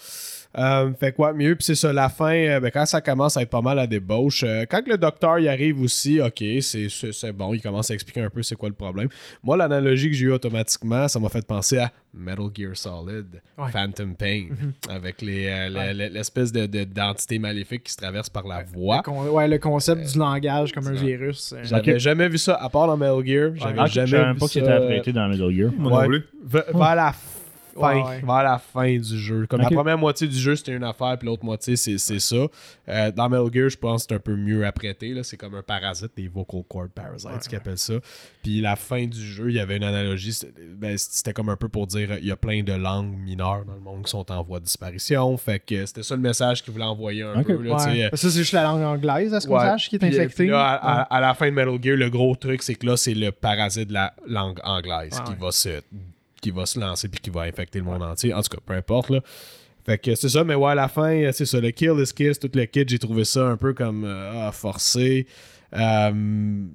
Euh, 0.58 0.92
fait 1.00 1.12
quoi 1.12 1.34
mieux, 1.34 1.56
puis 1.56 1.64
c'est 1.66 1.76
ça, 1.76 1.94
la 1.94 2.10
fin, 2.10 2.34
euh, 2.34 2.60
ben, 2.60 2.72
quand 2.72 2.86
ça 2.88 3.00
commence 3.00 3.38
à 3.38 3.44
être 3.44 3.50
pas 3.50 3.62
mal 3.62 3.78
à 3.78 3.86
débauche, 3.86 4.44
euh, 4.44 4.66
quand 4.70 4.82
que 4.84 4.90
le 4.90 4.98
docteur 4.98 5.38
y 5.38 5.48
arrive 5.48 5.80
aussi, 5.82 6.20
ok, 6.20 6.44
c'est, 6.62 7.32
bon, 7.32 7.54
il 7.54 7.62
commence 7.62 7.92
à 7.92 7.94
expliquer 7.94 8.22
un 8.22 8.30
peu 8.30 8.42
c'est 8.42 8.56
quoi 8.56 8.68
le 8.70 8.76
problème. 8.76 9.08
Moi, 9.44 9.56
l'analogie 9.56 10.10
que 10.10 10.16
j'ai 10.16 10.26
eue 10.26 10.32
automatiquement, 10.32 11.08
ça 11.08 11.20
m'a 11.20 11.30
fait 11.30 11.46
penser 11.46 11.78
à 11.78 11.92
Metal 12.14 12.48
Gear 12.56 12.76
Solid, 12.76 13.28
Ouais. 13.58 13.70
Phantom 13.72 14.16
Pain, 14.16 14.46
avec 14.90 15.22
les, 15.22 15.46
euh, 15.48 15.70
le- 15.70 15.98
le- 16.06 16.14
l'espèce 16.14 16.52
de, 16.52 16.66
de- 16.66 16.86
d'entité 16.86 17.38
maléfique 17.38 17.84
qui 17.84 17.92
se 17.94 17.98
traverse 17.98 18.30
par 18.30 18.48
la 18.48 18.64
voix. 18.64 19.04
Le, 19.06 19.30
ouais, 19.30 19.48
le 19.48 19.60
concept 19.60 20.12
du 20.12 20.18
langage 20.18 20.72
comme 20.72 20.88
un 20.88 20.94
virus. 20.94 21.54
euh, 21.56 21.60
J'avais 21.64 22.00
jamais 22.00 22.28
vu 22.30 22.40
ça, 22.40 22.56
à 22.56 22.68
part 22.70 22.88
dans 22.88 22.98
Metal 22.98 23.24
Gear, 23.26 23.52
j'avais 23.56 23.76
Ah, 23.80 23.86
je 23.86 23.94
jamais 23.94 24.08
savais 24.08 24.34
vu 24.34 24.40
pas 24.40 24.46
que 24.48 24.52
ça. 24.54 24.60
c'était 24.60 24.72
apprêté 24.72 25.14
dans 25.14 25.28
Metal 25.28 25.52
Gear. 25.52 25.72
Moi 25.78 25.92
non 25.92 25.98
Ouais. 26.00 26.08
plus. 26.08 26.26
V- 26.44 26.62
vers 26.74 26.96
la 26.96 27.12
fin, 27.12 27.37
Ouais, 27.78 28.02
ouais. 28.04 28.22
vers 28.26 28.44
la 28.44 28.58
fin 28.58 28.98
du 28.98 29.18
jeu. 29.18 29.45
Comme 29.48 29.62
la 29.62 29.70
première 29.70 29.98
moitié 29.98 30.28
du 30.28 30.38
jeu, 30.38 30.56
c'était 30.56 30.74
une 30.74 30.84
affaire, 30.84 31.18
puis 31.18 31.28
l'autre 31.28 31.44
moitié, 31.45 31.76
c'est 31.76 31.98
ça. 31.98 32.36
Euh, 32.90 33.12
dans 33.12 33.30
Metal 33.30 33.54
Gear, 33.54 33.70
je 33.70 33.78
pense 33.78 34.04
que 34.04 34.08
c'est 34.10 34.16
un 34.16 34.20
peu 34.20 34.36
mieux 34.36 34.66
apprêté. 34.66 35.14
C'est 35.24 35.38
comme 35.38 35.56
un 35.56 35.62
parasite, 35.62 36.12
des 36.16 36.28
vocal 36.28 36.62
cord 36.68 36.88
parasites, 36.94 37.48
qu'ils 37.48 37.58
appellent 37.58 37.78
ça. 37.78 37.95
Puis 38.44 38.62
la 38.62 38.76
fin 38.76 39.06
du 39.06 39.20
jeu, 39.22 39.49
il 39.49 39.56
y 39.56 39.60
avait 39.60 39.78
une 39.78 39.84
analogie. 39.84 40.34
C'était 40.34 40.54
ben, 40.76 40.98
c'était 40.98 41.34
comme 41.34 41.49
un 41.49 41.56
peu 41.58 41.68
pour 41.70 41.88
dire 41.88 42.18
il 42.20 42.26
y 42.26 42.32
a 42.32 42.36
plein 42.38 42.64
de 42.64 42.74
langues 42.74 43.16
mineures 43.18 43.66
dans 43.66 43.74
le 43.74 43.80
monde 43.82 44.04
qui 44.06 44.12
sont 44.12 44.30
en 44.32 44.44
voie 44.44 44.60
de 44.60 44.66
disparition. 44.66 45.36
Fait 45.38 45.60
que 45.60 45.86
c'était 45.86 46.04
ça 46.04 46.16
le 46.16 46.22
message 46.22 46.64
qu'il 46.64 46.74
voulait 46.74 46.86
envoyer 46.86 47.24
un 47.24 47.44
peu. 47.44 47.62
Là, 47.62 47.76
ouais. 47.88 48.10
Ça, 48.14 48.30
c'est 48.30 48.40
juste 48.40 48.54
la 48.54 48.64
langue 48.64 48.82
anglaise, 48.84 49.34
à 49.34 49.40
ce 49.40 49.48
qu'on 49.48 49.56
Ouais. 49.58 49.62
sache, 49.66 49.90
qui 49.90 49.95
est 49.98 50.04
euh, 50.04 50.08
infectée? 50.08 50.52
à, 50.52 50.74
à- 50.74 51.02
à 51.16 51.22
la 51.22 51.34
fin 51.34 51.45
de 51.48 51.52
Metal 51.52 51.78
Gear, 51.82 51.98
le 51.98 52.10
gros 52.10 52.36
truc, 52.36 52.62
c'est 52.64 52.76
que 52.76 52.86
là, 52.86 52.98
c'est 52.98 53.14
le 53.14 53.32
parasite 53.32 53.90
de 53.90 53.94
la 53.94 54.14
langue 54.28 54.60
anglaise 54.64 55.14
Ouais, 55.18 55.24
qui, 55.26 55.32
ouais. 55.32 55.38
va 55.40 55.52
se, 55.52 55.82
qui 56.42 56.52
va 56.52 56.66
se 56.66 56.80
lancer 56.80 57.08
puis 57.10 57.20
qui 57.20 57.30
va 57.30 57.42
infecter 57.42 57.80
le 57.80 57.86
monde 57.86 58.04
entier. 58.04 58.34
En 58.34 58.42
tout 58.42 58.56
cas, 58.56 58.62
peu 58.66 58.74
importe. 58.74 59.10
Là. 59.10 59.22
Fait 59.88 59.98
que 59.98 60.16
c'est 60.16 60.30
ça, 60.30 60.44
mais 60.44 60.56
ouais, 60.56 60.72
à 60.72 60.76
la 60.76 60.90
fin, 60.90 61.16
euh, 61.16 61.32
c'est 61.32 61.46
ça, 61.46 61.62
le 61.62 61.72
kill 61.72 61.94
is 61.98 62.12
kiss, 62.14 62.40
tout 62.40 62.52
le 62.54 62.66
kit, 62.66 62.84
j'ai 62.86 63.00
trouvé 63.00 63.24
ça 63.24 63.48
un 63.48 63.56
peu 63.56 63.74
comme 63.74 64.04
euh, 64.04 64.48
ah, 64.48 64.52
forcé. 64.52 65.28
Euh, 65.74 66.66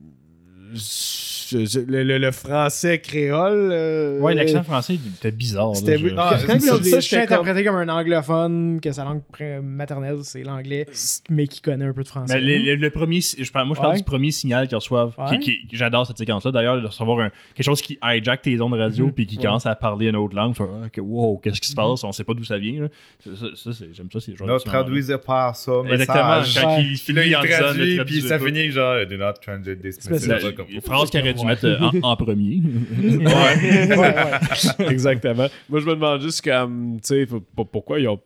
le, 0.73 2.03
le- 2.03 2.19
le 2.19 2.31
français 2.33 2.99
créole. 3.01 3.71
euh, 3.73 4.19
Ouais, 4.21 4.35
l'accent 4.35 4.63
français 4.63 4.95
il 4.95 5.13
était 5.15 5.31
bizarre. 5.31 5.77
C'était- 5.77 5.99
je- 5.99 6.09
Ah, 6.17 6.37
comme- 6.47 7.21
interprété 7.21 7.65
comme 7.65 7.77
un 7.77 7.89
anglophone, 7.89 8.81
que 8.81 8.91
sa 8.93 9.05
langue 9.05 9.21
maternelle, 9.63 10.19
c'est 10.23 10.43
l'anglais, 10.43 10.87
mais 11.31 11.47
qui 11.47 11.61
connaît 11.61 11.85
un 11.85 11.93
peu 11.93 12.03
de 12.03 12.09
français. 12.09 12.35
Mais 12.35 12.41
le, 12.41 12.59
le- 12.59 12.75
le 12.77 12.91
premier, 12.91 13.21
je 13.21 13.51
parle, 13.51 13.67
moi, 13.67 13.77
je 13.77 13.81
parle 13.81 13.93
Ouais. 13.93 13.99
du 13.99 14.05
premier 14.05 14.31
signal 14.31 14.67
qu'ils 14.69 14.77
reçoivent. 14.77 15.15
Ouais. 15.19 15.39
qui- 15.39 15.67
qui- 15.67 15.77
J'adore 15.77 16.07
cette 16.07 16.19
séquence-là. 16.19 16.51
D'ailleurs, 16.53 16.81
de 16.81 16.87
recevoir 16.87 17.19
un- 17.21 17.31
quelque 17.55 17.65
chose 17.67 17.83
qui 17.83 17.99
hijack 18.03 18.43
tes 18.43 18.61
ondes 18.61 18.75
radio 18.75 19.07
Mhm. 19.07 19.13
puis 19.13 19.27
qui 19.27 19.37
Ouais. 19.39 19.43
commence 19.45 19.67
à 19.67 19.75
parler 19.75 20.07
une 20.09 20.17
autre 20.17 20.35
langue. 20.35 20.55
tu 20.55 20.63
fais, 20.63 20.69
Ah, 20.73 21.01
wow, 21.03 21.39
qu'est-ce 21.39 21.61
qui 21.61 21.69
se 21.69 21.75
passe? 21.75 22.05
On 22.05 22.13
sait 22.13 22.25
pas 22.25 22.35
d'où 22.35 22.45
ça 22.45 22.59
vient. 22.59 22.89
J'aime 23.25 23.37
ça. 23.55 24.21
c'est 24.21 24.37
genre 24.37 24.49
Ne 24.49 24.59
traduisez 24.59 25.19
pas 25.19 25.53
ça, 25.55 25.73
Exactement. 25.91 26.43
Quand 26.61 26.77
Ouais. 26.77 26.83
il 26.85 26.97
finit 26.97 27.21
il 27.27 27.37
en 27.37 27.43
traduit, 27.43 27.99
puis 28.05 28.23
ça 28.23 28.39
finit 28.39 28.71
genre, 28.71 29.07
do 29.07 29.17
not 29.17 29.33
translate 29.43 29.81
this 29.81 30.09
message. 30.09 30.55
Comme- 30.67 30.81
phrase 30.81 31.11
qu'il 31.11 31.21
aurait 31.21 31.35
dû 31.35 31.45
mettre 31.47 31.65
euh, 31.67 32.01
en, 32.03 32.11
en 32.13 32.17
premier. 32.17 32.61
Ouais, 33.03 33.97
ouais. 33.97 34.89
Exactement. 34.91 35.47
Moi, 35.69 35.81
je 35.81 35.87
me 35.87 35.95
demande 35.95 36.21
juste 36.23 36.43
comme, 36.43 36.99
tu 37.03 37.27
sais, 37.27 37.27
pourquoi 37.73 37.99
ils 38.01 38.09
ont. 38.09 38.21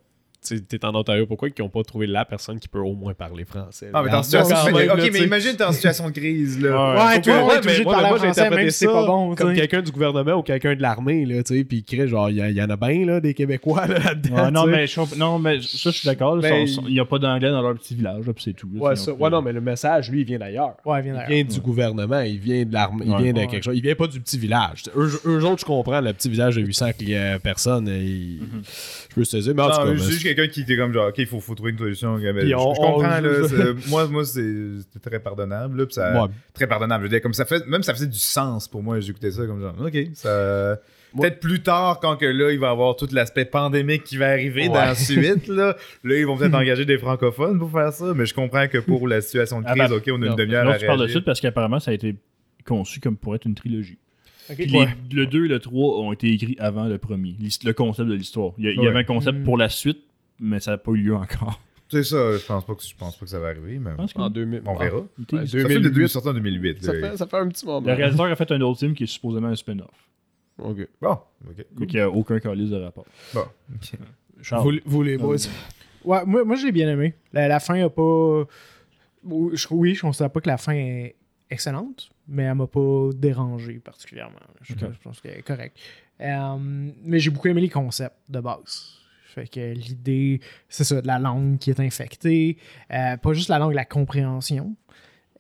Tu 0.47 0.61
tu 0.61 0.79
t'es 0.79 0.85
en 0.85 0.95
Ontario, 0.95 1.27
pourquoi 1.27 1.49
ils 1.49 1.63
n'ont 1.63 1.69
pas 1.69 1.83
trouvé 1.83 2.07
la 2.07 2.25
personne 2.25 2.59
qui 2.59 2.69
peut 2.69 2.79
au 2.81 2.95
moins 2.95 3.15
parler 3.15 3.45
français? 3.45 3.91
Ah, 3.93 4.03
mais 4.03 4.11
t'es 4.11 4.17
en 4.17 4.23
situation- 4.23 4.57
quand 4.57 4.65
mais- 4.67 4.73
même, 4.87 4.91
ok, 4.91 4.97
là, 4.99 5.05
mais 5.13 5.19
tu 5.19 5.25
imagine 5.25 5.57
t'es 5.57 5.65
en 5.65 5.73
situation 5.73 6.07
de 6.09 6.13
crise, 6.13 6.61
là. 6.61 6.71
Ouais. 6.71 6.77
Monde 6.77 7.07
Ouais, 7.07 7.21
de 7.21 7.31
ouais, 7.31 7.37
parler 7.37 7.61
mais 7.79 7.85
moi, 7.85 7.95
français, 7.99 8.27
j'interprétais 8.27 8.57
même 8.63 8.71
si 8.71 8.79
c'est 8.79 8.87
ça 8.87 8.93
pas 8.93 9.07
bon. 9.07 9.35
Comme 9.35 9.51
tu 9.51 9.57
quelqu'un 9.61 9.83
du 9.83 9.91
gouvernement 9.93 10.35
ou 10.35 10.43
quelqu'un 10.43 10.75
de 10.75 10.83
l'armée, 10.83 11.25
là, 11.27 11.43
tu 11.43 11.57
sais, 11.57 11.65
puis 11.65 11.79
il 11.79 11.85
crée, 11.85 12.09
genre, 12.09 12.31
il 12.31 12.37
y, 12.37 12.41
il 12.41 12.63
en 12.63 12.71
a 12.71 12.77
bien, 12.77 13.05
là, 13.07 13.21
des 13.21 13.35
Québécois, 13.35 13.87
là, 13.87 13.99
là-dedans. 13.99 14.37
Ouais, 14.45 14.51
non, 14.51 14.65
tu 14.65 14.71
mais 14.71 14.87
je 14.87 15.01
non, 15.19 15.39
mais 15.39 15.61
ça, 15.61 15.91
je 15.91 15.97
suis 15.99 16.07
d'accord. 16.07 16.37
Ben, 16.39 16.67
Il 16.87 16.93
n'y 16.95 17.01
a 17.01 17.05
pas 17.05 17.19
d'anglais 17.19 17.51
dans 17.51 17.63
leur 17.63 17.75
petit 17.75 17.95
village, 17.95 18.27
là, 18.27 18.33
puis 18.33 18.45
c'est 18.45 18.53
tout. 18.53 18.69
là, 18.75 18.81
Ouais, 18.83 18.97
ça. 18.97 19.13
ouais, 19.13 19.31
non, 19.31 19.43
mais 19.43 19.53
le 19.53 19.61
message, 19.61 20.11
lui, 20.11 20.21
il 20.21 20.27
vient 20.27 20.39
d'ailleurs. 20.39 20.75
Ouais, 20.85 21.03
viens 21.03 21.13
Il 21.13 21.17
d'ailleurs. 21.17 21.31
vient 21.31 21.45
du 21.45 21.61
gouvernement, 21.61 22.21
il 22.21 22.39
vient 22.39 22.65
de 22.65 22.73
l'armée, 22.73 23.05
il 23.07 23.17
vient 23.17 23.33
de 23.33 23.51
quelque 23.51 23.63
chose. 23.65 23.77
Il 23.77 23.83
vient 23.83 23.95
pas 23.95 24.07
du 24.07 24.21
petit 24.21 24.39
village. 24.39 24.85
Eux, 24.97 25.45
autres, 25.45 25.61
je 25.61 25.65
comprends, 25.65 26.01
le 26.01 26.13
petit 26.13 26.29
village 26.29 26.57
de 26.57 26.63
800 26.63 26.91
cli- 26.91 27.15
euh, 27.15 27.39
personnes, 27.39 27.89
il- 27.89 28.41
peux 29.17 29.25
saisir, 29.25 29.55
mais 29.55 29.63
en 29.63 29.69
Non, 29.69 29.95
c'est 29.99 30.11
juste 30.11 30.23
quelqu'un 30.23 30.47
qui 30.49 30.61
était 30.63 30.77
comme 30.77 30.93
genre, 30.93 31.09
ok, 31.09 31.15
il 31.19 31.27
faut, 31.27 31.41
faut 31.41 31.55
trouver 31.55 31.73
une 31.73 31.79
solution. 31.79 32.17
mais 32.19 32.47
je, 32.49 32.55
on- 32.55 32.75
je 32.75 32.81
comprends, 32.81 33.19
on- 33.19 33.21
là. 33.23 33.73
moi, 33.89 34.07
moi 34.07 34.25
c'est 34.25 34.81
c'était 34.93 35.11
très 35.11 35.21
pardonnable, 35.21 35.79
là. 35.79 35.87
puis 35.87 35.95
ça, 35.95 36.23
Ouais. 36.23 36.29
Très 36.55 36.67
pardonnable. 36.67 37.03
Je 37.05 37.07
veux 37.07 37.11
dire, 37.11 37.21
comme 37.23 37.35
ça 37.35 37.45
fait, 37.45 37.67
même 37.67 37.83
ça 37.83 37.93
faisait 37.95 38.07
du 38.07 38.19
sens 38.19 38.69
pour 38.69 38.83
moi, 38.83 39.01
j'écoutais 39.01 39.31
ça 39.33 39.45
comme 39.47 39.61
genre, 39.61 39.75
ok, 39.85 39.97
ça. 40.15 40.79
Peut-être 41.19 41.41
plus 41.41 41.63
tard, 41.63 41.99
quand 42.01 42.17
que 42.17 42.27
là, 42.27 42.53
il 42.53 42.59
va 42.59 42.67
y 42.67 42.71
avoir 42.71 42.95
tout 42.95 43.09
l'aspect 43.11 43.47
pandémique 43.47 44.05
qui 44.05 44.19
va 44.19 44.29
arriver 44.29 44.63
Ouais. 44.63 44.69
dans 44.69 44.75
la 44.85 44.95
suite, 44.95 45.47
là. 45.49 45.75
Là, 46.05 46.15
ils 46.19 46.27
vont 46.27 46.37
peut-être 46.37 46.55
engager 46.55 46.85
des 46.85 46.99
francophones 46.99 47.59
pour 47.59 47.71
faire 47.71 47.91
ça, 47.93 48.13
mais 48.15 48.27
je 48.27 48.35
comprends 48.35 48.69
que 48.69 48.79
pour 48.79 49.09
la 49.09 49.23
situation 49.23 49.63
de 49.63 49.67
Ah, 49.67 49.75
crise, 49.75 49.89
ben, 49.89 49.97
ok, 49.97 50.05
on 50.09 50.15
a 50.17 50.19
Non, 50.27 50.31
une 50.33 50.37
demi-heure 50.37 50.65
non, 50.67 50.73
à 50.73 50.79
tu 50.79 50.85
parles 50.85 51.01
de 51.01 51.07
suite 51.09 51.25
parce 51.25 51.41
qu'apparemment, 51.41 51.81
ça 51.81 51.93
a 51.93 51.95
été 51.95 52.17
conçu 52.67 53.01
comme 53.01 53.17
pour 53.17 53.35
être 53.35 53.47
une 53.47 53.55
trilogie. 53.55 53.99
Les- 54.59 54.89
le 55.13 55.27
2 55.27 55.45
et 55.47 55.49
le 55.49 55.59
3 55.59 55.99
ont 56.01 56.13
été 56.13 56.33
écrits 56.33 56.57
avant 56.59 56.85
le 56.87 56.99
premier, 56.99 57.35
le 57.65 57.73
concept 57.73 58.09
de 58.09 58.15
l'histoire. 58.15 58.53
Il 58.59 58.67
y, 58.69 58.73
il 58.75 58.87
avait 58.87 59.01
un 59.01 59.05
concept 59.05 59.39
Mm. 59.41 59.45
pour 59.45 59.57
la 59.57 59.69
suite, 59.69 59.99
mais 60.41 60.61
ça 60.61 60.73
n'a 60.73 60.79
pas 60.79 60.93
eu 60.93 60.99
lieu 60.99 61.15
encore. 61.17 61.61
C'est 61.89 62.03
ça, 62.03 62.33
je 62.37 62.45
pense 62.45 62.65
pas 62.67 62.75
que, 62.75 62.83
je 62.83 62.95
pense 62.97 63.17
pas 63.17 63.25
que 63.27 63.31
ça 63.31 63.39
va 63.39 63.49
arriver, 63.49 63.79
mais 63.79 63.91
Je 63.93 63.97
pense 63.97 64.13
en 64.17 64.29
2000. 64.31 64.63
on 64.67 64.75
verra. 64.77 65.03
il 65.19 65.23
était- 65.23 65.37
Ouais, 65.37 65.47
Ça 65.47 65.53
fait 65.53 65.63
2008. 65.69 65.83
2008, 65.83 66.09
sorti 66.09 66.29
en 66.29 66.35
2008. 66.35 66.83
Ça 66.85 66.93
fait, 66.93 67.17
ça 67.17 67.27
fait 67.27 67.37
un 67.37 67.49
petit 67.49 67.65
moment. 67.65 67.87
Le 67.87 67.93
réalisateur 67.95 68.27
a 68.27 68.37
fait 68.37 68.51
un 68.53 68.61
autre 68.63 68.81
film 68.81 68.95
qui 68.95 69.05
est 69.05 69.07
supposément 69.07 69.49
un 69.49 69.55
spin-off. 69.55 70.09
Ok. 70.59 70.89
Bon, 71.01 71.13
ok. 71.49 71.65
Mais 71.79 71.87
qui 71.87 71.99
a 72.01 72.11
aucun 72.11 72.41
calice 72.41 72.71
de 72.71 72.77
rapport. 72.77 73.05
Bon, 73.35 73.41
ok. 73.75 73.93
Charles. 74.43 74.63
Vous, 74.65 74.79
vous 74.85 75.03
les 75.03 75.17
boys. 75.17 75.37
Ouais, 76.05 76.25
moi, 76.27 76.45
moi 76.45 76.57
je 76.57 76.67
l'ai 76.67 76.73
bien 76.73 76.89
aimé. 76.91 77.15
La, 77.33 77.47
la 77.49 77.61
fin 77.61 77.81
a 77.85 77.89
pas. 77.89 78.45
Oui, 79.25 79.57
je, 79.57 79.67
oui, 79.71 79.95
je 79.95 80.01
considère 80.01 80.31
pas 80.31 80.41
que 80.41 80.49
la 80.49 80.57
fin 80.57 80.73
est 80.73 81.15
excellente, 81.51 82.11
mais 82.29 82.45
elle 82.45 82.55
m'a 82.55 82.67
pas 82.67 83.11
dérangé 83.15 83.75
particulièrement. 83.75 84.39
Je, 84.63 84.75
pense 85.03 85.21
qu'elle 85.21 85.39
est 85.39 85.43
correcte. 85.43 85.79
Euh, 86.21 86.57
mais 87.05 87.19
j'ai 87.19 87.31
beaucoup 87.31 87.49
aimé 87.49 87.61
les 87.61 87.69
concepts 87.69 88.17
de 88.29 88.41
base. 88.41 88.95
Fait 89.35 89.47
que 89.49 89.73
l'idée, 89.75 90.41
c'est 90.69 90.85
ça, 90.85 91.03
de 91.03 91.07
la 91.07 91.19
langue 91.19 91.59
qui 91.59 91.71
est 91.71 91.81
infectée. 91.81 92.57
Euh, 92.91 93.17
pas 93.17 93.33
juste 93.35 93.49
la 93.49 93.59
langue, 93.59 93.75
la 93.75 93.85
compréhension. 93.85 94.75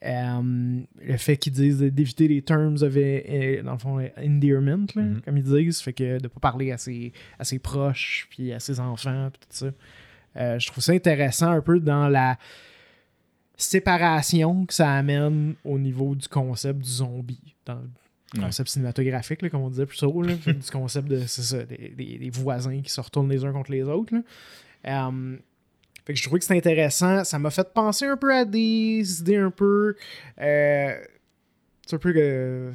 Euh, 0.04 0.80
le 1.00 1.16
fait 1.16 1.38
qu'ils 1.38 1.54
disent 1.54 1.78
d'éviter 1.80 2.28
les 2.28 2.42
terms 2.42 2.82
of, 2.82 2.94
dans 2.94 3.72
le 3.72 3.78
fond, 3.78 3.98
endearment, 4.18 4.86
là, 4.94 5.02
Mhm. 5.02 5.22
comme 5.22 5.36
ils 5.38 5.42
disent. 5.42 5.80
Fait 5.80 5.94
que 5.94 6.20
de 6.20 6.28
pas 6.28 6.40
parler 6.40 6.70
à 6.72 6.78
ses, 6.78 7.12
à 7.38 7.44
ses 7.44 7.58
proches, 7.58 8.26
puis 8.30 8.52
à 8.52 8.60
ses 8.60 8.78
enfants, 8.80 9.30
puis 9.32 9.40
tout 9.48 9.56
ça. 9.56 9.72
Euh, 10.36 10.58
je 10.58 10.66
trouve 10.66 10.84
ça 10.84 10.92
intéressant 10.92 11.50
un 11.50 11.62
peu 11.62 11.80
dans 11.80 12.08
la 12.08 12.38
séparation 13.56 14.66
que 14.66 14.74
ça 14.74 14.92
amène 14.92 15.54
au 15.64 15.78
niveau 15.78 16.14
du 16.14 16.28
concept 16.28 16.80
du 16.80 16.90
zombie. 16.90 17.54
Dans 17.64 17.74
le 17.74 17.80
Ouais. 18.36 18.44
concept 18.46 18.68
cinématographique, 18.70 19.40
là, 19.40 19.48
comme 19.50 19.60
on 19.62 19.70
disait 19.70 19.86
plus 19.86 19.98
tôt, 19.98 20.20
là, 20.20 20.34
du 20.46 20.70
concept 20.72 21.06
de 21.08 21.20
ça, 21.26 21.62
des, 21.64 21.92
des- 21.96 22.18
des 22.18 22.30
voisins 22.30 22.80
qui 22.82 22.90
se 22.90 23.00
retournent 23.00 23.30
les 23.30 23.44
uns 23.44 23.52
contre 23.52 23.70
les 23.70 23.84
autres. 23.84 24.14
là. 24.14 25.10
Fait 26.04 26.12
que 26.12 26.18
je 26.18 26.22
trouvais 26.24 26.38
que 26.38 26.44
c'était 26.44 26.58
intéressant. 26.58 27.24
Ça 27.24 27.38
m'a 27.38 27.50
fait 27.50 27.72
penser 27.72 28.04
un 28.06 28.16
peu 28.16 28.32
à 28.34 28.44
des 28.44 29.20
idées 29.20 29.36
un 29.36 29.50
peu. 29.50 29.96
euh, 30.40 30.94
c'est 31.86 31.96
un 31.96 31.98
peu 31.98 32.12
que. 32.12 32.72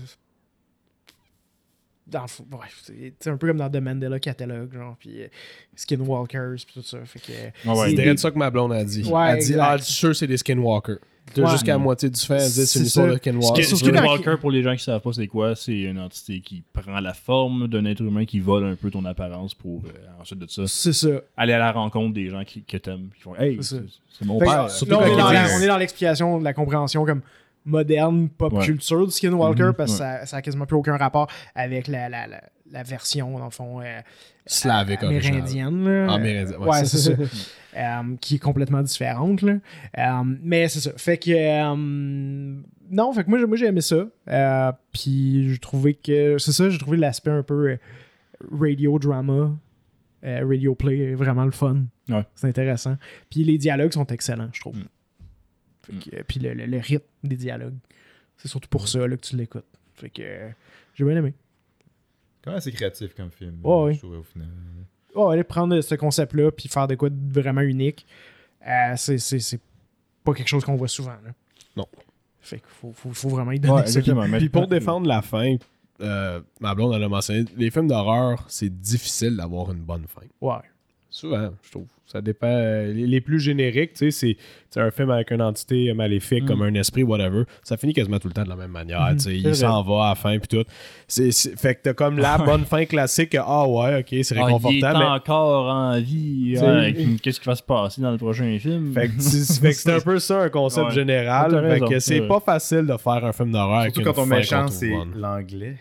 Dans 2.11 2.23
le 2.23 2.27
fond, 2.27 2.45
ouais, 2.51 3.13
c'est 3.19 3.29
un 3.29 3.37
peu 3.37 3.47
comme 3.47 3.57
dans 3.57 3.69
The 3.69 3.77
Mandela 3.77 4.19
Catalogue, 4.19 4.73
genre, 4.73 4.95
puis 4.99 5.21
euh, 5.23 5.27
Skinwalkers, 5.75 6.55
puis 6.65 6.73
tout 6.75 6.81
ça. 6.83 6.97
Fait 7.05 7.19
que. 7.19 7.31
Ah 7.65 7.73
ouais. 7.73 7.77
C'est 7.89 7.95
des- 7.95 8.01
direct 8.03 8.19
ça 8.19 8.31
que 8.31 8.37
ma 8.37 8.49
blonde 8.49 8.73
a 8.73 8.83
dit. 8.83 9.03
Ouais, 9.03 9.29
elle 9.31 9.39
dit. 9.43 9.55
Ah, 9.59 9.77
sûr 9.79 10.15
c'est 10.15 10.27
des 10.27 10.37
skinwalkers. 10.37 10.97
Ouais. 11.37 11.49
Jusqu'à 11.51 11.73
la 11.73 11.77
moitié 11.77 12.09
du 12.09 12.19
fait, 12.19 12.33
elle 12.35 12.51
dit 12.51 12.65
c'est 12.67 12.79
une 12.79 12.85
histoire 12.85 13.07
de 13.07 13.15
skinwalker. 13.15 13.63
Skinwalker, 13.63 14.35
pour 14.41 14.51
les 14.51 14.61
gens 14.63 14.75
qui 14.75 14.83
savent 14.83 14.99
pas 14.99 15.13
c'est 15.13 15.27
quoi, 15.27 15.55
c'est 15.55 15.79
une 15.81 15.99
entité 15.99 16.41
qui 16.41 16.63
prend 16.73 16.99
la 16.99 17.13
forme 17.13 17.67
d'un 17.69 17.85
être 17.85 18.01
humain 18.01 18.25
qui 18.25 18.39
vole 18.41 18.65
un 18.65 18.75
peu 18.75 18.89
ton 18.91 19.05
apparence 19.05 19.53
pour 19.53 19.83
euh, 19.85 20.21
ensuite 20.21 20.39
de 20.39 20.47
ça 20.47 20.63
C'est 20.67 20.91
ça. 20.93 21.07
aller 21.37 21.53
à 21.53 21.59
la 21.59 21.71
rencontre 21.71 22.13
des 22.13 22.27
gens 22.29 22.43
qui, 22.43 22.63
que 22.63 22.75
t'aimes. 22.75 23.09
Qui 23.15 23.21
font 23.21 23.35
Hey, 23.37 23.57
C'est 23.61 24.25
mon 24.25 24.37
père. 24.39 24.67
on 24.81 25.61
est 25.61 25.67
dans 25.67 25.77
l'explication 25.77 26.39
de 26.39 26.43
la 26.43 26.53
compréhension 26.53 27.05
comme 27.05 27.21
moderne, 27.65 28.29
pop 28.29 28.53
Ouais. 28.53 28.65
culture 28.65 29.05
du 29.05 29.11
Skinwalker, 29.11 29.63
Mhm, 29.65 29.73
parce 29.73 29.97
que 29.97 30.03
ouais. 30.03 30.09
ça, 30.21 30.25
ça 30.25 30.37
a 30.37 30.41
quasiment 30.41 30.65
plus 30.65 30.77
aucun 30.77 30.97
rapport 30.97 31.27
avec 31.55 31.87
la, 31.87 32.09
la, 32.09 32.27
la, 32.27 32.41
la 32.71 32.83
version, 32.83 33.37
dans 33.37 33.45
le 33.45 33.51
fond, 33.51 33.81
euh, 33.81 33.99
Slavique 34.45 35.03
amérindienne. 35.03 35.83
Là. 35.87 36.07
Ah, 36.09 36.15
Amérindien, 36.15 36.57
ouais, 36.57 36.67
Ouais, 36.69 36.85
c'est 36.85 36.97
ça. 36.97 37.11
Euh, 37.77 38.17
qui 38.19 38.35
est 38.35 38.39
complètement 38.39 38.81
différente. 38.81 39.41
Là. 39.43 39.53
Euh, 39.97 40.23
mais 40.43 40.67
c'est 40.67 40.81
ça. 40.81 40.91
Fait 40.97 41.17
que. 41.17 41.31
euh, 41.31 41.73
non, 42.89 43.13
fait 43.13 43.23
que 43.23 43.29
moi, 43.29 43.39
j'ai- 43.39 43.45
moi 43.45 43.55
j'ai 43.55 43.67
aimé 43.67 43.79
ça. 43.79 44.07
Puis 44.91 45.49
j'ai 45.53 45.57
trouvé 45.57 45.93
que. 45.93 46.37
C'est 46.37 46.51
ça, 46.51 46.69
j'ai 46.69 46.77
trouvé 46.77 46.97
l'aspect 46.97 47.31
un 47.31 47.43
peu 47.43 47.77
radio 48.51 48.99
drama, 48.99 49.51
radio 50.21 50.75
play, 50.75 51.13
vraiment 51.15 51.45
le 51.45 51.51
fun. 51.51 51.85
Ouais. 52.09 52.25
C'est 52.35 52.47
intéressant. 52.47 52.97
Puis 53.29 53.45
les 53.45 53.57
dialogues 53.57 53.93
sont 53.93 54.07
excellents, 54.07 54.49
je 54.51 54.59
trouve. 54.59 54.75
Mm. 54.75 54.85
Fait 55.83 55.93
que, 55.93 56.15
euh, 56.15 56.23
puis 56.27 56.39
le, 56.39 56.53
le- 56.53 56.65
le 56.65 56.77
rythme 56.79 57.05
des 57.23 57.35
dialogues. 57.37 57.77
C'est 58.37 58.47
surtout 58.47 58.69
pour 58.69 58.87
ça 58.87 58.99
là, 59.07 59.15
que 59.15 59.21
tu 59.21 59.35
l'écoutes. 59.35 59.65
Fait 59.95 60.09
que 60.09 60.21
euh, 60.23 60.49
j'ai 60.95 61.03
bien 61.05 61.15
aimé. 61.17 61.33
Quand 62.43 62.51
même 62.51 62.57
assez 62.57 62.71
créatif 62.71 63.13
comme 63.13 63.29
film, 63.31 63.59
je 63.63 63.97
trouvais 63.99 64.17
au 64.17 64.23
final. 64.23 64.47
Oh, 65.13 65.27
aller 65.29 65.43
prendre 65.43 65.79
ce 65.81 65.93
concept-là 65.95 66.51
puis 66.51 66.69
faire 66.69 66.87
de 66.87 66.95
quoi 66.95 67.09
de 67.09 67.15
vraiment 67.33 67.61
unique, 67.61 68.05
euh, 68.65 68.93
c'est, 68.95 69.17
c'est, 69.17 69.39
c'est 69.39 69.59
pas 70.23 70.33
quelque 70.33 70.47
chose 70.47 70.63
qu'on 70.63 70.75
voit 70.75 70.87
souvent. 70.87 71.17
Là. 71.23 71.31
Non. 71.75 71.85
Fait 72.39 72.57
qu'il 72.57 72.67
faut, 72.69 72.93
faut, 72.93 73.11
faut 73.11 73.29
vraiment 73.29 73.51
y 73.51 73.59
donner 73.59 73.73
Ouais, 73.73 73.81
ça. 73.81 73.87
exactement. 73.99 74.27
Mais- 74.27 74.37
Puis 74.39 74.49
pour 74.49 74.67
défendre 74.67 75.07
la 75.07 75.21
fin, 75.21 75.55
euh, 75.99 76.41
ma 76.59 76.73
blonde 76.73 76.93
elle 76.95 77.03
a 77.03 77.09
mentionné, 77.09 77.45
les 77.57 77.69
films 77.69 77.87
d'horreur, 77.87 78.45
c'est 78.47 78.69
difficile 78.81 79.35
d'avoir 79.37 79.71
une 79.71 79.81
bonne 79.81 80.05
fin. 80.07 80.21
Ouais. 80.39 80.55
Souvent, 81.13 81.49
je 81.61 81.71
trouve. 81.71 81.87
Ça 82.05 82.21
dépend. 82.21 82.47
euh, 82.47 82.91
Les, 82.93 83.21
plus 83.21 83.39
génériques, 83.39 83.93
tu 83.93 84.11
sais, 84.11 84.35
c'est 84.69 84.79
un 84.81 84.91
film 84.91 85.11
avec 85.11 85.31
une 85.31 85.41
entité 85.41 85.93
maléfique, 85.93 86.43
Mm. 86.43 86.47
comme 86.47 86.61
un 86.61 86.73
esprit, 86.73 87.03
whatever. 87.03 87.43
Ça 87.63 87.75
finit 87.77 87.93
quasiment 87.93 88.17
tout 88.19 88.27
le 88.29 88.33
temps 88.33 88.43
de 88.43 88.49
la 88.49 88.55
même 88.55 88.71
manière. 88.71 89.01
Mhm, 89.01 89.15
tu 89.17 89.23
sais, 89.23 89.35
il 89.37 89.55
s'en 89.55 89.81
va 89.83 90.05
à 90.05 90.09
la 90.09 90.15
fin, 90.15 90.37
puis 90.39 90.47
tout. 90.47 90.63
C'est- 91.07 91.31
c'est- 91.31 91.57
fait 91.59 91.75
que 91.75 91.81
t'as 91.83 91.93
comme 91.93 92.17
la 92.17 92.37
Ouais. 92.39 92.45
bonne 92.45 92.63
fin 92.65 92.85
classique. 92.85 93.29
que, 93.31 93.37
Ah 93.39 93.67
ouais, 93.67 93.99
ok, 93.99 94.07
c'est 94.09 94.15
Ah, 94.15 94.23
il 94.35 94.37
est 94.39 94.43
réconfortant. 94.43 94.99
mais- 94.99 95.05
encore 95.05 95.69
en 95.69 95.99
vie. 95.99 96.57
Ouais, 96.61 96.95
Qu'est-ce 97.21 97.39
qui 97.41 97.45
va 97.45 97.55
se 97.55 97.63
passer 97.63 98.01
dans 98.01 98.11
le 98.11 98.17
prochain 98.17 98.57
film? 98.59 98.93
Fait 98.93 99.07
que 99.07 99.13
c'est 99.21 99.61
fait 99.61 99.69
que 99.69 99.75
c'est 99.75 99.93
un 99.93 99.99
peu 100.01 100.19
ça 100.19 100.43
un 100.43 100.49
concept 100.49 100.87
Ouais. 100.87 100.93
général. 100.95 101.51
T'as 101.51 101.69
Fait 101.73 101.79
que 101.81 101.99
c'est 101.99 102.19
ouais. 102.21 102.27
pas 102.27 102.39
facile 102.39 102.85
de 102.87 102.95
faire 102.97 103.23
un 103.25 103.31
film 103.33 103.51
d'horreur 103.51 103.79
avec 103.81 103.93
Surtout 103.95 104.09
quand 104.13 104.21
ton 104.21 104.25
méchant, 104.25 104.67
c'est 104.69 104.93
l'anglais. 105.17 105.75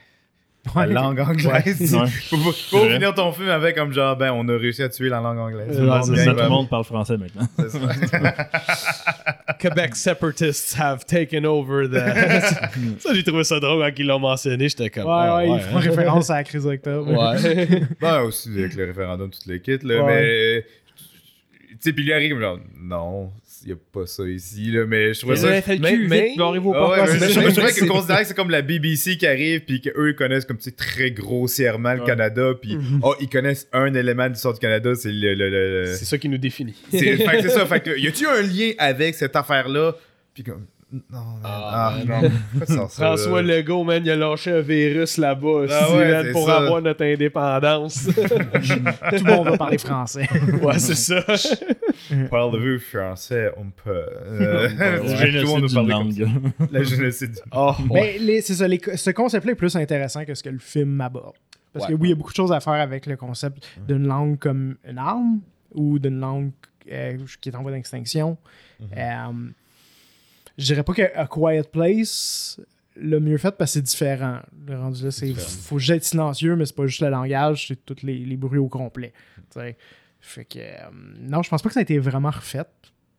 Ouais. 0.76 0.86
La 0.86 1.00
langue 1.00 1.20
anglaise. 1.20 1.94
Ouais. 1.94 2.06
Faut, 2.06 2.36
faut- 2.36 2.88
finir 2.88 3.14
ton 3.14 3.32
film 3.32 3.48
avec 3.48 3.76
comme 3.76 3.92
genre, 3.92 4.14
ben, 4.16 4.30
on 4.32 4.46
a 4.48 4.56
réussi 4.56 4.82
à 4.82 4.88
tuer 4.90 5.08
la 5.08 5.20
langue 5.20 5.38
anglaise. 5.38 5.74
Tout 5.74 5.82
le 5.82 5.88
monde 5.88 6.04
c'est 6.04 6.12
vient, 6.12 6.24
Ça, 6.24 6.30
ça, 6.30 6.36
tout 6.36 6.42
le 6.42 6.48
monde 6.48 6.68
parle 6.68 6.84
français 6.84 7.16
maintenant. 7.16 7.48
Quebec 9.58 9.96
separatists 9.96 10.74
have 10.78 11.04
taken 11.06 11.46
over 11.46 11.88
the. 11.88 11.98
ça, 13.00 13.14
j'ai 13.14 13.24
trouvé 13.24 13.44
ça 13.44 13.58
drôle 13.58 13.80
quand 13.82 13.92
ils 13.98 14.06
l'ont 14.06 14.18
mentionné. 14.18 14.68
J'étais 14.68 14.90
comme. 14.90 15.04
Ouais, 15.04 15.10
ah, 15.12 15.36
ouais, 15.38 15.48
ouais, 15.48 15.56
ils 15.56 15.62
font 15.62 15.76
hein. 15.78 15.80
référence 15.80 16.30
à 16.30 16.34
la 16.36 16.44
crise 16.44 16.64
d'octobre. 16.64 17.10
Ouais. 17.10 17.80
Ben, 18.00 18.20
aussi 18.22 18.50
avec 18.50 18.74
le 18.74 18.84
référendum, 18.86 19.30
toutes 19.30 19.46
les 19.46 19.60
kits, 19.60 19.78
là, 19.82 20.04
Ouais. 20.04 20.14
mais. 20.20 20.64
Tu 21.82 21.88
sais, 21.88 21.92
puis 21.94 22.04
lui 22.04 22.12
arrive 22.12 22.38
genre, 22.38 22.58
non, 22.78 23.30
il 23.62 23.68
n'y 23.68 23.72
a 23.72 23.76
pas 23.92 24.06
ça 24.06 24.22
ici, 24.28 24.70
là, 24.70 24.84
mais 24.86 25.14
je 25.14 25.20
trouvais 25.20 25.36
ça. 25.36 25.48
Mais- 25.80 25.90
mais- 26.08 26.34
Ah 26.74 26.90
ouais, 26.90 26.96
portes. 26.98 27.10
mais 27.12 27.14
je, 27.14 27.32
c'est- 27.32 27.40
je 27.50 27.54
trouvais 27.56 27.72
que 27.72 27.84
considérait 27.88 28.22
que 28.22 28.28
c'est 28.28 28.34
comme 28.36 28.50
la 28.50 28.62
BBC 28.62 29.16
qui 29.16 29.26
arrive 29.26 29.60
puis 29.64 29.80
qu'eux 29.80 30.10
ils 30.10 30.14
connaissent 30.14 30.44
comme 30.44 30.58
tu 30.58 30.64
sais 30.64 30.70
très 30.72 31.10
grossièrement 31.10 31.94
le 31.94 32.00
Ouais. 32.00 32.06
Canada 32.06 32.52
puis 32.60 32.76
oh 33.02 33.14
ils 33.20 33.28
connaissent 33.28 33.66
un 33.72 33.92
élément 33.94 34.26
de 34.28 34.32
l'histoire 34.34 34.52
du 34.54 34.60
Canada 34.60 34.94
c'est 34.94 35.10
le, 35.12 35.34
le, 35.34 35.48
le- 35.50 35.82
le- 35.84 35.94
C'est 35.94 36.04
ça 36.04 36.18
qui 36.18 36.28
nous 36.28 36.38
définit. 36.38 36.74
c'est 36.90 37.16
fait 37.16 37.36
que 37.36 37.42
c'est 37.42 37.48
ça 37.50 37.64
fait 37.72 37.80
que 37.80 37.98
y 37.98 38.06
a-tu 38.06 38.26
un 38.26 38.42
lien 38.42 38.72
avec 38.78 39.14
cette 39.14 39.34
affaire 39.36 39.68
là 39.68 39.94
puis 40.34 40.42
comme 40.44 40.66
non 40.92 41.24
Ah, 41.44 41.94
ah, 41.94 42.04
non 42.68 42.88
François. 42.88 43.42
Legault, 43.42 43.84
man, 43.84 44.02
il 44.04 44.10
a 44.10 44.16
lâché 44.16 44.50
un 44.52 44.60
virus 44.60 45.16
là-bas 45.18 45.66
Ah 45.70 45.86
aussi, 45.86 45.96
ouais, 45.96 46.10
man, 46.12 46.22
c'est 46.26 46.32
pour 46.32 46.46
ça. 46.46 46.56
avoir 46.58 46.82
notre 46.82 47.04
indépendance. 47.04 48.04
Tout 48.12 48.12
le 49.24 49.36
monde 49.36 49.48
va 49.48 49.56
parler 49.56 49.78
français. 49.78 50.28
ouais, 50.62 50.78
c'est 50.78 50.94
ça. 50.96 51.24
parlez-vous 52.30 52.78
français 52.80 53.50
on 53.56 53.70
peut 53.70 53.90
euh, 53.90 54.68
Le 54.68 55.40
tout 55.42 55.46
le 55.46 55.60
monde 55.60 55.72
parle 55.72 55.86
ça. 55.86 55.92
langue. 56.22 56.28
la 56.70 56.82
génocide 56.82 57.32
du- 57.32 57.38
Oh, 57.52 57.72
Mais 57.92 58.18
les- 58.18 58.40
c'est 58.42 58.54
ça, 58.54 58.66
les 58.68 58.80
ce 58.96 59.10
concept-là 59.10 59.52
est 59.52 59.56
plus 59.56 59.76
intéressant 59.76 60.24
que 60.24 60.34
ce 60.34 60.42
que 60.42 60.48
le 60.50 60.58
film 60.58 61.00
aborde. 61.00 61.34
Parce 61.72 61.86
que 61.86 61.92
oui, 61.92 62.08
il 62.08 62.10
y 62.10 62.12
a 62.12 62.16
beaucoup 62.16 62.32
de 62.32 62.36
choses 62.36 62.50
à 62.52 62.58
faire 62.60 62.72
avec 62.74 63.06
le 63.06 63.16
concept 63.16 63.64
d'une 63.86 64.06
langue 64.06 64.38
comme 64.38 64.76
une 64.88 64.98
arme. 64.98 65.40
ou 65.72 66.00
d'une 66.00 66.18
langue 66.18 66.50
euh, 66.90 67.16
qui 67.40 67.48
est 67.48 67.54
en 67.54 67.62
voie 67.62 67.70
d'extinction. 67.70 68.36
Mhm. 68.80 68.88
Euh, 68.96 69.32
je 70.60 70.64
dirais 70.66 70.82
pas 70.82 70.92
que 70.94 71.02
A 71.16 71.26
Quiet 71.26 71.64
Place 71.72 72.60
le 72.96 73.18
mieux 73.20 73.38
fait 73.38 73.56
parce 73.56 73.70
que 73.70 73.74
c'est 73.74 73.82
différent. 73.82 74.38
Le 74.66 74.78
rendu 74.78 75.04
là, 75.04 75.10
c'est 75.10 75.32
faut 75.34 75.78
juste 75.78 75.90
être 75.92 76.04
silencieux, 76.04 76.54
mais 76.56 76.66
c'est 76.66 76.76
pas 76.76 76.86
juste 76.86 77.00
le 77.00 77.08
langage, 77.08 77.68
c'est 77.68 77.84
tous 77.86 78.02
les, 78.02 78.18
les 78.18 78.36
bruits 78.36 78.58
au 78.58 78.68
complet. 78.68 79.12
tu 79.52 79.60
sais. 79.60 79.76
Fait 80.20 80.44
que 80.44 80.58
euh, 80.58 80.74
non, 81.20 81.42
je 81.42 81.48
pense 81.48 81.62
pas 81.62 81.68
que 81.70 81.74
ça 81.74 81.80
a 81.80 81.82
été 81.82 81.98
vraiment 81.98 82.30
refait. 82.30 82.64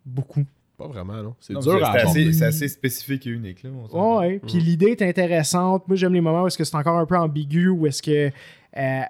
Beaucoup. 0.06 0.46
Pas 0.78 0.88
vraiment, 0.88 1.22
non. 1.24 1.36
C'est 1.40 1.54
dur 1.54 1.64
c'est 1.80 1.84
à 1.84 1.92
assez, 1.92 2.34
c'est 2.34 2.46
assez 2.46 2.68
spécifique 2.68 3.26
et 3.28 3.32
unique. 3.32 3.64
Là, 3.64 3.70
s'entend. 3.90 4.20
Ouais, 4.20 4.40
puis 4.40 4.60
l'idée 4.60 4.88
est 4.92 5.02
intéressante. 5.02 5.88
Moi, 5.88 5.96
j'aime 5.96 6.14
les 6.14 6.22
moments 6.22 6.44
où 6.44 6.48
est-ce 6.48 6.58
que 6.58 6.64
c'est 6.64 6.76
encore 6.76 6.98
un 6.98 7.06
peu 7.06 7.18
ambigu, 7.18 7.70
où 7.70 7.88
est-ce 7.88 8.02
que 8.04 8.32
euh, 8.78 9.02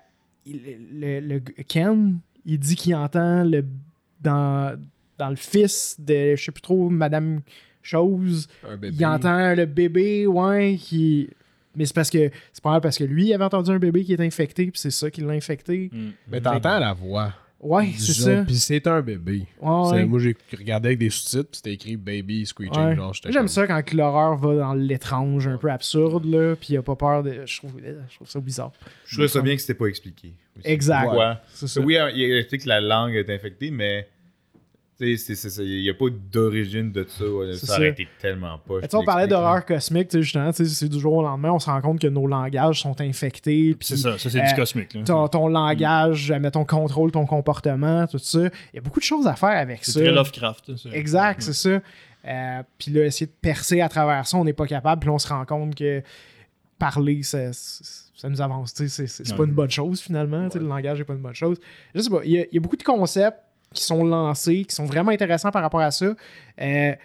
il- 0.46 0.78
le, 0.94 1.20
le- 1.20 1.40
Ken, 1.68 2.18
il 2.46 2.60
dit 2.60 2.76
qu'il 2.76 2.96
entend 2.96 3.44
le 3.44 3.66
dans, 4.22 4.78
dans 5.18 5.30
le 5.30 5.36
fils 5.36 5.96
de, 6.00 6.36
je 6.36 6.44
sais 6.44 6.52
plus 6.52 6.62
trop, 6.62 6.90
Madame 6.90 7.42
Chose, 7.84 8.48
Un 8.68 8.78
bébé. 8.78 8.96
il 9.00 9.06
entend 9.06 9.56
le 9.56 9.66
bébé, 9.66 10.28
ouais, 10.28 10.78
qui... 10.80 11.30
Mais 11.76 11.86
c'est 11.86 11.96
parce 11.96 12.10
que, 12.10 12.30
c'est 12.52 12.62
pas 12.62 12.72
mal 12.72 12.82
parce 12.82 12.98
que 12.98 13.04
lui, 13.06 13.28
il 13.28 13.34
avait 13.34 13.46
entendu 13.46 13.72
un 13.72 13.80
bébé 13.80 14.04
qui 14.04 14.14
est 14.14 14.20
infecté, 14.22 14.66
puis 14.72 14.80
c'est 14.80 14.92
ça 14.92 15.10
qui 15.10 15.22
l'a 15.22 15.32
infecté. 15.32 15.90
Mm. 15.94 16.10
Mais 16.30 16.42
t'entends 16.42 16.80
la 16.80 16.94
voix. 16.94 17.34
Ouais, 17.62 17.92
c'est 17.98 18.14
ça. 18.14 18.44
Puis 18.44 18.56
c'est 18.56 18.88
un 18.88 19.02
bébé. 19.02 19.46
Ouais, 19.62 19.84
C'est- 19.90 19.96
ouais. 19.98 20.06
Moi, 20.06 20.20
j'ai 20.20 20.36
regardé 20.58 20.88
avec 20.90 21.00
des 21.00 21.10
sous-titres, 21.12 21.50
puis 21.52 21.58
c'était 21.58 21.74
écrit 21.74 21.96
Baby 21.96 22.44
Screeching. 22.46 22.76
Ouais. 22.76 22.96
Genre, 22.96 23.14
j'étais 23.14 23.32
J'aime 23.32 23.42
comme- 23.44 23.48
ça 23.50 23.68
quand 23.68 23.94
l'horreur 23.94 24.36
va 24.36 24.56
dans 24.56 24.74
l'étrange, 24.74 25.48
un 25.48 25.58
peu 25.58 25.72
absurde, 25.72 26.26
là, 26.26 26.56
puis 26.56 26.74
il 26.74 26.78
a 26.78 26.82
pas 26.82 26.96
peur 26.96 27.22
de. 27.24 27.44
Je 27.46 27.58
trouve, 27.58 27.74
je 27.80 28.16
trouve 28.16 28.28
ça 28.28 28.40
bizarre. 28.40 28.72
Je 29.06 29.14
trouvais 29.16 29.28
ça 29.28 29.42
bien 29.42 29.56
que 29.56 29.62
c'était 29.62 29.76
pas 29.76 29.86
expliqué. 29.86 30.34
aussi. 30.58 30.68
Exact. 30.68 31.04
Pourquoi? 31.04 31.40
C'est 31.54 31.68
ça. 31.68 31.80
Oui, 31.82 31.94
il 31.94 32.34
a 32.34 32.38
expliqué 32.40 32.64
que 32.64 32.70
la 32.70 32.82
langue 32.82 33.14
est 33.16 33.30
infectée, 33.30 33.70
mais 33.72 34.04
tu 34.04 34.10
sais, 34.10 34.12
c'est- 34.52 34.58
c'est- 34.58 34.90
c'est- 34.90 34.91
il 35.02 35.82
n'y 35.82 35.90
a 35.90 35.94
pas 35.94 36.06
d'origine 36.32 36.92
de 36.92 37.06
ça. 37.08 37.26
ouais. 37.26 37.54
C'est 37.54 37.66
Ça 37.66 37.74
aurait 37.78 37.82
ça. 37.82 37.88
été 37.90 38.08
tellement 38.20 38.58
pas. 38.60 38.76
On 38.94 39.04
parlait 39.04 39.28
d'horreur 39.28 39.66
cosmique, 39.66 40.10
tu 40.10 40.18
sais, 40.18 40.24
justement, 40.24 40.52
tu 40.52 40.66
sais, 40.66 40.70
c'est 40.74 40.90
du 40.90 41.00
jour 41.00 41.14
au 41.14 41.22
lendemain, 41.24 41.52
on 41.52 41.60
se 41.60 41.70
rend 41.70 41.82
compte 41.82 42.00
que 42.00 42.08
nos 42.08 42.28
langages 42.28 42.82
sont 42.82 43.00
infectés. 43.02 43.76
C'est 43.82 43.98
ça, 43.98 44.18
ça 44.18 44.30
c'est 44.30 44.40
euh, 44.42 44.48
du 44.48 44.54
cosmique. 44.54 44.94
Là. 44.94 45.04
Ton, 45.04 45.28
ton 45.28 45.48
langage, 45.48 46.32
mettons, 46.40 46.66
contrôle 46.66 47.12
ton 47.12 47.26
comportement, 47.26 48.06
tout 48.08 48.18
ça. 48.20 48.40
Il 48.40 48.76
y 48.76 48.78
a 48.78 48.82
beaucoup 48.82 49.00
de 49.00 49.06
choses 49.06 49.28
à 49.28 49.36
faire 49.36 49.50
avec 49.58 49.84
C'est 49.86 49.92
ça. 49.94 50.00
très 50.02 50.12
Lovecraft. 50.12 50.76
c'est- 50.78 50.90
Exact, 50.94 51.42
c'est 51.42 51.54
ça. 51.54 51.82
Euh, 52.28 52.64
puis 52.78 52.92
là, 52.92 53.06
essayer 53.06 53.26
de 53.26 53.32
percer 53.42 53.82
à 53.82 53.90
travers 53.90 54.28
ça, 54.28 54.38
on 54.38 54.44
n'est 54.46 54.54
pas 54.54 54.68
capable. 54.68 55.00
Puis 55.00 55.08
là, 55.08 55.14
on 55.14 55.20
se 55.20 55.28
rend 55.28 55.44
compte 55.46 55.74
que 55.76 56.04
parler, 56.78 57.24
ça, 57.24 57.54
ça- 57.54 57.84
ça 58.16 58.30
nous 58.30 58.42
avance. 58.42 58.74
tu 58.74 58.84
sais, 58.84 58.90
C'est 58.90 59.08
c'est- 59.08 59.26
c'est 59.26 59.36
pas 59.36 59.46
une 59.46 59.52
bonne 59.54 59.70
chose, 59.72 60.00
finalement. 60.02 60.48
Le 60.54 60.62
langage 60.62 61.00
n'est 61.00 61.04
pas 61.06 61.14
une 61.14 61.22
bonne 61.22 61.34
chose. 61.34 61.58
Je 61.96 62.02
sais 62.02 62.10
pas, 62.10 62.22
il 62.24 62.32
y, 62.32 62.38
a- 62.40 62.46
il 62.52 62.54
y 62.54 62.58
a 62.58 62.62
beaucoup 62.62 62.78
de 62.78 62.84
concepts 62.84 63.40
qui 63.74 63.84
sont 63.84 64.04
lancés, 64.04 64.66
qui 64.66 64.76
sont 64.76 64.86
vraiment 64.86 65.12
intéressants 65.12 65.52
par 65.52 65.62
rapport 65.62 65.80
à 65.82 65.92
ça. 65.92 66.16
Euh, 66.62 66.96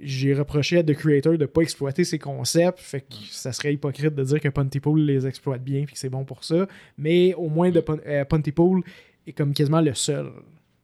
j'ai 0.00 0.32
reproché 0.34 0.78
à 0.78 0.82
The 0.84 0.94
Creator 0.94 1.32
de 1.32 1.38
ne 1.38 1.46
pas 1.46 1.62
exploiter 1.62 2.04
ces 2.04 2.18
concepts. 2.18 2.78
Fait 2.78 3.00
que 3.00 3.14
ça 3.30 3.52
serait 3.52 3.74
hypocrite 3.74 4.14
de 4.14 4.22
dire 4.24 4.40
que 4.40 4.48
Pontypool 4.48 5.00
les 5.00 5.26
exploite 5.26 5.62
bien 5.62 5.80
et 5.82 5.86
que 5.86 5.92
c'est 5.98 6.08
bon 6.08 6.24
pour 6.24 6.44
ça. 6.44 6.66
Mais 6.96 7.34
au 7.34 7.48
moins, 7.48 7.70
de 7.70 7.80
Pon- 7.80 8.00
euh, 8.06 8.24
Pontypool 8.24 8.82
est 9.26 9.32
comme 9.32 9.52
quasiment 9.52 9.80
le 9.80 9.94
seul 9.94 10.30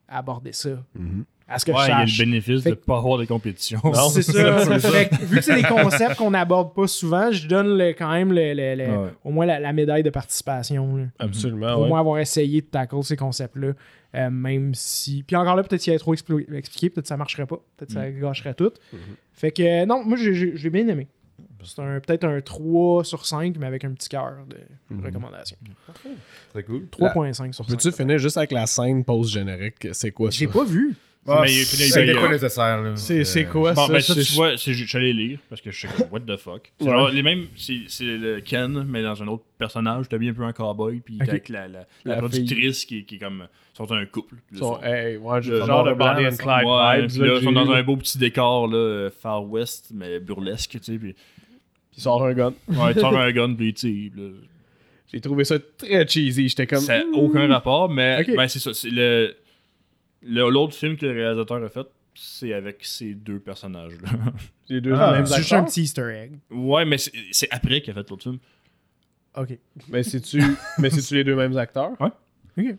à 0.07 0.17
aborder 0.19 0.51
ça. 0.51 0.83
Mhm. 0.95 1.23
À 1.47 1.59
ce 1.59 1.65
que 1.65 1.71
Ouais, 1.71 1.77
je 1.81 1.85
il 1.85 1.89
y 1.89 1.91
a 1.91 2.05
le 2.05 2.25
bénéfice 2.25 2.63
Fait 2.63 2.71
de 2.71 2.75
que- 2.75 2.85
pas 2.85 2.97
avoir 2.97 3.19
de 3.19 3.25
compétition. 3.25 3.79
c'est 4.11 4.23
ça. 4.23 4.57
Fait 4.79 5.09
que, 5.09 5.25
vu 5.25 5.35
que 5.37 5.41
c'est 5.43 5.55
des 5.55 5.61
concepts 5.63 6.15
qu'on 6.15 6.31
n'aborde 6.31 6.73
pas 6.73 6.87
souvent, 6.87 7.31
je 7.31 7.47
donne 7.47 7.77
le- 7.77 7.89
quand 7.93 8.11
même 8.11 8.31
le- 8.33 8.53
le- 8.55 8.75
le- 8.75 8.97
Ouais. 9.03 9.09
au 9.23 9.29
moins 9.29 9.45
la, 9.45 9.59
la 9.59 9.71
médaille 9.71 10.01
de 10.01 10.09
participation. 10.09 10.95
là. 10.97 11.03
Absolument, 11.19 11.73
Pour 11.73 11.81
ouais. 11.83 11.87
moi, 11.89 11.99
avoir 11.99 12.17
essayé 12.19 12.61
de 12.61 12.65
tackle 12.65 13.03
ces 13.03 13.15
concepts-là, 13.15 13.73
euh, 14.15 14.29
même 14.31 14.73
si. 14.73 15.23
Puis 15.27 15.35
encore 15.35 15.55
là, 15.55 15.61
peut-être 15.61 15.81
qu'il 15.81 15.91
y 15.91 15.93
avait 15.93 15.99
trop 15.99 16.15
expliqué, 16.15 16.89
peut-être 16.89 17.03
que 17.03 17.07
ça 17.07 17.17
marcherait 17.17 17.45
pas, 17.45 17.57
peut-être 17.77 17.89
que 17.89 17.93
ça 17.93 18.09
gâcherait 18.09 18.55
tout. 18.55 18.71
Fait 19.33 19.51
que 19.51 19.61
euh, 19.61 19.85
non, 19.85 20.03
moi 20.03 20.17
j'ai- 20.17 20.69
bien 20.71 20.87
aimé. 20.87 21.07
C'est 21.63 21.79
un- 21.81 21.99
peut-être 21.99 22.23
un 22.25 22.41
3 22.41 23.03
sur 23.03 23.25
5, 23.25 23.55
mais 23.59 23.65
avec 23.67 23.83
un 23.83 23.91
petit 23.91 24.07
cœur 24.09 24.33
de 24.47 24.57
recommandation. 25.03 25.57
C'est 26.53 26.63
cool. 26.63 26.87
3.5 26.91 27.53
sur 27.53 27.65
5. 27.65 27.71
Peux-tu 27.71 27.91
finir 27.91 28.17
juste 28.19 28.37
avec 28.37 28.51
la 28.51 28.65
scène 28.67 29.03
post-générique? 29.03 29.87
C'est 29.93 30.11
quoi 30.11 30.31
ça? 30.31 30.37
J'ai 30.37 30.47
pas 30.47 30.63
vu. 30.63 30.95
Ah, 31.27 31.43
il- 31.47 31.53
il- 31.53 31.65
C'était 31.65 32.05
il- 32.11 32.15
pas 32.15 32.29
nécessaire. 32.29 32.81
là? 32.83 32.91
C'est 32.95 33.23
c'est 33.23 33.45
Euh, 33.45 33.49
quoi 33.49 33.73
Bon, 33.73 33.87
ça? 33.87 33.93
ben 33.93 33.99
ça, 33.99 34.13
C'est- 34.13 34.23
tu 34.23 34.33
vois, 34.33 34.57
c'est- 34.57 34.73
je 34.73 34.85
suis 34.85 34.97
allé 34.97 35.11
lire 35.11 35.39
parce 35.49 35.59
que 35.59 35.71
je 35.71 35.77
suis 35.79 35.87
comme, 35.87 36.07
what 36.11 36.19
the 36.19 36.37
fuck? 36.37 36.71
C'est 36.79 36.87
Ouais. 36.87 37.11
les 37.11 37.23
mêmes, 37.23 37.45
c'est 37.57 37.79
c'est 37.87 38.03
le 38.17 38.41
Ken, 38.41 38.83
mais 38.87 39.01
dans 39.01 39.21
un 39.23 39.27
autre 39.27 39.43
personnage. 39.57 40.05
T'as 40.07 40.19
bien 40.19 40.31
un 40.31 40.33
peu 40.35 40.43
un 40.43 40.53
cowboy, 40.53 40.99
puis 41.03 41.17
avec 41.21 41.49
la, 41.49 41.67
la, 41.67 41.79
la 42.05 42.13
La 42.13 42.17
productrice 42.17 42.85
qui, 42.85 43.05
qui 43.05 43.15
est 43.15 43.17
comme. 43.19 43.47
Ils 43.73 43.77
sont 43.77 43.91
un 43.91 44.05
couple. 44.05 44.35
Ils 44.51 44.57
sont- 44.59 44.79
hey, 44.83 45.17
ouais, 45.17 45.41
j'ai- 45.41 45.51
Le 45.51 45.65
genre 45.65 45.83
de 45.83 45.93
Bonnie 45.93 46.27
and 46.27 46.35
Clyde 46.37 46.65
Ouais, 46.65 47.07
vibes. 47.07 47.21
là, 47.25 47.37
ils 47.39 47.43
sont 47.43 47.51
dans 47.51 47.71
un 47.71 47.83
beau 47.83 47.97
petit 47.97 48.17
décor, 48.17 48.67
là, 48.67 48.77
euh, 48.77 49.09
Far 49.09 49.43
West, 49.49 49.89
mais 49.93 50.19
burlesque, 50.19 50.69
tu 50.71 50.79
sais. 50.83 50.97
Puis 50.97 51.15
Il 51.97 52.01
sort 52.03 52.23
un 52.23 52.33
gun. 52.33 52.53
ouais, 52.69 52.93
tu 52.93 52.99
sors 52.99 53.17
un 53.17 53.31
gun, 53.33 53.53
puis 53.55 53.73
tu 53.73 54.11
J'ai 55.11 55.21
trouvé 55.21 55.43
ça 55.43 55.55
très 55.77 56.07
cheesy. 56.07 56.49
J'étais 56.49 56.67
comme. 56.67 56.79
Ça 56.81 56.99
n'a 56.99 57.05
aucun 57.13 57.47
rapport, 57.47 57.89
mais 57.89 58.23
ben, 58.25 58.47
c'est 58.47 58.59
ça. 58.59 58.73
C'est 58.73 58.89
le- 58.89 59.35
l'autre 60.25 60.73
film 60.75 60.97
que 60.97 61.05
le 61.05 61.11
réalisateur 61.13 61.63
a 61.63 61.69
fait, 61.69 61.87
c'est 62.13 62.53
avec 62.53 62.77
ces 62.83 63.13
deux 63.13 63.39
personnages-là. 63.39 64.09
Les 64.69 64.81
deux 64.81 64.93
Ah, 64.93 65.23
C'est 65.25 65.37
juste 65.37 65.53
un 65.53 65.63
petit 65.63 65.81
easter 65.83 66.09
egg. 66.15 66.39
ouais, 66.49 66.85
mais 66.85 66.97
c'est, 66.97 67.11
c'est 67.31 67.47
après 67.51 67.81
qu'il 67.81 67.91
a 67.91 67.93
fait 67.93 68.09
l'autre 68.09 68.23
film. 68.23 68.37
Ok. 69.37 69.57
Mais 69.89 70.01
c'est-tu 70.03 70.41
mais 70.79 70.89
c'est-tu 70.89 71.15
les 71.15 71.23
deux 71.23 71.35
mêmes 71.35 71.57
acteurs? 71.57 71.91
Ouais. 71.99 72.09
Ok. 72.57 72.75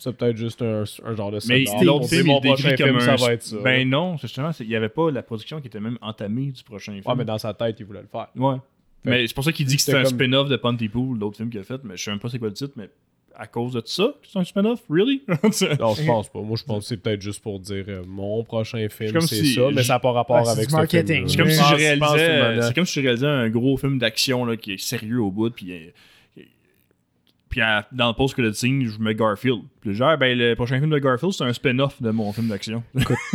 C'est 0.00 0.16
peut-être 0.16 0.36
juste 0.36 0.62
un, 0.62 0.84
un 1.04 1.16
genre 1.16 1.32
de 1.32 1.40
Mais 1.48 1.64
l'autre 1.82 2.06
film, 2.08 2.28
il 2.28 2.40
décrit 2.40 2.62
prochain 2.62 2.76
comme 2.76 2.86
film, 3.00 3.10
un. 3.10 3.16
ça 3.18 3.26
va 3.26 3.32
être 3.32 3.42
ça. 3.42 3.56
Ben 3.64 3.88
non, 3.88 4.16
c'est 4.16 4.28
justement, 4.28 4.52
c'est- 4.52 4.62
il 4.62 4.70
n'y 4.70 4.76
avait 4.76 4.88
pas 4.88 5.10
la 5.10 5.24
production 5.24 5.60
qui 5.60 5.66
était 5.66 5.80
même 5.80 5.98
entamée 6.00 6.52
du 6.52 6.62
prochain 6.62 6.92
film. 6.92 7.02
ouais, 7.04 7.14
mais 7.16 7.24
dans 7.24 7.38
sa 7.38 7.52
tête, 7.52 7.80
il 7.80 7.86
voulait 7.86 8.02
le 8.02 8.06
faire. 8.06 8.28
Ouais. 8.36 8.56
Mais 9.04 9.26
c'est 9.26 9.34
pour 9.34 9.42
ça 9.42 9.50
qu'il 9.50 9.66
dit 9.66 9.74
que 9.76 9.82
c'était 9.82 9.98
un 9.98 10.02
comme- 10.04 10.12
spin-off 10.14 10.48
de 10.48 10.56
Pontypool, 10.56 11.18
l'autre 11.18 11.36
film 11.36 11.50
qu'il 11.50 11.58
a 11.60 11.64
fait, 11.64 11.82
mais 11.82 11.96
je 11.96 12.04
sais 12.04 12.10
même 12.12 12.20
pas 12.20 12.28
c'est 12.28 12.38
quoi 12.38 12.46
le 12.48 12.54
titre, 12.54 12.74
mais 12.76 12.88
à 13.38 13.46
cause 13.46 13.72
de 13.72 13.82
ça, 13.84 14.12
c'est 14.30 14.38
un 14.38 14.44
spin-off? 14.44 14.80
Really? 14.90 15.22
Non, 15.28 15.94
je 15.94 16.04
pense 16.06 16.28
pas. 16.28 16.40
Moi, 16.40 16.56
je 16.58 16.64
pense 16.64 16.82
que 16.82 16.88
c'est 16.88 16.96
peut-être 16.96 17.22
juste 17.22 17.40
pour 17.42 17.60
dire 17.60 17.84
euh, 17.88 18.02
mon 18.06 18.42
prochain 18.44 18.86
film, 18.90 19.12
comme 19.12 19.20
c'est 19.22 19.36
si- 19.36 19.54
ça, 19.54 19.62
mais 19.72 19.82
ça 19.84 19.94
n'a 19.94 20.00
pas 20.00 20.10
rapport 20.12 20.42
Ouais, 20.42 20.48
avec 20.50 20.68
ce. 20.68 20.76
C'est 20.86 21.36
comme 21.36 21.48
si 21.50 21.62
Je 21.62 21.74
réalisais, 21.74 22.56
que 22.56 22.62
c'est 22.62 22.74
comme 22.74 22.84
si 22.86 22.94
je 22.94 23.00
réalisais 23.00 23.26
un 23.26 23.48
gros 23.48 23.76
film 23.76 23.98
d'action 23.98 24.44
là, 24.44 24.56
qui 24.56 24.72
est 24.72 24.78
sérieux 24.82 25.20
au 25.20 25.30
bout, 25.30 25.50
puis 25.50 25.72
euh, 25.72 26.42
puis 27.48 27.62
à- 27.62 27.86
dans 27.92 28.08
le 28.08 28.14
post 28.14 28.34
que 28.34 28.42
le 28.42 28.52
signe, 28.52 28.86
je 28.86 28.98
mets 28.98 29.14
Garfield. 29.14 29.62
Puis 29.80 29.94
genre, 29.94 30.18
ben 30.18 30.36
le 30.36 30.54
prochain 30.54 30.78
film 30.78 30.90
de 30.90 30.98
Garfield, 30.98 31.32
c'est 31.32 31.44
un 31.44 31.52
spin-off 31.52 32.00
de 32.02 32.10
mon 32.10 32.30
film 32.32 32.48
d'action. 32.48 32.82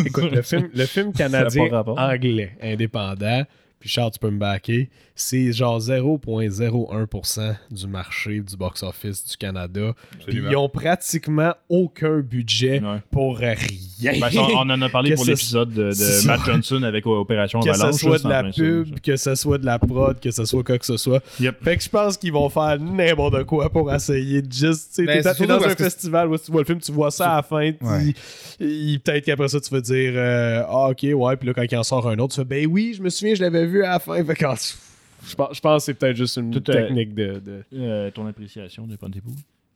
Écoute, 0.06 0.32
le 0.32 0.42
film, 0.44 0.70
le 0.74 0.86
film 0.86 1.12
canadien 1.18 1.70
anglais 1.98 2.56
indépendant, 2.62 3.44
puis 3.84 3.90
Charles, 3.90 4.12
tu 4.12 4.20
peux 4.20 4.30
me 4.30 4.40
backer, 4.40 4.88
c'est 5.14 5.52
genre 5.52 5.78
0,01% 5.78 7.56
du 7.70 7.88
marché 7.88 8.40
du 8.40 8.56
box-office 8.56 9.28
du 9.28 9.36
Canada. 9.36 9.94
Puis 10.26 10.38
ils 10.38 10.56
ont 10.56 10.70
pratiquement 10.70 11.54
aucun 11.68 12.20
budget 12.22 12.82
Ouais. 12.82 13.00
pour 13.12 13.38
rien. 13.38 13.56
Ben, 14.02 14.30
on 14.56 14.70
en 14.70 14.82
a 14.82 14.88
parlé 14.88 15.14
pour 15.16 15.26
l'épisode 15.26 15.74
de, 15.74 15.92
Matt. 16.28 16.40
Johnson 16.46 16.82
avec 16.84 17.06
Opération 17.06 17.60
que 17.60 17.68
Avalanche. 17.72 17.96
ce 17.96 18.00
soit 18.00 18.20
de 18.24 18.30
la 18.30 18.44
pub, 18.44 18.88
ça. 18.88 19.00
que 19.04 19.16
ce 19.18 19.36
soit 19.36 19.58
de 19.58 19.66
la 19.66 19.80
prod, 19.80 20.18
que 20.18 20.32
ce 20.32 20.46
soit 20.46 20.64
quoi 20.64 20.78
que 20.78 20.86
ce 20.86 20.96
soit. 20.96 21.22
Yep. 21.42 21.62
Fait 21.62 21.76
que 21.76 21.84
je 21.84 21.90
pense 21.90 22.16
qu'ils 22.16 22.32
vont 22.32 22.48
faire 22.48 22.80
n'importe 22.80 23.44
quoi 23.44 23.70
pour 23.70 23.94
essayer 23.94 24.42
de 24.42 24.52
juste. 24.52 25.02
Ben, 25.06 25.22
T'es 25.22 25.46
dans 25.46 25.62
un 25.62 25.76
festival 25.76 26.30
où 26.30 26.38
tu 26.38 26.54
vois 26.54 26.62
le 26.62 26.66
film, 26.68 26.80
tu 26.80 26.94
vois 26.94 27.12
ça 27.12 27.34
à 27.34 27.36
la 27.36 27.44
fin. 27.44 27.72
Ouais. 27.82 28.14
Peut-être 28.60 29.26
qu'après 29.26 29.50
ça, 29.50 29.60
tu 29.60 29.70
vas 29.72 29.82
dire 29.82 30.14
euh, 30.16 30.64
Ah, 30.70 30.90
ok, 30.92 31.06
ouais. 31.14 31.36
Puis 31.36 31.48
là, 31.48 31.54
quand 31.54 31.64
il 31.70 31.78
en 31.78 31.84
sort 31.84 32.08
un 32.08 32.18
autre, 32.20 32.34
tu 32.34 32.40
fais 32.42 32.46
Ben 32.46 32.66
oui, 32.68 32.94
je 32.96 33.02
me 33.04 33.10
souviens, 33.10 33.36
je 33.36 33.42
l'avais 33.42 33.66
vu 33.66 33.73
à 33.82 33.92
la 33.94 34.00
fin. 34.00 34.24
Fait 34.24 34.34
que, 34.34 34.40
je 34.40 34.46
pense, 35.36 35.50
je 35.54 35.60
pense 35.60 35.82
que 35.82 35.86
c'est 35.86 35.94
peut-être 35.94 36.18
juste 36.18 36.38
une 36.38 36.56
euh, 36.56 36.60
technique 36.60 37.14
de. 37.16 37.40
de- 37.40 37.64
Euh, 37.74 38.12
ton 38.12 38.26
appréciation 38.28 38.86
de 38.88 38.96
Pontypool. 38.96 39.34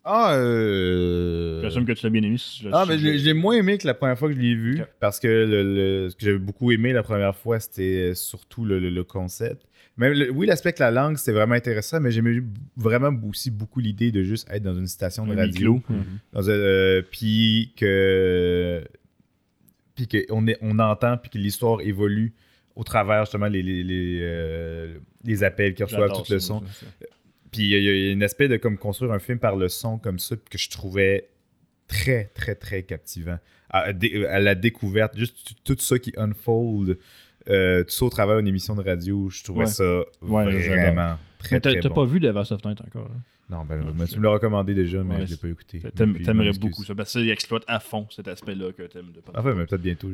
Ah, 0.09 0.35
euh... 0.35 1.61
J'assume 1.63 1.85
que 1.85 1.91
tu 1.91 2.05
l'as 2.05 2.09
bien 2.09 2.21
aimé. 2.23 2.37
si 2.37 2.63
je- 2.63 2.69
Ah, 2.71 2.85
mais 2.87 2.97
je- 2.97 3.07
l'ai- 3.07 3.33
moins 3.33 3.55
aimé 3.55 3.77
que 3.77 3.85
la 3.85 3.93
première 3.93 4.17
fois 4.17 4.29
que 4.29 4.35
je 4.35 4.39
l'ai 4.39 4.55
vu. 4.55 4.81
Parce 5.01 5.19
que 5.19 5.27
le, 5.27 5.63
le- 6.03 6.09
ce 6.09 6.15
que 6.15 6.25
j'avais 6.25 6.37
beaucoup 6.37 6.71
aimé 6.71 6.93
la 6.93 7.03
première 7.03 7.35
fois, 7.35 7.59
c'était 7.59 8.13
surtout 8.15 8.63
le, 8.63 8.79
le- 8.79 8.89
le 8.89 9.03
concept. 9.03 9.63
Même 9.97 10.13
le- 10.13 10.31
oui, 10.31 10.45
l'aspect 10.47 10.71
de 10.71 10.79
la 10.79 10.91
langue, 10.91 11.17
c'était 11.17 11.33
vraiment 11.33 11.55
intéressant, 11.55 11.99
mais 11.99 12.11
j'aimais 12.11 12.37
vraiment 12.77 13.11
aussi 13.27 13.51
beaucoup 13.51 13.79
l'idée 13.81 14.11
de 14.11 14.23
juste 14.23 14.47
être 14.49 14.63
dans 14.63 14.75
une 14.75 14.87
station 14.87 15.25
de 15.25 15.33
Un 15.33 15.37
radio. 15.37 15.81
Dans 16.31 16.47
euh, 16.47 17.01
puis 17.11 17.73
que. 17.75 18.81
Puis 19.95 20.07
qu'on 20.07 20.45
est- 20.47 20.57
on 20.61 20.77
entend, 20.79 21.17
puis 21.17 21.29
que 21.31 21.37
l'histoire 21.37 21.81
évolue 21.81 22.33
au 22.77 22.83
travers 22.83 23.25
justement 23.25 23.47
les, 23.47 23.61
les, 23.63 23.83
les, 23.83 24.19
euh, 24.21 24.97
les 25.25 25.43
appels 25.43 25.73
qui 25.73 25.83
reçoivent 25.83 26.11
tout 26.13 26.31
le 26.31 26.39
son. 26.39 26.63
Puis 27.51 27.63
il 27.63 27.69
y, 27.69 27.75
a- 27.75 27.77
il 27.79 27.83
y 28.05 28.09
a 28.09 28.11
une 28.11 28.23
aspect 28.23 28.47
de 28.47 28.57
comme 28.57 28.77
construire 28.77 29.11
un 29.11 29.19
film 29.19 29.39
par 29.39 29.55
le 29.55 29.67
son 29.67 29.97
comme 29.97 30.19
ça 30.19 30.35
que 30.35 30.57
je 30.57 30.69
trouvais 30.69 31.27
très, 31.87 32.25
très, 32.35 32.55
très 32.55 32.83
captivant. 32.83 33.39
À, 33.69 33.91
la 33.91 34.55
découverte, 34.55 35.17
juste 35.17 35.55
tout 35.63 35.75
ça 35.79 35.99
qui 35.99 36.13
unfold, 36.17 36.97
euh, 37.49 37.83
tout 37.83 37.89
ça 37.91 38.05
au 38.05 38.09
travers 38.09 38.37
d'une 38.37 38.47
émission 38.47 38.75
de 38.75 38.81
radio, 38.83 39.29
je 39.29 39.43
trouvais 39.43 39.61
Ouais. 39.61 39.65
ça 39.65 39.99
Ouais, 40.21 40.45
vraiment 40.67 41.17
très, 41.39 41.59
très 41.59 41.79
t'as 41.79 41.89
bon. 41.89 41.95
pas 41.95 42.05
vu 42.05 42.19
The 42.21 42.25
Vast 42.25 42.51
of 42.53 42.63
Night 42.63 42.79
encore. 42.81 43.09
hein? 43.13 43.21
Non, 43.49 43.63
ben, 43.63 43.79
Non, 43.79 44.05
tu 44.05 44.17
me 44.19 44.23
l'as 44.23 44.31
recommandé 44.31 44.73
déjà, 44.73 45.01
mais 45.03 45.15
Ouais, 45.15 45.25
je 45.25 45.31
l'ai 45.31 45.37
pas 45.37 45.47
écouté. 45.47 45.81
T'aimerais 45.95 46.51
beaucoup 46.59 46.83
ça. 46.83 46.93
Parce 46.95 47.13
qu'il 47.13 47.29
exploite 47.29 47.63
à 47.67 47.79
fond 47.79 48.05
cet 48.09 48.27
aspect-là 48.27 48.73
que 48.73 48.83
t'aimes 48.83 49.11
de 49.13 49.21
Enfin, 49.33 49.53
mais 49.55 49.65
peut-être 49.65 49.81
bientôt. 49.81 50.09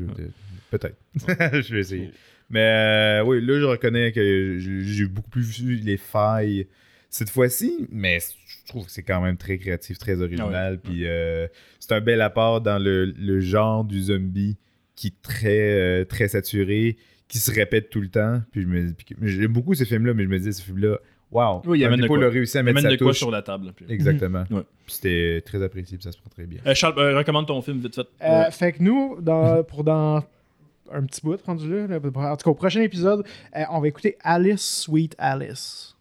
Peut-être. 0.69 0.95
je 1.15 1.73
vais 1.73 1.79
essayer. 1.79 2.11
Mais 2.53 3.19
euh, 3.21 3.23
oui, 3.25 3.41
là, 3.43 3.59
je 3.59 3.65
reconnais 3.65 4.11
que 4.11 4.57
j'ai 4.59 5.05
beaucoup 5.07 5.29
plus 5.31 5.59
vu 5.61 5.75
les 5.75 5.97
failles 5.97 6.67
cette 7.09 7.29
fois-ci, 7.31 7.87
mais 7.91 8.19
je 8.47 8.65
trouve 8.67 8.85
que 8.85 8.91
c'est 8.91 9.03
quand 9.03 9.21
même 9.21 9.37
très 9.37 9.57
créatif, 9.57 9.97
très 9.97 10.21
original. 10.21 10.79
Puis 10.79 11.07
euh, 11.07 11.47
c'est 11.79 11.91
un 11.93 12.01
bel 12.01 12.21
apport 12.21 12.61
dans 12.61 12.77
le, 12.81 13.05
le 13.05 13.39
genre 13.39 13.83
du 13.83 14.01
zombie 14.03 14.57
qui 14.95 15.07
est 15.07 15.21
très, 15.23 15.71
euh, 15.79 16.05
très 16.05 16.27
saturé, 16.27 16.97
qui 17.27 17.39
se 17.39 17.51
répète 17.51 17.89
tout 17.89 18.01
le 18.01 18.09
temps. 18.09 18.41
Puis 18.51 18.65
j'aime 19.23 19.51
beaucoup 19.51 19.73
ces 19.73 19.85
films-là, 19.85 20.13
mais 20.13 20.23
je 20.23 20.29
me 20.29 20.37
dis, 20.39 20.53
ce 20.53 20.61
film-là, 20.61 20.97
waouh, 21.31 21.61
Oui, 21.65 21.79
il 21.79 21.85
amène 21.85 22.01
de 22.01 22.07
quoi. 22.07 22.23
a 22.23 22.29
réussi 22.29 22.57
à 22.57 22.61
Il 22.61 22.65
mettre 22.65 22.81
sa 22.81 22.89
de 22.91 22.95
quoi 22.97 23.07
touche. 23.07 23.17
sur 23.17 23.31
la 23.31 23.41
table. 23.41 23.73
puis- 23.75 23.85
Exactement. 23.89 24.43
Ouais. 24.51 24.61
Puis 24.85 24.95
c'était 24.95 25.41
très 25.45 25.63
apprécié, 25.63 25.97
puis 25.97 26.03
ça 26.03 26.11
se 26.11 26.17
prend 26.19 26.29
très 26.29 26.45
bien. 26.45 26.59
Euh, 26.67 26.75
Charles, 26.75 26.99
euh, 26.99 27.17
recommande 27.17 27.47
ton 27.47 27.59
film 27.63 27.79
vite 27.79 27.95
fait. 27.95 28.07
Euh, 28.23 28.51
fait 28.51 28.73
que 28.73 28.83
nous, 28.83 29.17
dans, 29.21 29.63
pour 29.63 29.83
dans 29.83 30.23
un 30.93 31.03
petit 31.05 31.21
bout 31.21 31.41
rendu 31.45 31.87
là, 31.87 31.97
en 31.97 32.37
tout 32.37 32.43
cas 32.43 32.51
au 32.51 32.53
prochain 32.55 32.81
épisode, 32.81 33.25
euh, 33.55 33.63
on 33.69 33.79
va 33.79 33.87
écouter 33.87 34.17
Alice 34.21 34.83
Sweet 34.83 35.15
Alice. 35.17 35.95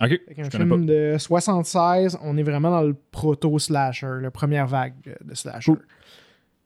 Ok, 0.00 0.20
connais 0.34 0.50
film 0.50 0.86
de 0.86 1.16
76, 1.18 2.18
on 2.22 2.36
est 2.36 2.42
vraiment 2.42 2.70
dans 2.70 2.82
le 2.82 2.94
proto-slasher, 3.10 4.18
la 4.20 4.30
première 4.30 4.66
vague 4.66 4.94
de, 5.24 5.34
slasher. 5.34 5.72
Cool. 5.72 5.86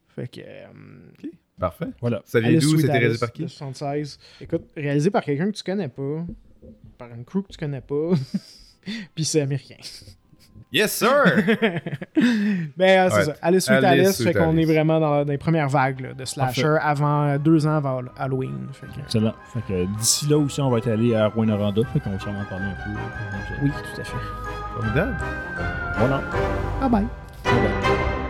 Fait 0.09 0.29
que. 0.29 0.41
euh, 0.41 1.29
Parfait. 1.59 1.87
Voilà. 2.01 2.23
Ça 2.25 2.41
vient 2.41 2.59
d'où? 2.59 2.79
C'était 2.79 2.93
réalisé 2.93 3.19
par 3.19 3.33
qui? 3.33 3.43
de 3.43 3.49
76. 3.49 4.19
Écoute, 4.41 4.65
réalisé 4.77 5.11
par 5.11 5.23
quelqu'un 5.25 5.51
que 5.51 5.57
tu 5.57 5.63
connais 5.63 5.89
pas, 5.89 6.27
par 6.99 7.09
une 7.15 7.25
crew 7.25 7.43
que 7.43 7.53
tu 7.53 7.59
connais 7.59 7.81
pas, 7.81 8.11
puis 9.15 9.25
c'est 9.25 9.41
américain. 9.41 9.77
Yes, 10.73 10.93
sir! 10.93 11.11
Mais 12.79 12.99
euh, 12.99 13.11
c'est 13.11 13.25
ça, 13.25 13.35
Alice 13.43 13.65
Sweet 13.67 13.77
Alice 13.77 14.07
Alice, 14.07 14.17
Sweet 14.17 14.29
fait 14.29 14.35
qu'on 14.39 14.57
est 14.57 14.65
vraiment 14.65 14.99
dans, 14.99 15.23
les 15.25 15.37
premières 15.37 15.69
vagues 15.69 16.01
là, 16.01 16.15
de 16.15 16.25
slasher 16.25 16.77
avant 16.81 17.25
euh, 17.29 17.39
deux 17.39 17.67
ans 17.67 17.77
avant 17.77 18.01
Halloween. 18.19 18.69
Fait 18.73 18.87
que- 18.87 19.01
Excellent. 19.05 19.35
Fait 19.53 19.61
que 19.69 19.85
d'ici 19.99 20.27
là 20.29 20.39
aussi, 20.39 20.61
on 20.63 20.71
va 20.71 20.79
être 20.79 20.89
allé 20.91 21.15
à 21.15 21.27
Rouen-Noranda. 21.29 21.83
Fait 21.93 22.01
qu'on 22.01 22.11
va 22.11 22.19
sûrement 22.19 22.41
en 22.41 22.45
parler 22.45 22.65
un 22.65 22.85
peu. 22.85 22.91
euh, 22.91 23.65
oui, 23.65 23.71
tout 23.71 24.01
à 24.01 24.05
fait. 24.05 24.17
Formidable. 24.75 25.17
Voilà. 25.99 26.23
Bye 26.81 26.89
bye. 26.91 27.07
Bye 27.45 27.53
bye. 27.55 28.22